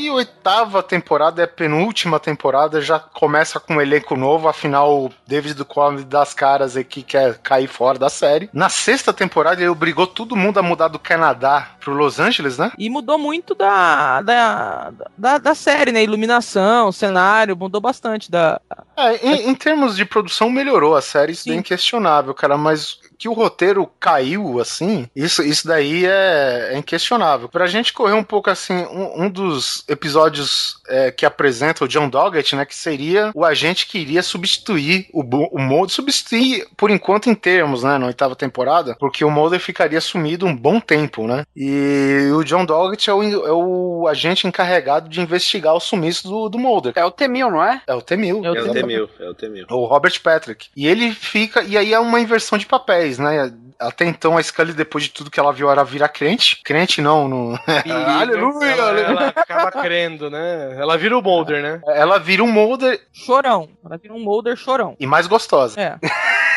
E 0.05 0.11
oitava 0.11 0.83
temporada 0.83 1.41
é 1.41 1.47
a 1.47 1.49
penúltima 1.49 2.21
temporada, 2.21 2.79
já 2.83 2.99
começa 2.99 3.59
com 3.59 3.77
um 3.77 3.81
elenco 3.81 4.15
novo, 4.15 4.47
afinal 4.49 5.05
o 5.07 5.11
David 5.27 5.55
Duchovny 5.55 6.05
das 6.05 6.35
caras 6.35 6.77
aqui 6.77 7.03
quer 7.03 7.39
cair 7.39 7.67
fora 7.67 7.99
da 7.99 8.11
série. 8.11 8.51
Na 8.53 8.69
sexta 8.69 9.15
temporada 9.15 9.63
ele 9.63 9.71
obrigou 9.71 10.07
todo 10.07 10.37
mundo 10.37 10.59
a 10.59 10.63
mudar 10.63 10.89
do 10.89 10.99
Canadá 10.99 11.71
pro 11.81 11.95
Los 11.95 12.21
Angeles, 12.21 12.59
né? 12.59 12.71
E 12.77 12.91
mudou 12.91 13.17
muito 13.17 13.55
da, 13.55 14.21
da, 14.21 14.93
da, 15.17 15.39
da 15.39 15.55
série, 15.55 15.91
né? 15.91 16.03
Iluminação, 16.03 16.93
cenário, 16.93 17.57
mudou 17.57 17.81
bastante 17.81 18.31
da. 18.31 18.61
É, 18.99 19.27
em, 19.27 19.49
em 19.49 19.55
termos 19.55 19.97
de 19.97 20.05
produção 20.05 20.51
melhorou 20.51 20.95
a 20.95 21.01
série, 21.01 21.33
isso 21.33 21.49
é 21.49 21.53
Sim. 21.53 21.61
inquestionável, 21.61 22.35
cara, 22.35 22.59
mas 22.59 22.99
que 23.19 23.29
o 23.29 23.33
roteiro 23.33 23.89
caiu 23.99 24.61
assim, 24.61 25.09
isso, 25.15 25.43
isso 25.43 25.67
daí 25.67 26.05
é, 26.07 26.71
é 26.73 26.79
inquestionável. 26.79 27.49
Pra 27.49 27.67
gente 27.67 27.93
correr 27.93 28.15
um 28.15 28.25
pouco 28.25 28.51
assim, 28.51 28.75
um, 28.75 29.25
um 29.25 29.31
dos 29.31 29.85
episódios 29.89 30.79
é, 30.89 31.11
que 31.11 31.27
apresenta 31.27 31.85
o 31.85 31.89
John 31.89 32.09
Doggett, 32.09 32.55
né, 32.57 32.65
que 32.65 32.75
seria 32.75 33.31
o 33.35 33.45
agente 33.45 33.87
que 33.87 33.99
iria 33.99 34.23
substituir 34.23 35.09
o, 35.13 35.23
o 35.23 35.61
Mulder, 35.61 35.95
substituir 35.95 36.67
por 36.77 36.91
enquanto 36.91 37.29
em 37.29 37.35
termos, 37.35 37.83
né, 37.83 37.99
na 37.99 38.07
oitava 38.07 38.37
temporada, 38.37 38.97
porque 38.99 39.25
o 39.25 39.31
Mulder 39.31 39.61
ficaria 39.61 40.01
sumido 40.01 40.47
um 40.47 40.57
bom 40.57 40.81
tempo, 40.81 41.27
né, 41.27 41.45
e 41.57 42.31
o 42.35 42.43
John 42.45 42.65
Doggett 42.65 43.09
é 43.09 43.15
o, 43.15 43.23
é 43.23 43.53
o 43.53 44.09
agente 44.09 44.47
encarregado 44.47 45.09
de 45.09 45.21
investigar 45.21 45.75
o 45.75 45.81
sumiço 45.81 46.29
do, 46.29 46.49
do 46.49 46.59
Mulder. 46.59 46.93
É 46.97 47.05
o 47.05 47.11
Temil, 47.11 47.51
não 47.51 47.63
é? 47.63 47.81
É 47.87 47.95
o 47.95 48.03
Temil. 48.03 48.45
É 48.45 48.51
o 48.51 48.57
É 48.57 48.63
o 48.63 48.73
Temil. 48.73 48.75
Temil, 48.75 49.11
é 49.21 49.29
o 49.29 49.35
Temil. 49.35 49.67
O 49.71 49.85
Robert 49.85 50.21
Patrick. 50.23 50.69
E 50.77 50.87
ele 50.87 51.13
fica. 51.13 51.63
E 51.63 51.77
aí 51.77 51.93
é 51.93 51.99
uma 51.99 52.21
inversão 52.21 52.59
de 52.59 52.67
papéis, 52.67 53.04
né? 53.19 53.53
Até 53.79 54.05
então 54.05 54.37
a 54.37 54.43
Scully, 54.43 54.73
depois 54.73 55.05
de 55.05 55.11
tudo 55.11 55.31
que 55.31 55.39
ela 55.39 55.53
viu, 55.53 55.71
era 55.71 55.85
virar 55.85 56.09
crente. 56.09 56.61
Crente 56.65 57.01
não, 57.01 57.29
no... 57.29 57.59
Aleluia! 58.21 58.71
Ela, 58.71 59.01
ela 59.01 59.29
acaba 59.29 59.71
crendo, 59.73 60.31
né? 60.31 60.77
Ela 60.79 60.97
vira 60.97 61.19
o 61.19 61.23
Mulder, 61.23 61.63
né? 61.63 61.81
Ela 61.89 62.19
vira 62.19 62.43
um 62.43 62.51
Mulder 62.51 63.01
Chorão. 63.13 63.69
Ela 63.85 63.97
vira 63.97 64.15
um 64.15 64.21
Mulder 64.21 64.57
chorão. 64.57 64.97
e 64.99 65.07
mais 65.07 65.27
gostosa. 65.27 65.81
É. 65.81 65.99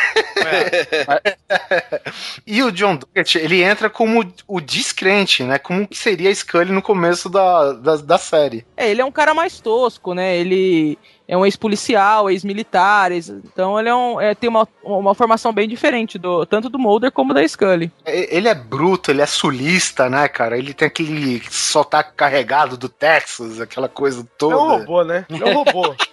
E 2.46 2.64
o 2.64 2.72
John 2.72 2.96
Doggett, 2.96 3.38
ele 3.38 3.62
entra 3.62 3.90
como 3.90 4.26
o 4.48 4.60
descrente, 4.60 5.44
né? 5.44 5.60
Como 5.60 5.88
que 5.88 5.98
seria 5.98 6.30
a 6.30 6.34
Scully 6.34 6.72
no 6.72 6.82
começo 6.82 7.30
da, 7.30 7.74
da, 7.74 7.98
da 7.98 8.18
série. 8.18 8.66
É, 8.76 8.90
ele 8.90 9.02
é 9.02 9.06
um 9.06 9.12
cara 9.12 9.34
mais 9.34 9.60
tosco, 9.60 10.14
né? 10.14 10.36
Ele 10.38 10.98
é 11.28 11.36
um 11.38 11.46
ex-policial, 11.46 12.30
ex-militar, 12.30 13.12
ex- 13.12 13.28
então 13.30 13.78
ele 13.80 13.90
é 13.90 13.96
um, 13.96 14.20
é, 14.22 14.34
tem 14.34 14.50
uma, 14.50 14.68
uma 14.84 15.14
formação 15.14 15.52
bem 15.52 15.68
diferente 15.68 16.18
do 16.18 16.46
tanto 16.46 16.70
do 16.70 16.80
Mulder 16.80 17.12
como 17.12 17.34
da 17.34 17.46
Scully. 17.48 17.92
E- 18.06 18.30
Ele 18.32 18.48
é 18.48 18.56
bruto, 18.56 19.12
ele 19.12 19.22
é 19.22 19.26
sulista, 19.26 20.10
né, 20.10 20.28
cara? 20.28 20.58
Ele 20.58 20.74
tem 20.74 20.88
aquele 20.88 21.42
sotaque 21.52 22.14
carregado 22.16 22.78
do 22.78 22.88
Texas, 22.88 23.60
aquela 23.60 23.90
coisa 23.90 24.20
É 24.20 24.24
um 24.24 24.28
toda. 24.38 24.56
robô, 24.56 25.04
né? 25.04 25.26
É 25.30 25.46
um 25.46 25.54
robô. 25.64 25.94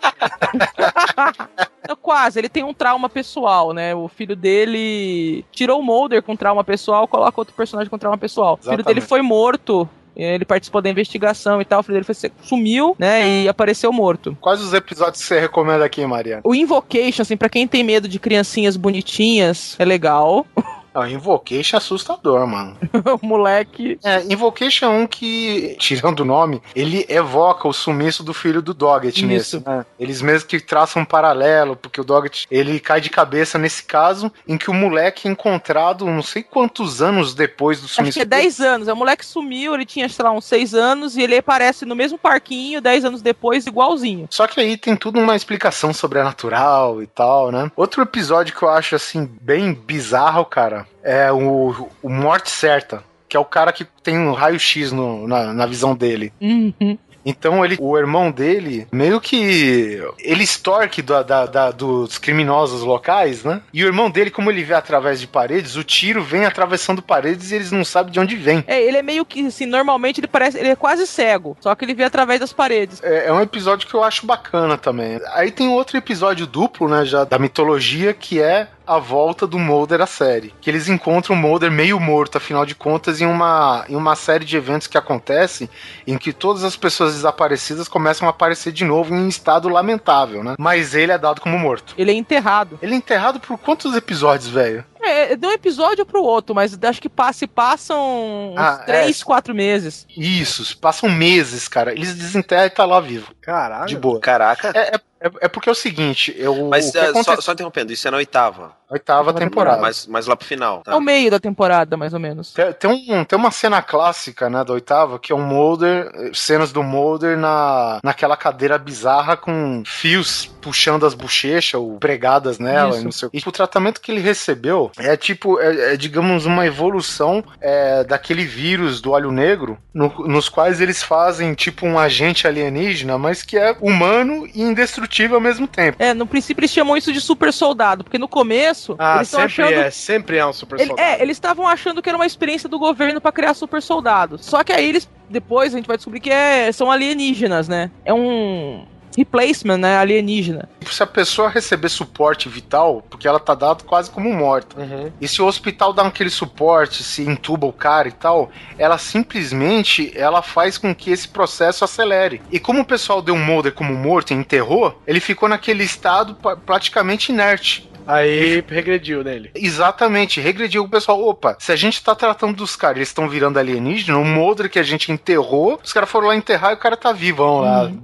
É, 1.86 1.94
Quase, 2.00 2.38
ele 2.38 2.48
tem 2.48 2.64
um 2.64 2.72
trauma 2.72 3.08
pessoal, 3.10 3.72
né? 3.72 3.94
O 3.94 4.08
filho 4.08 4.34
dele 4.34 5.44
tirou 5.52 5.80
o 5.80 5.82
Mulder 5.82 6.22
com 6.22 6.34
trauma 6.36 6.64
pessoal, 6.64 7.06
coloca 7.06 7.38
outro 7.40 7.54
personagem 7.54 7.90
com 7.90 7.98
trauma 7.98 8.16
pessoal. 8.16 8.54
O 8.54 8.56
filho 8.56 8.68
Exatamente. 8.74 8.86
dele 8.86 9.00
foi 9.06 9.20
morto. 9.22 9.88
Ele 10.16 10.44
participou 10.44 10.80
da 10.80 10.90
investigação 10.90 11.60
e 11.60 11.64
tal. 11.64 11.80
O 11.80 11.82
filho 11.82 11.94
dele 11.94 12.04
foi, 12.04 12.30
sumiu, 12.42 12.94
né? 12.98 13.42
E 13.42 13.48
apareceu 13.48 13.92
morto. 13.92 14.36
Quais 14.40 14.60
os 14.60 14.72
episódios 14.72 15.20
que 15.20 15.26
você 15.26 15.40
recomenda 15.40 15.84
aqui, 15.84 16.06
Mariana? 16.06 16.42
O 16.44 16.54
Invocation, 16.54 17.22
assim, 17.22 17.36
pra 17.36 17.48
quem 17.48 17.66
tem 17.66 17.82
medo 17.82 18.08
de 18.08 18.18
criancinhas 18.18 18.76
bonitinhas, 18.76 19.76
é 19.78 19.84
legal. 19.84 20.46
Ah, 20.94 21.08
Invocation 21.08 21.76
é 21.76 21.78
assustador, 21.78 22.46
mano. 22.46 22.76
o 23.20 23.26
moleque. 23.26 23.98
É, 24.04 24.22
Invocation 24.32 24.86
é 24.86 24.88
um 24.88 25.06
que, 25.06 25.76
tirando 25.78 26.20
o 26.20 26.24
nome, 26.24 26.62
ele 26.74 27.04
evoca 27.08 27.66
o 27.66 27.72
sumiço 27.72 28.22
do 28.22 28.32
filho 28.32 28.62
do 28.62 28.72
Doggett 28.72 29.18
Isso. 29.18 29.26
nesse, 29.26 29.68
né? 29.68 29.84
Eles 29.98 30.22
mesmo 30.22 30.48
que 30.48 30.60
traçam 30.60 31.02
um 31.02 31.04
paralelo, 31.04 31.74
porque 31.74 32.00
o 32.00 32.04
Doggett, 32.04 32.46
ele 32.50 32.78
cai 32.78 33.00
de 33.00 33.10
cabeça 33.10 33.58
nesse 33.58 33.82
caso, 33.82 34.32
em 34.46 34.56
que 34.56 34.70
o 34.70 34.74
moleque 34.74 35.26
é 35.26 35.30
encontrado 35.30 36.06
não 36.06 36.22
sei 36.22 36.42
quantos 36.42 37.02
anos 37.02 37.34
depois 37.34 37.80
do 37.80 37.86
Acho 37.86 37.94
sumiço 37.94 38.18
que 38.18 38.22
é 38.22 38.24
10 38.24 38.60
anos. 38.60 38.88
O 38.88 38.94
moleque 38.94 39.26
sumiu, 39.26 39.74
ele 39.74 39.84
tinha, 39.84 40.08
sei 40.08 40.24
lá, 40.24 40.30
uns 40.30 40.44
6 40.44 40.74
anos, 40.74 41.16
e 41.16 41.22
ele 41.22 41.36
aparece 41.36 41.84
no 41.84 41.96
mesmo 41.96 42.16
parquinho 42.16 42.80
10 42.80 43.04
anos 43.06 43.22
depois, 43.22 43.66
igualzinho. 43.66 44.28
Só 44.30 44.46
que 44.46 44.60
aí 44.60 44.76
tem 44.76 44.96
tudo 44.96 45.18
uma 45.18 45.34
explicação 45.34 45.92
sobrenatural 45.92 47.02
e 47.02 47.06
tal, 47.06 47.50
né? 47.50 47.70
Outro 47.76 48.02
episódio 48.02 48.54
que 48.54 48.62
eu 48.62 48.68
acho, 48.68 48.94
assim, 48.94 49.28
bem 49.40 49.74
bizarro, 49.74 50.44
cara, 50.44 50.83
é 51.02 51.30
o, 51.32 51.88
o 52.02 52.08
Morte 52.08 52.50
Certa. 52.50 53.02
Que 53.28 53.36
é 53.36 53.40
o 53.40 53.44
cara 53.44 53.72
que 53.72 53.84
tem 54.02 54.16
um 54.18 54.32
raio-x 54.32 54.92
na, 54.92 55.52
na 55.52 55.66
visão 55.66 55.96
dele. 55.96 56.32
Uhum. 56.40 56.96
Então 57.26 57.64
ele, 57.64 57.76
o 57.80 57.96
irmão 57.96 58.30
dele, 58.30 58.86
meio 58.92 59.18
que 59.18 59.98
ele 60.18 60.44
extorque 60.44 61.00
da- 61.00 61.22
da- 61.22 61.46
da- 61.46 61.70
dos 61.70 62.18
criminosos 62.18 62.82
locais, 62.82 63.42
né? 63.44 63.62
E 63.72 63.82
o 63.82 63.86
irmão 63.86 64.10
dele, 64.10 64.30
como 64.30 64.50
ele 64.50 64.62
vê 64.62 64.74
através 64.74 65.18
de 65.20 65.26
paredes, 65.26 65.74
o 65.74 65.82
tiro 65.82 66.22
vem 66.22 66.44
atravessando 66.44 67.00
paredes 67.00 67.50
e 67.50 67.54
eles 67.54 67.70
não 67.72 67.82
sabem 67.82 68.12
de 68.12 68.20
onde 68.20 68.36
vem. 68.36 68.62
É, 68.66 68.82
ele 68.82 68.98
é 68.98 69.02
meio 69.02 69.24
que, 69.24 69.46
assim, 69.46 69.64
normalmente 69.64 70.20
ele 70.20 70.26
parece. 70.28 70.58
Ele 70.58 70.68
é 70.68 70.76
quase 70.76 71.06
cego. 71.06 71.56
Só 71.60 71.74
que 71.74 71.84
ele 71.86 71.94
vê 71.94 72.04
através 72.04 72.40
das 72.40 72.52
paredes. 72.52 73.02
É, 73.02 73.28
é 73.28 73.32
um 73.32 73.40
episódio 73.40 73.88
que 73.88 73.94
eu 73.94 74.04
acho 74.04 74.26
bacana 74.26 74.76
também. 74.76 75.18
Aí 75.32 75.50
tem 75.50 75.68
outro 75.68 75.96
episódio 75.96 76.46
duplo, 76.46 76.88
né, 76.90 77.06
já 77.06 77.24
da 77.24 77.38
mitologia, 77.38 78.12
que 78.12 78.38
é 78.40 78.68
a 78.86 78.98
volta 78.98 79.46
do 79.46 79.58
Mulder 79.58 80.00
à 80.00 80.06
série. 80.06 80.54
Que 80.60 80.70
eles 80.70 80.88
encontram 80.88 81.34
o 81.34 81.38
Mulder 81.38 81.70
meio 81.70 81.98
morto, 82.00 82.36
afinal 82.36 82.64
de 82.66 82.74
contas, 82.74 83.20
em 83.20 83.26
uma, 83.26 83.84
em 83.88 83.96
uma 83.96 84.14
série 84.16 84.44
de 84.44 84.56
eventos 84.56 84.86
que 84.86 84.98
acontecem 84.98 85.68
em 86.06 86.16
que 86.18 86.32
todas 86.32 86.64
as 86.64 86.76
pessoas 86.76 87.14
desaparecidas 87.14 87.88
começam 87.88 88.26
a 88.26 88.30
aparecer 88.30 88.72
de 88.72 88.84
novo 88.84 89.14
em 89.14 89.28
estado 89.28 89.68
lamentável, 89.68 90.42
né? 90.44 90.54
Mas 90.58 90.94
ele 90.94 91.12
é 91.12 91.18
dado 91.18 91.40
como 91.40 91.58
morto. 91.58 91.94
Ele 91.96 92.10
é 92.10 92.14
enterrado. 92.14 92.78
Ele 92.82 92.94
é 92.94 92.96
enterrado 92.96 93.40
por 93.40 93.58
quantos 93.58 93.94
episódios, 93.96 94.48
velho? 94.48 94.84
É, 95.02 95.36
de 95.36 95.46
um 95.46 95.52
episódio 95.52 96.06
pro 96.06 96.22
outro, 96.22 96.54
mas 96.54 96.78
acho 96.82 97.00
que 97.02 97.10
passa 97.10 97.44
e 97.44 97.48
passam 97.48 98.52
uns 98.54 98.58
Ah, 98.58 98.82
3, 98.86 99.22
4 99.22 99.54
meses. 99.54 100.06
Isso, 100.16 100.78
passam 100.78 101.10
meses, 101.10 101.68
cara. 101.68 101.92
Eles 101.92 102.14
desenterram 102.14 102.64
e 102.66 102.70
tá 102.70 102.86
lá 102.86 103.00
vivo. 103.00 103.30
Caralho. 103.42 103.86
De 103.86 103.96
boa. 103.96 104.18
Caraca. 104.18 104.72
É, 104.74 104.94
é- 104.96 105.00
é 105.40 105.48
porque 105.48 105.68
é 105.68 105.72
o 105.72 105.74
seguinte, 105.74 106.34
eu, 106.36 106.68
Mas 106.68 106.88
o 106.88 106.92
que 106.92 106.98
é, 106.98 107.04
só, 107.04 107.10
acontece 107.10 107.42
só 107.42 107.52
interrompendo, 107.52 107.92
isso 107.92 108.06
é 108.06 108.10
na 108.10 108.16
oitava. 108.18 108.72
oitava 108.90 109.32
temporada. 109.32 109.80
Mas, 109.80 110.06
mas 110.06 110.26
lá 110.26 110.36
pro 110.36 110.46
final. 110.46 110.80
É 110.86 110.90
Tá? 110.90 110.96
o 110.96 111.00
meio 111.00 111.30
da 111.30 111.40
temporada, 111.40 111.96
mais 111.96 112.12
ou 112.12 112.20
menos. 112.20 112.52
Tem, 112.52 112.72
tem 112.72 112.90
um, 112.90 113.24
tem 113.24 113.38
uma 113.38 113.50
cena 113.50 113.80
clássica, 113.82 114.48
né, 114.50 114.62
da 114.64 114.72
oitava, 114.72 115.18
que 115.18 115.32
é 115.32 115.34
um 115.36 115.42
Mulder, 115.44 116.10
cenas 116.34 116.72
do 116.72 116.82
Mulder 116.82 117.36
na, 117.38 117.98
naquela 118.02 118.36
cadeira 118.36 118.76
bizarra 118.78 119.36
com 119.36 119.82
fios 119.86 120.46
puxando 120.60 121.04
as 121.06 121.14
bochechas 121.14 121.74
ou 121.80 121.98
pregadas 121.98 122.58
nela 122.58 122.90
Isso. 122.90 123.00
e 123.00 123.04
não 123.04 123.12
sei 123.12 123.28
o 123.28 123.30
quê. 123.30 123.38
E 123.44 123.48
o 123.48 123.52
tratamento 123.52 124.00
que 124.00 124.10
ele 124.10 124.20
recebeu 124.20 124.90
é 124.96 125.16
tipo, 125.16 125.60
é, 125.60 125.92
é, 125.92 125.96
digamos, 125.96 126.46
uma 126.46 126.66
evolução 126.66 127.44
é, 127.60 128.02
daquele 128.04 128.44
vírus 128.44 129.00
do 129.00 129.10
olho 129.12 129.30
negro, 129.30 129.78
no- 129.92 130.26
nos 130.26 130.48
quais 130.48 130.80
eles 130.80 131.02
fazem 131.02 131.54
tipo 131.54 131.86
um 131.86 131.98
agente 131.98 132.46
alienígena, 132.46 133.18
mas 133.18 133.42
que 133.42 133.56
é 133.58 133.76
humano 133.80 134.46
e 134.54 134.62
indestrutível 134.62 135.13
ao 135.34 135.40
mesmo 135.40 135.66
tempo. 135.66 135.96
É, 136.02 136.12
no 136.12 136.26
princípio 136.26 136.60
eles 136.60 136.70
chamam 136.70 136.96
isso 136.96 137.12
de 137.12 137.20
super 137.20 137.52
soldado, 137.52 138.02
porque 138.04 138.18
no 138.18 138.26
começo 138.28 138.96
Ah, 138.98 139.16
eles 139.16 139.28
sempre 139.28 139.44
achando. 139.44 139.72
é, 139.72 139.90
sempre 139.90 140.36
é 140.38 140.46
um 140.46 140.52
super 140.52 140.76
Ele- 140.78 140.86
soldado. 140.88 141.08
é, 141.08 141.22
eles 141.22 141.36
estavam 141.36 141.66
achando 141.68 142.02
que 142.02 142.08
era 142.08 142.16
uma 142.18 142.26
experiência 142.26 142.68
do 142.68 142.78
governo 142.78 143.20
pra 143.20 143.30
criar 143.32 143.54
super 143.54 143.80
soldados. 143.80 144.44
Só 144.44 144.64
que 144.64 144.72
aí 144.72 144.88
eles, 144.88 145.08
depois 145.30 145.72
a 145.74 145.76
gente 145.76 145.86
vai 145.86 145.96
descobrir 145.96 146.20
que 146.20 146.30
é, 146.30 146.70
são 146.72 146.90
alienígenas, 146.90 147.68
né? 147.68 147.90
É 148.04 148.12
um 148.12 148.84
replacement, 149.16 149.78
né? 149.78 149.96
Alienígena. 149.96 150.68
Se 150.84 151.02
a 151.02 151.06
pessoa 151.06 151.48
receber 151.48 151.88
suporte 151.88 152.48
vital, 152.48 153.02
porque 153.08 153.26
ela 153.26 153.40
tá 153.40 153.54
dada 153.54 153.84
quase 153.84 154.10
como 154.10 154.32
morta, 154.32 154.74
Uhum. 154.80 155.10
E 155.20 155.28
se 155.28 155.40
o 155.40 155.46
hospital 155.46 155.92
dá 155.92 156.02
aquele 156.02 156.30
suporte, 156.30 157.02
se 157.02 157.22
entuba 157.22 157.66
o 157.66 157.72
cara 157.72 158.08
e 158.08 158.12
tal, 158.12 158.50
ela 158.78 158.98
simplesmente 158.98 160.12
ela 160.16 160.42
faz 160.42 160.78
com 160.78 160.94
que 160.94 161.10
esse 161.10 161.28
processo 161.28 161.84
acelere. 161.84 162.42
E 162.50 162.58
como 162.58 162.80
o 162.80 162.84
pessoal 162.84 163.22
deu 163.22 163.34
um 163.34 163.44
Mulder 163.44 163.72
como 163.72 163.94
morto 163.94 164.32
e 164.32 164.34
enterrou, 164.34 165.00
ele 165.06 165.20
ficou 165.20 165.48
naquele 165.48 165.84
estado 165.84 166.36
praticamente 166.66 167.32
inerte. 167.32 167.90
Aí 168.06 168.62
regrediu 168.66 169.22
nele. 169.24 169.50
Exatamente, 169.54 170.40
regrediu 170.40 170.82
o 170.84 170.88
pessoal. 170.88 171.20
Opa, 171.26 171.56
se 171.58 171.72
a 171.72 171.76
gente 171.76 172.02
tá 172.02 172.14
tratando 172.14 172.54
dos 172.56 172.76
caras, 172.76 172.96
eles 172.96 173.08
estão 173.08 173.28
virando 173.28 173.58
alienígena, 173.58 174.18
o 174.18 174.24
Moldre 174.24 174.68
que 174.68 174.78
a 174.78 174.82
gente 174.82 175.10
enterrou, 175.12 175.78
os 175.82 175.92
caras 175.92 176.08
foram 176.10 176.28
lá 176.28 176.36
enterrar 176.36 176.72
e 176.72 176.74
o 176.74 176.78
cara 176.78 176.96
tá 176.96 177.12
vivão 177.12 177.60
lá. 177.60 177.90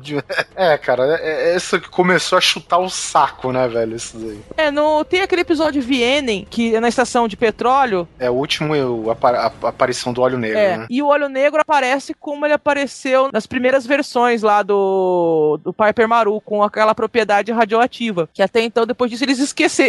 É, 0.56 0.76
cara, 0.76 1.18
é, 1.20 1.52
é 1.52 1.56
isso 1.56 1.80
que 1.80 1.88
começou 1.88 2.36
a 2.36 2.40
chutar 2.40 2.78
o 2.78 2.88
saco, 2.90 3.50
né, 3.52 3.66
velho? 3.68 3.96
Isso 3.96 4.16
daí. 4.18 4.40
É, 4.56 4.70
no, 4.70 5.04
tem 5.04 5.20
aquele 5.22 5.42
episódio 5.42 5.80
Vienen, 5.82 6.46
que 6.50 6.74
é 6.74 6.80
na 6.80 6.88
estação 6.88 7.26
de 7.28 7.36
petróleo. 7.36 8.06
É 8.18 8.28
o 8.30 8.34
último 8.34 8.74
eu, 8.74 9.10
a, 9.22 9.28
a- 9.28 9.52
a 9.62 9.68
aparição 9.68 10.12
do 10.12 10.20
óleo 10.22 10.38
negro, 10.38 10.58
É, 10.58 10.76
né? 10.78 10.86
e 10.90 11.02
o 11.02 11.06
óleo 11.06 11.28
negro 11.28 11.60
aparece 11.60 12.14
como 12.14 12.44
ele 12.46 12.52
apareceu 12.54 13.30
nas 13.32 13.46
primeiras 13.46 13.86
versões 13.86 14.42
lá 14.42 14.62
do, 14.62 15.58
do 15.62 15.72
Piper 15.72 16.08
Maru, 16.08 16.40
com 16.40 16.62
aquela 16.62 16.94
propriedade 16.94 17.52
radioativa. 17.52 18.28
Que 18.32 18.42
até 18.42 18.60
então, 18.62 18.86
depois 18.86 19.10
disso, 19.10 19.24
eles 19.24 19.38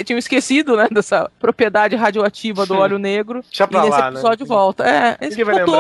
tinham 0.04 0.18
esquecido, 0.18 0.76
né, 0.76 0.88
dessa 0.92 1.30
propriedade 1.40 1.96
radioativa 1.96 2.66
do 2.66 2.76
óleo 2.76 2.98
negro. 3.00 3.42
Deixa 3.42 3.64
E 3.64 3.68
pra 3.68 3.82
nesse 3.84 4.00
lá, 4.00 4.10
episódio 4.10 4.46
né? 4.46 4.50
volta. 4.50 4.88
É, 4.88 5.18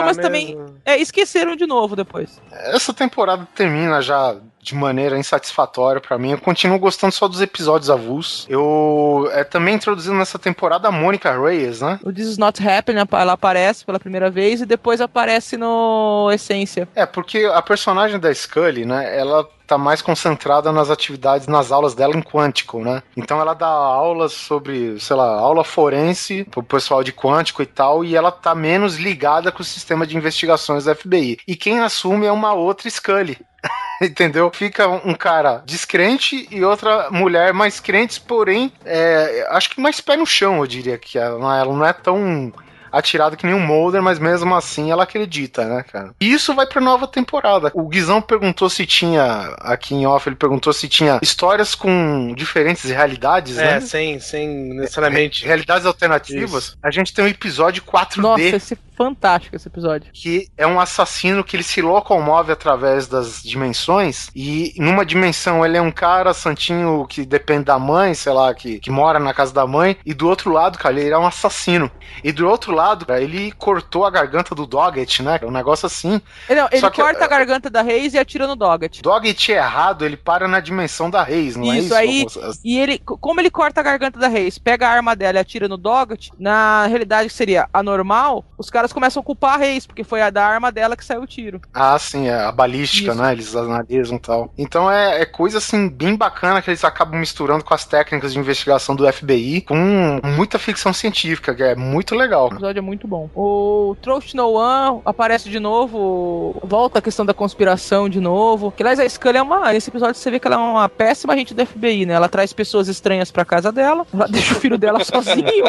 mas 0.02 0.18
mesmo. 0.18 0.22
também 0.22 0.58
é, 0.86 0.98
esqueceram 0.98 1.56
de 1.56 1.66
novo 1.66 1.96
depois. 1.96 2.42
Essa 2.52 2.94
temporada 2.94 3.48
termina 3.56 4.02
já 4.02 4.36
de 4.62 4.76
maneira 4.76 5.18
insatisfatória 5.18 6.02
pra 6.02 6.18
mim. 6.18 6.32
Eu 6.32 6.38
continuo 6.38 6.78
gostando 6.80 7.14
só 7.14 7.28
dos 7.28 7.42
episódios 7.42 7.90
avulsos. 7.90 8.46
Eu 8.50 9.30
é 9.34 9.44
também 9.44 9.76
introduzindo 9.76 10.16
nessa 10.16 10.38
temporada 10.38 10.88
a 10.88 10.92
Mônica 10.92 11.32
Reyes, 11.40 11.82
né? 11.82 12.00
O 12.04 12.12
This 12.12 12.28
Is 12.28 12.38
Not 12.38 12.66
Happening, 12.66 13.02
ela 13.12 13.34
aparece 13.34 13.86
pela 13.86 14.00
primeira 14.00 14.30
vez 14.30 14.62
e 14.62 14.66
depois 14.66 15.02
aparece 15.02 15.58
no 15.58 16.30
Essência. 16.32 16.88
É, 16.96 17.06
porque 17.06 17.50
a 17.52 17.62
personagem 17.62 18.20
da 18.20 18.34
Scully, 18.34 18.86
né, 18.86 19.18
ela 19.18 19.48
tá 19.72 19.78
mais 19.78 20.02
concentrada 20.02 20.70
nas 20.74 20.90
atividades, 20.90 21.48
nas 21.48 21.72
aulas 21.72 21.96
dela 21.96 22.14
em 22.14 22.22
Quântico, 22.22 22.84
né? 22.84 23.02
Então 23.16 23.40
ela 23.40 23.54
dá 23.54 23.68
aulas 23.68 24.34
sobre, 24.34 25.00
sei 25.00 25.16
lá, 25.16 25.40
aula 25.40 25.64
forense 25.64 26.44
pro 26.44 26.62
pessoal 26.62 27.02
de 27.02 27.14
Quântico 27.14 27.62
e 27.62 27.66
tal, 27.66 28.04
e 28.04 28.14
ela 28.14 28.34
tá 28.34 28.54
menos 28.54 28.98
ligada 28.98 29.50
com 29.50 29.62
o 29.62 29.66
sistema 29.66 30.06
de 30.06 30.18
investigações 30.18 30.84
da 30.84 30.94
FBI. 30.94 31.38
E 31.48 31.56
quem 31.56 31.80
assume 31.80 32.26
é 32.26 32.32
uma 32.32 32.54
outra 32.54 32.90
Scully. 32.90 33.38
Entendeu? 34.06 34.50
Fica 34.54 34.88
um 34.88 35.14
cara 35.14 35.62
descrente 35.66 36.48
e 36.50 36.64
outra 36.64 37.10
mulher 37.12 37.54
mais 37.54 37.80
crente, 37.80 38.20
porém, 38.20 38.72
é, 38.84 39.46
acho 39.50 39.70
que 39.70 39.80
mais 39.80 40.02
pé 40.02 40.18
no 40.18 40.26
chão, 40.26 40.58
eu 40.58 40.68
diria 40.68 40.98
que 40.98 41.18
ela, 41.18 41.60
ela 41.60 41.74
não 41.74 41.86
é 41.86 41.94
tão 41.94 42.52
atirada 42.92 43.36
que 43.38 43.46
nem 43.46 43.56
um 43.56 43.60
Mulder, 43.66 44.02
mas 44.02 44.20
mesmo 44.20 44.54
assim 44.54 44.92
ela 44.92 45.04
acredita, 45.04 45.66
né, 45.66 45.84
cara? 45.84 46.14
E 46.20 46.32
isso 46.32 46.54
vai 46.54 46.66
pra 46.68 46.82
nova 46.82 47.08
temporada. 47.08 47.72
O 47.74 47.88
Guizão 47.88 48.22
perguntou 48.22 48.70
se 48.70 48.86
tinha, 48.86 49.56
aqui 49.60 49.96
em 49.96 50.06
off, 50.06 50.28
ele 50.28 50.36
perguntou 50.36 50.74
se 50.74 50.90
tinha 50.90 51.20
histórias 51.22 51.74
com 51.74 52.34
diferentes 52.36 52.90
realidades, 52.90 53.58
É, 53.58 53.76
né? 53.76 53.82
sem, 53.82 54.20
sem 54.20 54.48
necessariamente. 54.74 55.46
Realidades 55.46 55.86
alternativas. 55.86 56.76
A 56.84 56.92
gente 56.92 57.14
tem 57.14 57.24
um 57.24 57.30
episódio 57.30 57.82
4D 57.84 58.18
Nossa, 58.18 58.42
esse 58.42 58.74
é 58.74 58.78
fantástico 59.02 59.56
esse 59.56 59.68
episódio. 59.68 60.12
que 60.14 60.48
é 60.58 60.68
um 60.68 60.80
assassino 60.80 61.44
que 61.44 61.56
ele 61.56 61.64
se 61.64 61.82
locomove 61.82 62.52
através 62.52 63.08
das 63.08 63.42
dimensões 63.42 64.30
e 64.36 64.74
numa 64.78 65.06
dimensão 65.06 65.66
ele 65.66 65.78
é 65.78 65.82
um 65.82 65.92
cara 65.92 66.34
santinho 66.34 67.06
que 67.08 67.26
depende 67.26 67.66
da 67.66 67.80
mãe, 67.80 68.14
sei 68.14 68.32
lá, 68.34 68.54
que, 68.54 68.80
que 68.80 68.92
mora 68.92 69.20
na 69.20 69.34
casa 69.34 69.54
da 69.54 69.66
mãe 69.66 69.98
e 70.06 70.14
do 70.14 70.28
outro 70.28 70.52
lado, 70.52 70.78
cara, 70.78 71.00
ele 71.00 71.14
é 71.14 71.18
um 71.18 71.26
assassino. 71.26 71.90
E 72.24 72.32
do 72.32 72.48
outro 72.48 72.74
lado, 72.74 73.06
cara, 73.06 73.22
ele 73.22 73.52
cortou 73.54 74.06
a 74.06 74.10
garganta 74.10 74.54
do 74.54 74.66
Doggett, 74.66 75.24
né? 75.24 75.40
Um 75.44 75.52
negócio 75.52 75.86
assim. 75.86 76.22
Ele, 76.50 76.62
não, 76.62 76.70
ele 76.72 76.90
que, 76.90 77.02
corta 77.02 77.22
é, 77.22 77.24
a 77.24 77.28
garganta 77.28 77.70
da 77.70 77.82
Reis 77.82 78.14
e 78.14 78.20
atira 78.20 78.46
no 78.46 78.56
Doggett. 78.56 79.02
Doggett 79.02 79.52
é 79.52 79.58
errado, 79.58 80.06
ele 80.06 80.18
para 80.18 80.48
na 80.48 80.60
dimensão 80.60 81.10
da 81.10 81.24
Reis, 81.24 81.56
não 81.56 81.72
é 81.72 81.78
Isso, 81.78 81.86
isso? 81.86 81.96
aí-? 81.96 82.26
E 82.64 82.80
ele, 82.80 83.00
como 83.00 83.40
ele 83.40 83.50
corta 83.50 83.80
a 83.80 83.84
garganta 83.84 84.20
da 84.20 84.28
Reis, 84.28 84.58
pega 84.58 84.88
a 84.88 84.92
arma 84.92 85.16
dela 85.16 85.38
e 85.38 85.42
atira 85.42 85.68
no 85.68 85.78
Doggett, 85.78 86.32
na 86.38 86.86
realidade 86.88 87.30
que 87.30 87.36
seria 87.36 87.68
anormal, 87.74 88.46
os 88.58 88.70
caras 88.70 88.91
começam 88.94 89.22
a 89.22 89.24
culpar 89.24 89.56
a 89.56 89.58
Reis, 89.58 89.86
porque 89.86 90.04
foi 90.04 90.22
a 90.22 90.30
da 90.30 90.46
arma 90.46 90.72
dela 90.72 90.96
que 90.96 91.06
saiu 91.06 91.22
o 91.22 91.28
tiro. 91.28 91.62
Ah, 91.74 91.98
sim, 92.00 92.28
é 92.28 92.36
a 92.36 92.52
balística, 92.52 93.12
Isso. 93.12 93.22
né? 93.22 93.32
Eles 93.32 93.56
analisam 93.56 94.18
e 94.18 94.20
tal. 94.20 94.54
Então 94.58 94.92
é, 94.92 95.22
é 95.22 95.26
coisa 95.26 95.58
assim, 95.58 95.90
bem 95.90 96.16
bacana 96.16 96.62
que 96.62 96.70
eles 96.70 96.84
acabam 96.84 97.20
misturando 97.20 97.64
com 97.64 97.74
as 97.74 97.86
técnicas 97.86 98.34
de 98.34 98.40
investigação 98.40 98.96
do 98.96 99.12
FBI, 99.12 99.62
com 99.62 100.20
muita 100.24 100.58
ficção 100.60 100.94
científica, 100.94 101.54
que 101.54 101.64
é 101.64 101.76
muito 101.76 102.16
legal. 102.16 102.46
O 102.46 102.54
episódio 102.54 102.80
é 102.80 102.82
muito 102.82 103.08
bom. 103.08 103.30
O 103.36 103.96
Trust 104.02 104.36
No 104.36 104.54
One 104.54 105.02
aparece 105.06 105.50
de 105.50 105.60
novo, 105.60 106.60
volta 106.64 107.00
a 107.00 107.02
questão 107.02 107.26
da 107.26 107.34
conspiração 107.34 108.10
de 108.10 108.20
novo. 108.20 108.72
Que 108.72 108.84
aliás, 108.84 109.00
a 109.00 109.08
Scully 109.08 109.38
é 109.38 109.42
uma. 109.42 109.72
Nesse 109.72 109.90
episódio 109.90 110.16
você 110.16 110.32
vê 110.32 110.40
que 110.40 110.48
ela 110.48 110.56
é 110.56 110.60
uma 110.60 110.90
péssima 110.90 111.34
agente 111.34 111.54
do 111.54 111.66
FBI, 111.66 112.06
né? 112.06 112.14
Ela 112.14 112.30
traz 112.30 112.54
pessoas 112.54 112.88
estranhas 112.88 113.32
pra 113.32 113.46
casa 113.46 113.72
dela, 113.72 114.06
ela 114.14 114.28
deixa 114.30 114.54
o 114.54 114.60
filho 114.60 114.78
dela 114.78 115.04
sozinho. 115.04 115.66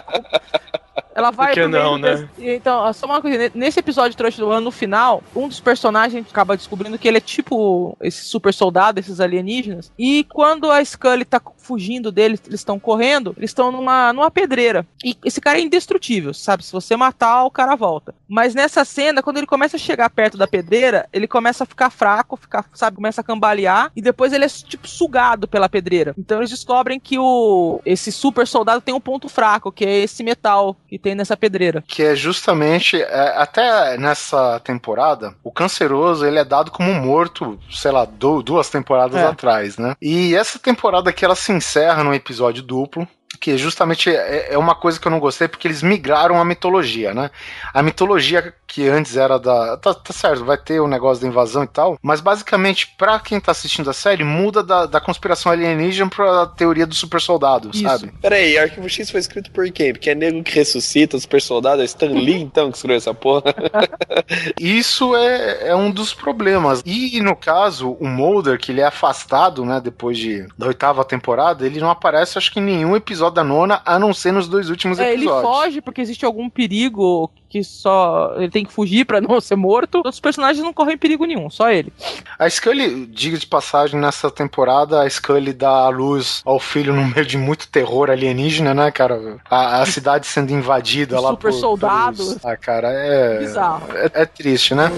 Ela 1.15 1.31
vai 1.31 1.55
Por 1.55 1.69
não, 1.69 1.99
né? 1.99 2.29
Então, 2.39 2.91
só 2.93 3.07
uma 3.07 3.21
coisa, 3.21 3.51
nesse 3.55 3.81
episódio 3.81 4.11
de 4.11 4.17
Trust 4.17 4.41
No 4.41 4.49
One, 4.49 4.65
no 4.65 4.71
final, 4.71 5.23
um 5.35 5.49
dos 5.49 5.61
personagens 5.61 6.27
acaba 6.29 6.57
descobrindo 6.57 6.99
que 6.99 7.07
ele 7.07 7.19
é 7.19 7.21
tipo 7.21 7.97
esse 8.01 8.25
super 8.25 8.53
soldado, 8.53 8.99
esses 8.99 9.21
alienígenas. 9.21 9.93
E 9.99 10.25
quando 10.25 10.71
a 10.71 10.85
Scully 10.85 11.25
tá 11.25 11.41
fugindo 11.59 12.11
deles, 12.11 12.41
eles 12.47 12.61
estão 12.61 12.79
correndo, 12.79 13.35
eles 13.37 13.51
estão 13.51 13.71
numa, 13.71 14.13
numa 14.13 14.31
pedreira. 14.31 14.87
E 15.05 15.17
esse 15.25 15.41
cara 15.41 15.59
é 15.59 15.63
indestrutível, 15.63 16.35
sabe? 16.35 16.65
Se 16.65 16.73
você 16.73 16.97
matar, 16.97 17.45
o 17.45 17.51
cara 17.51 17.77
volta. 17.77 18.15
Mas 18.29 18.55
nessa 18.55 18.85
cena, 18.85 19.23
quando 19.23 19.37
ele 19.37 19.47
começa 19.47 19.77
a 19.77 19.81
chegar 19.81 20.09
perto 20.11 20.37
da 20.37 20.47
pedreira, 20.47 21.09
ele 21.13 21.29
começa 21.29 21.65
a 21.65 21.67
ficar 21.67 21.91
fraco, 21.91 22.37
ficar, 22.37 22.65
sabe, 22.73 22.97
começa 22.97 23.21
a 23.21 23.25
cambalear, 23.25 23.93
e 23.95 24.03
depois 24.03 24.33
ele 24.33 24.45
é 24.45 24.49
tipo 24.49 24.89
sugado 24.89 25.47
pela 25.47 25.69
pedreira. 25.69 26.15
Então 26.19 26.39
eles 26.39 26.51
descobrem 26.51 26.99
que 26.99 27.19
o 27.19 27.81
esse 27.85 28.11
super 28.11 28.47
soldado 28.47 28.81
tem 28.81 28.95
um 28.95 29.01
ponto 29.01 29.29
fraco, 29.29 29.71
que 29.71 29.85
é 29.85 29.99
esse 30.01 30.23
metal 30.23 30.77
que 30.93 30.99
tem 30.99 31.15
nessa 31.15 31.37
pedreira. 31.37 31.83
Que 31.87 32.03
é 32.03 32.15
justamente, 32.15 33.01
é, 33.01 33.35
até 33.37 33.97
nessa 33.97 34.61
temporada, 34.61 35.35
o 35.43 35.51
canceroso 35.51 36.27
ele 36.27 36.39
é 36.39 36.45
dado 36.45 36.71
como 36.71 36.93
morto, 36.93 37.59
sei 37.71 37.91
lá, 37.91 38.05
du- 38.05 38.43
duas 38.43 38.69
temporadas 38.69 39.21
É. 39.21 39.25
atrás, 39.27 39.79
né? 39.79 39.95
E 40.03 40.35
essa 40.35 40.59
temporada 40.59 41.09
aqui 41.09 41.25
ela 41.25 41.35
se 41.35 41.51
encerra 41.51 42.05
num 42.05 42.13
episódio 42.15 42.63
duplo. 42.63 43.09
Que 43.41 43.57
justamente 43.57 44.11
é, 44.15 44.53
é 44.53 44.59
uma 44.59 44.75
coisa 44.75 45.01
que 45.01 45.07
eu 45.09 45.11
não 45.11 45.19
gostei, 45.19 45.49
porque 45.49 45.67
eles 45.67 45.83
migraram 45.83 46.39
a 46.39 46.45
mitologia, 46.45 47.15
né? 47.15 47.31
A 47.73 47.83
mitologia 47.83 48.53
que 48.73 48.89
antes 48.89 49.17
era 49.19 49.39
da. 49.39 49.77
Tá, 49.77 49.93
tá 49.93 50.13
certo, 50.15 50.47
vai 50.47 50.57
ter 50.57 50.81
o 50.81 50.89
negócio 50.89 51.23
da 51.23 51.29
invasão 51.29 51.63
e 51.63 51.67
tal, 51.67 51.99
mas 52.03 52.23
basicamente, 52.23 52.89
pra 52.97 53.19
quem 53.21 53.39
tá 53.39 53.53
assistindo 53.53 53.91
a 53.91 53.93
série, 53.93 54.25
muda 54.25 54.63
da, 54.63 54.87
da 54.87 54.99
conspiração 54.99 55.53
alienígena 55.53 56.09
pra 56.09 56.47
teoria 56.47 56.87
do 56.87 56.95
super 56.95 57.21
soldado, 57.21 57.71
Isso. 57.73 57.83
sabe? 57.83 58.11
Peraí, 58.23 58.57
Arquivo 58.57 58.89
X 58.89 59.11
foi 59.11 59.21
escrito 59.21 59.51
por 59.51 59.71
quem? 59.71 59.93
Porque 59.93 60.09
é 60.09 60.15
nego 60.15 60.43
que 60.43 60.55
ressuscita, 60.55 61.19
super 61.19 61.43
soldado, 61.43 61.83
é 61.83 61.85
Stan 61.85 62.07
Lee 62.07 62.41
então 62.41 62.71
que 62.71 62.77
escreveu 62.79 62.97
essa 62.97 63.13
porra. 63.13 63.43
Isso 64.59 65.15
é, 65.17 65.69
é 65.69 65.77
um 65.77 65.91
dos 65.91 66.15
problemas. 66.15 66.83
E 66.87 67.21
no 67.21 67.37
caso, 67.37 67.93
o 68.01 68.07
Mulder, 68.09 68.59
que 68.59 68.73
ele 68.73 68.81
é 68.81 68.87
afastado, 68.87 69.67
né, 69.67 69.81
depois 69.83 70.17
de, 70.17 70.47
da 70.57 70.69
oitava 70.69 71.05
temporada, 71.05 71.67
ele 71.67 71.79
não 71.79 71.91
aparece, 71.91 72.39
acho 72.39 72.51
que 72.51 72.59
em 72.59 72.63
nenhum 72.65 72.97
episódio 72.97 73.35
da 73.35 73.45
nona, 73.45 73.83
a 73.85 73.99
não 73.99 74.15
ser 74.15 74.33
nos 74.33 74.49
dois 74.49 74.71
últimos 74.71 74.99
É, 74.99 75.13
ele 75.13 75.25
episódios. 75.25 75.43
foge 75.43 75.81
porque 75.83 76.01
existe 76.01 76.25
algum 76.25 76.49
perigo 76.49 77.31
que 77.53 77.63
só 77.63 78.33
ele 78.37 78.49
tem 78.51 78.65
que 78.65 78.73
fugir 78.73 79.05
pra 79.05 79.21
não 79.23 79.39
ser 79.41 79.57
morto. 79.57 79.97
Outros 79.97 80.19
personagens 80.21 80.65
não 80.65 80.73
correm 80.73 80.97
perigo 80.97 81.27
nenhum, 81.27 81.51
só 81.51 81.71
ele. 81.71 81.93
A 82.39 82.49
Scully, 82.49 83.07
diga 83.07 83.37
de 83.37 83.47
passagem, 83.47 84.01
nessa 84.01 84.31
temporada, 84.31 85.03
a 85.03 85.09
Scully 85.11 85.53
dá 85.53 85.69
à 85.71 85.89
luz 85.91 86.41
ao 86.47 86.59
filho 86.59 86.95
no 86.95 87.05
meio 87.07 87.27
de 87.27 87.37
muito 87.37 87.69
terror 87.69 88.11
alienígena, 88.11 88.73
né, 88.73 88.91
cara? 88.91 89.37
A, 89.51 89.83
a 89.83 89.87
cidade 89.87 90.27
sendo 90.27 90.51
invadida 90.53 91.17
Os 91.17 91.23
lá 91.23 91.31
super 91.31 91.51
por, 91.53 91.59
soldados. 91.61 92.29
pelos- 92.29 92.45
Ah, 92.45 92.57
cara, 92.57 92.89
é... 92.91 93.39
Bizarro. 93.41 93.83
É, 93.97 94.11
é 94.23 94.25
triste, 94.27 94.75
né? 94.75 94.91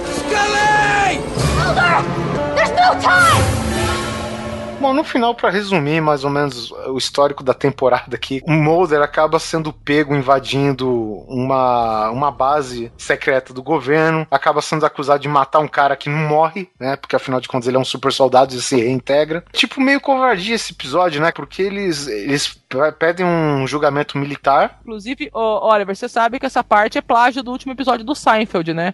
Bom, 4.85 4.93
no 4.93 5.03
final, 5.03 5.35
pra 5.35 5.49
resumir 5.49 6.03
mais 6.03 6.25
ou 6.25 6.31
menos 6.31 6.71
o 6.71 6.99
histórico 6.99 7.43
da 7.43 7.55
temporada 7.55 8.15
aqui, 8.17 8.43
o 8.47 8.53
Mulder 8.53 9.01
acaba 9.01 9.39
sendo 9.39 9.73
pego 9.73 10.15
invadindo 10.15 10.91
uma, 11.27 12.11
uma 12.11 12.31
base 12.31 12.93
secreta 12.99 13.55
do 13.55 13.63
governo, 13.63 14.27
acaba 14.31 14.61
sendo 14.61 14.85
acusado 14.85 15.21
de 15.23 15.29
matar 15.29 15.61
um 15.61 15.69
cara 15.69 15.97
que 15.97 16.11
não 16.11 16.29
morre, 16.29 16.69
né? 16.79 16.97
Porque 16.97 17.17
afinal 17.17 17.41
de 17.41 17.49
contas 17.49 17.67
ele 17.67 17.79
é 17.79 17.81
um 17.81 17.85
super 17.85 18.13
soldado 18.13 18.55
e 18.55 18.61
se 18.61 18.77
reintegra. 18.77 19.43
Tipo, 19.53 19.81
meio 19.81 20.03
covardia 20.03 20.55
esse 20.55 20.75
episódio, 20.75 21.19
né? 21.19 21.33
Porque 21.33 21.63
eles, 21.63 22.07
eles 22.07 22.49
pe- 22.69 22.93
pedem 22.99 23.25
um 23.25 23.67
julgamento 23.67 24.19
militar. 24.19 24.81
Inclusive, 24.83 25.31
ô, 25.33 25.67
Oliver, 25.67 25.97
você 25.97 26.11
sabe 26.11 26.39
que 26.39 26.45
essa 26.45 26.63
parte 26.63 26.99
é 26.99 27.01
plágio 27.01 27.43
do 27.43 27.51
último 27.51 27.73
episódio 27.73 28.05
do 28.05 28.15
Seinfeld, 28.15 28.75
né? 28.75 28.93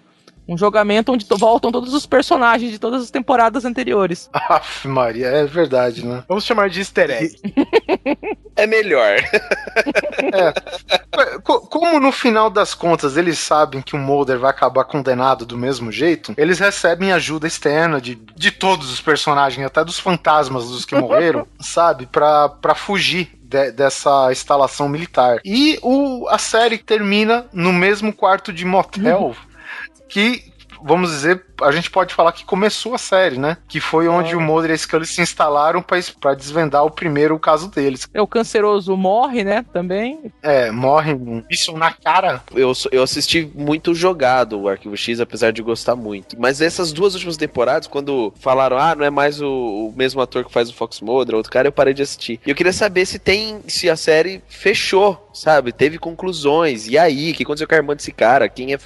Um 0.51 0.59
jogamento 0.59 1.12
onde 1.12 1.24
voltam 1.31 1.70
todos 1.70 1.94
os 1.94 2.05
personagens 2.06 2.72
de 2.72 2.78
todas 2.78 3.05
as 3.05 3.10
temporadas 3.10 3.64
anteriores. 3.64 4.28
Aff, 4.35 4.89
Maria, 4.89 5.28
é 5.28 5.44
verdade, 5.44 6.05
né? 6.05 6.24
Vamos 6.28 6.44
chamar 6.44 6.68
de 6.68 6.81
easter 6.81 7.10
egg. 7.10 7.36
É 8.56 8.66
melhor. 8.66 9.16
Co- 11.44 11.60
Como 11.62 11.98
no 12.01 12.12
final 12.12 12.51
das 12.51 12.74
contas 12.74 13.16
eles 13.16 13.39
sabem 13.39 13.81
que 13.81 13.94
o 13.94 13.98
Mulder 13.98 14.39
vai 14.39 14.51
acabar 14.51 14.85
condenado 14.85 15.47
do 15.47 15.56
mesmo 15.56 15.90
jeito, 15.90 16.35
eles 16.36 16.59
recebem 16.59 17.10
ajuda 17.12 17.47
externa 17.47 17.98
de, 18.01 18.16
de 18.36 18.51
todos 18.51 18.93
os 18.93 19.01
personagens, 19.01 19.64
até 19.66 19.82
dos 19.85 19.98
fantasmas 19.98 20.68
dos 20.68 20.85
que 20.85 20.94
morreram, 20.94 21.47
sabe? 21.59 22.05
Pra, 22.06 22.48
pra 22.51 22.74
fugir 22.74 23.31
de- 23.43 23.70
dessa 23.72 24.31
instalação 24.31 24.89
militar. 24.89 25.39
E 25.44 25.78
o, 25.82 26.27
a 26.28 26.36
série 26.36 26.77
termina 26.77 27.47
no 27.52 27.72
mesmo 27.72 28.12
quarto 28.12 28.52
de 28.52 28.64
motel 28.64 29.35
que, 30.10 30.52
vamos 30.82 31.10
dizer, 31.10 31.46
a 31.62 31.70
gente 31.72 31.90
pode 31.90 32.14
falar 32.14 32.32
que 32.32 32.44
começou 32.44 32.94
a 32.94 32.98
série, 32.98 33.38
né? 33.38 33.56
Que 33.68 33.80
foi 33.80 34.08
onde 34.08 34.34
o 34.34 34.40
Mulder 34.40 34.70
e 34.70 34.74
a 34.74 34.78
Scully 34.78 35.06
se 35.06 35.20
instalaram 35.20 35.82
pra 35.82 36.34
desvendar 36.34 36.84
o 36.84 36.90
primeiro 36.90 37.38
caso 37.38 37.68
deles. 37.68 38.08
É, 38.12 38.20
o 38.20 38.26
canceroso 38.26 38.96
morre, 38.96 39.44
né? 39.44 39.64
Também. 39.72 40.32
É, 40.42 40.70
morre 40.70 41.12
um 41.12 41.40
bicho 41.42 41.76
na 41.76 41.92
cara. 41.92 42.42
Eu, 42.54 42.72
eu 42.92 43.02
assisti 43.02 43.50
muito 43.54 43.94
jogado 43.94 44.60
o 44.60 44.68
Arquivo 44.68 44.96
X, 44.96 45.20
apesar 45.20 45.52
de 45.52 45.62
gostar 45.62 45.96
muito. 45.96 46.38
Mas 46.38 46.60
essas 46.60 46.92
duas 46.92 47.14
últimas 47.14 47.36
temporadas, 47.36 47.86
quando 47.86 48.32
falaram, 48.40 48.78
ah, 48.78 48.94
não 48.94 49.04
é 49.04 49.10
mais 49.10 49.40
o, 49.40 49.48
o 49.48 49.94
mesmo 49.96 50.20
ator 50.20 50.44
que 50.44 50.52
faz 50.52 50.70
o 50.70 50.74
Fox 50.74 51.00
Mulder, 51.00 51.34
outro 51.34 51.50
cara, 51.50 51.68
eu 51.68 51.72
parei 51.72 51.94
de 51.94 52.02
assistir. 52.02 52.40
E 52.46 52.50
eu 52.50 52.54
queria 52.54 52.72
saber 52.72 53.06
se 53.06 53.18
tem, 53.18 53.60
se 53.66 53.90
a 53.90 53.96
série 53.96 54.42
fechou, 54.48 55.30
sabe? 55.32 55.72
Teve 55.72 55.98
conclusões. 55.98 56.86
E 56.88 56.96
aí, 56.96 57.32
o 57.32 57.34
que 57.34 57.42
aconteceu 57.42 57.66
com 57.66 57.74
a 57.74 57.78
irmã 57.78 57.96
desse 57.96 58.12
cara? 58.12 58.48
Quem 58.48 58.74
é, 58.74 58.78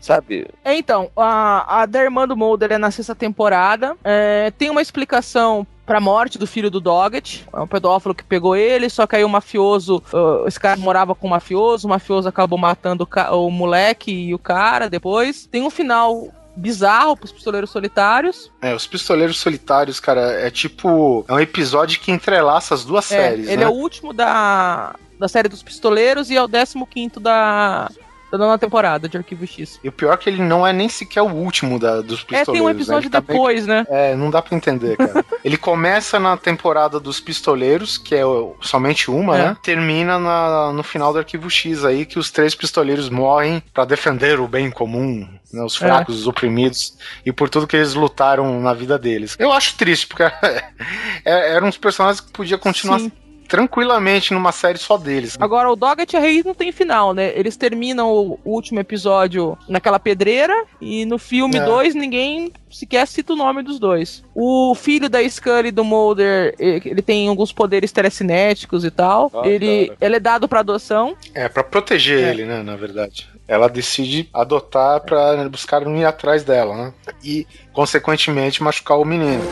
sabe? 0.00 0.46
É, 0.64 0.74
então, 0.74 1.10
a, 1.16 1.82
a 1.82 1.86
da 1.86 2.02
irmã 2.02 2.15
do 2.24 2.36
Mulder 2.36 2.70
é 2.72 2.78
na 2.78 2.92
sexta 2.92 3.16
temporada. 3.16 3.96
É, 4.04 4.52
tem 4.56 4.70
uma 4.70 4.80
explicação 4.80 5.66
pra 5.84 6.00
morte 6.00 6.38
do 6.38 6.46
filho 6.46 6.70
do 6.70 6.80
Doggett. 6.80 7.44
É 7.52 7.60
um 7.60 7.66
pedófilo 7.66 8.14
que 8.14 8.22
pegou 8.22 8.54
ele, 8.54 8.88
só 8.88 9.06
que 9.06 9.16
aí 9.16 9.24
o 9.24 9.28
mafioso, 9.28 10.02
uh, 10.12 10.46
esse 10.46 10.58
cara 10.58 10.76
morava 10.76 11.14
com 11.14 11.26
o 11.26 11.30
mafioso, 11.30 11.86
o 11.86 11.90
mafioso 11.90 12.28
acabou 12.28 12.58
matando 12.58 13.08
o, 13.32 13.46
o 13.46 13.50
moleque 13.50 14.10
e 14.12 14.34
o 14.34 14.38
cara 14.38 14.88
depois. 14.88 15.46
Tem 15.46 15.62
um 15.62 15.70
final 15.70 16.28
bizarro 16.56 17.16
pros 17.16 17.30
pistoleiros 17.32 17.70
solitários. 17.70 18.50
É, 18.62 18.74
os 18.74 18.86
Pistoleiros 18.86 19.38
Solitários, 19.38 20.00
cara, 20.00 20.20
é 20.32 20.50
tipo. 20.50 21.24
É 21.28 21.32
um 21.34 21.40
episódio 21.40 22.00
que 22.00 22.10
entrelaça 22.10 22.74
as 22.74 22.84
duas 22.84 23.10
É, 23.12 23.28
séries. 23.28 23.46
ele 23.48 23.58
né? 23.58 23.64
é 23.64 23.68
o 23.68 23.72
último 23.72 24.12
da, 24.12 24.94
da 25.18 25.28
série 25.28 25.48
dos 25.48 25.62
pistoleiros 25.62 26.30
e 26.30 26.36
é 26.36 26.42
o 26.42 26.48
15 26.48 26.74
quinto 26.90 27.20
da, 27.20 27.90
da 28.38 28.44
nona 28.44 28.58
temporada 28.58 29.08
de 29.08 29.16
Arquivo 29.16 29.46
X. 29.46 29.78
E 29.82 29.88
o 29.88 29.92
pior 29.92 30.14
é 30.14 30.16
que 30.16 30.28
ele 30.30 30.42
não 30.42 30.66
é 30.66 30.72
nem 30.72 30.88
sequer 30.88 31.22
o 31.22 31.30
último 31.32 31.78
da, 31.78 32.00
dos 32.00 32.20
É, 32.20 32.24
Pistoleiros. 32.24 32.52
tem 32.52 32.60
um 32.60 32.66
né? 32.66 32.70
episódio 32.72 33.10
tá 33.10 33.20
meio- 33.20 33.28
depois, 33.32 33.66
né? 33.66 33.86
É, 33.88 34.14
não 34.14 34.30
dá 34.30 34.40
pra 34.42 34.56
entender, 34.56 34.96
cara. 34.96 35.24
ele 35.44 35.56
começa 35.56 36.18
na 36.20 36.36
temporada 36.36 36.98
dos 37.00 37.20
Pistoleiros, 37.20 37.98
que 37.98 38.14
é 38.14 38.22
somente 38.60 39.10
uma, 39.10 39.36
É. 39.38 39.42
né? 39.48 39.56
Termina 39.62 40.18
na- 40.18 40.72
no 40.72 40.82
final 40.82 41.12
do 41.12 41.18
Arquivo 41.18 41.48
X 41.50 41.84
aí, 41.84 42.04
que 42.06 42.18
os 42.18 42.30
três 42.30 42.54
pistoleiros 42.54 43.08
morrem 43.08 43.62
pra 43.72 43.84
defender 43.84 44.40
o 44.40 44.46
bem 44.48 44.70
comum, 44.70 45.28
né? 45.52 45.62
Os 45.62 45.74
É. 45.76 45.78
fracos, 45.86 46.20
os 46.20 46.26
oprimidos, 46.26 46.96
e 47.24 47.32
por 47.32 47.48
tudo 47.48 47.66
que 47.66 47.76
eles 47.76 47.94
lutaram 47.94 48.60
na 48.60 48.72
vida 48.74 48.98
deles. 48.98 49.36
Eu 49.38 49.52
acho 49.52 49.76
triste, 49.76 50.06
porque 50.06 50.22
é- 51.24 51.54
eram 51.54 51.68
uns 51.68 51.76
personagens 51.78 52.20
que 52.20 52.30
podia 52.32 52.58
continuar 52.58 53.00
Sim. 53.00 53.12
Tranquilamente 53.46 54.32
numa 54.34 54.52
série 54.52 54.78
só 54.78 54.96
deles. 54.96 55.36
Agora, 55.40 55.70
o 55.70 55.76
Doggett 55.76 56.14
e 56.14 56.16
a 56.16 56.20
Reis 56.20 56.44
não 56.44 56.54
tem 56.54 56.72
final, 56.72 57.12
né? 57.14 57.32
Eles 57.38 57.56
terminam 57.56 58.10
o 58.12 58.38
último 58.44 58.80
episódio 58.80 59.56
naquela 59.68 59.98
pedreira 59.98 60.64
e 60.80 61.04
no 61.04 61.18
filme 61.18 61.56
É. 61.56 61.64
2 61.64 61.94
ninguém 61.94 62.52
sequer 62.70 63.06
cita 63.06 63.32
o 63.32 63.36
nome 63.36 63.62
dos 63.62 63.78
dois. 63.78 64.22
O 64.34 64.74
filho 64.74 65.08
da 65.08 65.26
Scully 65.28 65.68
e 65.68 65.72
do 65.72 65.84
Mulder, 65.84 66.54
ele 66.58 67.00
tem 67.00 67.28
alguns 67.28 67.52
poderes 67.52 67.90
telecinéticos 67.92 68.84
e 68.84 68.90
tal. 68.90 69.30
Ah, 69.34 69.46
ele, 69.48 69.86
cara. 69.86 69.98
ele 70.00 70.16
é 70.16 70.20
dado 70.20 70.46
pra 70.48 70.60
adoção. 70.60 71.16
É, 71.34 71.48
pra 71.48 71.62
proteger 71.64 72.22
É. 72.24 72.30
ele, 72.30 72.44
né, 72.44 72.62
na 72.62 72.76
verdade. 72.76 73.28
Ela 73.48 73.68
decide 73.68 74.28
adotar 74.34 75.00
pra 75.00 75.48
buscar 75.48 75.80
não 75.82 75.96
ir 75.96 76.04
atrás 76.04 76.42
dela, 76.42 76.76
né? 76.76 76.92
E, 77.22 77.46
consequentemente, 77.72 78.62
machucar 78.62 78.98
o 78.98 79.04
menino. 79.04 79.42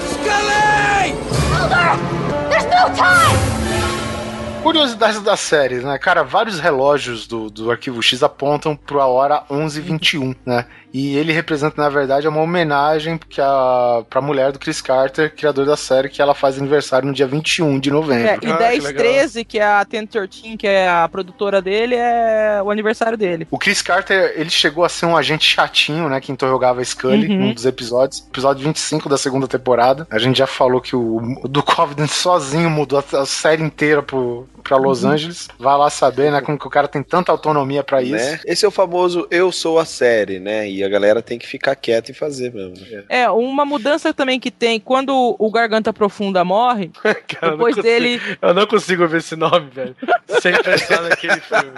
Curiosidades 4.65 5.20
da 5.20 5.36
série, 5.36 5.77
né? 5.77 5.99
Cara, 5.99 6.23
vários 6.24 6.59
relógios 6.59 7.27
do, 7.27 7.51
do 7.51 7.70
Arquivo 7.70 8.03
X 8.03 8.23
apontam 8.23 8.74
pra 8.74 9.07
hora 9.07 9.45
11h21, 9.51 10.35
né? 10.45 10.65
E 10.91 11.16
ele 11.16 11.32
representa, 11.32 11.82
na 11.82 11.89
verdade, 11.89 12.27
uma 12.27 12.41
homenagem 12.41 13.19
que 13.28 13.41
a, 13.41 14.05
pra 14.09 14.20
mulher 14.23 14.53
do 14.53 14.59
Chris 14.61 14.81
Carter, 14.81 15.35
criador 15.35 15.66
da 15.66 15.77
série, 15.77 16.09
que 16.09 16.23
ela 16.23 16.35
faz 16.35 16.57
aniversário 16.57 17.07
no 17.07 17.12
dia 17.12 17.27
21 17.27 17.78
de 17.78 17.91
novembro. 17.91 18.27
É, 18.28 18.35
e 18.35 18.36
Ah, 18.36 18.39
que 18.39 18.59
10 18.59 18.85
legal. 18.85 19.03
13, 19.05 19.45
que 19.45 19.59
é 19.59 19.65
a 19.65 19.85
1013, 19.93 20.57
que 20.57 20.66
é 20.66 20.89
a 20.89 21.07
produtora 21.09 21.61
dele, 21.61 21.97
é 21.97 22.62
o 22.65 22.70
aniversário 22.70 23.19
dele. 23.19 23.47
O 23.51 23.59
Chris 23.59 23.82
Carter, 23.82 24.32
ele 24.36 24.51
chegou 24.51 24.85
a 24.85 24.89
ser 24.89 25.05
um 25.07 25.16
agente 25.16 25.45
chatinho, 25.47 26.09
né, 26.09 26.20
que 26.20 26.32
interrogava 26.32 26.81
a 26.81 26.85
Scully 26.85 27.28
Uhum. 27.28 27.39
num 27.49 27.53
dos 27.53 27.66
episódios. 27.66 28.24
Episódio 28.28 28.65
25 28.65 29.09
da 29.09 29.19
segunda 29.19 29.47
temporada. 29.49 30.07
A 30.11 30.19
gente 30.19 30.39
já 30.39 30.47
falou 30.47 30.81
que 30.81 30.95
o, 30.97 31.16
o 31.43 31.49
Duchovny 31.49 32.07
sozinho 32.09 32.70
mudou 32.70 32.99
a, 33.12 33.19
a 33.19 33.27
série 33.27 33.62
inteira 33.65 34.01
pro, 34.01 34.47
pra 34.65 34.77
Los 34.78 35.05
Uhum. 35.05 35.11
Angeles. 35.11 35.49
Vai 35.59 35.77
lá 35.78 35.89
saber, 35.91 36.32
né, 36.32 36.41
como 36.41 36.59
que 36.59 36.66
o 36.66 36.70
cara 36.70 36.89
tem 36.89 37.03
tanta 37.03 37.31
autonomia 37.31 37.85
pra 37.85 38.03
isso. 38.03 38.14
Né? 38.14 38.40
Esse 38.47 38.64
é 38.64 38.69
o 38.69 38.71
famoso 38.71 39.29
eu 39.30 39.53
sou 39.53 39.79
a 39.79 39.85
série, 39.85 40.40
né? 40.40 40.69
E 40.69 40.82
a 40.82 40.88
galera 40.88 41.21
tem 41.22 41.38
que 41.38 41.47
ficar 41.47 41.77
quieta 41.77 42.11
e 42.11 42.14
fazer 42.14 42.53
mesmo. 42.53 42.74
né? 42.90 43.05
É, 43.09 43.30
uma 43.30 43.64
mudança 43.64 44.13
também 44.14 44.40
que 44.40 44.51
tem, 44.51 44.80
quando 44.80 45.37
o 45.38 45.51
Garganta 45.51 45.93
Profunda 45.93 46.43
morre, 46.45 46.88
Cara, 47.03 47.16
eu 47.43 47.51
não 47.51 47.56
depois 47.59 47.74
consigo- 47.77 47.82
dele... 47.95 48.21
Eu 48.40 48.55
não 48.55 48.66
consigo 48.66 49.06
ver 49.06 49.19
esse 49.19 49.37
nome, 49.37 49.69
velho. 49.71 49.95
Sem 50.40 50.53
pensar 50.63 51.03
naquele 51.03 51.40
filme. 51.40 51.71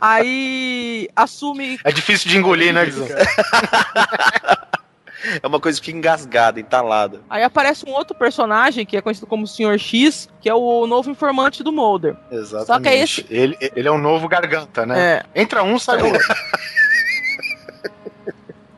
Aí 0.00 1.08
assume 1.16 1.78
É 1.82 1.90
difícil 1.90 2.30
de 2.30 2.36
engolir, 2.38 2.72
né, 2.72 2.84
Guizão? 2.84 3.06
É 5.42 5.46
uma 5.46 5.58
coisa 5.60 5.78
que 5.80 5.86
fica 5.86 5.98
engasgada, 5.98 6.60
entalada. 6.60 7.20
Aí 7.30 7.42
aparece 7.42 7.84
um 7.88 7.92
outro 7.92 8.14
personagem 8.16 8.84
que 8.84 8.96
é 8.96 9.00
conhecido 9.00 9.26
como 9.26 9.46
Sr. 9.46 9.78
X, 9.78 10.28
que 10.40 10.48
é 10.48 10.54
o 10.54 10.86
novo 10.86 11.10
informante 11.10 11.62
do 11.62 11.72
Mulder. 11.72 12.16
Exatamente. 12.30 12.66
Só 12.66 12.80
que 12.80 12.88
é 12.88 13.02
esse- 13.02 13.26
Ele, 13.30 13.56
ele 13.60 13.88
é 13.88 13.90
o 13.90 13.98
novo 13.98 14.28
garganta, 14.28 14.84
né? 14.86 15.22
É. 15.34 15.40
Entra 15.40 15.62
um, 15.62 15.78
sai 15.78 16.02
outro. 16.02 16.20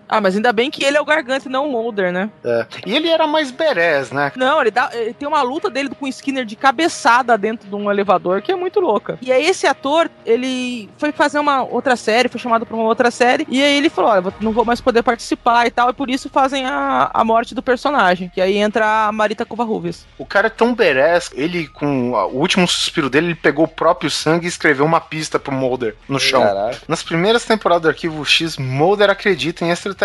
Ah, 0.09 0.21
mas 0.21 0.35
ainda 0.37 0.53
bem 0.53 0.71
que 0.71 0.85
ele 0.85 0.97
é 0.97 1.01
o 1.01 1.05
Garganta 1.05 1.49
e 1.49 1.53
não 1.53 1.67
o 1.69 1.73
Mulder, 1.73 2.13
né? 2.13 2.31
É. 2.45 2.67
E 2.87 2.95
ele 2.97 3.09
era 3.09 3.27
mais 3.27 3.51
berés, 3.51 4.11
né? 4.11 4.33
Não, 4.37 4.61
ele, 4.61 4.71
dá, 4.71 4.91
ele 4.93 5.13
tem 5.13 5.29
uma 5.29 5.43
luta 5.43 5.69
dele 5.69 5.91
com 5.91 6.05
o 6.07 6.09
Skinner 6.09 6.45
de 6.45 6.57
cabeçada 6.57 7.37
dentro 7.37 7.69
de 7.69 7.75
um 7.75 7.91
elevador 7.91 8.41
que 8.41 8.51
é 8.53 8.57
muito 8.57 8.81
louca. 8.81 9.19
E 9.21 9.31
aí 9.33 9.45
esse 9.47 9.67
ator, 9.67 10.11
ele 10.25 10.89
foi 10.97 11.13
fazer 11.13 11.39
uma 11.39 11.63
outra 11.63 11.97
série, 11.97 12.29
foi 12.29 12.41
chamado 12.41 12.65
pra 12.65 12.77
uma 12.77 12.85
outra 12.87 13.11
série, 13.11 13.47
e 13.49 13.63
aí 13.63 13.77
ele 13.77 13.91
falou, 13.91 14.11
olha, 14.11 14.33
não 14.41 14.53
vou 14.53 14.65
mais 14.65 14.81
poder 14.81 15.03
participar 15.03 15.67
e 15.67 15.71
tal, 15.71 15.91
e 15.91 15.93
por 15.93 16.09
isso 16.09 16.29
fazem 16.31 16.65
a, 16.67 17.11
a 17.13 17.25
morte 17.25 17.55
do 17.55 17.63
personagem, 17.63 18.31
que 18.33 18.41
aí 18.41 18.57
entra 18.57 19.07
a 19.09 19.13
Marita 19.13 19.45
Covarrubias. 19.45 20.07
O 20.17 20.25
cara 20.25 20.47
é 20.47 20.51
tão 20.51 20.75
berés, 20.75 21.31
ele 21.35 21.67
com 21.69 22.17
a- 22.17 22.27
o 22.27 22.37
último 22.39 22.67
suspiro 22.67 23.11
dele, 23.11 23.29
ele 23.29 23.35
pegou 23.35 23.65
o 23.65 23.69
próprio 23.69 24.11
sangue 24.11 24.47
e 24.47 24.49
escreveu 24.49 24.85
uma 24.85 25.01
pista 25.01 25.39
pro 25.39 25.53
Mulder 25.53 25.95
no 26.09 26.19
chão. 26.19 26.43
Caraca. 26.43 26.79
Nas 26.89 27.03
primeiras 27.03 27.45
temporadas 27.45 27.83
do 27.83 27.89
Arquivo 27.89 28.25
X, 28.25 28.57
Mulder 28.57 29.11
acredita 29.11 29.65
em 29.65 29.71
extraterrestres, 29.71 29.98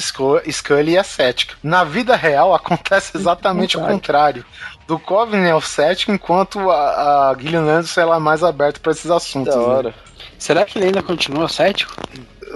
Sco- 0.00 0.40
Scully 0.50 0.92
e 0.92 0.98
a 0.98 1.04
cética. 1.04 1.54
Na 1.62 1.84
vida 1.84 2.16
real, 2.16 2.54
acontece 2.56 3.16
exatamente 3.16 3.76
o 3.76 3.80
contrário. 3.80 4.44
Do 4.86 4.98
Covenant 4.98 5.52
ao 5.52 5.60
cético, 5.60 6.12
enquanto 6.12 6.70
a, 6.70 7.30
a 7.30 7.36
Gillian 7.38 7.62
Anderson 7.62 8.00
ela 8.00 8.16
é 8.16 8.20
mais 8.20 8.42
aberta 8.42 8.80
para 8.80 8.92
esses 8.92 9.10
assuntos. 9.10 9.54
Da 9.54 9.60
né? 9.60 9.66
hora. 9.66 9.94
Será 10.38 10.64
que 10.64 10.78
ele 10.78 10.86
ainda 10.86 11.02
continua 11.02 11.48
cético? 11.48 11.94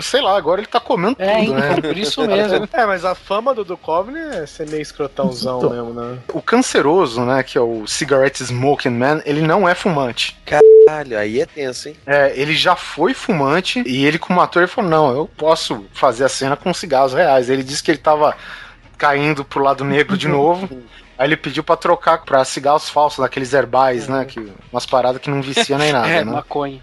Sei 0.03 0.21
lá, 0.21 0.37
agora 0.37 0.61
ele 0.61 0.67
tá 0.69 0.81
comendo 0.81 1.17
É, 1.19 1.45
tudo, 1.45 1.55
né? 1.55 1.69
então, 1.71 1.83
por 1.91 1.99
isso 1.99 2.27
mesmo. 2.27 2.69
É, 2.73 2.87
mas 2.87 3.05
a 3.05 3.15
fama 3.15 3.55
do 3.55 3.65
Duchovny 3.65 4.19
é 4.19 4.47
ser 4.47 4.69
meio 4.69 4.83
escrotãozão 4.83 5.59
Então. 5.59 5.71
mesmo, 5.71 5.93
né? 5.95 6.19
O 6.33 6.41
canceroso, 6.43 7.23
né, 7.25 7.43
que 7.43 7.57
é 7.59 7.61
o 7.61 7.87
Cigarette 7.87 8.43
Smoking 8.45 8.91
Man, 8.91 9.21
ele 9.25 9.43
não 9.43 9.69
é 9.69 9.75
fumante. 9.75 10.37
Caralho, 10.47 11.19
aí 11.19 11.41
é 11.41 11.47
tenso, 11.47 11.89
hein? 11.89 11.97
É, 12.07 12.33
ele 12.35 12.55
já 12.55 12.75
foi 12.77 13.13
fumante 13.15 13.83
e 13.87 14.05
ele, 14.07 14.19
como 14.19 14.41
ator, 14.41 14.63
ele 14.63 14.71
falou: 14.71 14.91
não, 14.91 15.11
eu 15.15 15.27
posso 15.37 15.85
fazer 15.93 16.25
a 16.25 16.29
cena 16.29 16.57
com 16.57 16.73
cigarros 16.73 17.13
reais. 17.15 17.49
Ele 17.51 17.63
disse 17.63 17.83
que 17.83 17.91
ele 17.91 17.99
tava 17.99 18.35
caindo 18.99 19.45
pro 19.45 19.63
lado 19.63 19.85
negro 19.85 20.17
de 20.17 20.29
novo. 20.29 20.69
Aí 21.19 21.27
ele 21.29 21.37
pediu 21.37 21.63
pra 21.63 21.77
trocar 21.77 22.25
pra 22.25 22.43
cigarros 22.47 22.89
falsos, 22.89 23.19
daqueles 23.19 23.53
herbais, 23.53 24.09
né? 24.09 24.25
Que, 24.25 24.51
umas 24.73 24.87
paradas 24.87 25.21
que 25.21 25.29
não 25.29 25.43
vicia 25.43 25.77
nem 25.77 25.93
nada, 25.93 26.09
é, 26.09 26.25
né? 26.25 26.33
maconha. 26.33 26.81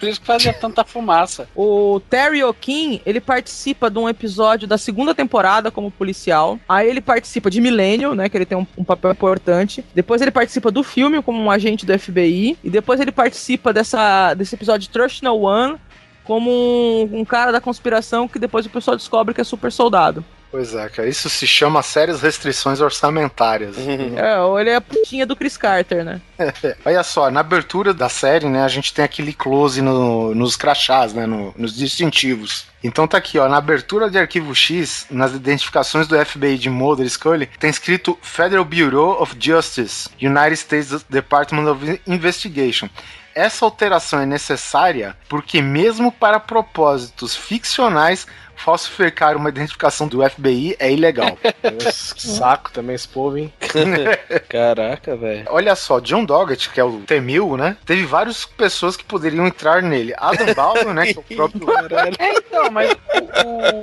Por 0.00 0.08
isso 0.08 0.18
que 0.18 0.26
fazia 0.26 0.54
tanta 0.54 0.82
fumaça. 0.82 1.46
O 1.54 2.00
Terry 2.08 2.42
O'Keefe, 2.42 3.02
ele 3.04 3.20
participa 3.20 3.90
de 3.90 3.98
um 3.98 4.08
episódio 4.08 4.66
da 4.66 4.78
segunda 4.78 5.14
temporada 5.14 5.70
como 5.70 5.90
policial. 5.90 6.58
Aí 6.66 6.88
ele 6.88 7.02
participa 7.02 7.50
de 7.50 7.60
Millennium, 7.60 8.14
né? 8.14 8.30
Que 8.30 8.38
ele 8.38 8.46
tem 8.46 8.56
um, 8.56 8.66
um 8.78 8.82
papel 8.82 9.12
importante. 9.12 9.84
Depois 9.94 10.22
ele 10.22 10.30
participa 10.30 10.70
do 10.70 10.82
filme 10.82 11.22
como 11.22 11.38
um 11.38 11.50
agente 11.50 11.84
do 11.84 11.96
FBI. 11.96 12.56
E 12.64 12.70
depois 12.70 12.98
ele 12.98 13.12
participa 13.12 13.74
dessa, 13.74 14.32
desse 14.32 14.54
episódio 14.54 14.80
de 14.80 14.90
Trust 14.90 15.22
No 15.22 15.38
One 15.38 15.76
como 16.24 16.50
um, 16.50 17.20
um 17.20 17.24
cara 17.24 17.50
da 17.52 17.60
conspiração 17.60 18.28
que 18.28 18.38
depois 18.38 18.64
o 18.64 18.70
pessoal 18.70 18.96
descobre 18.96 19.34
que 19.34 19.40
é 19.40 19.44
super 19.44 19.70
soldado. 19.70 20.24
Pois 20.50 20.74
é, 20.74 20.88
cara. 20.88 21.08
Isso 21.08 21.30
se 21.30 21.46
chama 21.46 21.80
sérias 21.82 22.22
restrições 22.22 22.80
orçamentárias. 22.80 23.76
É, 24.16 24.38
ou 24.40 24.58
ele 24.58 24.70
é 24.70 24.74
a 24.76 24.80
putinha 24.80 25.24
do 25.24 25.36
Chris 25.36 25.56
Carter, 25.56 26.04
né? 26.04 26.20
Olha 26.84 27.02
só, 27.04 27.30
na 27.30 27.40
abertura 27.40 27.94
da 27.94 28.08
série, 28.08 28.48
né, 28.48 28.64
a 28.64 28.68
gente 28.68 28.92
tem 28.92 29.04
aquele 29.04 29.32
close 29.32 29.80
no- 29.80 30.34
nos 30.34 30.56
crachás, 30.56 31.12
né, 31.14 31.24
no- 31.24 31.54
nos 31.56 31.76
distintivos. 31.76 32.66
Então 32.82 33.06
tá 33.06 33.18
aqui, 33.18 33.38
ó, 33.38 33.48
na 33.48 33.58
abertura 33.58 34.10
de 34.10 34.18
Arquivo 34.18 34.54
X, 34.54 35.06
nas 35.10 35.32
identificações 35.34 36.08
do 36.08 36.16
FBI 36.18 36.58
de 36.58 36.68
Mulder 36.70 37.06
e 37.06 37.10
Scully, 37.10 37.46
tem 37.58 37.70
escrito 37.70 38.18
Federal 38.22 38.64
Bureau 38.64 39.22
of 39.22 39.36
Justice, 39.38 40.08
United 40.20 40.54
States 40.54 41.04
Department 41.08 41.70
of 41.70 42.00
Investigation. 42.06 42.88
Essa 43.34 43.64
alteração 43.64 44.20
é 44.20 44.26
necessária 44.26 45.16
porque 45.28 45.62
mesmo 45.62 46.10
para 46.10 46.40
propósitos 46.40 47.36
ficcionais, 47.36 48.26
falsificar 48.60 49.36
uma 49.36 49.48
identificação 49.48 50.06
do 50.06 50.28
FBI 50.28 50.76
é 50.78 50.92
ilegal. 50.92 51.38
Nossa, 51.84 52.14
que 52.14 52.26
saco 52.26 52.70
também 52.70 52.94
esse 52.94 53.08
povo, 53.08 53.38
hein? 53.38 53.52
Caraca, 54.48 55.16
velho. 55.16 55.44
Olha 55.48 55.74
só, 55.74 56.00
John 56.00 56.24
Doggett, 56.24 56.70
que 56.70 56.80
é 56.80 56.84
o 56.84 57.00
T-1000, 57.00 57.56
né? 57.56 57.76
Teve 57.84 58.04
várias 58.04 58.44
pessoas 58.44 58.96
que 58.96 59.04
poderiam 59.04 59.46
entrar 59.46 59.82
nele. 59.82 60.14
Adam 60.16 60.54
Baldwin, 60.54 60.92
né? 60.92 61.06
Que 61.06 61.18
é 61.18 61.20
o 61.20 61.36
próprio. 61.36 61.70
É, 62.18 62.34
então, 62.36 62.70
mas 62.70 62.92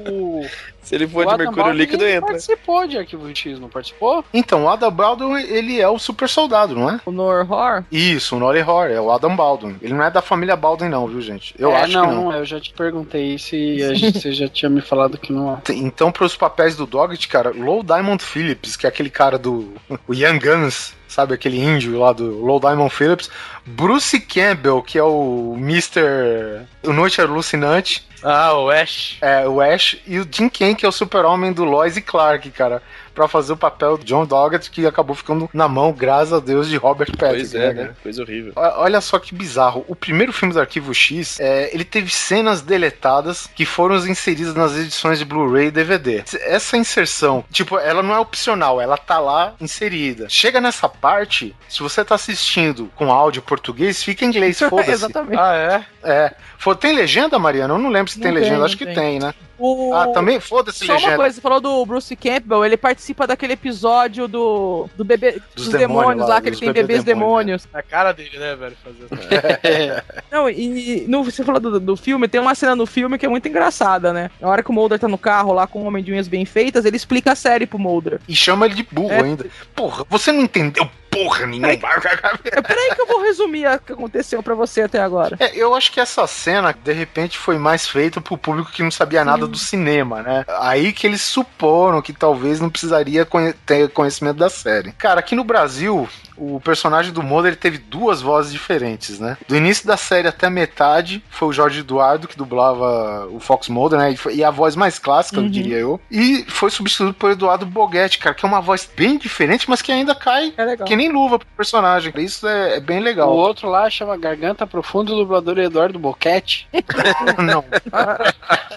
o. 0.10 0.42
o 0.42 0.46
Se 0.88 0.96
ele 0.96 1.06
for 1.06 1.24
o 1.26 1.28
de 1.28 1.34
Adam 1.34 1.38
mercúrio 1.40 1.64
Baldwin, 1.64 1.78
líquido, 1.80 2.04
ele 2.06 2.14
entra. 2.14 2.28
participou 2.28 2.88
de 2.88 2.98
Arquivo 2.98 3.36
X, 3.36 3.60
não 3.60 3.68
participou? 3.68 4.24
Então, 4.34 4.64
o 4.64 4.70
Adam 4.70 4.90
Baldwin, 4.90 5.42
ele 5.42 5.82
é 5.82 5.90
o 5.90 6.00
super 6.00 6.30
soldado, 6.30 6.74
não 6.76 6.90
é? 6.90 7.02
O 7.06 7.12
Norhor. 7.12 7.84
Isso, 7.92 8.38
o 8.38 8.42
Horror, 8.42 8.88
é 8.88 9.02
o 9.02 9.12
Adam 9.12 9.36
Baldwin. 9.36 9.76
Ele 9.82 9.94
não 9.94 10.04
é 10.06 10.10
da 10.10 10.22
família 10.22 10.56
Baldwin, 10.56 10.88
não, 10.88 11.06
viu, 11.06 11.20
gente? 11.20 11.54
Eu 11.60 11.72
é, 11.72 11.82
acho 11.82 11.94
não, 11.94 12.08
que 12.08 12.16
não. 12.16 12.34
Eu 12.34 12.46
já 12.46 12.60
te 12.60 12.72
perguntei 12.74 13.38
se 13.38 13.84
a 13.84 13.94
gente- 13.94 14.18
você 14.22 14.32
já 14.32 14.48
tinha 14.48 14.70
me 14.70 14.80
falado 14.80 15.18
que 15.18 15.34
não 15.34 15.54
é. 15.54 15.74
Então, 15.74 16.10
para 16.10 16.24
os 16.26 16.38
papéis 16.38 16.76
do 16.78 16.86
Doggett, 16.86 17.28
cara, 17.28 17.52
Low 17.52 17.84
Diamond 17.84 18.24
Phillips, 18.24 18.78
que 18.78 18.86
é 18.86 18.90
aquele 18.90 19.10
cara 19.10 19.38
do 19.38 19.74
o 20.08 20.14
Young 20.16 20.40
Guns, 20.40 20.94
sabe? 21.18 21.34
Aquele 21.34 21.60
índio 21.60 21.98
lá 21.98 22.14
do 22.14 22.46
Low 22.46 22.60
Diamond 22.60 22.94
Phillips. 22.94 23.28
Bruce 23.66 24.20
Campbell, 24.20 24.84
que 24.84 25.00
é 25.00 25.04
o 25.04 25.56
Mr. 25.58 26.62
O 26.84 26.94
Noite 26.94 27.20
Alucinante. 27.20 28.08
Ah, 28.22 28.54
o 28.54 28.70
Ash. 28.70 29.18
É, 29.20 29.48
o 29.48 29.60
Ash. 29.60 29.98
E 30.06 30.20
o 30.20 30.28
Jim 30.32 30.48
Ken, 30.48 30.76
que 30.76 30.86
é 30.86 30.90
o 30.90 30.92
super-homem 30.92 31.52
do 31.52 31.64
Lois 31.64 31.98
e 31.98 32.02
Clark, 32.04 32.52
cara. 32.52 32.84
Pra 33.18 33.28
fazer 33.28 33.52
o 33.54 33.58
papel 33.58 33.98
do 33.98 34.06
John 34.06 34.28
Doggett, 34.28 34.70
que 34.70 34.86
acabou 34.86 35.16
ficando 35.16 35.50
na 35.52 35.68
mão, 35.68 35.92
graças 35.92 36.34
a 36.34 36.40
Deus, 36.40 36.70
de 36.70 36.78
Robert 36.78 37.08
Patrick. 37.18 37.50
Pois 37.50 37.56
é, 37.56 37.74
cara? 37.74 37.88
né? 37.88 37.96
Coisa 38.04 38.22
horrível. 38.22 38.54
O- 38.56 38.60
Olha 38.84 39.02
só 39.02 39.18
que 39.18 39.34
bizarro. 39.34 39.84
O 39.88 39.96
primeiro 39.96 40.32
filme 40.32 40.54
do 40.54 40.60
Arquivo 40.60 40.94
X, 40.94 41.40
é, 41.40 41.74
ele 41.74 41.84
teve 41.84 42.12
cenas 42.14 42.62
deletadas 42.62 43.50
que 43.56 43.66
foram 43.66 43.96
inseridas 44.08 44.54
nas 44.54 44.78
edições 44.78 45.18
de 45.18 45.26
Blu-ray 45.26 45.70
e 45.70 45.72
DVD. 45.72 46.24
Essa 46.42 46.78
inserção, 46.78 47.44
tipo, 47.52 47.80
ela 47.80 48.04
não 48.04 48.14
é 48.14 48.20
opcional, 48.20 48.80
ela 48.80 48.98
tá 48.98 49.18
lá 49.18 49.56
inserida. 49.60 50.28
Chega 50.30 50.62
nessa 50.62 50.88
parte, 50.88 51.56
se 51.68 51.80
você 51.82 52.06
tá 52.06 52.14
assistindo 52.14 52.92
com 52.96 53.12
áudio 53.12 53.42
português, 53.42 54.04
fica 54.04 54.26
em 54.26 54.28
inglês, 54.28 54.60
foda-se. 54.70 54.92
Exatamente. 54.92 55.40
Ah, 55.40 55.56
é? 55.56 55.86
É. 56.08 56.34
Tem 56.80 56.96
legenda, 56.96 57.40
Mariana? 57.40 57.74
Eu 57.74 57.78
não 57.80 57.90
lembro 57.90 58.12
se 58.12 58.20
Não 58.20 58.24
tem 58.26 58.34
tem, 58.34 58.42
legenda, 58.44 58.64
acho 58.66 58.78
que 58.78 58.86
tem. 58.86 58.94
tem, 58.94 59.20
né? 59.20 59.34
O... 59.60 59.94
Ah, 59.94 60.08
também? 60.08 60.40
Foda-se 60.40 60.86
Só 60.86 60.98
uma 60.98 61.16
coisa, 61.16 61.36
você 61.36 61.42
falou 61.42 61.60
do 61.60 61.86
Bruce 61.86 62.16
Campbell, 62.16 62.66
ele 62.66 62.78
participa 62.78 63.26
daquele 63.26 63.54
episódio 63.54 64.28
do, 64.28 64.88
do 64.96 65.04
bebê, 65.04 65.42
dos, 65.56 65.68
demônios 65.70 65.78
demônios 65.80 66.28
lá, 66.28 66.36
lá, 66.36 66.42
que 66.42 66.48
ele 66.48 66.52
dos 66.52 66.60
tem 66.60 66.70
bebê 66.70 66.82
bebês 66.84 67.04
demônios, 67.04 67.64
demônios. 67.64 67.68
A 67.74 67.82
cara 67.82 68.12
dele, 68.12 68.38
né, 68.38 68.56
velho? 68.56 68.78
Fazer 68.84 70.04
Não, 70.32 70.50
e 70.50 71.06
no, 71.08 71.24
você 71.24 71.44
falou 71.44 71.60
do, 71.60 71.80
do 71.80 71.98
filme, 71.98 72.28
tem 72.28 72.40
uma 72.40 72.56
cena 72.56 72.76
no 72.76 72.86
filme 72.86 73.18
que 73.18 73.26
é 73.26 73.30
muito 73.30 73.48
engraçada, 73.48 74.14
né? 74.14 74.30
Na 74.40 74.48
hora 74.48 74.62
que 74.62 74.70
o 74.70 74.74
Mulder 74.74 75.00
tá 75.00 75.08
no 75.08 75.18
carro 75.18 75.54
lá 75.54 75.66
com 75.66 75.82
um 75.82 75.88
homem 75.88 76.04
de 76.04 76.12
unhas 76.12 76.28
bem 76.28 76.46
feitas, 76.46 76.86
ele 76.86 76.98
explica 76.98 77.32
a 77.32 77.36
série 77.36 77.66
pro 77.66 77.80
Mulder. 77.80 78.20
E 78.28 78.36
chama 78.36 78.66
ele 78.66 78.76
de 78.76 78.84
burro 78.84 79.12
É. 79.12 79.22
ainda. 79.22 79.46
Porra, 79.76 80.06
você 80.10 80.32
não 80.32 80.42
entendeu 80.42 80.90
porra 81.24 81.46
nenhuma. 81.46 81.70
É, 81.72 82.62
peraí 82.62 82.96
que 82.96 83.02
eu 83.02 83.08
vou 83.08 83.22
resumir 83.22 83.68
o 83.68 83.80
que 83.80 83.94
aconteceu 83.94 84.42
pra 84.44 84.56
você 84.56 84.82
até 84.82 85.00
agora. 85.00 85.36
É, 85.40 85.56
eu 85.56 85.74
acho 85.76 85.92
que 85.92 86.00
essa 86.00 86.26
cena, 86.28 86.74
de 86.74 86.94
repente, 86.94 87.38
foi 87.38 87.58
mais 87.58 87.88
feita 87.88 88.22
pro 88.22 88.38
público 88.38 88.72
que 88.72 88.84
não 88.84 88.92
sabia 88.92 89.24
nada 89.24 89.48
do 89.48 89.58
cinema, 89.58 90.22
né? 90.22 90.46
Aí 90.60 90.92
que 90.94 91.06
eles 91.08 91.22
suporam 91.22 92.02
que 92.02 92.14
talvez 92.14 92.60
não 92.60 92.70
precisaria 92.70 93.26
conhe- 93.26 93.54
ter 93.66 93.90
conhecimento 93.90 94.38
da 94.38 94.50
série. 94.50 94.92
Cara, 94.94 95.20
aqui 95.20 95.36
no 95.36 95.44
Brasil, 95.44 96.08
o 96.36 96.60
personagem 96.60 97.12
do 97.12 97.24
Mulder 97.24 97.52
ele 97.52 97.56
teve 97.56 97.78
duas 97.78 98.22
vozes 98.22 98.52
diferentes, 98.52 99.20
né? 99.20 99.38
Do 99.48 99.56
início 99.56 99.88
da 99.88 99.98
série 99.98 100.28
até 100.28 100.48
a 100.48 100.50
metade, 100.52 101.24
foi 101.30 101.48
o 101.50 101.54
Jorge 101.54 101.80
Eduardo 101.80 102.28
que 102.28 102.38
dublava 102.38 103.28
o 103.32 103.40
Fox 103.40 103.68
Mulder, 103.70 104.00
né? 104.00 104.16
E, 104.32 104.44
a 104.44 104.52
voz 104.52 104.76
mais 104.76 105.00
clássica, 105.00 105.38
eu 105.40 105.44
Uhum. 105.44 105.50
diria 105.50 105.78
eu. 105.78 106.00
E 106.12 106.46
foi 106.48 106.70
substituído 106.70 107.14
por 107.14 107.32
Eduardo 107.32 107.66
Boguete, 107.66 108.18
cara, 108.20 108.36
que 108.36 108.46
é 108.46 108.48
uma 108.50 108.62
voz 108.62 108.88
bem 108.96 109.18
diferente, 109.18 109.70
mas 109.70 109.82
que 109.82 109.92
ainda 109.92 110.14
cai 110.16 110.54
É 110.58 110.64
legal. 110.66 110.88
que 110.88 110.96
nem 110.96 111.07
luva 111.10 111.40
pro 111.40 111.48
personagem. 111.56 112.14
Isso 112.18 112.48
é, 112.48 112.78
é 112.78 112.80
bem 112.80 113.00
O 113.00 113.04
legal. 113.04 113.30
outro 113.30 113.70
lá 113.70 113.90
chama 113.90 114.18
Garganta 114.18 114.66
Profunda, 114.68 115.14
o 115.14 115.16
dublador 115.18 115.58
Eduardo 115.58 116.00
Boquete. 116.00 116.68
não. 117.44 117.64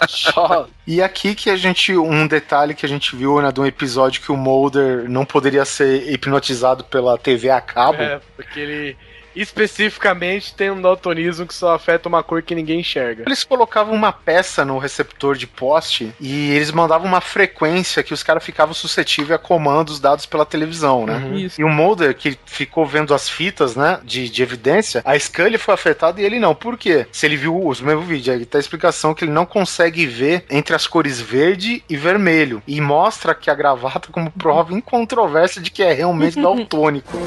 Só. 0.07 0.67
E 0.85 1.01
aqui 1.01 1.35
que 1.35 1.49
a 1.49 1.55
gente. 1.55 1.95
Um 1.95 2.27
detalhe 2.27 2.73
que 2.73 2.85
a 2.85 2.89
gente 2.89 3.15
viu, 3.15 3.41
né, 3.41 3.51
de 3.51 3.59
um 3.59 3.65
episódio 3.65 4.21
que 4.21 4.31
o 4.31 4.37
Mulder 4.37 5.09
não 5.09 5.25
poderia 5.25 5.65
ser 5.65 6.11
hipnotizado 6.11 6.83
pela 6.83 7.17
TV 7.17 7.49
a 7.49 7.61
cabo. 7.61 8.01
É, 8.01 8.19
porque 8.35 8.59
ele 8.59 8.97
especificamente 9.35 10.53
tem 10.53 10.71
um 10.71 10.81
daltonismo 10.81 11.45
que 11.45 11.53
só 11.53 11.73
afeta 11.73 12.09
uma 12.09 12.23
cor 12.23 12.41
que 12.41 12.55
ninguém 12.55 12.79
enxerga. 12.79 13.23
Eles 13.25 13.43
colocavam 13.43 13.93
uma 13.93 14.11
peça 14.11 14.65
no 14.65 14.77
receptor 14.77 15.35
de 15.35 15.47
poste 15.47 16.13
e 16.19 16.51
eles 16.51 16.71
mandavam 16.71 17.07
uma 17.07 17.21
frequência 17.21 18.03
que 18.03 18.13
os 18.13 18.23
caras 18.23 18.43
ficavam 18.43 18.73
suscetíveis 18.73 19.31
a 19.31 19.37
comandos 19.37 19.99
dados 19.99 20.25
pela 20.25 20.45
televisão, 20.45 21.05
né? 21.05 21.31
Isso. 21.35 21.59
E 21.59 21.63
o 21.63 21.69
Mulder, 21.69 22.15
que 22.15 22.37
ficou 22.45 22.85
vendo 22.85 23.13
as 23.13 23.29
fitas, 23.29 23.75
né, 23.75 23.99
de, 24.03 24.29
de 24.29 24.43
evidência, 24.43 25.01
a 25.05 25.17
Scully 25.17 25.57
foi 25.57 25.73
afetada 25.73 26.21
e 26.21 26.25
ele 26.25 26.39
não. 26.39 26.55
Por 26.55 26.77
quê? 26.77 27.05
Se 27.11 27.25
ele 27.25 27.37
viu 27.37 27.67
os 27.67 27.81
mesmos 27.81 28.05
vídeos, 28.05 28.35
aí 28.35 28.45
tá 28.45 28.57
a 28.57 28.61
explicação 28.61 29.13
que 29.13 29.25
ele 29.25 29.31
não 29.31 29.45
consegue 29.45 30.05
ver 30.05 30.45
entre 30.49 30.75
as 30.75 30.87
cores 30.87 31.19
verde 31.19 31.83
e 31.89 31.95
vermelho. 31.95 32.61
E 32.67 32.79
mostra 32.81 33.35
que 33.35 33.49
a 33.49 33.55
gravata 33.55 34.09
como 34.11 34.31
prova 34.31 34.73
incontrovérsia 34.75 35.61
de 35.61 35.71
que 35.71 35.83
é 35.83 35.93
realmente 35.93 36.39
daltônico. 36.41 37.17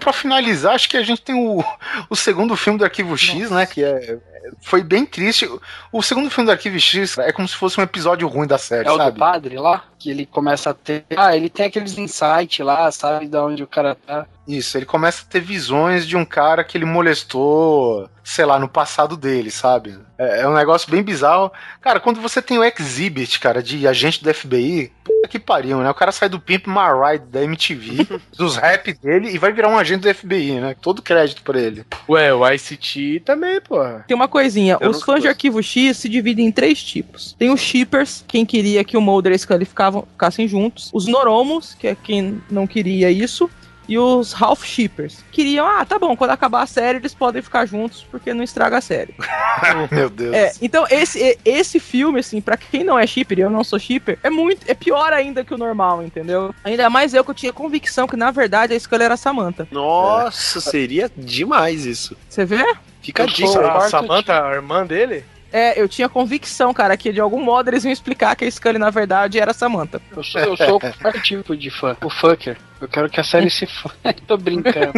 Pra 0.00 0.12
finalizar, 0.12 0.74
acho 0.74 0.88
que 0.88 0.96
a 0.96 1.02
gente 1.02 1.22
tem 1.22 1.34
o, 1.34 1.64
o 2.10 2.16
segundo 2.16 2.56
filme 2.56 2.78
do 2.78 2.84
Arquivo 2.84 3.16
X, 3.16 3.50
né? 3.50 3.64
Que 3.66 3.82
é, 3.82 4.18
foi 4.60 4.82
bem 4.82 5.04
triste. 5.06 5.48
O 5.92 6.02
segundo 6.02 6.30
filme 6.30 6.46
do 6.46 6.52
Arquivo 6.52 6.78
X 6.78 7.18
é 7.18 7.32
como 7.32 7.46
se 7.48 7.54
fosse 7.56 7.78
um 7.80 7.82
episódio 7.82 8.26
ruim 8.28 8.46
da 8.46 8.58
série, 8.58 8.88
É 8.88 8.90
o 8.90 8.96
do 8.96 9.02
sabe? 9.04 9.18
padre 9.18 9.58
lá, 9.58 9.84
que 9.98 10.10
ele 10.10 10.26
começa 10.26 10.70
a 10.70 10.74
ter. 10.74 11.04
Ah, 11.16 11.36
ele 11.36 11.48
tem 11.48 11.66
aqueles 11.66 11.96
insights 11.98 12.64
lá, 12.64 12.90
sabe, 12.90 13.26
de 13.28 13.36
onde 13.38 13.62
o 13.62 13.66
cara 13.66 13.94
tá. 13.94 14.26
Isso, 14.46 14.76
ele 14.76 14.84
começa 14.84 15.22
a 15.22 15.30
ter 15.30 15.40
visões 15.40 16.06
de 16.06 16.16
um 16.16 16.24
cara 16.24 16.62
que 16.62 16.76
ele 16.76 16.84
molestou, 16.84 18.08
sei 18.22 18.44
lá, 18.44 18.58
no 18.58 18.68
passado 18.68 19.16
dele, 19.16 19.50
sabe? 19.50 19.98
É, 20.18 20.42
é 20.42 20.48
um 20.48 20.52
negócio 20.54 20.90
bem 20.90 21.02
bizarro. 21.02 21.50
Cara, 21.80 21.98
quando 21.98 22.20
você 22.20 22.42
tem 22.42 22.58
o 22.58 22.64
Exhibit, 22.64 23.40
cara, 23.40 23.62
de 23.62 23.88
agente 23.88 24.22
do 24.22 24.32
FBI, 24.32 24.92
puta 25.02 25.28
que 25.28 25.38
pariu, 25.38 25.78
né? 25.80 25.88
O 25.90 25.94
cara 25.94 26.12
sai 26.12 26.28
do 26.28 26.38
Pimp 26.38 26.66
My 26.66 26.74
Ride 27.12 27.24
da 27.26 27.42
MTV, 27.42 28.20
dos 28.36 28.56
rap 28.56 28.92
dele 28.92 29.30
e 29.30 29.38
vai 29.38 29.50
virar 29.50 29.68
um 29.70 29.78
agente 29.78 30.02
do 30.02 30.14
FBI, 30.14 30.60
né? 30.60 30.76
Todo 30.80 31.00
crédito 31.00 31.42
pra 31.42 31.58
ele. 31.58 31.84
Ué, 32.06 32.32
o 32.34 32.46
ICT 32.46 33.20
também, 33.24 33.60
porra. 33.62 34.04
Tem 34.06 34.14
uma 34.14 34.28
coisinha, 34.34 34.76
Eu 34.80 34.90
os 34.90 35.00
fãs 35.00 35.22
de. 35.22 35.28
Arquivo 35.28 35.62
X 35.62 35.96
se 35.96 36.08
dividem 36.08 36.46
em 36.46 36.50
três 36.50 36.82
tipos. 36.82 37.36
Tem 37.38 37.50
os 37.50 37.60
shippers, 37.60 38.24
quem 38.26 38.44
queria 38.44 38.82
que 38.82 38.96
o 38.96 39.00
Mulder 39.00 39.30
e 39.30 39.36
a 39.36 39.38
Scully 39.38 39.64
ficavam, 39.64 40.04
ficassem 40.10 40.48
juntos. 40.48 40.90
Os 40.92 41.06
Noromos, 41.06 41.74
que 41.74 41.86
é 41.86 41.94
quem 41.94 42.42
não 42.50 42.66
queria 42.66 43.12
isso. 43.12 43.48
E 43.88 43.98
os 43.98 44.34
Half 44.40 44.64
Shippers. 44.64 45.24
Queriam, 45.30 45.66
ah, 45.66 45.84
tá 45.84 45.98
bom, 45.98 46.16
quando 46.16 46.30
acabar 46.30 46.62
a 46.62 46.66
série 46.66 46.98
eles 46.98 47.14
podem 47.14 47.42
ficar 47.42 47.66
juntos 47.66 48.06
porque 48.10 48.32
não 48.32 48.42
estraga 48.42 48.78
a 48.78 48.80
série. 48.80 49.14
Meu 49.90 50.08
Deus. 50.08 50.34
É, 50.34 50.52
então 50.60 50.86
esse, 50.90 51.38
esse 51.44 51.78
filme, 51.78 52.20
assim, 52.20 52.40
pra 52.40 52.56
quem 52.56 52.84
não 52.84 52.98
é 52.98 53.06
shipper, 53.06 53.38
e 53.38 53.42
eu 53.42 53.50
não 53.50 53.64
sou 53.64 53.78
shipper, 53.78 54.18
é 54.22 54.30
muito, 54.30 54.64
é 54.68 54.74
pior 54.74 55.12
ainda 55.12 55.44
que 55.44 55.54
o 55.54 55.58
normal, 55.58 56.02
entendeu? 56.02 56.54
Ainda 56.64 56.88
mais 56.88 57.14
eu 57.14 57.24
que 57.24 57.30
eu 57.30 57.34
tinha 57.34 57.52
convicção 57.52 58.06
que 58.06 58.16
na 58.16 58.30
verdade 58.30 58.74
a 58.74 58.78
Scully 58.78 59.04
era 59.04 59.14
a 59.14 59.18
Samantha. 59.18 59.68
Nossa, 59.70 60.60
seria 60.60 61.10
demais 61.16 61.86
isso. 61.86 62.16
Você 62.28 62.44
vê? 62.44 62.64
Fica 63.02 63.24
a 63.24 63.26
dica. 63.26 63.70
A 63.70 63.88
Samantha, 63.88 64.44
a 64.44 64.54
irmã 64.54 64.86
dele? 64.86 65.24
É, 65.54 65.80
eu 65.80 65.86
tinha 65.86 66.08
convicção, 66.08 66.74
cara, 66.74 66.96
que 66.96 67.12
de 67.12 67.20
algum 67.20 67.40
modo 67.40 67.70
eles 67.70 67.84
iam 67.84 67.92
explicar 67.92 68.34
que 68.34 68.44
a 68.44 68.50
Scully 68.50 68.76
na 68.76 68.90
verdade 68.90 69.38
era 69.38 69.52
a 69.52 69.54
Samantha. 69.54 70.02
Eu 70.10 70.24
sou, 70.24 70.40
eu 70.40 70.56
sou 70.56 70.78
o 70.78 71.20
tipo 71.22 71.56
de 71.56 71.70
fã, 71.70 71.96
o 72.02 72.10
fucker. 72.10 72.56
Eu 72.80 72.88
quero 72.88 73.08
que 73.08 73.20
a 73.20 73.24
série 73.24 73.48
se 73.48 73.64
tô 74.26 74.36
brincando. 74.36 74.92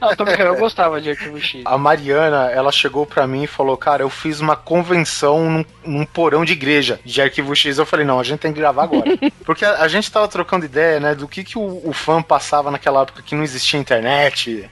Não, 0.00 0.14
tô 0.14 0.24
brincando, 0.24 0.50
eu 0.50 0.56
gostava 0.56 1.00
de 1.00 1.10
Arquivo 1.10 1.40
X. 1.40 1.62
A 1.64 1.76
Mariana, 1.76 2.48
ela 2.52 2.70
chegou 2.70 3.04
pra 3.04 3.26
mim 3.26 3.42
e 3.42 3.46
falou: 3.48 3.76
Cara, 3.76 4.04
eu 4.04 4.08
fiz 4.08 4.38
uma 4.38 4.54
convenção 4.54 5.50
num, 5.50 5.64
num 5.84 6.04
porão 6.06 6.44
de 6.44 6.52
igreja 6.52 7.00
de 7.04 7.20
Arquivo 7.20 7.56
X. 7.56 7.76
Eu 7.76 7.84
falei: 7.84 8.06
Não, 8.06 8.20
a 8.20 8.22
gente 8.22 8.38
tem 8.38 8.52
que 8.52 8.60
gravar 8.60 8.84
agora. 8.84 9.18
Porque 9.44 9.64
a, 9.64 9.82
a 9.82 9.88
gente 9.88 10.12
tava 10.12 10.28
trocando 10.28 10.64
ideia, 10.64 11.00
né, 11.00 11.16
do 11.16 11.26
que, 11.26 11.42
que 11.42 11.58
o, 11.58 11.82
o 11.84 11.92
fã 11.92 12.22
passava 12.22 12.70
naquela 12.70 13.02
época 13.02 13.20
que 13.20 13.34
não 13.34 13.42
existia 13.42 13.80
internet. 13.80 14.70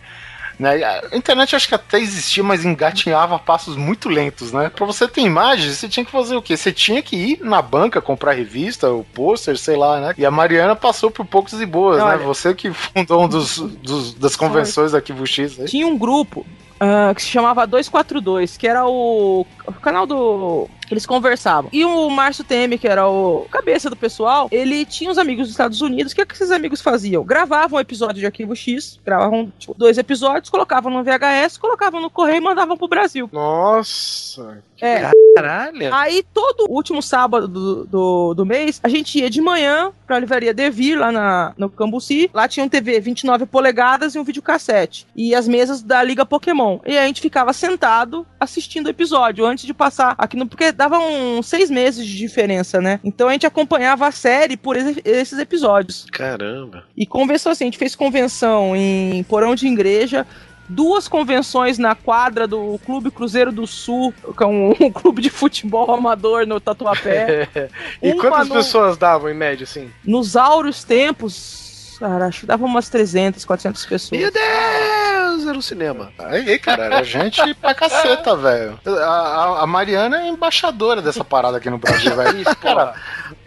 Né? 0.58 0.82
A 0.84 1.14
internet 1.16 1.54
acho 1.54 1.68
que 1.68 1.74
até 1.74 1.98
existia, 2.00 2.42
mas 2.42 2.64
engatinhava 2.64 3.38
passos 3.38 3.76
muito 3.76 4.08
lentos, 4.08 4.52
né? 4.52 4.70
Pra 4.74 4.86
você 4.86 5.06
ter 5.06 5.20
imagem, 5.20 5.70
você 5.70 5.88
tinha 5.88 6.04
que 6.04 6.10
fazer 6.10 6.34
o 6.36 6.40
quê? 6.42 6.56
Você 6.56 6.72
tinha 6.72 7.02
que 7.02 7.14
ir 7.16 7.40
na 7.42 7.60
banca 7.60 8.00
comprar 8.00 8.32
revista, 8.32 8.90
o 8.90 9.04
pôster, 9.04 9.58
sei 9.58 9.76
lá, 9.76 10.00
né? 10.00 10.14
E 10.16 10.24
a 10.24 10.30
Mariana 10.30 10.74
passou 10.74 11.10
por 11.10 11.26
poucos 11.26 11.52
e 11.60 11.66
boas, 11.66 12.00
Olha- 12.02 12.16
né? 12.16 12.24
Você 12.24 12.54
que 12.54 12.72
fundou 12.72 13.24
um 13.24 13.28
dos, 13.28 13.58
dos- 13.58 14.14
das 14.14 14.34
convenções 14.34 14.92
da 14.92 14.98
Arquivo 14.98 15.26
X. 15.26 15.60
Aí. 15.60 15.66
Tinha 15.66 15.86
um 15.86 15.98
grupo 15.98 16.46
ah, 16.78 17.12
que 17.14 17.22
se 17.22 17.28
chamava 17.28 17.66
242, 17.66 18.56
que 18.56 18.68
era 18.68 18.86
o, 18.86 19.46
o 19.66 19.72
canal 19.74 20.06
do. 20.06 20.68
Eles 20.90 21.04
conversavam. 21.04 21.68
E 21.72 21.84
o 21.84 22.08
Márcio 22.10 22.44
Temer, 22.44 22.78
que 22.78 22.86
era 22.86 23.08
o 23.08 23.46
cabeça 23.50 23.90
do 23.90 23.96
pessoal, 23.96 24.48
ele 24.52 24.84
tinha 24.84 25.10
uns 25.10 25.18
amigos 25.18 25.44
dos 25.44 25.50
Estados 25.50 25.80
Unidos. 25.80 26.12
O 26.12 26.14
que, 26.14 26.20
é 26.20 26.26
que 26.26 26.34
esses 26.34 26.52
amigos 26.52 26.80
faziam? 26.80 27.24
Gravavam 27.24 27.78
um 27.78 27.80
episódio 27.80 28.20
de 28.20 28.26
arquivo 28.26 28.54
X, 28.54 29.00
gravavam 29.04 29.52
tipo, 29.58 29.74
dois 29.74 29.98
episódios, 29.98 30.48
colocavam 30.48 30.92
no 30.92 31.02
VHS, 31.02 31.58
colocavam 31.58 32.00
no 32.00 32.10
correio 32.10 32.38
e 32.38 32.40
mandavam 32.40 32.76
pro 32.76 32.86
Brasil. 32.86 33.28
Nossa. 33.32 34.62
É, 34.80 35.10
Caralho. 35.42 35.94
Aí, 35.94 36.24
todo 36.34 36.66
último 36.70 37.02
sábado 37.02 37.46
do, 37.48 37.84
do, 37.86 38.34
do 38.34 38.46
mês, 38.46 38.80
a 38.82 38.88
gente 38.88 39.18
ia 39.18 39.28
de 39.30 39.40
manhã 39.40 39.92
pra 40.06 40.18
livraria 40.18 40.54
Devir, 40.54 40.98
lá 40.98 41.10
na, 41.12 41.52
no 41.56 41.68
Cambuci. 41.68 42.30
Lá 42.32 42.46
tinha 42.48 42.64
um 42.64 42.68
TV 42.68 43.00
29 43.00 43.46
polegadas 43.46 44.14
e 44.14 44.18
um 44.18 44.24
videocassete. 44.24 45.06
E 45.14 45.34
as 45.34 45.46
mesas 45.48 45.82
da 45.82 46.02
Liga 46.02 46.24
Pokémon. 46.24 46.78
E 46.86 46.96
a 46.96 47.06
gente 47.06 47.20
ficava 47.20 47.52
sentado 47.52 48.26
assistindo 48.38 48.86
o 48.86 48.90
episódio 48.90 49.44
antes 49.44 49.64
de 49.66 49.74
passar 49.74 50.14
aqui 50.18 50.36
no. 50.36 50.46
Porque 50.46 50.72
dava 50.72 50.98
uns 50.98 51.46
seis 51.46 51.70
meses 51.70 52.06
de 52.06 52.16
diferença, 52.16 52.80
né? 52.80 53.00
Então 53.04 53.28
a 53.28 53.32
gente 53.32 53.46
acompanhava 53.46 54.06
a 54.06 54.12
série 54.12 54.56
por 54.56 54.76
esse- 54.76 55.02
esses 55.04 55.38
episódios. 55.38 56.06
Caramba. 56.12 56.84
E 56.96 57.06
convenção 57.06 57.52
assim, 57.52 57.64
a 57.64 57.66
gente 57.66 57.78
fez 57.78 57.94
convenção 57.94 58.74
em 58.76 59.22
Porão 59.24 59.54
de 59.54 59.66
Igreja, 59.66 60.26
duas 60.68 61.06
convenções 61.08 61.78
na 61.78 61.94
quadra 61.94 62.46
do 62.46 62.78
Clube 62.84 63.10
Cruzeiro 63.10 63.52
do 63.52 63.66
Sul, 63.66 64.12
que 64.36 64.42
é 64.42 64.46
um, 64.46 64.70
um 64.80 64.90
clube 64.90 65.22
de 65.22 65.30
futebol 65.30 65.92
amador 65.94 66.46
no 66.46 66.60
Tatuapé. 66.60 67.48
E 68.02 68.12
Uma 68.12 68.22
quantas 68.22 68.48
no- 68.48 68.54
pessoas 68.54 68.96
davam 68.96 69.30
em 69.30 69.34
média, 69.34 69.64
assim? 69.64 69.90
Nos 70.04 70.36
áureos 70.36 70.84
tempos, 70.84 71.96
cara, 71.98 72.26
acho 72.26 72.40
que 72.40 72.46
dava 72.46 72.64
umas 72.64 72.88
300, 72.88 73.44
400 73.44 73.86
pessoas. 73.86 74.20
Meu 74.20 74.30
Deus, 74.30 75.46
era 75.46 75.56
um 75.58 75.62
cinema. 75.62 76.12
Aí, 76.18 76.58
cara, 76.58 76.84
era 76.84 77.02
gente 77.04 77.54
pra 77.54 77.74
caceta, 77.74 78.36
velho. 78.36 78.78
A, 78.86 79.62
a- 79.62 79.66
Mariana 79.66 80.22
é 80.22 80.28
embaixadora 80.28 81.00
dessa 81.00 81.24
parada 81.24 81.56
aqui 81.56 81.70
no 81.70 81.78
Brasil, 81.78 82.14
velho. 82.14 82.44
Cara, 82.60 82.94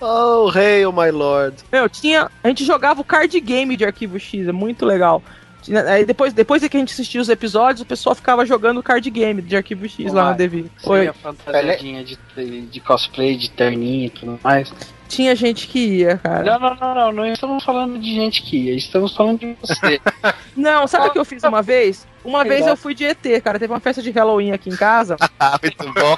Oh, 0.01 0.49
hail, 0.49 0.91
my 0.93 1.11
lord. 1.11 1.57
Meu, 1.71 1.89
tinha. 1.89 2.29
A 2.43 2.47
gente 2.47 2.63
jogava 2.65 3.01
o 3.01 3.03
card 3.03 3.37
game 3.41 3.75
de 3.75 3.83
arquivo 3.85 4.17
X, 4.19 4.47
é 4.47 4.51
muito 4.51 4.85
legal. 4.85 5.21
Tinha- 5.69 5.83
Aí 5.83 6.03
depois, 6.03 6.33
depois 6.33 6.61
de 6.63 6.67
que 6.67 6.75
a 6.77 6.79
gente 6.79 6.91
assistia 6.93 7.21
os 7.21 7.29
episódios, 7.29 7.81
o 7.81 7.85
pessoal 7.85 8.15
ficava 8.15 8.43
jogando 8.43 8.81
card 8.81 9.07
game 9.11 9.39
de 9.39 9.55
arquivo 9.55 9.87
X 9.87 10.11
lá 10.11 10.31
no 10.31 10.37
Devi. 10.37 10.65
Foi. 10.83 11.07
a 11.07 11.13
fantasiadinha 11.13 12.03
de, 12.03 12.17
de 12.61 12.79
cosplay, 12.79 13.35
de 13.37 13.51
terninho 13.51 14.07
e 14.07 14.09
tudo 14.09 14.39
mais. 14.43 14.73
Tinha 15.07 15.35
gente 15.35 15.67
que 15.67 15.79
ia, 15.79 16.17
cara. 16.17 16.43
Não, 16.43 16.59
não, 16.59 16.75
não, 16.75 16.95
não, 16.95 17.11
não 17.11 17.25
estamos 17.25 17.63
falando 17.63 17.99
de 17.99 18.13
gente 18.15 18.41
que 18.41 18.57
ia, 18.57 18.75
estamos 18.75 19.15
falando 19.15 19.39
de 19.39 19.55
você. 19.61 19.99
Não, 20.57 20.85
sabe 20.87 21.07
o 21.07 21.11
que 21.11 21.17
eu 21.19 21.23
fiz 21.25 21.41
uma 21.43 21.61
vez? 21.61 22.05
Uma 22.23 22.43
vez 22.43 22.65
eu 22.65 22.75
fui 22.75 22.93
de 22.93 23.05
ET, 23.05 23.21
cara. 23.43 23.59
Teve 23.59 23.73
uma 23.73 23.79
festa 23.79 24.01
de 24.01 24.11
Halloween 24.11 24.51
aqui 24.51 24.69
em 24.69 24.75
casa. 24.75 25.15
muito 25.61 25.93
bom. 25.93 26.17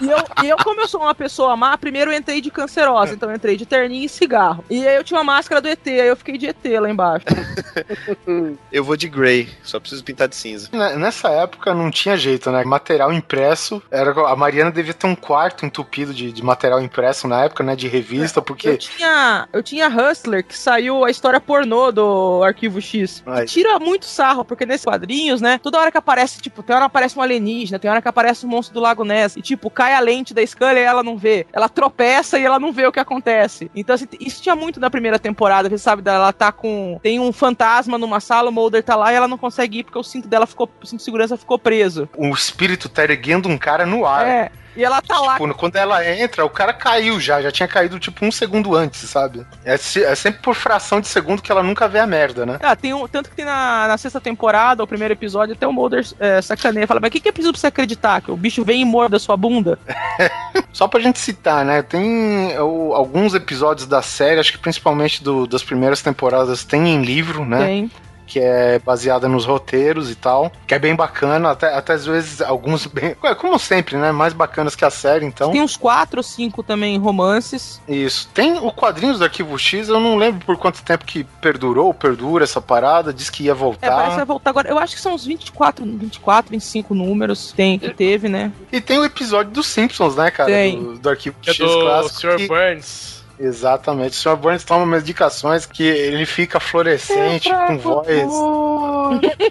e, 0.00 0.10
eu, 0.10 0.44
e 0.44 0.48
eu, 0.48 0.56
como 0.58 0.80
eu 0.80 0.88
sou 0.88 1.00
uma 1.00 1.14
pessoa 1.14 1.56
má, 1.56 1.76
primeiro 1.76 2.12
eu 2.12 2.16
entrei 2.16 2.40
de 2.40 2.50
cancerosa. 2.50 3.14
Então 3.14 3.30
eu 3.30 3.36
entrei 3.36 3.56
de 3.56 3.66
terninho 3.66 4.04
e 4.04 4.08
cigarro. 4.08 4.64
E 4.70 4.86
aí 4.86 4.96
eu 4.96 5.04
tinha 5.04 5.18
uma 5.18 5.24
máscara 5.24 5.60
do 5.60 5.68
ET, 5.68 5.86
aí 5.86 6.08
eu 6.08 6.16
fiquei 6.16 6.38
de 6.38 6.46
ET 6.46 6.64
lá 6.80 6.90
embaixo. 6.90 7.26
Eu 8.70 8.84
vou 8.84 8.96
de 8.96 9.08
Grey, 9.08 9.48
só 9.62 9.78
preciso 9.78 10.02
pintar 10.02 10.28
de 10.28 10.36
cinza. 10.36 10.68
Né, 10.72 10.96
Nessa 10.96 11.28
época 11.30 11.74
não 11.74 11.90
tinha 11.90 12.16
jeito, 12.16 12.50
né? 12.50 12.64
Material 12.64 13.12
impresso. 13.12 13.82
Era, 13.90 14.12
a 14.28 14.36
Mariana 14.36 14.70
devia 14.70 14.94
ter 14.94 15.06
um 15.06 15.14
quarto 15.14 15.66
entupido 15.66 16.12
de, 16.14 16.32
de 16.32 16.42
material 16.42 16.80
impresso 16.80 17.28
na 17.28 17.44
época, 17.44 17.62
né? 17.62 17.76
De 17.76 17.88
revista, 17.88 18.40
Eu 18.40 18.42
porque. 18.42 18.76
tinha, 18.76 19.48
eu 19.52 19.62
tinha 19.62 19.88
Hustler, 19.88 20.44
que 20.44 20.56
saiu 20.56 21.04
a 21.04 21.10
história 21.10 21.40
pornô 21.40 21.92
do 21.92 22.42
Arquivo 22.42 22.80
X. 22.80 23.22
Tira 23.46 23.78
muito 23.78 24.06
sarro, 24.06 24.44
porque 24.44 24.66
quadrinhos, 24.84 25.40
né? 25.40 25.58
Toda 25.62 25.78
hora 25.78 25.90
que 25.90 25.98
aparece, 25.98 26.40
tipo, 26.40 26.62
tem 26.62 26.74
hora 26.74 26.84
que 26.84 26.86
aparece 26.86 27.18
um 27.18 27.22
alienígena, 27.22 27.78
tem 27.78 27.90
hora 27.90 28.02
que 28.02 28.08
aparece 28.08 28.46
um 28.46 28.48
monstro 28.48 28.74
do 28.74 28.80
Lago 28.80 29.04
Ness. 29.04 29.36
E, 29.36 29.42
tipo, 29.42 29.70
cai 29.70 29.94
a 29.94 30.00
lente 30.00 30.34
da 30.34 30.44
Scully 30.44 30.76
e 30.76 30.82
ela 30.82 31.02
não 31.02 31.16
vê. 31.16 31.46
Ela 31.52 31.68
tropeça 31.68 32.38
e 32.38 32.44
ela 32.44 32.58
não 32.58 32.72
vê 32.72 32.86
o 32.86 32.92
que 32.92 33.00
acontece. 33.00 33.70
Então, 33.74 33.94
assim, 33.94 34.06
isso 34.20 34.42
tinha 34.42 34.56
muito 34.56 34.80
na 34.80 34.90
primeira 34.90 35.18
temporada, 35.18 35.68
que 35.68 35.78
sabe, 35.78 36.02
ela 36.08 36.32
tá 36.32 36.52
com. 36.52 36.98
Tem 37.02 37.18
um 37.20 37.32
fantasma 37.32 37.98
numa 37.98 38.20
sala, 38.20 38.50
o 38.50 38.52
Mulder 38.52 38.82
tá 38.82 38.96
lá 38.96 39.12
e 39.12 39.16
ela 39.16 39.28
não 39.28 39.38
consegue 39.38 39.78
ir 39.78 39.84
porque 39.84 39.98
o 39.98 40.02
cinto 40.02 40.28
dela 40.28 40.46
ficou. 40.46 40.70
O 40.82 40.86
cinto 40.86 40.98
de 40.98 41.04
segurança 41.04 41.36
ficou 41.36 41.58
preso. 41.58 42.08
O 42.16 42.28
espírito 42.30 42.88
tá 42.88 43.02
erguendo 43.02 43.48
um 43.48 43.58
cara 43.58 43.86
no 43.86 44.06
ar. 44.06 44.26
É. 44.26 44.52
E 44.76 44.84
ela 44.84 45.00
tá 45.02 45.18
lá 45.20 45.38
Tipo, 45.38 45.54
quando 45.54 45.76
ela 45.76 46.04
entra, 46.08 46.44
o 46.44 46.50
cara 46.50 46.72
caiu 46.72 47.20
já, 47.20 47.42
já 47.42 47.50
tinha 47.52 47.68
caído 47.68 47.98
tipo 47.98 48.24
um 48.24 48.32
segundo 48.32 48.74
antes, 48.74 49.08
sabe? 49.08 49.46
É, 49.64 49.74
é 49.74 50.14
sempre 50.14 50.40
por 50.40 50.54
fração 50.54 51.00
de 51.00 51.08
segundo 51.08 51.42
que 51.42 51.52
ela 51.52 51.62
nunca 51.62 51.86
vê 51.88 51.98
a 51.98 52.06
merda, 52.06 52.46
né? 52.46 52.58
Ah, 52.62 52.74
tem 52.74 52.94
um, 52.94 53.06
tanto 53.06 53.28
que 53.30 53.36
tem 53.36 53.44
na, 53.44 53.86
na 53.88 53.98
sexta 53.98 54.20
temporada, 54.20 54.82
o 54.82 54.86
primeiro 54.86 55.12
episódio, 55.12 55.54
até 55.54 55.66
o 55.66 55.72
Mulder 55.72 56.06
é, 56.18 56.40
sacaneia. 56.40 56.86
Fala, 56.86 57.00
mas 57.00 57.08
o 57.08 57.12
que, 57.12 57.20
que 57.20 57.28
é 57.28 57.32
preciso 57.32 57.52
pra 57.52 57.60
você 57.60 57.66
acreditar? 57.66 58.20
Que 58.22 58.30
o 58.30 58.36
bicho 58.36 58.64
vem 58.64 58.80
e 58.82 58.84
morde 58.84 59.16
a 59.16 59.18
sua 59.18 59.36
bunda? 59.36 59.78
Só 60.72 60.88
pra 60.88 61.00
gente 61.00 61.18
citar, 61.18 61.64
né? 61.64 61.82
Tem 61.82 62.58
o- 62.58 62.94
alguns 62.94 63.34
episódios 63.34 63.86
da 63.86 64.00
série, 64.02 64.40
acho 64.40 64.52
que 64.52 64.58
principalmente 64.58 65.22
do- 65.22 65.46
das 65.46 65.62
primeiras 65.62 66.00
temporadas, 66.02 66.64
tem 66.64 66.88
em 66.88 67.02
livro, 67.02 67.44
né? 67.44 67.66
Tem. 67.66 67.90
Que 68.26 68.38
é 68.40 68.78
baseada 68.78 69.28
nos 69.28 69.44
roteiros 69.44 70.10
e 70.10 70.14
tal. 70.14 70.50
Que 70.66 70.74
é 70.74 70.78
bem 70.78 70.94
bacana, 70.94 71.50
até, 71.50 71.74
até 71.74 71.92
às 71.94 72.06
vezes 72.06 72.40
alguns 72.40 72.86
bem. 72.86 73.14
ué, 73.22 73.34
Como 73.42 73.58
sempre, 73.58 73.96
né? 73.96 74.10
Mais 74.12 74.32
bacanas 74.32 74.74
que 74.74 74.84
a 74.84 74.90
série, 74.90 75.26
então. 75.26 75.50
Tem 75.50 75.60
uns 75.62 75.76
quatro 75.76 76.18
ou 76.20 76.22
cinco 76.22 76.62
também 76.62 76.96
romances. 76.98 77.80
Isso. 77.88 78.28
Tem 78.32 78.56
o 78.58 78.70
quadrinhos 78.72 79.18
do 79.18 79.24
Arquivo 79.24 79.58
X, 79.58 79.88
eu 79.88 80.00
não 80.00 80.16
lembro 80.16 80.44
por 80.46 80.56
quanto 80.56 80.82
tempo 80.82 81.04
que 81.04 81.24
perdurou, 81.40 81.92
perdura 81.92 82.44
essa 82.44 82.60
parada, 82.60 83.12
diz 83.12 83.28
que 83.28 83.44
ia 83.44 83.52
É, 83.52 83.54
parece 83.54 83.78
que 83.80 83.86
voltar. 83.88 84.14
vai 84.16 84.24
voltar 84.24 84.50
agora. 84.50 84.68
Eu 84.68 84.78
acho 84.78 84.94
que 84.94 85.00
são 85.00 85.14
uns 85.14 85.26
24, 85.26 85.84
24 85.84 86.50
25 86.50 86.94
números 86.94 87.52
tem, 87.52 87.78
que 87.78 87.90
teve, 87.92 88.28
né? 88.28 88.52
E 88.70 88.80
tem 88.80 88.98
o 88.98 89.04
episódio 89.04 89.52
dos 89.52 89.66
Simpsons, 89.66 90.16
né, 90.16 90.30
cara? 90.30 90.48
Tem. 90.50 90.82
Do, 90.82 90.98
do 90.98 91.10
Arquivo 91.10 91.36
Que 91.42 91.50
é 91.50 91.54
X 91.54 91.66
do 91.66 91.80
clássico. 91.80 92.20
Sr. 92.20 92.36
que- 92.36 92.48
Burns. 92.48 93.21
Exatamente. 93.42 94.12
O 94.12 94.14
Sr. 94.14 94.36
Burns 94.36 94.64
toma 94.64 94.86
medicações 94.86 95.66
que 95.66 95.82
ele 95.82 96.24
fica 96.24 96.60
fluorescente, 96.60 97.50
com 97.66 97.76
voz. 97.76 98.08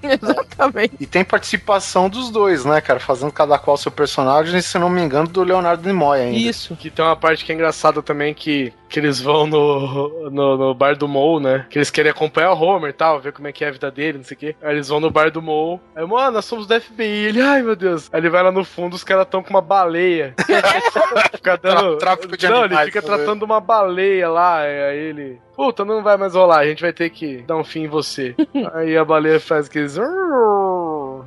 Exatamente. 0.01 0.95
E 0.99 1.05
tem 1.05 1.25
participação 1.25 2.09
dos 2.09 2.29
dois, 2.29 2.63
né, 2.63 2.79
cara? 2.79 2.99
Fazendo 3.01 3.33
cada 3.33 3.59
qual 3.59 3.75
seu 3.75 3.91
personagem, 3.91 4.57
e, 4.57 4.61
se 4.61 4.79
não 4.79 4.89
me 4.89 5.01
engano, 5.01 5.27
do 5.27 5.43
Leonardo 5.43 5.85
Nimoy 5.85 6.21
ainda. 6.21 6.37
Isso. 6.37 6.75
Que 6.77 6.89
tem 6.89 7.03
uma 7.03 7.17
parte 7.17 7.43
que 7.43 7.51
é 7.51 7.55
engraçada 7.55 8.01
também, 8.01 8.33
que, 8.33 8.71
que 8.87 8.97
eles 8.97 9.19
vão 9.19 9.45
no, 9.45 10.29
no, 10.29 10.57
no 10.57 10.73
bar 10.73 10.95
do 10.95 11.07
Mole, 11.07 11.43
né? 11.43 11.65
Que 11.69 11.77
eles 11.77 11.89
querem 11.89 12.11
acompanhar 12.11 12.53
o 12.53 12.61
Homer 12.61 12.91
e 12.91 12.93
tal, 12.93 13.19
ver 13.19 13.33
como 13.33 13.49
é 13.49 13.51
que 13.51 13.65
é 13.65 13.67
a 13.67 13.71
vida 13.71 13.91
dele, 13.91 14.19
não 14.19 14.25
sei 14.25 14.35
o 14.35 14.39
quê. 14.39 14.55
Aí 14.61 14.75
eles 14.75 14.87
vão 14.87 15.01
no 15.01 15.11
bar 15.11 15.29
do 15.29 15.41
Mole. 15.41 15.81
Aí, 15.95 16.05
mano, 16.05 16.31
nós 16.31 16.45
somos 16.45 16.65
do 16.65 16.79
FBI. 16.79 17.25
Ele, 17.27 17.41
ai 17.41 17.61
meu 17.61 17.75
Deus. 17.75 18.09
Aí 18.13 18.21
ele 18.21 18.29
vai 18.29 18.41
lá 18.41 18.51
no 18.51 18.63
fundo, 18.63 18.95
os 18.95 19.03
caras 19.03 19.25
estão 19.25 19.43
com 19.43 19.49
uma 19.49 19.61
baleia. 19.61 20.33
fica 21.35 21.57
dando. 21.57 21.97
Tráfico 21.97 22.37
de 22.37 22.47
não, 22.47 22.57
ele 22.57 22.65
animais, 22.65 22.85
fica 22.85 23.01
tá 23.01 23.09
vendo? 23.09 23.17
tratando 23.17 23.43
uma 23.43 23.59
baleia 23.59 23.80
lá. 24.27 24.59
Aí 24.59 24.97
ele. 24.97 25.39
Puta, 25.55 25.85
não 25.85 26.01
vai 26.03 26.17
mais 26.17 26.33
rolar, 26.33 26.59
a 26.59 26.65
gente 26.65 26.81
vai 26.81 26.93
ter 26.93 27.09
que 27.09 27.37
dar 27.43 27.57
um 27.57 27.63
fim 27.63 27.83
em 27.83 27.87
você. 27.87 28.35
aí 28.73 28.97
a 28.97 29.05
baleia 29.05 29.39
faz 29.39 29.67
aqueles. 29.67 29.97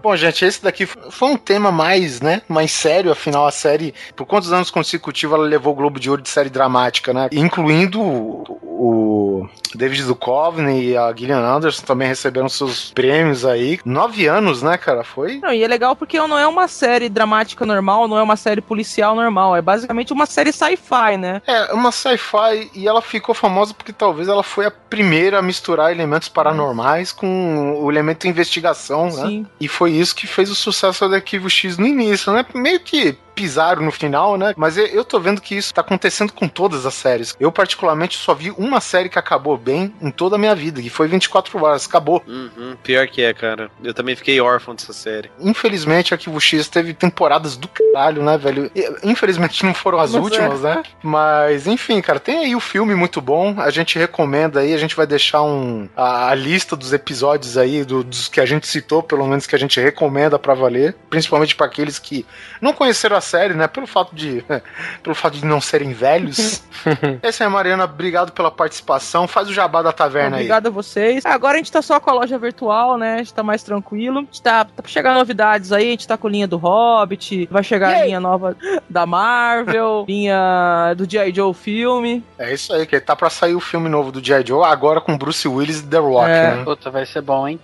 Bom, 0.02 0.16
gente, 0.16 0.44
esse 0.44 0.62
daqui 0.62 0.86
foi 0.86 1.28
um 1.28 1.36
tema 1.36 1.70
mais, 1.70 2.20
né, 2.20 2.42
mais 2.48 2.72
sério, 2.72 3.10
afinal 3.10 3.46
a 3.46 3.50
série, 3.50 3.94
por 4.16 4.26
quantos 4.26 4.52
anos 4.52 4.70
consecutivos 4.70 5.36
ela 5.36 5.46
levou 5.46 5.72
o 5.72 5.76
Globo 5.76 5.98
de 5.98 6.10
Ouro 6.10 6.22
de 6.22 6.28
série 6.28 6.50
dramática, 6.50 7.12
né? 7.12 7.28
Incluindo 7.32 8.00
o, 8.00 9.48
David 9.74 10.04
Duchovny 10.04 10.90
e 10.90 10.96
a 10.96 11.12
Gillian 11.14 11.40
Anderson 11.40 11.84
também 11.84 12.08
receberam 12.08 12.48
seus 12.48 12.92
prêmios 12.92 13.44
aí. 13.44 13.78
Nove 13.84 14.26
anos, 14.26 14.62
né, 14.62 14.76
cara? 14.76 15.02
Foi? 15.02 15.38
Não, 15.38 15.52
e 15.52 15.62
é 15.62 15.68
legal 15.68 15.96
porque 15.96 16.18
não 16.18 16.38
é 16.38 16.46
uma 16.46 16.68
série 16.68 17.08
dramática 17.08 17.66
normal, 17.66 18.06
não 18.06 18.16
é 18.16 18.22
uma 18.22 18.36
série 18.36 18.60
policial 18.60 19.14
normal. 19.14 19.56
É 19.56 19.62
basicamente 19.62 20.12
uma 20.12 20.26
série 20.26 20.52
sci-fi, 20.52 21.16
né? 21.18 21.42
É, 21.46 21.72
uma 21.72 21.90
sci-fi 21.90 22.70
e 22.74 22.86
ela 22.86 23.02
ficou 23.02 23.34
famosa 23.34 23.74
porque 23.74 23.92
talvez 23.92 24.28
ela 24.28 24.42
foi 24.42 24.66
a 24.66 24.70
primeira 24.70 25.40
a 25.40 25.42
misturar 25.42 25.90
elementos 25.90 26.28
paranormais 26.28 27.12
com 27.12 27.82
o 27.82 27.90
elemento 27.90 28.28
investigação, 28.28 29.06
né? 29.06 29.26
Sim. 29.26 29.46
E 29.60 29.66
foi 29.66 29.83
isso 29.86 30.14
que 30.14 30.26
fez 30.26 30.50
o 30.50 30.54
sucesso 30.54 31.08
do 31.08 31.14
Arquivo 31.14 31.48
X 31.48 31.76
no 31.76 31.86
início, 31.86 32.32
né? 32.32 32.44
Meio 32.54 32.80
que 32.80 33.16
pisaram 33.34 33.82
no 33.82 33.90
final, 33.92 34.36
né? 34.36 34.54
Mas 34.56 34.76
eu- 34.76 35.04
tô 35.04 35.20
vendo 35.20 35.40
que 35.40 35.54
isso 35.54 35.72
tá 35.74 35.80
acontecendo 35.80 36.32
com 36.32 36.48
todas 36.48 36.86
as 36.86 36.94
séries. 36.94 37.36
Eu, 37.38 37.52
particularmente, 37.52 38.16
só 38.16 38.34
vi 38.34 38.50
uma 38.56 38.80
série 38.80 39.08
que 39.08 39.18
acabou 39.18 39.56
bem 39.56 39.92
em 40.00 40.10
toda 40.10 40.36
a 40.36 40.38
minha 40.38 40.54
vida, 40.54 40.80
que 40.80 40.88
foi 40.90 41.06
24 41.08 41.62
horas. 41.62 41.86
Acabou. 41.86 42.22
Uhum, 42.26 42.76
pior 42.82 43.06
que 43.06 43.22
é, 43.22 43.34
cara. 43.34 43.70
Eu 43.82 43.92
também 43.92 44.16
fiquei 44.16 44.40
órfão 44.40 44.74
dessa 44.74 44.92
série. 44.92 45.30
Infelizmente, 45.40 46.14
Arquivo 46.14 46.40
X 46.40 46.68
teve 46.68 46.94
temporadas 46.94 47.56
do 47.56 47.68
caralho, 47.68 48.22
né, 48.22 48.38
velho? 48.38 48.70
Infelizmente 49.02 49.64
não 49.64 49.74
foram 49.74 49.98
as 50.00 50.12
Mas 50.12 50.22
últimas, 50.22 50.60
né? 50.62 50.82
Mas, 51.02 51.66
enfim, 51.66 52.00
cara, 52.00 52.18
tem 52.20 52.38
aí 52.38 52.56
o 52.56 52.60
filme 52.60 52.94
muito 52.94 53.20
bom. 53.20 53.54
A 53.58 53.70
gente 53.70 53.98
recomenda 53.98 54.60
aí, 54.60 54.72
a 54.74 54.78
gente 54.78 54.96
vai 54.96 55.06
deixar 55.06 55.42
um, 55.42 55.88
a, 55.96 56.28
a 56.30 56.34
lista 56.34 56.74
dos 56.76 56.92
episódios 56.92 57.56
aí, 57.58 57.84
do- 57.84 58.02
dos 58.04 58.28
que 58.28 58.40
a 58.40 58.46
gente 58.46 58.66
citou, 58.66 59.02
pelo 59.02 59.26
menos 59.26 59.46
que 59.46 59.54
a 59.54 59.58
gente 59.58 59.80
recomenda 59.80 60.38
pra 60.38 60.54
valer. 60.54 60.94
Principalmente 61.10 61.54
pra 61.54 61.66
aqueles 61.66 61.98
que 61.98 62.24
não 62.60 62.72
conheceram 62.72 63.16
a 63.16 63.20
série, 63.24 63.54
né? 63.54 63.66
Pelo 63.66 63.86
fato 63.88 64.14
de, 64.14 64.44
pelo 65.02 65.14
fato 65.16 65.34
de 65.36 65.44
não 65.44 65.60
serem 65.60 65.92
velhos. 65.92 66.62
Esse 67.22 67.42
aí, 67.42 67.48
Mariana, 67.48 67.84
obrigado 67.84 68.30
pela 68.30 68.50
participação. 68.52 69.26
Faz 69.26 69.48
o 69.48 69.52
jabá 69.52 69.82
da 69.82 69.92
taverna 69.92 70.36
aí. 70.36 70.42
Obrigado 70.42 70.68
a 70.68 70.70
vocês. 70.70 71.26
Agora 71.26 71.54
a 71.54 71.56
gente 71.56 71.72
tá 71.72 71.82
só 71.82 71.98
com 71.98 72.10
a 72.10 72.12
loja 72.12 72.38
virtual, 72.38 72.96
né? 72.96 73.14
A 73.14 73.18
gente 73.18 73.34
tá 73.34 73.42
mais 73.42 73.62
tranquilo. 73.64 74.18
A 74.18 74.22
gente 74.22 74.40
tá, 74.42 74.64
tá 74.64 74.82
pra 74.82 74.88
chegar 74.90 75.14
novidades 75.14 75.72
aí. 75.72 75.88
A 75.88 75.90
gente 75.90 76.06
tá 76.06 76.16
com 76.16 76.28
a 76.28 76.30
linha 76.30 76.46
do 76.46 76.56
Hobbit. 76.56 77.48
Vai 77.50 77.64
chegar 77.64 77.94
a 77.96 78.04
linha 78.04 78.20
nova 78.20 78.56
da 78.88 79.04
Marvel. 79.06 80.04
linha 80.08 80.94
do 80.96 81.10
G.I. 81.10 81.34
Joe 81.34 81.52
filme. 81.54 82.22
É 82.38 82.52
isso 82.54 82.72
aí, 82.72 82.86
que 82.86 83.00
tá 83.00 83.16
pra 83.16 83.30
sair 83.30 83.54
o 83.54 83.60
filme 83.60 83.88
novo 83.88 84.12
do 84.12 84.24
G.I. 84.24 84.46
Joe 84.46 84.64
agora 84.64 85.00
com 85.00 85.16
Bruce 85.16 85.48
Willis 85.48 85.80
e 85.80 85.86
The 85.86 85.98
Rock, 85.98 86.30
É. 86.30 86.54
né? 86.56 86.64
Puta, 86.64 86.90
vai 86.90 87.06
ser 87.06 87.22
bom, 87.22 87.48
hein? 87.48 87.58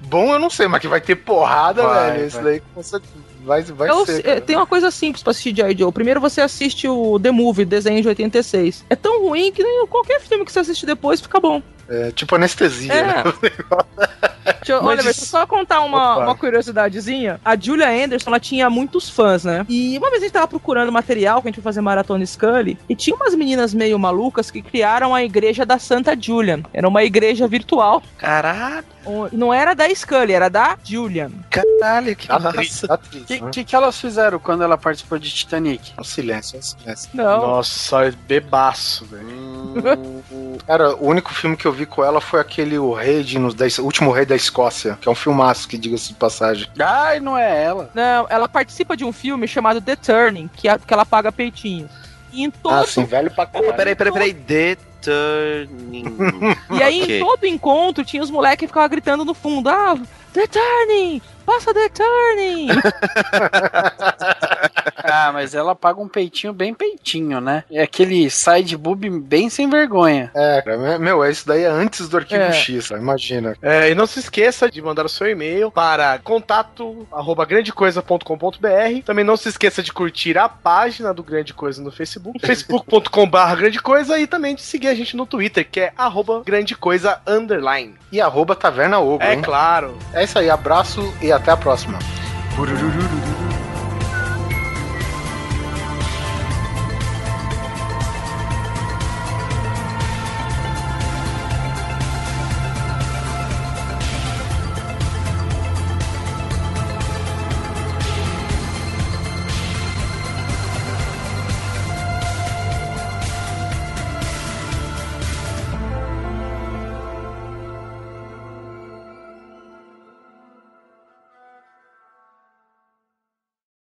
Bom, 0.00 0.32
eu 0.32 0.38
não 0.38 0.48
sei, 0.50 0.66
mas 0.68 0.80
que 0.80 0.88
vai 0.88 1.00
ter 1.00 1.16
porrada, 1.16 1.82
Vai, 1.82 2.10
velho. 2.12 2.26
Isso 2.26 2.36
vai. 2.36 2.44
daí 2.44 2.62
com 2.74 2.82
certeza 2.82 3.12
vai, 3.44 3.62
vai 3.62 3.90
Eu- 3.90 4.06
ser. 4.06 4.26
é, 4.26 4.40
tem 4.40 4.56
uma 4.56 4.66
coisa 4.66 4.90
simples 4.90 5.22
pra 5.22 5.32
assistir 5.32 5.54
G.I. 5.54 5.76
Joe. 5.76 5.92
Primeiro 5.92 6.20
você 6.20 6.40
assiste 6.40 6.86
o 6.88 7.18
The 7.20 7.30
Movie, 7.30 7.64
desenho 7.64 8.00
de 8.00 8.08
86. 8.08 8.84
É 8.88 8.94
tão 8.96 9.22
ruim 9.22 9.50
que 9.52 9.62
nem 9.62 9.86
qualquer 9.88 10.20
filme 10.20 10.44
que 10.44 10.52
você 10.52 10.60
assiste 10.60 10.86
depois 10.86 11.20
fica 11.20 11.40
bom. 11.40 11.60
É, 11.88 12.10
tipo 12.12 12.34
anestesia, 12.34 12.92
É. 12.92 13.02
né? 13.04 13.24
Deixa 14.44 14.72
eu, 14.72 14.76
Mas 14.82 14.86
Oliver, 14.92 15.04
deixa 15.04 15.20
eu 15.22 15.26
só 15.26 15.46
contar 15.46 15.80
uma, 15.80 16.14
Opa. 16.16 16.24
uma 16.24 16.34
curiosidadezinha. 16.34 17.40
A 17.44 17.56
Julia 17.56 17.88
Anderson, 18.04 18.30
ela 18.30 18.40
tinha 18.40 18.68
muitos 18.70 19.08
fãs, 19.08 19.44
né? 19.44 19.64
E 19.68 19.96
uma 19.98 20.10
vez 20.10 20.22
a 20.22 20.26
gente 20.26 20.32
tava 20.32 20.48
procurando 20.48 20.90
material 20.92 21.40
que 21.40 21.48
a 21.48 21.50
gente 21.50 21.56
foi 21.56 21.64
fazer 21.64 21.80
maratona 21.80 22.24
Scully, 22.26 22.78
e 22.88 22.94
tinha 22.96 23.14
umas 23.16 23.34
meninas 23.34 23.72
meio 23.74 23.98
malucas 23.98 24.50
que 24.50 24.62
criaram 24.62 25.14
a 25.14 25.22
igreja 25.22 25.64
da 25.66 25.78
Santa 25.78 26.16
Julian. 26.20 26.62
Era 26.72 26.88
uma 26.88 27.02
igreja 27.04 27.46
virtual. 27.46 28.02
Caralho, 28.18 28.84
O- 29.04 29.28
Não 29.32 29.52
era 29.52 29.74
da 29.74 29.88
Scully, 29.94 30.32
era 30.32 30.48
da 30.48 30.76
Julian. 30.84 31.30
caralho, 31.50 32.14
que 32.14 32.30
Atriz. 32.30 32.82
O 32.84 32.98
que, 33.26 33.40
né? 33.40 33.50
que, 33.52 33.64
que 33.64 33.74
elas 33.76 34.00
fizeram 34.00 34.38
quando 34.38 34.62
ela 34.62 34.78
participou 34.78 35.18
de 35.18 35.30
Titanic? 35.30 35.92
Um 35.98 36.04
silêncio, 36.04 36.58
um 36.58 36.62
silêncio. 36.62 37.10
Não. 37.12 37.40
Nossa, 37.42 38.04
é 38.06 38.10
bebaço, 38.12 39.04
velho. 39.06 39.26
Cara, 40.66 40.94
o 40.96 41.06
único 41.06 41.32
filme 41.34 41.56
que 41.56 41.66
eu 41.66 41.72
vi 41.72 41.86
com 41.86 42.04
ela 42.04 42.20
foi 42.20 42.40
aquele 42.40 42.78
O 42.78 42.92
Rei 42.92 43.22
de, 43.24 43.38
no, 43.38 43.52
da, 43.52 43.64
o 43.80 43.82
Último 43.82 44.10
Rei 44.12 44.24
da 44.32 44.36
Escócia, 44.36 44.98
que 45.00 45.06
é 45.08 45.12
um 45.12 45.14
filmaço, 45.14 45.68
que 45.68 45.76
diga-se 45.76 46.08
de 46.08 46.14
passagem. 46.14 46.66
Ai, 46.80 47.20
não 47.20 47.36
é 47.36 47.62
ela. 47.64 47.90
Não, 47.94 48.26
ela 48.30 48.48
participa 48.48 48.96
de 48.96 49.04
um 49.04 49.12
filme 49.12 49.46
chamado 49.46 49.80
The 49.80 49.94
Turning, 49.96 50.48
que, 50.56 50.66
a- 50.68 50.78
que 50.78 50.92
ela 50.92 51.04
paga 51.04 51.30
peitinho. 51.30 51.88
E 52.32 52.42
em 52.42 52.50
todo, 52.50 52.72
Ah, 52.74 52.86
sim, 52.86 53.04
velho 53.04 53.30
pra 53.30 53.44
caralho. 53.44 53.68
Opa, 53.68 53.76
peraí, 53.76 53.94
peraí, 53.94 54.12
peraí. 54.12 54.34
The 54.34 54.76
Turning. 55.02 56.04
E 56.78 56.82
aí, 56.82 57.02
Ok. 57.02 57.16
em 57.16 57.20
todo 57.20 57.46
encontro, 57.46 58.04
tinha 58.04 58.22
os 58.22 58.30
moleques 58.30 58.60
que 58.60 58.66
ficavam 58.68 58.88
gritando 58.88 59.24
no 59.24 59.34
fundo: 59.34 59.68
Ah, 59.68 59.96
The 60.32 60.46
Turning! 60.46 61.20
Passa 61.44 61.72
The 61.74 61.88
Turning! 61.88 62.68
Ah, 65.04 65.30
mas 65.32 65.52
ela 65.54 65.74
paga 65.74 66.00
um 66.00 66.06
peitinho 66.08 66.52
bem 66.52 66.72
peitinho, 66.72 67.40
né? 67.40 67.64
É 67.70 67.82
aquele 67.82 68.30
side 68.30 68.76
boob 68.76 69.10
bem 69.10 69.50
sem 69.50 69.68
vergonha. 69.68 70.30
É, 70.34 70.62
cara, 70.62 70.98
meu, 70.98 71.24
isso 71.28 71.46
daí 71.46 71.64
é 71.64 71.66
antes 71.68 72.08
do 72.08 72.16
Arquivo 72.16 72.40
É. 72.40 72.52
X, 72.52 72.88
cara, 72.88 73.00
imagina. 73.00 73.56
É, 73.60 73.90
e 73.90 73.94
não 73.96 74.06
se 74.06 74.20
esqueça 74.20 74.70
de 74.70 74.80
mandar 74.80 75.04
o 75.04 75.08
seu 75.08 75.28
e-mail 75.28 75.70
para 75.72 76.20
contato 76.20 77.06
arroba 77.10 77.44
grandecoisa.com.br. 77.44 79.02
Também 79.04 79.24
não 79.24 79.36
se 79.36 79.48
esqueça 79.48 79.82
de 79.82 79.92
curtir 79.92 80.38
a 80.38 80.48
página 80.48 81.12
do 81.12 81.22
Grande 81.24 81.52
Coisa 81.52 81.82
no 81.82 81.90
Facebook, 81.90 82.38
facebook.com.br 82.46 83.56
Grande 83.56 83.80
Coisa, 83.82 84.18
e 84.20 84.26
também 84.26 84.54
de 84.54 84.62
seguir 84.62 84.88
a 84.88 84.94
gente 84.94 85.16
no 85.16 85.26
Twitter, 85.26 85.66
que 85.68 85.80
é 85.80 85.92
arroba 85.96 86.42
Grande 86.44 86.76
Coisa 86.76 87.20
Underline. 87.26 87.94
E 88.12 88.20
arroba 88.20 88.54
Taverna 88.54 89.00
Ogro, 89.00 89.26
É 89.26 89.34
hein? 89.34 89.42
claro. 89.42 89.98
É 90.14 90.22
isso 90.22 90.38
aí, 90.38 90.48
abraço 90.48 91.12
e 91.20 91.31
até 91.32 91.50
a 91.50 91.56
próxima. 91.56 91.98